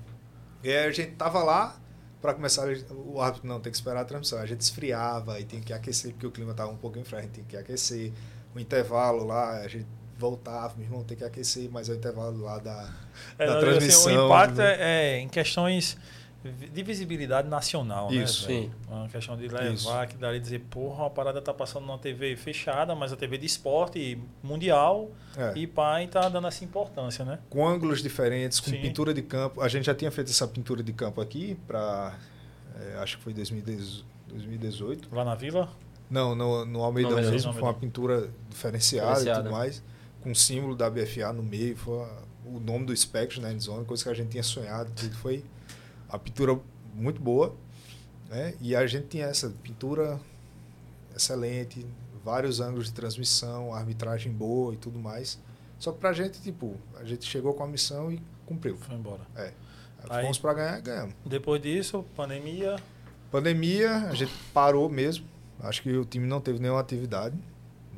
E 0.64 0.70
aí 0.70 0.86
a 0.86 0.90
gente 0.90 1.12
tava 1.12 1.42
lá 1.42 1.76
para 2.20 2.34
começar, 2.34 2.66
o 2.90 3.20
árbitro 3.20 3.48
não 3.48 3.60
tem 3.60 3.70
que 3.70 3.78
esperar 3.78 4.00
a 4.00 4.04
transmissão. 4.04 4.40
A 4.40 4.46
gente 4.46 4.60
esfriava 4.60 5.38
e 5.38 5.44
tinha 5.44 5.62
que 5.62 5.72
aquecer, 5.72 6.12
porque 6.12 6.26
o 6.26 6.30
clima 6.30 6.52
tava 6.52 6.70
um 6.70 6.76
pouco 6.76 6.98
a 6.98 7.20
gente 7.20 7.30
tinha 7.32 7.46
que 7.46 7.56
aquecer. 7.56 8.12
O 8.54 8.58
intervalo 8.58 9.24
lá, 9.24 9.58
a 9.60 9.68
gente 9.68 9.86
voltava, 10.18 10.74
meu 10.76 10.84
irmão 10.84 11.04
tem 11.04 11.16
que 11.16 11.22
aquecer, 11.22 11.70
mas 11.70 11.88
é 11.88 11.92
o 11.92 11.94
intervalo 11.94 12.42
lá 12.42 12.58
da, 12.58 12.92
É, 13.38 13.46
da 13.46 13.52
não, 13.52 13.58
assim, 13.58 13.70
transmissão. 13.70 14.22
o 14.22 14.26
impacto 14.26 14.60
é, 14.60 14.76
é 14.80 15.18
em 15.20 15.28
questões 15.28 15.96
de 16.52 16.82
visibilidade 16.82 17.48
nacional, 17.48 18.12
Isso. 18.12 18.48
né? 18.48 18.54
Sim. 18.62 18.70
Uma 18.88 19.08
questão 19.08 19.36
de 19.36 19.48
levar, 19.48 19.72
Isso. 19.72 20.06
que 20.08 20.16
dali 20.16 20.40
dizer, 20.40 20.60
porra, 20.70 21.06
a 21.06 21.10
parada 21.10 21.40
tá 21.40 21.52
passando 21.54 21.86
numa 21.86 21.98
TV 21.98 22.36
fechada, 22.36 22.94
mas 22.94 23.12
a 23.12 23.16
TV 23.16 23.38
de 23.38 23.46
esporte 23.46 24.18
mundial 24.42 25.10
É. 25.36 25.52
e 25.56 25.66
pai 25.66 26.06
tá 26.06 26.28
dando 26.28 26.46
essa 26.48 26.64
importância, 26.64 27.24
né? 27.24 27.38
com 27.50 27.66
ângulos 27.66 28.02
diferentes, 28.02 28.60
com 28.60 28.70
Sim. 28.70 28.80
pintura 28.80 29.12
de 29.14 29.22
campo. 29.22 29.60
A 29.60 29.68
gente 29.68 29.84
já 29.86 29.94
tinha 29.94 30.10
feito 30.10 30.30
essa 30.30 30.46
pintura 30.48 30.82
de 30.82 30.92
campo 30.92 31.20
aqui 31.20 31.56
para, 31.66 32.14
acho 33.02 33.18
que 33.18 33.22
foi 33.24 33.32
2010 33.32 34.04
2018. 34.28 35.08
Lá 35.14 35.24
na 35.24 35.34
vila. 35.34 35.68
Não, 36.10 36.34
no, 36.34 36.64
no 36.64 36.82
Almeida 36.82 37.10
Almeida, 37.10 37.30
mesmo, 37.30 37.52
foi 37.52 37.62
uma 37.62 37.74
pintura 37.74 38.30
diferenciada, 38.48 39.06
e 39.10 39.14
Diferenciada. 39.14 39.42
tudo 39.42 39.52
mais, 39.52 39.82
com 40.22 40.30
o 40.30 40.34
símbolo 40.34 40.74
da 40.74 40.88
BFA 40.90 41.32
no 41.32 41.42
meio, 41.42 41.76
foi 41.76 42.00
a- 42.02 42.18
o 42.46 42.58
nome 42.60 42.86
do 42.86 42.96
Spectrum 42.96 43.42
na 43.42 43.52
Endzone, 43.52 43.84
coisa 43.84 44.02
que 44.04 44.08
a 44.10 44.14
gente 44.14 44.30
tinha 44.30 44.42
sonhado, 44.42 44.90
tudo 44.96 45.14
foi 45.16 45.44
a 46.08 46.18
pintura 46.18 46.58
muito 46.94 47.20
boa, 47.20 47.54
né? 48.28 48.54
E 48.60 48.74
a 48.74 48.86
gente 48.86 49.08
tinha 49.08 49.26
essa 49.26 49.50
pintura 49.62 50.18
excelente, 51.14 51.84
vários 52.24 52.60
ângulos 52.60 52.86
de 52.86 52.92
transmissão, 52.92 53.72
arbitragem 53.74 54.32
boa 54.32 54.74
e 54.74 54.76
tudo 54.76 54.98
mais. 54.98 55.38
Só 55.78 55.92
que 55.92 55.98
pra 55.98 56.12
gente, 56.12 56.40
tipo, 56.40 56.76
a 56.98 57.04
gente 57.04 57.24
chegou 57.24 57.54
com 57.54 57.62
a 57.62 57.66
missão 57.66 58.10
e 58.12 58.20
cumpriu. 58.46 58.76
Foi 58.76 58.94
embora. 58.94 59.22
É. 59.36 59.52
Aí- 60.08 60.22
Fomos 60.22 60.38
pra 60.38 60.54
ganhar, 60.54 60.80
ganhamos. 60.80 61.14
Depois 61.24 61.60
disso, 61.60 62.04
pandemia. 62.16 62.76
Pandemia, 63.30 63.90
a 64.08 64.14
gente 64.14 64.32
parou 64.54 64.88
mesmo. 64.88 65.26
Acho 65.60 65.82
que 65.82 65.90
o 65.92 66.04
time 66.04 66.26
não 66.26 66.40
teve 66.40 66.58
nenhuma 66.60 66.80
atividade, 66.80 67.36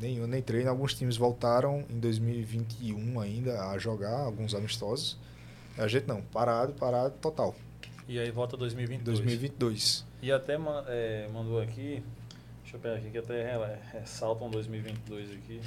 nenhum, 0.01 0.27
nem 0.27 0.41
treino. 0.43 0.71
Alguns 0.71 0.95
times 0.95 1.17
voltaram 1.17 1.85
em 1.91 1.99
2021 2.01 3.21
ainda 3.21 3.69
a 3.69 3.79
jogar, 3.79 4.19
alguns 4.19 4.55
amistosos. 4.55 5.19
A 5.79 5.87
gente 5.87 6.07
não, 6.07 6.23
parado, 6.23 6.73
parado 6.73 7.15
total. 7.21 7.55
E 8.11 8.19
aí 8.19 8.29
volta 8.33 8.57
2022. 8.57 9.19
2022. 9.21 10.05
E 10.21 10.33
até 10.33 10.59
é, 10.89 11.29
mandou 11.33 11.61
aqui, 11.61 12.03
deixa 12.63 12.77
eu 12.77 12.81
pegar 12.81 12.97
aqui 12.97 13.09
que 13.09 13.19
até 13.19 13.41
re- 13.57 13.79
ressaltam 13.93 14.51
2022 14.51 15.31
aqui. 15.31 15.61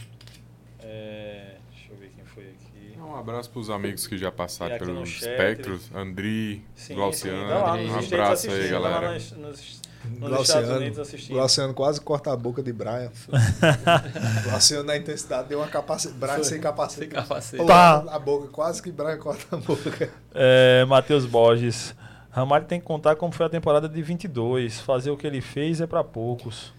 É, 0.82 1.56
deixa 1.72 1.94
eu 1.94 1.98
ver 1.98 2.11
quem 2.14 2.26
foi 2.26 2.44
aqui. 2.44 2.99
Um 2.99 3.15
abraço 3.15 3.49
para 3.49 3.61
os 3.61 3.70
amigos 3.70 4.06
que 4.07 4.18
já 4.18 4.30
passaram 4.30 4.78
pelo 4.78 5.06
Spectros, 5.06 5.90
Andri, 5.95 6.65
Sim, 6.76 6.95
Glauciano. 6.95 7.44
sim, 7.44 7.48
lá 7.48 7.76
um 7.76 7.99
abraço 7.99 8.52
aí, 8.52 8.70
tá 8.70 8.80
lá 8.80 8.90
galera. 8.90 9.14
nos, 9.14 9.32
nos, 9.32 9.82
nos 10.03 10.20
Glauciano, 10.20 10.44
Estados 10.44 10.70
Unidos 10.82 10.99
assistindo. 10.99 11.36
Glauciano 11.36 11.74
quase 11.74 12.02
corta 12.02 12.34
a 12.34 12.36
boca 12.36 12.61
de 12.61 12.74
Brian. 12.74 13.10
Glauciano 14.44 14.84
na 14.84 14.98
intensidade 14.98 15.48
deu 15.48 15.60
uma 15.60 15.68
capacete. 15.70 16.14
Brian 16.15 16.44
sem 16.44 16.60
capacete. 16.60 16.99
Sem 16.99 17.10
capacete. 17.10 17.64
Pô. 17.64 17.72
A 17.72 18.20
boca, 18.20 18.49
quase 18.49 18.84
que 18.84 18.91
Brian 18.91 19.18
corta 19.18 19.56
a 19.56 19.60
boca. 19.60 20.10
É, 20.36 20.84
Matheus 20.84 21.26
Borges. 21.26 21.95
Ramalho 22.34 22.65
tem 22.65 22.80
que 22.80 22.85
contar 22.85 23.15
como 23.15 23.31
foi 23.31 23.45
a 23.45 23.49
temporada 23.49 23.88
de 23.88 24.01
22. 24.01 24.80
Fazer 24.81 25.11
o 25.11 25.18
que 25.18 25.26
ele 25.27 25.39
fez 25.39 25.80
é 25.80 25.88
pra 25.88 26.03
poucos. 26.03 26.73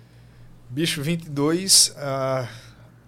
Bicho 0.68 1.00
22, 1.02 1.94
ah, 1.96 2.48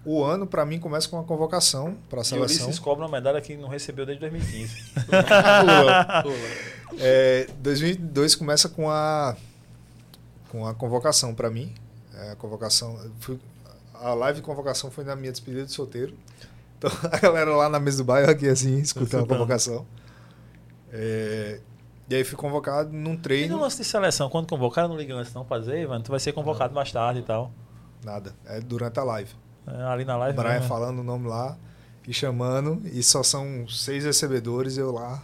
o 0.04 0.22
ano 0.22 0.46
pra 0.46 0.64
mim 0.64 0.78
começa 0.78 1.08
com 1.08 1.16
uma 1.16 1.24
convocação 1.24 1.96
para 2.08 2.20
a 2.20 2.22
E 2.22 2.24
seleção. 2.24 2.66
Ulisses 2.66 2.78
cobra 2.78 3.04
uma 3.04 3.10
medalha 3.10 3.40
que 3.40 3.56
não 3.56 3.68
recebeu 3.68 4.06
desde 4.06 4.20
2015. 4.20 4.92
É, 6.98 7.48
2002 7.58 8.34
começa 8.36 8.68
com 8.68 8.88
a 8.90 9.36
com 10.50 10.66
a 10.66 10.74
convocação 10.74 11.34
para 11.34 11.50
mim. 11.50 11.74
É, 12.14 12.30
a 12.30 12.36
convocação, 12.36 12.98
fui- 13.20 13.38
a 13.92 14.14
live 14.14 14.40
de 14.40 14.44
convocação 14.46 14.90
foi 14.90 15.04
na 15.04 15.14
minha 15.16 15.30
despedida 15.32 15.64
de 15.66 15.72
solteiro. 15.72 16.14
Então 16.78 16.90
a 17.12 17.18
galera 17.18 17.54
lá 17.54 17.68
na 17.68 17.78
mesa 17.80 17.98
do 17.98 18.04
bairro 18.04 18.30
aqui 18.30 18.48
assim 18.48 18.78
escutando 18.78 19.24
a 19.24 19.26
convocação. 19.26 19.84
É, 20.92 21.58
e 22.08 22.14
aí 22.14 22.24
fui 22.24 22.36
convocado 22.36 22.92
num 22.92 23.12
E 23.12 23.16
no 23.16 23.18
treino. 23.18 23.60
lance 23.60 23.78
de 23.78 23.84
seleção, 23.84 24.28
quando 24.30 24.48
convocar, 24.48 24.88
não 24.88 24.96
liga 24.96 25.14
antes 25.14 25.34
não 25.34 25.44
dizer, 25.44 25.88
mano, 25.88 26.04
tu 26.04 26.10
vai 26.10 26.20
ser 26.20 26.32
convocado 26.32 26.74
mais 26.74 26.92
tarde 26.92 27.20
e 27.20 27.22
tal. 27.22 27.50
Nada, 28.04 28.34
é 28.46 28.60
durante 28.60 28.98
a 29.00 29.04
live. 29.04 29.30
É, 29.66 29.82
ali 29.82 30.04
na 30.04 30.16
live. 30.16 30.36
Brian 30.36 30.54
mesmo. 30.54 30.68
falando 30.68 31.00
o 31.00 31.02
nome 31.02 31.26
lá 31.28 31.56
e 32.06 32.12
chamando, 32.14 32.80
e 32.84 33.02
só 33.02 33.22
são 33.22 33.66
seis 33.68 34.04
recebedores, 34.04 34.78
eu 34.78 34.92
lá. 34.92 35.22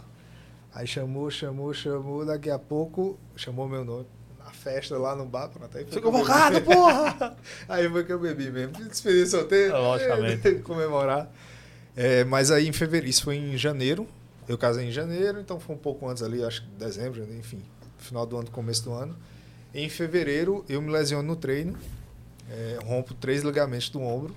Aí 0.75 0.85
chamou, 0.85 1.29
chamou, 1.31 1.73
chamou, 1.73 2.25
daqui 2.25 2.49
a 2.49 2.59
pouco 2.59 3.17
chamou 3.35 3.69
meu 3.69 3.85
nome. 3.85 4.05
Na 4.43 4.51
festa 4.51 4.97
lá 4.97 5.15
no 5.15 5.25
bar, 5.25 5.47
pronto. 5.47 5.77
Aí 5.77 5.85
foi 5.85 6.01
convocado, 6.01 6.59
porra! 6.61 7.37
Aí 7.69 7.89
foi 7.89 8.03
que 8.03 8.11
eu 8.11 8.19
bebi 8.19 8.51
mesmo. 8.51 8.75
Fui 8.75 8.85
despedir 8.85 9.25
solteiro. 9.27 9.73
É, 9.73 9.77
logicamente. 9.77 10.55
comemorar. 10.65 11.31
É, 11.95 12.23
mas 12.23 12.49
aí 12.51 12.67
em 12.67 12.73
fevereiro, 12.73 13.07
isso 13.07 13.23
foi 13.23 13.35
em 13.37 13.55
janeiro. 13.55 14.07
Eu 14.47 14.57
casei 14.57 14.87
em 14.87 14.91
janeiro, 14.91 15.39
então 15.39 15.59
foi 15.59 15.75
um 15.75 15.79
pouco 15.79 16.07
antes 16.07 16.21
ali, 16.21 16.43
acho 16.43 16.63
que 16.63 16.67
dezembro, 16.75 17.23
enfim, 17.35 17.61
final 17.97 18.25
do 18.25 18.37
ano, 18.37 18.51
começo 18.51 18.83
do 18.83 18.91
ano. 18.93 19.15
Em 19.73 19.87
fevereiro, 19.89 20.65
eu 20.67 20.81
me 20.81 20.91
lesiono 20.91 21.27
no 21.29 21.35
treino, 21.35 21.77
é, 22.49 22.77
rompo 22.83 23.13
três 23.13 23.41
ligamentos 23.43 23.89
do 23.89 24.01
ombro, 24.01 24.35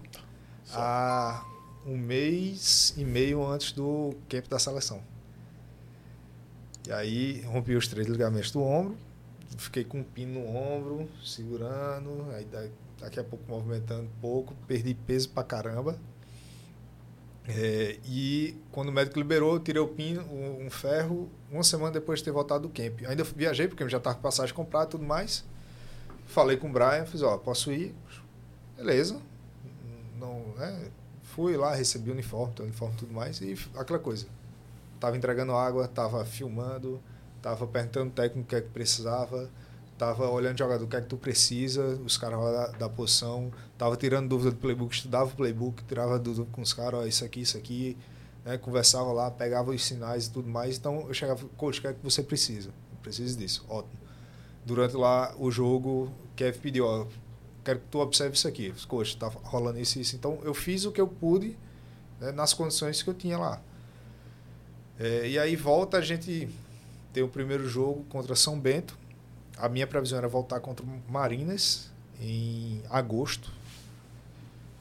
há 0.72 1.44
um 1.84 1.96
mês 1.96 2.94
e 2.96 3.04
meio 3.04 3.44
antes 3.46 3.72
do 3.72 4.14
camp 4.28 4.46
da 4.48 4.58
seleção. 4.58 5.02
E 6.86 6.92
aí 6.92 7.40
rompi 7.42 7.74
os 7.74 7.88
três 7.88 8.06
ligamentos 8.06 8.50
do 8.52 8.62
ombro, 8.62 8.96
fiquei 9.58 9.82
com 9.84 9.98
um 9.98 10.04
pino 10.04 10.40
no 10.40 10.46
ombro, 10.56 11.08
segurando, 11.24 12.30
aí 12.32 12.44
da- 12.44 12.68
daqui 13.00 13.18
a 13.18 13.24
pouco 13.24 13.44
movimentando 13.48 14.04
um 14.04 14.20
pouco, 14.20 14.54
perdi 14.68 14.94
peso 14.94 15.28
pra 15.30 15.42
caramba. 15.42 15.98
É, 17.48 17.98
e 18.04 18.60
quando 18.72 18.88
o 18.88 18.92
médico 18.92 19.18
liberou, 19.18 19.54
eu 19.54 19.60
tirei 19.60 19.80
o 19.80 19.86
pino, 19.86 20.22
um, 20.22 20.66
um 20.66 20.70
ferro, 20.70 21.30
uma 21.50 21.62
semana 21.62 21.92
depois 21.92 22.18
de 22.18 22.24
ter 22.24 22.32
voltado 22.32 22.66
do 22.66 22.68
camp. 22.68 23.02
Ainda 23.06 23.22
viajei, 23.22 23.68
porque 23.68 23.82
eu 23.82 23.88
já 23.88 23.98
estava 23.98 24.16
com 24.16 24.22
passagem 24.22 24.54
comprada 24.54 24.86
e 24.86 24.90
tudo 24.90 25.04
mais. 25.04 25.44
Falei 26.26 26.56
com 26.56 26.68
o 26.68 26.72
Brian, 26.72 27.06
fiz, 27.06 27.22
ó, 27.22 27.36
posso 27.38 27.70
ir? 27.70 27.94
Beleza. 28.76 29.16
Não, 30.18 30.40
né? 30.56 30.90
Fui 31.22 31.56
lá, 31.56 31.74
recebi 31.74 32.10
o 32.10 32.12
uniforme, 32.12 32.54
o 32.58 32.62
uniforme 32.64 32.94
e 32.94 32.98
tudo 32.98 33.12
mais, 33.12 33.40
e 33.40 33.56
aquela 33.76 33.98
coisa. 33.98 34.26
Tava 34.98 35.16
entregando 35.16 35.52
água, 35.52 35.86
tava 35.86 36.24
filmando, 36.24 37.00
tava 37.40 37.66
perguntando 37.66 38.10
o 38.10 38.12
técnico 38.12 38.46
o 38.46 38.48
que 38.48 38.56
é 38.56 38.60
que 38.60 38.70
precisava, 38.70 39.48
tava 39.98 40.28
olhando 40.28 40.54
o 40.54 40.58
jogador 40.58 40.84
o 40.84 40.88
que 40.88 40.96
é 40.96 41.00
que 41.00 41.06
tu 41.06 41.16
precisa, 41.16 41.98
os 42.04 42.18
caras 42.18 42.38
da, 42.38 42.66
da 42.78 42.88
posição, 42.88 43.50
tava 43.78 43.96
tirando 43.96 44.28
dúvida 44.28 44.50
do 44.50 44.56
playbook, 44.56 44.94
estudava 44.94 45.30
o 45.30 45.34
playbook, 45.34 45.82
tirava 45.84 46.18
dúvida 46.18 46.46
com 46.52 46.60
os 46.60 46.72
caras, 46.72 47.00
ó, 47.00 47.06
isso 47.06 47.24
aqui, 47.24 47.40
isso 47.40 47.56
aqui, 47.56 47.96
né? 48.44 48.58
conversava 48.58 49.12
lá, 49.12 49.30
pegava 49.30 49.70
os 49.70 49.84
sinais 49.84 50.26
e 50.26 50.30
tudo 50.30 50.48
mais. 50.48 50.76
Então 50.76 51.06
eu 51.08 51.14
chegava, 51.14 51.46
coach, 51.56 51.78
o 51.78 51.82
que 51.82 51.88
é 51.88 51.92
que 51.92 52.02
você 52.02 52.22
precisa? 52.22 52.68
Eu 52.68 52.98
preciso 53.02 53.38
disso, 53.38 53.64
ótimo. 53.68 53.98
Durante 54.64 54.96
lá 54.96 55.34
o 55.38 55.50
jogo, 55.50 56.12
Kev 56.34 56.58
pediu, 56.58 56.86
ó, 56.86 57.06
quero 57.64 57.80
que 57.80 57.86
tu 57.90 57.98
observe 57.98 58.36
isso 58.36 58.46
aqui. 58.46 58.72
Coach, 58.86 59.16
tá 59.16 59.28
rolando 59.28 59.78
isso 59.78 59.98
isso. 59.98 60.14
Então 60.14 60.38
eu 60.42 60.54
fiz 60.54 60.84
o 60.84 60.92
que 60.92 61.00
eu 61.00 61.08
pude 61.08 61.56
né, 62.20 62.32
nas 62.32 62.52
condições 62.52 63.02
que 63.02 63.10
eu 63.10 63.14
tinha 63.14 63.38
lá. 63.38 63.60
É, 64.98 65.28
e 65.28 65.38
aí 65.38 65.56
volta 65.56 65.98
a 65.98 66.00
gente 66.00 66.48
ter 67.12 67.22
o 67.22 67.28
primeiro 67.28 67.68
jogo 67.68 68.04
contra 68.08 68.34
São 68.34 68.58
Bento. 68.58 68.98
A 69.56 69.68
minha 69.68 69.86
previsão 69.86 70.18
era 70.18 70.28
voltar 70.28 70.60
contra 70.60 70.84
o 70.84 70.88
Marinas 71.10 71.90
em 72.20 72.82
agosto. 72.90 73.50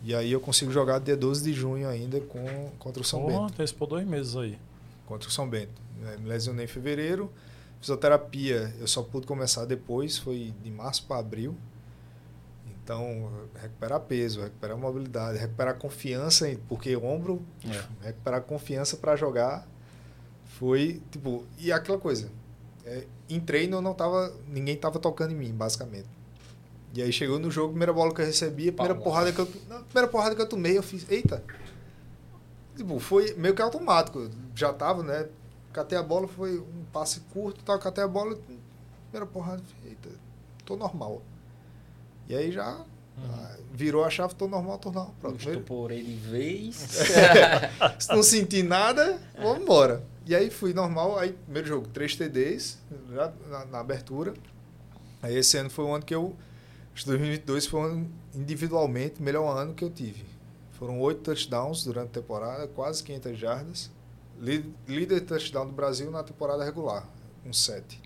E 0.03 0.13
aí 0.13 0.31
eu 0.31 0.39
consigo 0.39 0.71
jogar 0.71 0.99
dia 0.99 1.15
12 1.17 1.43
de 1.43 1.53
junho 1.53 1.87
ainda 1.87 2.19
com, 2.21 2.69
contra 2.77 3.01
o 3.01 3.05
São 3.05 3.21
Porra, 3.21 3.33
Bento. 3.41 3.53
antecipou 3.53 3.87
dois 3.87 4.05
meses 4.05 4.35
aí. 4.35 4.59
Contra 5.05 5.27
o 5.27 5.31
São 5.31 5.49
Bento. 5.49 5.81
né? 5.99 6.17
Me 6.17 6.27
lesionei 6.27 6.65
em 6.65 6.67
fevereiro. 6.67 7.31
Fisioterapia 7.79 8.73
eu 8.79 8.87
só 8.87 9.01
pude 9.03 9.25
começar 9.27 9.65
depois, 9.65 10.17
foi 10.17 10.53
de 10.63 10.69
março 10.71 11.03
para 11.05 11.17
abril. 11.19 11.55
Então, 12.83 13.31
recuperar 13.59 13.99
peso, 14.01 14.41
recuperar 14.43 14.77
mobilidade, 14.77 15.39
recuperar 15.39 15.75
confiança, 15.75 16.55
porque 16.69 16.95
ombro, 16.95 17.41
É. 17.67 18.07
recuperar 18.07 18.41
confiança 18.43 18.95
para 18.97 19.15
jogar 19.15 19.67
foi 20.45 21.01
tipo. 21.11 21.43
E 21.57 21.71
aquela 21.71 21.97
coisa, 21.97 22.29
é, 22.85 23.05
em 23.29 23.39
treino 23.39 23.77
eu 23.77 23.81
não 23.81 23.93
tava, 23.93 24.33
ninguém 24.47 24.75
tava 24.75 24.99
tocando 24.99 25.31
em 25.31 25.35
mim, 25.35 25.51
basicamente. 25.51 26.07
E 26.93 27.01
aí 27.01 27.11
chegou 27.11 27.37
no 27.39 27.51
jogo, 27.51 27.69
primeira 27.69 27.91
bola 27.91 28.13
que 28.13 28.21
eu 28.21 28.25
recebi, 28.25 28.69
a 28.69 28.71
primeira 28.71 28.95
Palmas. 28.95 29.03
porrada 29.03 29.31
que 29.33 29.39
eu, 29.39 29.45
primeira 29.45 30.07
porrada 30.07 30.35
que 30.35 30.41
eu 30.41 30.47
tomei, 30.47 30.77
eu 30.77 30.83
fiz, 30.83 31.05
eita. 31.09 31.43
Tipo, 32.75 32.99
foi 32.99 33.33
meio 33.33 33.53
que 33.53 33.61
automático. 33.61 34.29
Já 34.55 34.71
tava, 34.71 35.03
né? 35.03 35.27
Catei 35.73 35.97
a 35.97 36.03
bola, 36.03 36.27
foi 36.27 36.57
um 36.57 36.85
passe 36.93 37.19
curto, 37.33 37.63
tal, 37.65 37.77
catei 37.79 38.03
a 38.03 38.07
bola, 38.07 38.37
primeira 39.09 39.25
porrada, 39.25 39.61
eita, 39.85 40.09
tô 40.65 40.77
normal. 40.77 41.21
E 42.29 42.35
aí 42.35 42.51
já 42.51 42.85
ah, 43.17 43.55
virou 43.73 44.03
a 44.03 44.09
chave, 44.09 44.35
tô 44.35 44.47
normal, 44.47 44.77
tô 44.77 44.91
normal. 44.91 45.13
Pronto. 45.19 45.37
Estuporei 45.37 46.03
de 46.03 46.13
vez. 46.13 46.75
se 47.99 48.09
não 48.09 48.23
sentir 48.23 48.63
nada, 48.63 49.19
vamos 49.37 49.63
embora. 49.63 50.03
E 50.25 50.35
aí 50.35 50.49
fui 50.49 50.73
normal, 50.73 51.17
aí 51.19 51.33
primeiro 51.33 51.67
jogo, 51.67 51.87
3 51.89 52.15
TDs, 52.15 52.79
já 53.13 53.31
na, 53.49 53.65
na 53.65 53.79
abertura. 53.79 54.33
Aí 55.21 55.35
esse 55.35 55.57
ano 55.57 55.69
foi 55.69 55.85
o 55.85 55.93
ano 55.93 56.03
que 56.03 56.15
eu. 56.15 56.35
Acho 56.93 57.03
que 57.03 57.09
2022 57.09 57.67
foi 57.67 57.79
o 57.81 57.83
ano, 57.83 58.11
individualmente, 58.33 59.21
melhor 59.21 59.55
ano 59.55 59.73
que 59.73 59.83
eu 59.83 59.89
tive. 59.89 60.23
Foram 60.73 60.99
oito 61.01 61.21
touchdowns 61.21 61.83
durante 61.83 62.07
a 62.07 62.21
temporada, 62.21 62.67
quase 62.67 63.03
500 63.03 63.37
jardas. 63.37 63.91
Lí- 64.39 64.73
Líder 64.87 65.19
de 65.21 65.25
touchdown 65.27 65.67
do 65.67 65.71
Brasil 65.73 66.09
na 66.11 66.23
temporada 66.23 66.63
regular, 66.63 67.07
com 67.43 67.53
sete. 67.53 67.99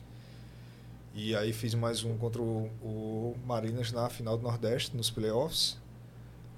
E 1.14 1.36
aí 1.36 1.52
fiz 1.54 1.74
mais 1.74 2.04
um 2.04 2.18
contra 2.18 2.42
o, 2.42 2.70
o 2.84 3.36
Marinas 3.46 3.92
na 3.92 4.10
final 4.10 4.38
do 4.38 4.44
Nordeste, 4.44 4.96
nos 4.96 5.10
playoffs. 5.10 5.78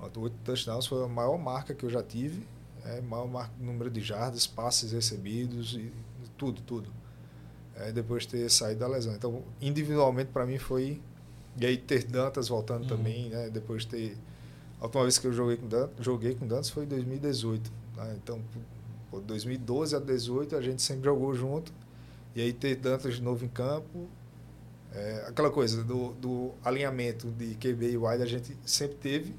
Oito 0.01 0.35
touchdowns 0.43 0.87
foi 0.87 1.03
a 1.03 1.07
maior 1.07 1.37
marca 1.37 1.73
que 1.73 1.85
eu 1.85 1.89
já 1.89 2.01
tive. 2.03 2.45
É, 2.85 3.01
maior 3.01 3.27
marca, 3.27 3.53
número 3.59 3.89
de 3.89 4.01
jardas, 4.01 4.47
passes 4.47 4.91
recebidos 4.91 5.73
e 5.73 5.91
tudo, 6.37 6.61
tudo. 6.61 6.89
É, 7.75 7.91
depois 7.91 8.23
de 8.23 8.29
ter 8.29 8.49
saído 8.49 8.79
da 8.81 8.87
lesão. 8.87 9.13
Então, 9.15 9.43
individualmente, 9.61 10.31
para 10.31 10.45
mim 10.45 10.57
foi. 10.57 11.01
E 11.59 11.65
aí 11.65 11.77
ter 11.77 12.03
Dantas 12.05 12.47
voltando 12.47 12.83
Uhum. 12.83 12.87
também, 12.97 13.29
né? 13.29 13.49
Depois 13.49 13.83
de 13.83 13.89
ter. 13.89 14.17
A 14.79 14.85
última 14.85 15.03
vez 15.03 15.17
que 15.19 15.27
eu 15.27 15.33
joguei 15.33 15.57
com 15.57 15.67
Dantas, 15.67 16.03
joguei 16.03 16.33
com 16.35 16.47
Dantas 16.47 16.69
foi 16.69 16.83
em 16.85 16.87
2018. 16.87 17.71
né? 17.95 18.15
Então, 18.21 18.41
pô, 19.11 19.19
2012 19.19 19.95
a 19.95 19.99
2018 19.99 20.55
a 20.55 20.61
gente 20.61 20.81
sempre 20.81 21.05
jogou 21.05 21.33
junto. 21.35 21.71
E 22.35 22.41
aí 22.41 22.51
ter 22.53 22.75
Dantas 22.75 23.15
de 23.15 23.21
novo 23.21 23.45
em 23.45 23.49
campo. 23.49 24.07
é, 24.93 25.25
aquela 25.27 25.49
coisa 25.51 25.83
do, 25.83 26.11
do 26.13 26.51
alinhamento 26.63 27.27
de 27.31 27.55
QB 27.55 27.91
e 27.91 27.97
wide 27.97 28.23
a 28.23 28.25
gente 28.25 28.57
sempre 28.65 28.97
teve. 28.97 29.33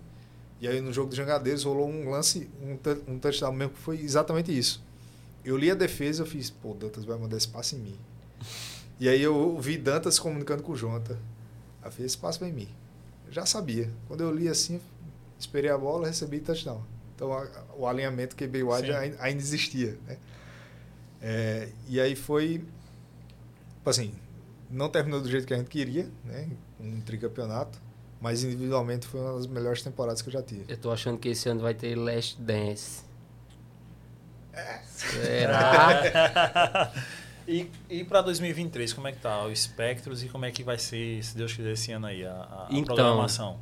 E 0.62 0.68
aí 0.68 0.80
no 0.80 0.92
jogo 0.92 1.08
dos 1.08 1.16
Jangadeiros 1.16 1.64
rolou 1.64 1.88
um 1.90 2.08
lance, 2.08 2.48
um, 2.62 2.78
um 3.14 3.18
touchdown 3.18 3.52
mesmo 3.52 3.74
que 3.74 3.80
foi 3.80 3.98
exatamente 4.00 4.56
isso. 4.56 4.80
Eu 5.44 5.56
li 5.56 5.68
a 5.68 5.74
defesa 5.74 6.22
eu 6.22 6.26
fiz, 6.26 6.50
pô, 6.50 6.72
Dantas 6.72 7.04
vai 7.04 7.18
mandar 7.18 7.36
esse 7.36 7.48
passe 7.48 7.74
em 7.74 7.80
mim. 7.80 7.98
E 9.00 9.08
aí 9.08 9.20
eu 9.20 9.58
vi 9.60 9.76
Dantas 9.76 10.20
comunicando 10.20 10.62
com 10.62 10.70
o 10.70 10.76
Jonta. 10.76 11.14
Aí 11.82 11.88
eu 11.88 11.92
fiz, 11.92 12.06
esse 12.06 12.18
passe 12.18 12.38
vai 12.38 12.50
em 12.50 12.52
mim. 12.52 12.68
Eu 13.26 13.32
já 13.32 13.44
sabia. 13.44 13.90
Quando 14.06 14.20
eu 14.22 14.32
li 14.32 14.48
assim, 14.48 14.80
esperei 15.36 15.68
a 15.68 15.76
bola, 15.76 16.06
recebi 16.06 16.38
touchdown. 16.38 16.80
Então 17.16 17.32
a- 17.32 17.48
o 17.76 17.84
alinhamento 17.86 18.36
QB 18.36 18.62
wide 18.62 18.92
ainda, 18.92 19.16
ainda 19.20 19.42
existia. 19.42 19.98
Né? 20.06 20.16
É, 21.20 21.68
e 21.88 22.00
aí 22.00 22.14
foi, 22.14 22.58
tipo 23.78 23.90
assim, 23.90 24.14
não 24.70 24.88
terminou 24.88 25.20
do 25.20 25.28
jeito 25.28 25.44
que 25.46 25.54
a 25.54 25.56
gente 25.56 25.68
queria, 25.68 26.08
né? 26.24 26.48
Um 26.80 27.00
tricampeonato. 27.00 27.80
Mas 28.22 28.44
individualmente 28.44 29.04
foi 29.04 29.20
uma 29.20 29.32
das 29.34 29.48
melhores 29.48 29.82
temporadas 29.82 30.22
que 30.22 30.28
eu 30.28 30.32
já 30.32 30.40
tive. 30.42 30.64
Eu 30.68 30.76
tô 30.76 30.92
achando 30.92 31.18
que 31.18 31.28
esse 31.30 31.48
ano 31.48 31.60
vai 31.60 31.74
ter 31.74 31.96
Last 31.96 32.40
Dance. 32.40 33.02
É. 34.52 34.78
Será? 34.86 36.92
e 37.48 37.68
e 37.90 38.04
para 38.04 38.22
2023, 38.22 38.92
como 38.92 39.08
é 39.08 39.12
que 39.12 39.18
tá 39.18 39.44
o 39.44 39.54
Spectros 39.56 40.22
e 40.22 40.28
como 40.28 40.44
é 40.44 40.52
que 40.52 40.62
vai 40.62 40.78
ser, 40.78 41.22
se 41.24 41.36
Deus 41.36 41.52
quiser, 41.52 41.72
esse 41.72 41.90
ano 41.90 42.06
aí, 42.06 42.24
a, 42.24 42.30
a 42.32 42.68
Então, 42.70 42.94
programação? 42.94 43.58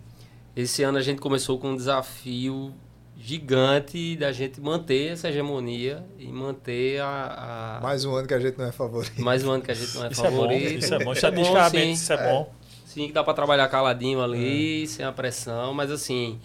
Esse 0.54 0.82
ano 0.82 0.98
a 0.98 1.02
gente 1.02 1.20
começou 1.20 1.58
com 1.58 1.70
um 1.70 1.76
desafio 1.76 2.74
gigante 3.16 4.16
da 4.16 4.32
gente 4.32 4.60
manter 4.60 5.12
essa 5.12 5.28
hegemonia 5.28 6.04
e 6.18 6.26
manter 6.26 7.00
a. 7.00 7.78
a- 7.78 7.80
Mais 7.82 8.04
um 8.04 8.14
ano 8.14 8.26
que 8.28 8.34
a 8.34 8.40
gente 8.40 8.58
não 8.58 8.66
é 8.66 8.72
favorito. 8.72 9.22
mais 9.22 9.42
um 9.44 9.52
ano 9.52 9.62
que 9.62 9.70
a 9.70 9.74
gente 9.74 9.94
não 9.94 10.04
é 10.06 10.10
Isso 10.10 10.26
é 10.26 10.30
bom, 10.30 10.36
favorito. 10.36 10.84
isso 10.84 10.94
é 10.94 10.98
bom. 10.98 11.04
bom, 11.06 11.12
Estatisticamente, 11.12 11.86
sim. 11.86 11.92
isso 11.92 12.12
é, 12.12 12.30
bom. 12.32 12.52
Sim, 12.90 13.06
que 13.06 13.12
dá 13.12 13.22
para 13.22 13.34
trabalhar 13.34 13.68
caladinho 13.68 14.20
ali, 14.20 14.84
sem 14.88 15.06
a 15.06 15.12
pressão, 15.12 15.72
mas 15.72 15.92
assim, 15.92 16.40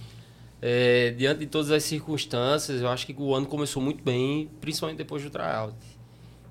é, 0.61 1.09
diante 1.17 1.39
de 1.39 1.47
todas 1.47 1.72
as 1.72 1.84
circunstâncias, 1.84 2.84
eu 2.84 2.88
acho 2.88 3.07
que 3.07 3.15
o 3.17 3.34
ano 3.34 3.47
começou 3.47 3.81
muito 3.81 4.03
bem, 4.03 4.47
principalmente 4.61 4.99
depois 4.99 5.23
do 5.23 5.31
tryout. 5.31 5.76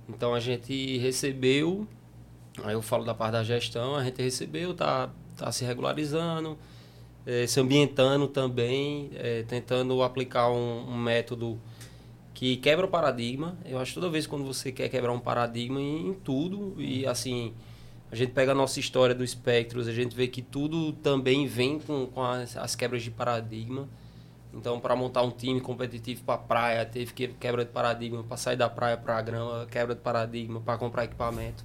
Então 0.09 0.35
a 0.35 0.41
gente 0.41 0.99
recebeu, 0.99 1.87
aí 2.65 2.75
eu 2.75 2.83
falo 2.83 3.05
da 3.05 3.15
parte 3.15 3.35
da 3.35 3.45
gestão, 3.45 3.95
a 3.95 4.03
gente 4.03 4.21
recebeu, 4.21 4.75
tá, 4.75 5.11
tá 5.37 5.53
se 5.53 5.65
regularizando, 5.65 6.59
é, 7.25 7.47
se 7.47 7.61
ambientando 7.61 8.27
também, 8.27 9.12
é, 9.15 9.45
tentando 9.45 10.03
aplicar 10.03 10.51
um, 10.51 10.89
um 10.89 10.99
método 10.99 11.57
que 12.35 12.57
quebra 12.57 12.85
o 12.85 12.89
paradigma. 12.89 13.57
Eu 13.65 13.79
acho 13.79 13.93
que 13.93 14.01
toda 14.01 14.11
vez 14.11 14.27
quando 14.27 14.45
você 14.45 14.73
quer 14.73 14.89
quebrar 14.89 15.12
um 15.12 15.21
paradigma 15.21 15.81
em, 15.81 16.09
em 16.09 16.15
tudo, 16.15 16.75
e 16.79 17.07
assim, 17.07 17.55
a 18.15 18.16
gente 18.16 18.31
pega 18.31 18.53
a 18.53 18.55
nossa 18.55 18.78
história 18.78 19.12
do 19.12 19.27
Spectros, 19.27 19.89
a 19.89 19.93
gente 19.93 20.15
vê 20.15 20.28
que 20.28 20.41
tudo 20.41 20.93
também 20.93 21.49
vem 21.49 21.81
com, 21.81 22.07
com 22.07 22.23
as, 22.23 22.57
as 22.57 22.77
quebras 22.77 23.03
de 23.03 23.11
paradigma. 23.11 23.89
Então, 24.53 24.78
para 24.78 24.95
montar 24.95 25.23
um 25.23 25.32
time 25.32 25.61
competitivo 25.61 26.23
para 26.23 26.39
praia, 26.39 26.86
teve 26.86 27.12
que 27.12 27.27
quebra 27.27 27.65
de 27.65 27.73
paradigma, 27.73 28.23
para 28.23 28.36
sair 28.36 28.55
da 28.55 28.70
praia 28.70 28.97
para 28.97 29.19
a 29.19 29.20
grama, 29.20 29.66
quebra 29.69 29.97
de 29.97 30.01
paradigma, 30.01 30.61
para 30.61 30.78
comprar 30.78 31.07
equipamento. 31.07 31.65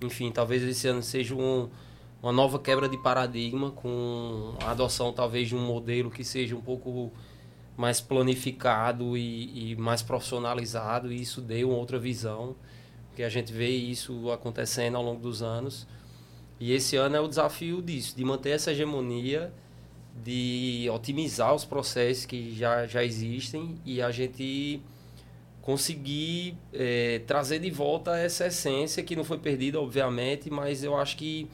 Enfim, 0.00 0.32
talvez 0.32 0.62
esse 0.62 0.88
ano 0.88 1.02
seja 1.02 1.34
um, 1.34 1.68
uma 2.22 2.32
nova 2.32 2.58
quebra 2.58 2.88
de 2.88 2.96
paradigma, 2.96 3.70
com 3.70 4.54
a 4.62 4.70
adoção 4.70 5.12
talvez 5.12 5.48
de 5.48 5.54
um 5.54 5.66
modelo 5.66 6.10
que 6.10 6.24
seja 6.24 6.56
um 6.56 6.62
pouco 6.62 7.12
mais 7.76 8.00
planificado 8.00 9.18
e, 9.18 9.72
e 9.72 9.76
mais 9.76 10.00
profissionalizado, 10.00 11.12
e 11.12 11.20
isso 11.20 11.42
deu 11.42 11.68
outra 11.68 11.98
visão, 11.98 12.56
porque 13.14 13.22
a 13.22 13.28
gente 13.28 13.52
vê 13.52 13.68
isso 13.68 14.28
acontecendo 14.32 14.96
ao 14.96 15.02
longo 15.04 15.20
dos 15.20 15.40
anos. 15.40 15.86
E 16.58 16.72
esse 16.72 16.96
ano 16.96 17.14
é 17.14 17.20
o 17.20 17.28
desafio 17.28 17.80
disso, 17.80 18.16
de 18.16 18.24
manter 18.24 18.50
essa 18.50 18.72
hegemonia, 18.72 19.52
de 20.24 20.88
otimizar 20.92 21.54
os 21.54 21.64
processos 21.64 22.26
que 22.26 22.52
já, 22.56 22.88
já 22.88 23.04
existem 23.04 23.76
e 23.84 24.02
a 24.02 24.10
gente 24.10 24.82
conseguir 25.62 26.56
eh, 26.72 27.22
trazer 27.24 27.60
de 27.60 27.70
volta 27.70 28.18
essa 28.18 28.48
essência 28.48 29.00
que 29.00 29.14
não 29.14 29.22
foi 29.22 29.38
perdida, 29.38 29.80
obviamente, 29.80 30.50
mas 30.50 30.82
eu 30.82 30.96
acho 30.96 31.16
que 31.16 31.48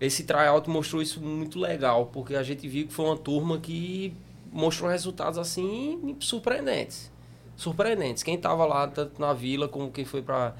esse 0.00 0.24
tryout 0.24 0.68
mostrou 0.68 1.00
isso 1.00 1.20
muito 1.20 1.60
legal, 1.60 2.06
porque 2.06 2.34
a 2.34 2.42
gente 2.42 2.66
viu 2.66 2.88
que 2.88 2.92
foi 2.92 3.04
uma 3.04 3.16
turma 3.16 3.58
que 3.58 4.12
mostrou 4.50 4.90
resultados 4.90 5.38
assim 5.38 6.16
surpreendentes. 6.18 7.08
Surpreendentes. 7.56 8.24
Quem 8.24 8.34
estava 8.34 8.66
lá, 8.66 8.88
tanto 8.88 9.20
na 9.20 9.32
vila 9.32 9.68
como 9.68 9.92
quem 9.92 10.04
foi 10.04 10.22
para 10.22 10.54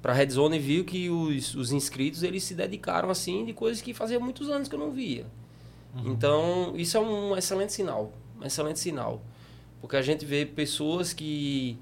para 0.00 0.12
Red 0.12 0.30
Zone, 0.30 0.58
viu 0.58 0.84
que 0.84 1.10
os, 1.10 1.54
os 1.54 1.72
inscritos 1.72 2.22
eles 2.22 2.44
se 2.44 2.54
dedicaram 2.54 3.10
assim 3.10 3.44
de 3.44 3.52
coisas 3.52 3.82
que 3.82 3.92
fazia 3.92 4.20
muitos 4.20 4.48
anos 4.48 4.68
que 4.68 4.74
eu 4.74 4.78
não 4.78 4.90
via. 4.90 5.26
Então, 6.04 6.74
isso 6.76 6.96
é 6.96 7.00
um 7.00 7.36
excelente 7.36 7.72
sinal. 7.72 8.12
Um 8.40 8.44
excelente 8.44 8.78
sinal. 8.78 9.20
Porque 9.80 9.96
a 9.96 10.02
gente 10.02 10.24
vê 10.24 10.44
pessoas 10.44 11.12
que, 11.12 11.78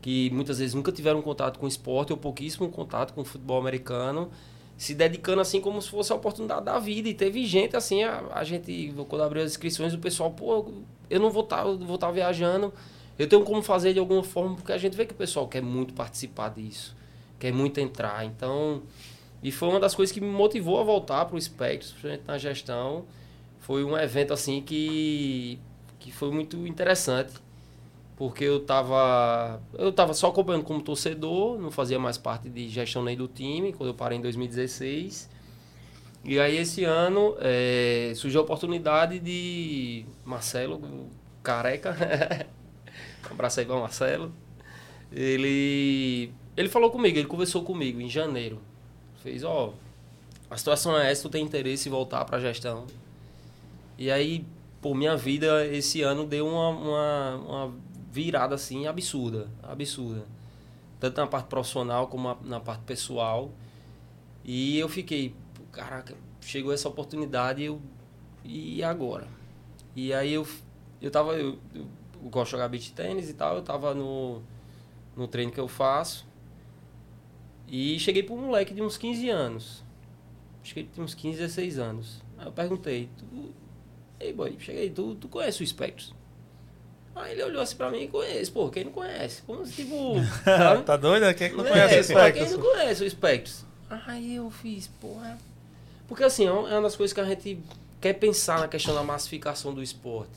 que 0.00 0.30
muitas 0.30 0.58
vezes 0.58 0.74
nunca 0.74 0.92
tiveram 0.92 1.20
contato 1.20 1.58
com 1.58 1.66
esporte 1.66 2.12
ou 2.12 2.18
pouquíssimo 2.18 2.68
contato 2.70 3.12
com 3.12 3.24
futebol 3.24 3.58
americano, 3.58 4.30
se 4.76 4.94
dedicando 4.94 5.40
assim 5.40 5.60
como 5.60 5.80
se 5.80 5.88
fosse 5.88 6.12
a 6.12 6.16
oportunidade 6.16 6.64
da 6.64 6.78
vida. 6.78 7.08
E 7.08 7.14
teve 7.14 7.44
gente 7.46 7.76
assim, 7.76 8.02
a, 8.02 8.22
a 8.32 8.44
gente, 8.44 8.94
quando 9.08 9.22
abriu 9.22 9.42
as 9.42 9.52
inscrições, 9.52 9.92
o 9.94 9.98
pessoal, 9.98 10.30
pô, 10.30 10.72
eu 11.08 11.20
não 11.20 11.30
vou 11.30 11.44
estar 11.44 11.64
vou 11.64 11.98
tá 11.98 12.10
viajando, 12.10 12.72
eu 13.18 13.28
tenho 13.28 13.44
como 13.44 13.62
fazer 13.62 13.92
de 13.92 13.98
alguma 13.98 14.22
forma, 14.22 14.56
porque 14.56 14.72
a 14.72 14.78
gente 14.78 14.96
vê 14.96 15.06
que 15.06 15.12
o 15.12 15.16
pessoal 15.16 15.46
quer 15.46 15.62
muito 15.62 15.94
participar 15.94 16.50
disso, 16.50 16.94
quer 17.44 17.52
muito 17.52 17.78
entrar. 17.78 18.24
Então, 18.24 18.82
e 19.42 19.52
foi 19.52 19.68
uma 19.68 19.78
das 19.78 19.94
coisas 19.94 20.10
que 20.10 20.18
me 20.20 20.26
motivou 20.26 20.80
a 20.80 20.82
voltar 20.82 21.26
para 21.26 21.36
o 21.36 21.40
Spectrum, 21.40 21.90
principalmente 21.90 22.22
na 22.26 22.38
gestão. 22.38 23.04
Foi 23.60 23.84
um 23.84 23.94
evento 23.98 24.32
assim 24.32 24.62
que, 24.62 25.58
que 25.98 26.10
foi 26.10 26.30
muito 26.30 26.66
interessante, 26.66 27.34
porque 28.16 28.44
eu 28.44 28.58
estava 28.58 29.60
eu 29.74 29.92
tava 29.92 30.14
só 30.14 30.28
acompanhando 30.28 30.64
como 30.64 30.80
torcedor, 30.80 31.58
não 31.58 31.70
fazia 31.70 31.98
mais 31.98 32.16
parte 32.16 32.48
de 32.48 32.66
gestão 32.66 33.04
nem 33.04 33.14
do 33.14 33.28
time, 33.28 33.74
quando 33.74 33.90
eu 33.90 33.94
parei 33.94 34.16
em 34.16 34.22
2016. 34.22 35.28
E 36.24 36.40
aí 36.40 36.56
esse 36.56 36.84
ano 36.84 37.36
eh, 37.40 38.14
surgiu 38.16 38.40
a 38.40 38.44
oportunidade 38.44 39.18
de 39.18 40.06
Marcelo, 40.24 41.10
careca, 41.42 41.94
um 43.28 43.34
abraço 43.34 43.60
aí 43.60 43.66
para 43.66 43.76
Marcelo, 43.76 44.32
ele, 45.12 46.32
ele 46.56 46.68
falou 46.68 46.90
comigo, 46.90 47.18
ele 47.18 47.26
conversou 47.26 47.62
comigo 47.62 48.00
em 48.00 48.08
janeiro. 48.08 48.60
Fez, 49.22 49.42
ó, 49.42 49.74
a 50.50 50.56
situação 50.56 50.96
é 50.98 51.10
essa, 51.10 51.22
tu 51.22 51.30
tem 51.30 51.44
interesse 51.44 51.88
em 51.88 51.92
voltar 51.92 52.24
para 52.24 52.36
a 52.36 52.40
gestão. 52.40 52.86
E 53.98 54.10
aí, 54.10 54.44
por 54.80 54.94
minha 54.94 55.16
vida, 55.16 55.66
esse 55.66 56.02
ano 56.02 56.26
deu 56.26 56.46
uma, 56.46 56.68
uma, 56.68 57.36
uma 57.36 57.74
virada 58.10 58.54
assim 58.54 58.86
absurda, 58.86 59.48
absurda. 59.62 60.24
Tanto 61.00 61.20
na 61.20 61.26
parte 61.26 61.46
profissional 61.46 62.06
como 62.06 62.36
na, 62.42 62.60
parte 62.60 62.82
pessoal. 62.84 63.50
E 64.44 64.78
eu 64.78 64.88
fiquei, 64.88 65.34
caraca, 65.72 66.14
chegou 66.40 66.72
essa 66.72 66.88
oportunidade 66.88 67.62
eu, 67.64 67.80
e 68.44 68.82
agora? 68.82 69.26
E 69.96 70.12
aí 70.12 70.34
eu, 70.34 70.46
eu 71.00 71.10
tava, 71.10 71.34
eu, 71.34 71.58
eu 71.74 71.86
gosto 72.30 72.46
de 72.46 72.50
jogar 72.52 72.68
beach 72.68 72.92
tênis 72.92 73.28
e 73.28 73.34
tal, 73.34 73.56
eu 73.56 73.62
tava 73.62 73.94
no, 73.94 74.42
no 75.16 75.26
treino 75.26 75.50
que 75.50 75.60
eu 75.60 75.68
faço. 75.68 76.26
E 77.76 77.98
cheguei 77.98 78.22
para 78.22 78.36
um 78.36 78.46
moleque 78.46 78.72
de 78.72 78.80
uns 78.80 78.96
15 78.96 79.28
anos. 79.30 79.82
Acho 80.62 80.74
que 80.74 80.78
ele 80.80 80.90
tinha 80.94 81.04
uns 81.04 81.12
15, 81.12 81.38
16 81.38 81.78
anos. 81.80 82.22
Aí 82.38 82.46
eu 82.46 82.52
perguntei, 82.52 83.08
tu, 83.18 83.52
ei 84.20 84.32
boy, 84.32 84.56
cheguei, 84.60 84.88
tu, 84.90 85.16
tu 85.16 85.26
conhece 85.26 85.60
o 85.60 85.66
Spectros? 85.66 86.14
Aí 87.16 87.32
ele 87.32 87.42
olhou 87.42 87.60
assim 87.60 87.74
pra 87.74 87.90
mim 87.90 88.02
e 88.02 88.06
conhece, 88.08 88.48
pô, 88.52 88.68
quem 88.68 88.84
não 88.84 88.92
conhece? 88.92 89.42
Como 89.42 89.66
se, 89.66 89.72
tipo. 89.72 90.14
tá 90.86 90.96
doido? 90.96 91.34
Quem 91.34 91.48
é 91.48 91.50
que 91.50 91.56
não 91.56 91.66
É, 91.66 91.70
conhece 91.70 92.12
pô, 92.12 92.20
Quem 92.20 92.30
Spectros? 92.30 92.52
não 92.52 92.60
conhece 92.60 93.04
o 93.04 93.10
Spectros? 93.10 93.64
Aí 94.06 94.36
eu 94.36 94.48
fiz, 94.52 94.86
porra. 94.86 95.36
Porque 96.06 96.22
assim, 96.22 96.46
é 96.46 96.52
uma 96.52 96.82
das 96.82 96.94
coisas 96.94 97.12
que 97.12 97.20
a 97.20 97.24
gente 97.24 97.58
quer 98.00 98.12
pensar 98.12 98.60
na 98.60 98.68
questão 98.68 98.94
da 98.94 99.02
massificação 99.02 99.74
do 99.74 99.82
esporte. 99.82 100.30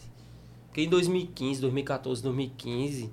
Porque 0.66 0.82
em 0.82 0.90
2015, 0.90 1.62
2014, 1.62 2.24
2015, 2.24 3.12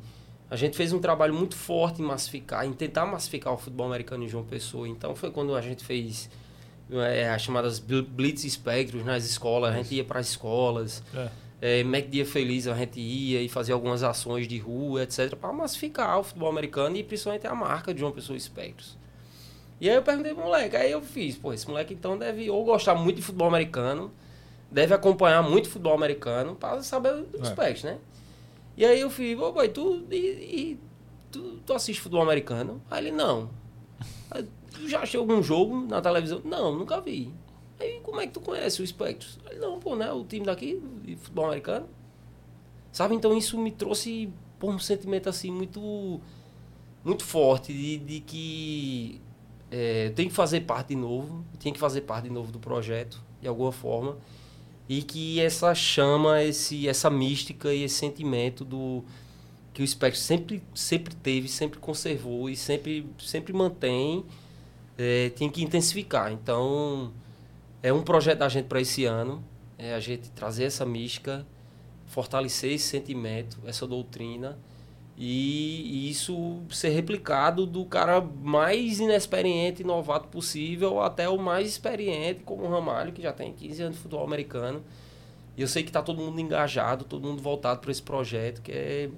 a 0.54 0.56
gente 0.56 0.76
fez 0.76 0.92
um 0.92 0.98
trabalho 1.00 1.34
muito 1.34 1.56
forte 1.56 2.00
em 2.00 2.04
massificar, 2.04 2.64
em 2.64 2.72
tentar 2.72 3.04
massificar 3.06 3.52
o 3.52 3.56
futebol 3.58 3.86
americano 3.86 4.22
em 4.24 4.28
João 4.28 4.44
Pessoa. 4.44 4.88
Então 4.88 5.14
foi 5.16 5.30
quando 5.30 5.54
a 5.56 5.60
gente 5.60 5.84
fez 5.84 6.30
é, 6.90 7.28
as 7.28 7.42
chamadas 7.42 7.78
bl- 7.80 8.02
Blitz 8.02 8.42
Spectros 8.52 9.04
nas 9.04 9.24
escolas, 9.24 9.74
a 9.74 9.76
gente 9.78 9.94
ia 9.94 10.04
para 10.04 10.20
as 10.20 10.28
escolas. 10.28 11.02
É. 11.14 11.28
É, 11.80 11.82
Mac 11.84 12.08
Dia 12.08 12.26
Feliz 12.26 12.66
a 12.68 12.74
gente 12.74 13.00
ia 13.00 13.40
e 13.42 13.48
fazia 13.48 13.74
algumas 13.74 14.02
ações 14.02 14.46
de 14.46 14.58
rua, 14.58 15.02
etc, 15.02 15.34
para 15.34 15.52
massificar 15.52 16.18
o 16.20 16.22
futebol 16.22 16.48
americano 16.50 16.94
e 16.96 17.02
principalmente 17.02 17.46
a 17.46 17.54
marca 17.54 17.92
de 17.94 18.00
João 18.00 18.12
Pessoa 18.12 18.36
Espectros. 18.36 18.98
E 19.80 19.88
aí 19.88 19.96
eu 19.96 20.02
perguntei 20.02 20.34
pro 20.34 20.44
moleque, 20.44 20.76
aí 20.76 20.90
eu 20.92 21.00
fiz, 21.02 21.36
pô, 21.36 21.52
esse 21.52 21.66
moleque 21.66 21.94
então 21.94 22.16
deve 22.18 22.48
ou 22.50 22.64
gostar 22.64 22.94
muito 22.94 23.16
de 23.16 23.22
futebol 23.22 23.48
americano, 23.48 24.12
deve 24.70 24.92
acompanhar 24.94 25.42
muito 25.42 25.68
futebol 25.68 25.94
americano 25.94 26.54
para 26.54 26.82
saber 26.82 27.14
os 27.32 27.48
É. 27.48 27.52
specs, 27.52 27.82
né? 27.82 27.98
E 28.76 28.84
aí 28.84 29.00
eu 29.00 29.10
fiz, 29.10 29.38
ô 29.38 29.52
boy, 29.52 29.68
tu, 29.68 30.04
e, 30.10 30.16
e 30.16 30.80
tu, 31.30 31.58
tu 31.64 31.72
assiste 31.72 32.00
futebol 32.00 32.22
americano? 32.22 32.82
Aí 32.90 33.06
ele, 33.06 33.12
não. 33.12 33.50
Aí, 34.30 34.48
tu 34.72 34.88
já 34.88 35.00
achou 35.00 35.20
algum 35.20 35.42
jogo 35.42 35.86
na 35.86 36.00
televisão? 36.00 36.40
Não, 36.44 36.74
nunca 36.76 37.00
vi. 37.00 37.32
Aí 37.78 38.00
como 38.02 38.20
é 38.20 38.26
que 38.26 38.32
tu 38.32 38.40
conhece 38.40 38.82
o 38.82 38.86
Spectros? 38.86 39.38
Aí, 39.48 39.58
não, 39.58 39.78
pô, 39.78 39.94
né? 39.96 40.10
O 40.12 40.24
time 40.24 40.46
daqui 40.46 40.82
de 41.02 41.16
futebol 41.16 41.46
americano. 41.46 41.88
Sabe, 42.92 43.14
então 43.14 43.36
isso 43.36 43.58
me 43.58 43.72
trouxe 43.72 44.32
pô, 44.58 44.70
um 44.70 44.78
sentimento 44.78 45.28
assim 45.28 45.50
muito 45.50 46.20
muito 47.04 47.24
forte 47.24 47.72
de, 47.72 47.98
de 47.98 48.20
que 48.20 49.20
é, 49.70 50.06
eu 50.06 50.14
tenho 50.14 50.28
que 50.30 50.34
fazer 50.34 50.60
parte 50.60 50.88
de 50.88 50.96
novo, 50.96 51.44
eu 51.52 51.58
tenho 51.58 51.74
que 51.74 51.80
fazer 51.80 52.02
parte 52.02 52.24
de 52.24 52.30
novo 52.30 52.50
do 52.52 52.58
projeto, 52.58 53.20
de 53.42 53.48
alguma 53.48 53.72
forma, 53.72 54.16
e 54.88 55.02
que 55.02 55.40
essa 55.40 55.74
chama, 55.74 56.42
esse, 56.42 56.88
essa 56.88 57.08
mística 57.08 57.72
e 57.72 57.82
esse 57.84 57.94
sentimento 57.94 58.64
do 58.64 59.04
que 59.72 59.82
o 59.82 59.86
Spectrum 59.86 60.22
sempre, 60.22 60.62
sempre 60.74 61.14
teve, 61.16 61.48
sempre 61.48 61.78
conservou 61.80 62.48
e 62.48 62.56
sempre, 62.56 63.06
sempre 63.18 63.52
mantém, 63.52 64.24
é, 64.96 65.30
tem 65.30 65.50
que 65.50 65.62
intensificar. 65.62 66.32
Então, 66.32 67.12
é 67.82 67.92
um 67.92 68.02
projeto 68.02 68.38
da 68.38 68.48
gente 68.48 68.66
para 68.66 68.80
esse 68.80 69.04
ano, 69.04 69.42
é 69.76 69.94
a 69.94 70.00
gente 70.00 70.30
trazer 70.30 70.64
essa 70.64 70.86
mística, 70.86 71.44
fortalecer 72.06 72.72
esse 72.72 72.86
sentimento, 72.86 73.58
essa 73.66 73.86
doutrina, 73.86 74.56
e, 75.16 76.10
isso 76.10 76.62
ser 76.70 76.90
replicado 76.90 77.66
do 77.66 77.84
cara 77.84 78.20
mais 78.20 78.98
inexperiente 78.98 79.82
e 79.82 79.84
novato 79.84 80.28
possível 80.28 81.00
até 81.00 81.28
o 81.28 81.38
mais 81.38 81.68
experiente, 81.68 82.40
como 82.44 82.64
o 82.64 82.70
Ramalho, 82.70 83.12
que 83.12 83.22
já 83.22 83.32
tem 83.32 83.52
15 83.52 83.82
anos 83.82 83.96
de 83.96 84.02
futebol 84.02 84.24
americano. 84.24 84.82
E 85.56 85.62
eu 85.62 85.68
sei 85.68 85.84
que 85.84 85.90
está 85.90 86.02
todo 86.02 86.20
mundo 86.20 86.40
engajado, 86.40 87.04
todo 87.04 87.28
mundo 87.28 87.40
voltado 87.40 87.80
para 87.80 87.92
esse 87.92 88.02
projeto, 88.02 88.60
que 88.60 88.72
é, 88.72 89.08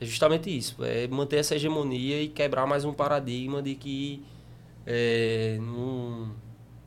é 0.00 0.04
justamente 0.06 0.56
isso, 0.56 0.82
é 0.82 1.06
manter 1.06 1.36
essa 1.36 1.54
hegemonia 1.54 2.22
e 2.22 2.28
quebrar 2.28 2.66
mais 2.66 2.84
um 2.86 2.94
paradigma 2.94 3.60
de 3.60 3.74
que 3.74 4.22
é, 4.86 5.58
não, 5.60 6.34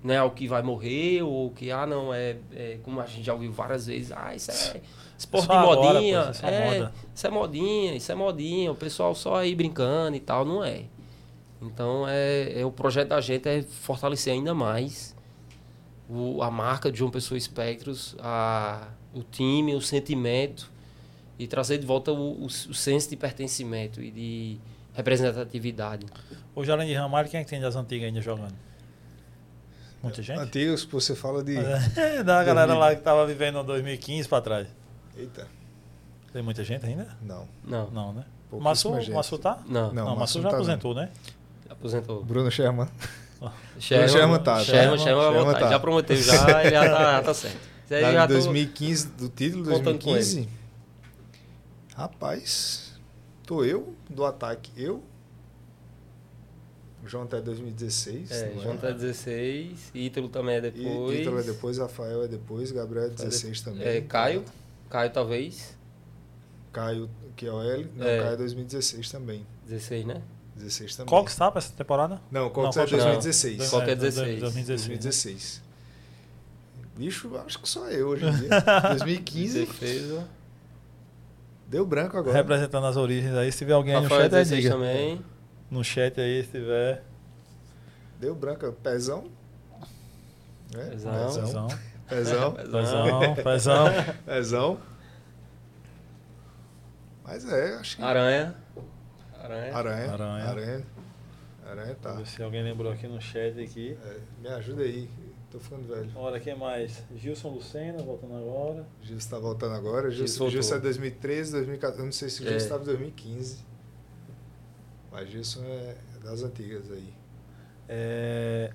não 0.04 0.14
é 0.14 0.24
o 0.24 0.32
que 0.32 0.48
vai 0.48 0.64
morrer, 0.64 1.22
ou 1.22 1.52
que, 1.52 1.70
ah, 1.70 1.86
não, 1.86 2.12
é, 2.12 2.38
é 2.52 2.80
como 2.82 3.00
a 3.00 3.06
gente 3.06 3.24
já 3.24 3.34
ouviu 3.34 3.52
várias 3.52 3.86
vezes, 3.86 4.12
ah, 4.12 4.34
isso 4.34 4.50
é 4.50 4.82
esporte 5.24 5.48
Só 5.48 5.54
de 5.54 5.60
agora, 5.60 5.94
modinha, 5.94 6.24
pô, 6.24 6.32
isso 6.32 6.46
é 6.46 6.54
é, 6.54 6.80
moda. 6.80 6.94
isso 7.16 7.28
é 7.28 7.30
modinha, 7.30 7.96
isso 7.96 8.12
é 8.12 8.16
modinha, 8.16 8.72
o 8.72 8.76
pessoal 8.76 9.16
só 9.16 9.36
aí 9.36 9.56
brincando 9.56 10.16
e 10.16 10.20
tal, 10.20 10.46
não 10.46 10.64
é. 10.64 10.84
Então, 11.62 12.06
é, 12.08 12.62
é 12.62 12.66
o 12.66 12.72
projeto 12.72 13.10
da 13.10 13.22
gente 13.22 13.48
é 13.48 13.62
fortalecer 13.62 14.34
ainda 14.34 14.54
mais 14.54 15.16
o, 16.10 16.42
a 16.44 16.52
marca 16.52 16.92
de 16.92 17.00
João 17.00 17.10
Pessoa 17.10 17.38
Espectros, 17.38 18.16
a, 18.20 18.90
o 19.14 19.24
time, 19.24 19.74
o 19.74 19.82
sentimento 19.82 20.70
e 21.40 21.48
trazer 21.48 21.78
de 21.78 21.86
volta 21.86 22.12
o, 22.12 22.44
o, 22.44 22.46
o 22.46 22.50
senso 22.50 23.10
de 23.10 23.16
pertencimento 23.16 24.02
e 24.02 24.12
de 24.12 24.58
representatividade. 24.94 26.06
Hoje, 26.54 26.72
além 26.72 26.88
de 26.88 26.94
Ramalho, 26.94 27.30
quem 27.30 27.40
é 27.40 27.44
que 27.44 27.50
tem 27.50 27.60
das 27.60 27.76
antigas 27.76 28.08
ainda 28.08 28.22
jogando? 28.22 28.54
Muita 30.04 30.22
gente? 30.22 30.38
Antigos, 30.38 30.84
você 30.84 31.16
fala 31.16 31.42
de. 31.42 31.56
É, 31.58 32.22
da 32.24 32.44
galera 32.44 32.74
lá 32.74 32.94
que 32.94 33.02
tava 33.02 33.26
vivendo 33.26 33.60
em 33.60 33.66
2015 33.66 34.28
pra 34.28 34.42
trás. 34.42 34.68
Eita, 35.16 35.48
Tem 36.32 36.42
muita 36.42 36.64
gente 36.64 36.86
ainda? 36.86 37.08
não. 37.22 37.48
Não, 37.64 37.90
Não, 37.92 38.14
né? 38.14 38.26
Massu. 38.52 38.92
Massu 39.12 39.38
tá? 39.40 39.60
não, 39.68 39.92
Não, 39.94 40.06
Não, 40.06 40.16
Massu 40.16 40.40
já 40.42 40.50
tá 40.50 40.58
não. 40.58 40.64
aposentou, 40.64 40.94
né? 40.94 41.10
aposentou. 41.70 42.24
Bruno 42.24 42.52
Sherman. 42.52 42.88
Sherman, 43.80 44.08
Sherman 44.10 44.38
tá, 44.40 44.44
tá. 44.58 44.64
Sherman, 44.64 44.98
Sherman 45.00 45.34
Sherman 45.34 45.54
tá. 45.60 45.70
Já 45.70 45.80
prometeu, 45.80 46.16
já, 46.16 46.62
ele 46.62 46.70
já 46.72 46.82
tá, 46.90 47.12
já 47.18 47.22
tá 47.24 47.34
certo. 47.34 47.58
Tô- 48.28 48.34
2015, 48.34 49.08
do 49.08 49.30
título 49.30 49.64
contando 49.66 50.00
com 50.00 50.12
2015. 50.12 50.50
Rapaz, 51.96 52.94
tô 53.46 53.64
eu 53.64 53.94
do 54.10 54.26
ataque. 54.26 54.72
Eu. 54.78 55.04
O 57.04 57.08
João 57.08 57.26
até 57.26 57.42
2016. 57.42 58.32
É, 58.32 58.54
não 58.56 58.62
João 58.64 58.78
tá 58.78 58.92
16, 58.92 59.92
Ítalo 59.94 60.30
também 60.30 60.56
é 60.56 60.58
E 60.60 60.62
depois. 60.72 61.20
Ítalo 61.20 61.40
é 61.40 61.44
depois, 61.44 61.78
Rafael 61.78 62.24
é 62.24 62.28
depois, 62.28 62.72
Gabriel 62.72 63.08
é 63.08 63.10
16 63.10 63.62
também. 63.62 63.84
É, 63.86 64.00
Caio, 64.02 64.46
Caio 64.94 65.10
talvez, 65.10 65.76
Caio, 66.72 67.10
que 67.36 67.48
é 67.48 67.52
o 67.52 67.60
L. 67.64 67.90
Não, 67.96 68.06
É. 68.06 68.20
Caio 68.20 68.34
é 68.34 68.38
2016 68.38 69.10
também. 69.10 69.44
16, 69.68 70.06
né? 70.06 70.22
16 70.56 70.96
também. 70.96 71.10
Qual 71.10 71.26
que 71.26 71.32
está 71.32 71.50
pra 71.50 71.58
essa 71.58 71.74
temporada? 71.74 72.22
Não, 72.30 72.48
qual 72.52 72.70
que 72.70 72.78
Não, 72.78 72.84
é 72.84 72.88
qual- 72.88 73.00
2016. 73.00 73.58
Não. 73.58 73.70
Qual 73.72 73.82
que 73.84 73.90
é 73.90 73.96
16? 73.96 74.40
2016. 74.40 74.88
2016. 75.00 75.64
Bicho, 76.96 77.36
acho 77.44 77.60
que 77.60 77.68
só 77.68 77.88
eu 77.90 78.10
hoje 78.10 78.24
em 78.28 78.32
dia. 78.36 78.50
2015, 78.90 79.60
Defesa. 79.62 80.28
deu 81.68 81.88
branco 81.88 82.16
agora. 82.16 82.38
Representando 82.38 82.86
as 82.86 82.96
origens 82.96 83.34
aí. 83.36 83.52
Se 83.52 83.58
tiver 83.58 83.74
alguém 83.74 83.96
aí 83.96 84.04
no 84.04 84.10
chat, 84.10 84.22
aí 84.22 84.30
16 84.30 84.62
diga. 84.62 84.76
também. 84.76 85.26
No 85.72 85.84
chat 85.84 86.22
aí, 86.22 86.44
se 86.44 86.52
tiver. 86.52 87.04
Deu 88.20 88.36
branco. 88.36 88.72
Pezão. 88.74 89.24
É, 90.76 90.86
Pezão. 90.92 91.12
Pezão. 91.26 91.46
Pezão, 91.46 91.68
Pezão. 92.08 92.54
pezão, 92.54 93.36
pezão. 93.36 93.86
Pezão. 94.26 94.80
Mas 97.24 97.46
é, 97.52 97.76
acho 97.76 97.98
que. 97.98 98.04
Aranha. 98.04 98.56
Aranha. 99.42 99.76
Aranha. 99.76 100.12
Aranha. 100.12 100.44
Aranha. 100.46 100.84
Aranha 101.66 101.96
tá. 102.02 102.10
Vamos 102.12 102.30
ver 102.30 102.36
se 102.36 102.44
alguém 102.44 102.64
lembrou 102.64 102.92
aqui 102.92 103.08
no 103.08 103.20
chat 103.22 103.60
aqui. 103.60 103.98
É, 104.06 104.18
me 104.42 104.48
ajuda 104.50 104.84
aí. 104.84 105.10
Tô 105.50 105.60
ficando 105.60 105.88
velho. 105.88 106.10
Olha, 106.16 106.40
quem 106.40 106.56
mais? 106.58 107.04
Gilson 107.16 107.50
Lucena, 107.50 108.02
voltando 108.04 108.36
agora. 108.36 108.86
Gilson 109.02 109.30
tá 109.30 109.40
voltando 109.40 109.76
agora. 109.76 110.08
O 110.08 110.12
Gilson 110.12 110.50
Gilson. 110.50 110.50
Gilson 110.50 110.76
é 110.76 110.80
2013, 110.80 111.52
2014. 111.52 112.00
Eu 112.00 112.06
não 112.06 112.12
sei 112.12 112.30
se 112.30 112.42
o 112.42 112.44
Gilson 112.44 112.54
É. 112.56 112.58
estava 112.58 112.82
em 112.82 112.86
2015. 112.86 113.58
Mas 115.12 115.30
Gilson 115.30 115.64
é 115.64 115.96
das 116.24 116.42
antigas 116.44 116.92
aí. 116.92 117.14
É, 117.88 118.74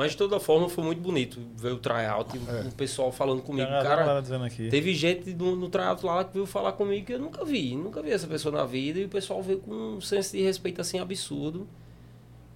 Mas 0.00 0.12
de 0.12 0.16
toda 0.16 0.40
forma 0.40 0.66
foi 0.66 0.82
muito 0.82 0.98
bonito 1.02 1.38
ver 1.56 1.72
o 1.72 1.76
tryout 1.78 2.40
É. 2.48 2.68
o 2.68 2.72
pessoal 2.72 3.12
falando 3.12 3.42
comigo. 3.42 3.68
Cara, 3.68 4.18
dizendo 4.22 4.44
aqui. 4.44 4.68
teve 4.70 4.94
gente 4.94 5.34
no, 5.34 5.54
no 5.54 5.68
tryout 5.68 6.02
lá 6.06 6.24
que 6.24 6.32
veio 6.32 6.46
falar 6.46 6.72
comigo 6.72 7.04
que 7.04 7.12
eu 7.12 7.18
nunca 7.18 7.44
vi. 7.44 7.76
Nunca 7.76 8.00
vi 8.00 8.10
essa 8.10 8.26
pessoa 8.26 8.50
na 8.56 8.64
vida. 8.64 8.98
E 8.98 9.04
o 9.04 9.08
pessoal 9.10 9.42
veio 9.42 9.58
com 9.58 9.70
um 9.70 10.00
senso 10.00 10.34
de 10.34 10.42
respeito 10.42 10.80
assim 10.80 10.98
absurdo 10.98 11.68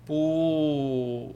por, 0.07 1.35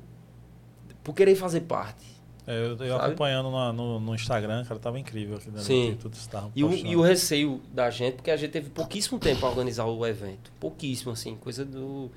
por 1.05 1.15
querer 1.15 1.35
fazer 1.35 1.61
parte. 1.63 2.07
É, 2.47 2.59
eu, 2.65 2.77
eu 2.79 2.97
acompanhando 2.97 3.51
na- 3.51 3.71
no, 3.75 4.01
no 4.01 4.15
Instagram, 4.15 4.65
cara, 4.65 4.81
tava 4.81 4.99
incrível 4.99 5.37
aqui 5.37 5.51
dentro. 5.51 5.65
Sim. 5.65 5.99
Tudo 6.01 6.15
estava 6.15 6.51
E 6.57 6.65
o, 6.65 6.73
e 6.73 6.97
o 6.97 7.03
receio 7.03 7.61
da 7.71 7.91
gente, 7.91 8.15
porque 8.15 8.31
a 8.31 8.37
gente 8.39 8.53
teve 8.53 8.71
pouquíssimo 8.71 9.19
tempo 9.19 9.41
para 9.41 9.51
organizar 9.51 9.85
o 9.85 10.07
evento. 10.07 10.51
Pouquíssimo, 10.59 11.13
assim, 11.13 11.37
coisa 11.37 11.67
do. 11.67 12.11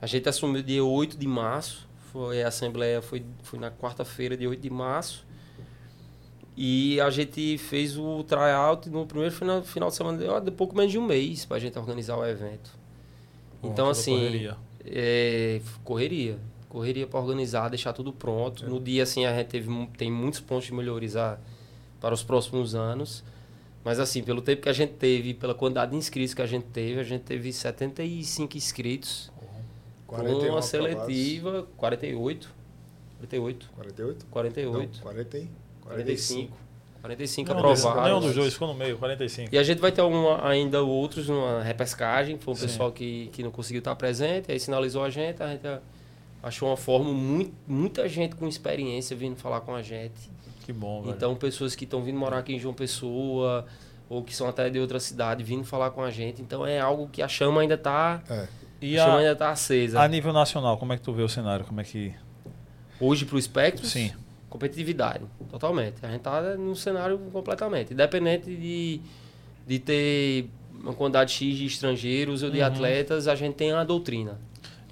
A 0.00 0.06
gente 0.08 0.28
assumiu 0.28 0.60
dia 0.64 0.84
8 0.84 1.16
de 1.16 1.28
março. 1.28 1.88
Foi, 2.12 2.42
a 2.42 2.48
assembleia 2.48 3.00
foi, 3.00 3.24
foi 3.42 3.58
na 3.58 3.70
quarta-feira, 3.70 4.36
dia 4.36 4.48
8 4.48 4.60
de 4.60 4.70
março. 4.70 5.24
E 6.54 7.00
a 7.00 7.08
gente 7.08 7.56
fez 7.56 7.96
o 7.96 8.22
tryout 8.24 8.90
no 8.90 9.06
primeiro 9.06 9.34
final, 9.34 9.62
final 9.62 9.88
de 9.88 9.94
semana, 9.94 10.18
de, 10.18 10.44
de 10.44 10.50
pouco 10.50 10.76
menos 10.76 10.92
de 10.92 10.98
um 10.98 11.06
mês 11.06 11.46
para 11.46 11.56
a 11.56 11.60
gente 11.60 11.78
organizar 11.78 12.16
o 12.18 12.26
evento. 12.26 12.70
Pô, 13.62 13.68
então, 13.68 13.88
assim, 13.88 14.12
correria. 14.12 14.56
é, 14.84 15.60
correria. 15.82 16.38
Correria 16.68 17.06
para 17.06 17.20
organizar, 17.20 17.68
deixar 17.70 17.92
tudo 17.94 18.10
É. 18.10 18.12
pronto. 18.18 18.68
No 18.68 18.78
dia, 18.78 19.02
assim, 19.02 19.24
a 19.24 19.34
gente 19.34 19.48
teve, 19.48 19.68
tem 19.96 20.10
muitos 20.10 20.40
pontos 20.40 20.66
de 20.66 20.74
melhorizar 20.74 21.40
para 22.00 22.14
os 22.14 22.22
próximos 22.22 22.74
anos. 22.74 23.24
Mas, 23.84 23.98
assim, 23.98 24.22
pelo 24.22 24.42
tempo 24.42 24.62
que 24.62 24.68
a 24.68 24.72
gente 24.72 24.92
teve, 24.92 25.32
pela 25.34 25.54
quantidade 25.54 25.90
de 25.92 25.96
inscritos 25.96 26.34
que 26.34 26.42
a 26.42 26.46
gente 26.46 26.66
teve, 26.66 27.00
a 27.00 27.02
gente 27.02 27.22
teve 27.22 27.50
75 27.52 28.56
inscritos. 28.56 29.32
Com 30.16 30.22
41 30.22 30.34
uma 30.34 30.58
aprovados. 30.60 30.66
seletiva, 30.68 31.66
48. 31.76 32.50
48. 33.18 33.70
48? 33.74 34.26
48. 34.26 34.96
Não, 34.96 35.02
40 35.02 35.38
e 35.38 35.48
45. 35.82 36.56
45 37.00 37.50
Nenhum 37.54 37.62
dos- 37.68 37.80
aprovados. 37.84 38.08
Nenhum 38.10 38.20
dos 38.20 38.34
dois 38.36 38.52
ficou 38.52 38.68
no 38.68 38.74
meio, 38.74 38.96
45. 38.98 39.52
E 39.54 39.58
a 39.58 39.62
gente 39.62 39.80
vai 39.80 39.90
ter 39.90 40.02
uma- 40.02 40.46
ainda 40.48 40.82
outros 40.82 41.28
numa 41.28 41.62
repescagem. 41.62 42.38
Foi 42.38 42.52
um 42.52 42.56
Sim. 42.56 42.66
pessoal 42.66 42.92
que, 42.92 43.28
que 43.32 43.42
não 43.42 43.50
conseguiu 43.50 43.80
estar 43.80 43.94
presente, 43.96 44.52
aí 44.52 44.60
sinalizou 44.60 45.02
a 45.02 45.10
gente, 45.10 45.42
a 45.42 45.48
gente 45.48 45.66
achou 46.42 46.68
uma 46.68 46.76
forma, 46.76 47.12
muito, 47.12 47.52
muita 47.66 48.08
gente 48.08 48.36
com 48.36 48.46
experiência 48.46 49.16
vindo 49.16 49.36
falar 49.36 49.60
com 49.62 49.74
a 49.74 49.82
gente. 49.82 50.30
Que 50.64 50.72
bom, 50.72 51.02
velho. 51.02 51.14
Então, 51.16 51.34
pessoas 51.34 51.74
que 51.74 51.84
estão 51.84 52.02
vindo 52.04 52.18
morar 52.18 52.38
aqui 52.38 52.54
em 52.54 52.58
João 52.58 52.74
Pessoa, 52.74 53.66
ou 54.08 54.22
que 54.22 54.34
são 54.34 54.46
até 54.48 54.68
de 54.70 54.78
outra 54.78 55.00
cidade, 55.00 55.42
vindo 55.42 55.64
falar 55.64 55.90
com 55.90 56.02
a 56.02 56.10
gente. 56.10 56.40
Então, 56.42 56.64
é 56.64 56.78
algo 56.78 57.08
que 57.10 57.20
a 57.22 57.26
chama 57.26 57.62
ainda 57.62 57.74
está 57.74 58.22
É. 58.30 58.46
e 58.86 58.98
a 58.98 59.04
chama 59.04 59.16
a, 59.16 59.18
ainda 59.20 59.36
tá 59.36 59.50
acesa. 59.50 60.00
a 60.00 60.08
nível 60.08 60.32
nacional, 60.32 60.76
como 60.78 60.92
é 60.92 60.96
que 60.96 61.02
tu 61.02 61.12
vê 61.12 61.22
o 61.22 61.28
cenário? 61.28 61.64
Como 61.64 61.80
é 61.80 61.84
que. 61.84 62.12
Hoje 63.00 63.24
pro 63.24 63.38
Espectro, 63.38 63.84
Sim. 63.86 64.12
competitividade, 64.48 65.24
totalmente. 65.50 65.96
A 66.04 66.10
gente 66.10 66.20
tá 66.20 66.40
num 66.56 66.74
cenário 66.74 67.18
completamente. 67.32 67.92
Independente 67.92 68.54
de, 68.54 69.00
de 69.66 69.78
ter 69.78 70.48
uma 70.72 70.92
quantidade 70.94 71.32
X 71.32 71.56
de 71.56 71.66
estrangeiros 71.66 72.42
ou 72.42 72.50
de 72.50 72.60
Uhum. 72.60 72.66
atletas, 72.66 73.26
a 73.28 73.34
gente 73.34 73.54
tem 73.54 73.72
a 73.72 73.82
doutrina. 73.84 74.38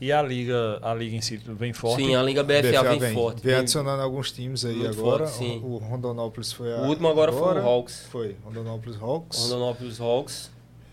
E 0.00 0.10
a 0.10 0.22
liga, 0.22 0.78
a 0.80 0.94
liga 0.94 1.14
em 1.14 1.20
si 1.20 1.36
vem 1.36 1.74
forte. 1.74 2.02
Sim, 2.02 2.14
a 2.14 2.22
Liga 2.22 2.42
BFA, 2.42 2.96
vem, 2.96 3.12
forte. 3.12 3.42
Vem 3.42 3.52
Vem- 3.52 3.60
adicionando 3.60 4.00
alguns 4.02 4.32
times 4.32 4.64
aí 4.64 4.74
Muito 4.76 4.98
agora. 4.98 5.26
forte, 5.26 5.36
sim. 5.38 5.60
O 5.62 5.76
Rondonópolis 5.76 6.50
foi 6.52 6.72
a, 6.72 6.78
o 6.78 6.86
último 6.86 7.06
agora, 7.08 7.30
foi 7.30 7.60
o 7.60 7.66
Hawks. 7.66 8.06
Foi, 8.10 8.34
Rondonópolis 8.42 8.96
Hawks. 9.00 9.38
Rondonópolis 9.42 10.00
Hawks. 10.00 10.50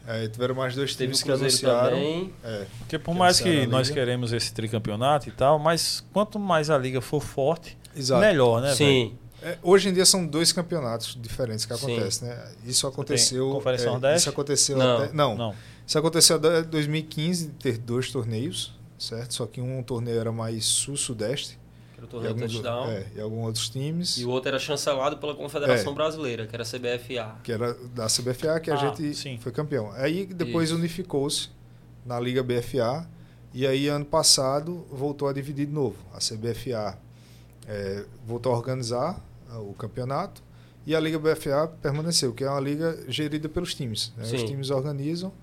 É, 0.07 0.25
tiveram 0.29 0.55
mais 0.55 0.73
dois 0.73 0.95
Teve 0.95 1.11
times 1.11 1.21
o 1.21 1.25
que 1.25 1.31
anunciaram. 1.31 2.31
É, 2.43 2.65
Porque 2.79 2.97
por 2.97 3.11
Que 3.11 3.17
mais 3.19 3.39
que 3.41 3.67
nós 3.67 3.89
queremos 3.89 4.31
esse 4.31 4.53
tricampeonato 4.53 5.27
e 5.27 5.31
tal, 5.33 5.59
mas 5.59 6.03
quanto 6.13 6.39
mais 6.39 6.69
a 6.69 6.77
liga 6.77 7.01
for 7.01 7.21
forte, 7.21 7.77
exato. 7.93 8.21
melhor, 8.21 8.61
né? 8.61 8.73
Sim. 8.73 9.17
É, 9.41 9.57
hoje 9.61 9.89
em 9.89 9.93
dia 9.93 10.05
são 10.05 10.25
dois 10.25 10.51
campeonatos 10.53 11.17
diferentes 11.21 11.65
que 11.65 11.73
acontecem, 11.73 12.27
né? 12.27 12.51
Isso 12.65 12.87
aconteceu. 12.87 13.51
Conferência 13.51 13.85
é, 13.85 13.89
Nordeste? 13.89 14.19
Isso 14.19 14.29
aconteceu 14.29 14.77
Não. 14.77 14.97
até. 15.03 15.13
Não, 15.13 15.35
Não. 15.35 15.55
Isso 15.85 15.97
aconteceu 15.97 16.37
até 16.37 16.63
2015 16.63 17.47
de 17.47 17.53
ter 17.53 17.77
dois 17.77 18.11
torneios, 18.11 18.73
certo? 18.97 19.33
Só 19.33 19.45
que 19.45 19.61
um 19.61 19.83
torneio 19.83 20.19
era 20.19 20.31
mais 20.31 20.65
sul-sudeste. 20.65 21.59
Que 21.97 22.01
era 22.01 22.05
o 22.05 22.07
E, 22.07 22.09
torneio 22.11 22.33
alguns, 22.33 22.51
touchdown. 22.53 22.89
é, 22.91 23.07
e 23.15 23.19
alguns 23.19 23.45
outros 23.47 23.69
times. 23.69 24.17
E 24.17 24.25
o 24.25 24.29
outro 24.29 24.49
era 24.49 24.59
chancelado 24.59 25.17
pela 25.17 25.33
Confederação 25.33 25.93
É. 25.93 25.95
Brasileira, 25.95 26.45
que 26.45 26.55
era 26.55 26.63
a 26.63 26.65
CBFA. 26.65 27.35
que 27.43 27.51
era 27.51 27.73
da 27.95 28.05
CBFA, 28.07 28.59
que 28.59 28.69
a 28.69 28.75
Ah, 28.75 28.77
gente 28.77 29.15
sim. 29.15 29.37
foi 29.41 29.51
campeão. 29.51 29.91
Aí 29.93 30.25
depois 30.27 30.71
unificou-se 30.71 31.49
na 32.05 32.19
Liga 32.19 32.43
BFA 32.43 33.07
e 33.53 33.65
aí 33.65 33.87
ano 33.87 34.05
passado 34.05 34.85
voltou 34.91 35.27
a 35.27 35.33
dividir 35.33 35.65
de 35.65 35.73
novo. 35.73 35.95
A 36.13 36.19
CBFA 36.19 36.97
eh, 37.67 38.05
voltou 38.25 38.53
a 38.53 38.55
organizar 38.57 39.19
ah, 39.49 39.59
o 39.59 39.73
campeonato 39.73 40.43
e 40.85 40.95
a 40.95 40.99
Liga 40.99 41.17
BFA 41.17 41.67
permaneceu, 41.81 42.31
que 42.31 42.43
é 42.43 42.49
uma 42.49 42.59
liga 42.61 43.03
gerida 43.09 43.49
pelos 43.49 43.73
times. 43.73 44.13
né? 44.15 44.23
Os 44.23 44.43
times 44.43 44.69
organizam. 44.69 45.33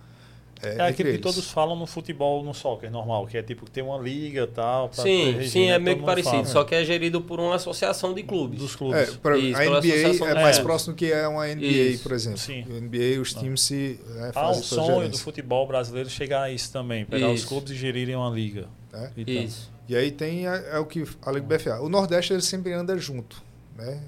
É 0.69 0.73
entre 0.73 0.83
aquilo 0.85 1.13
que 1.13 1.19
todos 1.19 1.51
falam 1.51 1.77
no 1.77 1.87
futebol, 1.87 2.43
no 2.45 2.53
soccer 2.55 2.91
normal, 2.91 3.27
que 3.27 3.37
é 3.37 3.43
tipo 3.43 3.69
ter 3.71 3.83
uma 3.83 3.99
liga 3.99 4.43
e 4.43 4.47
tal. 4.47 4.91
Sim, 4.93 5.25
regime, 5.33 5.49
sim, 5.49 5.69
é 5.71 5.75
todo 5.75 5.83
meio 5.85 5.97
que 5.99 6.03
parecido. 6.05 6.31
fala. 6.37 6.45
Só 6.47 6.65
que 6.65 6.75
é 6.75 6.85
gerido 6.85 7.21
por 7.21 7.39
uma 7.41 7.55
associação 7.55 8.13
de 8.15 8.23
clubes. 8.23 8.59
Dos 8.59 8.75
clubes. 8.77 9.09
É, 9.09 9.17
pra- 9.17 9.37
Isso, 9.39 9.59
a 9.59 9.65
NBA 9.65 10.27
é 10.31 10.35
mais 10.43 10.59
próximo 10.59 10.95
que 10.95 11.11
é 11.13 11.27
uma 11.29 11.47
NBA, 11.49 11.67
Isso. 11.67 12.03
por 12.03 12.13
exemplo. 12.13 12.39
Sim. 12.39 12.65
O 12.69 12.75
NBA, 12.81 13.21
os 13.21 13.33
times 13.35 13.63
se 13.63 14.01
né, 14.09 14.31
Há 14.35 14.41
um 14.43 14.47
fazem 14.49 14.63
sua 14.63 14.85
sonho 14.85 15.09
do 15.09 15.19
futebol 15.19 15.67
brasileiro 15.67 16.09
chegar 16.09 16.43
a 16.43 16.51
isso 16.51 16.73
também, 16.73 17.05
pegar 17.05 17.31
os 17.31 17.41
Isso. 17.41 17.49
clubes 17.49 17.71
e 17.73 17.75
gerirem 17.75 18.15
uma 18.17 18.31
liga. 18.31 18.67
né? 18.93 19.11
e 19.17 19.25
tal. 19.25 19.35
Isso. 19.45 19.73
E 19.89 19.97
aí 19.97 20.11
tem 20.13 20.47
a- 20.47 20.57
é 20.57 20.79
o 20.79 20.87
que 20.87 21.05
a 21.27 21.31
Liga 21.33 21.47
BFA. 21.47 21.81
O 21.81 21.89
Nordeste 21.89 22.33
ele 22.33 22.41
sempre 22.43 22.73
anda 22.73 22.97
junto, 22.97 23.43
né? 23.77 24.01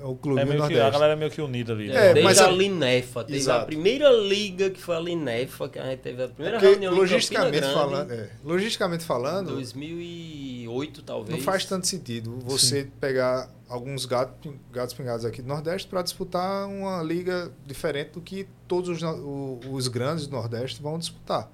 É 0.00 0.04
o 0.06 0.14
clube 0.16 0.40
É 0.40 0.44
do 0.44 0.48
meio 0.48 0.62
que, 0.62 0.68
Nordeste. 0.74 0.82
a 0.86 0.90
galera 0.90 1.12
é 1.12 1.16
meio 1.16 1.30
que 1.30 1.40
unida 1.42 1.72
ali. 1.74 1.90
É, 1.90 1.94
né? 1.94 2.00
desde 2.14 2.22
mas 2.22 2.38
a 2.38 2.46
a- 2.46 2.50
Linefa, 2.50 3.22
teve 3.24 3.36
a 3.36 3.40
Exato. 3.40 3.66
primeira 3.66 4.10
liga 4.10 4.70
que 4.70 4.80
foi 4.80 4.96
a 4.96 5.00
Linefa, 5.00 5.68
que 5.68 5.78
a 5.78 5.84
gente 5.90 5.98
teve 6.00 6.22
a 6.22 6.28
primeira 6.28 6.58
Porque 6.58 6.70
reunião 6.72 6.94
logisticamente 6.94 7.58
em 7.58 7.60
Campina 7.60 7.72
Grande, 7.84 7.90
falando, 7.90 8.12
é, 8.12 8.30
logisticamente 8.42 9.04
falando, 9.04 9.50
2008 9.52 11.02
talvez. 11.02 11.36
não 11.38 11.44
faz 11.44 11.64
tanto 11.64 11.86
sentido 11.86 12.38
você 12.44 12.88
pegar 13.00 13.50
alguns 13.68 14.04
gatos, 14.06 14.52
gatos 14.72 14.94
pingados 14.94 15.24
aqui 15.24 15.42
do 15.42 15.48
Nordeste 15.48 15.86
para 15.88 16.02
disputar 16.02 16.66
uma 16.66 17.02
liga 17.02 17.52
diferente 17.66 18.10
do 18.12 18.20
que 18.20 18.48
todos 18.66 18.88
os, 19.02 19.66
os 19.70 19.88
grandes 19.88 20.26
do 20.26 20.32
Nordeste 20.34 20.82
vão 20.82 20.98
disputar. 20.98 21.50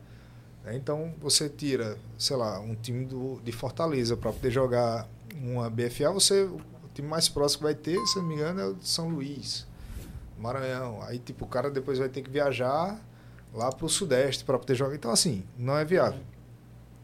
né? 0.65 0.75
Então 0.77 1.13
você 1.21 1.49
tira, 1.49 1.99
sei 2.17 2.37
lá, 2.37 2.59
um 2.61 2.75
time 2.75 3.05
do, 3.05 3.41
de 3.45 3.53
Fortaleza 3.53 4.17
para 4.17 4.33
poder 4.33 4.51
jogar 4.51 5.09
uma 5.35 5.69
BFA, 5.69 6.11
você 6.13 6.49
time 6.97 7.09
mais 7.09 7.29
próximo 7.29 7.59
que 7.61 7.65
vai 7.65 7.75
ter, 7.75 7.99
se 8.07 8.17
não 8.19 8.25
me 8.27 8.35
engano, 8.35 8.61
é 8.61 8.67
o 8.67 8.75
de 8.75 8.89
São 8.89 9.09
Luís, 9.09 9.67
Maranhão. 10.39 11.01
Aí 11.03 11.19
tipo 11.19 11.45
o 11.45 11.49
cara 11.49 11.71
depois 11.71 11.99
vai 11.99 12.09
ter 12.09 12.23
que 12.23 12.31
viajar 12.31 12.99
lá 13.55 13.71
para 13.71 13.87
o 13.87 13.89
Sudeste 13.89 14.45
para 14.45 14.59
poder 14.59 14.75
jogar. 14.75 14.95
Então 14.95 15.11
assim, 15.11 15.45
não 15.57 15.77
é 15.77 15.85
viável. 15.85 16.21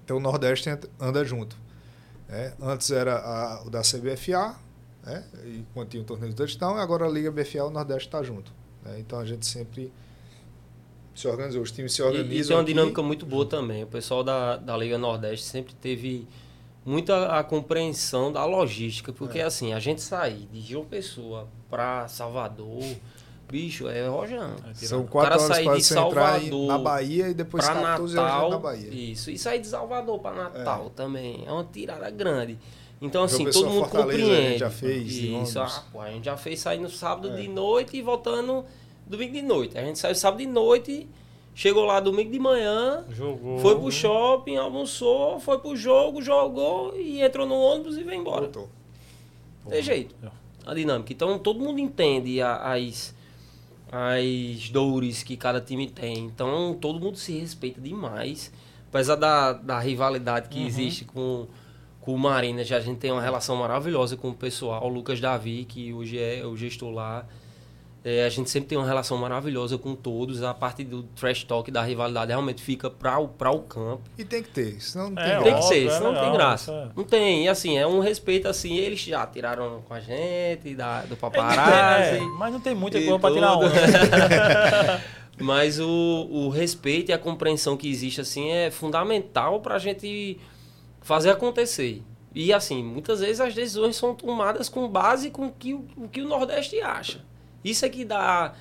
Então 0.04 0.16
o 0.16 0.20
Nordeste 0.20 0.68
anda- 1.00 1.24
junto. 1.24 1.56
né? 2.28 2.52
Antes 2.60 2.90
era 2.90 3.16
a, 3.18 3.62
o 3.64 3.70
da 3.70 3.80
CBFA, 3.82 4.56
né? 5.04 5.24
e 5.44 5.64
quando 5.72 5.88
tinha 5.88 6.02
o 6.02 6.06
torneio 6.06 6.32
do 6.32 6.36
touchdown, 6.36 6.76
agora 6.76 7.06
a 7.06 7.08
Liga 7.08 7.30
BFA, 7.30 7.64
o 7.64 7.70
Nordeste 7.70 8.08
está 8.08 8.22
junto. 8.22 8.52
né? 8.84 8.96
Então 8.98 9.18
a 9.18 9.24
gente 9.24 9.46
sempre 9.46 9.92
se 11.14 11.28
organizou, 11.28 11.62
os 11.62 11.70
times 11.70 11.92
se 11.92 12.00
E, 12.00 12.04
organizam. 12.04 12.34
e 12.40 12.44
tem 12.46 12.54
uma 12.56 12.62
aqui. 12.62 12.72
dinâmica 12.72 13.02
muito 13.02 13.24
boa 13.26 13.46
também. 13.46 13.84
O 13.84 13.86
pessoal 13.86 14.24
da, 14.24 14.56
da 14.56 14.76
Liga 14.76 14.96
Nordeste 14.98 15.46
sempre 15.46 15.74
teve 15.74 16.26
muita 16.84 17.38
a 17.38 17.44
compreensão 17.44 18.32
da 18.32 18.44
logística, 18.44 19.12
porque 19.12 19.38
É. 19.38 19.44
assim, 19.44 19.72
a 19.72 19.78
gente 19.80 20.00
sair 20.00 20.48
de 20.52 20.60
João 20.60 20.84
Pessoa 20.84 21.48
para 21.70 22.08
Salvador, 22.08 22.82
bicho, 23.48 23.88
é 23.88 24.06
rojão. 24.08 24.56
É 24.70 24.74
São 24.74 25.06
quatro 25.06 25.30
cara 25.30 25.42
horas 25.42 25.56
sair 25.56 25.64
para 25.66 25.76
de 25.76 25.84
Salvador 25.84 26.66
na 26.68 26.78
Bahia 26.78 27.28
e 27.28 27.34
depois 27.34 27.64
Para 27.64 27.80
14 27.82 28.18
horas 28.18 28.32
Natal, 28.32 28.50
na 28.50 28.58
Bahia. 28.58 28.88
isso. 29.12 29.30
E 29.30 29.38
sair 29.38 29.60
de 29.60 29.66
Salvador 29.66 30.18
para 30.20 30.34
Natal 30.48 30.90
também. 30.90 31.44
É 31.46 31.52
uma 31.52 31.64
tirada 31.64 32.08
grande. 32.10 32.58
Então, 33.00 33.24
assim, 33.24 33.44
todo 33.50 33.68
mundo 33.68 33.88
Fortaleza, 33.88 33.98
a 33.98 34.02
compreende. 34.22 34.48
gente 34.50 34.58
já 34.60 34.70
fez 34.70 35.12
Isso, 35.12 35.60
ah, 35.60 35.82
pô, 35.92 36.00
a 36.00 36.10
gente 36.10 36.24
já 36.24 36.36
fez 36.36 36.60
sair 36.60 36.78
no 36.78 36.88
sábado 36.88 37.30
É. 37.30 37.36
de 37.42 37.48
noite 37.48 37.96
e 37.96 38.02
voltando 38.02 38.64
domingo 39.06 39.32
de 39.32 39.42
noite. 39.42 39.76
A 39.76 39.82
gente 39.84 39.98
saiu 39.98 40.14
sábado 40.14 40.38
de 40.38 40.46
noite, 40.46 41.08
chegou 41.54 41.84
lá 41.84 42.00
domingo 42.00 42.30
de 42.30 42.38
manhã, 42.38 43.04
Jogou. 43.10 43.58
foi 43.58 43.74
pro 43.78 43.90
shopping, 43.90 44.56
almoçou, 44.56 45.38
foi 45.40 45.58
pro 45.58 45.76
jogo, 45.76 46.22
jogou 46.22 46.96
e 46.98 47.20
entrou 47.22 47.46
no 47.46 47.54
ônibus 47.54 47.96
e 47.96 48.02
veio 48.02 48.20
embora. 48.20 48.42
Voltou. 48.42 48.68
Tem 49.68 49.82
jeito. 49.82 50.14
A 50.66 50.74
dinâmica. 50.74 51.12
Então 51.12 51.38
todo 51.38 51.60
mundo 51.60 51.78
entende 51.78 52.40
as, 52.40 53.14
as 53.90 54.70
dores 54.70 55.22
que 55.22 55.36
cada 55.36 55.60
time 55.60 55.88
tem. 55.88 56.18
Então 56.26 56.76
todo 56.80 56.98
mundo 57.00 57.16
se 57.16 57.32
respeita 57.38 57.80
demais. 57.80 58.52
Apesar 58.88 59.16
da, 59.16 59.52
da 59.52 59.78
rivalidade 59.78 60.48
que 60.48 60.58
Uhum. 60.60 60.66
existe 60.66 61.04
com, 61.04 61.46
com 62.00 62.14
o 62.14 62.18
Marina, 62.18 62.62
já 62.62 62.76
a 62.76 62.80
gente 62.80 62.98
tem 62.98 63.10
uma 63.10 63.22
relação 63.22 63.56
maravilhosa 63.56 64.16
com 64.16 64.30
o 64.30 64.34
pessoal. 64.34 64.84
O 64.84 64.88
Lucas 64.88 65.20
Davi, 65.20 65.64
que 65.64 65.92
hoje 65.92 66.18
é 66.18 66.44
o 66.46 66.56
gestor 66.56 66.90
lá. 66.90 67.26
É, 68.04 68.24
a 68.24 68.28
gente 68.28 68.50
sempre 68.50 68.68
tem 68.68 68.76
uma 68.76 68.86
relação 68.86 69.16
maravilhosa 69.16 69.78
com 69.78 69.94
todos. 69.94 70.42
A 70.42 70.52
parte 70.52 70.82
do 70.82 71.04
trash 71.04 71.44
talk 71.44 71.70
da 71.70 71.82
rivalidade 71.82 72.30
realmente 72.32 72.60
fica 72.60 72.90
para 72.90 73.16
o, 73.20 73.28
pra 73.28 73.52
o 73.52 73.60
campo. 73.60 74.02
E 74.18 74.24
tem 74.24 74.42
que 74.42 74.48
ter, 74.50 74.80
senão 74.82 75.10
não 75.10 75.22
É, 75.22 75.36
tem. 75.36 75.42
Tem 75.44 75.52
graça. 75.52 75.52
que 75.52 75.64
Óbvio, 75.64 75.68
ser, 75.68 75.86
é 75.86 75.90
senão 75.90 76.12
não 76.12 76.20
tem 76.20 76.30
legal, 76.32 76.36
graça. 76.48 76.72
é. 76.72 76.88
Não 76.96 77.04
tem, 77.04 77.44
e 77.44 77.48
assim, 77.48 77.78
é 77.78 77.86
um 77.86 78.00
respeito 78.00 78.48
assim, 78.48 78.76
eles 78.76 78.98
já 79.00 79.24
tiraram 79.26 79.82
com 79.86 79.94
a 79.94 80.00
gente, 80.00 80.74
da, 80.74 81.02
do 81.02 81.14
É, 81.14 81.16
paparazzi. 81.16 82.20
mas 82.38 82.52
não 82.52 82.60
tem 82.60 82.74
muita 82.74 82.98
coisa 83.00 83.18
pra 83.20 83.32
tirar 83.32 83.56
onda. 83.56 83.70
Mas 85.40 85.80
o, 85.80 85.88
o 86.30 86.48
respeito 86.50 87.10
e 87.10 87.12
a 87.12 87.18
compreensão 87.18 87.76
que 87.76 87.88
existe 87.90 88.20
assim 88.20 88.50
é 88.50 88.70
fundamental 88.70 89.60
pra 89.60 89.78
gente 89.78 90.38
fazer 91.00 91.30
acontecer. 91.30 92.02
E 92.34 92.52
assim, 92.52 92.82
muitas 92.82 93.20
vezes 93.20 93.40
as 93.40 93.54
decisões 93.54 93.96
são 93.96 94.14
tomadas 94.14 94.68
com 94.68 94.86
base 94.88 95.30
com 95.30 95.50
que 95.50 95.74
o 95.74 95.84
que 96.10 96.20
o 96.20 96.28
Nordeste 96.28 96.80
acha. 96.80 97.24
Isso 97.64 97.84
é 97.84 97.88
que 97.88 98.04
dá, 98.04 98.54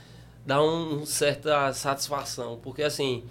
dá 0.45 0.61
um 0.63 1.05
certa 1.05 1.71
satisfação, 1.73 2.59
porque 2.61 2.83
assim, 2.83 3.23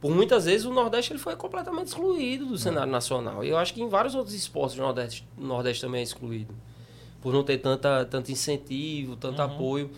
por 0.00 0.10
muitas 0.14 0.44
vezes 0.44 0.66
o 0.66 0.72
Nordeste 0.72 1.12
ele 1.12 1.18
foi 1.18 1.36
completamente 1.36 1.88
excluído 1.88 2.46
do 2.46 2.58
cenário 2.58 2.90
nacional. 2.90 3.44
E 3.44 3.48
eu 3.48 3.58
acho 3.58 3.72
que 3.74 3.82
em 3.82 3.88
vários 3.88 4.14
outros 4.14 4.34
esportes 4.34 4.78
o 4.78 4.80
Nordeste, 4.82 5.26
o 5.38 5.42
Nordeste 5.44 5.82
também 5.82 6.00
é 6.00 6.04
excluído. 6.04 6.54
Por 7.22 7.32
não 7.34 7.42
ter 7.44 7.58
tanta, 7.58 8.04
tanto 8.06 8.32
incentivo, 8.32 9.14
tanto 9.16 9.38
Uhum. 9.40 9.44
apoio. 9.46 9.90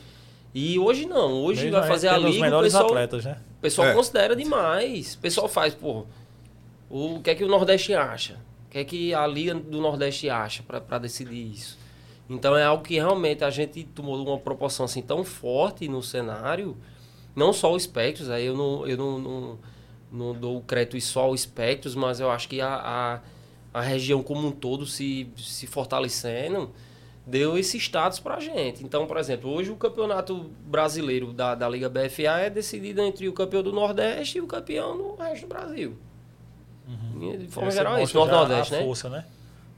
E 0.54 0.78
hoje 0.78 1.06
não. 1.06 1.32
Hoje 1.44 1.64
Mesmo 1.66 1.78
vai 1.78 1.88
fazer 1.88 2.08
a 2.08 2.18
liga, 2.18 2.58
o 2.58 2.62
pessoal, 2.62 2.84
atletas, 2.86 3.24
né? 3.24 3.38
o 3.58 3.60
pessoal 3.62 3.88
É. 3.88 3.94
considera 3.94 4.36
demais. 4.36 5.14
O 5.14 5.18
pessoal 5.18 5.48
faz, 5.48 5.72
pô, 5.74 6.04
o 6.90 7.20
que 7.22 7.30
é 7.30 7.34
que 7.34 7.44
o 7.44 7.48
Nordeste 7.48 7.94
acha? 7.94 8.34
O 8.66 8.70
que 8.72 8.78
é 8.78 8.84
que 8.84 9.14
a 9.14 9.26
Liga 9.26 9.54
do 9.54 9.80
Nordeste 9.80 10.28
acha 10.28 10.62
para 10.62 10.98
decidir 10.98 11.52
isso? 11.52 11.78
Então 12.28 12.56
é 12.56 12.64
algo 12.64 12.82
que 12.82 12.94
realmente 12.94 13.44
a 13.44 13.50
gente 13.50 13.84
tomou 13.84 14.16
uma 14.16 14.38
proporção 14.38 14.84
assim 14.84 15.02
tão 15.02 15.24
forte 15.24 15.88
no 15.88 16.02
cenário, 16.02 16.76
não 17.34 17.52
só 17.52 17.72
o 17.72 17.78
Spectros, 17.78 18.30
aí 18.30 18.46
eu 18.46 18.56
não, 18.56 18.86
eu 18.86 18.96
não, 18.96 19.18
não, 19.18 19.58
não 20.10 20.34
dou 20.34 20.60
crédito 20.62 21.00
só 21.00 21.22
ao 21.22 21.36
Spectros, 21.36 21.94
mas 21.94 22.20
eu 22.20 22.30
acho 22.30 22.48
que 22.48 22.60
a, 22.60 22.74
a, 22.74 23.20
a 23.78 23.80
região 23.80 24.22
como 24.22 24.46
um 24.46 24.50
todo 24.50 24.86
se, 24.86 25.28
se 25.36 25.66
fortalecendo 25.66 26.70
deu 27.26 27.56
esse 27.56 27.78
status 27.78 28.18
pra 28.18 28.40
gente. 28.40 28.84
Então, 28.84 29.06
por 29.06 29.16
exemplo, 29.16 29.50
hoje 29.50 29.70
o 29.70 29.76
campeonato 29.76 30.50
brasileiro 30.64 31.32
da, 31.32 31.54
da 31.54 31.68
Liga 31.68 31.88
BFA 31.88 32.40
é 32.40 32.50
decidido 32.50 33.00
entre 33.00 33.28
o 33.28 33.32
campeão 33.32 33.62
do 33.62 33.72
Nordeste 33.72 34.38
e 34.38 34.40
o 34.40 34.46
campeão 34.46 34.96
do 34.96 35.14
resto 35.14 35.42
do 35.42 35.48
Brasil. 35.48 35.96
E, 37.20 37.36
De 37.36 37.48
forma 37.48 37.68
Esse 37.68 37.78
geral, 37.78 37.96
é 37.96 38.02
isso. 38.02 38.18
a 38.20 38.76
né? 38.76 38.82
força, 38.84 39.08
né? 39.08 39.24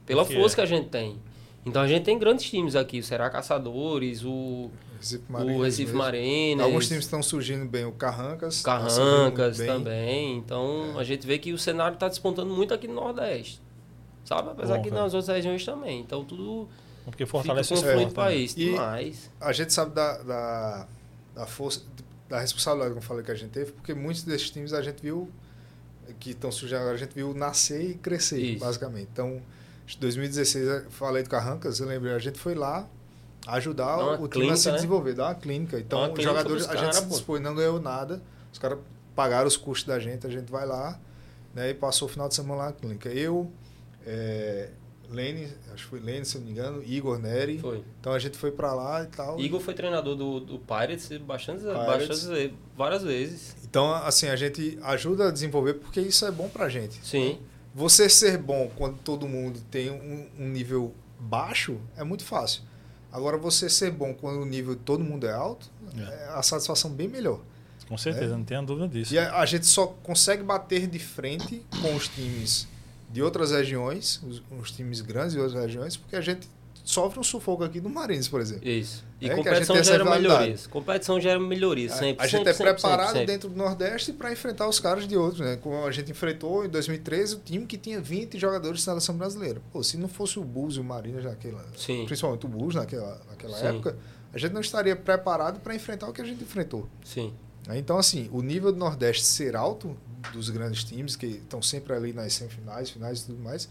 Pela 0.05 0.25
que 0.25 0.33
força 0.33 0.55
é. 0.55 0.57
que 0.57 0.61
a 0.61 0.65
gente 0.65 0.89
tem. 0.89 1.17
Então 1.65 1.81
a 1.81 1.87
gente 1.87 2.03
tem 2.03 2.17
grandes 2.19 2.45
times 2.49 2.75
aqui, 2.75 2.99
o 2.99 3.03
Será 3.03 3.29
Caçadores, 3.29 4.23
o, 4.23 4.69
Recife 4.99 5.23
o 5.27 5.31
Mariners 5.33 5.63
Recife. 5.63 5.93
Marinas, 5.93 6.65
Alguns 6.65 6.87
times 6.87 7.05
estão 7.05 7.23
surgindo 7.23 7.65
bem, 7.65 7.85
o 7.85 7.91
Carrancas. 7.91 8.61
tá 8.61 8.77
Carrancas 8.77 9.57
bem. 9.57 9.67
também. 9.67 10.37
Então 10.37 10.97
a 10.99 11.03
gente 11.03 11.25
vê 11.25 11.39
que 11.39 11.51
o 11.53 11.57
cenário 11.57 11.95
está 11.95 12.07
despontando 12.07 12.53
muito 12.53 12.73
aqui 12.73 12.87
no 12.87 12.93
Nordeste. 12.93 13.59
Sabe? 14.23 14.49
Apesar 14.49 14.77
Bom, 14.77 14.83
que 14.83 14.89
cara. 14.89 15.01
nas 15.03 15.13
outras 15.13 15.35
regiões 15.35 15.65
também. 15.65 16.01
Então 16.01 16.23
tudo 16.23 16.67
Porque 17.03 17.25
fica 17.25 17.37
fortalece 17.37 17.73
o 17.73 17.81
né? 17.81 18.35
isso. 18.35 18.59
E- 18.59 18.71
Mas. 18.71 19.31
A 19.41 19.51
gente 19.51 19.73
sabe 19.73 19.93
da, 19.93 20.17
da, 20.21 20.87
da 21.33 21.45
força, 21.47 21.81
da 22.29 22.39
responsabilidade, 22.39 22.91
como 22.93 23.03
eu 23.03 23.07
falei, 23.07 23.23
que 23.23 23.31
a 23.31 23.35
gente 23.35 23.51
teve, 23.51 23.71
porque 23.71 23.93
muitos 23.93 24.23
desses 24.23 24.49
times 24.49 24.71
a 24.73 24.81
gente 24.81 25.01
viu, 25.01 25.29
que 26.19 26.31
estão 26.31 26.51
surgindo 26.51 26.77
agora, 26.79 26.93
a 26.95 26.97
gente 26.97 27.13
viu 27.13 27.33
nascer 27.33 27.91
e 27.91 27.93
crescer, 27.95 28.39
Isso. 28.39 28.63
basicamente. 28.65 29.09
Então, 29.11 29.39
2016, 29.93 30.67
eu 30.67 30.91
falei 30.91 31.23
do 31.23 31.29
Carrancas, 31.29 31.79
eu 31.79 31.87
lembrei, 31.87 32.13
a 32.13 32.19
gente 32.19 32.39
foi 32.39 32.55
lá 32.55 32.87
ajudar 33.47 33.97
o 33.97 34.15
time 34.15 34.25
a 34.25 34.29
clínica, 34.29 34.57
se 34.57 34.69
né? 34.69 34.75
desenvolver, 34.75 35.13
dar 35.13 35.25
uma 35.25 35.35
clínica. 35.35 35.79
Então, 35.79 35.99
uma 35.99 36.07
os 36.07 36.13
clínica 36.15 36.37
jogadores, 36.37 36.65
pros 36.65 36.75
a 36.75 36.81
gente 36.81 36.91
cara, 36.93 37.03
se 37.03 37.07
pô. 37.09 37.15
dispôs, 37.15 37.41
não 37.41 37.53
ganhou 37.53 37.79
nada, 37.79 38.21
os 38.51 38.57
caras 38.57 38.79
pagaram 39.15 39.47
os 39.47 39.55
custos 39.55 39.87
da 39.87 39.99
gente, 39.99 40.25
a 40.25 40.29
gente 40.29 40.51
vai 40.51 40.65
lá, 40.65 40.99
né, 41.53 41.69
e 41.69 41.73
passou 41.73 42.07
o 42.07 42.11
final 42.11 42.27
de 42.27 42.35
semana 42.35 42.55
lá 42.55 42.65
na 42.67 42.73
clínica. 42.73 43.09
Eu, 43.09 43.51
é, 44.05 44.69
Lene, 45.09 45.47
acho 45.73 45.83
que 45.83 45.89
foi 45.89 45.99
Lene, 45.99 46.25
se 46.25 46.37
não 46.37 46.45
me 46.45 46.51
engano, 46.51 46.83
Igor 46.83 47.19
Neri, 47.19 47.59
Foi. 47.59 47.83
então 47.99 48.13
a 48.13 48.19
gente 48.19 48.37
foi 48.37 48.51
pra 48.51 48.73
lá 48.73 49.03
e 49.03 49.07
tal. 49.07 49.39
Igor 49.39 49.59
foi 49.59 49.73
treinador 49.73 50.15
do, 50.15 50.39
do 50.39 50.59
Pirates 50.59 51.09
bastante, 51.19 51.61
Pirates. 51.61 52.27
várias 52.75 53.03
vezes. 53.03 53.55
Então, 53.63 53.93
assim, 53.93 54.27
a 54.27 54.35
gente 54.35 54.79
ajuda 54.81 55.27
a 55.27 55.31
desenvolver 55.31 55.75
porque 55.75 56.01
isso 56.01 56.25
é 56.25 56.31
bom 56.31 56.49
pra 56.49 56.69
gente. 56.69 56.95
Sim. 57.05 57.39
Você 57.75 58.07
ser 58.09 58.37
bom 58.37 58.71
quando 58.77 58.97
todo 58.99 59.27
mundo 59.27 59.59
tem 59.69 59.91
um, 59.91 60.29
um 60.39 60.47
nível 60.47 60.93
baixo 61.19 61.77
é 61.97 62.03
muito 62.05 62.23
fácil. 62.23 62.61
Agora, 63.11 63.37
você 63.37 63.69
ser 63.69 63.91
bom 63.91 64.13
quando 64.13 64.41
o 64.41 64.45
nível 64.45 64.75
de 64.75 64.81
todo 64.81 65.03
mundo 65.03 65.27
é 65.27 65.33
alto, 65.33 65.69
é 65.97 66.29
a 66.33 66.41
satisfação 66.41 66.89
bem 66.89 67.07
melhor. 67.09 67.41
Com 67.87 67.97
certeza, 67.97 68.33
É. 68.33 68.37
não 68.37 68.43
tenha 68.45 68.61
dúvida 68.63 68.87
disso. 68.87 69.13
E 69.13 69.19
a, 69.19 69.39
a 69.39 69.45
gente 69.45 69.65
só 69.65 69.87
consegue 69.87 70.41
bater 70.41 70.87
de 70.87 70.99
frente 70.99 71.61
com 71.81 71.95
os 71.95 72.07
times 72.07 72.67
de 73.11 73.21
outras 73.21 73.51
regiões, 73.51 74.21
os, 74.23 74.41
os 74.59 74.71
times 74.71 75.01
grandes 75.01 75.33
de 75.33 75.39
outras 75.39 75.61
regiões, 75.61 75.95
porque 75.97 76.15
a 76.15 76.21
gente 76.21 76.47
sofre 76.85 77.19
um 77.19 77.23
sufoco 77.23 77.63
aqui 77.63 77.81
no 77.81 77.89
Marines, 77.89 78.27
por 78.27 78.39
exemplo. 78.39 78.65
Isso. 78.65 79.03
E 79.19 79.27
É 79.27 79.35
competição 79.35 79.83
gera 79.83 80.05
melhorias. 80.05 80.67
Competição 80.67 81.19
gera 81.19 81.39
melhorias, 81.39 81.93
sempre. 81.93 82.23
a 82.23 82.27
gente 82.27 82.37
sempre, 82.37 82.51
é 82.51 82.53
sempre, 82.53 82.73
preparado 82.73 83.13
sempre, 83.13 83.25
dentro 83.25 83.49
do 83.49 83.55
Nordeste 83.55 84.13
para 84.13 84.31
enfrentar 84.31 84.69
os 84.69 84.79
caras 84.79 85.07
de 85.07 85.17
outros, 85.17 85.39
né? 85.39 85.57
Como 85.57 85.83
a 85.83 85.91
gente 85.91 86.11
enfrentou 86.11 86.63
em 86.63 86.69
2013 86.69 87.35
o 87.35 87.39
time 87.39 87.65
que 87.65 87.75
tinha 87.77 87.99
20 87.99 88.37
jogadores 88.37 88.77
de 88.79 88.83
seleção 88.83 89.17
brasileira. 89.17 89.59
Pô, 89.73 89.81
se 89.81 89.97
não 89.97 90.07
fosse 90.07 90.37
o 90.37 90.43
Bulls 90.43 90.75
e 90.75 90.79
o 90.79 90.83
Marinas 90.83 91.23
naquela, 91.23 91.65
Sim. 91.75 92.05
principalmente 92.05 92.45
o 92.45 92.49
Bulls 92.49 92.75
naquela, 92.75 93.19
naquela 93.29 93.57
Sim. 93.57 93.65
época, 93.65 93.97
a 94.31 94.37
gente 94.37 94.53
não 94.53 94.61
estaria 94.61 94.95
preparado 94.95 95.59
para 95.61 95.73
enfrentar 95.73 96.07
o 96.07 96.13
que 96.13 96.21
a 96.21 96.25
gente 96.25 96.43
enfrentou. 96.43 96.87
Sim. 97.03 97.33
né? 97.67 97.79
Então, 97.79 97.97
assim, 97.97 98.29
o 98.31 98.43
nível 98.43 98.71
do 98.71 98.77
Nordeste 98.77 99.23
ser 99.23 99.55
alto 99.55 99.97
dos 100.31 100.51
grandes 100.51 100.83
times 100.83 101.15
que 101.15 101.25
estão 101.25 101.61
sempre 101.63 101.93
ali 101.93 102.13
nas 102.13 102.33
semifinais, 102.33 102.91
finais 102.91 103.21
e 103.21 103.25
tudo 103.25 103.41
mais, 103.41 103.67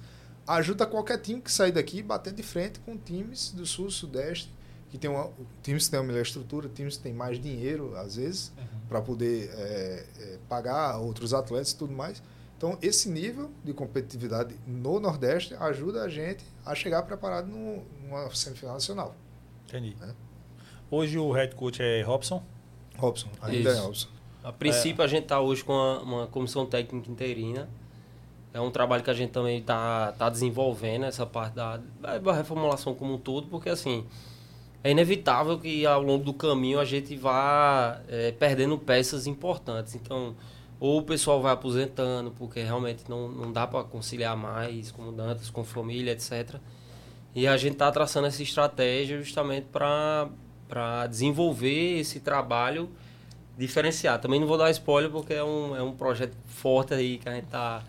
ajuda 0.46 0.86
qualquer 0.86 1.18
time 1.18 1.40
que 1.40 1.50
sair 1.50 1.72
daqui 1.72 2.00
a 2.00 2.04
bater 2.04 2.32
de 2.32 2.42
frente 2.42 2.78
com 2.80 2.96
times 2.96 3.50
do 3.52 3.64
Sul, 3.64 3.90
Sudeste, 3.90 4.52
que 4.90 4.98
tem 4.98 5.10
uma, 5.10 5.30
times 5.62 5.86
que 5.86 5.90
têm 5.90 6.00
uma 6.00 6.06
melhor 6.06 6.22
estrutura, 6.22 6.68
times 6.68 6.96
que 6.96 7.02
têm 7.02 7.12
mais 7.12 7.40
dinheiro, 7.40 7.96
às 7.96 8.16
vezes, 8.16 8.52
para 8.88 9.00
poder 9.00 9.50
é, 9.54 10.06
é, 10.20 10.38
pagar 10.48 10.98
outros 10.98 11.34
atletas 11.34 11.72
e 11.72 11.76
tudo 11.76 11.92
mais. 11.92 12.22
Então, 12.56 12.78
esse 12.80 13.08
nível 13.08 13.50
de 13.64 13.72
competitividade 13.72 14.54
no 14.66 15.00
Nordeste 15.00 15.54
ajuda 15.54 16.04
a 16.04 16.08
gente 16.08 16.44
a 16.64 16.74
chegar 16.74 17.02
preparado 17.02 17.46
no- 17.48 17.82
numa 18.02 18.32
semifinal 18.34 18.74
nacional. 18.74 19.14
Entendi. 19.66 19.96
É. 20.00 20.10
Hoje 20.90 21.18
o 21.18 21.32
head 21.32 21.54
coach 21.56 21.82
é 21.82 22.00
Robson. 22.02 22.42
Robson, 22.96 23.28
ainda 23.42 23.70
Isso. 23.70 23.80
é 23.80 23.82
Robson. 23.82 24.08
A 24.44 24.52
princípio, 24.52 25.02
a 25.02 25.06
gente 25.08 25.24
está 25.24 25.40
hoje 25.40 25.64
com 25.64 25.72
uma, 25.72 26.00
uma 26.02 26.26
comissão 26.28 26.64
técnica 26.66 27.10
interina. 27.10 27.68
É 28.54 28.60
um 28.60 28.70
trabalho 28.70 29.02
que 29.02 29.10
a 29.10 29.14
gente 29.14 29.30
também 29.30 29.58
está 29.58 30.12
tá 30.12 30.30
desenvolvendo, 30.30 31.04
essa 31.04 31.26
parte 31.26 31.54
da, 31.54 31.78
da 32.00 32.32
reformulação 32.32 32.94
como 32.94 33.14
um 33.14 33.18
todo, 33.18 33.48
porque 33.48 33.68
assim, 33.68 34.06
é 34.84 34.92
inevitável 34.92 35.58
que 35.58 35.84
ao 35.84 36.00
longo 36.00 36.24
do 36.24 36.32
caminho 36.32 36.78
a 36.78 36.84
gente 36.84 37.16
vá 37.16 38.00
é, 38.06 38.30
perdendo 38.30 38.78
peças 38.78 39.26
importantes. 39.26 39.96
Então, 39.96 40.36
ou 40.78 40.98
o 41.00 41.02
pessoal 41.02 41.42
vai 41.42 41.52
aposentando, 41.52 42.30
porque 42.30 42.62
realmente 42.62 43.04
não, 43.08 43.28
não 43.28 43.50
dá 43.50 43.66
para 43.66 43.82
conciliar 43.82 44.36
mais 44.36 44.92
com 44.92 45.02
mudanças, 45.02 45.50
com 45.50 45.64
família, 45.64 46.12
etc. 46.12 46.56
E 47.34 47.48
a 47.48 47.56
gente 47.56 47.72
está 47.72 47.90
traçando 47.90 48.28
essa 48.28 48.42
estratégia 48.42 49.18
justamente 49.18 49.66
para 49.72 51.06
desenvolver 51.08 51.98
esse 51.98 52.20
trabalho 52.20 52.88
diferenciar. 53.58 54.20
Também 54.20 54.38
não 54.38 54.46
vou 54.46 54.58
dar 54.58 54.70
spoiler 54.70 55.10
porque 55.10 55.34
é 55.34 55.42
um, 55.42 55.74
é 55.74 55.82
um 55.82 55.92
projeto 55.92 56.36
forte 56.46 56.94
aí 56.94 57.18
que 57.18 57.28
a 57.28 57.34
gente 57.34 57.46
tá, 57.46 57.82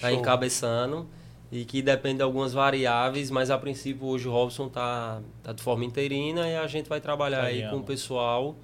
tá 0.00 0.10
Show. 0.10 0.18
encabeçando 0.18 1.06
e 1.52 1.66
que 1.66 1.82
depende 1.82 2.16
de 2.16 2.22
algumas 2.22 2.54
variáveis, 2.54 3.30
mas 3.30 3.50
a 3.50 3.58
princípio 3.58 4.06
hoje 4.06 4.26
o 4.26 4.32
Robson 4.32 4.68
tá, 4.68 5.20
tá 5.42 5.52
de 5.52 5.62
forma 5.62 5.84
interina 5.84 6.48
e 6.48 6.56
a 6.56 6.66
gente 6.66 6.88
vai 6.88 6.98
trabalhar 6.98 7.42
aí 7.42 7.68
com 7.68 7.76
o 7.76 7.82
pessoal. 7.82 8.56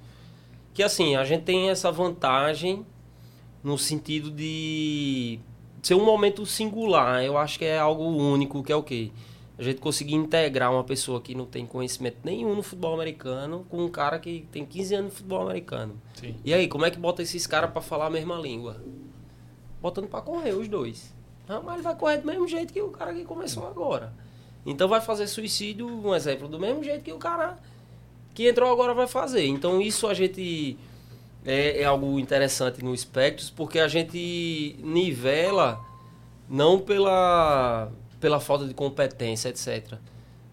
Que 0.73 0.81
assim, 0.81 1.15
a 1.15 1.23
gente 1.23 1.43
tem 1.43 1.69
essa 1.69 1.91
vantagem 1.91 2.83
no 3.63 3.77
sentido 3.77 4.31
de 4.31 5.39
ser 5.83 5.93
um 5.93 6.03
momento 6.03 6.45
singular. 6.47 7.23
Eu 7.23 7.37
acho 7.37 7.59
que 7.59 7.65
é 7.65 7.77
algo 7.77 8.03
único, 8.03 8.63
que 8.63 8.71
é 8.71 8.75
o 8.75 8.81
quê? 8.81 9.11
A 9.59 9.61
gente 9.61 9.81
conseguir 9.81 10.15
integrar 10.15 10.71
uma 10.71 10.83
pessoa 10.83 11.21
que 11.21 11.35
não 11.35 11.45
tem 11.45 11.65
conhecimento 11.65 12.17
nenhum 12.23 12.55
no 12.55 12.63
futebol 12.63 12.93
americano 12.93 13.65
com 13.69 13.83
um 13.83 13.89
cara 13.89 14.17
que 14.17 14.47
tem 14.51 14.65
15 14.65 14.95
anos 14.95 15.11
no 15.11 15.15
futebol 15.17 15.41
americano. 15.41 16.01
Sim. 16.15 16.33
E 16.43 16.53
aí, 16.53 16.67
como 16.67 16.85
é 16.85 16.89
que 16.89 16.97
bota 16.97 17.21
esses 17.21 17.45
caras 17.45 17.69
pra 17.69 17.81
falar 17.81 18.07
a 18.07 18.09
mesma 18.09 18.35
língua? 18.37 18.81
Botando 19.81 20.07
pra 20.07 20.21
correr 20.21 20.53
os 20.53 20.67
dois. 20.67 21.13
Não, 21.49 21.63
mas 21.63 21.73
ele 21.73 21.83
vai 21.83 21.95
correr 21.95 22.17
do 22.19 22.27
mesmo 22.27 22.47
jeito 22.47 22.71
que 22.71 22.79
o 22.79 22.91
cara 22.91 23.11
que 23.11 23.25
começou 23.25 23.67
agora. 23.67 24.13
Então 24.63 24.87
vai 24.87 25.01
fazer 25.01 25.25
suicídio, 25.25 25.87
um 25.87 26.13
exemplo, 26.13 26.47
do 26.47 26.59
mesmo 26.59 26.83
jeito 26.83 27.03
que 27.03 27.11
o 27.11 27.17
cara 27.17 27.57
que 28.35 28.47
entrou 28.47 28.71
agora 28.71 28.93
vai 28.93 29.07
fazer. 29.07 29.47
Então 29.47 29.81
isso 29.81 30.05
a 30.05 30.13
gente 30.13 30.77
é, 31.43 31.81
é 31.81 31.85
algo 31.85 32.19
interessante 32.19 32.85
no 32.85 32.95
Spectros, 32.95 33.49
porque 33.49 33.79
a 33.79 33.87
gente 33.87 34.75
nivela 34.83 35.83
não 36.47 36.79
pela, 36.79 37.91
pela 38.19 38.39
falta 38.39 38.67
de 38.67 38.75
competência, 38.75 39.49
etc. 39.49 39.97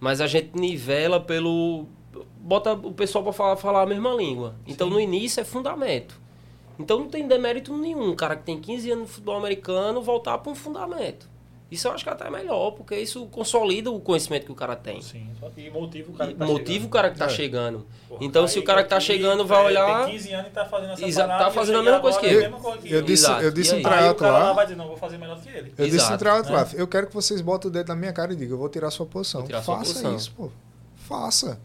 Mas 0.01 0.23
a 0.23 0.27
gente 0.27 0.59
nivela 0.59 1.21
pelo. 1.21 1.85
bota 2.39 2.73
o 2.73 2.93
pessoal 2.93 3.23
para 3.23 3.35
falar, 3.35 3.57
falar 3.57 3.83
a 3.83 3.87
mesma 3.87 4.15
língua. 4.15 4.55
Então 4.67 4.89
no 4.89 4.99
início 4.99 5.43
é 5.43 5.45
fundamento. 5.45 6.19
Então 6.79 6.99
não 7.01 7.09
tem 7.09 7.27
demérito 7.27 7.77
nenhum, 7.77 8.11
um 8.11 8.17
cara 8.17 8.37
que 8.37 8.43
tem 8.45 8.61
15 8.61 8.91
anos 8.91 9.07
de 9.07 9.13
futebol 9.13 9.37
americano 9.37 10.03
voltar 10.03 10.39
para 10.39 10.53
um 10.53 10.55
fundamento. 10.55 11.29
Isso 11.69 11.89
eu 11.89 11.93
acho 11.93 12.05
que 12.05 12.11
até 12.11 12.29
é 12.29 12.31
melhor, 12.31 12.71
porque 12.73 12.95
isso 12.97 13.27
consolida 13.27 13.91
o 13.91 13.99
conhecimento 13.99 14.47
que 14.47 14.53
o 14.53 14.55
cara 14.55 14.77
tem. 14.77 15.03
Sim. 15.03 15.29
Só 15.41 15.51
que 15.51 15.69
motiva 15.69 16.13
o 16.13 16.15
cara 16.15 16.31
E 16.31 16.35
que 16.35 16.39
tá 16.39 16.47
motiva 16.47 16.69
chegando. 16.69 16.87
o 16.87 16.89
cara 16.91 17.11
que 17.11 17.19
tá 17.19 17.25
É. 17.25 17.29
chegando. 17.29 17.87
Porra, 18.09 18.25
Então, 18.25 18.47
se 18.47 18.59
o 18.61 18.63
cara 18.63 18.85
que 18.85 18.89
tá 18.89 19.01
chegando 19.01 19.45
vai 19.45 19.63
é, 19.63 19.67
olhar- 19.67 20.05
Tem 20.05 20.13
15 20.15 20.33
anos 20.33 20.47
e 20.47 20.51
tá 20.51 20.65
fazendo 20.65 20.93
essa 20.93 21.05
Exa- 21.05 21.23
parada, 21.23 21.45
tá 21.45 21.51
e 21.51 21.55
fazendo 21.55 21.75
a 21.75 21.79
chega 21.79 21.91
mesma 21.91 22.01
coisa 22.03 22.21
que 22.21 22.27
é 22.27 22.29
a 22.29 22.33
ele. 22.35 22.45
Eu 22.45 22.99
ele. 22.99 23.03
disse, 23.03 23.25
Exato. 23.25 23.43
eu 23.43 23.51
disse 23.51 23.75
E 23.75 23.81
em 23.83 23.85
aí? 23.85 23.85
Aí 23.85 23.91
o 23.91 23.99
tryout 24.15 24.21
cara 24.21 24.33
lá 24.33 24.39
lá, 24.45 24.53
vai 24.53 24.65
dizer, 24.67 24.77
não, 24.77 24.87
vou 24.87 24.97
fazer 24.97 25.19
melhor 25.19 25.41
que 25.41 25.49
ele. 25.49 25.75
eu 25.77 25.85
disse 25.87 25.97
Exato, 25.97 26.19
tryout 26.19 26.49
né? 26.49 26.55
lá, 26.57 26.69
eu 26.75 26.87
quero 26.87 27.09
que 27.09 27.15
vocês 27.15 27.41
botem 27.41 27.69
o 27.69 27.73
dedo 27.73 27.89
na 27.89 27.97
minha 27.97 28.13
cara 28.13 28.33
e 28.33 28.37
digam, 28.37 28.55
eu 28.55 28.59
vou 28.59 28.69
tirar 28.69 28.91
sua 28.93 29.07
posição. 29.07 29.43
Tirar 29.43 29.61
sua 29.61 29.79
Faça 29.79 29.89
posição. 29.93 30.15
isso, 30.15 30.33
pô. 30.37 30.51
Faça. 30.95 31.59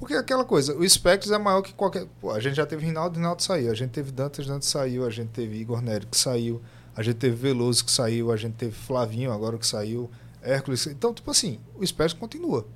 Porque 0.00 0.14
é 0.14 0.18
aquela 0.18 0.44
coisa, 0.44 0.74
o 0.76 0.88
Spectros 0.88 1.30
é 1.30 1.38
maior 1.38 1.60
que 1.62 1.72
qualquer. 1.74 2.06
Pô, 2.20 2.30
a 2.32 2.40
gente 2.40 2.56
já 2.56 2.64
teve 2.66 2.84
Rinaldo, 2.84 3.16
Rinaldo 3.16 3.42
saiu. 3.42 3.70
A 3.70 3.74
gente 3.74 3.90
teve 3.90 4.10
Dantas, 4.10 4.46
Dantas 4.46 4.68
saiu. 4.68 5.06
A 5.06 5.10
gente 5.10 5.28
teve 5.28 5.56
Igor 5.58 5.80
Nery 5.82 6.06
que 6.06 6.16
saiu. 6.16 6.60
A 6.96 7.02
gente 7.02 7.16
teve 7.18 7.36
Veloso 7.36 7.84
que 7.84 7.90
saiu. 7.92 8.32
A 8.32 8.36
gente 8.36 8.54
teve 8.54 8.72
Flavinho 8.72 9.30
agora 9.30 9.58
que 9.58 9.66
saiu. 9.66 10.10
Hércules. 10.42 10.86
Então, 10.86 11.12
tipo 11.12 11.30
assim, 11.30 11.60
o 11.76 11.86
Spectros 11.86 12.18
continua. 12.18 12.66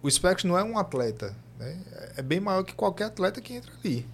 O 0.00 0.08
Spectros 0.08 0.44
não 0.44 0.56
é 0.56 0.62
um 0.62 0.78
atleta. 0.78 1.34
Né? 1.58 1.76
É 2.16 2.22
bem 2.22 2.38
maior 2.38 2.62
que 2.62 2.72
qualquer 2.74 3.04
atleta 3.06 3.40
que 3.40 3.54
entra 3.54 3.70
ali. 3.84 4.06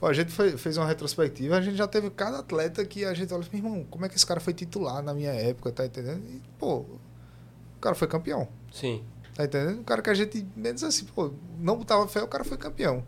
Pô, 0.00 0.06
a 0.06 0.12
gente 0.12 0.32
foi- 0.32 0.56
fez 0.56 0.76
uma 0.76 0.86
retrospectiva, 0.86 1.56
a 1.56 1.60
gente 1.60 1.76
já 1.76 1.86
teve 1.86 2.08
cada 2.10 2.38
atleta 2.38 2.84
que 2.84 3.04
a 3.04 3.12
gente 3.14 3.32
olha 3.34 3.42
fala, 3.44 3.56
irmão, 3.56 3.86
como 3.90 4.04
é 4.04 4.08
que 4.08 4.16
esse 4.16 4.24
cara 4.26 4.40
foi 4.40 4.54
titular 4.54 5.02
na 5.02 5.12
minha 5.14 5.30
época, 5.30 5.70
tá 5.70 5.84
entendendo? 5.86 6.22
E, 6.26 6.40
pô, 6.58 6.78
o 6.78 6.98
cara 7.80 7.94
foi 7.94 8.08
campeão. 8.08 8.48
Sim. 8.72 9.04
Tá 9.34 9.44
entendendo? 9.44 9.80
O 9.80 9.84
cara 9.84 10.02
que 10.02 10.10
a 10.10 10.14
gente 10.14 10.46
menos 10.56 10.82
assim, 10.84 11.04
pô, 11.06 11.32
não 11.58 11.76
botava 11.76 12.06
fé, 12.08 12.22
o 12.22 12.28
cara 12.28 12.44
foi 12.44 12.56
campeão. 12.56 13.04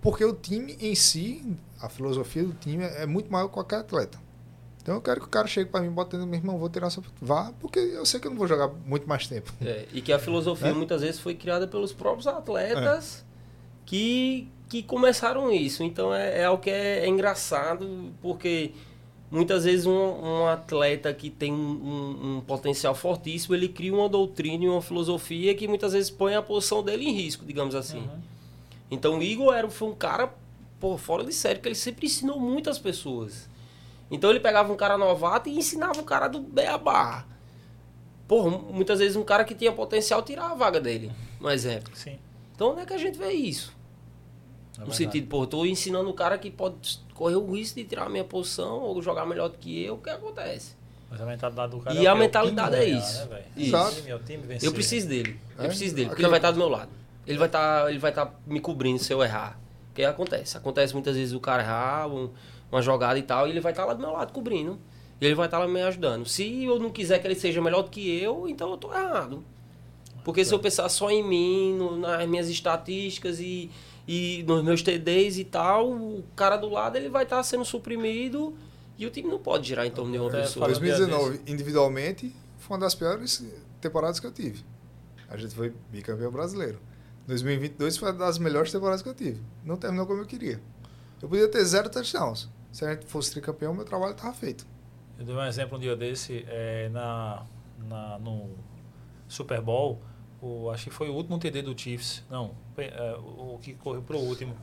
Porque 0.00 0.24
o 0.24 0.32
time 0.32 0.76
em 0.80 0.94
si, 0.94 1.44
a 1.80 1.88
filosofia 1.88 2.44
do 2.44 2.52
time 2.54 2.84
é 2.84 3.06
muito 3.06 3.30
maior 3.30 3.48
que 3.48 3.54
qualquer 3.54 3.76
atleta. 3.80 4.18
Então 4.80 4.94
eu 4.94 5.02
quero 5.02 5.20
que 5.20 5.26
o 5.26 5.30
cara 5.30 5.46
chegue 5.46 5.68
pra 5.68 5.82
mim 5.82 5.90
botando, 5.90 6.26
meu 6.26 6.38
irmão, 6.38 6.56
vou 6.56 6.70
tirar 6.70 6.86
essa. 6.86 7.02
Vá, 7.20 7.52
porque 7.60 7.78
eu 7.78 8.06
sei 8.06 8.18
que 8.20 8.26
eu 8.26 8.30
não 8.30 8.38
vou 8.38 8.46
jogar 8.46 8.68
muito 8.86 9.06
mais 9.06 9.26
tempo. 9.26 9.52
É, 9.60 9.86
e 9.92 10.00
que 10.00 10.12
a 10.12 10.18
filosofia 10.18 10.68
Né? 10.68 10.74
muitas 10.74 11.02
vezes 11.02 11.20
foi 11.20 11.34
criada 11.34 11.66
pelos 11.68 11.92
próprios 11.92 12.26
atletas 12.26 13.24
que, 13.84 14.48
que 14.68 14.82
começaram 14.82 15.50
isso. 15.52 15.82
Então 15.82 16.14
é, 16.14 16.40
é 16.40 16.44
algo 16.46 16.62
que 16.62 16.70
é, 16.70 17.00
é 17.00 17.08
engraçado, 17.08 18.14
porque 18.22 18.72
muitas 19.30 19.64
vezes 19.64 19.86
um, 19.86 19.92
um 19.92 20.46
atleta 20.46 21.12
que 21.12 21.28
tem 21.30 21.52
um, 21.52 22.36
um- 22.36 22.40
potencial 22.40 22.94
fortíssimo, 22.94 23.54
ele 23.54 23.68
cria 23.68 23.94
uma 23.94 24.08
doutrina 24.08 24.64
e 24.64 24.68
uma 24.68 24.80
filosofia 24.82 25.54
que 25.54 25.68
muitas 25.68 25.92
vezes 25.92 26.10
põe 26.10 26.34
a 26.34 26.42
posição 26.42 26.82
dele 26.82 27.04
em 27.06 27.12
risco, 27.12 27.44
digamos 27.44 27.74
assim. 27.74 27.98
Uhum. 27.98 28.20
Então 28.90 29.18
o 29.18 29.22
Igor 29.22 29.54
era, 29.54 29.68
foi 29.68 29.88
um 29.88 29.94
cara 29.94 30.32
pô, 30.80 30.96
fora 30.96 31.24
de 31.24 31.32
série, 31.32 31.58
que 31.58 31.68
ele 31.68 31.74
sempre 31.74 32.06
ensinou 32.06 32.38
muitas 32.40 32.78
pessoas. 32.78 33.48
Então 34.10 34.30
ele 34.30 34.40
pegava 34.40 34.72
um 34.72 34.76
cara 34.76 34.96
novato 34.96 35.48
e 35.48 35.58
ensinava 35.58 36.00
o 36.00 36.04
cara 36.04 36.28
do 36.28 36.40
beabá. 36.40 37.26
Porra, 38.26 38.50
muitas 38.58 38.98
vezes 38.98 39.16
um 39.16 39.22
cara 39.24 39.44
que 39.44 39.54
tinha 39.54 39.72
potencial 39.72 40.22
tirar 40.22 40.50
a 40.50 40.54
vaga 40.54 40.80
dele. 40.80 41.10
Um 41.40 41.50
exemplo. 41.50 41.94
Sim. 41.94 42.18
Então 42.54 42.72
onde 42.72 42.80
é 42.82 42.86
que 42.86 42.92
a 42.94 42.98
gente 42.98 43.18
vê 43.18 43.32
isso? 43.32 43.76
é 44.76 44.80
no 44.80 44.86
verdade. 44.86 44.96
sentido, 44.96 45.28
pô, 45.28 45.42
eu 45.42 45.46
tô 45.46 45.66
ensinando 45.66 46.08
o 46.08 46.14
cara 46.14 46.38
que 46.38 46.50
pode 46.50 47.00
correr 47.18 47.34
o 47.36 47.52
risco 47.52 47.74
de 47.76 47.84
tirar 47.84 48.04
a 48.06 48.08
minha 48.08 48.22
posição 48.24 48.80
ou 48.80 49.02
jogar 49.02 49.26
melhor 49.26 49.48
do 49.48 49.58
que 49.58 49.82
eu, 49.84 49.94
o 49.94 49.98
que 49.98 50.08
acontece? 50.08 50.76
Mas 51.10 51.20
a 51.20 51.26
mentalidade 51.26 51.70
do 51.72 51.80
cara 51.80 51.96
E 51.96 52.06
é 52.06 52.08
a 52.08 52.14
mentalidade 52.14 52.76
é 52.76 52.78
ganhar, 52.84 52.98
isso. 52.98 53.26
Né? 53.28 53.42
Isso. 53.56 53.76
O 53.76 53.90
time, 53.90 54.02
meu 54.02 54.18
time 54.22 54.42
vencer. 54.46 54.68
Eu 54.68 54.72
preciso 54.72 55.08
dele. 55.08 55.40
É? 55.58 55.64
Eu 55.64 55.68
preciso 55.68 55.94
dele, 55.96 56.08
porque 56.08 56.22
ele 56.22 56.28
vai 56.28 56.38
estar 56.38 56.50
do 56.52 56.58
meu 56.58 56.68
lado. 56.68 56.90
Ele 57.26 57.38
vai 57.38 57.48
estar, 57.48 57.90
ele 57.90 57.98
vai 57.98 58.10
estar 58.10 58.40
me 58.46 58.60
cobrindo 58.60 59.02
se 59.02 59.12
eu 59.12 59.22
errar. 59.22 59.58
Porque 59.88 60.04
acontece. 60.04 60.56
Acontece 60.56 60.92
muitas 60.94 61.16
vezes 61.16 61.34
o 61.34 61.40
cara 61.40 61.62
errar 61.62 62.06
um- 62.08 62.30
uma 62.70 62.80
jogada 62.80 63.18
e 63.18 63.22
tal, 63.22 63.46
e 63.48 63.50
ele 63.50 63.60
vai 63.60 63.72
estar 63.72 63.84
lá 63.84 63.94
do 63.94 64.00
meu 64.00 64.12
lado 64.12 64.32
cobrindo. 64.32 64.78
E 65.20 65.24
ele 65.26 65.34
vai 65.34 65.46
estar 65.46 65.58
lá 65.58 65.66
me 65.66 65.82
ajudando. 65.82 66.24
Se 66.26 66.64
eu 66.64 66.78
não 66.78 66.90
quiser 66.90 67.18
que 67.18 67.26
ele 67.26 67.34
seja 67.34 67.60
melhor 67.60 67.82
do 67.82 67.90
que 67.90 68.08
eu, 68.22 68.46
então 68.48 68.70
eu 68.70 68.76
tô 68.76 68.92
errado. 68.94 69.42
Porque 70.24 70.44
se 70.44 70.54
eu 70.54 70.58
pensar 70.58 70.88
só 70.90 71.10
em 71.10 71.22
mim, 71.26 71.74
no- 71.76 71.96
nas 71.96 72.28
minhas 72.28 72.48
estatísticas 72.48 73.40
e, 73.40 73.70
e 74.08 74.42
nos 74.46 74.64
meus 74.64 74.82
TDs 74.82 75.36
e 75.38 75.44
tal, 75.44 75.92
o 75.92 76.24
cara 76.34 76.56
do 76.56 76.68
lado 76.70 76.96
ele 76.96 77.10
vai 77.10 77.24
estar 77.24 77.42
sendo 77.42 77.64
suprimido 77.64 78.56
e 78.96 79.04
o 79.06 79.10
time 79.10 79.28
não 79.28 79.38
pode 79.38 79.68
girar 79.68 79.86
em 79.86 79.90
torno 79.90 80.10
de 80.10 80.18
uma 80.18 80.28
É, 80.30 80.40
pessoa. 80.40 80.66
falando 80.66 80.80
2019, 80.80 81.40
individualmente, 81.46 82.34
foi 82.56 82.76
uma 82.76 82.80
das 82.80 82.94
piores 82.94 83.44
temporadas 83.80 84.18
que 84.18 84.26
eu 84.26 84.32
tive. 84.32 84.64
A 85.28 85.36
gente 85.36 85.54
foi 85.54 85.74
bicampeão 85.90 86.32
brasileiro. 86.32 86.80
2022 87.26 87.98
foi 87.98 88.08
uma 88.10 88.18
das 88.18 88.38
melhores 88.38 88.72
temporadas 88.72 89.02
que 89.02 89.08
eu 89.10 89.14
tive. 89.14 89.42
Não 89.62 89.76
terminou 89.76 90.06
como 90.06 90.20
eu 90.22 90.26
queria. 90.26 90.58
Eu 91.20 91.28
podia 91.28 91.46
ter 91.46 91.62
zero 91.64 91.90
touchdowns. 91.90 92.48
Se 92.72 92.84
a 92.86 92.94
gente 92.94 93.04
fosse 93.06 93.30
tricampeão, 93.32 93.74
meu 93.74 93.84
trabalho 93.84 94.12
estava 94.12 94.32
feito. 94.32 94.66
Eu 95.18 95.26
dei 95.26 95.34
um 95.34 95.44
exemplo 95.44 95.76
um 95.76 95.80
dia 95.80 95.94
desse 95.94 96.46
é, 96.48 96.88
na, 96.88 97.44
na, 97.86 98.18
no 98.18 98.48
Super 99.28 99.60
Bowl. 99.60 100.00
O, 100.40 100.70
acho 100.70 100.84
que 100.84 100.90
foi 100.90 101.08
o 101.08 101.14
último 101.14 101.38
TD 101.38 101.62
do 101.62 101.78
Chiefs. 101.78 102.22
Não, 102.30 102.52
foi, 102.74 102.84
é, 102.84 103.16
o, 103.18 103.54
o 103.54 103.58
que 103.60 103.74
correu 103.74 104.02
pro 104.02 104.18
último. 104.18 104.54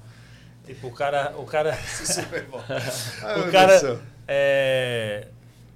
Tipo, 0.66 0.88
o 0.88 0.92
cara. 0.92 1.34
O 1.38 1.46
cara. 1.46 1.78
Ah, 3.22 3.40
o 3.40 3.52
cara. 3.52 4.00
É, 4.28 5.28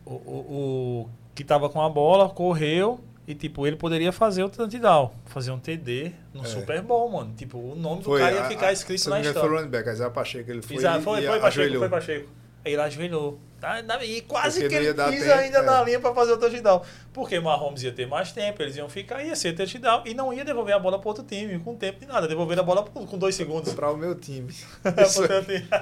o, 0.05 0.13
o, 0.13 1.01
o 1.05 1.09
que 1.35 1.43
tava 1.43 1.69
com 1.69 1.81
a 1.81 1.89
bola 1.89 2.29
correu 2.29 2.99
e, 3.27 3.35
tipo, 3.35 3.67
ele 3.67 3.75
poderia 3.75 4.11
fazer 4.11 4.43
o 4.43 4.49
touchdown. 4.49 5.11
Fazer 5.25 5.51
um 5.51 5.59
TD 5.59 6.11
no 6.33 6.41
É. 6.43 6.45
Super 6.45 6.81
Bowl, 6.81 7.11
mano. 7.11 7.33
Tipo, 7.35 7.57
o 7.59 7.75
nome 7.75 8.01
Foi, 8.03 8.19
do 8.19 8.25
cara 8.25 8.35
ia 8.37 8.41
a- 8.43 8.47
ficar 8.49 8.67
a- 8.67 8.73
escrito 8.73 9.09
na 9.09 9.19
engano, 9.19 9.33
foi 9.33 9.41
o 9.41 9.45
história. 9.45 9.59
running 9.59 9.71
back, 9.71 9.89
Isaiah 9.89 10.09
Pacheco, 10.11 10.49
ele 10.49 10.61
foi 10.63 10.75
Exato, 10.77 10.99
e, 10.99 11.03
foi, 11.03 11.23
e 11.23 11.27
foi 11.27 11.39
Pacheco, 11.39 11.77
foi 11.77 11.89
Pacheco. 11.89 12.29
Aí 12.65 12.73
ele 12.73 12.81
ajoelhou. 12.81 13.39
Tá, 13.59 13.81
na- 13.81 14.03
E 14.03 14.21
quase 14.21 14.61
Porque 14.61 14.75
que 14.79 14.83
ele 14.85 14.93
quis 14.93 15.23
tempo, 15.23 15.33
ainda 15.39 15.57
é. 15.57 15.61
na 15.61 15.83
linha 15.83 15.99
pra 15.99 16.13
fazer 16.13 16.31
o 16.33 16.37
touchdown. 16.37 16.81
Porque 17.13 17.37
o 17.37 17.43
Mahomes 17.43 17.83
ia 17.83 17.91
ter 17.91 18.07
mais 18.07 18.31
tempo, 18.31 18.61
eles 18.61 18.75
iam 18.77 18.87
ficar, 18.87 19.21
ia 19.23 19.35
ser 19.35 19.53
touchdown 19.53 20.03
e 20.05 20.13
não 20.13 20.31
ia 20.33 20.45
devolver 20.45 20.73
a 20.75 20.79
bola 20.79 20.97
pro 20.99 21.09
outro 21.09 21.23
time 21.23 21.59
com 21.59 21.75
tempo 21.75 21.99
de 21.99 22.05
nada. 22.05 22.27
Devolver 22.27 22.57
a 22.59 22.63
bola 22.63 22.83
pro- 22.83 23.05
com 23.05 23.17
dois 23.17 23.35
segundos. 23.35 23.73
Para 23.73 23.91
o 23.91 23.97
meu 23.97 24.15
time. 24.15 24.53
Eu 24.97 25.05
sou, 25.05 25.25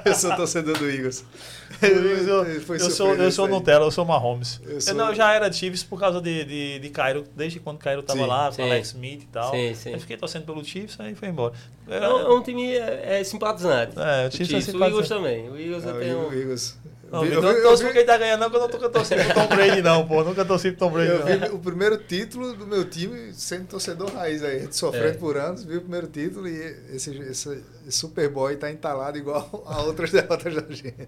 eu 0.06 0.16
sou 0.16 0.36
torcedor 0.36 0.78
do 0.78 0.90
Eagles. 0.90 1.24
eu, 1.82 2.62
foi 2.62 2.78
eu 2.78 2.90
sou, 2.90 3.14
eu 3.16 3.32
sou. 3.32 3.48
Nutella, 3.48 3.86
eu 3.86 3.92
sou 3.92 4.06
Mahomes. 4.06 4.60
Eu 4.64 4.72
Eu, 4.74 4.82
sou- 4.82 4.94
não, 4.96 5.10
eu 5.10 5.16
já 5.16 5.34
era 5.34 5.52
Chiefs 5.52 5.84
por 5.84 6.00
causa 6.00 6.20
de, 6.22 6.44
de, 6.46 6.80
de 6.80 6.90
Cairo, 6.90 7.26
desde 7.36 7.60
quando 7.60 7.78
Cairo 7.78 8.02
tava 8.04 8.20
Sim, 8.20 8.26
lá, 8.26 8.46
com 8.48 8.52
sim. 8.54 8.62
Alex 8.64 8.88
Smith 8.90 9.24
e 9.24 9.28
tal. 9.28 9.52
Sim, 9.52 9.74
sim. 9.76 9.92
Eu 9.94 10.00
fiquei 10.00 10.18
torcendo 10.18 10.46
pelo 10.46 10.64
Chiefs, 10.64 11.00
aí 11.00 11.14
foi 11.16 11.28
embora. 11.28 11.54
É 11.88 12.08
um, 12.10 12.20
é 12.20 12.30
um 12.34 12.42
time 12.42 12.74
é, 12.76 13.20
é 13.20 13.24
simpatizante. 13.24 13.94
É, 13.98 14.26
o 14.26 14.28
O 14.28 14.32
Chiefs 14.32 14.54
é 14.54 14.62
Chiefs, 14.62 14.74
o 14.74 14.84
Eagles 14.84 15.08
simpatizante. 15.08 15.10
também. 15.10 15.50
O 15.50 15.58
Eagles 15.58 15.86
Ah, 15.86 15.90
eu 16.04 16.20
o. 16.30 16.34
Eagles. 16.34 16.78
Não, 17.12 17.24
Eu 17.24 17.42
vi- 17.42 17.48
vi- 17.48 17.58
eu 17.58 17.64
torço 17.64 17.84
vi- 17.84 17.90
por 17.90 17.94
quem 17.96 18.06
tá 18.06 18.18
ganhando, 18.18 18.42
não, 18.42 18.50
que 18.50 18.56
eu 18.58 18.60
não 18.60 18.68
tô 18.70 18.90
torcendo 18.90 19.24
pro 19.26 19.34
Tom 19.34 19.48
Brady, 19.48 19.82
não, 19.82 20.06
pô. 20.08 20.24
Nunca 20.24 20.44
torci 20.44 20.72
pro 20.72 20.80
Tom 20.80 20.92
Brady, 20.92 21.12
Eu 21.12 21.20
não. 21.20 21.26
vi 21.50 21.56
o 21.56 21.60
primeiro 21.60 21.98
título 21.98 22.54
do 22.54 22.68
meu 22.68 22.84
time 22.90 23.34
sendo 23.34 23.66
torcedor 23.68 24.12
raiz 24.14 24.44
aí. 24.44 24.58
A 24.58 24.60
gente 24.60 24.76
sofrendo 24.76 25.08
É. 25.08 25.14
por 25.14 25.38
anos, 25.38 25.64
viu 25.64 25.78
o 25.78 25.82
primeiro 25.82 26.08
título 26.08 26.48
e 26.50 26.58
esse, 26.94 27.12
esse, 27.18 27.64
esse 27.88 27.98
Superboy 27.98 28.58
tá 28.58 28.70
entalado 28.70 29.18
igual 29.18 29.64
a 29.66 29.82
outras 29.84 30.12
derrotas 30.12 30.54
da 30.54 30.74
gente. 30.74 31.08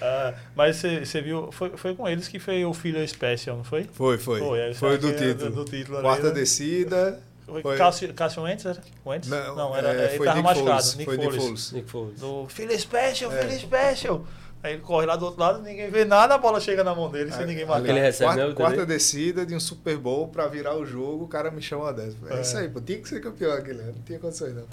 Ah, 0.00 0.34
mas 0.54 0.76
você 0.76 1.20
viu, 1.22 1.50
foi, 1.50 1.70
foi 1.76 1.94
com 1.94 2.06
eles 2.08 2.28
que 2.28 2.38
foi 2.38 2.64
o 2.64 2.72
Filho 2.74 3.06
Special, 3.08 3.56
não 3.56 3.64
foi? 3.64 3.84
Foi, 3.92 4.18
foi. 4.18 4.40
Foi, 4.40 4.74
Foi 4.74 4.98
do 4.98 5.08
que 5.12 5.24
é 5.24 5.28
título. 5.32 5.50
do- 5.50 5.64
do 5.64 5.70
título 5.70 5.96
ali, 5.98 6.06
Quarta 6.06 6.28
né? 6.28 6.34
descida. 6.34 7.20
Foi, 7.46 7.62
Foi- 7.62 7.76
Cássio, 7.76 8.12
Cássio 8.12 8.42
Wentz, 8.42 8.66
era? 8.66 8.82
Wentz? 9.06 9.28
Não, 9.28 9.74
era, 9.76 9.92
é, 9.94 10.08
ele 10.08 10.16
foi 10.18 10.26
tava 10.26 10.36
Nick 10.38 10.48
machucado. 10.48 10.82
Foles. 10.82 10.94
Nick 10.96 11.04
Foi 11.06 11.16
Nick 11.16 11.28
Foles. 11.30 11.44
Foles. 11.46 11.72
Nick 11.72 11.90
Foles. 11.90 12.20
Do 12.20 12.46
Filho 12.48 12.78
Special, 12.80 13.32
É. 13.32 13.42
Filho 13.46 13.60
Special. 13.60 14.26
Aí 14.66 14.72
ele 14.74 14.82
corre 14.82 15.06
lá 15.06 15.14
do 15.16 15.24
outro 15.26 15.40
lado, 15.40 15.62
ninguém 15.62 15.88
vê 15.90 16.04
nada, 16.04 16.34
a 16.34 16.38
bola 16.38 16.58
chega 16.60 16.82
na 16.82 16.94
mão 16.94 17.08
dele 17.10 17.30
sem 17.32 17.46
ninguém 17.46 17.64
marcar. 17.64 17.88
Ele 17.88 18.00
recebe, 18.00 18.32
quarta, 18.34 18.48
o 18.50 18.54
quarta 18.54 18.86
descida 18.86 19.46
de 19.46 19.54
um 19.54 19.60
Super 19.60 19.96
Bowl 19.96 20.26
pra 20.28 20.48
virar 20.48 20.74
o 20.76 20.84
jogo, 20.84 21.24
o 21.24 21.28
cara 21.28 21.50
me 21.50 21.62
chama 21.62 21.92
dessa. 21.92 22.16
É, 22.28 22.38
É. 22.38 22.40
isso 22.40 22.58
aí, 22.58 22.68
pô. 22.68 22.80
Tinha 22.80 22.98
que 22.98 23.08
ser 23.08 23.20
campeão 23.20 23.52
aquele 23.52 23.80
ano. 23.80 23.92
Não 23.94 24.02
tinha 24.02 24.18
condições, 24.18 24.54
não. 24.54 24.64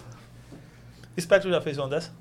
Spectro 1.19 1.49
já 1.51 1.61
fez 1.61 1.77
uma 1.77 1.87
dessa? 1.89 2.11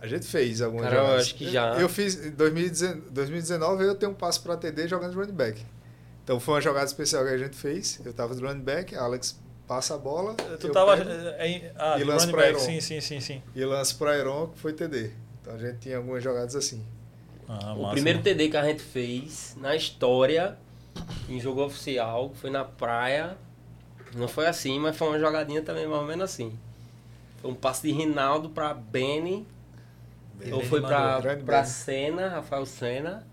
A 0.00 0.06
gente 0.06 0.26
fez 0.26 0.62
algumas 0.62 0.88
Cara, 0.88 0.96
eu 0.96 1.16
acho 1.16 1.34
que 1.34 1.50
já. 1.50 1.74
Eu 1.74 1.88
fiz 1.88 2.24
em 2.24 2.30
2019, 2.30 3.10
2019 3.10 3.84
eu 3.84 3.94
tenho 3.94 4.12
um 4.12 4.14
passo 4.14 4.42
para 4.42 4.56
TD 4.56 4.88
jogando 4.88 5.10
de 5.10 5.16
running 5.18 5.32
back. 5.32 5.60
Então 6.24 6.38
foi 6.40 6.54
uma 6.54 6.60
jogada 6.60 6.86
especial 6.86 7.24
que 7.24 7.30
a 7.30 7.38
gente 7.38 7.56
fez. 7.56 8.00
Eu 8.04 8.12
tava 8.12 8.34
de 8.34 8.40
running 8.42 8.62
back, 8.62 8.94
Alex 8.96 9.38
passa 9.66 9.94
a 9.94 9.98
bola. 9.98 10.34
Tu 10.34 10.68
eu 10.68 10.72
tava. 10.72 10.96
pego 10.96 11.10
é, 11.10 11.48
em- 11.48 11.70
ah, 11.76 11.96
e 11.96 11.98
de 11.98 12.04
lança 12.04 12.20
running 12.26 12.32
pra 12.32 12.42
back. 12.46 12.54
Iron. 12.56 12.64
Sim, 12.64 12.80
sim, 12.80 13.00
sim, 13.00 13.20
sim. 13.20 13.42
E 13.54 13.64
lance 13.64 13.94
para 13.94 14.16
Iron, 14.16 14.46
que 14.48 14.58
foi 14.60 14.72
TD. 14.72 15.10
Então 15.48 15.56
a 15.56 15.58
gente 15.58 15.78
tinha 15.78 15.96
algumas 15.96 16.22
jogadas 16.22 16.54
assim. 16.54 16.84
Ah, 17.48 17.72
O 17.72 17.80
massa. 17.84 17.94
primeiro 17.94 18.20
TD 18.20 18.50
que 18.50 18.56
a 18.58 18.64
gente 18.64 18.82
fez 18.82 19.56
na 19.58 19.74
história, 19.74 20.58
em 21.26 21.40
jogo 21.40 21.64
oficial, 21.64 22.30
foi 22.34 22.50
na 22.50 22.64
praia. 22.66 23.34
Não 24.14 24.28
foi 24.28 24.46
assim, 24.46 24.78
mas 24.78 24.94
foi 24.94 25.08
uma 25.08 25.18
jogadinha 25.18 25.62
também 25.62 25.86
mais 25.86 26.02
ou 26.02 26.06
menos 26.06 26.24
assim. 26.24 26.52
Foi 27.40 27.50
um 27.50 27.54
passe 27.54 27.86
de 27.86 27.92
Rinaldo 27.94 28.50
pra 28.50 28.74
Benny, 28.74 29.46
ou 30.52 30.60
foi 30.64 30.82
Benny. 30.82 31.66
Senna, 31.66 32.28
Rafael 32.28 32.66
Senna. 32.66 33.26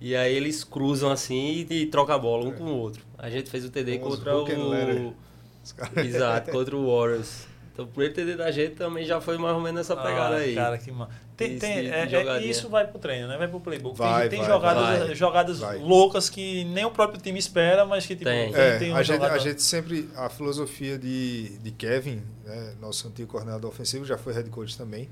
E 0.00 0.16
aí 0.16 0.34
eles 0.34 0.64
cruzam 0.64 1.10
assim 1.10 1.66
e, 1.68 1.82
e 1.82 1.86
trocam 1.86 2.14
a 2.14 2.18
bola 2.18 2.46
um 2.48 2.52
com 2.52 2.64
o 2.64 2.78
outro. 2.78 3.04
A 3.18 3.28
gente 3.28 3.50
fez 3.50 3.62
o 3.64 3.70
TD 3.70 3.98
Famoso 3.98 4.16
contra 4.24 4.36
o. 4.58 5.14
Os 5.62 5.72
caras- 5.72 6.06
Exato, 6.06 6.50
contra 6.52 6.74
o 6.76 6.86
Warriors. 6.96 7.46
Então 7.72 7.84
o 7.84 7.88
primeiro 7.88 8.14
TD 8.14 8.36
da 8.36 8.50
gente 8.50 8.74
também 8.74 9.04
já 9.04 9.20
foi 9.20 9.36
mais 9.36 9.54
ou 9.54 9.60
menos 9.60 9.82
essa 9.82 9.94
pegada 9.94 10.36
Ah, 10.36 10.38
aí. 10.38 10.54
Cara, 10.54 10.78
que 10.78 10.90
ma... 10.90 11.10
tem, 11.36 11.58
tem, 11.58 11.82
de 11.82 11.88
é, 11.88 12.00
é, 12.04 12.08
jogadinha. 12.08 12.50
isso 12.50 12.68
vai 12.68 12.86
pro 12.86 12.98
treino, 12.98 13.28
né? 13.28 13.36
Vai 13.36 13.46
pro 13.48 13.60
playbook. 13.60 13.96
Tem- 13.96 14.06
Vai, 14.06 14.28
tem 14.28 14.38
vai, 14.40 14.48
jogadas, 14.48 14.98
vai. 15.06 15.14
jogadas 15.14 15.58
Vai. 15.58 15.78
loucas 15.78 16.30
que 16.30 16.64
nem 16.64 16.84
o 16.84 16.90
próprio 16.90 17.20
time 17.20 17.38
espera, 17.38 17.84
mas 17.84 18.06
que 18.06 18.14
tipo, 18.16 18.30
Tem. 18.30 18.52
tem, 18.52 18.60
É, 18.60 18.78
tem 18.78 18.92
um 18.92 18.96
a, 18.96 19.02
gente, 19.02 19.22
a 19.24 19.38
gente 19.38 19.62
sempre. 19.62 20.08
A 20.16 20.28
filosofia 20.28 20.98
de, 20.98 21.58
de 21.58 21.70
Kevin, 21.72 22.22
né, 22.44 22.74
nosso 22.80 23.06
antigo 23.08 23.30
coordenador 23.30 23.70
ofensivo, 23.70 24.04
já 24.04 24.16
foi 24.16 24.32
head 24.32 24.48
coach 24.50 24.76
também. 24.78 25.08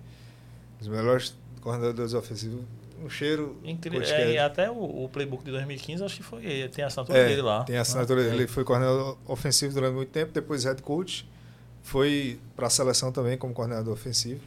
Os 0.80 0.88
melhores 0.88 1.34
coordenadores 1.60 2.14
ofensivos. 2.14 2.60
Um 3.02 3.10
cheiro. 3.10 3.58
Incrível. 3.62 4.00
É, 4.02 4.32
e 4.32 4.38
até 4.38 4.70
o, 4.70 5.04
o 5.04 5.08
playbook 5.12 5.44
de 5.44 5.50
2015, 5.50 6.02
acho 6.04 6.16
que 6.16 6.22
foi. 6.22 6.68
Tem 6.68 6.82
a 6.84 6.86
assinatura 6.86 7.18
É, 7.18 7.28
dele 7.28 7.42
lá. 7.42 7.64
Tem 7.64 7.76
a 7.76 7.82
assinatura. 7.82 8.22
Ah, 8.22 8.34
ele 8.34 8.44
é. 8.44 8.46
foi 8.46 8.64
coordenador 8.64 9.18
ofensivo 9.26 9.74
durante 9.74 9.94
muito 9.94 10.08
tempo, 10.10 10.32
depois 10.32 10.64
head 10.64 10.80
coach. 10.80 11.28
Foi 11.82 12.38
para 12.56 12.68
a 12.68 12.70
seleção 12.70 13.12
também 13.12 13.36
como 13.36 13.52
coordenador 13.52 13.92
ofensivo. 13.92 14.40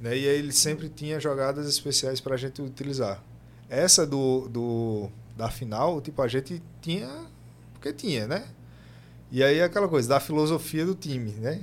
Né? 0.00 0.16
E 0.16 0.28
aí 0.28 0.38
ele 0.38 0.52
sempre 0.52 0.88
tinha 0.88 1.18
jogadas 1.18 1.68
especiais 1.68 2.20
para 2.20 2.34
a 2.34 2.38
gente 2.38 2.60
utilizar. 2.60 3.22
Essa 3.68 4.06
do, 4.06 4.48
do 4.48 5.10
da 5.36 5.50
final, 5.50 6.00
tipo, 6.00 6.22
a 6.22 6.28
gente 6.28 6.62
tinha 6.80 7.26
porque 7.74 7.92
tinha, 7.92 8.26
né? 8.26 8.46
E 9.30 9.42
aí 9.42 9.60
aquela 9.60 9.88
coisa 9.88 10.08
da 10.08 10.20
filosofia 10.20 10.84
do 10.84 10.94
time, 10.94 11.32
né? 11.32 11.60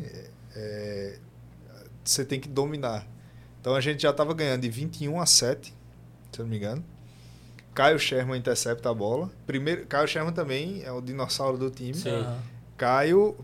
É, 0.55 1.17
você 2.03 2.23
tem 2.23 2.39
que 2.39 2.47
dominar. 2.47 3.07
Então 3.59 3.75
a 3.75 3.81
gente 3.81 4.01
já 4.01 4.11
estava 4.11 4.33
ganhando 4.33 4.61
de 4.61 4.69
21 4.69 5.19
a 5.19 5.25
7, 5.25 5.73
se 6.31 6.39
eu 6.39 6.43
não 6.43 6.49
me 6.49 6.57
engano. 6.57 6.83
Caio 7.73 7.97
Sherman 7.97 8.37
intercepta 8.37 8.89
a 8.89 8.93
bola. 8.93 9.31
Primeiro, 9.47 9.85
Caio 9.87 10.07
Sherman 10.07 10.33
também 10.33 10.83
é 10.83 10.91
o 10.91 11.01
dinossauro 11.01 11.57
do 11.57 11.71
time. 11.71 11.95
Sim. 11.95 12.25
Caio 12.77 13.35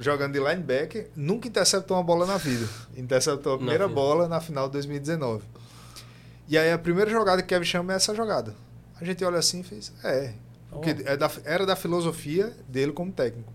jogando 0.00 0.32
de 0.32 0.38
linebacker, 0.38 1.08
nunca 1.16 1.48
interceptou 1.48 1.96
uma 1.96 2.02
bola 2.02 2.26
na 2.26 2.36
vida. 2.36 2.66
Interceptou 2.96 3.52
a 3.52 3.54
Na 3.54 3.58
primeira 3.58 3.86
vida. 3.88 3.94
bola 4.00 4.28
na 4.28 4.40
final 4.40 4.66
de 4.66 4.72
2019. 4.72 5.44
E 6.48 6.56
aí 6.56 6.72
a 6.72 6.78
primeira 6.78 7.10
jogada 7.10 7.42
que 7.42 7.48
Kevin 7.48 7.64
chama 7.64 7.92
é 7.92 7.96
essa 7.96 8.14
jogada. 8.14 8.54
A 9.00 9.04
gente 9.04 9.24
olha 9.24 9.38
assim 9.38 9.60
e 9.60 9.62
fez, 9.62 9.92
é, 10.02 10.32
porque 10.70 10.96
Oh. 11.04 11.08
é 11.08 11.16
da- 11.16 11.30
era 11.44 11.66
da 11.66 11.76
filosofia 11.76 12.52
dele 12.68 12.92
como 12.92 13.12
técnico. 13.12 13.52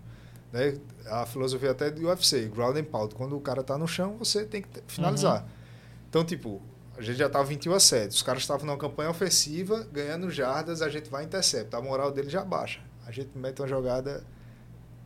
Né? 0.52 0.76
A 1.06 1.26
filosofia 1.26 1.72
até 1.72 1.90
do 1.90 2.06
UFC, 2.06 2.46
ground 2.48 2.76
and 2.76 2.84
pound. 2.84 3.14
Quando 3.14 3.36
o 3.36 3.40
cara 3.40 3.62
tá 3.62 3.76
no 3.76 3.86
chão, 3.88 4.16
você 4.18 4.44
tem 4.44 4.62
que 4.62 4.68
finalizar. 4.86 5.44
Então, 6.08 6.24
tipo, 6.24 6.62
a 6.96 7.02
gente 7.02 7.18
já 7.18 7.28
tava 7.28 7.44
21 7.44 7.74
a 7.74 7.80
7. 7.80 8.12
Os 8.12 8.22
caras 8.22 8.42
estavam 8.42 8.64
numa 8.64 8.78
campanha 8.78 9.10
ofensiva, 9.10 9.86
ganhando 9.92 10.30
jardas, 10.30 10.80
a 10.80 10.88
gente 10.88 11.10
vai 11.10 11.24
e 11.24 11.26
intercepta. 11.26 11.76
A 11.76 11.82
moral 11.82 12.12
dele 12.12 12.30
já 12.30 12.44
baixa. 12.44 12.80
A 13.06 13.10
gente 13.10 13.36
mete 13.36 13.60
uma 13.60 13.66
jogada 13.68 14.22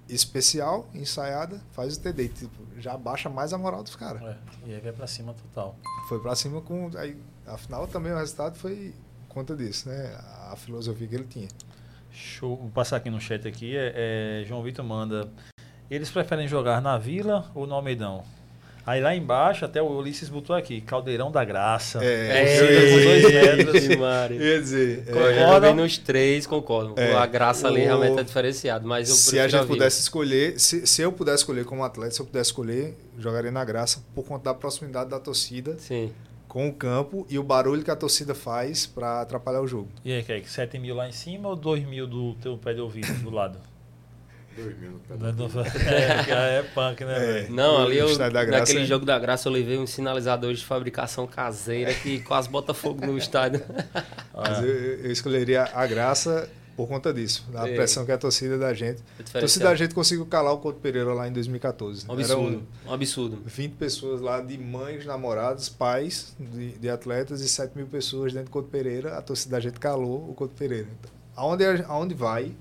especial, 0.08 0.88
ensaiada, 0.94 1.60
faz 1.72 1.96
o 1.96 2.00
TD. 2.00 2.28
Tipo, 2.28 2.62
já 2.78 2.96
baixa 2.96 3.28
mais 3.28 3.52
a 3.52 3.58
moral 3.58 3.82
dos 3.82 3.96
caras. 3.96 4.22
É, 4.22 4.36
e 4.66 4.74
aí 4.74 4.80
vai 4.80 4.92
pra 4.92 5.06
cima 5.06 5.34
total. 5.34 5.76
Foi 6.08 6.20
pra 6.20 6.34
cima 6.34 6.60
com. 6.60 6.90
Aí, 6.96 7.20
afinal, 7.46 7.86
também 7.86 8.12
o 8.12 8.16
resultado 8.16 8.56
foi 8.56 8.94
conta 9.28 9.54
disso, 9.54 9.88
né? 9.88 10.18
A 10.50 10.56
filosofia 10.56 11.06
que 11.06 11.14
ele 11.14 11.26
tinha. 11.26 11.48
Show. 12.10 12.56
Vou 12.56 12.70
passar 12.70 12.96
aqui 12.96 13.10
no 13.10 13.20
chat 13.20 13.46
aqui. 13.46 13.76
É, 13.76 14.40
é, 14.42 14.44
João 14.44 14.62
Vitor 14.62 14.84
manda. 14.84 15.30
Eles 15.90 16.10
preferem 16.10 16.48
jogar 16.48 16.82
na 16.82 16.98
Vila 16.98 17.50
ou 17.54 17.66
no 17.66 17.74
Almeidão? 17.74 18.24
Aí 18.88 19.02
lá 19.02 19.14
embaixo, 19.14 19.66
até 19.66 19.82
o 19.82 19.86
Ulisses 19.98 20.30
botou 20.30 20.56
aqui, 20.56 20.80
Caldeirão 20.80 21.30
da 21.30 21.44
Graça. 21.44 22.02
É, 22.02 22.54
É, 22.56 22.90
dois 22.90 23.04
metros 23.04 23.84
ia 24.40 24.60
dizer, 24.62 25.04
é, 25.06 25.72
nos 25.74 25.98
três, 25.98 26.46
concordo. 26.46 26.94
É. 26.96 27.14
A 27.14 27.26
graça 27.26 27.68
ali 27.68 27.82
O- 27.82 27.84
realmente 27.84 28.18
é 28.18 28.22
diferenciado, 28.22 28.88
mas 28.88 29.10
eu 29.10 29.14
se 29.14 29.38
a 29.38 29.46
gente 29.46 29.66
pudesse 29.66 30.00
escolher, 30.00 30.58
se, 30.58 30.86
se 30.86 31.02
eu 31.02 31.12
pudesse 31.12 31.42
escolher 31.42 31.66
como 31.66 31.84
atleta, 31.84 32.12
se 32.12 32.20
eu 32.22 32.24
pudesse 32.24 32.48
escolher, 32.48 32.96
jogaria 33.18 33.50
na 33.50 33.62
graça 33.62 34.02
por 34.14 34.24
conta 34.24 34.44
da 34.44 34.54
proximidade 34.54 35.10
da 35.10 35.20
torcida 35.20 35.76
Sim. 35.78 36.10
com 36.48 36.66
o 36.66 36.72
campo 36.72 37.26
e 37.28 37.38
o 37.38 37.42
barulho 37.42 37.82
que 37.82 37.90
a 37.90 37.96
torcida 37.96 38.34
faz 38.34 38.86
para 38.86 39.20
atrapalhar 39.20 39.60
o 39.60 39.66
jogo. 39.66 39.88
E 40.02 40.14
aí, 40.14 40.22
Kaique, 40.22 40.50
7 40.50 40.78
mil 40.78 40.94
lá 40.94 41.06
em 41.06 41.12
cima 41.12 41.50
ou 41.50 41.56
2 41.56 41.86
mil 41.86 42.06
do 42.06 42.32
teu 42.36 42.56
pé 42.56 42.72
de 42.72 42.80
ouvido 42.80 43.12
do 43.22 43.28
lado? 43.28 43.58
Dois 44.64 44.78
mil 44.78 44.90
no 44.92 44.98
pé 44.98 45.14
é, 45.14 46.16
porque 46.16 46.30
é 46.32 46.62
punk, 46.74 47.04
né, 47.04 47.16
É. 47.16 47.32
velho? 47.42 47.54
Não, 47.54 47.82
ali 47.82 47.98
eu, 47.98 48.10
Estádio 48.10 48.32
da 48.34 48.44
Graça 48.44 48.60
naquele 48.60 48.82
é- 48.82 48.86
jogo 48.86 49.04
da 49.06 49.18
graça 49.18 49.48
eu 49.48 49.52
levei 49.52 49.78
uns 49.78 49.90
sinalizadores 49.90 50.58
de 50.60 50.64
fabricação 50.66 51.26
caseira 51.26 51.92
que 51.94 52.20
quase 52.20 52.48
bota 52.48 52.72
fogo 52.74 53.06
no 53.06 53.16
estádio. 53.16 53.62
Mas 54.34 54.58
eu, 54.60 54.66
eu 54.66 55.10
escolheria 55.12 55.64
a 55.72 55.86
graça 55.86 56.48
por 56.76 56.86
conta 56.86 57.12
disso, 57.12 57.44
da 57.50 57.68
É. 57.68 57.74
pressão 57.74 58.04
que 58.06 58.12
a 58.12 58.16
torcida 58.18 58.56
da 58.56 58.72
gente. 58.72 59.02
É 59.18 59.38
A 59.38 59.40
torcida 59.40 59.64
da 59.64 59.74
gente 59.74 59.92
conseguiu 59.94 60.24
calar 60.26 60.52
o 60.52 60.58
Couto 60.58 60.78
Pereira 60.78 61.12
lá 61.12 61.26
em 61.26 61.32
2014. 61.32 62.06
Um 62.08 62.12
absurdo. 62.12 62.46
Eram 62.46 62.62
Um 62.86 62.92
absurdo. 62.94 63.38
20 63.44 63.72
pessoas 63.72 64.20
lá 64.20 64.40
de 64.40 64.56
mães, 64.56 65.04
namorados, 65.04 65.68
pais 65.68 66.36
de, 66.38 66.78
de 66.78 66.88
atletas 66.88 67.40
e 67.40 67.48
7 67.48 67.76
mil 67.76 67.86
pessoas 67.88 68.32
dentro 68.32 68.46
do 68.48 68.52
Couto 68.52 68.68
Pereira. 68.68 69.18
A 69.18 69.22
torcida 69.22 69.56
da 69.56 69.60
gente 69.60 69.80
calou 69.80 70.30
o 70.30 70.34
Couto 70.34 70.54
Pereira. 70.54 70.86
Então, 71.00 71.10
aonde, 71.34 71.64
aonde 71.88 72.14
vai, 72.14 72.52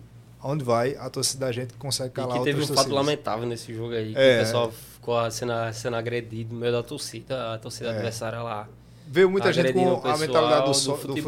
aonde 0.41 0.63
vai, 0.63 0.95
a 0.95 1.09
torcida 1.09 1.45
da 1.45 1.51
gente 1.51 1.73
consegue 1.75 2.09
E 2.09 2.13
calar 2.13 2.37
que 2.39 2.43
teve 2.43 2.61
um 2.61 2.67
fato 2.67 2.89
lamentável 2.93 3.45
nesse 3.47 3.73
jogo 3.73 3.93
aí. 3.93 4.13
Que 4.13 4.19
É. 4.19 4.37
o 4.37 4.39
pessoal 4.45 4.71
ficou 4.71 5.31
sendo, 5.31 5.53
sendo 5.73 5.95
agredido 5.95 6.53
no 6.53 6.59
meio 6.59 6.71
da 6.71 6.83
torcida, 6.83 7.53
a 7.53 7.57
torcida 7.57 7.89
É. 7.89 7.93
adversária 7.93 8.41
lá. 8.41 8.67
Veio 9.09 9.31
muita 9.31 9.53
gente 9.53 9.71
com 9.71 9.79
a 9.93 9.95
pessoal 10.01 10.17
mentalidade 10.17 10.61
do, 10.65 10.71
do 10.71 10.73
so- 10.73 10.91
do 10.91 10.97
futebol, 10.97 11.23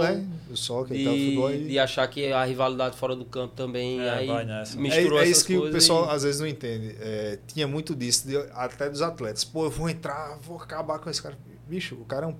futebol, 0.00 0.02
né? 0.02 0.26
Do 0.48 0.56
soccer 0.56 0.96
e 0.96 1.04
tal, 1.04 1.12
De, 1.14 1.20
futebol. 1.26 1.50
E... 1.52 1.64
de 1.68 1.78
achar 1.78 2.08
que 2.08 2.32
a 2.32 2.44
rivalidade 2.44 2.96
fora 2.96 3.14
do 3.14 3.24
campo 3.24 3.54
também 3.54 4.00
É, 4.00 4.10
aí 4.10 4.26
vai 4.26 4.44
nessa. 4.44 4.76
É, 4.76 4.80
misturou 4.80 5.18
é 5.20 5.22
essas 5.22 5.36
isso 5.36 5.46
que 5.46 5.56
o 5.56 5.70
pessoal 5.70 6.06
e- 6.06 6.10
às 6.16 6.24
vezes 6.24 6.40
não 6.40 6.46
entende. 6.48 6.96
É, 7.00 7.38
tinha 7.46 7.68
muito 7.68 7.94
disso, 7.94 8.26
de- 8.26 8.36
até 8.52 8.90
dos 8.90 9.00
atletas. 9.00 9.44
Pô, 9.44 9.64
eu 9.64 9.70
vou 9.70 9.88
entrar, 9.88 10.36
vou 10.42 10.56
acabar 10.56 10.98
com 10.98 11.08
esse 11.08 11.22
cara. 11.22 11.38
Bicho, 11.68 11.94
o 11.94 12.04
cara 12.04 12.26
é 12.26 12.28
um. 12.28 12.34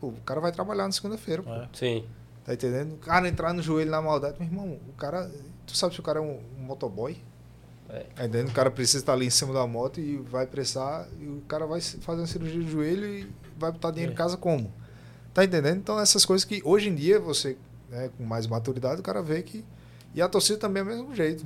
pô, 0.00 0.06
o 0.08 0.12
cara 0.24 0.40
vai 0.40 0.50
trabalhar 0.50 0.84
na 0.86 0.92
segunda-feira. 0.92 1.42
É. 1.46 1.66
Sim. 1.74 2.04
Tá 2.42 2.54
entendendo? 2.54 2.94
O 2.94 2.96
cara 2.96 3.28
entrar 3.28 3.52
no 3.52 3.62
joelho 3.62 3.90
na 3.90 4.00
maldade, 4.00 4.36
meu 4.40 4.48
irmão, 4.48 4.78
o 4.88 4.92
cara. 4.96 5.30
Tu 5.66 5.76
sabe 5.76 5.94
se 5.94 6.00
o 6.00 6.02
cara 6.02 6.18
é 6.18 6.22
um, 6.22 6.40
um 6.58 6.62
motoboy? 6.62 7.16
É. 7.88 8.00
Tá 8.14 8.24
entendendo? 8.24 8.48
O 8.48 8.52
cara 8.52 8.70
precisa 8.70 8.98
estar 8.98 9.12
ali 9.12 9.26
em 9.26 9.30
cima 9.30 9.52
da 9.52 9.66
moto 9.66 10.00
e 10.00 10.16
vai 10.16 10.46
pressar, 10.46 11.08
e 11.20 11.26
o 11.26 11.42
cara 11.48 11.66
vai 11.66 11.80
fazer 11.80 12.20
uma 12.20 12.26
cirurgia 12.26 12.60
de 12.62 12.70
joelho 12.70 13.04
e 13.06 13.30
vai 13.58 13.70
botar 13.70 13.90
dinheiro 13.90 14.12
É. 14.12 14.14
em 14.14 14.16
casa 14.16 14.36
como? 14.36 14.72
Tá 15.34 15.44
entendendo? 15.44 15.78
Então 15.78 15.98
essas 16.00 16.24
coisas 16.24 16.44
que 16.44 16.60
hoje 16.64 16.88
em 16.88 16.94
dia 16.94 17.18
você, 17.20 17.56
né, 17.90 18.10
com 18.16 18.24
mais 18.24 18.46
maturidade, 18.46 19.00
o 19.00 19.04
cara 19.04 19.22
vê 19.22 19.42
que. 19.42 19.64
E 20.14 20.20
a 20.20 20.28
torcida 20.28 20.58
também 20.58 20.82
é 20.82 20.84
o 20.84 20.88
mesmo 20.88 21.14
jeito. 21.14 21.44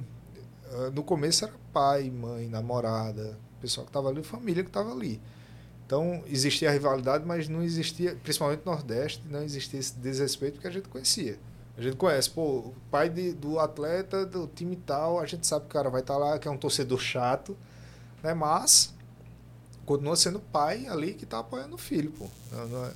Ah, 0.73 0.91
No 0.95 1.03
começo 1.05 1.45
era 1.45 1.55
pai, 1.73 2.11
mãe, 2.11 2.49
namorada, 2.49 3.39
pessoal 3.61 3.85
que 3.85 3.91
estava 3.91 4.09
ali, 4.09 4.23
família 4.23 4.63
que 4.63 4.71
estava 4.71 4.93
ali. 4.93 5.21
Então 5.87 6.23
existia 6.27 6.69
a 6.69 6.73
rivalidade, 6.73 7.25
mas 7.25 7.49
não 7.49 7.63
existia, 7.63 8.17
principalmente 8.23 8.63
no 8.67 8.73
Nordeste, 8.73 9.23
não 9.31 9.43
existia 9.43 9.79
esse 9.79 9.95
desrespeito 9.99 10.61
que 10.61 10.67
a 10.67 10.71
gente 10.71 10.89
conhecia. 10.89 11.39
A 11.79 11.83
gente 11.83 11.97
conhece, 11.97 12.31
pô, 12.31 12.43
o 12.43 12.75
pai 12.91 13.09
de- 13.11 13.33
do 13.33 13.59
atleta, 13.59 14.25
do 14.25 14.47
time 14.47 14.77
tal, 14.77 15.21
a 15.21 15.27
gente 15.27 15.47
sabe 15.47 15.67
que 15.67 15.71
o 15.71 15.73
cara 15.75 15.91
vai 15.91 16.01
estar 16.01 16.17
lá, 16.17 16.39
que 16.39 16.49
é 16.49 16.51
um 16.51 16.57
torcedor 16.57 16.99
chato, 16.99 17.57
né? 18.23 18.33
Mas 18.33 18.95
continua 19.85 20.17
sendo 20.17 20.39
o 20.39 20.41
pai 20.41 20.87
ali 20.87 21.13
que 21.15 21.27
tá 21.27 21.39
apoiando 21.41 21.75
o 21.75 21.79
filho, 21.79 22.11
pô. 22.13 22.27
Não- 22.53 22.67
não 22.69 22.85
é- 22.87 22.93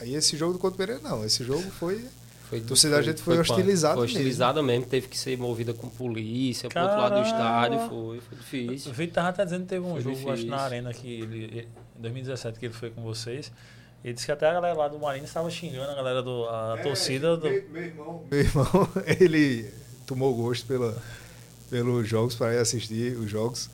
Aí 0.00 0.14
esse 0.14 0.36
jogo 0.36 0.52
do 0.54 0.58
Couto 0.58 0.76
Pereira 0.76 1.00
não, 1.02 1.24
esse 1.24 1.42
jogo 1.44 1.68
foi 1.70 2.04
Foi, 2.48 2.60
A 2.60 2.62
torcida 2.64 2.96
da 2.96 3.02
gente 3.02 3.20
foi 3.20 3.36
punk. 3.36 3.50
hostilizada 3.50 3.94
Foi 3.96 4.06
mesmo. 4.06 4.16
hostilizada 4.20 4.62
mesmo. 4.62 4.86
Teve 4.86 5.06
que 5.06 5.18
ser 5.18 5.36
movida 5.36 5.74
com 5.74 5.86
polícia 5.86 6.66
pro 6.70 6.80
outro 6.80 6.96
lado 6.96 7.16
do 7.16 7.30
Caramba. 7.30 7.36
estádio. 7.76 7.78
Foi, 7.90 8.20
foi 8.20 8.38
O 8.38 8.40
difícil. 8.40 8.92
Vitor 8.94 9.14
tava 9.16 9.28
até 9.28 9.44
dizendo 9.44 9.62
que 9.64 9.68
teve 9.68 9.84
um 9.84 9.90
Foi 9.90 10.00
jogo, 10.00 10.16
acho, 10.16 10.24
difícil. 10.28 10.48
na 10.48 10.56
Arena, 10.62 10.94
que 10.94 11.06
ele, 11.20 11.44
ele- 11.44 11.68
em 11.98 12.00
2017, 12.00 12.58
que 12.58 12.64
ele 12.64 12.72
foi 12.72 12.88
com 12.88 13.02
vocês. 13.02 13.52
Ele 14.04 14.14
disse 14.14 14.26
que 14.26 14.32
até 14.32 14.48
a 14.48 14.52
galera 14.52 14.74
lá 14.74 14.88
do 14.88 14.98
Marinho 14.98 15.24
estava 15.24 15.50
xingando 15.50 15.90
a 15.90 15.94
galera 15.94 16.22
do. 16.22 16.48
a 16.48 16.76
É, 16.78 16.82
torcida 16.82 17.36
do. 17.36 17.48
Meu, 17.48 17.64
meu 17.70 17.82
irmão, 17.82 18.24
meu 18.30 18.40
irmão, 18.40 18.88
ele 19.20 19.70
tomou 20.06 20.34
gosto 20.34 20.66
pela, 20.66 20.96
pelos 21.68 22.08
jogos 22.08 22.34
para 22.34 22.54
ir 22.54 22.58
assistir 22.58 23.16
os 23.16 23.30
jogos. 23.30 23.68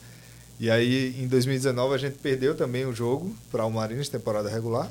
E 0.58 0.70
aí, 0.70 1.20
em 1.20 1.26
2019, 1.26 1.94
a 1.94 1.98
gente 1.98 2.18
perdeu 2.18 2.54
também 2.54 2.86
o 2.86 2.94
jogo 2.94 3.34
para 3.50 3.64
o 3.66 3.70
Marinos, 3.70 4.08
temporada 4.08 4.48
regular. 4.48 4.90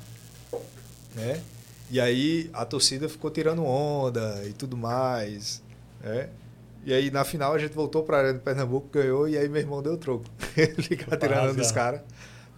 Né? 1.16 1.42
E 1.90 2.00
aí, 2.00 2.50
a 2.54 2.66
torcida 2.66 3.08
ficou 3.08 3.32
tirando 3.32 3.66
onda 3.66 4.42
e 4.46 4.54
tudo 4.54 4.76
mais. 4.76 5.62
Né? 6.04 6.30
E 6.86 6.94
aí, 6.94 7.10
na 7.10 7.24
final, 7.24 7.54
a 7.54 7.58
gente 7.58 7.74
voltou 7.74 8.04
para 8.04 8.18
a 8.18 8.20
Arena 8.20 8.34
de 8.34 8.44
Pernambuco, 8.44 8.90
ganhou, 8.92 9.28
e 9.28 9.38
aí 9.38 9.48
meu 9.48 9.62
irmão 9.62 9.82
deu 9.82 9.98
troco. 9.98 10.26
ele 10.58 10.82
ficava 10.82 11.16
tirando 11.16 11.44
onda 11.46 11.54
dos 11.54 11.72
caras. 11.72 12.02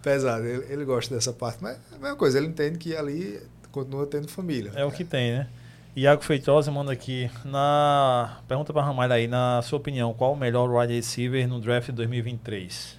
Pesado, 0.05 0.45
ele, 0.45 0.71
ele 0.71 0.85
gosta 0.85 1.15
dessa 1.15 1.33
parte. 1.33 1.63
Mas 1.63 1.77
é 1.91 1.95
a 1.95 1.97
mesma 1.97 2.15
coisa, 2.15 2.37
ele 2.37 2.45
entende 2.45 2.77
que 2.77 2.95
ali 2.95 3.41
continua 3.71 4.05
tendo 4.05 4.27
família. 4.27 4.71
É 4.75 4.85
o 4.85 4.91
que 4.91 5.03
tem, 5.03 5.31
né? 5.31 5.47
Iago 5.95 6.23
Feitosa 6.23 6.69
manda 6.69 6.91
aqui. 6.91 7.31
Na... 7.43 8.39
Pergunta 8.47 8.71
para 8.71 8.83
Ramalho 8.83 9.13
aí, 9.13 9.27
na 9.27 9.63
sua 9.63 9.79
opinião, 9.79 10.13
qual 10.13 10.33
o 10.33 10.35
melhor 10.35 10.69
wide 10.69 10.93
receiver 10.93 11.47
no 11.47 11.59
draft 11.59 11.87
de 11.87 11.93
2023? 11.93 12.95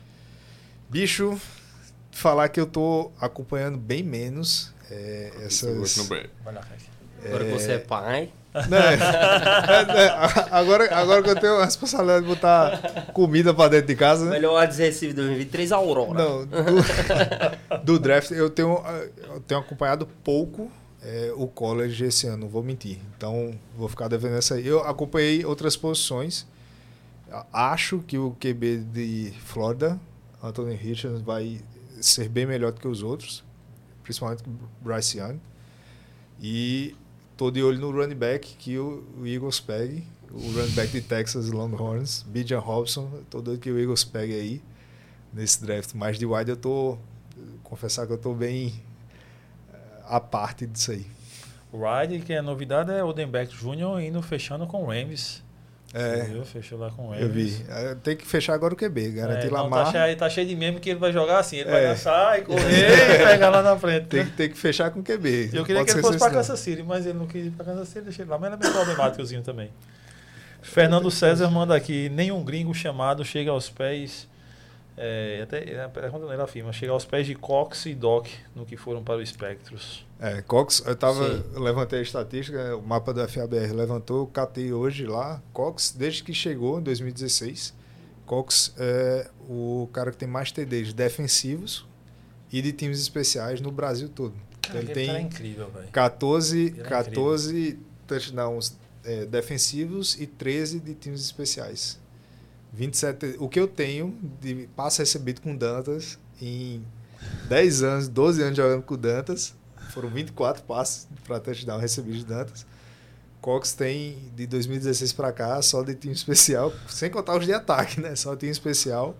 Bicho, 0.90 1.40
falar 2.10 2.48
que 2.48 2.58
eu 2.58 2.66
tô 2.66 3.12
acompanhando 3.20 3.78
bem 3.78 4.02
menos 4.02 4.74
é, 4.90 5.30
essas. 5.42 5.96
Agora 7.24 7.44
que 7.44 7.52
você 7.52 7.72
é 7.72 7.78
pai, 7.78 8.32
Né? 8.68 8.94
É, 8.94 9.84
né? 9.84 10.10
agora, 10.50 10.94
agora 10.94 11.22
que 11.22 11.30
eu 11.30 11.40
tenho 11.40 11.56
a 11.56 11.64
responsabilidade 11.64 12.24
de 12.24 12.28
botar 12.28 13.06
comida 13.12 13.52
pra 13.52 13.68
dentro 13.68 13.88
de 13.88 13.96
casa, 13.96 14.24
né? 14.24 14.32
melhor 14.32 14.60
wide 14.60 14.76
receiver 14.76 15.14
2023, 15.14 15.72
Aurora. 15.72 16.14
Não, 16.14 16.46
do, 16.46 17.84
do 17.84 17.98
draft 17.98 18.30
eu 18.30 18.48
tenho, 18.48 18.82
eu 19.34 19.40
tenho 19.40 19.60
acompanhado 19.60 20.06
pouco 20.24 20.70
é, 21.06 21.32
o 21.36 21.46
college 21.46 22.04
esse 22.04 22.26
ano, 22.26 22.38
não 22.38 22.48
vou 22.48 22.62
mentir. 22.62 22.98
Então 23.16 23.54
vou 23.76 23.88
ficar 23.88 24.08
devendo 24.08 24.36
essa 24.36 24.56
aí. 24.56 24.66
Eu 24.66 24.80
acompanhei 24.80 25.44
outras 25.44 25.76
posições. 25.76 26.46
Acho 27.52 28.00
que 28.00 28.18
o 28.18 28.36
QB 28.40 28.78
de 28.92 29.32
Florida, 29.44 30.00
Anthony 30.42 30.74
Richards, 30.74 31.20
vai 31.20 31.60
ser 32.00 32.28
bem 32.28 32.46
melhor 32.46 32.72
do 32.72 32.80
que 32.80 32.88
os 32.88 33.02
outros, 33.02 33.44
principalmente 34.02 34.42
Bryce 34.80 35.18
Young. 35.18 35.40
E 36.40 36.94
tô 37.36 37.50
de 37.50 37.62
olho 37.62 37.78
no 37.78 37.90
running 37.90 38.14
back 38.14 38.56
que 38.56 38.78
o, 38.78 39.04
o 39.18 39.26
Eagles 39.26 39.60
pegue. 39.60 40.04
O 40.30 40.38
running 40.52 40.74
back 40.74 40.90
de 40.90 41.00
Texas 41.00 41.50
Longhorns, 41.50 42.22
Bijan 42.22 42.58
Robson. 42.58 43.10
Tô 43.30 43.40
doido 43.40 43.60
que 43.60 43.70
o 43.70 43.78
Eagles 43.78 44.04
pegue 44.04 44.34
aí 44.34 44.62
nesse 45.32 45.64
draft. 45.64 45.94
Mas 45.94 46.18
de 46.18 46.26
wide 46.26 46.50
eu 46.50 46.56
tô. 46.56 46.98
Confessar 47.62 48.06
que 48.06 48.12
eu 48.12 48.18
tô 48.18 48.32
bem 48.32 48.72
eh, 49.72 49.76
à 50.04 50.18
parte 50.20 50.66
disso 50.66 50.92
aí. 50.92 51.06
O 51.72 51.78
Ride, 51.78 52.20
que 52.20 52.32
a 52.32 52.40
novidade 52.40 52.90
é 52.92 53.04
Odenbeck 53.04 53.54
Jr. 53.54 54.00
indo 54.00 54.22
fechando 54.22 54.66
com 54.66 54.84
o 54.84 54.86
Rams. 54.86 55.42
É, 55.98 56.24
Viu? 56.24 56.44
Fechou 56.44 56.78
lá 56.78 56.90
com 56.90 57.08
o 57.08 57.14
eu 57.14 57.28
vi. 57.28 57.56
Tem 58.02 58.14
que 58.16 58.26
fechar 58.26 58.52
agora 58.54 58.74
o 58.74 58.76
QB, 58.76 59.10
garantir 59.12 59.46
É, 59.46 59.50
não, 59.50 59.62
Lamar. 59.62 59.86
tá, 59.86 59.92
cheio, 60.04 60.16
tá 60.16 60.28
cheio 60.30 60.46
de 60.46 60.54
meme 60.54 60.78
que 60.78 60.90
ele 60.90 60.98
vai 60.98 61.12
jogar 61.12 61.38
assim. 61.38 61.56
Ele 61.56 61.68
É. 61.68 61.72
vai 61.72 61.82
dançar 61.86 62.38
e 62.38 62.42
correr 62.42 62.60
e 63.22 63.26
pegar 63.26 63.48
lá 63.50 63.62
na 63.62 63.76
frente. 63.78 64.06
Tem, 64.06 64.20
né? 64.20 64.26
que- 64.30 64.36
tem 64.36 64.50
que 64.50 64.58
fechar 64.58 64.90
com 64.90 65.00
o 65.00 65.02
QB. 65.02 65.50
Eu 65.54 65.64
queria 65.64 65.80
pode 65.80 65.86
que 65.86 65.92
ele 65.98 66.02
fosse 66.02 66.18
pra 66.18 66.28
senão. 66.28 66.40
Kansas 66.42 66.60
City, 66.60 66.82
mas 66.82 67.06
ele 67.06 67.18
não 67.18 67.26
quis 67.26 67.46
ir 67.46 67.50
pra 67.50 67.64
Kansas 67.64 67.88
City, 67.88 68.02
deixei 68.02 68.22
ele 68.24 68.30
lá. 68.30 68.38
Mas 68.38 68.52
ele 68.52 68.60
é 68.60 68.64
bem 68.64 68.72
problemáticozinho 68.72 69.42
também. 69.42 69.70
Fernando 70.62 71.10
César 71.10 71.48
manda 71.50 71.74
aqui: 71.74 72.08
nenhum 72.10 72.42
gringo 72.44 72.74
chamado 72.74 73.24
chega 73.24 73.50
aos 73.50 73.68
pés. 73.70 74.28
É, 74.96 75.40
até 75.42 75.84
a 75.84 75.88
pergunta 75.88 76.26
dele 76.26 76.40
afirma: 76.40 76.72
chega 76.72 76.92
aos 76.92 77.04
pés 77.04 77.26
de 77.26 77.34
Cox 77.34 77.84
e 77.86 77.94
Doc 77.94 78.28
no 78.54 78.64
que 78.64 78.76
foram 78.76 79.04
para 79.04 79.16
o 79.16 79.26
Spectros. 79.26 80.06
É, 80.18 80.40
Cox, 80.40 80.82
eu 80.86 80.96
tava, 80.96 81.36
Sim. 81.36 81.60
levantei 81.60 81.98
a 81.98 82.02
estatística, 82.02 82.74
o 82.76 82.82
mapa 82.82 83.12
da 83.12 83.28
FABR 83.28 83.74
levantou, 83.74 84.20
eu 84.20 84.26
catei 84.26 84.72
hoje 84.72 85.04
lá, 85.04 85.42
Cox, 85.52 85.94
desde 85.96 86.22
que 86.22 86.32
chegou 86.32 86.80
em 86.80 86.82
2016, 86.82 87.74
Cox 88.24 88.74
é 88.78 89.28
o 89.46 89.88
cara 89.92 90.10
que 90.10 90.16
tem 90.16 90.28
mais 90.28 90.50
TDs 90.50 90.94
defensivos 90.94 91.86
e 92.50 92.62
de 92.62 92.72
times 92.72 92.98
especiais 92.98 93.60
no 93.60 93.70
Brasil 93.70 94.08
todo. 94.08 94.34
Cara, 94.62 94.78
ele 94.78 94.90
aquele 94.90 95.06
cara 95.06 95.18
é 95.18 95.20
tem 95.20 95.26
incrível, 95.26 95.70
velho. 95.70 95.88
14, 95.88 96.58
Ele 96.58 96.80
é 96.80 96.84
14 96.84 97.78
touchdowns 98.06 98.78
é, 99.04 99.26
defensivos 99.26 100.18
e 100.18 100.26
13 100.26 100.80
de 100.80 100.94
times 100.94 101.20
especiais. 101.20 102.00
27, 102.76 103.36
o 103.38 103.48
que 103.48 103.58
eu 103.58 103.66
tenho 103.66 104.14
de 104.40 104.68
passe 104.76 104.98
recebido 104.98 105.40
com 105.40 105.56
Dantas 105.56 106.18
em 106.40 106.84
10 107.48 107.82
anos, 107.82 108.08
12 108.08 108.42
anos 108.42 108.56
jogando 108.56 108.82
com 108.82 108.96
Dantas, 108.96 109.54
foram 109.90 110.10
24 110.10 110.62
passes 110.64 111.08
para 111.24 111.40
touchdown 111.40 111.78
recebidos 111.78 112.20
de 112.20 112.26
Dantas. 112.26 112.66
Cox 113.40 113.72
tem 113.72 114.30
de 114.34 114.46
2016 114.46 115.12
pra 115.14 115.32
cá 115.32 115.62
só 115.62 115.82
de 115.82 115.94
time 115.94 116.12
especial, 116.12 116.72
sem 116.88 117.10
contar 117.10 117.38
os 117.38 117.46
de 117.46 117.52
ataque, 117.52 118.00
né? 118.00 118.14
Só 118.14 118.36
time 118.36 118.52
especial 118.52 119.16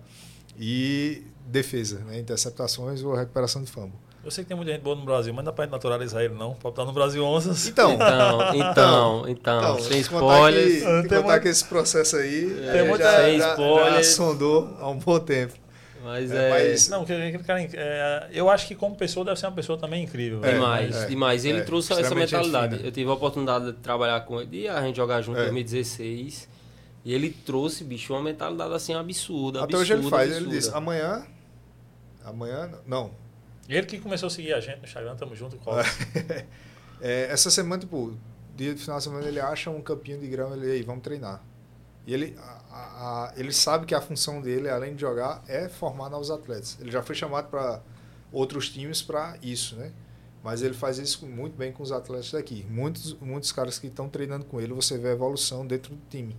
e 0.59 1.23
defesa, 1.47 1.99
né? 1.99 2.19
Interceptações 2.19 3.01
ou 3.01 3.15
recuperação 3.15 3.63
de 3.63 3.71
fumble. 3.71 3.97
Eu 4.27 4.31
sei 4.31 4.43
que 4.43 4.49
tem 4.49 4.57
muita 4.57 4.73
gente 4.73 4.81
boa 4.81 4.93
no 4.93 5.05
Brasil, 5.05 5.33
mas 5.33 5.37
não 5.45 5.51
dá 5.51 5.55
pra 5.55 5.63
gente 5.63 5.71
naturalizar 5.71 6.21
ele, 6.21 6.33
não. 6.33 6.53
Pode 6.55 6.73
estar 6.73 6.83
no 6.83 6.91
Brasil 6.91 7.23
onças. 7.23 7.65
Então, 7.65 7.93
Então, 7.93 8.55
então, 8.55 9.25
então, 9.29 9.79
sem 9.79 10.03
se 10.03 10.09
contar 10.09 10.25
que- 10.25 10.33
spoilers. 10.33 10.83
Tem 10.83 11.01
contar 11.03 11.21
muito- 11.23 11.41
que 11.43 11.47
esse 11.47 11.63
processo 11.65 12.17
aí 12.17 12.45
Tem 12.49 12.79
é, 12.81 12.83
muita- 12.83 13.03
já, 13.05 13.23
sem 13.23 13.39
já, 13.39 13.45
já 13.45 13.51
spoilers. 13.53 14.07
sondou 14.07 14.75
há 14.81 14.89
um 14.89 14.97
bom 14.97 15.17
tempo. 15.17 15.53
Mas 16.03 16.29
É, 16.29 16.35
é. 16.35 16.49
mas- 16.71 16.89
Não, 16.89 17.05
cara, 17.05 17.61
é, 17.73 18.27
eu 18.33 18.49
acho 18.49 18.67
que 18.67 18.75
como 18.75 18.95
pessoa 18.97 19.23
deve 19.25 19.39
ser 19.39 19.45
uma 19.45 19.53
pessoa 19.53 19.77
também 19.77 20.03
incrível. 20.03 20.43
É, 20.43 20.51
Demais, 20.55 20.95
é, 20.95 21.05
demais. 21.05 21.45
Ele 21.45 21.59
é, 21.59 21.61
trouxe 21.63 21.93
essa 21.93 22.13
mentalidade. 22.13 22.81
Eu 22.85 22.91
tive 22.91 23.09
a 23.09 23.13
oportunidade 23.13 23.67
de 23.67 23.73
trabalhar 23.73 24.19
com 24.25 24.41
ele 24.41 24.63
e 24.63 24.67
a 24.67 24.81
gente 24.81 24.97
jogar 24.97 25.21
junto 25.21 25.37
em 25.39 25.43
É. 25.43 25.45
2016. 25.45 26.49
E 27.05 27.13
ele 27.13 27.29
trouxe, 27.29 27.85
bicho, 27.85 28.11
uma 28.13 28.21
mentalidade 28.21 28.73
assim 28.73 28.93
absurda. 28.93 29.63
Até 29.63 29.77
hoje 29.77 29.93
ele 29.93 29.99
absurda, 30.01 30.17
faz. 30.17 30.29
Ele 30.31 30.37
absurda. 30.39 30.57
disse, 30.59 30.75
amanhã. 30.75 31.25
Amanhã. 32.25 32.69
Não. 32.85 33.11
Ele 33.67 33.85
que 33.85 33.99
começou 33.99 34.27
a 34.27 34.29
seguir 34.29 34.53
a 34.53 34.59
gente 34.59 34.77
no 34.79 34.85
Instagram, 34.85 35.15
tamo 35.15 35.35
junto, 35.35 35.57
Cox. 35.57 35.85
É, 36.99 37.25
essa 37.31 37.51
semana, 37.51 37.79
tipo, 37.79 38.17
dia 38.55 38.73
de 38.73 38.81
final 38.81 38.97
de 38.97 39.03
semana, 39.03 39.27
ele 39.27 39.39
acha 39.39 39.69
um 39.69 39.81
campinho 39.81 40.17
de 40.19 40.27
grama 40.27 40.55
ele 40.55 40.71
aí, 40.71 40.81
vamos 40.81 41.03
treinar. 41.03 41.43
E 42.07 42.13
ele, 42.13 42.35
a- 42.39 43.29
a- 43.29 43.33
ele 43.37 43.51
sabe 43.53 43.85
que 43.85 43.93
a 43.93 44.01
função 44.01 44.41
dele, 44.41 44.67
além 44.67 44.95
de 44.95 45.01
jogar, 45.01 45.43
é 45.47 45.69
formar 45.69 46.09
novos 46.09 46.31
atletas. 46.31 46.75
Ele 46.81 46.89
já 46.89 47.03
foi 47.03 47.13
chamado 47.13 47.49
para 47.49 47.81
outros 48.31 48.67
times 48.69 49.01
para 49.03 49.37
isso, 49.43 49.75
né? 49.75 49.91
Mas 50.43 50.63
ele 50.63 50.73
faz 50.73 50.97
isso 50.97 51.25
muito 51.27 51.55
bem 51.55 51.71
com 51.71 51.83
os 51.83 51.91
atletas 51.91 52.31
daqui. 52.31 52.65
Muitos, 52.67 53.13
muitos 53.19 53.51
caras 53.51 53.77
que 53.77 53.85
estão 53.87 54.09
treinando 54.09 54.45
com 54.45 54.59
ele, 54.59 54.73
você 54.73 54.97
vê 54.97 55.09
a 55.09 55.11
evolução 55.11 55.67
dentro 55.67 55.93
do 55.93 56.01
time. 56.09 56.35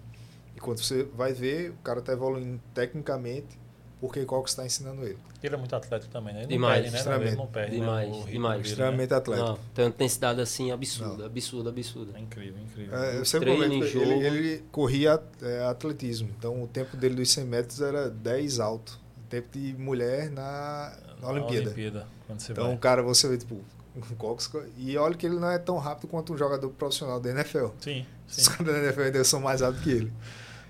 E 0.56 0.60
quando 0.60 0.78
você 0.82 1.04
vai 1.04 1.32
ver, 1.32 1.70
o 1.70 1.76
cara 1.84 2.00
está 2.00 2.12
evoluindo 2.14 2.60
tecnicamente, 2.74 3.56
porque 4.00 4.24
Cox 4.24 4.52
está 4.52 4.64
ensinando 4.64 5.02
ele. 5.04 5.18
Ele 5.42 5.54
é 5.54 5.58
muito 5.58 5.74
atlético 5.74 6.12
também, 6.12 6.34
né? 6.34 6.40
Ele 6.40 6.48
Demais, 6.48 6.76
não 6.76 6.82
perde, 6.82 6.90
né? 6.92 6.98
extremamente. 6.98 7.28
Ele 7.28 7.36
não 7.36 7.46
perde, 7.46 7.76
Demais, 7.76 8.08
né? 8.08 8.12
O 8.14 8.16
ritmo 8.18 8.32
demais. 8.32 8.52
dele, 8.56 8.62
né? 8.64 8.70
Extremamente 8.70 9.14
atlético. 9.14 9.48
Não, 9.48 9.58
tem 9.74 9.84
uma 9.84 9.88
intensidade 9.90 10.40
assim 10.40 10.70
absurda, 10.72 11.16
Não. 11.18 11.26
absurda, 11.26 11.70
absurda. 11.70 12.18
É 12.18 12.20
incrível, 12.20 12.62
incrível. 12.62 12.96
É, 12.98 13.18
eu 13.18 13.24
sempre 13.24 13.46
treino, 13.54 13.64
comento, 13.74 13.90
que 13.92 13.98
ele, 13.98 14.10
jogo. 14.10 14.22
ele 14.36 14.64
corria 14.72 15.22
é, 15.42 15.64
atletismo, 15.66 16.30
então 16.38 16.62
o 16.62 16.66
tempo 16.66 16.96
dele 16.96 17.14
dos 17.16 17.30
100 17.30 17.44
metros 17.44 17.80
era 17.80 18.08
10 18.10 18.60
alto. 18.60 18.98
O 19.24 19.28
tempo 19.28 19.48
de 19.52 19.74
mulher 19.74 20.30
na, 20.30 20.96
na 21.20 21.28
Olimpíada. 21.28 21.66
Olimpíada, 21.66 22.06
quando 22.26 22.40
você 22.40 22.52
Então, 22.52 22.68
vai. 22.68 22.76
cara, 22.78 23.02
você 23.02 23.28
vê, 23.28 23.36
tipo, 23.36 23.56
o 24.10 24.16
Cox. 24.16 24.50
E 24.76 24.96
olha 24.96 25.14
que 25.14 25.26
ele 25.26 25.36
não 25.36 25.50
é 25.50 25.58
tão 25.58 25.76
rápido 25.76 26.08
quanto 26.08 26.32
um 26.32 26.36
jogador 26.38 26.68
profissional 26.70 27.20
da 27.20 27.30
NFL. 27.30 27.66
Sim, 27.80 28.06
sim. 28.26 28.40
Os 28.42 28.48
caras 28.48 28.66
da 28.74 28.78
NFL 28.84 29.00
ainda 29.02 29.24
são 29.24 29.40
mais 29.40 29.60
rápidos 29.60 29.84
que 29.84 29.90
ele. 29.90 30.12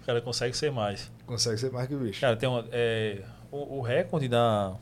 O 0.02 0.07
cara 0.07 0.20
consegue 0.20 0.57
ser 0.57 0.73
mais. 0.73 1.10
Consegue 1.28 1.58
ser 1.58 1.70
mais 1.70 1.86
que 1.86 1.94
o 1.94 1.98
bicho. 1.98 2.20
Cara, 2.20 2.34
tem 2.36 2.48
uma, 2.48 2.65
é, 2.73 3.23
o, 3.52 3.78
o 3.78 3.82
recorde 3.82 4.26
da. 4.28 4.74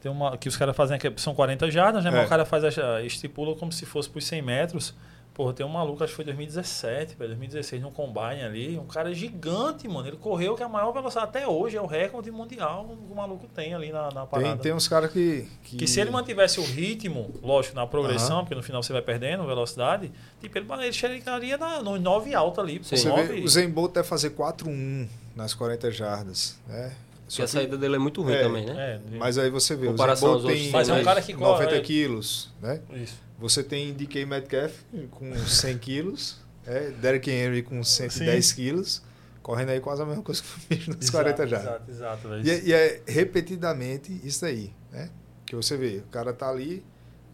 Tem 0.00 0.10
uma. 0.10 0.36
Que 0.38 0.48
os 0.48 0.56
caras 0.56 0.74
fazem 0.74 0.96
aqui, 0.96 1.12
são 1.16 1.34
40 1.34 1.70
jardas, 1.70 2.02
né? 2.02 2.10
Mas 2.10 2.22
É. 2.22 2.24
o 2.24 2.28
cara 2.28 2.44
faz 2.46 2.64
a, 2.78 3.02
estipula 3.02 3.54
como 3.54 3.70
se 3.70 3.84
fosse 3.84 4.08
por 4.08 4.22
100 4.22 4.40
metros. 4.42 4.94
Porra, 5.38 5.52
tem 5.52 5.64
um 5.64 5.68
maluco, 5.68 6.02
acho 6.02 6.10
que 6.10 6.16
foi 6.16 6.24
2017, 6.24 7.14
velho, 7.14 7.28
2016, 7.28 7.80
no 7.80 7.92
Combine 7.92 8.42
ali. 8.42 8.76
Um 8.76 8.86
cara 8.88 9.14
gigante, 9.14 9.86
mano. 9.86 10.08
Ele 10.08 10.16
correu 10.16 10.56
que 10.56 10.64
a 10.64 10.68
maior 10.68 10.90
velocidade 10.90 11.28
até 11.28 11.46
hoje 11.46 11.76
é 11.76 11.80
o 11.80 11.86
recorde 11.86 12.28
mundial 12.28 12.84
que 13.06 13.12
o 13.12 13.14
maluco 13.14 13.46
tem 13.54 13.72
ali 13.72 13.92
na, 13.92 14.10
na 14.10 14.26
parada. 14.26 14.54
Tem, 14.54 14.62
tem 14.62 14.72
uns 14.74 14.88
caras 14.88 15.12
que, 15.12 15.46
que. 15.62 15.76
Que 15.76 15.86
se 15.86 16.00
ele 16.00 16.10
mantivesse 16.10 16.58
o 16.58 16.64
ritmo, 16.64 17.32
lógico, 17.40 17.76
na 17.76 17.86
progressão, 17.86 18.38
Aham. 18.38 18.44
porque 18.46 18.56
no 18.56 18.64
final 18.64 18.82
você 18.82 18.92
vai 18.92 19.00
perdendo 19.00 19.46
velocidade, 19.46 20.10
tipo, 20.40 20.58
ele, 20.58 20.66
ele 20.82 20.92
chegaria 20.92 21.56
na, 21.56 21.84
no 21.84 21.96
9 22.00 22.34
alto 22.34 22.60
ali. 22.60 22.78
Você 22.80 23.08
9, 23.08 23.22
vê, 23.22 23.40
o 23.40 23.48
Zen 23.48 23.70
Bolt 23.70 23.92
deve 23.92 24.08
fazer 24.08 24.30
4-1 24.30 25.06
nas 25.36 25.54
40 25.54 25.88
jardas, 25.92 26.58
né? 26.66 26.96
Porque 27.28 27.42
a 27.42 27.44
que- 27.44 27.50
saída 27.52 27.78
dele 27.78 27.94
é 27.94 27.98
muito 28.00 28.22
ruim 28.22 28.32
É, 28.34 28.42
também, 28.42 28.66
né? 28.66 29.00
é, 29.12 29.16
Mas 29.18 29.38
aí 29.38 29.50
você 29.50 29.76
vê, 29.76 29.82
o 29.82 29.90
Zen 29.90 29.92
Comparação 29.92 30.28
Bolt 30.30 30.34
aos 30.40 30.44
outros 30.46 30.62
tem 30.64 30.72
Mas 30.72 30.88
é 30.88 30.94
um 30.94 31.04
cara 31.04 31.22
que 31.22 31.32
corre, 31.32 31.64
90 31.64 31.76
é. 31.76 31.80
quilos, 31.80 32.50
né? 32.60 32.80
Isso. 32.94 33.27
Você 33.38 33.62
tem 33.62 33.92
DK 33.94 34.24
Metcalf 34.26 34.72
com 35.10 35.34
100 35.36 35.78
quilos, 35.78 36.40
é, 36.66 36.90
Derrick 36.90 37.30
Henry 37.30 37.62
com 37.62 37.82
110 37.82 38.52
quilos, 38.52 39.02
correndo 39.42 39.70
aí 39.70 39.80
quase 39.80 40.02
a 40.02 40.04
mesma 40.06 40.22
coisa 40.22 40.42
que 40.42 40.48
o 40.48 40.76
bicho 40.76 40.90
nos 40.90 41.08
40 41.10 41.46
já. 41.46 41.58
Exato, 41.60 41.90
exato. 41.90 42.28
E, 42.44 42.50
é- 42.50 42.64
e 42.64 42.72
é 42.72 43.02
repetidamente 43.06 44.12
isso 44.24 44.44
aí, 44.44 44.72
né? 44.90 45.10
Que 45.46 45.54
você 45.56 45.76
vê, 45.76 45.98
o 45.98 46.10
cara 46.10 46.32
tá 46.32 46.48
ali, 46.50 46.84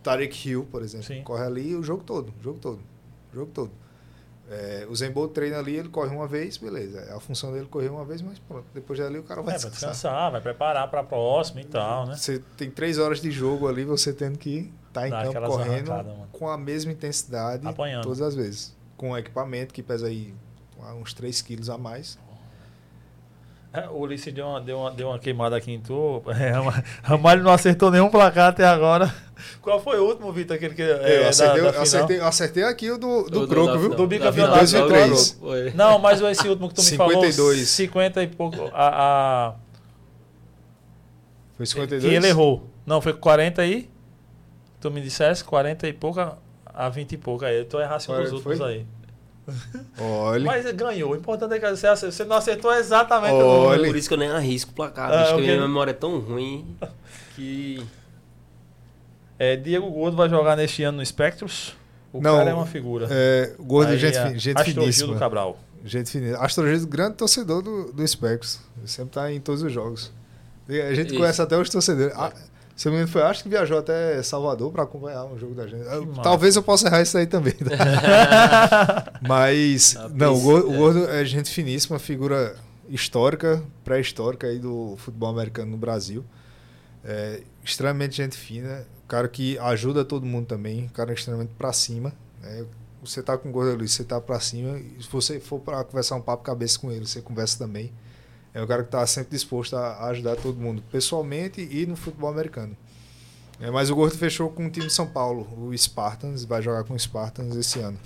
Tarek 0.03 0.49
Hill, 0.49 0.65
por 0.71 0.83
exemplo, 0.83 1.07
Sim. 1.07 1.23
corre 1.23 1.45
ali 1.45 1.75
o 1.75 1.83
jogo 1.83 2.05
todo, 2.05 2.33
o 2.39 2.43
jogo 2.43 2.59
todo, 2.59 2.81
o 3.33 3.35
jogo 3.35 3.51
todo. 3.53 3.71
É, 4.51 4.87
o 4.91 4.95
Zembo 4.95 5.27
treina 5.29 5.59
ali, 5.59 5.75
ele 5.75 5.89
corre 5.89 6.15
uma 6.15 6.29
vez, 6.29 6.59
beleza. 6.59 7.01
É 7.01 7.15
a 7.15 7.19
função 7.19 7.51
dele 7.51 7.65
correr 7.67 7.89
uma 7.89 8.05
vez, 8.05 8.21
mas 8.21 8.39
pronto. 8.39 8.67
Depois 8.75 8.99
dali 8.99 9.19
o 9.19 9.23
cara 9.23 9.41
vai 9.41 9.55
É, 9.55 9.59
vai 9.59 9.71
descansar. 9.71 9.91
descansar, 9.93 10.31
vai 10.33 10.41
preparar 10.43 10.91
para 10.91 11.01
a 11.01 11.05
próxima 11.05 11.63
e 11.63 11.65
tal, 11.65 12.07
né? 12.07 12.15
Você 12.15 12.41
tem 12.55 12.71
três 12.71 12.99
horas 12.99 13.23
de 13.23 13.31
jogo 13.31 13.67
ali, 13.67 13.85
você 13.87 14.13
tendo 14.13 14.39
que 14.39 14.71
estar 15.01 15.07
em 15.07 15.11
Dá 15.11 15.17
campo 15.19 15.31
aquelas 15.31 15.51
correndo 15.51 15.93
com 16.33 16.49
a 16.49 16.57
mesma 16.57 16.93
intensidade 16.93 17.67
Apanhando. 17.67 18.05
todas 18.05 18.21
as 18.21 18.35
vezes. 18.35 18.75
Com 18.97 19.17
equipamento 19.17 19.75
que 19.75 19.83
pesa 19.83 20.07
aí 20.07 20.33
uns 21.01 21.13
3 21.13 21.41
quilos 21.43 21.69
a 21.69 21.77
mais. 21.77 22.19
É, 23.73 23.89
O 23.89 23.99
Ulisses 24.03 24.33
deu 24.33 24.47
uma, 24.47 24.61
deu, 24.61 24.79
uma, 24.79 24.91
deu 24.93 25.09
uma 25.09 25.19
queimada 25.19 25.57
aqui 25.57 25.73
em 25.73 25.81
tu. 25.81 26.23
É, 26.31 26.51
Rama- 26.51 26.85
Ramalho 27.03 27.43
não 27.43 27.51
acertou 27.51 27.91
nenhum 27.91 28.09
placar 28.09 28.51
até 28.51 28.65
agora. 28.65 29.13
Qual 29.61 29.81
foi 29.83 29.99
o 29.99 30.05
último, 30.07 30.33
Vitor? 30.33 30.55
Aquele 30.57 30.75
que, 30.75 30.83
é, 30.83 31.19
eu 31.19 31.23
da- 31.25 31.29
acertei, 31.31 31.61
da 31.63 31.69
final? 31.71 31.83
acertei, 31.83 32.19
eu 32.21 32.25
acertei 32.27 32.63
aqui 32.63 32.91
o 32.93 32.97
do, 32.99 33.25
do 33.25 33.41
Do- 33.41 33.49
Croco, 33.49 33.73
da- 33.73 33.77
viu? 33.79 33.89
da- 33.91 33.97
Do 33.97 34.03
da 34.03 34.09
bicampeonato 34.09 34.67
final, 34.69 34.85
agora. 34.85 35.09
do 35.09 35.15
Croco, 35.17 35.37
foi. 35.41 35.71
Não, 35.73 35.99
mas 35.99 36.21
esse 36.21 36.47
último 36.49 36.69
que 36.69 36.75
tu 36.77 36.83
me 36.83 36.87
52. 36.87 37.37
falou, 37.37 37.55
50 37.55 38.23
e 38.23 38.27
pouco. 38.29 38.71
A, 38.73 39.49
a, 39.49 39.55
Foi 41.57 41.67
52? 41.67 42.03
que 42.11 42.17
ele 42.17 42.29
errou. 42.29 42.69
Não, 42.87 43.01
foi 43.01 43.13
40 43.13 43.63
aí. 43.63 43.91
Tu 44.85 44.91
me 44.91 45.01
dissesse 45.01 45.43
40 45.43 45.89
e 45.89 45.95
pouco 45.95 46.21
a- 46.21 46.37
a 46.67 46.91
20 46.91 47.13
e 47.13 47.17
pouco. 47.17 47.43
Aí 47.43 47.57
eu 47.61 47.65
tô 47.65 47.81
errado 47.81 48.05
dos 48.07 48.33
últimos 48.33 48.59
foi? 48.59 48.69
aí. 48.71 48.87
Olha. 49.99 50.45
Mas 50.45 50.71
ganhou. 50.73 51.13
O 51.13 51.17
importante 51.17 51.55
é 51.55 51.59
que 51.59 51.71
você, 51.71 51.87
acertou, 51.87 52.13
você 52.13 52.25
não 52.27 52.37
acertou 52.37 52.71
exatamente 52.75 53.33
o 53.33 53.63
número. 53.65 53.85
Por 53.87 53.97
isso 53.97 54.09
que 54.09 54.13
eu 54.15 54.19
nem 54.19 54.29
arrisco 54.31 54.73
o 54.73 54.75
placar, 54.75 55.11
Ah, 55.11 55.31
ok. 55.33 55.41
minha 55.43 55.59
memória 55.59 55.93
é 55.93 55.95
tão 55.95 56.19
ruim 56.19 56.77
que. 57.35 57.83
É, 59.39 59.57
Diego 59.57 59.91
Gordo 59.91 60.19
vai 60.19 60.29
jogar 60.29 60.55
neste 60.55 60.83
ano 60.83 60.99
no 60.99 61.07
Spectros. 61.07 61.75
O 62.13 62.21
Não, 62.21 62.37
cara 62.37 62.51
é 62.51 62.55
uma 62.55 62.67
figura. 62.67 63.09
É, 63.11 63.55
gordo, 63.59 63.91
Aí, 63.93 63.99
gente, 63.99 64.19
fi- 64.21 64.39
gente 64.39 64.65
finíssima. 64.65 65.17
Cabral. 65.19 65.59
Gente 65.83 66.11
finíssima. 66.11 66.45
Astrogildo, 66.45 66.87
grande 66.87 67.17
torcedor 67.17 67.63
do, 67.63 67.91
do 67.91 68.07
Specs. 68.07 68.61
Ele 68.79 68.87
sempre 68.87 69.15
tá 69.15 69.33
em 69.33 69.41
todos 69.41 69.63
os 69.63 69.73
jogos. 69.73 70.13
A 70.69 70.95
gente 70.95 71.09
Isso. 71.09 71.19
conhece 71.19 71.41
até 71.41 71.57
os 71.59 71.71
torcedores. 71.71 72.15
Ah, 72.17 72.33
se 72.77 72.89
eu 72.89 72.93
me 72.93 72.99
engano, 72.99 73.11
foi, 73.13 73.23
acho 73.23 73.43
que 73.43 73.49
viajou 73.49 73.79
até 73.79 74.23
Salvador 74.23 74.73
para 74.73 74.83
acompanhar 74.83 75.25
um 75.25 75.39
jogo 75.39 75.55
da 75.55 75.67
gente. 75.67 75.85
Massa. 75.85 76.23
talvez 76.23 76.57
eu 76.57 76.63
possa 76.63 76.89
errar 76.89 77.03
isso 77.03 77.17
aí 77.17 77.27
também. 77.27 77.55
tá? 77.55 79.13
Mas, 79.23 79.97
Ah, 79.97 80.09
não, 80.13 80.35
o 80.35 80.41
gordo, 80.41 81.09
é. 81.09 81.23
é 81.23 81.25
gente 81.25 81.51
finíssima, 81.51 81.99
figura 81.99 82.57
histórica, 82.89 83.63
pré-histórica 83.85 84.47
aí 84.47 84.59
do 84.59 84.97
futebol 84.99 85.31
americano 85.31 85.71
no 85.71 85.77
Brasil. 85.77 86.25
É, 87.05 87.43
extremamente 87.63 88.17
gente 88.17 88.37
fina, 88.37 88.87
cara 89.07 89.29
que 89.29 89.59
ajuda 89.59 90.05
todo 90.05 90.27
mundo 90.27 90.47
também, 90.47 90.89
cara 90.89 91.13
extremamente 91.13 91.53
pra 91.57 91.73
cima. 91.73 92.13
né? 92.43 92.65
Você 93.03 93.23
tá 93.23 93.37
com 93.37 93.51
o 93.51 93.53
Gordo 93.53 93.77
Luiz, 93.77 93.93
você 93.93 94.03
tá 94.03 94.19
pra 94.21 94.41
cima, 94.41 94.79
se 94.99 95.09
você 95.11 95.39
for 95.39 95.61
para 95.61 95.85
conversar 95.85 96.17
um 96.17 96.23
papo 96.23 96.43
cabeça 96.43 96.79
com 96.79 96.91
ele, 96.91 97.07
você 97.07 97.21
conversa 97.21 97.59
também. 97.59 97.93
É 98.55 98.63
um 98.63 98.67
cara 98.69 98.85
que 98.85 98.91
tá 98.91 99.05
sempre 99.05 99.31
disposto 99.31 99.77
a 99.77 100.07
ajudar 100.07 100.37
todo 100.37 100.61
mundo, 100.61 100.81
pessoalmente 100.93 101.61
e 101.61 101.85
no 101.87 101.97
futebol 101.97 102.31
americano. 102.31 102.77
É, 103.61 103.71
mas 103.71 103.91
o 103.91 103.97
Gordo 103.97 104.17
fechou 104.17 104.49
com 104.49 104.67
o 104.67 104.71
time 104.71 104.87
de 104.87 104.93
São 104.93 105.07
Paulo, 105.07 105.49
o 105.59 105.77
Spartans, 105.77 106.45
vai 106.45 106.63
jogar 106.63 106.85
com 106.85 106.95
o 106.95 106.99
Spartans 106.99 107.57
esse 107.57 107.81
ano. 107.81 107.99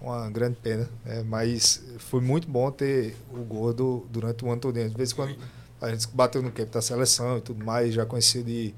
Uma 0.00 0.30
grande 0.30 0.56
pena, 0.56 0.88
né? 1.04 1.22
mas 1.26 1.82
foi 1.98 2.20
muito 2.20 2.46
bom 2.46 2.70
ter 2.70 3.16
o 3.32 3.38
Gordo 3.38 4.06
durante 4.10 4.44
o 4.44 4.50
ano 4.50 4.60
todo. 4.60 4.74
De 4.74 4.88
vez 4.94 5.12
em 5.12 5.14
quando 5.14 5.36
a 5.80 5.90
gente 5.90 6.06
bateu 6.08 6.42
no 6.42 6.52
campo 6.52 6.72
da 6.72 6.82
seleção 6.82 7.38
e 7.38 7.40
tudo 7.40 7.64
mais, 7.64 7.94
já 7.94 8.04
conhecia 8.04 8.42
de, 8.42 8.74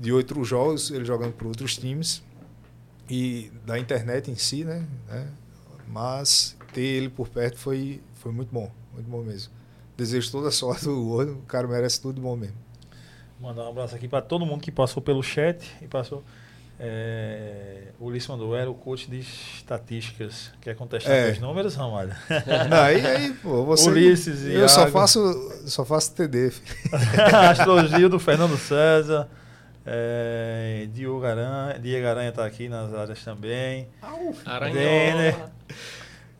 de 0.00 0.12
outros 0.12 0.48
jogos, 0.48 0.90
ele 0.90 1.04
jogando 1.04 1.32
por 1.32 1.48
outros 1.48 1.76
times 1.76 2.22
e 3.08 3.50
da 3.66 3.78
internet 3.78 4.30
em 4.30 4.36
si, 4.36 4.64
né? 4.64 4.86
né? 5.08 5.28
Mas 5.86 6.56
ter 6.72 6.80
ele 6.80 7.10
por 7.10 7.28
perto 7.28 7.58
foi, 7.58 8.00
foi 8.14 8.32
muito 8.32 8.52
bom, 8.52 8.70
muito 8.94 9.08
bom 9.08 9.22
mesmo. 9.22 9.52
Desejo 9.96 10.30
toda 10.32 10.48
a 10.48 10.52
sorte 10.52 10.84
do 10.86 11.04
Gordo, 11.04 11.32
o 11.34 11.42
cara 11.46 11.66
merece 11.68 12.00
tudo 12.00 12.16
de 12.16 12.20
bom 12.20 12.36
mesmo. 12.36 12.56
Mandar 13.40 13.64
um 13.64 13.68
abraço 13.68 13.94
aqui 13.94 14.08
para 14.08 14.22
todo 14.22 14.44
mundo 14.46 14.60
que 14.60 14.72
passou 14.72 15.02
pelo 15.02 15.22
chat 15.22 15.64
e 15.82 15.86
passou. 15.86 16.22
É, 16.80 17.88
o 18.00 18.06
Ulisses 18.06 18.28
mandou, 18.28 18.56
era 18.56 18.68
o 18.68 18.74
coach 18.74 19.08
de 19.08 19.20
estatísticas. 19.20 20.50
Quer 20.60 20.74
contestar 20.74 21.12
É. 21.12 21.30
os 21.30 21.38
números, 21.38 21.76
Ramalho? 21.76 22.12
Não, 22.68 22.82
aí, 22.82 23.06
aí, 23.06 23.32
pô, 23.34 23.64
você. 23.64 23.88
Ulisses, 23.88 24.44
eu 24.44 24.68
só 24.68 24.88
faço, 24.88 25.20
só 25.66 25.84
faço 25.84 26.12
TD. 26.14 26.50
filho. 26.50 26.90
Astrogildo, 27.50 28.18
Fernando 28.18 28.56
César. 28.58 29.28
É, 29.86 30.88
Diogo 30.92 31.24
Aranha, 31.26 31.78
Diego 31.78 32.06
Aranha 32.06 32.32
tá 32.32 32.44
aqui 32.44 32.68
nas 32.68 32.92
áreas 32.94 33.22
também. 33.22 33.86
Aranhola. 34.44 35.52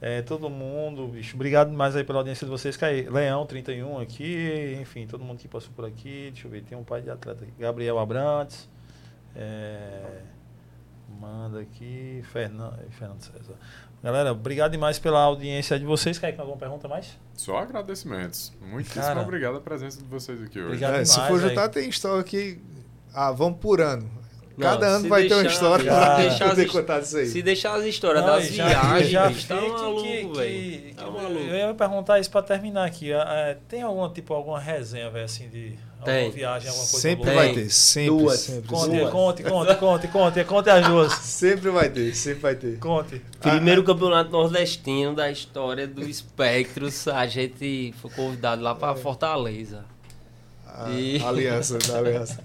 É, 0.06 0.20
todo 0.20 0.50
mundo, 0.50 1.08
bicho. 1.08 1.34
Obrigado 1.34 1.72
mais 1.72 1.96
aí 1.96 2.04
pela 2.04 2.18
audiência 2.18 2.44
de 2.44 2.50
vocês. 2.50 2.76
Cai, 2.76 3.08
Leão 3.10 3.46
31 3.46 4.00
aqui, 4.00 4.76
enfim, 4.78 5.06
todo 5.06 5.24
mundo 5.24 5.38
que 5.38 5.48
passou 5.48 5.72
por 5.74 5.86
aqui. 5.86 6.28
Deixa 6.30 6.46
eu 6.46 6.50
ver, 6.50 6.62
tem 6.62 6.76
um 6.76 6.84
pai 6.84 7.00
de 7.00 7.08
atleta 7.08 7.42
aqui. 7.42 7.54
Gabriel 7.58 7.98
Abrantes. 7.98 8.68
É, 9.34 10.20
manda 11.18 11.58
aqui. 11.58 12.22
Fernando, 12.30 12.78
Fernando 12.90 13.22
César. 13.22 13.54
Galera, 14.02 14.32
obrigado 14.32 14.72
demais 14.72 14.98
pela 14.98 15.22
audiência 15.22 15.78
de 15.78 15.86
vocês. 15.86 16.18
Quer 16.18 16.38
alguma 16.38 16.58
pergunta 16.58 16.86
mais? 16.86 17.18
Só 17.32 17.56
agradecimentos. 17.56 18.52
Muitíssimo 18.60 19.02
Cara. 19.02 19.22
obrigado 19.22 19.56
a 19.56 19.60
presença 19.62 20.02
de 20.02 20.06
vocês 20.06 20.38
aqui 20.42 20.58
hoje. 20.58 20.66
Obrigado. 20.66 20.96
É, 20.96 21.04
se 21.06 21.14
demais, 21.14 21.30
for 21.30 21.38
velho. 21.38 21.48
juntar, 21.48 21.70
tem 21.70 21.88
história 21.88 22.20
aqui. 22.20 22.62
Ah, 23.14 23.32
vamos 23.32 23.58
por 23.58 23.80
ano. 23.80 24.10
Não, 24.56 24.68
Cada 24.68 24.86
ano 24.86 25.08
vai 25.08 25.26
ter 25.26 25.34
uma 25.34 25.42
deixar- 25.42 25.54
história 25.54 25.82
se 25.84 25.90
pra 25.90 26.16
deixar 26.16 26.48
poder 26.50 26.64
as- 26.66 26.70
contar 26.70 27.00
disso 27.00 27.16
aí. 27.16 27.26
Se 27.26 27.42
deixar 27.42 27.74
as 27.74 27.84
histórias 27.86 28.24
Não, 28.24 28.32
das 28.36 28.44
e 28.50 28.54
já- 28.54 28.68
viagens, 28.68 29.10
já 29.10 29.26
bicho, 29.28 29.48
tá 29.48 29.54
maluco, 29.56 30.34
velho. 30.34 30.94
Tá 30.94 31.02
eu- 31.02 31.10
maluco. 31.12 31.40
Eu 31.40 31.54
ia 31.56 31.74
perguntar 31.74 32.20
isso 32.20 32.30
pra 32.30 32.40
terminar 32.42 32.84
aqui. 32.86 33.12
Ah, 33.12 33.24
é, 33.48 33.56
tem 33.68 33.82
alguma, 33.82 34.08
tipo, 34.10 34.32
alguma 34.32 34.60
resenha, 34.60 35.10
velho, 35.10 35.24
assim, 35.24 35.48
de 35.48 35.76
alguma 35.98 36.04
Tem. 36.04 36.30
viagem, 36.30 36.68
alguma 36.68 36.86
coisa 36.86 37.00
Sempre 37.00 37.24
boa? 37.24 37.34
vai 37.36 37.52
ter, 37.52 37.68
sempre, 37.70 38.10
Duas. 38.22 38.38
sempre. 38.40 38.68
Conte, 38.68 38.84
sempre. 38.92 39.10
conte, 39.10 39.42
conte, 39.42 39.74
conte, 39.76 40.08
conte, 40.08 40.44
conte 40.44 40.70
as 40.70 40.86
duas. 40.86 41.12
Sempre 41.24 41.70
vai 41.70 41.88
ter, 41.90 42.14
sempre 42.14 42.40
vai 42.40 42.54
ter. 42.54 42.78
Conte. 42.78 43.20
Primeiro 43.40 43.82
campeonato 43.82 44.30
nordestino 44.30 45.16
da 45.16 45.30
história 45.32 45.88
do 45.88 46.02
Espectros, 46.08 47.08
a 47.08 47.26
gente 47.26 47.92
foi 48.00 48.10
convidado 48.12 48.62
lá 48.62 48.72
pra 48.74 48.94
Fortaleza. 48.94 49.84
A, 50.64 50.90
E- 50.90 51.20
aliança, 51.24 51.76
da 51.78 51.98
aliança. 51.98 52.38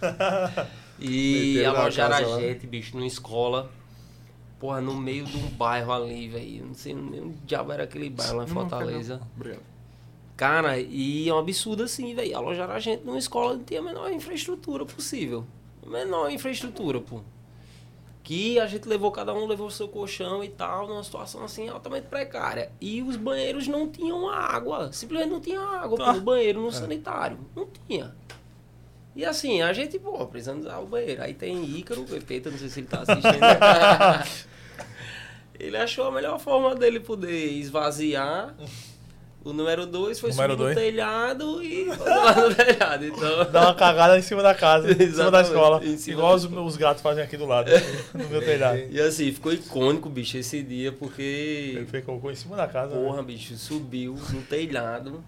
E 0.98 1.64
alojaram 1.64 2.16
a 2.16 2.20
lá. 2.20 2.40
gente, 2.40 2.66
bicho, 2.66 2.96
numa 2.96 3.06
escola. 3.06 3.70
Porra, 4.58 4.80
no 4.80 4.94
meio 4.96 5.24
de 5.24 5.36
um 5.36 5.48
bairro 5.50 5.92
ali, 5.92 6.28
velho. 6.28 6.66
Não 6.66 6.74
sei 6.74 6.92
nem 6.94 7.20
onde 7.20 7.36
diabo 7.44 7.72
era 7.72 7.84
aquele 7.84 8.10
bairro 8.10 8.38
lá 8.38 8.44
em 8.44 8.48
Fortaleza. 8.48 9.20
Obrigado. 9.36 9.62
Cara, 10.36 10.78
e 10.78 11.28
é 11.28 11.34
um 11.34 11.38
absurdo 11.38 11.82
assim, 11.84 12.14
velho. 12.14 12.36
Alojaram 12.36 12.74
a 12.74 12.78
gente 12.78 13.04
numa 13.04 13.18
escola 13.18 13.52
que 13.52 13.58
não 13.58 13.64
tinha 13.64 13.80
a 13.80 13.82
menor 13.84 14.10
infraestrutura 14.12 14.84
possível. 14.84 15.44
A 15.86 15.88
menor 15.88 16.30
infraestrutura, 16.30 17.00
pô. 17.00 17.20
Que 18.22 18.58
a 18.60 18.66
gente 18.66 18.86
levou, 18.86 19.10
cada 19.10 19.32
um 19.32 19.46
levou 19.46 19.68
o 19.68 19.70
seu 19.70 19.88
colchão 19.88 20.44
e 20.44 20.48
tal, 20.48 20.86
numa 20.86 21.02
situação 21.02 21.42
assim 21.44 21.68
altamente 21.68 22.08
precária. 22.08 22.70
E 22.80 23.00
os 23.02 23.16
banheiros 23.16 23.66
não 23.66 23.88
tinham 23.88 24.28
água. 24.28 24.92
Simplesmente 24.92 25.30
não 25.30 25.40
tinha 25.40 25.60
água 25.60 25.96
Tá. 25.96 26.12
pelo 26.12 26.20
banheiro 26.24 26.60
no 26.60 26.70
sanitário. 26.70 27.38
Não 27.56 27.66
tinha. 27.88 28.14
E 29.16 29.24
assim, 29.24 29.62
a 29.62 29.72
gente, 29.72 29.98
pô, 29.98 30.24
precisando 30.26 30.60
usar 30.60 30.78
o 30.78 30.86
banheiro. 30.86 31.22
Aí 31.22 31.34
tem 31.34 31.64
Ícaro, 31.64 32.02
o 32.02 32.04
Pepeta, 32.04 32.50
não 32.50 32.58
sei 32.58 32.68
se 32.68 32.80
ele 32.80 32.86
tá 32.86 33.00
assistindo. 33.00 33.38
ele 35.58 35.76
achou 35.76 36.06
a 36.06 36.12
melhor 36.12 36.38
forma 36.38 36.74
dele 36.74 37.00
poder 37.00 37.46
esvaziar. 37.52 38.54
O 39.44 39.52
número 39.52 39.86
2 39.86 40.20
foi 40.20 40.30
Número 40.30 40.52
subir 40.52 40.62
dois. 40.64 40.76
no 40.76 40.82
telhado 40.82 41.62
e 41.62 41.84
lá 41.86 42.34
no 42.34 42.54
telhado. 42.54 43.06
Então, 43.06 43.50
Dá 43.50 43.60
uma 43.62 43.74
cagada 43.74 44.18
em 44.18 44.22
cima 44.22 44.42
da 44.42 44.54
casa, 44.54 44.90
em 44.92 45.10
cima 45.10 45.30
da 45.30 45.40
escola. 45.42 45.80
cima 45.96 46.18
Igual 46.18 46.38
da 46.38 46.46
os, 46.60 46.74
os 46.74 46.76
gatos 46.76 47.02
fazem 47.02 47.22
aqui 47.24 47.36
do 47.36 47.46
lado, 47.46 47.70
no 48.12 48.28
meu 48.28 48.40
telhado. 48.40 48.78
e 48.90 49.00
assim, 49.00 49.32
ficou 49.32 49.52
icônico, 49.52 50.08
bicho, 50.10 50.36
esse 50.36 50.62
dia, 50.62 50.88
Ele 50.88 50.96
porque. 50.96 51.86
fez 51.88 52.04
cocô 52.04 52.30
em 52.30 52.34
cima 52.34 52.56
da 52.56 52.66
casa. 52.66 52.94
né? 52.94 53.00
Porra, 53.02 53.22
bicho, 53.22 53.56
subiu 53.56 54.14
no 54.30 54.42
telhado. 54.42 55.24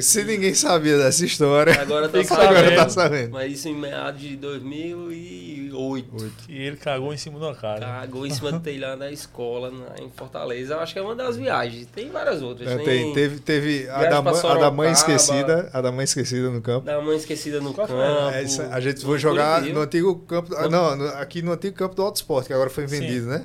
Se 0.00 0.24
ninguém 0.24 0.54
sabia 0.54 0.96
dessa 0.96 1.24
história, 1.26 1.78
Agora 1.80 2.08
tá 2.08 2.20
sabendo. 2.24 2.48
agora 2.58 2.76
tá 2.76 2.88
sabendo. 2.88 3.30
Mas 3.32 3.52
isso 3.52 3.68
em 3.68 3.74
meados 3.74 4.20
de 4.20 4.36
2008. 4.36 6.32
E 6.48 6.58
ele 6.62 6.76
cagou 6.76 7.12
em 7.12 7.16
cima 7.16 7.38
da 7.38 7.54
casa. 7.54 7.80
Cagou 7.80 8.26
em 8.26 8.30
cima 8.30 8.52
do 8.52 8.60
telhado 8.60 9.00
da 9.00 9.10
escola 9.12 9.70
na- 9.70 10.02
em 10.02 10.10
Fortaleza. 10.10 10.74
Eu 10.74 10.80
acho 10.80 10.92
que 10.92 10.98
é 10.98 11.02
uma 11.02 11.14
das 11.14 11.36
viagens. 11.36 11.86
Tem 11.94 12.10
várias 12.10 12.42
outras. 12.42 12.68
É, 12.68 12.78
tem, 12.78 13.12
teve 13.12 13.38
teve 13.40 13.88
a, 13.90 14.04
da, 14.04 14.22
mãe- 14.22 14.34
a 14.42 14.54
da 14.54 14.70
mãe 14.70 14.92
esquecida, 14.92 15.68
a 15.72 15.80
da 15.80 15.92
mãe 15.92 16.04
esquecida 16.04 16.50
no 16.50 16.60
campo. 16.62 16.86
Da 16.86 17.00
mãe 17.00 17.16
esquecida 17.16 17.60
no 17.60 17.74
Qual 17.74 17.86
campo. 17.86 18.00
É, 18.00 18.42
essa- 18.42 18.68
a 18.68 18.80
gente 18.80 19.04
foi 19.04 19.18
jogar 19.18 19.56
Curitiba. 19.60 19.78
no 19.78 19.84
antigo 19.84 20.14
campo. 20.20 20.54
ah, 20.56 20.68
Não, 20.68 20.96
no- 20.96 21.08
aqui 21.08 21.42
no 21.42 21.52
antigo 21.52 21.76
campo 21.76 21.94
do 21.94 22.02
Auto 22.02 22.16
Sport, 22.16 22.46
que 22.46 22.52
agora 22.52 22.70
foi 22.70 22.86
Sim. 22.88 23.00
vendido, 23.00 23.26
né? 23.26 23.44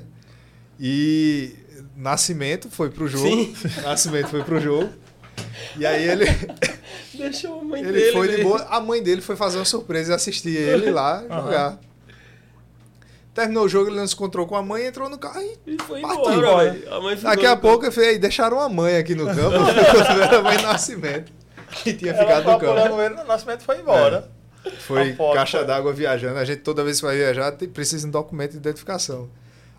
E 0.78 1.52
Nascimento 1.96 2.70
foi 2.70 2.90
pro 2.90 3.06
jogo. 3.06 3.26
Sim. 3.28 3.54
Nascimento 3.82 4.28
foi 4.28 4.42
pro 4.42 4.60
jogo. 4.60 4.90
E 5.78 5.86
aí 5.86 6.08
ele, 6.08 6.24
Deixou 7.14 7.60
a 7.60 7.64
mãe 7.64 7.80
ele 7.82 7.92
dele. 7.92 8.12
foi 8.12 8.28
de 8.36 8.42
boa. 8.42 8.62
A 8.68 8.80
mãe 8.80 9.02
dele 9.02 9.20
foi 9.20 9.36
fazer 9.36 9.58
uma 9.58 9.64
surpresa 9.64 10.12
e 10.12 10.14
assistir 10.14 10.56
ele 10.56 10.90
lá 10.90 11.22
jogar. 11.22 11.78
Terminou 13.34 13.64
o 13.64 13.68
jogo, 13.68 13.88
ele 13.90 13.96
não 13.96 14.06
se 14.06 14.14
encontrou 14.14 14.46
com 14.46 14.56
a 14.56 14.62
mãe, 14.62 14.86
entrou 14.86 15.08
no 15.08 15.16
carro 15.16 15.40
e 15.40 15.74
E 15.74 15.76
foi 15.82 16.00
Partiu. 16.00 16.32
embora. 16.32 16.76
A 16.90 17.14
Daqui 17.30 17.46
a 17.46 17.56
pouco 17.56 17.86
eu 17.86 17.92
falei, 17.92 18.18
deixaram 18.18 18.58
a 18.60 18.68
mãe 18.68 18.96
aqui 18.96 19.14
no 19.14 19.24
campo, 19.26 19.56
era 20.20 20.38
a 20.38 20.42
mãe 20.42 20.60
nascimento, 20.60 21.32
que 21.84 21.92
tinha 21.94 22.10
Ela 22.12 22.20
ficado 22.24 22.50
no 22.50 22.58
campo. 22.58 23.00
ele, 23.00 23.14
nascimento 23.24 23.62
foi 23.62 23.78
embora. 23.78 24.28
Foi 24.80 25.12
A 25.12 25.16
foto, 25.16 25.34
caixa 25.36 25.58
foi. 25.58 25.66
d'água 25.66 25.92
viajando. 25.92 26.38
A 26.38 26.44
gente 26.44 26.60
toda 26.62 26.82
vez 26.84 26.98
que 27.00 27.06
vai 27.06 27.16
viajar 27.16 27.52
tem- 27.52 27.68
precisa 27.68 28.02
de 28.02 28.08
um 28.08 28.10
documento 28.10 28.50
de 28.52 28.56
identificação. 28.58 29.30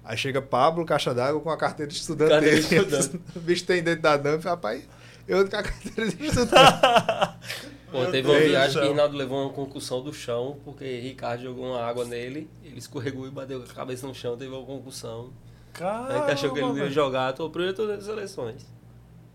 Aí 0.04 0.18
chega 0.18 0.42
Pablo, 0.42 0.84
caixa 0.86 1.14
d'água, 1.14 1.40
com 1.42 1.50
a 1.52 1.58
carteira 1.58 1.92
de 1.92 1.98
estudante 2.00 2.32
Carteira 2.32 2.56
dele. 2.56 2.68
de 2.86 2.96
estudante. 2.96 3.22
o 3.36 3.40
bicho 3.40 3.64
tem 3.66 3.84
dentro 3.84 4.02
da 4.02 4.18
dump, 4.18 4.44
rapaz, 4.46 4.82
eu 5.28 5.50
com 5.50 5.56
a 5.56 5.64
carteira 5.64 6.10
de 6.10 6.26
estudante. 6.26 6.56
Pô, 7.92 8.06
teve 8.06 8.30
uma 8.30 8.40
viagem 8.40 8.68
que 8.68 8.74
céu. 8.74 8.82
o 8.84 8.86
Reinaldo 8.86 9.18
levou 9.18 9.44
uma 9.44 9.54
concussão 9.54 10.02
do 10.02 10.14
chão, 10.14 10.58
porque 10.64 11.00
Ricardo 11.02 11.44
jogou 11.44 11.66
uma 11.66 11.82
água 11.84 12.06
nele, 12.06 12.50
ele 12.64 12.78
escorregou 12.80 13.28
e 13.28 13.32
bateu 13.32 13.60
com 13.62 13.70
a 13.70 13.74
cabeça 13.76 14.08
no 14.08 14.16
chão, 14.16 14.38
teve 14.38 14.52
uma 14.54 14.66
concussão. 14.66 15.32
Aí 15.74 15.80
Caramba, 15.80 16.26
que 16.26 16.32
achou 16.32 16.54
que 16.54 16.60
ele 16.60 16.68
não 16.68 16.78
ia 16.78 16.90
jogar, 16.90 17.34
tô 17.34 17.50
primeiro 17.50 17.76
todas 17.76 18.00
as 18.00 18.06
seleções. 18.06 18.66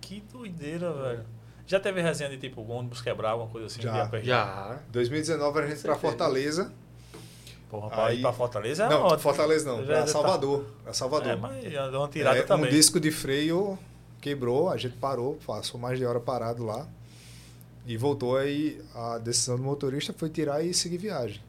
Que 0.00 0.20
doideira, 0.32 0.92
velho. 0.92 1.24
Já 1.66 1.80
teve 1.80 2.00
resenha 2.00 2.30
de 2.30 2.38
tipo 2.38 2.62
ônibus 2.62 3.00
quebrar, 3.02 3.30
alguma 3.30 3.50
coisa 3.50 3.66
assim? 3.66 3.82
Já. 3.82 4.08
Já. 4.22 4.78
2019 4.90 5.58
a 5.58 5.66
gente 5.66 5.82
pra. 5.82 5.96
Fortaleza. 5.96 6.72
Porra, 7.68 7.88
pra 7.90 8.06
Aí- 8.06 8.18
ir 8.18 8.22
pra 8.22 8.32
Fortaleza 8.32 8.84
é 8.84 8.88
não, 8.88 9.02
ótimo. 9.02 9.18
Fortaleza 9.18 9.68
não, 9.68 9.78
Já 9.80 9.86
pra 9.86 10.00
tá- 10.02 10.06
Salvador. 10.06 10.64
Pra 10.84 10.92
Salvador. 10.92 11.32
É, 11.32 11.36
mas 11.36 11.64
já 11.72 11.88
deu 11.90 11.98
uma 12.00 12.08
tirada 12.08 12.38
É, 12.38 12.42
também. 12.42 12.66
Um 12.66 12.70
disco 12.70 13.00
de 13.00 13.10
freio 13.10 13.76
quebrou, 14.26 14.68
a 14.68 14.76
gente 14.76 14.96
parou, 14.96 15.38
passou 15.46 15.78
mais 15.78 15.96
de 16.00 16.04
hora 16.04 16.18
parado 16.18 16.64
lá. 16.64 16.88
E 17.86 17.96
voltou 17.96 18.36
aí, 18.36 18.82
a 18.92 19.18
decisão 19.18 19.56
do 19.56 19.62
motorista 19.62 20.12
foi 20.12 20.28
tirar 20.28 20.64
e 20.64 20.74
seguir 20.74 20.98
viagem. 20.98 21.40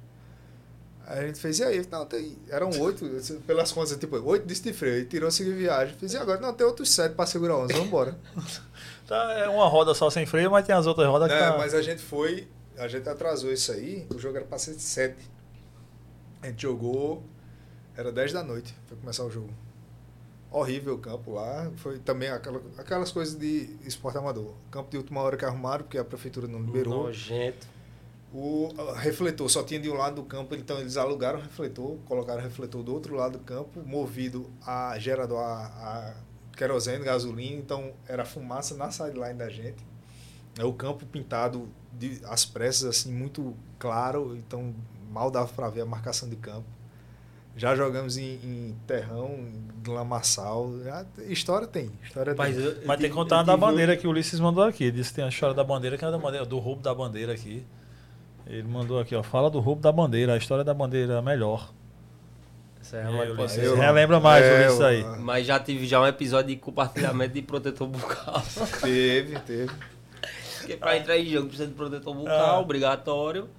Aí 1.07 1.23
a 1.23 1.27
gente 1.27 1.39
fez, 1.39 1.57
e 1.57 1.63
aí? 1.63 1.83
Não, 1.89 2.05
tem, 2.05 2.37
eram 2.49 2.69
oito, 2.79 3.03
pelas 3.47 3.71
contas, 3.71 3.97
tipo, 3.97 4.17
oito 4.17 4.45
discos 4.45 4.71
de 4.71 4.77
freio, 4.77 4.99
e 4.99 5.05
tirou 5.05 5.29
e 5.29 5.31
seguiu 5.31 5.55
viagem. 5.55 5.95
Fiz, 5.95 6.13
e 6.13 6.17
agora? 6.17 6.39
Não, 6.39 6.53
tem 6.53 6.67
outros 6.67 6.91
sete 6.91 7.15
pra 7.15 7.25
segurar 7.25 7.57
onze, 7.57 7.73
vamos 7.73 7.87
embora. 7.87 8.15
Tá, 9.07 9.31
é 9.39 9.47
uma 9.47 9.69
roda 9.69 9.93
só 9.93 10.09
sem 10.09 10.25
freio, 10.25 10.51
mas 10.51 10.65
tem 10.65 10.75
as 10.75 10.85
outras 10.85 11.07
rodas 11.07 11.29
que 11.29 11.33
É, 11.33 11.39
tá... 11.39 11.57
mas 11.57 11.73
a 11.73 11.81
gente 11.81 12.01
foi, 12.01 12.45
a 12.77 12.89
gente 12.89 13.07
atrasou 13.07 13.53
isso 13.53 13.71
aí, 13.71 14.05
o 14.13 14.19
jogo 14.19 14.35
era 14.35 14.45
pra 14.45 14.57
ser 14.57 14.73
sete. 14.73 15.31
A 16.41 16.47
gente 16.47 16.61
jogou, 16.63 17.23
era 17.95 18.11
10 18.11 18.33
da 18.33 18.43
noite, 18.43 18.75
foi 18.85 18.97
começar 18.97 19.23
o 19.23 19.31
jogo. 19.31 19.49
Horrível 20.49 20.95
o 20.95 20.97
campo 20.97 21.33
lá, 21.33 21.69
foi 21.75 21.99
também 21.99 22.29
aquela, 22.29 22.61
aquelas 22.77 23.11
coisas 23.11 23.37
de 23.37 23.75
esporte 23.85 24.17
amador. 24.17 24.53
Campo 24.71 24.89
de 24.89 24.97
última 24.97 25.21
hora 25.21 25.35
que 25.35 25.43
arrumaram, 25.43 25.83
porque 25.83 25.97
a 25.97 26.05
prefeitura 26.05 26.47
não 26.47 26.61
liberou. 26.61 27.03
Nojento. 27.03 27.67
O 28.33 28.69
refletor 28.95 29.49
só 29.49 29.63
tinha 29.63 29.79
de 29.79 29.89
um 29.89 29.93
lado 29.93 30.17
do 30.17 30.23
campo, 30.23 30.53
então 30.53 30.79
eles 30.79 30.97
alugaram 30.97 31.39
o 31.39 31.41
refletor, 31.41 31.97
colocaram 32.05 32.39
o 32.39 32.43
refletor 32.43 32.83
do 32.83 32.93
outro 32.93 33.15
lado 33.15 33.37
do 33.37 33.43
campo, 33.43 33.81
movido 33.85 34.49
a 34.65 34.97
gerador 34.99 35.39
a, 35.39 35.65
a 35.65 36.13
querosene, 36.55 37.05
gasolina, 37.05 37.57
então 37.57 37.93
era 38.07 38.25
fumaça 38.25 38.75
na 38.75 38.91
sideline 38.91 39.35
da 39.35 39.49
gente. 39.49 39.85
É 40.57 40.65
o 40.65 40.73
campo 40.73 41.05
pintado 41.05 41.69
de, 41.93 42.19
às 42.25 42.45
pressas, 42.45 42.83
assim, 42.83 43.11
muito 43.11 43.55
claro, 43.79 44.35
então 44.35 44.75
mal 45.11 45.31
dava 45.31 45.47
para 45.53 45.69
ver 45.69 45.81
a 45.81 45.85
marcação 45.85 46.27
de 46.27 46.35
campo. 46.35 46.67
Já 47.57 47.75
jogamos 47.75 48.17
em, 48.17 48.33
em 48.43 48.75
terrão, 48.85 49.31
em 49.85 49.89
lamaçal. 49.89 50.71
Já, 50.83 51.05
história 51.27 51.65
tem, 51.67 51.91
história 52.03 52.33
Mas, 52.37 52.55
tem. 52.55 52.63
eu- 52.63 52.71
eu 52.71 52.77
Mas 52.77 52.85
tem 52.85 52.95
tive- 52.97 53.09
que 53.09 53.13
contar 53.15 53.35
eu 53.35 53.39
uma 53.39 53.45
da 53.45 53.57
bandeira 53.57 53.97
que 53.97 54.05
o 54.07 54.11
Ulisses 54.11 54.39
mandou 54.39 54.63
aqui. 54.63 54.91
Disse 54.91 55.09
que 55.09 55.15
tem 55.17 55.25
a 55.25 55.29
história 55.29 55.55
da 55.55 55.63
bandeira, 55.63 55.97
que 55.97 56.05
é 56.05 56.11
da 56.11 56.17
bandeira, 56.17 56.45
do 56.45 56.59
roubo 56.59 56.81
da 56.81 56.93
bandeira 56.93 57.33
aqui. 57.33 57.65
Ele 58.45 58.63
mandou 58.67 58.99
aqui, 58.99 59.13
ó. 59.15 59.23
Fala 59.23 59.49
do 59.49 59.59
roubo 59.59 59.81
da 59.81 59.91
bandeira, 59.91 60.33
a 60.33 60.37
história 60.37 60.63
da 60.63 60.73
bandeira 60.73 61.21
melhor. 61.21 61.71
É 62.93 63.03
mais 63.03 63.29
Ulisses, 63.31 63.37
possível. 63.57 63.75
relembra 63.75 64.19
mais, 64.19 64.45
É, 64.45 64.61
Ulisses, 64.61 64.81
aí. 64.81 65.03
Mas 65.19 65.45
já 65.45 65.59
tive 65.59 65.85
já 65.85 65.99
um 65.99 66.07
episódio 66.07 66.47
de 66.49 66.55
compartilhamento 66.55 67.33
de 67.33 67.41
protetor 67.41 67.87
bucal. 67.87 68.41
Teve, 68.81 69.37
teve. 69.39 69.71
Porque 70.59 70.77
pra 70.77 70.95
entrar 70.97 71.17
em 71.17 71.25
jogo 71.25 71.47
precisa 71.47 71.67
de 71.67 71.73
protetor 71.73 72.13
bucal, 72.15 72.55
Ah. 72.55 72.59
obrigatório. 72.59 73.49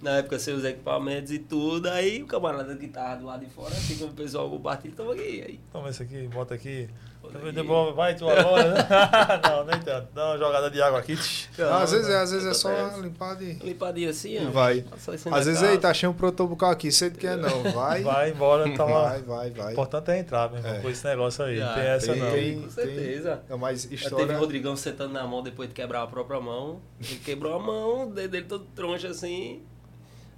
Na 0.00 0.18
época 0.18 0.38
sem 0.38 0.54
os 0.54 0.64
equipamentos 0.64 1.32
e 1.32 1.40
tudo, 1.40 1.88
aí 1.88 2.22
o 2.22 2.26
camarada 2.26 2.76
que 2.76 2.86
tava 2.86 3.16
do 3.16 3.26
lado 3.26 3.44
de 3.44 3.50
fora, 3.50 3.74
assim 3.74 3.96
como 3.98 4.12
o 4.12 4.14
pessoal 4.14 4.48
compartilha, 4.48 4.94
tava 4.96 5.12
aqui. 5.12 5.42
Aí, 5.44 5.60
Toma 5.72 5.88
esse 5.90 6.00
aqui, 6.04 6.28
bota 6.28 6.54
aqui. 6.54 6.88
bota 7.20 7.36
aqui. 7.38 7.50
Devolve, 7.50 7.96
vai 7.96 8.14
tu 8.14 8.28
agora. 8.30 8.74
né? 8.74 8.86
não, 9.42 9.64
nem 9.64 9.80
tanto. 9.80 10.06
Dá 10.14 10.26
uma 10.28 10.38
jogada 10.38 10.70
de 10.70 10.80
água 10.80 11.00
aqui. 11.00 11.16
tch. 11.16 11.48
Não, 11.58 11.74
às 11.78 11.90
vezes 11.90 12.08
é, 12.08 12.16
às 12.16 12.30
vezes 12.30 12.46
é 12.46 12.54
só 12.54 12.70
Acontece. 12.72 13.00
limpar 13.02 13.34
de. 13.34 13.52
Limpadinho 13.54 14.08
assim, 14.10 14.34
E 14.40 14.46
ó. 14.46 14.50
vai. 14.50 14.84
Assim 14.92 15.30
Às 15.32 15.46
vezes 15.46 15.62
aí 15.64 15.76
tá 15.78 15.92
cheio 15.92 16.12
um 16.12 16.14
protobucal 16.14 16.70
aqui, 16.70 16.92
sei 16.92 17.10
do 17.10 17.18
que 17.18 17.26
é 17.26 17.34
não. 17.34 17.64
Vai, 17.64 17.72
vai, 17.72 18.02
Vai 18.02 18.30
embora, 18.30 18.72
tá 18.76 18.84
lá. 18.84 19.18
vai, 19.26 19.50
vai. 19.50 19.70
O 19.70 19.72
importante 19.72 20.12
é 20.12 20.18
entrar, 20.20 20.48
meu 20.48 20.58
irmão, 20.60 20.74
É. 20.74 20.80
com 20.80 20.90
esse 20.90 21.04
negócio 21.04 21.44
aí. 21.44 21.60
Ah, 21.60 21.72
tem 21.74 21.82
essa 21.84 22.12
tem- 22.12 22.22
não. 22.22 22.30
tem- 22.30 22.62
Com 22.62 22.70
certeza. 22.70 23.42
Não, 23.48 23.58
mas 23.58 23.82
Já 23.82 23.88
teve 23.88 24.04
história. 24.04 24.36
o 24.36 24.38
Rodrigão 24.38 24.76
sentando 24.76 25.12
na 25.12 25.26
mão 25.26 25.42
depois 25.42 25.68
de 25.68 25.74
quebrar 25.74 26.02
a 26.04 26.06
própria 26.06 26.40
mão. 26.40 26.80
Ele 27.04 27.18
quebrou 27.18 27.52
a 27.56 27.58
mão, 27.58 28.08
o 28.10 28.12
dedo 28.12 28.30
dele 28.30 28.46
todo 28.46 28.64
troncho 28.76 29.08
assim. 29.08 29.60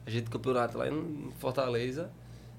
A 0.07 0.11
gente 0.11 0.31
campeonato 0.31 0.79
lá 0.79 0.89
em 0.89 1.33
Fortaleza. 1.39 2.11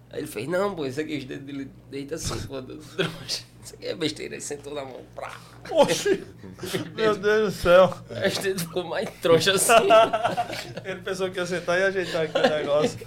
Aí 0.10 0.20
ele 0.20 0.28
fez, 0.28 0.48
não, 0.48 0.76
pô, 0.76 0.86
isso 0.86 1.00
aqui, 1.00 1.18
os 1.18 1.26
dedos 1.26 1.46
dele 1.46 1.72
deita 1.90 2.16
assim, 2.16 2.40
pô, 2.48 2.62
do. 2.62 2.80
Isso 3.64 3.76
aqui 3.76 3.86
é 3.86 3.96
besteira. 3.96 4.34
Ele 4.34 4.42
sentou 4.42 4.74
na 4.74 4.84
mão, 4.84 5.02
prá. 5.14 5.40
Oxi! 5.70 6.24
Meu 6.96 7.16
Deus 7.16 7.54
do 7.54 7.62
céu. 7.62 7.96
Aí 8.10 8.28
os 8.28 8.38
dedos 8.40 8.64
ficou 8.64 8.84
mais 8.84 9.08
troncho 9.22 9.52
assim. 9.52 9.88
Ele 10.84 11.02
pensou 11.02 11.30
que 11.30 11.38
ia 11.38 11.46
sentar 11.46 11.80
e 11.80 11.84
ajeitar 11.84 12.24
aqui 12.24 12.38
o 12.38 12.42
negócio. 12.42 13.00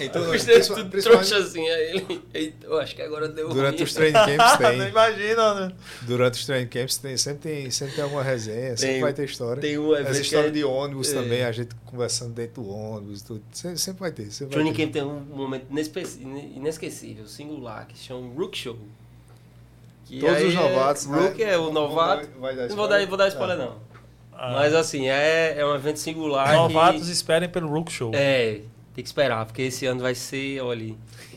Então, 0.00 0.22
os 0.22 0.28
principal- 0.44 0.76
tudo 0.76 0.90
principalmente 0.90 1.34
assim. 1.34 1.66
Ele, 1.68 2.54
eu 2.62 2.78
acho 2.78 2.94
que 2.96 3.02
agora 3.02 3.28
deu 3.28 3.48
durante 3.50 3.74
ruim. 3.76 3.84
os 3.84 3.92
training 3.94 4.12
camps 4.12 4.52
Não 4.60 4.70
tem. 4.70 4.88
imagina, 4.88 5.54
né? 5.54 5.72
Durante 6.02 6.34
os 6.40 6.46
training 6.46 6.68
camps 6.68 6.96
tem, 6.96 7.16
sempre, 7.16 7.38
tem, 7.40 7.70
sempre 7.70 7.94
tem 7.94 8.04
alguma 8.04 8.22
resenha, 8.22 8.76
sempre 8.76 8.94
Tem- 8.94 9.00
vai 9.02 9.12
ter 9.12 9.24
história. 9.24 9.60
Tem 9.60 9.78
um 9.78 9.92
evento 9.94 10.08
Essa 10.10 10.20
que 10.20 10.26
história 10.26 10.48
é- 10.48 10.50
de 10.50 10.64
ônibus 10.64 11.12
é. 11.12 11.14
também, 11.14 11.44
a 11.44 11.52
gente 11.52 11.74
conversando 11.86 12.32
dentro 12.34 12.62
do 12.62 12.68
ônibus, 12.70 13.22
tudo. 13.22 13.42
Sempre, 13.52 13.78
sempre 13.78 14.00
vai 14.00 14.10
ter. 14.12 14.30
Sempre 14.30 14.54
vai 14.56 14.64
Training 14.64 14.72
ter. 14.74 14.82
Camp 14.84 14.92
tem 14.92 15.02
um 15.02 15.20
momento 15.36 15.66
inesquecível, 16.54 17.26
singular, 17.26 17.86
que 17.86 17.98
se 17.98 18.04
chama 18.04 18.32
Rook 18.34 18.56
Show. 18.56 18.78
Que 20.06 20.18
Todos 20.20 20.36
aí 20.36 20.46
os 20.46 20.54
novatos, 20.54 21.06
É, 21.06 21.10
né? 21.10 21.18
Rook 21.20 21.42
é 21.42 21.58
o 21.58 21.70
novato. 21.72 22.28
vai 22.40 22.56
dar 22.56 22.68
não 22.68 22.76
vou 22.76 22.88
dar, 22.88 23.00
spoiler? 23.00 23.08
vou 23.08 23.18
dar 23.18 23.28
spoiler, 23.28 23.56
É. 23.56 23.58
não. 23.60 23.76
Ah, 24.34 24.52
Mas 24.54 24.74
assim, 24.74 25.08
é, 25.08 25.54
é 25.58 25.64
um 25.64 25.74
evento 25.74 25.98
singular. 25.98 26.52
Novatos 26.54 27.06
que, 27.06 27.12
esperem 27.12 27.48
pelo 27.48 27.68
Rook 27.68 27.92
Show. 27.92 28.10
É, 28.14 28.60
tem 28.94 29.02
que 29.02 29.08
esperar, 29.08 29.44
porque 29.46 29.62
esse 29.62 29.86
ano 29.86 30.00
vai 30.02 30.14
ser, 30.14 30.60
olha, 30.60 30.94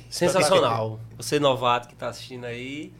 sensacional. 0.09 0.99
Você 1.17 1.39
novato 1.39 1.87
que 1.87 1.95
tá 1.95 2.09
assistindo 2.09 2.45
aí, 2.45 2.91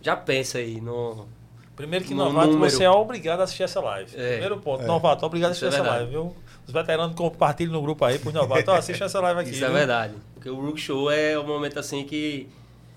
já 0.00 0.16
pensa 0.16 0.58
aí 0.58 0.80
no. 0.80 1.26
Primeiro 1.74 2.04
que 2.06 2.14
No 2.14 2.24
novato, 2.24 2.52
número. 2.52 2.70
você 2.70 2.84
é 2.84 2.90
obrigado 2.90 3.40
a 3.40 3.44
assistir 3.44 3.64
essa 3.64 3.80
live. 3.80 4.10
É. 4.16 4.30
Primeiro 4.30 4.56
ponto, 4.58 4.82
É. 4.82 4.86
novato, 4.86 5.26
obrigado 5.26 5.50
a 5.50 5.52
assistir 5.52 5.66
é 5.66 5.68
essa 5.68 5.82
live, 5.82 6.10
viu? 6.10 6.34
Os 6.66 6.72
veteranos 6.72 7.14
compartilham 7.14 7.72
no 7.74 7.82
grupo 7.82 8.02
aí 8.04 8.18
pros 8.18 8.32
novatos. 8.32 8.66
Ó, 8.68 8.76
assiste 8.76 9.02
essa 9.02 9.20
live 9.20 9.40
aqui. 9.40 9.50
Isso 9.50 9.62
é 9.64 9.68
viu? 9.68 9.76
verdade. 9.76 10.14
Porque 10.34 10.48
o 10.48 10.58
Rook 10.58 10.80
Show 10.80 11.10
é 11.10 11.38
um 11.38 11.46
momento 11.46 11.78
assim 11.78 12.04
que. 12.04 12.48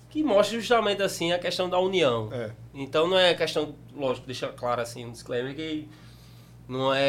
que 0.09 0.24
mostra 0.24 0.58
justamente 0.58 1.03
assim 1.03 1.34
a 1.34 1.38
questão 1.40 1.69
da 1.69 1.77
união. 1.77 2.30
É. 2.32 2.51
Então 2.74 3.08
não 3.08 3.19
é 3.19 3.34
questão, 3.34 3.76
lógico, 3.95 4.26
deixa 4.26 4.48
claro 4.48 4.82
assim 4.82 5.06
um 5.06 5.11
disclaimer 5.11 5.53
que 5.53 5.88
não 6.68 6.93
é, 6.93 7.01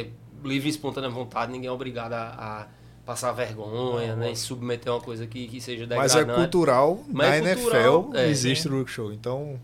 é 0.00 0.06
livre 0.42 0.68
e 0.68 0.70
espontânea 0.70 1.10
vontade, 1.10 1.52
ninguém 1.52 1.68
é 1.68 1.72
obrigado 1.72 2.14
a, 2.14 2.34
a 2.62 2.66
passar 3.04 3.32
vergonha, 3.32 4.14
né? 4.16 4.32
E 4.32 4.36
submeter 4.36 4.92
uma 4.92 5.00
coisa 5.00 5.26
que, 5.26 5.46
que 5.48 5.60
seja 5.60 5.86
Mas 5.86 6.12
degradante. 6.12 6.30
é 6.30 6.42
cultural, 6.42 7.00
Mas 7.08 7.28
na 7.28 7.34
é 7.36 7.38
NFL 7.38 7.60
cultural, 7.62 8.10
é. 8.14 8.28
existe 8.28 8.68
o 8.68 8.78
Rook 8.78 8.90
Show. 8.90 9.12
Então, 9.12 9.58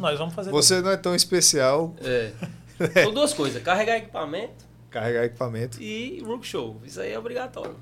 Nós 0.00 0.18
vamos 0.18 0.34
fazer. 0.34 0.50
você 0.50 0.80
não 0.80 0.90
é 0.90 0.96
tão 0.96 1.14
especial 1.14 1.94
É. 2.00 2.32
São 3.02 3.12
duas 3.12 3.32
coisas, 3.32 3.62
carregar 3.62 3.96
equipamento 3.96 4.66
carregar 4.90 5.24
equipamento. 5.24 5.82
e 5.82 6.22
Rook 6.24 6.46
Show. 6.46 6.80
Isso 6.84 7.00
aí 7.00 7.12
é 7.12 7.18
obrigatório. 7.18 7.76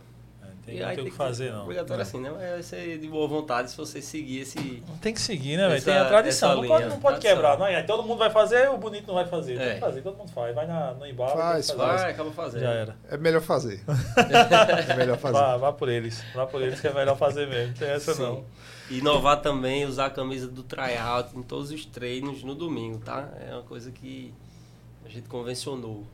É, 0.67 0.71
Não 0.71 0.79
tem 0.79 0.85
aí 0.85 0.97
muito 0.97 1.09
o 1.09 1.11
que 1.11 1.17
fazer, 1.17 1.53
não. 1.53 1.63
Obrigatório 1.65 2.03
assim, 2.03 2.21
né? 2.21 2.31
Mas 2.31 2.51
vai 2.51 2.63
ser 2.63 2.99
de 2.99 3.09
boa 3.09 3.29
vontade 3.29 3.71
se 3.71 3.77
você 3.77 4.01
seguir 4.01 4.41
esse... 4.41 4.83
Não 4.89 4.97
tem 4.99 5.13
que 5.13 5.21
seguir, 5.21 5.57
né, 5.57 5.69
velho? 5.69 5.83
Tem 5.83 5.95
a 5.97 6.05
tradição. 6.07 6.61
Não 6.63 6.69
pode, 6.69 6.85
não 6.87 7.01
pode 7.01 7.21
tradição. 7.21 7.37
quebrar. 7.37 7.59
Não, 7.59 7.67
aí 7.67 7.83
todo 7.85 8.03
mundo 8.03 8.19
vai 8.19 8.31
fazer, 8.31 8.71
o 8.71 8.79
bonito 8.79 9.07
não 9.07 9.15
vai 9.15 9.27
fazer. 9.27 9.59
Tem 9.59 9.67
É. 9.69 9.75
que 9.75 9.81
fazer, 9.81 10.01
todo 10.03 10.17
mundo 10.17 10.31
faz. 10.31 10.55
Vai 10.55 10.67
na, 10.67 10.95
no 10.95 11.07
embalo. 11.07 11.33
Faz, 11.33 11.67
tem 11.67 11.77
fazer. 11.77 11.99
Vai, 12.03 12.11
acaba 12.13 12.33
fazendo. 12.33 12.61
Já 12.63 12.71
era. 12.71 12.97
É 13.11 13.17
melhor 13.17 13.43
fazer. 13.43 13.83
é 14.89 14.97
melhor 14.97 15.19
fazer. 15.19 15.35
Vá, 15.39 15.57
vá 15.57 15.73
por 15.73 15.89
eles. 15.89 16.23
Vá 16.35 16.47
por 16.47 16.63
eles 16.63 16.81
que 16.81 16.87
é 16.87 16.93
melhor 16.95 17.17
fazer 17.17 17.47
mesmo. 17.47 17.69
Não 17.69 17.75
tem 17.75 17.89
essa 17.91 18.15
Sim. 18.15 18.23
não. 18.23 18.45
Inovar 18.91 19.41
também, 19.41 19.87
usar 19.87 20.07
a 20.07 20.11
camisa 20.11 20.47
do 20.47 20.63
tryout 20.63 21.37
em 21.37 21.43
todos 21.43 21.71
os 21.71 21.87
treinos 21.87 22.43
no 22.43 22.55
domingo, 22.55 22.99
tá? 22.99 23.29
É 23.49 23.53
uma 23.55 23.63
coisa 23.63 23.91
que 23.91 24.33
a 25.05 25.09
gente 25.09 25.29
convencionou. 25.29 26.05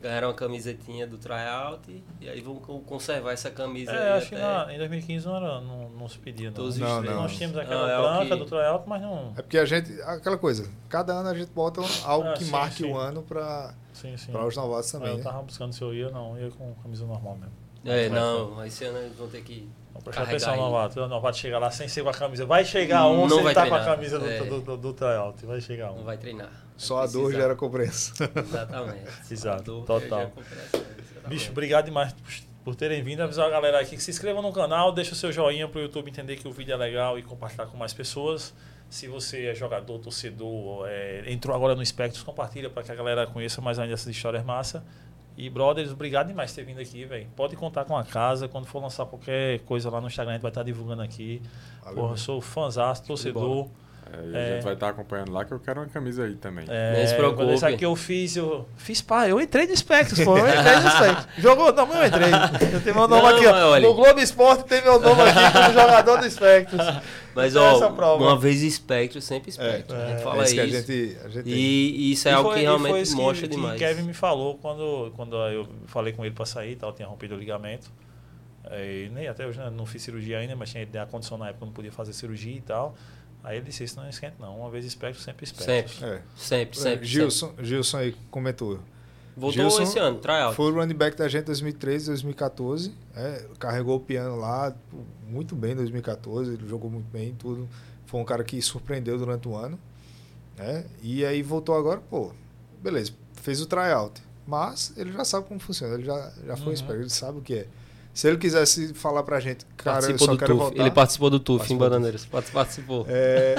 Ganharam 0.00 0.28
uma 0.28 0.34
camisetinha 0.34 1.06
do 1.08 1.18
tryout 1.18 2.04
e 2.20 2.28
aí 2.28 2.40
co- 2.40 2.80
conservar 2.86 3.32
essa 3.32 3.50
camisa 3.50 3.90
É, 3.90 4.12
aí 4.12 4.18
acho 4.18 4.28
que 4.28 4.34
até... 4.36 4.44
na- 4.66 4.74
em 4.74 4.78
2015 4.78 5.26
não, 5.26 5.36
era, 5.36 5.60
não, 5.60 5.88
não 5.90 6.08
se 6.08 6.18
pedia, 6.18 6.48
não. 6.48 6.54
Todos 6.54 6.74
os 6.76 6.80
Não, 6.80 7.02
não. 7.02 7.14
Nós 7.22 7.36
tínhamos 7.36 7.58
aquela 7.58 7.86
Ah, 7.86 7.90
é 7.90 8.00
branca 8.18 8.36
que- 8.36 8.42
do 8.44 8.48
tryout, 8.48 8.88
mas 8.88 9.02
não. 9.02 9.32
É 9.36 9.42
porque 9.42 9.58
a 9.58 9.64
gente, 9.64 10.00
aquela 10.02 10.38
coisa, 10.38 10.70
cada 10.88 11.12
ano 11.14 11.28
a 11.30 11.34
gente 11.34 11.50
bota 11.50 11.80
algo 12.04 12.28
Ah, 12.28 12.32
que 12.34 12.44
sim, 12.44 12.50
marque 12.52 12.76
sim. 12.76 12.92
o 12.92 12.96
ano 12.96 13.22
para 13.22 13.74
os 14.46 14.56
novatos 14.56 14.92
Mas 14.92 14.92
também. 14.92 15.10
eu 15.10 15.16
né? 15.18 15.22
tava 15.24 15.42
buscando 15.42 15.72
se 15.72 15.82
eu 15.82 15.92
ia, 15.92 16.10
não. 16.10 16.38
Eu 16.38 16.46
ia 16.46 16.50
com 16.52 16.72
camisa 16.82 17.04
normal 17.04 17.34
mesmo. 17.36 17.52
É, 17.84 18.08
Mas, 18.08 18.12
não, 18.20 18.64
esse 18.66 18.84
ano 18.84 18.98
eles 18.98 19.16
vão 19.16 19.28
ter 19.28 19.40
que 19.42 19.68
Não, 19.94 20.00
prestar 20.00 20.22
carregar 20.24 20.36
atenção 20.36 20.56
no 20.56 20.62
novato. 20.70 21.00
O 21.00 21.08
novato 21.08 21.36
chega 21.38 21.58
lá 21.58 21.70
sem 21.70 21.88
ser 21.88 22.02
com 22.04 22.10
a 22.10 22.14
camisa. 22.14 22.44
Vai 22.46 22.64
chegar 22.64 23.00
Não 23.00 23.24
um, 23.24 23.28
se 23.28 23.34
ele 23.34 23.42
vai 23.44 23.54
tá 23.54 23.66
com 23.68 23.74
a 23.74 23.78
treinar. 23.78 23.96
camisa 23.96 24.18
do, 24.18 24.26
É. 24.28 24.38
do, 24.44 24.60
do, 24.60 24.76
do 24.76 24.92
tryout. 24.92 25.44
Vai 25.46 25.60
chegar 25.60 25.86
Não 25.90 25.98
um. 25.98 26.04
vai 26.04 26.16
treinar. 26.18 26.50
Só 26.78 26.98
a 27.02 27.06
dor 27.06 27.24
precisar. 27.24 27.40
gera 27.42 27.54
compreensão. 27.56 28.28
Exatamente. 28.34 29.10
Exato, 29.30 29.62
dor 29.64 29.84
total. 29.84 30.20
exatamente. 30.36 31.28
Bicho, 31.28 31.50
obrigado 31.50 31.84
demais 31.86 32.12
por- 32.14 32.48
por 32.64 32.74
terem 32.74 33.02
vindo. 33.02 33.20
Avisar 33.20 33.46
a 33.46 33.50
galera 33.50 33.80
aqui 33.80 33.96
que 33.96 34.02
se 34.02 34.10
inscrevam 34.10 34.40
no 34.40 34.52
canal, 34.52 34.92
deixa 34.92 35.12
o 35.12 35.16
seu 35.16 35.30
joinha 35.32 35.68
pro 35.68 35.80
YouTube 35.80 36.08
entender 36.08 36.36
que 36.36 36.46
o 36.48 36.52
vídeo 36.52 36.72
é 36.72 36.76
legal 36.76 37.18
e 37.18 37.22
compartilhar 37.22 37.66
com 37.66 37.76
mais 37.76 37.92
pessoas. 37.92 38.54
Se 38.88 39.06
você 39.06 39.46
é 39.46 39.54
jogador, 39.54 39.98
torcedor, 39.98 40.86
é, 40.88 41.24
entrou 41.26 41.54
agora 41.54 41.74
no 41.74 41.84
Spectros, 41.84 42.22
compartilha 42.22 42.70
para 42.70 42.82
que 42.82 42.90
a 42.90 42.94
galera 42.94 43.26
conheça 43.26 43.60
mais 43.60 43.78
ainda 43.78 43.92
essas 43.92 44.06
histórias 44.08 44.42
massa. 44.44 44.82
E, 45.36 45.48
brothers, 45.50 45.92
obrigado 45.92 46.28
demais 46.28 46.50
por 46.50 46.56
ter 46.56 46.64
vindo 46.64 46.80
aqui, 46.80 47.04
velho. 47.04 47.28
Pode 47.36 47.54
contar 47.54 47.84
com 47.84 47.96
a 47.96 48.02
casa. 48.02 48.48
Quando 48.48 48.66
for 48.66 48.80
lançar 48.82 49.06
qualquer 49.06 49.60
coisa 49.60 49.88
lá 49.90 50.00
no 50.00 50.06
Instagram, 50.08 50.32
a 50.32 50.34
gente 50.34 50.42
vai 50.42 50.50
estar 50.50 50.62
divulgando 50.64 51.02
aqui. 51.02 51.40
Valeu, 51.82 51.96
Porra, 51.96 52.16
sou 52.16 52.40
fãzaço, 52.40 53.04
torcedor. 53.04 53.68
É, 54.12 54.36
a 54.36 54.38
É. 54.40 54.54
gente 54.54 54.64
vai 54.64 54.74
estar 54.74 54.88
acompanhando 54.88 55.30
lá 55.32 55.44
que 55.44 55.52
eu 55.52 55.60
quero 55.60 55.80
uma 55.80 55.86
camisa 55.86 56.24
aí 56.24 56.34
também. 56.34 56.64
É, 56.68 56.92
Nem 56.96 57.06
se 57.06 57.14
preocupe. 57.14 57.52
Isso 57.54 57.66
aqui 57.66 57.84
eu 57.84 57.94
fiz, 57.94 58.36
eu 58.36 58.66
fiz 58.76 59.00
pá, 59.02 59.28
eu 59.28 59.40
entrei 59.40 59.66
no 59.66 59.76
Spectros, 59.76 60.20
pô, 60.24 60.38
eu 60.38 60.48
entrei 60.48 60.76
no 60.76 60.90
Spectros. 60.90 61.26
Jogou? 61.38 61.72
Não, 61.72 61.86
mas 61.86 61.98
eu 62.00 62.06
entrei. 62.06 62.30
Eu 62.74 62.80
tenho 62.80 62.94
meu 62.94 63.06
nome 63.08 63.22
Não, 63.22 63.36
aqui, 63.36 63.46
ó. 63.46 63.70
olha. 63.70 63.88
No 63.88 63.94
Globo 63.94 64.20
Esporte 64.20 64.64
tem 64.64 64.82
meu 64.82 64.98
nome 65.00 65.22
aqui 65.22 65.52
como 65.52 65.72
jogador 65.72 66.18
do 66.20 66.30
Spectros. 66.30 66.80
Mas, 67.34 67.54
ó, 67.54 67.88
uma 68.16 68.36
vez 68.36 68.62
espectro, 68.62 69.20
sempre 69.20 69.50
espectro. 69.50 69.94
a 69.96 70.06
gente 70.08 70.16
é, 70.16 70.22
fala 70.24 70.42
é 70.42 70.44
isso 70.46 70.54
que 70.54 70.60
a 70.60 70.66
gente, 70.66 71.16
a 71.24 71.28
gente. 71.28 71.48
E, 71.48 71.90
e 72.08 72.12
isso 72.12 72.26
é 72.26 72.32
E 72.32 72.34
algo 72.34 72.48
foi- 72.48 72.58
que 72.58 72.64
realmente 72.64 72.90
foi 72.90 73.00
isso 73.02 73.14
que- 73.16 73.22
mostra 73.22 73.46
que 73.48 73.54
demais. 73.54 73.78
Kevin 73.78 74.02
me 74.02 74.14
falou 74.14 74.58
quando, 74.60 75.12
quando 75.14 75.36
eu 75.36 75.68
falei 75.86 76.12
com 76.12 76.24
ele 76.24 76.34
pra 76.34 76.44
sair, 76.44 76.74
tal, 76.74 76.92
tinha 76.92 77.06
rompido 77.06 77.36
o 77.36 77.38
ligamento. 77.38 77.90
É, 78.70 79.04
e 79.06 79.08
nem 79.10 79.28
até 79.28 79.46
hoje 79.46 79.58
né, 79.58 79.70
não 79.70 79.86
fiz 79.86 80.02
cirurgia 80.02 80.38
ainda, 80.38 80.56
mas 80.56 80.70
tinha 80.70 80.86
a 81.02 81.06
condição 81.06 81.38
na 81.38 81.48
época, 81.50 81.64
não 81.64 81.72
podia 81.72 81.92
fazer 81.92 82.12
cirurgia 82.12 82.56
e 82.56 82.60
tal. 82.60 82.94
Aí 83.44 83.56
ele 83.58 83.66
disse, 83.66 83.84
isso 83.84 83.96
não 84.00 84.08
esquenta 84.08 84.34
não, 84.40 84.58
uma 84.58 84.70
vez 84.70 84.84
espectro, 84.84 85.22
sempre 85.22 85.44
espectro. 85.44 85.94
Sempre, 85.94 86.06
É. 86.16 86.22
sempre, 86.36 86.78
sempre. 86.78 87.06
Gilson, 87.06 87.54
Gilson 87.62 87.96
aí 87.98 88.16
comentou. 88.30 88.72
sempre. 88.76 88.98
Voltou 89.36 89.62
Gilson 89.62 89.82
esse 89.84 89.98
ano, 89.98 90.18
tryout. 90.18 90.56
Foi 90.56 90.72
o 90.72 90.74
running 90.74 90.94
back 90.94 91.16
da 91.16 91.28
gente 91.28 91.42
em 91.44 91.46
2013, 91.46 92.06
2014. 92.08 92.92
é, 93.14 93.46
carregou 93.58 93.96
o 93.96 94.00
piano 94.00 94.36
lá 94.36 94.74
muito 95.28 95.54
bem 95.54 95.72
em 95.72 95.76
2014. 95.76 96.54
Ele 96.54 96.66
jogou 96.68 96.90
muito 96.90 97.06
bem 97.10 97.34
tudo. 97.38 97.68
Foi 98.06 98.20
um 98.20 98.24
cara 98.24 98.42
que 98.42 98.60
surpreendeu 98.60 99.16
durante 99.18 99.46
o 99.48 99.54
ano. 99.56 99.78
né? 100.56 100.84
E 101.00 101.24
aí 101.24 101.40
voltou 101.40 101.76
agora, 101.76 102.00
pô, 102.00 102.32
beleza, 102.82 103.12
fez 103.34 103.60
o 103.60 103.66
tryout. 103.66 104.20
Mas 104.44 104.92
ele 104.96 105.12
já 105.12 105.24
sabe 105.24 105.46
como 105.46 105.60
funciona, 105.60 105.94
ele 105.94 106.04
já, 106.04 106.32
já 106.44 106.56
foi 106.56 106.66
Uhum. 106.68 106.72
esperto, 106.72 107.00
ele 107.02 107.10
sabe 107.10 107.38
o 107.38 107.42
que 107.42 107.54
é. 107.54 107.66
Se 108.18 108.26
ele 108.26 108.36
quisesse 108.36 108.92
falar 108.94 109.22
pra 109.22 109.38
gente, 109.38 109.64
cara, 109.76 109.98
eu 109.98 110.18
participou 110.18 110.26
só 110.26 110.32
do 110.32 110.38
quero 110.40 110.56
voltar. 110.56 110.80
Ele 110.80 110.90
participou 110.90 111.30
do 111.30 111.38
TUF 111.38 111.72
em 111.72 111.76
Bananeiras. 111.78 112.24
Part- 112.26 112.50
Participou. 112.50 113.06
É, 113.08 113.54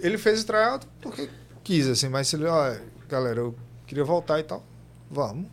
ele 0.00 0.18
fez 0.18 0.42
o 0.42 0.46
tryout 0.46 0.86
porque 1.00 1.30
quis, 1.64 1.86
assim, 1.88 2.10
mas 2.10 2.28
se 2.28 2.36
ele, 2.36 2.44
ó, 2.44 2.76
galera, 3.08 3.40
eu 3.40 3.54
queria 3.86 4.04
voltar 4.04 4.38
e 4.38 4.42
tal, 4.42 4.62
vamos. 5.10 5.46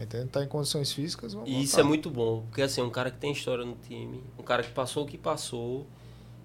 Entende? 0.00 0.28
Tá 0.28 0.42
em 0.42 0.48
condições 0.48 0.90
físicas, 0.92 1.34
vamos 1.34 1.46
E 1.50 1.62
isso 1.62 1.72
voltar. 1.72 1.80
é 1.80 1.88
muito 1.88 2.08
bom, 2.10 2.42
porque 2.48 2.62
assim, 2.62 2.80
um 2.80 2.88
cara 2.88 3.10
que 3.10 3.18
tem 3.18 3.32
história 3.32 3.66
no 3.66 3.74
time, 3.86 4.24
um 4.38 4.42
cara 4.42 4.62
que 4.62 4.70
passou 4.70 5.04
o 5.04 5.06
que 5.06 5.18
passou 5.18 5.86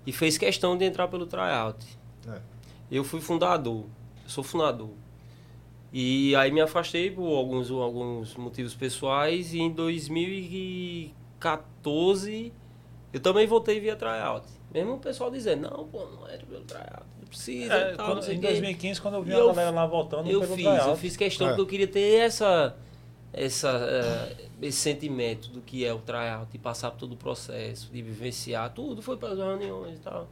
e 0.05 0.11
fez 0.11 0.37
questão 0.37 0.77
de 0.77 0.83
entrar 0.83 1.07
pelo 1.07 1.25
tryout. 1.25 1.85
É. 2.27 2.41
Eu 2.91 3.05
fui 3.05 3.21
fundador, 3.21 3.85
eu 4.25 4.29
sou 4.29 4.43
fundador. 4.43 4.89
E 5.95 6.35
aí 6.35 6.51
me 6.51 6.59
afastei 6.59 7.11
por 7.11 7.27
alguns, 7.37 7.69
alguns 7.69 8.35
motivos 8.35 8.73
pessoais 8.73 9.53
e 9.53 9.59
em 9.59 9.69
2014 9.71 12.51
eu 13.13 13.19
também 13.19 13.45
voltei 13.45 13.79
via 13.79 13.95
tryout. 13.95 14.47
Mesmo 14.73 14.95
o 14.95 14.99
pessoal 14.99 15.29
dizendo, 15.29 15.69
não, 15.69 15.87
pô, 15.87 16.03
não 16.05 16.27
entra 16.27 16.47
pelo 16.47 16.63
tryout, 16.63 17.03
não 17.19 17.27
precisa 17.27 17.71
É, 17.73 17.93
e 17.93 17.95
tal, 17.95 18.07
quando- 18.07 18.23
em 18.31 18.37
o 18.37 18.41
quê. 18.41 18.47
2015, 18.47 18.99
quando 18.99 19.13
eu 19.15 19.21
vi 19.23 19.31
E 19.31 19.35
a 19.35 19.37
eu- 19.37 19.47
galera 19.47 19.69
lá 19.69 19.85
voltando, 19.85 20.27
Eu 20.31 20.41
fiz, 20.41 20.53
tryout. 20.55 20.87
eu 20.89 20.95
fiz 20.97 21.15
questão 21.15 21.47
É. 21.47 21.49
porque 21.51 21.61
eu 21.61 21.67
queria 21.67 21.87
ter 21.87 22.15
essa 22.21 22.75
essa, 23.35 23.67
eh, 23.69 24.45
esse 24.61 24.77
sentimento 24.77 25.49
do 25.49 25.59
que 25.59 25.83
é 25.83 25.91
o 25.91 25.97
tryout, 25.97 26.51
de 26.51 26.59
passar 26.59 26.91
por 26.91 26.99
todo 26.99 27.13
o 27.13 27.17
processo, 27.17 27.91
de 27.91 27.99
vivenciar 27.99 28.71
tudo, 28.71 29.01
foi 29.01 29.17
para 29.17 29.29
as 29.29 29.39
reuniões 29.39 29.97
e 29.97 30.01
tal. 30.01 30.27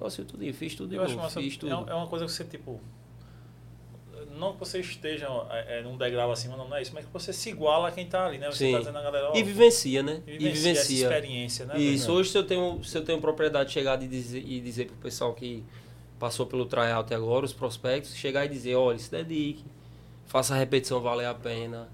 Eu 0.00 0.06
assim, 0.06 0.22
tudo, 0.22 0.44
fiz 0.54 0.72
tudo 0.76 0.90
de 0.90 0.94
Eu 0.94 1.02
acho 1.02 1.14
novo, 1.14 1.24
massa. 1.24 1.40
fiz 1.40 1.54
É, 1.54 1.58
tudo. 1.58 1.90
é 1.90 1.94
uma 1.94 2.06
coisa 2.06 2.26
que 2.26 2.30
você, 2.30 2.44
tipo. 2.44 2.80
Não 4.38 4.52
que 4.52 4.58
você 4.60 4.78
esteja 4.80 5.26
é, 5.50 5.78
é, 5.78 5.82
num 5.82 5.96
degrau 5.96 6.30
acima, 6.30 6.56
não, 6.56 6.68
não 6.68 6.76
é 6.76 6.82
isso, 6.82 6.92
mas 6.94 7.04
que 7.04 7.12
você 7.12 7.32
se 7.32 7.48
iguala 7.50 7.88
a 7.88 7.90
quem 7.90 8.06
tá 8.06 8.26
ali, 8.26 8.38
né? 8.38 8.50
Você 8.50 8.66
Sim. 8.66 8.72
tá 8.72 8.78
dizendo 8.78 8.98
a 8.98 9.02
galera, 9.02 9.30
ó, 9.30 9.36
E 9.36 9.42
vivencia, 9.42 10.02
né? 10.02 10.22
e 10.26 10.30
E 10.34 10.38
vivencia, 10.38 10.70
essa 10.72 10.82
vivencia. 10.88 11.06
experiência, 11.08 11.66
né? 11.66 11.78
Isso, 11.78 12.06
velho? 12.06 12.18
hoje 12.18 12.30
se 12.30 12.38
eu 12.38 12.44
tenho, 12.46 12.84
se 12.84 12.96
eu 12.96 13.04
tenho 13.04 13.20
propriedade 13.20 13.68
de 13.68 13.74
chegar 13.74 14.00
e 14.02 14.06
dizer, 14.08 14.42
e 14.46 14.60
dizer 14.60 14.86
pro 14.86 14.96
pessoal 14.96 15.34
que 15.34 15.64
passou 16.18 16.46
pelo 16.46 16.66
tryout 16.66 17.12
agora, 17.12 17.44
os 17.44 17.52
prospectos, 17.52 18.14
chegar 18.14 18.44
e 18.44 18.48
dizer, 18.48 18.74
olha, 18.76 18.98
se 18.98 19.10
dedique, 19.10 19.64
faça 20.26 20.54
a 20.54 20.56
repetição 20.58 21.00
valer 21.00 21.26
a 21.26 21.34
pena, 21.34 21.88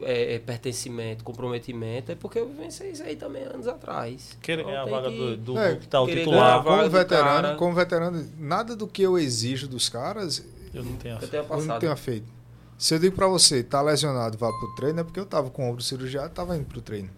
é, 0.00 0.34
é 0.34 0.38
pertencimento, 0.38 1.22
comprometimento, 1.22 2.10
é 2.10 2.14
porque 2.14 2.38
eu 2.38 2.48
vivenciei 2.48 2.90
isso 2.90 3.02
aí 3.02 3.14
também 3.14 3.44
anos 3.44 3.68
atrás. 3.68 4.36
Querer 4.42 4.62
Então 4.62 4.70
ganhar 4.72 4.82
a 4.82 4.86
vaga 4.86 5.10
que- 5.10 5.16
do, 5.16 5.36
do, 5.36 5.58
É, 5.58 5.74
do 5.74 5.80
que 5.80 5.86
tá 5.88 6.00
o 6.00 6.06
titular. 6.08 6.62
como 6.64 6.90
veterano, 6.90 7.56
como 7.58 7.74
veterano, 7.74 8.28
nada 8.38 8.74
do 8.74 8.86
que 8.88 9.02
eu 9.02 9.18
exijo 9.18 9.68
dos 9.68 9.88
caras 9.88 10.44
Eu 10.74 10.84
não 10.84 10.96
tenho. 10.96 11.18
Eu 11.20 11.28
tenho 11.28 11.42
eu 11.42 11.48
não 11.48 11.56
passado. 11.58 11.80
tenha 11.80 11.96
feito. 11.96 12.26
Se 12.78 12.94
eu 12.94 12.98
digo 12.98 13.14
pra 13.14 13.28
você, 13.28 13.62
tá 13.62 13.80
lesionado, 13.80 14.36
vá 14.36 14.48
pro 14.48 14.74
treino, 14.74 15.00
é 15.00 15.04
porque 15.04 15.20
eu 15.20 15.26
tava 15.26 15.50
com 15.50 15.66
o 15.66 15.70
ombro 15.70 15.82
cirurgiado, 15.82 16.34
tava 16.34 16.56
indo 16.56 16.64
pro 16.64 16.80
treino. 16.80 17.10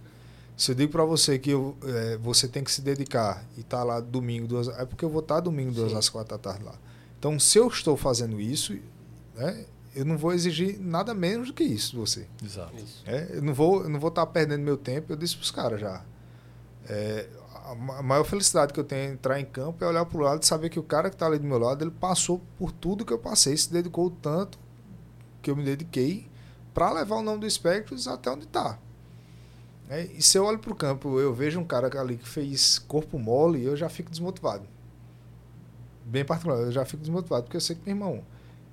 Se 0.56 0.70
eu 0.70 0.74
digo 0.74 0.92
pra 0.92 1.04
você 1.04 1.38
que 1.38 1.50
eu, 1.50 1.76
é, 1.84 2.16
você 2.18 2.46
tem 2.46 2.62
que 2.62 2.70
se 2.70 2.80
dedicar 2.80 3.44
e 3.56 3.62
tá 3.62 3.82
lá 3.82 3.98
domingo, 3.98 4.46
duas, 4.46 4.68
é 4.68 4.84
porque 4.84 5.04
eu 5.04 5.08
vou 5.08 5.20
estar 5.20 5.40
domingo, 5.40 5.72
duas 5.72 5.92
Sim. 5.92 5.98
às 5.98 6.08
quatro 6.08 6.36
da 6.36 6.38
tarde 6.38 6.64
lá. 6.64 6.74
Então, 7.18 7.40
se 7.40 7.58
eu 7.58 7.66
estou 7.66 7.96
fazendo 7.96 8.40
isso, 8.40 8.76
né, 9.34 9.64
eu 9.94 10.04
não 10.04 10.18
vou 10.18 10.32
exigir 10.32 10.78
nada 10.78 11.14
menos 11.14 11.48
do 11.48 11.54
que 11.54 11.64
isso 11.64 11.92
de 11.92 11.96
você. 11.96 12.26
Exato. 12.44 12.74
É, 13.06 13.28
eu 13.32 13.42
não 13.42 13.54
vou, 13.54 13.82
eu 13.84 13.88
não 13.88 13.98
vou 13.98 14.08
estar 14.08 14.26
perdendo 14.26 14.62
meu 14.62 14.76
tempo. 14.76 15.12
Eu 15.12 15.16
disse 15.16 15.36
para 15.36 15.44
os 15.44 15.50
caras 15.50 15.80
já. 15.80 16.04
É, 16.88 17.26
a 17.64 17.74
ma- 17.74 17.98
a 17.98 18.02
maior 18.02 18.24
felicidade 18.24 18.72
que 18.72 18.78
eu 18.78 18.84
tenho 18.84 19.10
em 19.10 19.14
entrar 19.14 19.40
em 19.40 19.44
campo 19.44 19.82
é 19.82 19.88
olhar 19.88 20.04
para 20.04 20.18
o 20.18 20.20
lado 20.20 20.42
e 20.42 20.46
saber 20.46 20.68
que 20.68 20.78
o 20.78 20.82
cara 20.82 21.08
que 21.08 21.16
está 21.16 21.26
ali 21.26 21.38
do 21.38 21.46
meu 21.46 21.58
lado, 21.58 21.82
ele 21.82 21.90
passou 21.90 22.40
por 22.58 22.70
tudo 22.70 23.04
que 23.04 23.12
eu 23.12 23.18
passei, 23.18 23.56
se 23.56 23.72
dedicou 23.72 24.10
tanto 24.10 24.58
que 25.40 25.50
eu 25.50 25.56
me 25.56 25.64
dediquei 25.64 26.28
para 26.74 26.92
levar 26.92 27.16
o 27.16 27.22
nome 27.22 27.40
do 27.40 27.50
Spectros 27.50 28.06
até 28.06 28.30
onde 28.30 28.44
está. 28.44 28.78
e 30.16 30.22
se 30.22 30.36
eu 30.36 30.44
olho 30.44 30.58
para 30.58 30.72
o 30.72 30.74
campo, 30.74 31.18
eu 31.20 31.32
vejo 31.32 31.58
um 31.60 31.64
cara 31.64 31.88
ali 32.00 32.16
que 32.16 32.28
fez 32.28 32.78
corpo 32.78 33.18
mole, 33.18 33.62
eu 33.64 33.76
já 33.76 33.88
fico 33.88 34.10
desmotivado. 34.10 34.66
Bem 36.04 36.24
particular, 36.24 36.58
eu 36.60 36.72
já 36.72 36.84
fico 36.84 37.00
desmotivado, 37.02 37.44
porque 37.44 37.56
eu 37.56 37.60
sei 37.60 37.76
que, 37.76 37.82
meu 37.84 37.94
irmão, 37.94 38.24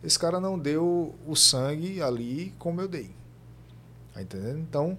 esse 0.03 0.17
cara 0.17 0.39
não 0.39 0.57
deu 0.57 1.15
o 1.25 1.35
sangue 1.35 2.01
ali 2.01 2.53
como 2.59 2.81
eu 2.81 2.87
dei. 2.87 3.11
Tá 4.13 4.21
entendendo? 4.21 4.59
Então, 4.59 4.97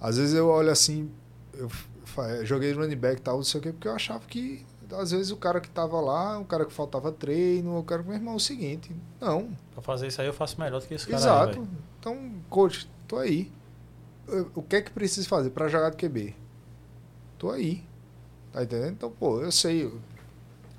às 0.00 0.16
vezes 0.18 0.34
eu 0.34 0.48
olho 0.48 0.70
assim, 0.70 1.10
eu 1.54 1.68
joguei 2.44 2.72
running 2.72 2.96
back 2.96 3.20
e 3.20 3.22
tal, 3.22 3.36
não 3.36 3.44
sei 3.44 3.60
o 3.60 3.62
quê, 3.62 3.72
porque 3.72 3.88
eu 3.88 3.92
achava 3.94 4.20
que, 4.26 4.64
às 4.92 5.10
vezes, 5.10 5.30
o 5.30 5.36
cara 5.36 5.60
que 5.60 5.68
tava 5.68 6.00
lá, 6.00 6.38
o 6.38 6.44
cara 6.44 6.64
que 6.64 6.72
faltava 6.72 7.10
treino, 7.12 7.78
o 7.78 7.82
cara 7.82 8.02
que, 8.02 8.08
meu 8.08 8.16
irmão, 8.16 8.34
é 8.34 8.36
o 8.36 8.40
seguinte, 8.40 8.94
não, 9.20 9.50
Pra 9.72 9.82
fazer 9.82 10.06
isso 10.06 10.20
aí 10.20 10.26
eu 10.26 10.32
faço 10.32 10.60
melhor 10.60 10.80
do 10.80 10.86
que 10.86 10.94
esse 10.94 11.06
cara. 11.06 11.16
aí, 11.16 11.22
exato. 11.22 11.52
velho. 11.60 11.68
então, 11.98 12.30
coach, 12.48 12.88
tô 13.08 13.16
aí. 13.18 13.50
Eu- 14.28 14.50
O 14.54 14.62
que 14.62 14.76
é 14.76 14.82
que 14.82 14.90
precisa 14.90 15.28
fazer 15.28 15.50
para 15.50 15.68
jogar 15.68 15.90
de 15.90 15.96
QB? 15.96 16.34
Tô 17.38 17.50
aí. 17.50 17.84
Tá 18.52 18.62
entendendo? 18.62 18.92
Então, 18.92 19.10
pô, 19.10 19.40
eu 19.42 19.50
sei, 19.52 19.82
eu 19.84 20.00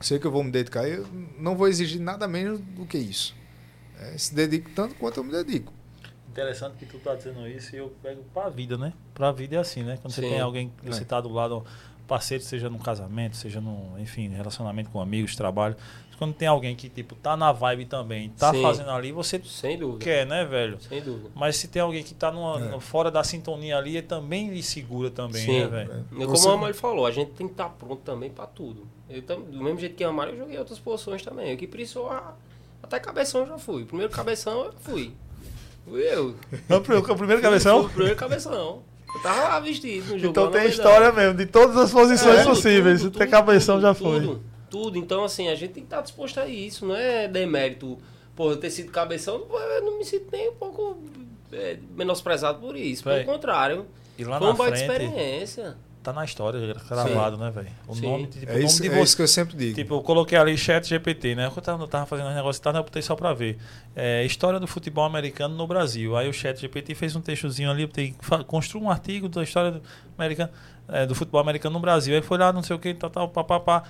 sei 0.02 0.18
que 0.18 0.26
eu 0.26 0.32
vou 0.32 0.44
me 0.44 0.50
dedicar, 0.52 0.88
eu 0.88 1.06
não 1.38 1.56
vou 1.56 1.68
exigir 1.68 2.00
nada 2.02 2.28
menos 2.28 2.60
do 2.60 2.86
que 2.86 2.98
isso. 2.98 3.36
É, 4.00 4.18
se 4.18 4.34
dedico 4.34 4.70
tanto 4.72 4.96
quanto 4.96 5.18
eu 5.20 5.24
me 5.24 5.32
dedico. 5.32 5.72
Interessante 6.36 6.76
que 6.76 6.86
tu 6.86 7.00
tá 7.00 7.16
dizendo 7.16 7.48
isso 7.48 7.74
e 7.74 7.80
eu 7.80 7.94
pego 8.04 8.22
pra 8.34 8.50
vida, 8.50 8.78
né? 8.78 8.92
Pra 9.14 9.32
vida 9.32 9.56
é 9.56 9.60
assim, 9.60 9.84
né? 9.84 9.98
Quando 10.02 10.14
você 10.14 10.22
Sim. 10.22 10.32
tem 10.32 10.42
alguém 10.42 10.70
que 10.82 10.90
É. 10.90 10.92
você 10.92 11.06
tá 11.06 11.22
do 11.22 11.30
lado, 11.30 11.64
parceiro, 12.06 12.44
seja 12.44 12.70
num 12.70 12.78
casamento, 12.78 13.38
seja 13.38 13.62
num, 13.62 13.98
enfim, 13.98 14.28
relacionamento 14.28 14.90
com 14.90 15.00
amigos, 15.00 15.34
trabalho. 15.34 15.78
Quando 16.18 16.34
tem 16.34 16.48
alguém 16.48 16.76
que, 16.76 16.90
tipo, 16.90 17.16
tá 17.16 17.38
na 17.38 17.54
vibe 17.54 17.86
também, 17.86 18.30
tá 18.32 18.52
Sim. 18.54 18.62
fazendo 18.62 18.90
ali, 18.92 19.14
você 19.14 19.42
Sem 19.46 19.78
dúvida. 19.78 20.04
quer, 20.04 20.26
né, 20.26 20.44
velho? 20.44 20.78
Sem 20.82 21.02
dúvida. 21.02 21.30
Mas 21.34 21.56
se 21.56 21.70
tem 21.70 21.82
alguém 21.82 22.04
que 22.04 22.14
tá 22.14 22.30
numa, 22.32 22.76
É. 22.76 22.80
fora 22.82 23.10
da 23.10 23.24
sintonia 23.24 23.78
ali, 23.78 23.92
ele 23.98 24.02
também 24.06 24.50
lhe 24.50 24.62
segura 24.64 25.10
também, 25.10 25.42
Sim. 25.46 25.60
né, 25.62 25.68
velho? 25.68 26.06
E 26.12 26.16
Como 26.16 26.28
Você- 26.36 26.48
o 26.50 26.52
Amário 26.52 26.76
falou, 26.76 27.06
a 27.06 27.12
gente 27.12 27.32
tem 27.32 27.48
que 27.48 27.54
estar 27.54 27.70
pronto 27.70 28.02
também 28.02 28.30
pra 28.30 28.46
tudo. 28.46 28.86
Eu, 29.10 29.22
do 29.22 29.64
mesmo 29.64 29.80
jeito 29.80 29.96
que 29.96 30.04
o 30.06 30.10
Amário, 30.10 30.34
eu 30.34 30.38
joguei 30.40 30.58
outras 30.60 30.80
posições 30.80 31.22
também. 31.24 31.52
Eu 31.52 31.58
que 31.58 31.66
precisou, 31.68 32.10
a- 32.10 32.34
até 32.84 33.00
cabeção 33.00 33.42
eu 33.42 33.48
já 33.48 33.58
fui. 33.58 33.84
Primeiro 33.86 34.12
cabeção 34.12 34.66
eu 34.66 34.74
fui. 34.80 35.14
Fui 35.88 36.02
eu. 36.02 36.36
Não, 36.68 36.78
o 36.78 36.82
primeiro 36.82 37.06
Fui 37.06 37.14
o 37.14 37.18
primeiro 37.90 38.16
cabeção. 38.16 38.84
Eu 39.16 39.22
tava 39.22 39.44
lá 39.44 39.60
vestido 39.60 40.14
no 40.14 40.20
jogo. 40.20 40.32
Então 40.32 40.52
tem 40.52 40.68
história 40.68 41.12
mesmo, 41.12 41.36
de 41.38 41.46
todas 41.46 41.78
as 41.78 41.92
posições 41.92 42.40
É, 42.40 42.44
possíveis. 42.44 43.02
tudo, 43.02 43.12
tudo, 43.20 43.28
cabeção, 43.30 43.76
tudo, 43.76 43.82
já 43.88 43.94
tudo, 43.94 44.26
foi. 44.26 44.40
Tudo. 44.70 44.98
Então, 44.98 45.24
assim, 45.24 45.48
a 45.48 45.56
gente 45.56 45.72
tem 45.74 45.84
que 45.84 45.88
estar 45.88 46.02
disposto 46.02 46.40
a 46.40 46.48
isso. 46.48 46.86
Não 46.86 46.96
é 46.96 47.28
demérito. 47.28 47.98
Pô, 48.36 48.52
eu 48.52 48.58
ter 48.58 48.70
sido 48.70 48.92
cabeção, 48.92 49.40
não- 49.48 49.58
eu 49.58 49.82
não 49.86 49.98
me 50.00 50.04
sinto 50.04 50.26
nem 50.32 50.50
um 50.50 50.56
pouco 50.56 50.98
é, 51.54 51.78
menosprezado 51.96 52.60
por 52.60 52.76
isso. 52.76 53.04
Pelo 53.04 53.24
contrário. 53.24 53.86
E 54.18 54.24
lá 54.26 54.38
Foi 54.38 54.48
na 54.48 54.54
uma 54.54 54.58
baita 54.58 54.78
frente, 54.78 54.92
experiência. 54.92 55.78
Tá 56.06 56.14
na 56.14 56.24
história, 56.24 56.75
gravado, 56.88 57.38
né, 57.38 57.50
velho? 57.50 57.67
O 57.88 57.95
Sim. 57.95 58.01
nome, 58.03 58.27
tipo, 58.27 58.45
É 58.45 58.53
nome 58.53 58.66
isso, 58.66 58.82
de 58.82 58.88
é 58.88 58.92
você. 58.92 59.01
isso 59.01 59.16
que 59.16 59.22
eu 59.24 59.27
sempre 59.27 59.58
digo. 59.58 59.75
Tipo, 59.75 59.95
eu 59.95 60.01
coloquei 60.01 60.38
ali 60.38 60.56
chat 60.58 60.88
GPT, 60.88 61.34
né? 61.35 61.51
Eu 61.53 61.61
tava, 61.88 62.06
fazendo 62.06 62.30
um 62.30 62.34
negócio, 62.35 62.61
tá, 62.61 62.69
eu 62.69 62.84
botei 62.84 63.01
só 63.01 63.16
pra 63.16 63.34
ver. 63.34 63.58
É, 63.95 64.24
história 64.24 64.59
do 64.59 64.67
futebol 64.67 65.03
americano 65.03 65.56
no 65.56 65.66
Brasil. 65.66 66.16
Aí 66.16 66.30
o 66.30 66.34
chat 66.34 66.59
GPT 66.61 66.93
fez 66.93 67.16
um 67.16 67.22
textozinho 67.22 67.72
ali, 67.72 67.88
botei, 67.88 68.14
construa 68.45 68.84
um 68.84 68.90
artigo 68.90 69.27
da 69.27 69.42
história 69.43 69.72
do, 69.72 69.82
americano, 70.17 70.51
é, 70.88 71.06
do 71.06 71.16
futebol 71.16 71.42
americano 71.42 71.74
no 71.74 71.80
Brasil. 71.80 72.16
Aí 72.16 72.22
foi 72.22 72.38
lá, 72.38 72.53
não 72.53 72.61
sei 72.61 72.75
o 72.75 72.80
que, 72.80 72.93
tal, 72.93 73.09
tal, 73.09 73.27
papapá. 73.30 73.84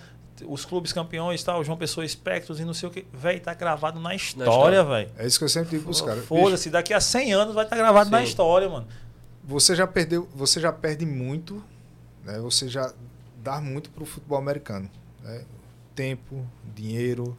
Os 0.48 0.66
clubes 0.66 0.92
campeões, 0.92 1.42
tal, 1.44 1.64
João 1.64 1.77
Pessoa 1.77 2.06
Espectros 2.06 2.60
e 2.60 2.66
não 2.66 2.74
sei 2.74 2.90
o 2.90 2.92
que. 2.92 3.06
Véi, 3.14 3.40
tá 3.40 3.53
gravado 3.53 4.00
na 4.00 4.14
história, 4.14 4.84
velho. 4.84 5.10
É 5.18 5.26
isso 5.26 5.38
que 5.38 5.45
eu 5.45 5.50
sempre 5.50 5.72
digo 5.72 5.84
pros 5.84 6.02
caras. 6.02 6.26
Foda-se, 6.26 6.69
daqui 6.69 6.94
a 6.94 7.00
100 7.00 7.34
anos 7.34 7.56
vai 7.56 7.64
estar 7.64 7.77
gravado 7.77 8.10
na 8.10 8.19
Sim. 8.19 8.26
história, 8.26 8.68
mano. 8.69 8.85
Você 9.48 9.76
já 9.76 9.85
perdeu, 9.85 10.27
você 10.35 10.60
já 10.60 10.74
perde 10.74 11.06
muito, 11.06 11.64
né? 12.26 12.40
Você 12.40 12.68
já 12.68 12.94
dá 13.42 13.62
muito 13.62 13.90
pro 13.92 14.06
futebol 14.06 14.38
americano, 14.38 14.90
né? 15.24 15.45
Tempo, 15.94 16.45
dinheiro, 16.76 17.38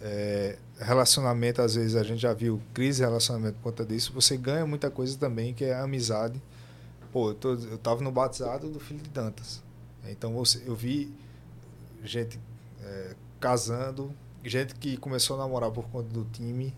é, 0.00 0.58
relacionamento, 0.78 1.62
às 1.62 1.74
vezes 1.74 1.96
a 1.96 2.02
gente 2.02 2.20
já 2.20 2.32
viu 2.32 2.60
crise 2.74 2.98
de 2.98 3.04
relacionamento 3.04 3.54
por 3.54 3.62
conta 3.62 3.84
disso. 3.84 4.12
Você 4.12 4.36
ganha 4.36 4.66
muita 4.66 4.90
coisa 4.90 5.16
também, 5.16 5.54
que 5.54 5.64
é 5.64 5.74
a 5.74 5.84
amizade. 5.84 6.42
Pô, 7.12 7.30
eu, 7.30 7.34
tô, 7.34 7.54
eu 7.54 7.78
tava 7.78 8.02
no 8.02 8.12
batizado 8.12 8.68
do 8.68 8.78
filho 8.78 9.00
de 9.00 9.08
Dantas. 9.08 9.62
Então 10.06 10.32
você, 10.34 10.62
eu 10.66 10.74
vi 10.74 11.12
gente 12.04 12.38
é, 12.82 13.14
casando, 13.40 14.12
gente 14.44 14.74
que 14.74 14.96
começou 14.96 15.36
a 15.36 15.40
namorar 15.40 15.70
por 15.70 15.88
conta 15.88 16.08
do 16.08 16.24
time, 16.24 16.74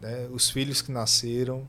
né? 0.00 0.28
os 0.32 0.50
filhos 0.50 0.82
que 0.82 0.90
nasceram. 0.90 1.66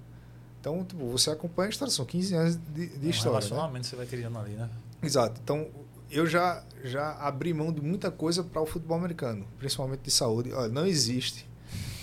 Então, 0.60 0.84
tipo, 0.84 1.06
você 1.08 1.30
acompanha 1.30 1.70
a 1.70 1.72
história, 1.72 1.94
são 1.94 2.06
15 2.06 2.36
anos 2.36 2.56
de, 2.56 2.88
de 2.88 3.08
um 3.08 3.10
história. 3.10 3.12
Né? 3.12 3.24
relacionamento 3.24 3.88
você 3.88 3.96
vai 3.96 4.06
criando 4.06 4.38
ali, 4.40 4.54
né? 4.54 4.70
Exato. 5.02 5.40
Então, 5.44 5.68
eu 6.12 6.26
já, 6.28 6.64
já 6.84 7.12
abri 7.20 7.54
mão 7.54 7.72
de 7.72 7.82
muita 7.82 8.10
coisa 8.12 8.44
para 8.44 8.62
o 8.62 8.66
futebol 8.66 8.98
americano, 8.98 9.46
principalmente 9.58 10.02
de 10.02 10.12
saúde. 10.12 10.52
Olha, 10.54 10.70
não 10.70 10.86
existe 10.86 11.48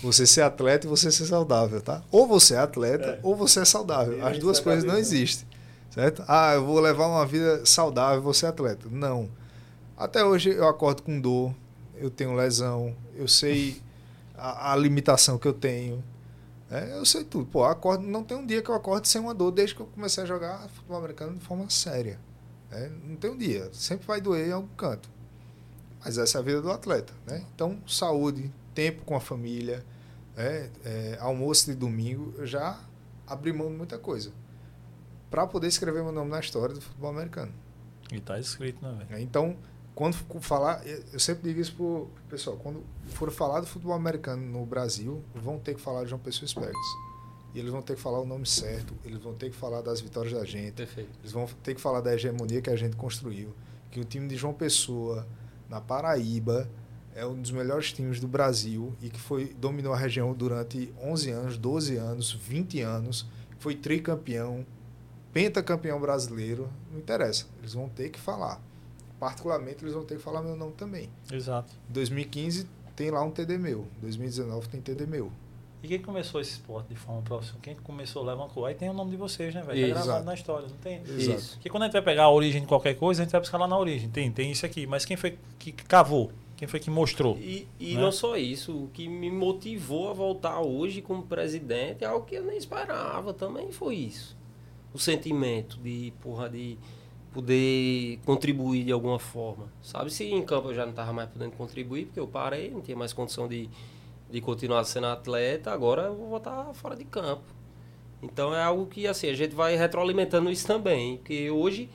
você 0.01 0.25
ser 0.27 0.41
atleta 0.41 0.85
e 0.85 0.89
você 0.89 1.11
ser 1.11 1.25
saudável, 1.25 1.81
tá? 1.81 2.03
Ou 2.11 2.27
você 2.27 2.53
é 2.53 2.59
atleta 2.59 3.05
É. 3.09 3.19
ou 3.23 3.35
você 3.35 3.61
é 3.61 3.65
saudável. 3.65 4.23
As 4.25 4.33
isso 4.33 4.41
duas 4.41 4.59
é 4.59 4.63
coisas 4.63 4.83
não 4.83 4.91
cabeça. 4.91 5.13
existem, 5.13 5.47
certo? 5.89 6.23
Ah, 6.27 6.53
eu 6.53 6.65
vou 6.65 6.79
levar 6.79 7.07
uma 7.07 7.25
vida 7.25 7.65
saudável, 7.65 8.21
vou 8.21 8.33
ser 8.33 8.45
atleta. 8.45 8.87
Não. 8.89 9.29
Até 9.97 10.23
hoje 10.23 10.51
eu 10.51 10.67
acordo 10.67 11.01
com 11.01 11.19
dor, 11.19 11.53
eu 11.95 12.09
tenho 12.11 12.33
lesão, 12.35 12.95
eu 13.15 13.27
sei 13.27 13.81
a, 14.37 14.71
a 14.71 14.75
limitação 14.75 15.37
que 15.39 15.47
eu 15.47 15.53
tenho. 15.53 16.03
É, 16.69 16.97
eu 16.97 17.05
sei 17.05 17.23
tudo. 17.23 17.45
Pô, 17.47 17.63
acordo, 17.65 18.03
não 18.05 18.23
tem 18.23 18.37
um 18.37 18.45
dia 18.45 18.61
que 18.61 18.69
eu 18.69 18.75
acorde 18.75 19.07
sem 19.07 19.19
uma 19.19 19.33
dor 19.33 19.51
desde 19.51 19.73
que 19.73 19.81
eu 19.81 19.87
comecei 19.87 20.23
a 20.23 20.27
jogar 20.27 20.67
futebol 20.69 20.97
americano 20.97 21.33
de 21.35 21.43
forma 21.43 21.67
séria. 21.69 22.19
É, 22.71 22.89
não 23.03 23.15
tem 23.15 23.31
um 23.31 23.37
dia. 23.37 23.69
Sempre 23.73 24.05
vai 24.07 24.21
doer 24.21 24.47
em 24.47 24.51
algum 24.51 24.67
canto. 24.75 25.09
Mas 26.03 26.17
essa 26.17 26.37
é 26.37 26.39
a 26.39 26.43
vida 26.43 26.61
do 26.61 26.71
atleta. 26.71 27.13
Né? 27.25 27.45
Então, 27.53 27.81
saúde, 27.87 28.51
tempo 28.73 29.03
com 29.03 29.15
a 29.15 29.19
família, 29.19 29.83
é, 30.35 30.69
é, 30.85 31.17
almoço 31.19 31.65
de 31.65 31.75
domingo, 31.75 32.33
eu 32.37 32.45
já 32.45 32.79
abri 33.25 33.51
mão 33.51 33.69
de 33.69 33.75
muita 33.75 33.97
coisa. 33.97 34.31
Para 35.29 35.45
poder 35.47 35.67
escrever 35.67 36.03
meu 36.03 36.11
nome 36.11 36.31
na 36.31 36.39
história 36.39 36.73
do 36.73 36.81
futebol 36.81 37.09
americano. 37.09 37.51
E 38.11 38.19
tá 38.19 38.39
escrito, 38.39 38.81
né, 38.81 38.91
velho? 38.91 39.09
né? 39.09 39.21
Então, 39.21 39.57
quando 39.93 40.13
for 40.13 40.41
falar, 40.41 40.85
eu 40.85 41.19
sempre 41.19 41.49
digo 41.49 41.59
isso 41.59 41.73
pro 41.73 42.07
pro 42.13 42.23
pessoal, 42.29 42.55
quando 42.57 42.83
for 43.07 43.31
falar 43.31 43.61
do 43.61 43.67
futebol 43.67 43.95
americano 43.95 44.41
no 44.43 44.65
Brasil, 44.65 45.23
vão 45.33 45.57
ter 45.59 45.73
que 45.73 45.81
falar 45.81 46.03
de 46.03 46.11
João 46.11 46.21
Pessoa 46.21 46.47
Specs. 46.47 47.06
E 47.57 47.59
eles 47.59 47.71
vão 47.71 47.81
ter 47.81 47.95
que 47.95 48.01
falar 48.01 48.21
o 48.21 48.25
nome 48.25 48.45
certo, 48.45 48.93
eles 49.03 49.17
vão 49.17 49.33
ter 49.33 49.49
que 49.49 49.55
falar 49.55 49.81
das 49.81 49.99
vitórias 49.99 50.31
da 50.31 50.45
gente, 50.45 50.73
Perfeito. 50.73 51.09
eles 51.19 51.31
vão 51.31 51.47
ter 51.63 51.73
que 51.73 51.81
falar 51.81 52.01
da 52.01 52.13
hegemonia 52.13 52.61
que 52.61 52.69
a 52.69 52.75
gente 52.75 52.95
construiu, 52.95 53.51
que 53.89 53.99
o 53.99 54.05
time 54.05 54.27
de 54.27 54.35
João 54.35 54.53
Pessoa, 54.53 55.25
na 55.67 55.81
Paraíba, 55.81 56.69
é 57.15 57.25
um 57.25 57.41
dos 57.41 57.49
melhores 57.49 57.91
times 57.91 58.19
do 58.19 58.27
Brasil 58.27 58.93
e 59.01 59.09
que 59.09 59.19
foi 59.19 59.55
dominou 59.55 59.91
a 59.91 59.97
região 59.97 60.35
durante 60.35 60.93
11 61.01 61.31
anos, 61.31 61.57
12 61.57 61.95
anos, 61.95 62.31
20 62.31 62.81
anos, 62.81 63.25
foi 63.57 63.73
tricampeão, 63.73 64.63
pentacampeão 65.33 65.99
brasileiro, 65.99 66.69
não 66.91 66.99
interessa. 66.99 67.47
Eles 67.57 67.73
vão 67.73 67.89
ter 67.89 68.11
que 68.11 68.19
falar. 68.19 68.61
Particularmente, 69.19 69.83
eles 69.83 69.95
vão 69.95 70.05
ter 70.05 70.17
que 70.17 70.21
falar 70.21 70.43
meu 70.43 70.55
nome 70.55 70.73
também. 70.73 71.09
Exato. 71.31 71.73
Em 71.89 71.93
2015 71.93 72.67
tem 72.95 73.09
lá 73.09 73.23
um 73.23 73.31
TD 73.31 73.57
meu. 73.57 73.87
2019 73.99 74.69
tem 74.69 74.79
TD 74.79 75.07
meu. 75.07 75.31
E 75.87 75.91
quem 75.91 75.99
começou 75.99 76.41
esse 76.41 76.51
esporte 76.51 76.89
de 76.89 76.95
forma 76.95 77.21
profissional? 77.21 77.61
Quem 77.61 77.73
começou 77.75 78.21
levantou? 78.21 78.65
Aí 78.65 78.75
tem 78.75 78.89
o 78.89 78.93
nome 78.93 79.11
de 79.11 79.15
vocês, 79.15 79.55
né, 79.55 79.61
velho? 79.61 79.87
Tá 79.87 80.03
gravado 80.03 80.25
na 80.25 80.33
história, 80.33 80.67
não 80.67 80.75
tem? 80.75 80.97
Exato. 80.97 81.39
Isso. 81.39 81.53
Porque 81.53 81.69
quando 81.69 81.83
a 81.83 81.85
gente 81.85 81.93
vai 81.93 82.01
pegar 82.01 82.23
a 82.23 82.29
origem 82.29 82.59
de 82.59 82.67
qualquer 82.67 82.95
coisa, 82.95 83.21
a 83.21 83.23
gente 83.23 83.31
vai 83.31 83.39
buscar 83.39 83.57
lá 83.57 83.67
na 83.69 83.77
origem. 83.79 84.09
Tem, 84.09 84.29
tem 84.29 84.51
isso 84.51 84.65
aqui. 84.65 84.85
Mas 84.85 85.05
quem 85.05 85.15
foi 85.15 85.37
que 85.57 85.71
cavou? 85.71 86.29
Quem 86.57 86.67
foi 86.67 86.81
que 86.81 86.89
mostrou? 86.89 87.37
E, 87.37 87.69
e 87.79 87.95
Né? 87.95 88.01
não 88.01 88.11
só 88.11 88.35
isso, 88.35 88.75
o 88.75 88.89
que 88.89 89.07
me 89.07 89.31
motivou 89.31 90.09
a 90.09 90.13
voltar 90.13 90.59
hoje 90.59 91.01
como 91.01 91.23
presidente 91.23 92.03
é 92.03 92.07
algo 92.07 92.25
que 92.25 92.35
eu 92.35 92.43
nem 92.43 92.57
esperava 92.57 93.33
também 93.33 93.71
foi 93.71 93.95
isso. 93.95 94.35
O 94.93 94.99
sentimento 94.99 95.77
de, 95.79 96.11
porra, 96.19 96.49
de 96.49 96.77
poder 97.31 98.19
contribuir 98.25 98.83
de 98.83 98.91
alguma 98.91 99.19
forma. 99.19 99.71
Sabe, 99.81 100.11
se 100.11 100.25
em 100.25 100.41
campo 100.43 100.69
eu 100.69 100.73
já 100.75 100.83
não 100.83 100.89
estava 100.89 101.13
mais 101.13 101.29
podendo 101.29 101.51
contribuir, 101.51 102.07
porque 102.07 102.19
eu 102.19 102.27
parei, 102.27 102.71
não 102.71 102.81
tinha 102.81 102.97
mais 102.97 103.13
condição 103.13 103.47
de, 103.47 103.69
de 104.29 104.41
continuar 104.41 104.83
sendo 104.83 105.07
atleta, 105.07 105.71
agora 105.71 106.03
eu 106.03 106.15
vou 106.15 106.29
voltar 106.29 106.73
fora 106.73 106.95
de 106.95 107.05
campo. 107.05 107.43
Então 108.21 108.53
é 108.53 108.63
algo 108.63 108.87
que 108.87 109.07
assim, 109.07 109.29
a 109.29 109.33
gente 109.33 109.55
vai 109.55 109.75
retroalimentando 109.75 110.49
isso 110.49 110.65
também, 110.65 111.17
porque 111.17 111.49
hoje 111.49 111.89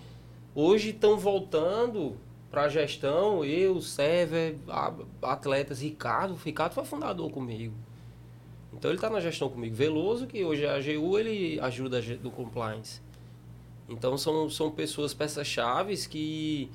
hoje 0.55 0.91
estão 0.91 1.17
voltando 1.19 2.17
para 2.51 2.65
a 2.65 2.69
gestão, 2.69 3.45
eu, 3.45 3.81
Sever, 3.81 4.57
atletas, 5.23 5.81
Ricardo, 5.81 6.35
Ricardo 6.35 6.75
foi 6.75 6.85
fundador 6.85 7.31
comigo. 7.31 7.75
Então 8.73 8.91
ele 8.91 8.99
está 8.99 9.09
na 9.09 9.21
gestão 9.21 9.49
comigo. 9.49 9.75
Veloso, 9.75 10.27
que 10.27 10.45
hoje 10.45 10.65
é 10.65 10.69
a 10.69 10.77
AGU, 10.77 11.19
ele 11.19 11.59
ajuda 11.61 12.01
do 12.17 12.31
compliance. 12.31 13.01
Então 13.89 14.17
são, 14.17 14.49
são 14.49 14.71
pessoas, 14.71 15.13
peças-chaves 15.13 16.07
que, 16.07 16.71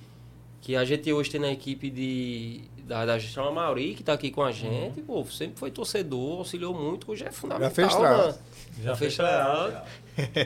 que 0.61 0.75
a 0.75 0.83
gente 0.83 1.11
hoje 1.11 1.29
tem 1.29 1.41
na 1.41 1.51
equipe 1.51 1.89
de, 1.89 2.61
da, 2.87 3.05
da 3.05 3.19
gestão, 3.19 3.45
a 3.47 3.51
Mauri, 3.51 3.93
que 3.93 4.01
está 4.01 4.13
aqui 4.13 4.31
com 4.31 4.41
a 4.41 4.51
gente, 4.51 5.01
pô, 5.01 5.23
sempre 5.25 5.59
foi 5.59 5.69
torcedor, 5.71 6.39
auxiliou 6.39 6.73
muito, 6.73 7.11
hoje 7.11 7.25
é 7.25 7.31
fundamental. 7.31 7.69
fez 7.71 7.93
na- 7.93 7.99
trás. 7.99 8.39
Já 8.81 8.95
fez 8.95 9.17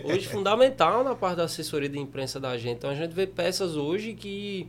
hoje 0.03 0.27
fundamental 0.27 1.03
na 1.03 1.15
parte 1.15 1.37
da 1.37 1.43
assessoria 1.43 1.87
de 1.89 1.99
imprensa 1.99 2.39
da 2.39 2.57
gente. 2.57 2.77
Então 2.77 2.89
a 2.89 2.95
gente 2.95 3.11
vê 3.13 3.25
peças 3.27 3.75
hoje 3.75 4.13
que, 4.13 4.67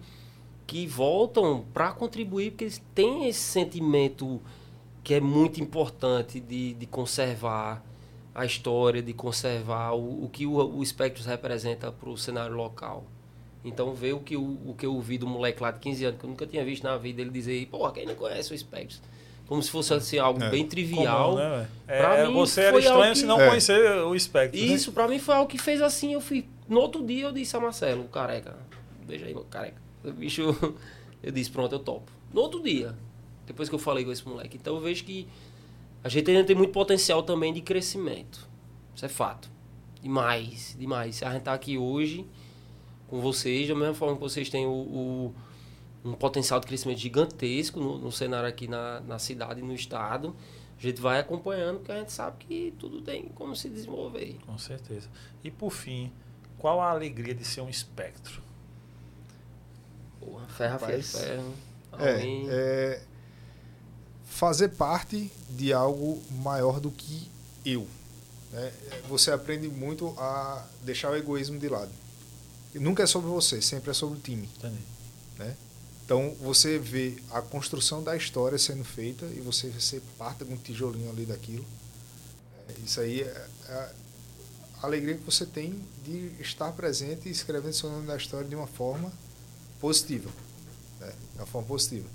que 0.66 0.86
voltam 0.86 1.64
para 1.72 1.92
contribuir, 1.92 2.50
porque 2.52 2.64
eles 2.64 2.82
têm 2.94 3.26
esse 3.28 3.40
sentimento 3.40 4.40
que 5.02 5.14
é 5.14 5.20
muito 5.20 5.60
importante 5.60 6.38
de, 6.40 6.74
de 6.74 6.86
conservar 6.86 7.84
a 8.34 8.44
história, 8.46 9.02
de 9.02 9.12
conservar 9.12 9.92
o, 9.92 10.24
o 10.24 10.28
que 10.28 10.46
o, 10.46 10.56
o 10.78 10.84
Spectros 10.84 11.26
representa 11.26 11.90
para 11.90 12.08
o 12.08 12.16
cenário 12.16 12.54
local. 12.54 13.04
Então 13.64 13.94
ver 13.94 14.12
o 14.14 14.20
que, 14.20 14.36
o, 14.36 14.42
o 14.70 14.74
que 14.76 14.84
eu 14.84 14.94
ouvi 14.94 15.16
do 15.18 15.26
moleque 15.26 15.62
lá 15.62 15.70
de 15.70 15.78
15 15.78 16.04
anos, 16.04 16.18
que 16.20 16.26
eu 16.26 16.30
nunca 16.30 16.46
tinha 16.46 16.64
visto 16.64 16.82
na 16.82 16.96
vida, 16.96 17.20
ele 17.20 17.30
dizer, 17.30 17.66
pô, 17.66 17.88
quem 17.90 18.04
não 18.06 18.14
conhece 18.16 18.52
o 18.52 18.58
Spectros? 18.58 19.00
Como 19.46 19.62
se 19.62 19.70
fosse 19.70 19.92
assim, 19.94 20.18
algo 20.18 20.42
É. 20.42 20.50
bem 20.50 20.66
trivial. 20.66 21.30
Comum, 21.32 21.38
né, 21.38 21.68
é, 21.86 22.26
mim, 22.26 22.32
você 22.34 22.62
era 22.62 22.70
foi 22.72 22.80
estranho 22.80 23.02
algo 23.02 23.14
se 23.14 23.20
que- 23.22 23.26
não 23.28 23.40
É. 23.40 23.48
conhecer 23.48 23.90
o 24.04 24.14
espectro. 24.14 24.58
né? 24.60 24.66
Isso, 24.66 24.92
pra 24.92 25.06
mim 25.06 25.18
foi 25.18 25.34
algo 25.34 25.48
que 25.48 25.58
fez 25.58 25.80
assim, 25.82 26.12
eu 26.14 26.20
fui. 26.20 26.46
No 26.68 26.80
outro 26.80 27.04
dia 27.04 27.24
eu 27.24 27.32
disse 27.32 27.54
a 27.56 27.60
Marcelo, 27.60 28.04
careca, 28.04 28.56
veja 29.06 29.26
aí, 29.26 29.34
meu 29.34 29.44
careca. 29.44 29.80
O 30.02 30.10
bicho, 30.12 30.42
eu 31.22 31.30
disse, 31.30 31.50
pronto, 31.50 31.72
eu 31.74 31.78
topo. 31.80 32.10
No 32.32 32.40
outro 32.40 32.60
dia, 32.62 32.94
depois 33.46 33.68
que 33.68 33.74
eu 33.74 33.78
falei 33.78 34.04
com 34.04 34.10
esse 34.12 34.26
moleque. 34.26 34.56
Então 34.56 34.74
eu 34.76 34.80
vejo 34.80 35.04
que 35.04 35.28
a 36.02 36.08
gente 36.08 36.30
ainda 36.30 36.44
tem 36.44 36.56
muito 36.56 36.72
potencial 36.72 37.22
também 37.22 37.52
de 37.52 37.60
crescimento. 37.60 38.48
Isso 38.94 39.04
é 39.04 39.08
fato. 39.08 39.50
Demais, 40.00 40.74
demais. 40.78 41.16
Se 41.16 41.24
a 41.24 41.32
gente 41.32 41.42
tá 41.42 41.52
aqui 41.52 41.76
hoje 41.78 42.24
com 43.12 43.20
vocês, 43.20 43.68
da 43.68 43.74
mesma 43.74 43.92
forma 43.94 44.14
que 44.14 44.22
vocês 44.22 44.48
têm 44.48 44.64
o, 44.66 44.70
o- 44.70 45.34
um 46.02 46.14
potencial 46.14 46.58
de 46.58 46.66
crescimento 46.66 46.98
gigantesco 46.98 47.78
no, 47.78 47.98
no 47.98 48.10
cenário 48.10 48.48
aqui 48.48 48.66
na, 48.66 49.00
na 49.00 49.18
cidade 49.18 49.60
e 49.60 49.62
no 49.62 49.74
estado, 49.74 50.34
a 50.78 50.80
gente 50.80 50.98
vai 50.98 51.20
acompanhando, 51.20 51.76
porque 51.80 51.92
a 51.92 51.98
gente 51.98 52.10
sabe 52.10 52.38
que 52.44 52.74
tudo 52.78 53.02
tem 53.02 53.24
como 53.34 53.54
se 53.54 53.68
desenvolver. 53.68 54.38
Com 54.46 54.56
certeza. 54.56 55.08
E 55.44 55.50
por 55.50 55.70
fim, 55.70 56.10
qual 56.58 56.80
a 56.80 56.90
alegria 56.90 57.34
de 57.34 57.44
ser 57.44 57.60
um 57.60 57.68
espectro? 57.68 58.40
Porra, 60.18 60.46
ferra, 60.48 60.72
Rapaz, 60.72 61.12
ferro, 61.12 61.26
ferro. 61.26 61.54
É, 62.08 62.12
Alguém- 62.14 62.46
é 62.48 63.02
fazer 64.24 64.70
parte 64.70 65.30
de 65.50 65.72
algo 65.74 66.22
maior 66.30 66.80
do 66.80 66.90
que 66.90 67.28
eu. 67.66 67.86
né? 68.50 68.72
Você 69.08 69.30
aprende 69.30 69.68
muito 69.68 70.14
a 70.18 70.66
deixar 70.82 71.10
o 71.10 71.16
egoísmo 71.16 71.58
de 71.58 71.68
lado. 71.68 71.90
Nunca 72.74 73.02
é 73.02 73.06
sobre 73.06 73.28
você, 73.30 73.60
sempre 73.60 73.90
é 73.90 73.94
sobre 73.94 74.18
o 74.18 74.20
time. 74.20 74.48
Entendi. 74.58 74.78
Então 76.04 76.34
você 76.40 76.78
vê 76.78 77.16
a 77.30 77.40
construção 77.40 78.02
da 78.02 78.16
história 78.16 78.58
sendo 78.58 78.84
feita 78.84 79.24
e 79.26 79.40
você 79.40 79.72
ser 79.80 80.02
parte 80.18 80.44
de 80.44 80.52
um 80.52 80.56
tijolinho 80.56 81.08
ali 81.10 81.24
daquilo. 81.24 81.64
É, 82.68 82.72
Isso 82.84 83.00
aí 83.00 83.22
é 83.22 83.46
é 83.68 83.92
a 84.82 84.86
alegria 84.86 85.14
que 85.16 85.22
você 85.24 85.46
tem 85.46 85.80
de 86.04 86.32
estar 86.40 86.72
presente 86.72 87.28
e 87.28 87.32
escrevendo 87.32 87.72
seu 87.72 87.88
nome 87.88 88.06
na 88.06 88.16
história 88.16 88.48
de 88.48 88.54
uma 88.56 88.66
forma 88.66 89.12
positiva. 89.80 90.28
né? 91.00 91.12
De 91.34 91.38
uma 91.38 91.46
forma 91.46 91.68
positiva. 91.68 92.08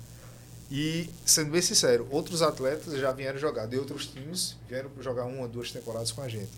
E, 0.70 1.08
sendo 1.24 1.50
bem 1.50 1.62
sincero, 1.62 2.06
outros 2.10 2.42
atletas 2.42 2.92
já 3.00 3.10
vieram 3.10 3.38
jogar 3.38 3.66
de 3.66 3.78
outros 3.78 4.06
times, 4.06 4.54
vieram 4.68 4.90
jogar 5.00 5.24
uma, 5.24 5.48
duas 5.48 5.72
temporadas 5.72 6.12
com 6.12 6.20
a 6.20 6.28
gente. 6.28 6.50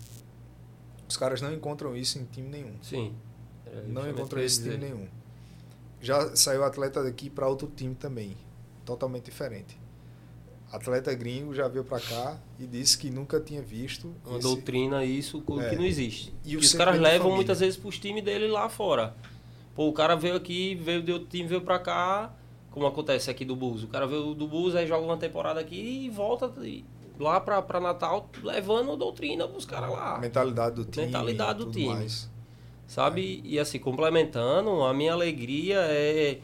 Os 1.07 1.15
caras 1.15 1.41
não 1.41 1.53
encontram 1.53 1.95
isso 1.95 2.19
em 2.19 2.25
time 2.25 2.49
nenhum. 2.49 2.73
Sim. 2.83 3.15
Era 3.71 3.81
Não 3.87 4.01
eu 4.05 4.07
ia 4.17 4.43
esse 4.45 4.61
time 4.63 4.77
nenhum. 4.77 5.07
Já 6.01 6.35
saiu 6.35 6.63
atleta 6.63 7.03
daqui 7.03 7.29
para 7.29 7.47
outro 7.47 7.71
time 7.75 7.95
também, 7.95 8.35
totalmente 8.85 9.25
diferente. 9.25 9.79
Atleta 10.71 11.13
gringo 11.13 11.53
já 11.53 11.67
veio 11.67 11.83
para 11.83 11.99
cá 11.99 12.37
e 12.57 12.65
disse 12.65 12.97
que 12.97 13.09
nunca 13.09 13.39
tinha 13.41 13.61
visto. 13.61 14.15
Uma 14.25 14.37
esse- 14.39 14.47
doutrina, 14.47 15.03
isso 15.03 15.43
É. 15.61 15.69
que 15.69 15.75
não 15.75 15.83
existe. 15.85 16.33
E 16.45 16.53
E, 16.53 16.57
os 16.57 16.73
caras 16.73 16.95
levam 16.97 17.19
família. 17.19 17.35
muitas 17.35 17.59
vezes 17.59 17.77
pros 17.77 17.99
times 17.99 18.23
dele 18.23 18.47
lá 18.47 18.69
fora. 18.69 19.13
Pô, 19.75 19.87
o 19.89 19.93
cara 19.93 20.15
veio 20.15 20.35
aqui, 20.35 20.75
veio 20.75 21.03
de 21.03 21.11
outro 21.11 21.27
time, 21.27 21.47
veio 21.47 21.61
pra 21.61 21.77
cá, 21.77 22.33
como 22.71 22.85
acontece 22.87 23.29
aqui 23.29 23.43
do 23.43 23.55
Bulls. 23.55 23.83
O 23.83 23.87
cara 23.87 24.07
veio 24.07 24.33
do 24.33 24.47
Bulls, 24.47 24.73
aí 24.75 24.87
joga 24.87 25.05
uma 25.05 25.17
temporada 25.17 25.59
aqui 25.59 26.05
e 26.05 26.09
volta 26.09 26.51
lá 27.19 27.39
pra, 27.41 27.61
pra 27.61 27.79
Natal, 27.81 28.29
levando 28.41 28.95
doutrina 28.95 29.47
pros 29.49 29.65
caras 29.65 29.91
lá. 29.91 30.17
mentalidade 30.19 30.75
do 30.77 30.85
time. 30.85 31.05
Mentalidade 31.07 31.59
do 31.65 31.69
time. 31.71 31.87
mais. 31.89 32.30
Sabe? 32.91 33.41
E 33.45 33.57
assim, 33.57 33.79
complementando, 33.79 34.83
a 34.83 34.93
minha 34.93 35.13
alegria 35.13 35.77
é, 35.77 36.39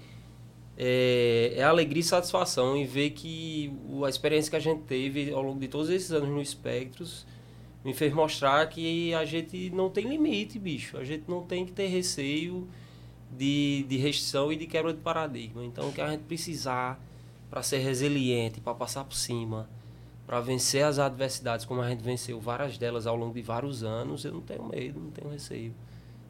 é, 0.77 1.55
é 1.57 1.61
alegria 1.61 1.99
e 1.99 2.03
satisfação 2.03 2.77
em 2.77 2.85
ver 2.85 3.09
que 3.09 3.69
a 4.05 4.07
experiência 4.07 4.51
que 4.51 4.55
a 4.55 4.59
gente 4.61 4.83
teve 4.83 5.33
ao 5.33 5.41
longo 5.41 5.59
de 5.59 5.67
todos 5.67 5.89
esses 5.89 6.09
anos 6.09 6.29
no 6.29 6.41
Espectros 6.41 7.27
me 7.83 7.93
fez 7.93 8.13
mostrar 8.13 8.65
que 8.67 9.13
a 9.13 9.25
gente 9.25 9.71
não 9.71 9.89
tem 9.89 10.07
limite, 10.07 10.57
bicho. 10.57 10.97
A 10.97 11.03
gente 11.03 11.25
não 11.27 11.43
tem 11.43 11.65
que 11.65 11.73
ter 11.73 11.87
receio 11.87 12.65
de, 13.29 13.85
de 13.89 13.97
restrição 13.97 14.49
e 14.49 14.55
de 14.55 14.67
quebra 14.67 14.93
de 14.93 15.01
paradigma. 15.01 15.65
Então, 15.65 15.89
o 15.89 15.91
que 15.91 15.99
a 15.99 16.09
gente 16.11 16.23
precisar 16.23 16.97
para 17.49 17.61
ser 17.61 17.79
resiliente, 17.79 18.61
para 18.61 18.73
passar 18.73 19.03
por 19.03 19.15
cima, 19.15 19.69
para 20.25 20.39
vencer 20.39 20.85
as 20.85 20.97
adversidades, 20.97 21.65
como 21.65 21.81
a 21.81 21.89
gente 21.89 22.01
venceu 22.01 22.39
várias 22.39 22.77
delas 22.77 23.05
ao 23.05 23.17
longo 23.17 23.33
de 23.33 23.41
vários 23.41 23.83
anos, 23.83 24.23
eu 24.23 24.31
não 24.31 24.41
tenho 24.41 24.63
medo, 24.63 24.97
não 24.97 25.11
tenho 25.11 25.29
receio. 25.29 25.73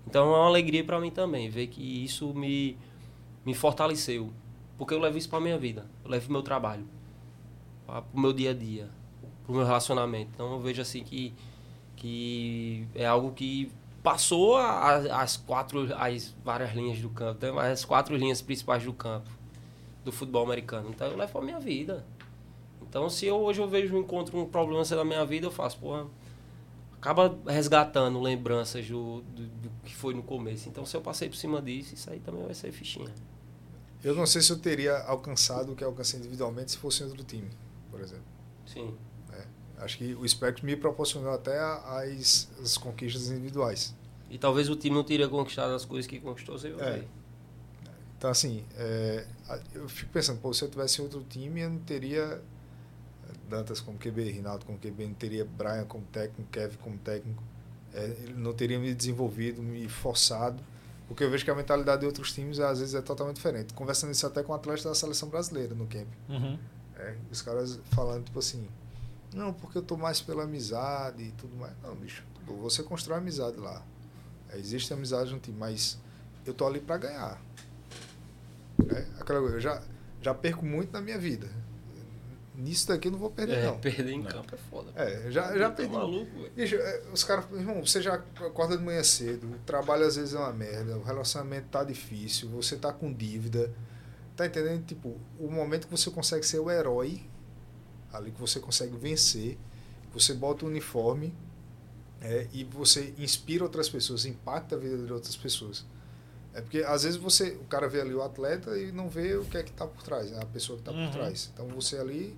Então 0.08 0.34
é 0.34 0.38
uma 0.38 0.48
alegria 0.48 0.84
para 0.84 1.00
mim 1.00 1.12
também, 1.12 1.50
ver 1.50 1.68
que 1.68 1.82
isso 2.04 2.34
me, 2.34 2.78
me 3.46 3.54
fortaleceu. 3.54 4.32
Porque 4.78 4.94
eu 4.94 5.00
levo 5.00 5.18
isso 5.18 5.30
para 5.30 5.40
minha 5.40 5.58
vida, 5.58 5.86
eu 6.04 6.10
levo 6.12 6.32
meu 6.32 6.42
trabalho, 6.42 6.88
para 7.86 8.04
o 8.14 8.20
meu 8.20 8.32
dia 8.34 8.52
a 8.52 8.54
dia, 8.54 8.90
para 9.44 9.52
o 9.52 9.56
meu 9.56 9.66
relacionamento. 9.66 10.32
Então 10.34 10.54
eu 10.54 10.60
vejo 10.60 10.82
assim 10.82 11.04
que, 11.04 11.34
que 11.96 12.88
é 12.96 13.06
algo 13.06 13.32
que 13.32 13.72
passou 14.04 14.56
a- 14.56 14.64
a- 14.64 15.22
as 15.24 15.36
quatro, 15.36 15.90
as 15.98 16.34
várias 16.46 16.74
linhas 16.74 17.00
do 17.00 17.10
campo, 17.10 17.40
tem 17.40 17.50
as 17.60 17.84
quatro 17.84 18.16
linhas 18.16 18.42
principais 18.42 18.84
do 18.84 18.94
campo 18.94 19.30
do 20.06 20.12
futebol 20.12 20.44
americano. 20.46 20.90
Então 20.90 21.08
eu 21.08 21.18
levo 21.18 21.32
para 21.32 21.42
minha 21.42 21.60
vida. 21.60 22.06
Então 22.88 23.10
se 23.10 23.26
eu, 23.26 23.38
hoje 23.38 23.60
eu 23.62 23.68
vejo 23.68 23.98
encontro, 23.98 24.40
um 24.40 24.46
problema 24.46 24.84
na 24.90 25.04
minha 25.04 25.26
vida, 25.26 25.48
eu 25.48 25.52
faço, 25.52 25.78
porra, 25.80 26.06
acaba 27.00 27.38
resgatando 27.48 28.20
lembranças 28.22 28.88
do, 28.88 29.22
do, 29.22 29.48
do 29.48 29.70
que 29.84 29.96
foi 29.96 30.14
no 30.14 30.24
começo. 30.24 30.68
Então, 30.70 30.86
se 30.86 30.96
eu 30.96 31.02
passei 31.02 31.30
por 31.30 31.36
cima 31.36 31.62
disso, 31.62 31.94
isso 31.94 32.10
aí 32.10 32.20
também 32.20 32.44
vai 32.44 32.54
ser 32.54 32.72
fichinha. 32.72 33.14
Eu 34.04 34.16
não 34.16 34.26
sei 34.26 34.42
se 34.42 34.52
eu 34.52 34.60
teria 34.60 34.98
alcançado 35.04 35.74
o 35.74 35.76
que 35.76 35.84
alcancei 35.84 36.20
individualmente 36.20 36.72
se 36.72 36.78
fosse 36.78 37.04
em 37.04 37.08
outro 37.08 37.24
time, 37.24 37.50
por 37.90 38.00
exemplo. 38.00 38.26
Sim. 38.66 38.94
Acho 39.80 40.00
que 40.00 40.16
o 40.16 40.28
Spectrum 40.28 40.66
me 40.66 40.76
proporcionou 40.76 41.32
até 41.32 41.60
as, 41.60 42.50
as 42.60 42.78
conquistas 42.80 43.30
individuais. 43.30 43.94
E 44.28 44.38
talvez 44.38 44.70
o 44.70 44.76
time 44.76 44.96
não 44.96 45.04
teria 45.04 45.28
conquistado 45.30 45.72
as 45.72 45.86
coisas 45.86 46.08
que 46.08 46.20
conquistou 46.20 46.58
sem 46.58 46.72
eu 46.72 46.80
É. 46.80 46.94
ver. 46.94 47.08
Então, 48.18 48.32
assim, 48.32 48.64
é, 48.76 49.28
eu 49.76 49.88
fico 49.88 50.12
pensando, 50.12 50.40
pô, 50.42 50.52
se 50.52 50.64
eu 50.64 50.70
tivesse 50.70 51.00
outro 51.00 51.24
time, 51.30 51.62
eu 51.62 51.70
não 51.70 51.78
teria 51.78 52.42
Dantas 53.48 53.80
como 53.80 53.98
QB, 53.98 54.32
Rinaldo 54.32 54.66
como 54.66 54.78
QB, 54.78 55.08
não 55.08 55.14
teria 55.14 55.46
Brian 55.46 55.86
como 55.86 56.06
técnico, 56.06 56.50
Kevin 56.52 56.78
como 56.78 56.98
técnico. 56.98 57.44
é, 57.94 58.04
ele 58.24 58.34
não 58.36 58.54
teria 58.54 58.78
me 58.80 58.94
desenvolvido, 58.94 59.62
me 59.62 59.88
forçado, 59.90 60.62
porque 61.08 61.24
eu 61.24 61.30
vejo 61.32 61.46
que 61.46 61.52
a 61.52 61.56
mentalidade 61.56 62.02
de 62.02 62.06
outros 62.06 62.34
times 62.34 62.60
às 62.60 62.80
vezes 62.80 62.94
é 62.94 63.02
totalmente 63.02 63.38
diferente. 63.38 63.74
Conversando 63.74 64.12
isso 64.12 64.28
até 64.28 64.44
com 64.44 64.54
atletas 64.54 64.84
da 64.84 64.94
seleção 64.94 65.30
brasileira 65.30 65.74
no 65.74 65.88
camp. 65.88 66.08
Uhum. 66.30 66.60
É, 66.96 67.16
os 67.32 67.42
caras 67.42 67.80
falando, 67.92 68.26
tipo 68.26 68.40
assim, 68.40 68.68
não, 69.34 69.54
porque 69.54 69.78
eu 69.78 69.82
tô 69.82 69.98
mais 69.98 70.22
pela 70.22 70.44
amizade 70.44 71.24
e 71.24 71.32
tudo 71.32 71.56
mais. 71.56 71.74
Não, 71.84 71.96
bicho, 71.96 72.24
você 72.46 72.84
constrói 72.84 73.18
amizade 73.18 73.58
lá. 73.58 73.84
É, 74.50 74.58
existe 74.58 74.94
amizade 74.94 75.32
no 75.32 75.40
time, 75.40 75.58
mas 75.58 75.98
eu 76.46 76.54
tô 76.54 76.66
ali 76.66 76.80
para 76.80 76.98
ganhar. 76.98 77.42
É, 78.90 79.06
aquela 79.20 79.40
coisa, 79.40 79.56
eu 79.56 79.60
já, 79.62 79.82
já 80.22 80.34
perco 80.34 80.66
muito 80.66 80.92
na 80.92 81.02
minha 81.02 81.18
vida. 81.18 81.50
Nisso 82.60 82.88
daqui 82.88 83.08
eu 83.08 83.12
não 83.12 83.20
vou 83.20 83.30
perder, 83.30 83.58
É, 83.60 83.66
não. 83.68 83.78
perder 83.80 84.12
em 84.12 84.24
campo 84.24 84.56
é 84.56 84.58
foda. 84.58 84.92
É, 84.96 85.30
já, 85.30 85.56
já 85.56 85.70
Tá 85.70 85.76
perdi. 85.76 85.94
maluco, 85.94 86.32
velho. 86.40 86.52
Bicho, 86.56 86.76
é, 86.76 87.04
os 87.14 87.24
caras, 87.24 87.46
irmão, 87.52 87.86
você 87.86 88.02
já 88.02 88.16
acorda 88.16 88.76
de 88.76 88.84
manhã 88.84 89.04
cedo, 89.04 89.46
o 89.48 89.60
trabalho 89.60 90.06
às 90.08 90.16
vezes 90.16 90.34
é 90.34 90.40
uma 90.40 90.52
merda, 90.52 90.98
o 90.98 91.04
relacionamento 91.04 91.68
tá 91.70 91.84
difícil, 91.84 92.50
você 92.50 92.76
tá 92.76 92.92
com 92.92 93.14
dívida. 93.14 93.72
Tá 94.36 94.46
entendendo? 94.48 94.84
Tipo, 94.86 95.20
o 95.40 95.50
momento 95.52 95.86
que 95.88 95.92
você 95.92 96.10
consegue 96.10 96.46
ser 96.46 96.58
o 96.60 96.70
herói, 96.72 97.22
ali 98.12 98.32
que 98.32 98.40
você 98.40 98.60
consegue 98.60 98.98
vencer, 98.98 99.58
você 100.12 100.34
bota 100.34 100.66
o 100.66 100.68
uniforme 100.68 101.34
é, 102.22 102.48
e 102.52 102.64
você 102.64 103.14
inspira 103.20 103.64
outras 103.64 103.88
pessoas, 103.88 104.26
impacta 104.26 104.76
a 104.76 104.80
vida 104.80 104.98
de 105.06 105.14
outras 105.14 105.36
pessoas. 105.36 105.86
É 106.56 106.62
porque 106.62 106.80
às 106.80 107.04
vezes 107.04 107.18
você, 107.20 107.50
o 107.62 107.66
cara 107.66 107.88
vê 107.88 108.02
ali 108.02 108.16
o 108.16 108.24
atleta 108.24 108.78
e 108.80 108.92
não 108.92 109.08
vê 109.10 109.36
o 109.36 109.46
que 109.46 109.58
é 109.58 109.64
que 109.64 109.72
tá 109.72 109.86
por 109.86 110.02
trás, 110.02 110.32
né? 110.32 110.40
a 110.42 110.46
pessoa 110.48 110.78
que 110.80 110.84
tá 110.84 110.92
Uhum. 110.92 111.06
por 111.06 111.14
trás. 111.14 111.52
Então 111.54 111.68
você 111.68 111.98
ali 112.00 112.36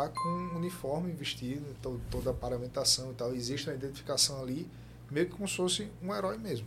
tá 0.00 0.08
com 0.08 0.56
uniforme 0.56 1.12
vestido, 1.12 1.64
to- 1.82 2.00
toda 2.10 2.30
a 2.30 2.34
paramentação 2.34 3.10
e 3.12 3.14
tal, 3.14 3.34
existe 3.34 3.68
uma 3.68 3.74
identificação 3.76 4.40
ali, 4.42 4.68
meio 5.10 5.26
que 5.26 5.32
como 5.32 5.48
se 5.48 5.56
fosse 5.56 5.88
um 6.02 6.14
herói 6.14 6.36
mesmo. 6.36 6.66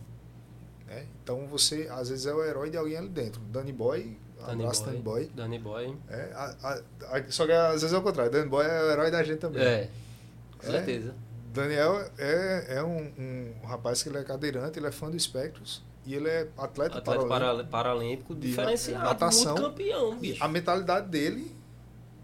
Né? 0.86 1.06
Então 1.22 1.46
você 1.46 1.88
às 1.90 2.08
vezes 2.08 2.26
é 2.26 2.34
o 2.34 2.42
herói 2.44 2.70
de 2.70 2.76
alguém 2.76 2.96
ali 2.96 3.08
dentro. 3.08 3.40
Danny 3.42 3.72
Boy, 3.72 4.16
Danny 4.44 4.62
abraço 4.62 4.84
Danny 4.84 4.98
Boy. 4.98 5.24
Boy. 5.26 5.32
Danny 5.34 5.58
Boy. 5.58 5.96
É, 6.08 6.32
a- 6.34 6.56
a- 6.62 7.16
a- 7.18 7.30
só 7.30 7.46
que 7.46 7.52
às 7.52 7.82
vezes 7.82 7.92
é 7.92 7.98
o 7.98 8.02
contrário, 8.02 8.32
Danny 8.32 8.48
Boy 8.48 8.66
é 8.66 8.82
o 8.82 8.90
herói 8.90 9.10
da 9.10 9.22
gente 9.22 9.38
também. 9.38 9.62
É, 9.62 9.88
com 10.58 10.66
É. 10.66 10.70
certeza. 10.70 11.14
Daniel 11.52 12.00
é, 12.18 12.76
é 12.76 12.82
um, 12.82 13.12
um 13.62 13.66
rapaz 13.66 14.02
que 14.02 14.08
ele 14.08 14.18
é 14.18 14.22
cadeirante, 14.24 14.78
ele 14.78 14.86
é 14.86 14.92
fã 14.92 15.10
do 15.10 15.18
Spectros 15.18 15.82
e 16.06 16.14
ele 16.14 16.28
é 16.28 16.48
atleta, 16.56 16.98
Atleta 16.98 17.26
paralímpico. 17.26 17.70
paralímpico, 17.70 18.34
diferenciado, 18.34 19.04
natação. 19.04 19.54
muito 19.56 19.68
campeão, 19.70 20.16
bicho. 20.18 20.42
A 20.42 20.48
mentalidade 20.48 21.08
dele, 21.08 21.54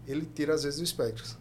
ele 0.07 0.25
tira 0.25 0.53
às 0.53 0.63
vezes 0.63 0.79
do 0.79 0.85
Spectros. 0.85 1.37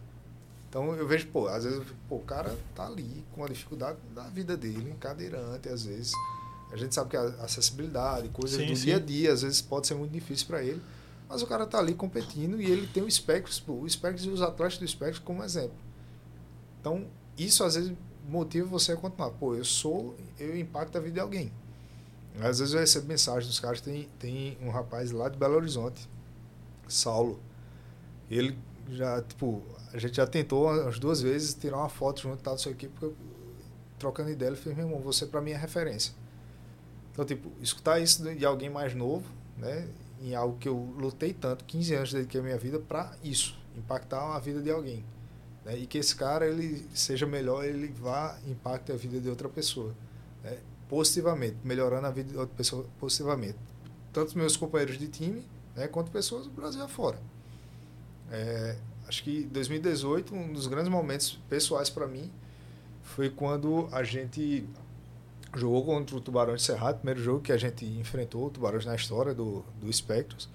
Então 0.68 0.94
eu 0.94 1.06
vejo, 1.06 1.28
pô, 1.28 1.46
às 1.46 1.64
vezes, 1.64 1.82
pô, 2.08 2.16
o 2.16 2.22
cara 2.22 2.54
tá 2.74 2.86
ali 2.86 3.24
com 3.32 3.44
a 3.44 3.48
dificuldade 3.48 3.98
da 4.14 4.24
vida 4.24 4.56
dele, 4.56 4.94
cadeirante, 5.00 5.68
às 5.68 5.84
vezes. 5.84 6.12
A 6.70 6.76
gente 6.76 6.94
sabe 6.94 7.10
que 7.10 7.16
a 7.16 7.22
acessibilidade, 7.44 8.28
coisas 8.30 8.60
Sim, 8.60 8.66
do 8.66 8.76
sim. 8.76 8.84
dia 8.86 8.96
a 8.96 9.00
dia, 9.00 9.32
às 9.32 9.42
vezes 9.42 9.62
pode 9.62 9.86
ser 9.86 9.94
muito 9.94 10.12
difícil 10.12 10.46
para 10.46 10.62
ele. 10.62 10.82
Mas 11.28 11.42
o 11.42 11.46
cara 11.46 11.66
tá 11.66 11.78
ali 11.78 11.94
competindo 11.94 12.60
e 12.60 12.70
ele 12.70 12.86
tem 12.88 13.02
o 13.02 13.10
Spectros, 13.10 13.58
pô, 13.58 13.74
o 13.74 13.88
Spectros 13.88 14.26
e 14.26 14.28
os 14.28 14.42
atletas 14.42 14.78
do 14.78 14.86
Spectros 14.86 15.20
como 15.20 15.42
exemplo. 15.42 15.76
Então, 16.80 17.06
isso 17.38 17.64
às 17.64 17.74
vezes 17.74 17.92
motiva 18.28 18.66
você 18.66 18.92
a 18.92 18.96
continuar. 18.96 19.30
Pô, 19.30 19.54
eu 19.54 19.64
sou, 19.64 20.16
eu 20.38 20.56
impacto 20.56 20.96
a 20.96 21.00
vida 21.00 21.14
de 21.14 21.20
alguém. 21.20 21.52
Às 22.40 22.58
vezes 22.58 22.74
eu 22.74 22.80
recebo 22.80 23.06
mensagem 23.06 23.48
dos 23.48 23.58
caras, 23.58 23.80
tem, 23.80 24.08
tem 24.18 24.58
um 24.60 24.70
rapaz 24.70 25.10
lá 25.10 25.28
de 25.28 25.38
Belo 25.38 25.56
Horizonte, 25.56 26.08
Saulo. 26.86 27.40
Ele 28.30 28.56
já, 28.90 29.22
tipo, 29.22 29.62
a 29.92 29.98
gente 29.98 30.16
já 30.16 30.26
tentou 30.26 30.66
umas 30.66 30.98
duas 30.98 31.20
vezes 31.20 31.54
tirar 31.54 31.78
uma 31.78 31.88
foto 31.88 32.20
junto 32.22 32.40
e 32.40 32.42
tal, 32.42 32.56
isso 32.56 32.68
aqui, 32.68 32.88
porque 32.88 33.06
eu, 33.06 33.16
trocando 33.98 34.30
ideia, 34.30 34.50
ele 34.50 34.56
fez, 34.56 34.76
meu 34.76 34.86
irmão, 34.86 35.00
você 35.00 35.26
pra 35.26 35.40
mim 35.40 35.52
é 35.52 35.56
referência. 35.56 36.14
Então, 37.12 37.24
tipo, 37.24 37.50
escutar 37.62 37.98
isso 37.98 38.22
de 38.34 38.44
alguém 38.44 38.68
mais 38.68 38.94
novo, 38.94 39.24
né, 39.56 39.88
em 40.20 40.34
algo 40.34 40.58
que 40.58 40.68
eu 40.68 40.76
lutei 40.98 41.32
tanto, 41.32 41.64
15 41.64 41.94
anos 41.94 42.12
dediquei 42.12 42.40
a 42.40 42.44
minha 42.44 42.58
vida 42.58 42.78
pra 42.78 43.14
isso, 43.22 43.58
impactar 43.76 44.36
a 44.36 44.38
vida 44.38 44.60
de 44.60 44.70
alguém. 44.70 45.04
Né, 45.64 45.78
e 45.78 45.86
que 45.86 45.98
esse 45.98 46.14
cara, 46.14 46.46
ele 46.46 46.86
seja 46.94 47.26
melhor, 47.26 47.64
ele 47.64 47.88
vá 47.88 48.38
impacte 48.46 48.92
a 48.92 48.96
vida 48.96 49.20
de 49.20 49.28
outra 49.28 49.48
pessoa. 49.48 49.94
Né, 50.44 50.58
positivamente, 50.88 51.56
melhorando 51.64 52.06
a 52.06 52.10
vida 52.10 52.30
de 52.30 52.38
outra 52.38 52.54
pessoa 52.54 52.86
positivamente. 52.98 53.58
Tanto 54.12 54.36
meus 54.38 54.56
companheiros 54.56 54.98
de 54.98 55.08
time, 55.08 55.42
né, 55.74 55.88
quanto 55.88 56.10
pessoas 56.10 56.44
do 56.44 56.52
Brasil 56.52 56.82
afora. 56.82 57.18
É, 58.30 58.76
acho 59.08 59.22
que 59.22 59.44
2018, 59.44 60.34
um 60.34 60.52
dos 60.52 60.66
grandes 60.66 60.88
momentos 60.90 61.38
pessoais 61.48 61.88
para 61.90 62.06
mim 62.06 62.30
foi 63.02 63.30
quando 63.30 63.88
a 63.92 64.02
gente 64.02 64.68
jogou 65.54 65.84
contra 65.84 66.16
o 66.16 66.20
Tubarões 66.20 66.60
de 66.60 66.66
Cerrado, 66.66 66.96
primeiro 66.96 67.22
jogo 67.22 67.40
que 67.40 67.52
a 67.52 67.56
gente 67.56 67.84
enfrentou 67.84 68.46
o 68.46 68.50
Tubarões 68.50 68.84
na 68.84 68.94
história 68.94 69.32
do, 69.32 69.64
do 69.80 69.90
Spectros. 69.92 70.48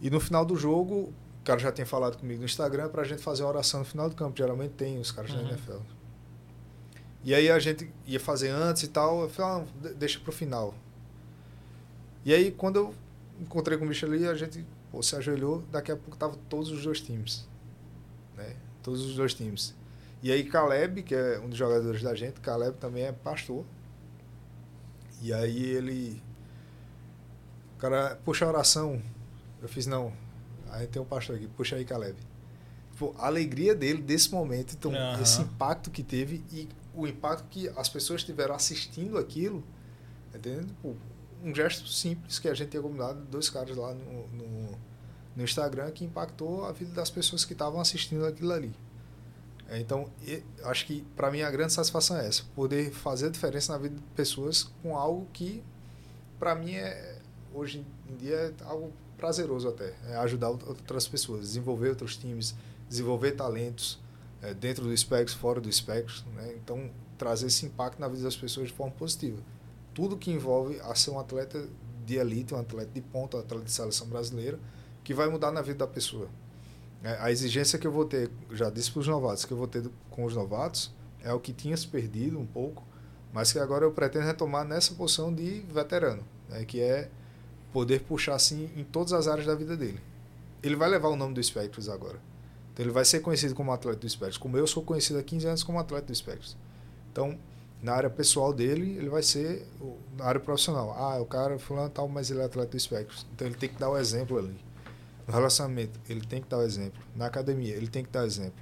E 0.00 0.08
no 0.10 0.20
final 0.20 0.44
do 0.44 0.54
jogo, 0.56 0.94
o 1.40 1.44
cara 1.44 1.58
já 1.58 1.72
tinha 1.72 1.86
falado 1.86 2.16
comigo 2.18 2.40
no 2.40 2.44
Instagram 2.44 2.88
para 2.88 3.02
a 3.02 3.04
gente 3.04 3.22
fazer 3.22 3.42
uma 3.42 3.48
oração 3.50 3.80
no 3.80 3.86
final 3.86 4.08
do 4.08 4.14
campo. 4.14 4.36
Geralmente 4.36 4.72
tem 4.72 4.98
os 4.98 5.10
caras 5.10 5.32
da 5.32 5.40
Uhum. 5.40 5.48
NFL. 5.48 5.78
E 7.24 7.34
aí 7.34 7.50
a 7.50 7.58
gente 7.58 7.90
ia 8.06 8.20
fazer 8.20 8.48
antes 8.50 8.82
e 8.84 8.88
tal. 8.88 9.22
Eu 9.22 9.28
falei, 9.30 9.62
ah, 9.62 9.88
de- 9.88 9.94
deixa 9.94 10.18
pro 10.20 10.32
final. 10.32 10.74
E 12.24 12.32
aí 12.32 12.50
quando 12.50 12.76
eu 12.76 12.94
encontrei 13.40 13.76
com 13.76 13.84
o 13.84 13.88
bicho 13.88 14.06
ali, 14.06 14.26
a 14.26 14.34
gente 14.34 14.64
pô, 14.90 15.02
se 15.02 15.16
ajoelhou. 15.16 15.62
Daqui 15.70 15.92
a 15.92 15.96
pouco 15.96 16.16
tava 16.16 16.36
todos 16.48 16.70
os 16.70 16.84
dois 16.84 17.00
times. 17.00 17.46
Né? 18.36 18.56
Todos 18.82 19.04
os 19.04 19.14
dois 19.14 19.34
times. 19.34 19.74
E 20.22 20.30
aí 20.30 20.44
Caleb, 20.44 21.02
que 21.02 21.14
é 21.14 21.38
um 21.38 21.48
dos 21.48 21.56
jogadores 21.56 22.02
da 22.02 22.14
gente, 22.14 22.40
Caleb 22.40 22.76
também 22.78 23.04
é 23.04 23.12
pastor. 23.12 23.64
E 25.22 25.32
aí 25.32 25.62
ele. 25.64 26.22
O 27.76 27.78
cara, 27.78 28.18
puxa 28.24 28.44
a 28.44 28.48
oração. 28.48 29.00
Eu 29.62 29.68
fiz, 29.68 29.86
não. 29.86 30.12
Aí 30.70 30.86
tem 30.86 31.00
um 31.00 31.04
pastor 31.04 31.36
aqui, 31.36 31.48
puxa 31.48 31.76
aí, 31.76 31.84
Caleb. 31.84 32.16
Pô, 32.98 33.14
a 33.18 33.26
alegria 33.26 33.74
dele 33.74 34.02
desse 34.02 34.30
momento, 34.30 34.74
então, 34.74 34.94
Aham. 34.94 35.22
esse 35.22 35.40
impacto 35.40 35.90
que 35.90 36.02
teve 36.02 36.44
e 36.52 36.68
o 36.94 37.06
impacto 37.06 37.46
que 37.48 37.68
as 37.70 37.88
pessoas 37.88 38.22
tiveram 38.22 38.54
assistindo 38.54 39.16
aquilo, 39.16 39.64
entendendo? 40.28 40.74
Pô, 40.82 40.94
um 41.44 41.54
gesto 41.54 41.88
simples 41.88 42.38
que 42.38 42.48
a 42.48 42.54
gente 42.54 42.70
tinha 42.70 42.82
combinado, 42.82 43.20
dois 43.30 43.48
caras 43.48 43.76
lá 43.76 43.94
no, 43.94 44.28
no, 44.28 44.78
no 45.36 45.42
Instagram, 45.44 45.90
que 45.90 46.04
impactou 46.04 46.64
a 46.64 46.72
vida 46.72 46.92
das 46.92 47.10
pessoas 47.10 47.44
que 47.44 47.52
estavam 47.52 47.80
assistindo 47.80 48.24
aquilo 48.26 48.52
ali. 48.52 48.72
É, 49.68 49.78
Então, 49.78 50.10
acho 50.64 50.86
que 50.86 51.02
para 51.16 51.30
mim 51.30 51.42
a 51.42 51.50
grande 51.50 51.72
satisfação 51.72 52.16
é 52.18 52.26
essa, 52.26 52.42
poder 52.54 52.90
fazer 52.90 53.30
diferença 53.30 53.72
na 53.72 53.78
vida 53.78 53.94
de 53.96 54.02
pessoas 54.14 54.70
com 54.82 54.96
algo 54.96 55.26
que 55.32 55.62
para 56.38 56.54
mim 56.54 56.74
é 56.74 57.18
hoje 57.54 57.84
em 58.08 58.16
dia 58.16 58.34
é 58.34 58.64
algo 58.64 58.92
prazeroso 59.16 59.68
até, 59.68 59.94
é 60.08 60.16
ajudar 60.16 60.46
out- 60.48 60.64
outras 60.66 61.06
pessoas, 61.06 61.40
desenvolver 61.42 61.90
outros 61.90 62.16
times, 62.16 62.54
desenvolver 62.88 63.32
talentos 63.32 63.98
é, 64.42 64.54
dentro 64.54 64.84
do 64.84 64.96
Specs, 64.96 65.34
fora 65.34 65.60
do 65.60 65.70
Specs, 65.70 66.24
né? 66.34 66.54
Então, 66.56 66.90
trazer 67.18 67.46
esse 67.48 67.66
impacto 67.66 68.00
na 68.00 68.08
vida 68.08 68.22
das 68.22 68.34
pessoas 68.36 68.68
de 68.68 68.72
forma 68.72 68.92
positiva. 68.94 69.36
Tudo 69.94 70.16
que 70.16 70.30
envolve 70.30 70.80
a 70.80 70.94
ser 70.94 71.10
um 71.10 71.18
atleta 71.18 71.66
de 72.06 72.16
elite, 72.16 72.54
um 72.54 72.58
atleta 72.58 72.90
de 72.92 73.00
ponta, 73.00 73.36
um 73.36 73.40
atleta 73.40 73.64
de 73.64 73.72
seleção 73.72 74.06
brasileira, 74.06 74.58
que 75.04 75.14
vai 75.14 75.28
mudar 75.28 75.50
na 75.50 75.62
vida 75.62 75.78
da 75.78 75.86
pessoa. 75.86 76.28
É, 77.02 77.16
a 77.20 77.30
exigência 77.30 77.78
que 77.78 77.86
eu 77.86 77.92
vou 77.92 78.04
ter, 78.04 78.30
já 78.52 78.68
disse 78.68 78.90
para 78.90 79.00
os 79.00 79.08
novatos, 79.08 79.44
que 79.44 79.52
eu 79.52 79.56
vou 79.56 79.66
ter 79.66 79.88
com 80.10 80.24
os 80.24 80.34
novatos, 80.34 80.92
é 81.22 81.32
o 81.32 81.40
que 81.40 81.52
tinha 81.52 81.76
se 81.76 81.86
perdido 81.86 82.38
um 82.38 82.46
pouco, 82.46 82.84
mas 83.32 83.52
que 83.52 83.58
agora 83.58 83.84
eu 83.84 83.92
pretendo 83.92 84.26
retomar 84.26 84.64
nessa 84.64 84.94
posição 84.94 85.32
de 85.32 85.60
veterano, 85.72 86.22
né, 86.48 86.64
que 86.64 86.80
é 86.80 87.10
poder 87.72 88.00
puxar 88.00 88.34
assim 88.34 88.70
em 88.76 88.84
todas 88.84 89.12
as 89.12 89.28
áreas 89.28 89.46
da 89.46 89.54
vida 89.54 89.76
dele. 89.76 90.00
Ele 90.62 90.76
vai 90.76 90.88
levar 90.88 91.08
o 91.08 91.16
nome 91.16 91.34
do 91.34 91.42
Spectros 91.42 91.88
agora. 91.88 92.18
Então 92.72 92.84
ele 92.84 92.92
vai 92.92 93.04
ser 93.04 93.20
conhecido 93.20 93.54
como 93.54 93.72
atleta 93.72 93.98
do 93.98 94.08
Spectros, 94.08 94.38
como 94.38 94.56
eu 94.56 94.66
sou 94.66 94.82
conhecido 94.82 95.18
há 95.18 95.22
15 95.22 95.46
anos 95.46 95.62
como 95.62 95.78
atleta 95.78 96.06
do 96.06 96.14
Spectros. 96.14 96.56
Então, 97.12 97.38
na 97.82 97.94
área 97.94 98.10
pessoal 98.10 98.52
dele, 98.52 98.96
ele 98.96 99.08
vai 99.08 99.22
ser 99.22 99.66
na 100.16 100.24
área 100.26 100.40
profissional. 100.40 100.92
Ah, 100.96 101.20
o 101.20 101.24
cara 101.24 101.58
fulano 101.58 101.88
tal, 101.90 102.08
mas 102.08 102.30
ele 102.30 102.40
é 102.40 102.44
atleta 102.44 102.70
do 102.72 102.80
Spectros. 102.80 103.26
Então 103.34 103.46
ele 103.46 103.56
tem 103.56 103.68
que 103.68 103.78
dar 103.78 103.88
o 103.90 103.96
exemplo 103.96 104.38
ali. 104.38 104.56
No 105.26 105.32
relacionamento, 105.32 105.98
ele 106.08 106.20
tem 106.22 106.42
que 106.42 106.48
dar 106.48 106.58
o 106.58 106.62
exemplo. 106.62 107.00
Na 107.16 107.26
academia, 107.26 107.74
ele 107.74 107.88
tem 107.88 108.04
que 108.04 108.10
dar 108.10 108.22
o 108.22 108.26
exemplo. 108.26 108.60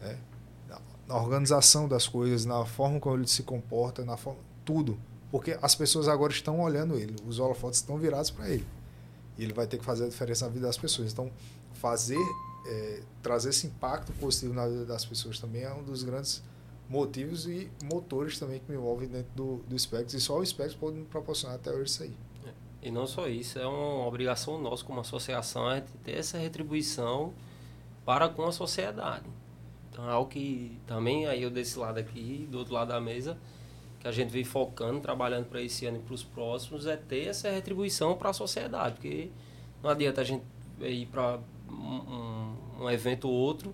né? 0.00 0.18
Na- 1.08 1.16
organização 1.20 1.86
das 1.88 2.06
coisas, 2.08 2.44
na 2.44 2.64
forma 2.64 2.98
como 3.00 3.16
ele 3.16 3.26
se 3.28 3.42
comporta, 3.42 4.04
na 4.04 4.16
forma, 4.16 4.40
tudo. 4.64 4.98
Porque 5.30 5.56
as 5.62 5.74
pessoas 5.74 6.08
agora 6.08 6.32
estão 6.32 6.60
olhando 6.60 6.96
ele, 6.98 7.16
os 7.26 7.38
holofotes 7.38 7.80
estão 7.80 7.96
virados 7.98 8.30
para 8.30 8.48
ele. 8.50 8.66
E 9.38 9.44
ele 9.44 9.52
vai 9.52 9.66
ter 9.66 9.78
que 9.78 9.84
fazer 9.84 10.04
a 10.04 10.08
diferença 10.08 10.44
na 10.46 10.52
vida 10.52 10.66
das 10.66 10.76
pessoas. 10.76 11.10
Então, 11.12 11.30
fazer, 11.74 12.18
eh, 12.66 13.00
trazer 13.22 13.48
esse 13.50 13.66
impacto 13.66 14.12
positivo 14.14 14.52
na 14.52 14.66
vida 14.66 14.84
das 14.84 15.04
pessoas 15.06 15.38
também 15.38 15.62
é 15.62 15.72
um 15.72 15.82
dos 15.82 16.02
grandes 16.02 16.42
motivos 16.92 17.46
e 17.46 17.70
motores 17.82 18.38
também 18.38 18.60
que 18.60 18.70
me 18.70 18.76
envolvem 18.76 19.08
dentro 19.08 19.32
do, 19.34 19.56
do 19.66 19.78
Specs. 19.78 20.12
E 20.12 20.20
só 20.20 20.38
o 20.38 20.44
Specs 20.44 20.74
pode 20.74 20.96
me 20.96 21.06
proporcionar 21.06 21.56
até 21.56 21.70
hoje 21.70 21.84
isso 21.84 22.02
aí. 22.02 22.14
E 22.82 22.90
não 22.90 23.06
só 23.06 23.28
isso, 23.28 23.58
é 23.58 23.66
uma 23.66 24.06
obrigação 24.06 24.60
nossa 24.60 24.84
como 24.84 25.00
associação 25.00 25.70
é 25.70 25.82
ter 26.04 26.18
essa 26.18 26.36
retribuição 26.36 27.32
para 28.04 28.28
com 28.28 28.44
a 28.44 28.52
sociedade. 28.52 29.24
Então 29.90 30.06
é 30.06 30.12
algo 30.12 30.28
que 30.28 30.78
também 30.86 31.26
aí 31.26 31.42
eu 31.42 31.50
desse 31.50 31.78
lado 31.78 31.98
aqui, 31.98 32.46
do 32.50 32.58
outro 32.58 32.74
lado 32.74 32.88
da 32.88 33.00
mesa, 33.00 33.38
que 34.00 34.08
a 34.08 34.12
gente 34.12 34.30
vem 34.30 34.44
focando, 34.44 35.00
trabalhando 35.00 35.46
para 35.46 35.62
esse 35.62 35.86
ano 35.86 35.98
e 35.98 36.00
para 36.00 36.12
os 36.12 36.24
próximos, 36.24 36.86
é 36.86 36.96
ter 36.96 37.28
essa 37.28 37.48
retribuição 37.48 38.16
para 38.16 38.30
a 38.30 38.32
sociedade, 38.32 38.96
porque 38.96 39.30
não 39.82 39.88
adianta 39.88 40.20
a 40.20 40.24
gente 40.24 40.44
ir 40.80 41.06
para 41.06 41.38
um, 41.70 42.56
um 42.80 42.90
evento 42.90 43.28
ou 43.28 43.34
outro 43.34 43.72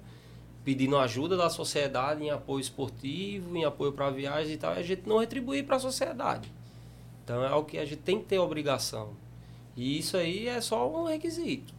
pedindo 0.68 0.98
ajuda 0.98 1.34
da 1.34 1.48
sociedade 1.48 2.22
em 2.22 2.28
apoio 2.28 2.60
esportivo, 2.60 3.56
em 3.56 3.64
apoio 3.64 3.90
para 3.90 4.10
viagens 4.10 4.52
e 4.52 4.58
tal, 4.58 4.74
e 4.74 4.78
a 4.78 4.82
gente 4.82 5.08
não 5.08 5.16
retribuir 5.18 5.64
para 5.64 5.76
a 5.76 5.78
sociedade. 5.78 6.52
Então 7.24 7.42
é 7.42 7.48
algo 7.48 7.66
que 7.66 7.78
a 7.78 7.86
gente 7.86 8.02
tem 8.02 8.18
que 8.18 8.26
ter 8.26 8.38
obrigação. 8.38 9.12
E 9.74 9.98
isso 9.98 10.14
aí 10.18 10.46
é 10.46 10.60
só 10.60 10.86
um 10.86 11.06
requisito. 11.06 11.72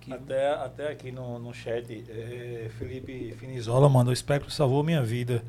Que- 0.00 0.12
Até, 0.12 0.48
até 0.54 0.92
aqui 0.92 1.10
no, 1.10 1.40
no 1.40 1.52
chat, 1.52 2.04
é, 2.08 2.70
Felipe 2.78 3.34
Finizola 3.36 3.88
mandou: 3.88 4.10
o 4.10 4.14
espectro 4.14 4.48
salvou 4.48 4.84
minha 4.84 5.02
vida. 5.02 5.42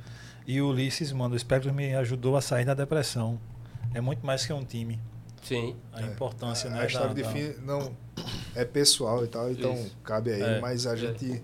E 0.47 0.59
o 0.59 0.69
Ulisses 0.69 1.11
mandou: 1.11 1.33
o 1.33 1.37
espectro 1.37 1.71
me 1.71 1.93
ajudou 1.93 2.35
a 2.35 2.41
sair 2.41 2.65
da 2.65 2.73
depressão. 2.73 3.39
É 3.93 4.01
muito 4.01 4.25
mais 4.25 4.43
que 4.43 4.51
um 4.51 4.65
time. 4.65 4.99
Sim. 5.43 5.75
A 5.93 6.01
É. 6.01 6.05
importância, 6.07 6.67
a, 6.67 6.73
né? 6.73 6.81
a 6.81 6.85
história 6.87 7.09
da- 7.09 7.13
de 7.13 7.21
da- 7.21 7.29
fim 7.29 7.53
não 7.63 7.91
é 8.55 8.65
pessoal 8.65 9.23
e 9.23 9.27
tal, 9.27 9.51
então 9.51 9.71
Isso. 9.75 9.95
cabe 10.03 10.31
a 10.31 10.33
ele, 10.33 10.43
É. 10.57 10.59
mas 10.59 10.87
a 10.87 10.93
É. 10.93 10.97
gente 10.97 11.31
é, 11.33 11.41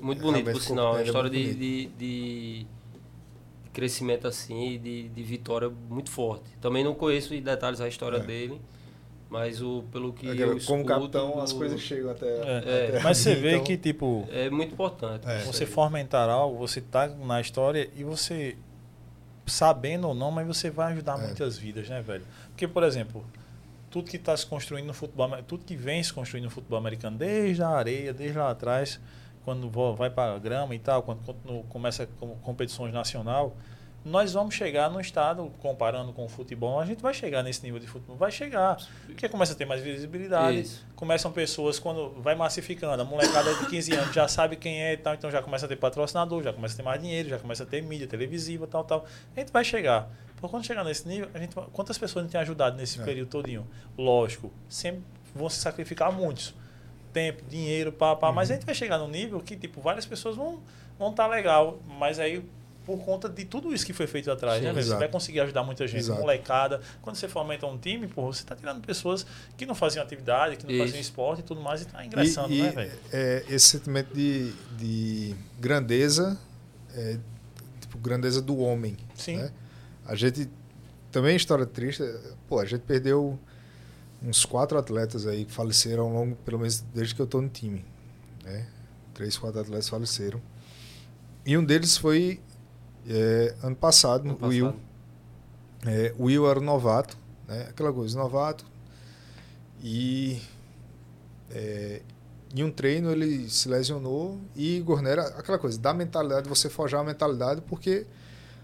Muito 0.00 0.22
bonito, 0.22 0.50
por 0.50 0.60
sinal. 0.62 0.86
É 0.86 0.90
uma 0.90 1.00
é 1.00 1.04
história 1.04 1.30
de, 1.30 1.54
de, 1.54 1.86
de 1.98 2.66
crescimento 3.72 4.26
assim, 4.26 4.70
e 4.72 4.78
de, 4.78 5.08
de 5.08 5.22
vitória 5.22 5.70
muito 5.88 6.10
forte. 6.10 6.44
Também 6.60 6.82
não 6.82 6.94
conheço 6.94 7.34
em 7.34 7.42
detalhes 7.42 7.80
a 7.80 7.88
história 7.88 8.16
É. 8.16 8.20
dele, 8.20 8.60
mas 9.28 9.62
o, 9.62 9.84
pelo 9.92 10.12
que 10.12 10.26
eu 10.26 10.46
como 10.48 10.58
escuto 10.58 10.84
capitão 10.84 11.32
do- 11.32 11.40
as 11.40 11.52
coisas 11.52 11.80
chegam 11.80 12.10
até, 12.10 12.26
É, 12.26 12.88
até 12.88 13.00
Mas 13.02 13.18
você 13.18 13.34
vê 13.34 13.52
então- 13.52 13.64
que, 13.64 13.76
tipo, 13.76 14.26
é 14.30 14.50
muito 14.50 14.72
importante. 14.72 15.28
É. 15.28 15.38
você 15.44 15.64
fomentar 15.66 16.28
algo, 16.28 16.56
você 16.58 16.80
tá 16.80 17.06
na 17.06 17.40
história 17.40 17.88
e 17.96 18.02
você, 18.02 18.56
sabendo 19.46 20.08
ou 20.08 20.14
não, 20.14 20.30
mas 20.30 20.46
você 20.46 20.70
vai 20.70 20.92
ajudar 20.94 21.18
É. 21.18 21.26
muitas 21.26 21.56
vidas, 21.56 21.88
né, 21.88 22.00
velho? 22.02 22.24
Porque, 22.48 22.66
por 22.66 22.82
exemplo, 22.82 23.24
tudo 23.90 24.08
que 24.10 24.16
está 24.16 24.36
se 24.36 24.46
construindo 24.46 24.86
no 24.86 24.94
futebol, 24.94 25.28
tudo 25.42 25.64
que 25.64 25.74
vem 25.76 26.02
se 26.02 26.12
construindo 26.12 26.44
no 26.44 26.50
futebol 26.50 26.78
americano, 26.78 27.18
desde 27.18 27.62
a 27.62 27.68
areia, 27.68 28.12
desde 28.12 28.38
lá 28.38 28.50
atrás, 28.50 29.00
quando 29.44 29.68
vai 29.94 30.10
para 30.10 30.34
a 30.34 30.38
grama 30.38 30.74
e 30.74 30.78
tal, 30.78 31.02
quando 31.02 31.24
continua- 31.24 31.64
começa 31.68 32.06
com 32.18 32.28
competições 32.36 32.92
nacional, 32.92 33.56
nós 34.02 34.32
vamos 34.32 34.54
chegar 34.54 34.88
no 34.90 34.98
estado, 34.98 35.52
comparando 35.58 36.10
com 36.14 36.24
o 36.24 36.28
futebol, 36.28 36.80
a 36.80 36.86
gente 36.86 37.02
vai 37.02 37.12
chegar 37.12 37.42
nesse 37.42 37.62
nível 37.62 37.78
de 37.78 37.86
futebol, 37.86 38.16
vai 38.16 38.30
chegar, 38.30 38.78
porque 39.04 39.28
começa 39.28 39.52
a 39.52 39.56
ter 39.56 39.66
mais 39.66 39.82
visibilidade, 39.82 40.60
Isso. 40.60 40.86
começam 40.96 41.30
pessoas, 41.30 41.78
quando 41.78 42.10
vai 42.22 42.34
massificando, 42.34 43.02
a 43.02 43.04
molecada 43.04 43.54
de 43.56 43.66
15 43.66 43.92
anos 43.92 44.14
já 44.14 44.26
sabe 44.26 44.56
quem 44.56 44.80
é 44.82 44.94
e 44.94 44.96
tal, 44.96 45.12
então 45.14 45.30
já 45.30 45.42
começa 45.42 45.66
a 45.66 45.68
ter 45.68 45.76
patrocinador, 45.76 46.42
já 46.42 46.50
começa 46.52 46.72
a 46.74 46.76
ter 46.78 46.82
mais 46.82 47.00
dinheiro, 47.02 47.28
já 47.28 47.38
começa 47.38 47.62
a 47.64 47.66
ter 47.66 47.82
mídia 47.82 48.06
televisiva, 48.06 48.66
tal, 48.66 48.84
tal. 48.84 49.04
A 49.36 49.40
gente 49.40 49.52
vai 49.52 49.64
chegar. 49.64 50.08
Por 50.40 50.50
quando 50.50 50.64
chegar 50.64 50.84
nesse 50.84 51.06
nível, 51.06 51.28
a 51.34 51.38
gente, 51.38 51.54
quantas 51.72 51.98
pessoas 51.98 52.22
a 52.22 52.26
gente 52.26 52.32
tem 52.32 52.40
ajudado 52.40 52.76
nesse 52.76 53.00
É. 53.00 53.04
período 53.04 53.28
todinho? 53.28 53.66
Lógico, 53.96 54.50
sempre 54.68 55.02
vão 55.34 55.48
se 55.50 55.58
sacrificar 55.60 56.10
muitos. 56.12 56.54
Tempo, 57.12 57.42
dinheiro, 57.48 57.90
pá, 57.92 58.14
pá, 58.14 58.30
mas 58.32 58.50
a 58.50 58.54
gente 58.54 58.64
vai 58.64 58.74
chegar 58.74 58.96
num 58.98 59.08
nível 59.08 59.40
que, 59.40 59.56
tipo, 59.56 59.80
várias 59.80 60.06
pessoas 60.06 60.36
vão 60.36 60.60
vão 60.98 61.10
estar 61.10 61.26
legal, 61.26 61.78
mas 61.98 62.18
aí 62.18 62.44
por 62.84 62.98
conta 63.04 63.28
de 63.28 63.44
tudo 63.44 63.72
isso 63.72 63.86
que 63.86 63.92
foi 63.92 64.06
feito 64.06 64.30
atrás, 64.30 64.58
Sim, 64.62 64.72
né? 64.72 64.82
Você 64.82 64.94
vai 64.96 65.08
conseguir 65.08 65.40
ajudar 65.40 65.62
muita 65.62 65.86
gente, 65.86 66.00
Exato. 66.00 66.20
molecada. 66.20 66.80
Quando 67.00 67.16
você 67.16 67.28
fomenta 67.28 67.66
um 67.66 67.78
time, 67.78 68.06
pô, 68.08 68.32
você 68.32 68.44
tá 68.44 68.54
tirando 68.56 68.80
pessoas 68.84 69.24
que 69.56 69.64
não 69.64 69.74
faziam 69.74 70.02
atividade, 70.04 70.56
que 70.56 70.64
não 70.64 70.72
Isso. 70.72 70.84
faziam 70.84 71.00
esporte 71.00 71.40
e 71.40 71.42
tudo 71.42 71.60
mais, 71.60 71.82
e 71.82 71.84
tá 71.86 72.04
ingressando, 72.04 72.52
e, 72.52 72.58
e, 72.58 72.62
né, 72.62 72.70
velho? 72.70 72.92
é, 73.12 73.44
esse 73.48 73.66
sentimento 73.68 74.12
de, 74.14 74.52
de 74.76 75.34
grandeza, 75.58 76.38
é, 76.94 77.16
tipo, 77.80 77.96
grandeza 77.98 78.42
do 78.42 78.58
homem. 78.58 78.96
Sim. 79.14 79.36
né? 79.36 79.52
A 80.10 80.16
gente, 80.16 80.50
também 81.12 81.36
história 81.36 81.64
triste, 81.64 82.02
pô, 82.48 82.58
a 82.58 82.64
gente 82.64 82.80
perdeu 82.80 83.38
uns 84.20 84.44
quatro 84.44 84.76
atletas 84.76 85.24
aí 85.24 85.44
que 85.44 85.52
faleceram 85.52 86.02
ao 86.02 86.12
longo, 86.12 86.34
pelo 86.44 86.58
menos 86.58 86.80
desde 86.92 87.14
que 87.14 87.22
eu 87.22 87.28
tô 87.28 87.40
no 87.40 87.48
time. 87.48 87.84
Né? 88.42 88.66
Três, 89.14 89.38
quatro 89.38 89.60
atletas 89.60 89.88
faleceram. 89.88 90.42
E 91.46 91.56
um 91.56 91.64
deles 91.64 91.96
foi 91.96 92.40
é, 93.08 93.54
ano 93.62 93.76
passado, 93.76 94.28
Ano 94.28 94.38
o 94.42 94.46
Will. 94.48 94.72
passado. 94.72 94.82
É, 95.86 96.12
o 96.18 96.24
Will 96.24 96.50
era 96.50 96.58
o 96.58 96.62
novato, 96.62 97.16
né? 97.46 97.66
Aquela 97.68 97.92
coisa, 97.92 98.18
novato. 98.18 98.66
E 99.80 100.42
é, 101.52 102.02
em 102.52 102.64
um 102.64 102.70
treino 102.72 103.12
ele 103.12 103.48
se 103.48 103.68
lesionou 103.68 104.40
e 104.56 104.78
Igor 104.78 105.02
Nera, 105.02 105.22
aquela 105.38 105.56
coisa, 105.56 105.78
da 105.78 105.94
mentalidade, 105.94 106.48
você 106.48 106.68
forjar 106.68 107.00
a 107.00 107.04
mentalidade, 107.04 107.60
porque 107.60 108.08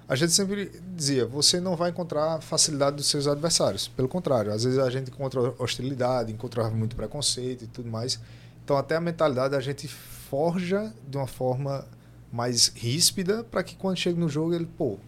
a 0.09 0.15
gente 0.15 0.33
sempre 0.33 0.71
dizia, 0.95 1.27
você 1.27 1.61
não 1.61 1.75
vai 1.77 1.91
encontrar 1.91 2.41
facilidade 2.41 2.97
dos 2.97 3.07
seus 3.07 3.27
adversários. 3.27 3.89
Pelo 3.89 4.09
contrário, 4.09 4.53
às 4.53 4.65
vezes 4.65 4.79
a 4.79 4.89
gente 4.89 5.11
encontra 5.11 5.41
hostilidade, 5.59 6.33
encontra 6.33 6.71
muito 6.71 6.95
preconceito 6.95 7.65
e 7.65 7.67
tudo 7.67 7.91
mais. 7.91 8.21
Então 8.65 8.77
até 8.77 8.97
a 8.97 9.01
mentalidade 9.01 9.55
a 9.55 9.61
gente 9.61 9.89
forja 9.89 10.93
de 11.09 11.17
uma 11.17 11.27
forma 11.27 11.85
mais 12.33 12.69
ríspida 12.75 13.43
para 13.45 13.63
que 13.63 13.77
quando 13.77 13.97
chega 13.97 14.19
no 14.19 14.29
jogo 14.29 14.55
ele, 14.55 14.67
pô, 14.67 14.99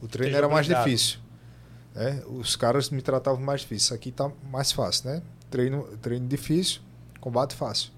o 0.00 0.08
treino 0.08 0.36
era 0.36 0.48
mais 0.48 0.66
difícil. 0.66 1.18
né? 1.94 2.22
Os 2.26 2.56
caras 2.56 2.90
me 2.90 3.00
tratavam 3.00 3.40
mais 3.40 3.62
difícil. 3.62 3.86
Isso 3.86 3.94
aqui 3.94 4.10
tá 4.10 4.30
mais 4.50 4.72
fácil, 4.72 5.10
né? 5.10 5.22
Treino, 5.50 5.84
treino 6.02 6.26
difícil, 6.26 6.80
combate 7.20 7.54
fácil. 7.54 7.90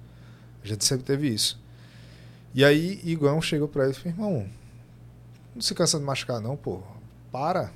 A 0.62 0.66
gente 0.68 0.84
sempre 0.84 1.05
teve 1.05 1.28
isso. 1.28 1.58
E 2.55 2.65
aí, 2.65 3.00
Iguão 3.05 3.41
chegou 3.41 3.66
para 3.68 3.84
ele 3.84 3.92
e 3.92 3.94
falou: 3.94 4.12
irmão, 4.12 4.49
não 5.57 5.60
se 5.62 5.75
cansa 5.75 5.99
de 5.99 6.05
machucar, 6.05 6.41
não, 6.41 6.57
pô. 6.57 6.81
Para. 7.33 7.73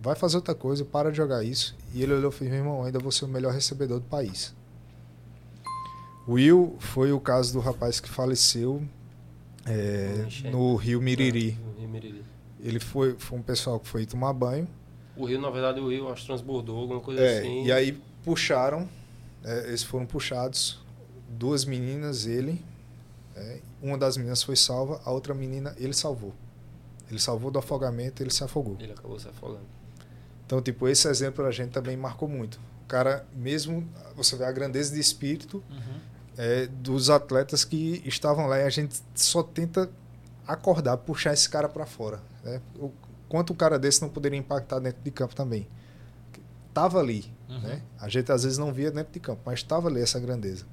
Vai 0.00 0.14
fazer 0.16 0.36
outra 0.36 0.54
coisa, 0.54 0.84
para 0.84 1.10
de 1.10 1.16
jogar 1.16 1.42
isso. 1.44 1.76
E 1.94 2.02
ele 2.02 2.12
olhou 2.12 2.30
e 2.30 2.34
falou: 2.34 2.50
meu 2.52 2.58
irmão, 2.60 2.84
ainda 2.84 2.98
vou 2.98 3.10
ser 3.12 3.24
o 3.24 3.28
melhor 3.28 3.52
recebedor 3.54 4.00
do 4.00 4.06
país. 4.06 4.52
Will 6.28 6.76
foi 6.78 7.12
o 7.12 7.20
caso 7.20 7.52
do 7.52 7.60
rapaz 7.60 7.98
que 8.00 8.08
faleceu 8.08 8.82
é, 9.66 10.24
Enchente. 10.26 10.50
no 10.50 10.74
Rio 10.76 11.00
Miriri. 11.00 11.58
No 11.64 11.80
Rio 11.80 11.88
Miriri. 11.88 12.24
Ele 12.60 12.78
foi, 12.78 13.16
foi 13.18 13.38
um 13.38 13.42
pessoal 13.42 13.80
que 13.80 13.88
foi 13.88 14.06
tomar 14.06 14.32
banho. 14.32 14.68
O 15.16 15.24
rio, 15.24 15.40
na 15.40 15.50
verdade, 15.50 15.80
o 15.80 15.88
rio 15.90 16.08
acho 16.10 16.22
que 16.22 16.26
transbordou, 16.28 16.78
alguma 16.78 17.00
coisa 17.00 17.20
É, 17.20 17.38
assim. 17.38 17.64
e 17.64 17.72
aí 17.72 18.00
puxaram, 18.24 18.88
é, 19.44 19.66
eles 19.68 19.82
foram 19.82 20.06
puxados, 20.06 20.80
duas 21.28 21.64
meninas, 21.64 22.24
ele, 22.24 22.64
é, 23.36 23.60
uma 23.82 23.98
das 23.98 24.16
meninas 24.16 24.42
foi 24.42 24.56
salva, 24.56 25.00
a 25.04 25.10
outra 25.10 25.34
menina 25.34 25.74
ele 25.78 25.92
salvou. 25.92 26.32
Ele 27.12 27.20
salvou 27.20 27.50
do 27.50 27.58
afogamento, 27.58 28.22
ele 28.22 28.30
se 28.30 28.42
afogou. 28.42 28.76
Ele 28.80 28.92
acabou 28.92 29.18
se 29.20 29.28
afogando. 29.28 29.66
Então, 30.46 30.62
tipo, 30.62 30.88
esse 30.88 31.06
exemplo 31.08 31.44
a 31.44 31.50
gente 31.50 31.70
também 31.70 31.94
marcou 31.96 32.26
muito. 32.26 32.58
O 32.84 32.86
cara, 32.88 33.26
mesmo, 33.34 33.86
você 34.16 34.34
vê 34.34 34.44
a 34.44 34.52
grandeza 34.52 34.94
de 34.94 34.98
espírito 35.00 35.62
é, 36.38 36.66
dos 36.66 37.10
atletas 37.10 37.64
que 37.64 38.02
estavam 38.06 38.46
lá 38.46 38.58
e 38.58 38.62
a 38.64 38.70
gente 38.70 38.98
só 39.14 39.42
tenta 39.42 39.90
acordar, 40.46 40.96
puxar 40.96 41.32
esse 41.34 41.48
cara 41.48 41.68
para 41.68 41.84
fora. 41.86 42.20
Né? 42.42 42.60
O 42.78 42.90
quanto 43.28 43.52
um 43.52 43.56
cara 43.56 43.78
desse 43.78 44.00
não 44.02 44.08
poderia 44.08 44.38
impactar 44.38 44.78
dentro 44.78 45.02
de 45.02 45.10
campo 45.10 45.34
também. 45.34 45.68
Tava 46.72 46.98
ali, 46.98 47.30
Uhum. 47.48 47.60
né? 47.60 47.82
A 48.00 48.08
gente 48.08 48.32
às 48.32 48.44
vezes 48.44 48.56
não 48.56 48.72
via 48.72 48.90
dentro 48.90 49.12
de 49.12 49.20
campo, 49.20 49.42
mas 49.44 49.58
estava 49.58 49.88
ali 49.88 50.00
essa 50.00 50.18
grandeza. 50.18 50.64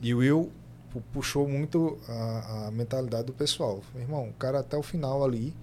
E 0.00 0.12
o 0.12 0.18
Will 0.18 0.50
pu- 0.92 1.02
puxou 1.12 1.48
muito 1.48 1.98
a, 2.08 2.66
a 2.66 2.70
mentalidade 2.70 3.24
do 3.26 3.32
pessoal. 3.32 3.82
Meu 3.94 4.02
irmão, 4.02 4.28
o 4.28 4.32
cara 4.34 4.60
até 4.60 4.76
o 4.76 4.82
final 4.82 5.24
ali, 5.24 5.54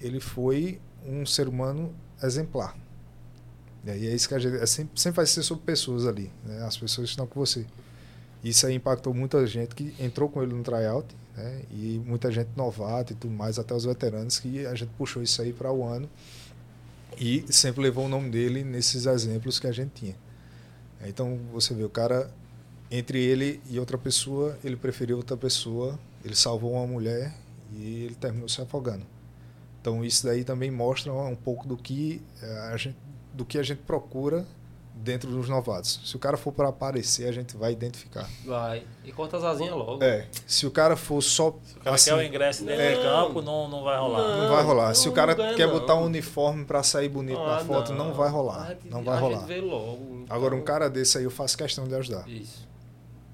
ele 0.00 0.20
foi 0.20 0.80
um 1.06 1.24
ser 1.26 1.48
humano 1.48 1.94
exemplar. 2.22 2.76
E 3.84 3.90
é 3.90 4.14
isso 4.14 4.28
que 4.28 4.34
a 4.34 4.38
gente. 4.38 4.56
É 4.56 4.66
sempre, 4.66 5.00
sempre 5.00 5.16
vai 5.16 5.26
ser 5.26 5.42
sobre 5.44 5.64
pessoas 5.64 6.06
ali, 6.06 6.30
né? 6.44 6.64
As 6.64 6.76
pessoas 6.76 7.08
estão 7.08 7.26
com 7.26 7.38
você. 7.38 7.64
Isso 8.42 8.66
aí 8.66 8.74
impactou 8.74 9.14
muita 9.14 9.46
gente 9.46 9.74
que 9.74 9.94
entrou 10.00 10.28
com 10.28 10.42
ele 10.42 10.52
no 10.54 10.62
tryout, 10.62 11.06
né? 11.36 11.62
E 11.70 12.02
muita 12.04 12.32
gente 12.32 12.48
novata 12.56 13.12
e 13.12 13.16
tudo 13.16 13.32
mais, 13.32 13.58
até 13.58 13.74
os 13.74 13.84
veteranos, 13.84 14.40
que 14.40 14.66
a 14.66 14.74
gente 14.74 14.90
puxou 14.98 15.22
isso 15.22 15.40
aí 15.40 15.52
para 15.52 15.70
o 15.72 15.84
ano. 15.84 16.08
E 17.18 17.44
sempre 17.48 17.80
levou 17.82 18.06
o 18.06 18.08
nome 18.08 18.28
dele 18.28 18.64
nesses 18.64 19.06
exemplos 19.06 19.58
que 19.60 19.66
a 19.68 19.72
gente 19.72 19.90
tinha. 19.94 20.16
Então 21.06 21.38
você 21.52 21.72
vê, 21.72 21.84
o 21.84 21.88
cara, 21.88 22.30
entre 22.90 23.18
ele 23.22 23.60
e 23.68 23.78
outra 23.78 23.98
pessoa, 23.98 24.58
ele 24.62 24.76
preferiu 24.76 25.16
outra 25.16 25.36
pessoa, 25.36 25.98
ele 26.24 26.34
salvou 26.36 26.72
uma 26.72 26.86
mulher 26.86 27.34
e 27.72 28.04
ele 28.04 28.14
terminou 28.14 28.48
se 28.48 28.60
afogando. 28.60 29.04
Então 29.80 30.04
isso 30.04 30.24
daí 30.26 30.44
também 30.44 30.70
mostra 30.70 31.12
um 31.12 31.36
pouco 31.36 31.66
do 31.66 31.76
que 31.76 32.22
eh, 32.42 32.70
a 32.72 32.76
gente, 32.76 32.96
do 33.32 33.44
que 33.44 33.58
a 33.58 33.62
gente 33.62 33.82
procura 33.82 34.44
dentro 34.98 35.30
dos 35.30 35.48
novatos. 35.48 36.00
Se 36.06 36.16
o 36.16 36.18
cara 36.18 36.36
for 36.38 36.50
para 36.52 36.68
aparecer, 36.70 37.28
a 37.28 37.32
gente 37.32 37.54
vai 37.56 37.70
identificar. 37.72 38.28
Vai. 38.44 38.82
E 39.04 39.12
corta 39.12 39.36
as 39.36 39.44
asinhas 39.44 39.74
logo. 39.76 40.02
É, 40.02 40.26
se 40.46 40.66
o 40.66 40.70
cara 40.70 40.96
for 40.96 41.20
só 41.22 41.48
O 41.50 41.60
cara 41.84 41.94
assim, 41.96 42.10
quer 42.10 42.16
o 42.16 42.22
ingresso 42.22 42.64
dentro 42.64 42.80
É. 42.82 42.94
de 42.96 43.02
campo, 43.02 43.42
não, 43.42 43.68
não 43.68 43.84
vai 43.84 43.98
rolar. 43.98 44.36
não 44.38 44.48
vai 44.48 44.64
rolar. 44.64 44.86
Não, 44.88 44.94
Se 44.94 45.06
o 45.06 45.10
não 45.10 45.14
cara 45.14 45.34
ganha, 45.34 45.54
quer 45.54 45.66
não. 45.66 45.76
um 45.76 45.78
botar 45.80 45.94
um 45.96 46.04
uniforme 46.04 46.64
para 46.64 46.82
sair 46.82 47.10
bonito 47.10 47.38
Ah, 47.38 47.56
na 47.56 47.64
foto, 47.64 47.92
não, 47.92 48.14
vai 48.14 48.30
rolar. 48.30 48.72
A 48.72 48.88
Não 48.88 49.04
vai 49.04 49.16
a 49.16 49.20
rolar. 49.20 49.38
gente 49.40 49.48
vê 49.48 49.60
logo. 49.60 50.20
então- 50.24 50.34
Agora 50.36 50.54
um 50.56 50.62
cara 50.62 50.88
desse 50.88 51.18
aí 51.18 51.24
eu 51.24 51.30
faço 51.30 51.58
questão 51.58 51.86
de 51.86 51.94
ajudar. 51.94 52.26
Isso. 52.28 52.66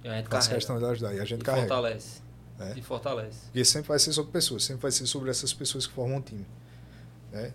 E 0.04 0.08
a 0.08 0.16
gente 0.16 0.28
Faço 0.28 0.48
carrega. 0.48 0.54
questão 0.56 0.78
de 0.78 0.84
ajudar 0.84 1.14
e 1.14 1.20
a 1.20 1.24
gente 1.24 1.40
e 1.40 1.44
carrega. 1.44 1.68
fortalece. 1.68 2.20
É. 2.60 2.78
E 2.78 2.82
fortalece. 2.82 3.38
Porque 3.46 3.64
sempre 3.64 3.88
vai 3.88 3.98
ser 3.98 4.12
sobre 4.12 4.32
pessoas, 4.32 4.64
sempre 4.64 4.82
vai 4.82 4.90
ser 4.92 5.06
sobre 5.06 5.30
essas 5.30 5.52
pessoas 5.52 5.86
que 5.86 5.92
formam 5.92 6.18
um 6.18 6.22
time. 6.22 6.46
né? 7.32 7.52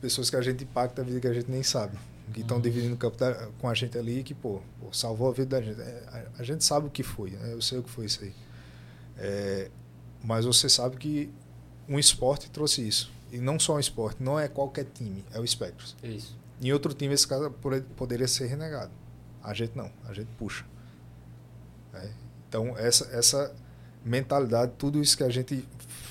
Pessoas 0.00 0.28
que 0.28 0.36
a 0.36 0.42
gente 0.42 0.64
impacta 0.64 1.00
a 1.02 1.04
vida 1.04 1.20
que 1.20 1.28
a 1.28 1.32
gente 1.32 1.50
nem 1.50 1.62
sabe. 1.62 1.96
Que 2.34 2.40
estão 2.40 2.60
dividindo 2.60 2.94
o 2.94 2.98
campo 2.98 3.16
da- 3.16 3.48
com 3.60 3.68
a 3.68 3.74
gente 3.74 3.96
ali 3.96 4.22
que, 4.24 4.34
pô, 4.34 4.60
pô, 4.80 4.92
salvou 4.92 5.28
a 5.28 5.32
vida 5.32 5.58
da 5.58 5.62
gente. 5.62 5.80
É, 5.80 6.04
a, 6.36 6.40
a 6.40 6.42
gente 6.42 6.64
sabe 6.64 6.88
o 6.88 6.90
que 6.90 7.02
foi, 7.04 7.30
né? 7.30 7.52
Eu 7.52 7.62
sei 7.62 7.78
o 7.78 7.82
que 7.84 7.90
foi 7.90 8.04
isso 8.06 8.24
aí. 8.24 8.34
É, 9.18 9.70
mas 10.24 10.44
você 10.44 10.68
sabe 10.68 10.96
que 10.96 11.30
um 11.88 11.98
esporte 11.98 12.50
trouxe 12.50 12.86
isso. 12.86 13.10
E 13.32 13.38
não 13.38 13.58
só 13.58 13.76
um 13.76 13.80
esporte, 13.80 14.22
não 14.22 14.38
é 14.38 14.48
qualquer 14.48 14.86
time, 14.92 15.24
é 15.32 15.38
o 15.40 15.46
Spectros. 15.46 15.96
Isso. 16.02 16.36
Em 16.60 16.72
outro 16.72 16.92
time 16.94 17.14
esse 17.14 17.26
cara 17.26 17.48
pode- 17.50 17.82
poderia 17.96 18.26
ser 18.28 18.46
renegado. 18.46 18.90
A 19.42 19.54
gente 19.54 19.76
não, 19.76 19.90
a 20.08 20.12
gente 20.12 20.28
puxa. 20.38 20.64
Né? 21.98 22.10
Então 22.48 22.76
essa, 22.78 23.06
essa 23.16 23.54
mentalidade, 24.04 24.72
tudo 24.78 25.00
isso 25.02 25.16
que 25.16 25.24
a 25.24 25.28
gente 25.28 25.66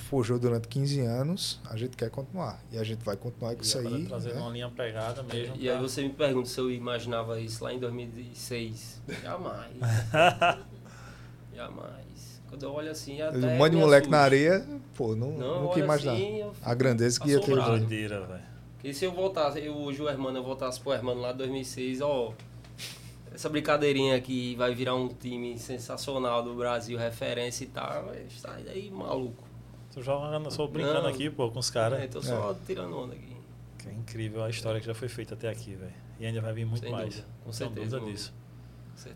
forjou 0.09 0.37
durante 0.37 0.67
15 0.67 0.99
anos, 1.01 1.59
a 1.69 1.75
gente 1.75 1.97
quer 1.97 2.09
continuar. 2.11 2.59
E 2.71 2.77
a 2.77 2.83
gente 2.83 3.03
vai 3.03 3.17
continuar 3.17 3.55
com 3.55 3.61
isso 3.61 3.77
E 3.77 3.79
agora 3.79 3.95
aí. 3.95 4.05
Trazendo 4.05 4.35
né? 4.35 4.41
uma 4.41 4.51
linha 4.51 4.69
pegada 4.69 5.23
mesmo. 5.23 5.55
E 5.57 5.67
aí 5.69 5.75
pra- 5.77 5.81
você 5.87 6.03
me 6.03 6.09
pergunta 6.09 6.47
se 6.47 6.59
eu 6.59 6.69
imaginava 6.69 7.39
isso 7.39 7.63
lá 7.63 7.73
em 7.73 7.79
2006. 7.79 9.01
Jamais. 9.23 9.71
Jamais. 11.55 12.41
Quando 12.49 12.63
eu 12.63 12.71
olho 12.73 12.91
assim, 12.91 13.21
até 13.21 13.37
Um 13.37 13.57
monte 13.57 13.71
de 13.71 13.77
moleque 13.77 14.09
na 14.09 14.19
areia, 14.19 14.65
pô, 14.93 15.15
não, 15.15 15.31
Não, 15.31 15.61
nunca 15.63 15.73
olha 15.75 15.83
imaginar. 15.83 16.13
assim, 16.13 16.43
a 16.61 16.73
grandeza 16.73 17.19
que 17.19 17.29
ia 17.29 17.39
ter. 17.39 17.55
Doideira, 17.55 18.21
velho. 18.25 18.43
Porque 18.75 18.93
se 18.93 19.03
eu 19.05 19.11
voltasse, 19.11 19.59
eu 19.59 19.73
hoje 19.75 20.01
o 20.01 20.07
Hermano, 20.07 20.37
eu 20.37 20.43
voltasse 20.43 20.79
pro 20.79 20.93
Hermano 20.93 21.19
lá 21.21 21.31
em 21.31 21.37
2006, 21.37 22.01
ó. 22.01 22.33
Essa 23.35 23.49
brincadeirinha 23.49 24.15
aqui 24.15 24.55
vai 24.55 24.73
virar 24.73 24.95
um 24.95 25.09
time 25.09 25.59
sensacional 25.59 26.41
do 26.41 26.55
Brasil, 26.55 26.97
referência 26.97 27.65
e 27.65 27.67
tal. 27.67 28.05
mas 28.05 28.39
Sai 28.39 28.63
daí 28.63 28.89
maluco. 28.89 29.43
Tô 29.93 30.01
jogando, 30.01 30.49
só 30.49 30.65
brincando 30.67 31.01
Não. 31.03 31.09
aqui, 31.09 31.29
pô, 31.29 31.51
com 31.51 31.59
os 31.59 31.69
caras. 31.69 31.99
É, 32.01 32.07
tô 32.07 32.21
só 32.21 32.55
tirando 32.65 32.97
onda 32.97 33.13
aqui. 33.13 33.35
Que 33.77 33.89
é 33.89 33.91
incrível 33.93 34.41
a 34.43 34.49
história 34.49 34.79
que 34.79 34.85
já 34.87 34.93
foi 34.95 35.09
feita 35.09 35.33
até 35.33 35.49
aqui, 35.49 35.75
velho. 35.75 35.93
E 36.17 36.25
ainda 36.25 36.39
vai 36.39 36.53
vir 36.53 36.65
muito 36.65 36.83
Sem 36.83 36.91
mais. 36.91 37.07
dúvida, 37.15 37.27
com 37.41 37.45
Não 37.47 37.51
certeza, 37.53 37.79
dúvida 37.81 37.97
irmão. 37.97 38.11
disso. 38.13 38.33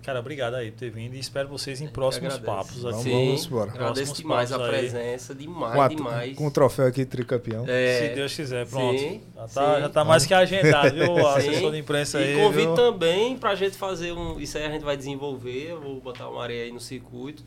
Cara, 0.03 0.19
obrigado 0.19 0.53
aí 0.55 0.71
por 0.71 0.77
ter 0.79 0.89
vindo 0.91 1.15
e 1.15 1.19
espero 1.19 1.47
vocês 1.47 1.81
em 1.81 1.87
próximos 1.87 2.37
papos 2.37 2.81
Vamos, 2.83 2.99
aqui. 3.01 3.09
vamos 3.11 3.45
embora. 3.45 3.71
Agradeço 3.71 4.13
demais 4.15 4.51
a 4.51 4.59
presença, 4.59 5.33
demais, 5.33 5.73
Com, 5.73 5.81
a- 5.81 5.87
demais. 5.87 6.37
com 6.37 6.47
o 6.47 6.51
troféu 6.51 6.85
aqui, 6.85 7.05
tricampeão. 7.05 7.65
É, 7.67 8.09
Se 8.09 8.15
Deus 8.15 8.35
quiser, 8.35 8.67
pronto. 8.67 8.99
Sim, 8.99 9.21
já, 9.35 9.47
tá, 9.47 9.75
sim. 9.75 9.81
já 9.81 9.89
tá 9.89 10.03
mais 10.03 10.25
que 10.25 10.33
agendado, 10.33 10.93
viu? 10.93 11.11
O 11.13 11.15
Sim. 11.41 11.49
assessor 11.49 11.71
de 11.71 11.77
imprensa 11.79 12.17
aí. 12.19 12.35
E 12.35 12.37
convido 12.41 12.75
viu? 12.75 12.75
também 12.75 13.37
pra 13.37 13.55
gente 13.55 13.77
fazer 13.77 14.11
um. 14.11 14.39
Isso 14.39 14.57
aí 14.57 14.65
a 14.65 14.69
gente 14.71 14.83
vai 14.83 14.95
desenvolver. 14.97 15.71
Eu 15.71 15.81
vou 15.81 15.99
botar 16.01 16.29
uma 16.29 16.43
areia 16.43 16.65
aí 16.65 16.71
no 16.71 16.79
circuito. 16.79 17.43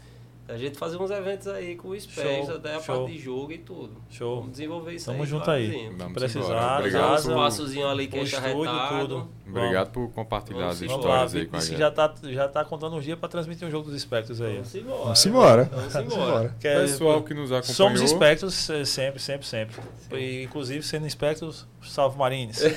A 0.49 0.59
gente 0.59 0.77
fazer 0.77 0.97
uns 1.01 1.11
eventos 1.11 1.47
aí 1.47 1.77
com 1.77 1.89
o 1.89 1.99
Space, 2.01 2.45
Show, 2.47 2.57
até 2.57 2.75
a 2.75 2.81
show. 2.81 2.97
parte 2.99 3.13
de 3.13 3.19
jogo 3.19 3.53
e 3.53 3.59
tudo. 3.59 3.93
Show. 4.11 4.37
Vamos 4.41 4.51
desenvolver 4.53 4.93
isso 4.95 5.07
Tamo 5.07 5.23
aí. 5.23 5.29
junto 5.29 5.51
aí. 5.51 5.91
Precisar. 6.13 6.75
Um 6.75 6.79
Obrigado, 6.81 7.11
casa, 7.11 7.23
por, 7.23 7.31
espaçozinho 7.31 7.89
ali 7.89 8.09
que 8.09 8.19
é 8.19 8.25
tudo. 8.53 9.29
Obrigado 9.47 9.91
por 9.91 10.09
compartilhar 10.11 10.69
as 10.69 10.81
lá, 10.81 10.87
histórias 10.87 11.35
aí 11.35 11.47
com 11.47 11.57
a 11.57 11.61
gente. 11.61 11.79
já 11.79 11.91
tá, 11.91 12.13
já 12.23 12.49
tá 12.49 12.65
contando 12.65 12.97
os 12.97 13.05
dias 13.05 13.19
pra 13.19 13.29
transmitir 13.29 13.67
um 13.67 13.71
jogo 13.71 13.87
dos 13.87 13.95
espectros 13.97 14.41
aí. 14.41 14.57
Vamos 14.57 14.75
embora. 14.75 15.05
Vamos 15.15 15.27
embora. 15.27 15.69
Vamos 15.93 16.15
embora. 16.15 16.57
Que 16.61 16.69
é- 16.69 16.81
Pessoal 16.81 17.23
que 17.23 17.35
nos 17.35 17.51
acompanhou. 17.53 17.75
Somos 17.75 18.01
espectros 18.01 18.71
eh, 18.71 18.85
sempre, 18.85 19.21
sempre, 19.21 19.47
sempre. 19.47 19.81
E, 20.13 20.45
inclusive, 20.45 20.83
sendo 20.83 21.07
espectros, 21.07 21.67
salve 21.83 22.19
Marines. 22.19 22.61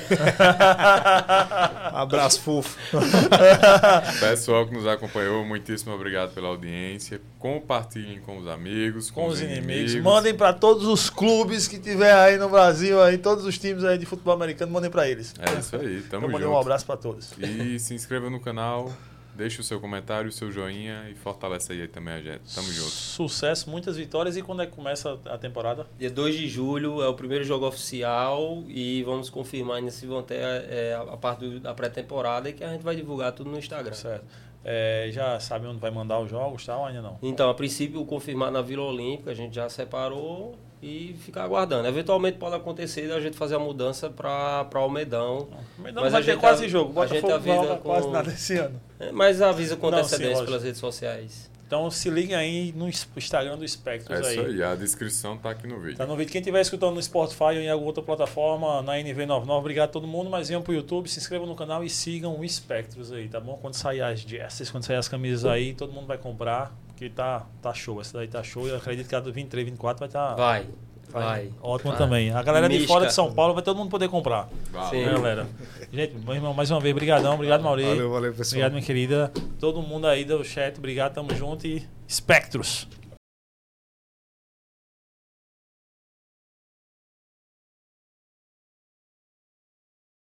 Abraço 1.92 2.40
fofo. 2.40 2.76
Pessoal 4.20 4.66
que 4.66 4.74
nos 4.74 4.86
acompanhou, 4.86 5.44
muitíssimo 5.44 5.94
obrigado 5.94 6.32
pela 6.34 6.48
audiência. 6.48 7.20
Compartilhem 7.38 8.20
com 8.20 8.38
os 8.38 8.48
amigos, 8.48 9.10
com, 9.10 9.22
com 9.22 9.28
os 9.28 9.40
inimigos. 9.40 9.94
Mandem 9.96 10.34
pra 10.34 10.52
todos 10.52 10.86
os 10.86 11.08
clubes 11.08 11.68
que 11.68 11.78
tiver 11.78 12.12
aí 12.12 12.36
no 12.38 12.48
Brasil, 12.48 13.00
aí, 13.02 13.18
todos 13.18 13.44
os 13.44 13.56
times 13.58 13.84
aí 13.84 13.96
de 13.98 14.06
futebol 14.06 14.34
americano, 14.34 14.72
mandem 14.72 14.90
pra 14.90 15.08
eles. 15.08 15.34
É 15.38 15.58
isso 15.58 15.76
aí, 15.76 16.02
tamo 16.02 16.28
mandei 16.28 16.46
um 16.56 16.60
abraço 16.60 16.84
pra 16.86 16.96
todos. 16.96 17.32
E 17.38 17.78
se 17.78 17.94
inscreva 17.94 18.28
no 18.30 18.40
canal, 18.40 18.92
deixe 19.34 19.60
o 19.60 19.64
seu 19.64 19.78
comentário, 19.80 20.28
o 20.28 20.32
seu 20.32 20.50
joinha 20.50 21.08
e 21.10 21.14
fortalece 21.14 21.72
aí 21.72 21.86
também 21.88 22.14
a 22.14 22.20
gente. 22.22 22.54
Tamo 22.54 22.66
junto. 22.72 22.88
Sucesso, 22.90 23.68
muitas 23.70 23.96
vitórias. 23.96 24.36
E 24.36 24.42
quando 24.42 24.62
é 24.62 24.66
que 24.66 24.72
começa 24.72 25.18
a 25.26 25.36
temporada? 25.38 25.86
Dia 25.98 26.10
2 26.10 26.34
de 26.34 26.48
julho 26.48 27.02
é 27.02 27.08
o 27.08 27.14
primeiro 27.14 27.44
jogo 27.44 27.66
oficial 27.66 28.62
e 28.66 29.02
vamos 29.04 29.28
confirmar 29.30 29.76
ainda 29.76 29.90
se 29.90 30.06
vão 30.06 30.22
ter 30.22 30.36
é, 30.40 30.94
a 30.94 31.16
parte 31.16 31.40
do- 31.48 31.60
da 31.60 31.74
pré-temporada 31.74 32.48
e 32.48 32.52
que 32.52 32.64
a 32.64 32.68
gente 32.72 32.82
vai 32.82 32.96
divulgar 32.96 33.32
tudo 33.32 33.50
no 33.50 33.58
Instagram. 33.58 33.92
Certo. 33.94 34.24
É, 34.68 35.10
já 35.12 35.38
sabe 35.38 35.64
onde 35.68 35.78
vai 35.78 35.92
mandar 35.92 36.18
os 36.18 36.28
jogos 36.28 36.64
e 36.64 36.66
tal? 36.66 36.84
Ainda 36.86 37.00
não. 37.00 37.18
Então, 37.22 37.48
a 37.48 37.54
princípio, 37.54 38.04
confirmar 38.04 38.50
na 38.50 38.60
Vila 38.62 38.82
Olímpica, 38.82 39.30
a 39.30 39.34
gente 39.34 39.54
já 39.54 39.68
separou 39.68 40.58
e 40.86 41.14
ficar 41.18 41.42
aguardando. 41.44 41.88
Eventualmente 41.88 42.38
pode 42.38 42.54
acontecer 42.54 43.10
a 43.12 43.20
gente 43.20 43.36
fazer 43.36 43.56
a 43.56 43.58
mudança 43.58 44.08
para 44.08 44.66
Almedão. 44.74 45.48
Mas 45.78 45.92
Mas 45.94 46.12
vai 46.12 46.20
a 46.20 46.24
ter 46.24 46.30
gente 46.32 46.40
quase 46.40 46.64
av- 46.64 46.70
jogo. 46.70 47.00
a 47.00 47.06
gente 47.06 47.30
avisa 47.30 47.56
com- 47.66 47.76
quase 47.78 48.08
nada 48.08 48.30
esse 48.30 48.56
ano. 48.58 48.80
É, 49.00 49.10
Mas 49.12 49.42
avisa 49.42 49.76
com 49.76 49.88
antecedência 49.88 50.44
pelas 50.44 50.62
redes 50.62 50.80
sociais. 50.80 51.50
Então 51.66 51.90
se 51.90 52.08
liguem 52.08 52.36
aí 52.36 52.72
no 52.76 52.88
Instagram 52.88 53.58
do 53.58 53.66
Spectros 53.66 54.20
É 54.20 54.24
aí. 54.30 54.36
isso 54.38 54.46
aí, 54.46 54.62
a 54.62 54.76
descrição 54.76 55.36
tá 55.36 55.50
aqui 55.50 55.66
no 55.66 55.80
vídeo. 55.80 55.96
Tá 55.96 56.06
no 56.06 56.14
vídeo. 56.16 56.30
Quem 56.30 56.38
estiver 56.40 56.60
escutando 56.60 56.94
no 56.94 57.02
Spotify 57.02 57.42
ou 57.42 57.52
em 57.54 57.68
alguma 57.68 57.88
outra 57.88 58.04
plataforma, 58.04 58.82
na 58.82 58.92
NV99, 59.00 59.50
obrigado 59.58 59.88
a 59.88 59.92
todo 59.92 60.06
mundo. 60.06 60.30
Mas 60.30 60.46
venham 60.46 60.62
pro 60.62 60.72
YouTube, 60.72 61.08
se 61.08 61.18
inscrevam 61.18 61.44
no 61.44 61.56
canal 61.56 61.82
e 61.82 61.90
sigam 61.90 62.38
o 62.38 62.48
Spectros 62.48 63.12
aí, 63.12 63.26
tá 63.28 63.40
bom? 63.40 63.58
Quando 63.60 63.74
sair 63.74 64.00
as 64.00 64.20
Jesses, 64.20 64.70
quando 64.70 64.84
sair 64.84 64.94
as 64.96 65.08
camisas 65.08 65.44
aí, 65.44 65.74
todo 65.74 65.92
mundo 65.92 66.06
vai 66.06 66.18
comprar. 66.18 66.72
Porque 66.96 67.10
tá, 67.10 67.44
tá 67.60 67.74
show. 67.74 68.00
Essa 68.00 68.16
daí 68.16 68.26
tá 68.26 68.42
show. 68.42 68.66
Eu 68.66 68.78
acredito 68.78 69.06
que 69.06 69.14
a 69.14 69.20
do 69.20 69.30
23, 69.30 69.66
24 69.66 69.98
vai 69.98 70.08
estar. 70.08 70.34
Vai, 70.34 70.66
vai. 71.10 71.50
Ótimo 71.60 71.90
Vai. 71.90 71.98
também. 71.98 72.30
A 72.30 72.42
galera 72.42 72.66
de 72.70 72.76
Mística. 72.76 72.90
fora 72.94 73.06
de 73.06 73.12
São 73.12 73.34
Paulo 73.34 73.52
vai 73.52 73.62
todo 73.62 73.76
mundo 73.76 73.90
poder 73.90 74.08
comprar. 74.08 74.48
Valeu. 74.72 74.88
Sim. 74.88 75.04
Né, 75.04 75.12
galera? 75.12 75.46
Gente, 75.92 76.14
meu 76.14 76.34
irmão, 76.34 76.54
mais 76.54 76.70
uma 76.70 76.80
vez, 76.80 76.94
brigadão. 76.94 77.34
Obrigado, 77.34 77.62
Mauri. 77.62 77.84
Valeu, 77.84 78.10
valeu, 78.10 78.30
pessoal. 78.32 78.48
Obrigado, 78.48 78.72
minha 78.72 78.82
querida. 78.82 79.30
Todo 79.60 79.82
mundo 79.82 80.06
aí 80.06 80.24
do 80.24 80.42
chat, 80.42 80.78
obrigado, 80.78 81.12
tamo 81.12 81.34
junto 81.34 81.66
e 81.66 81.86
Spectros. 82.08 82.88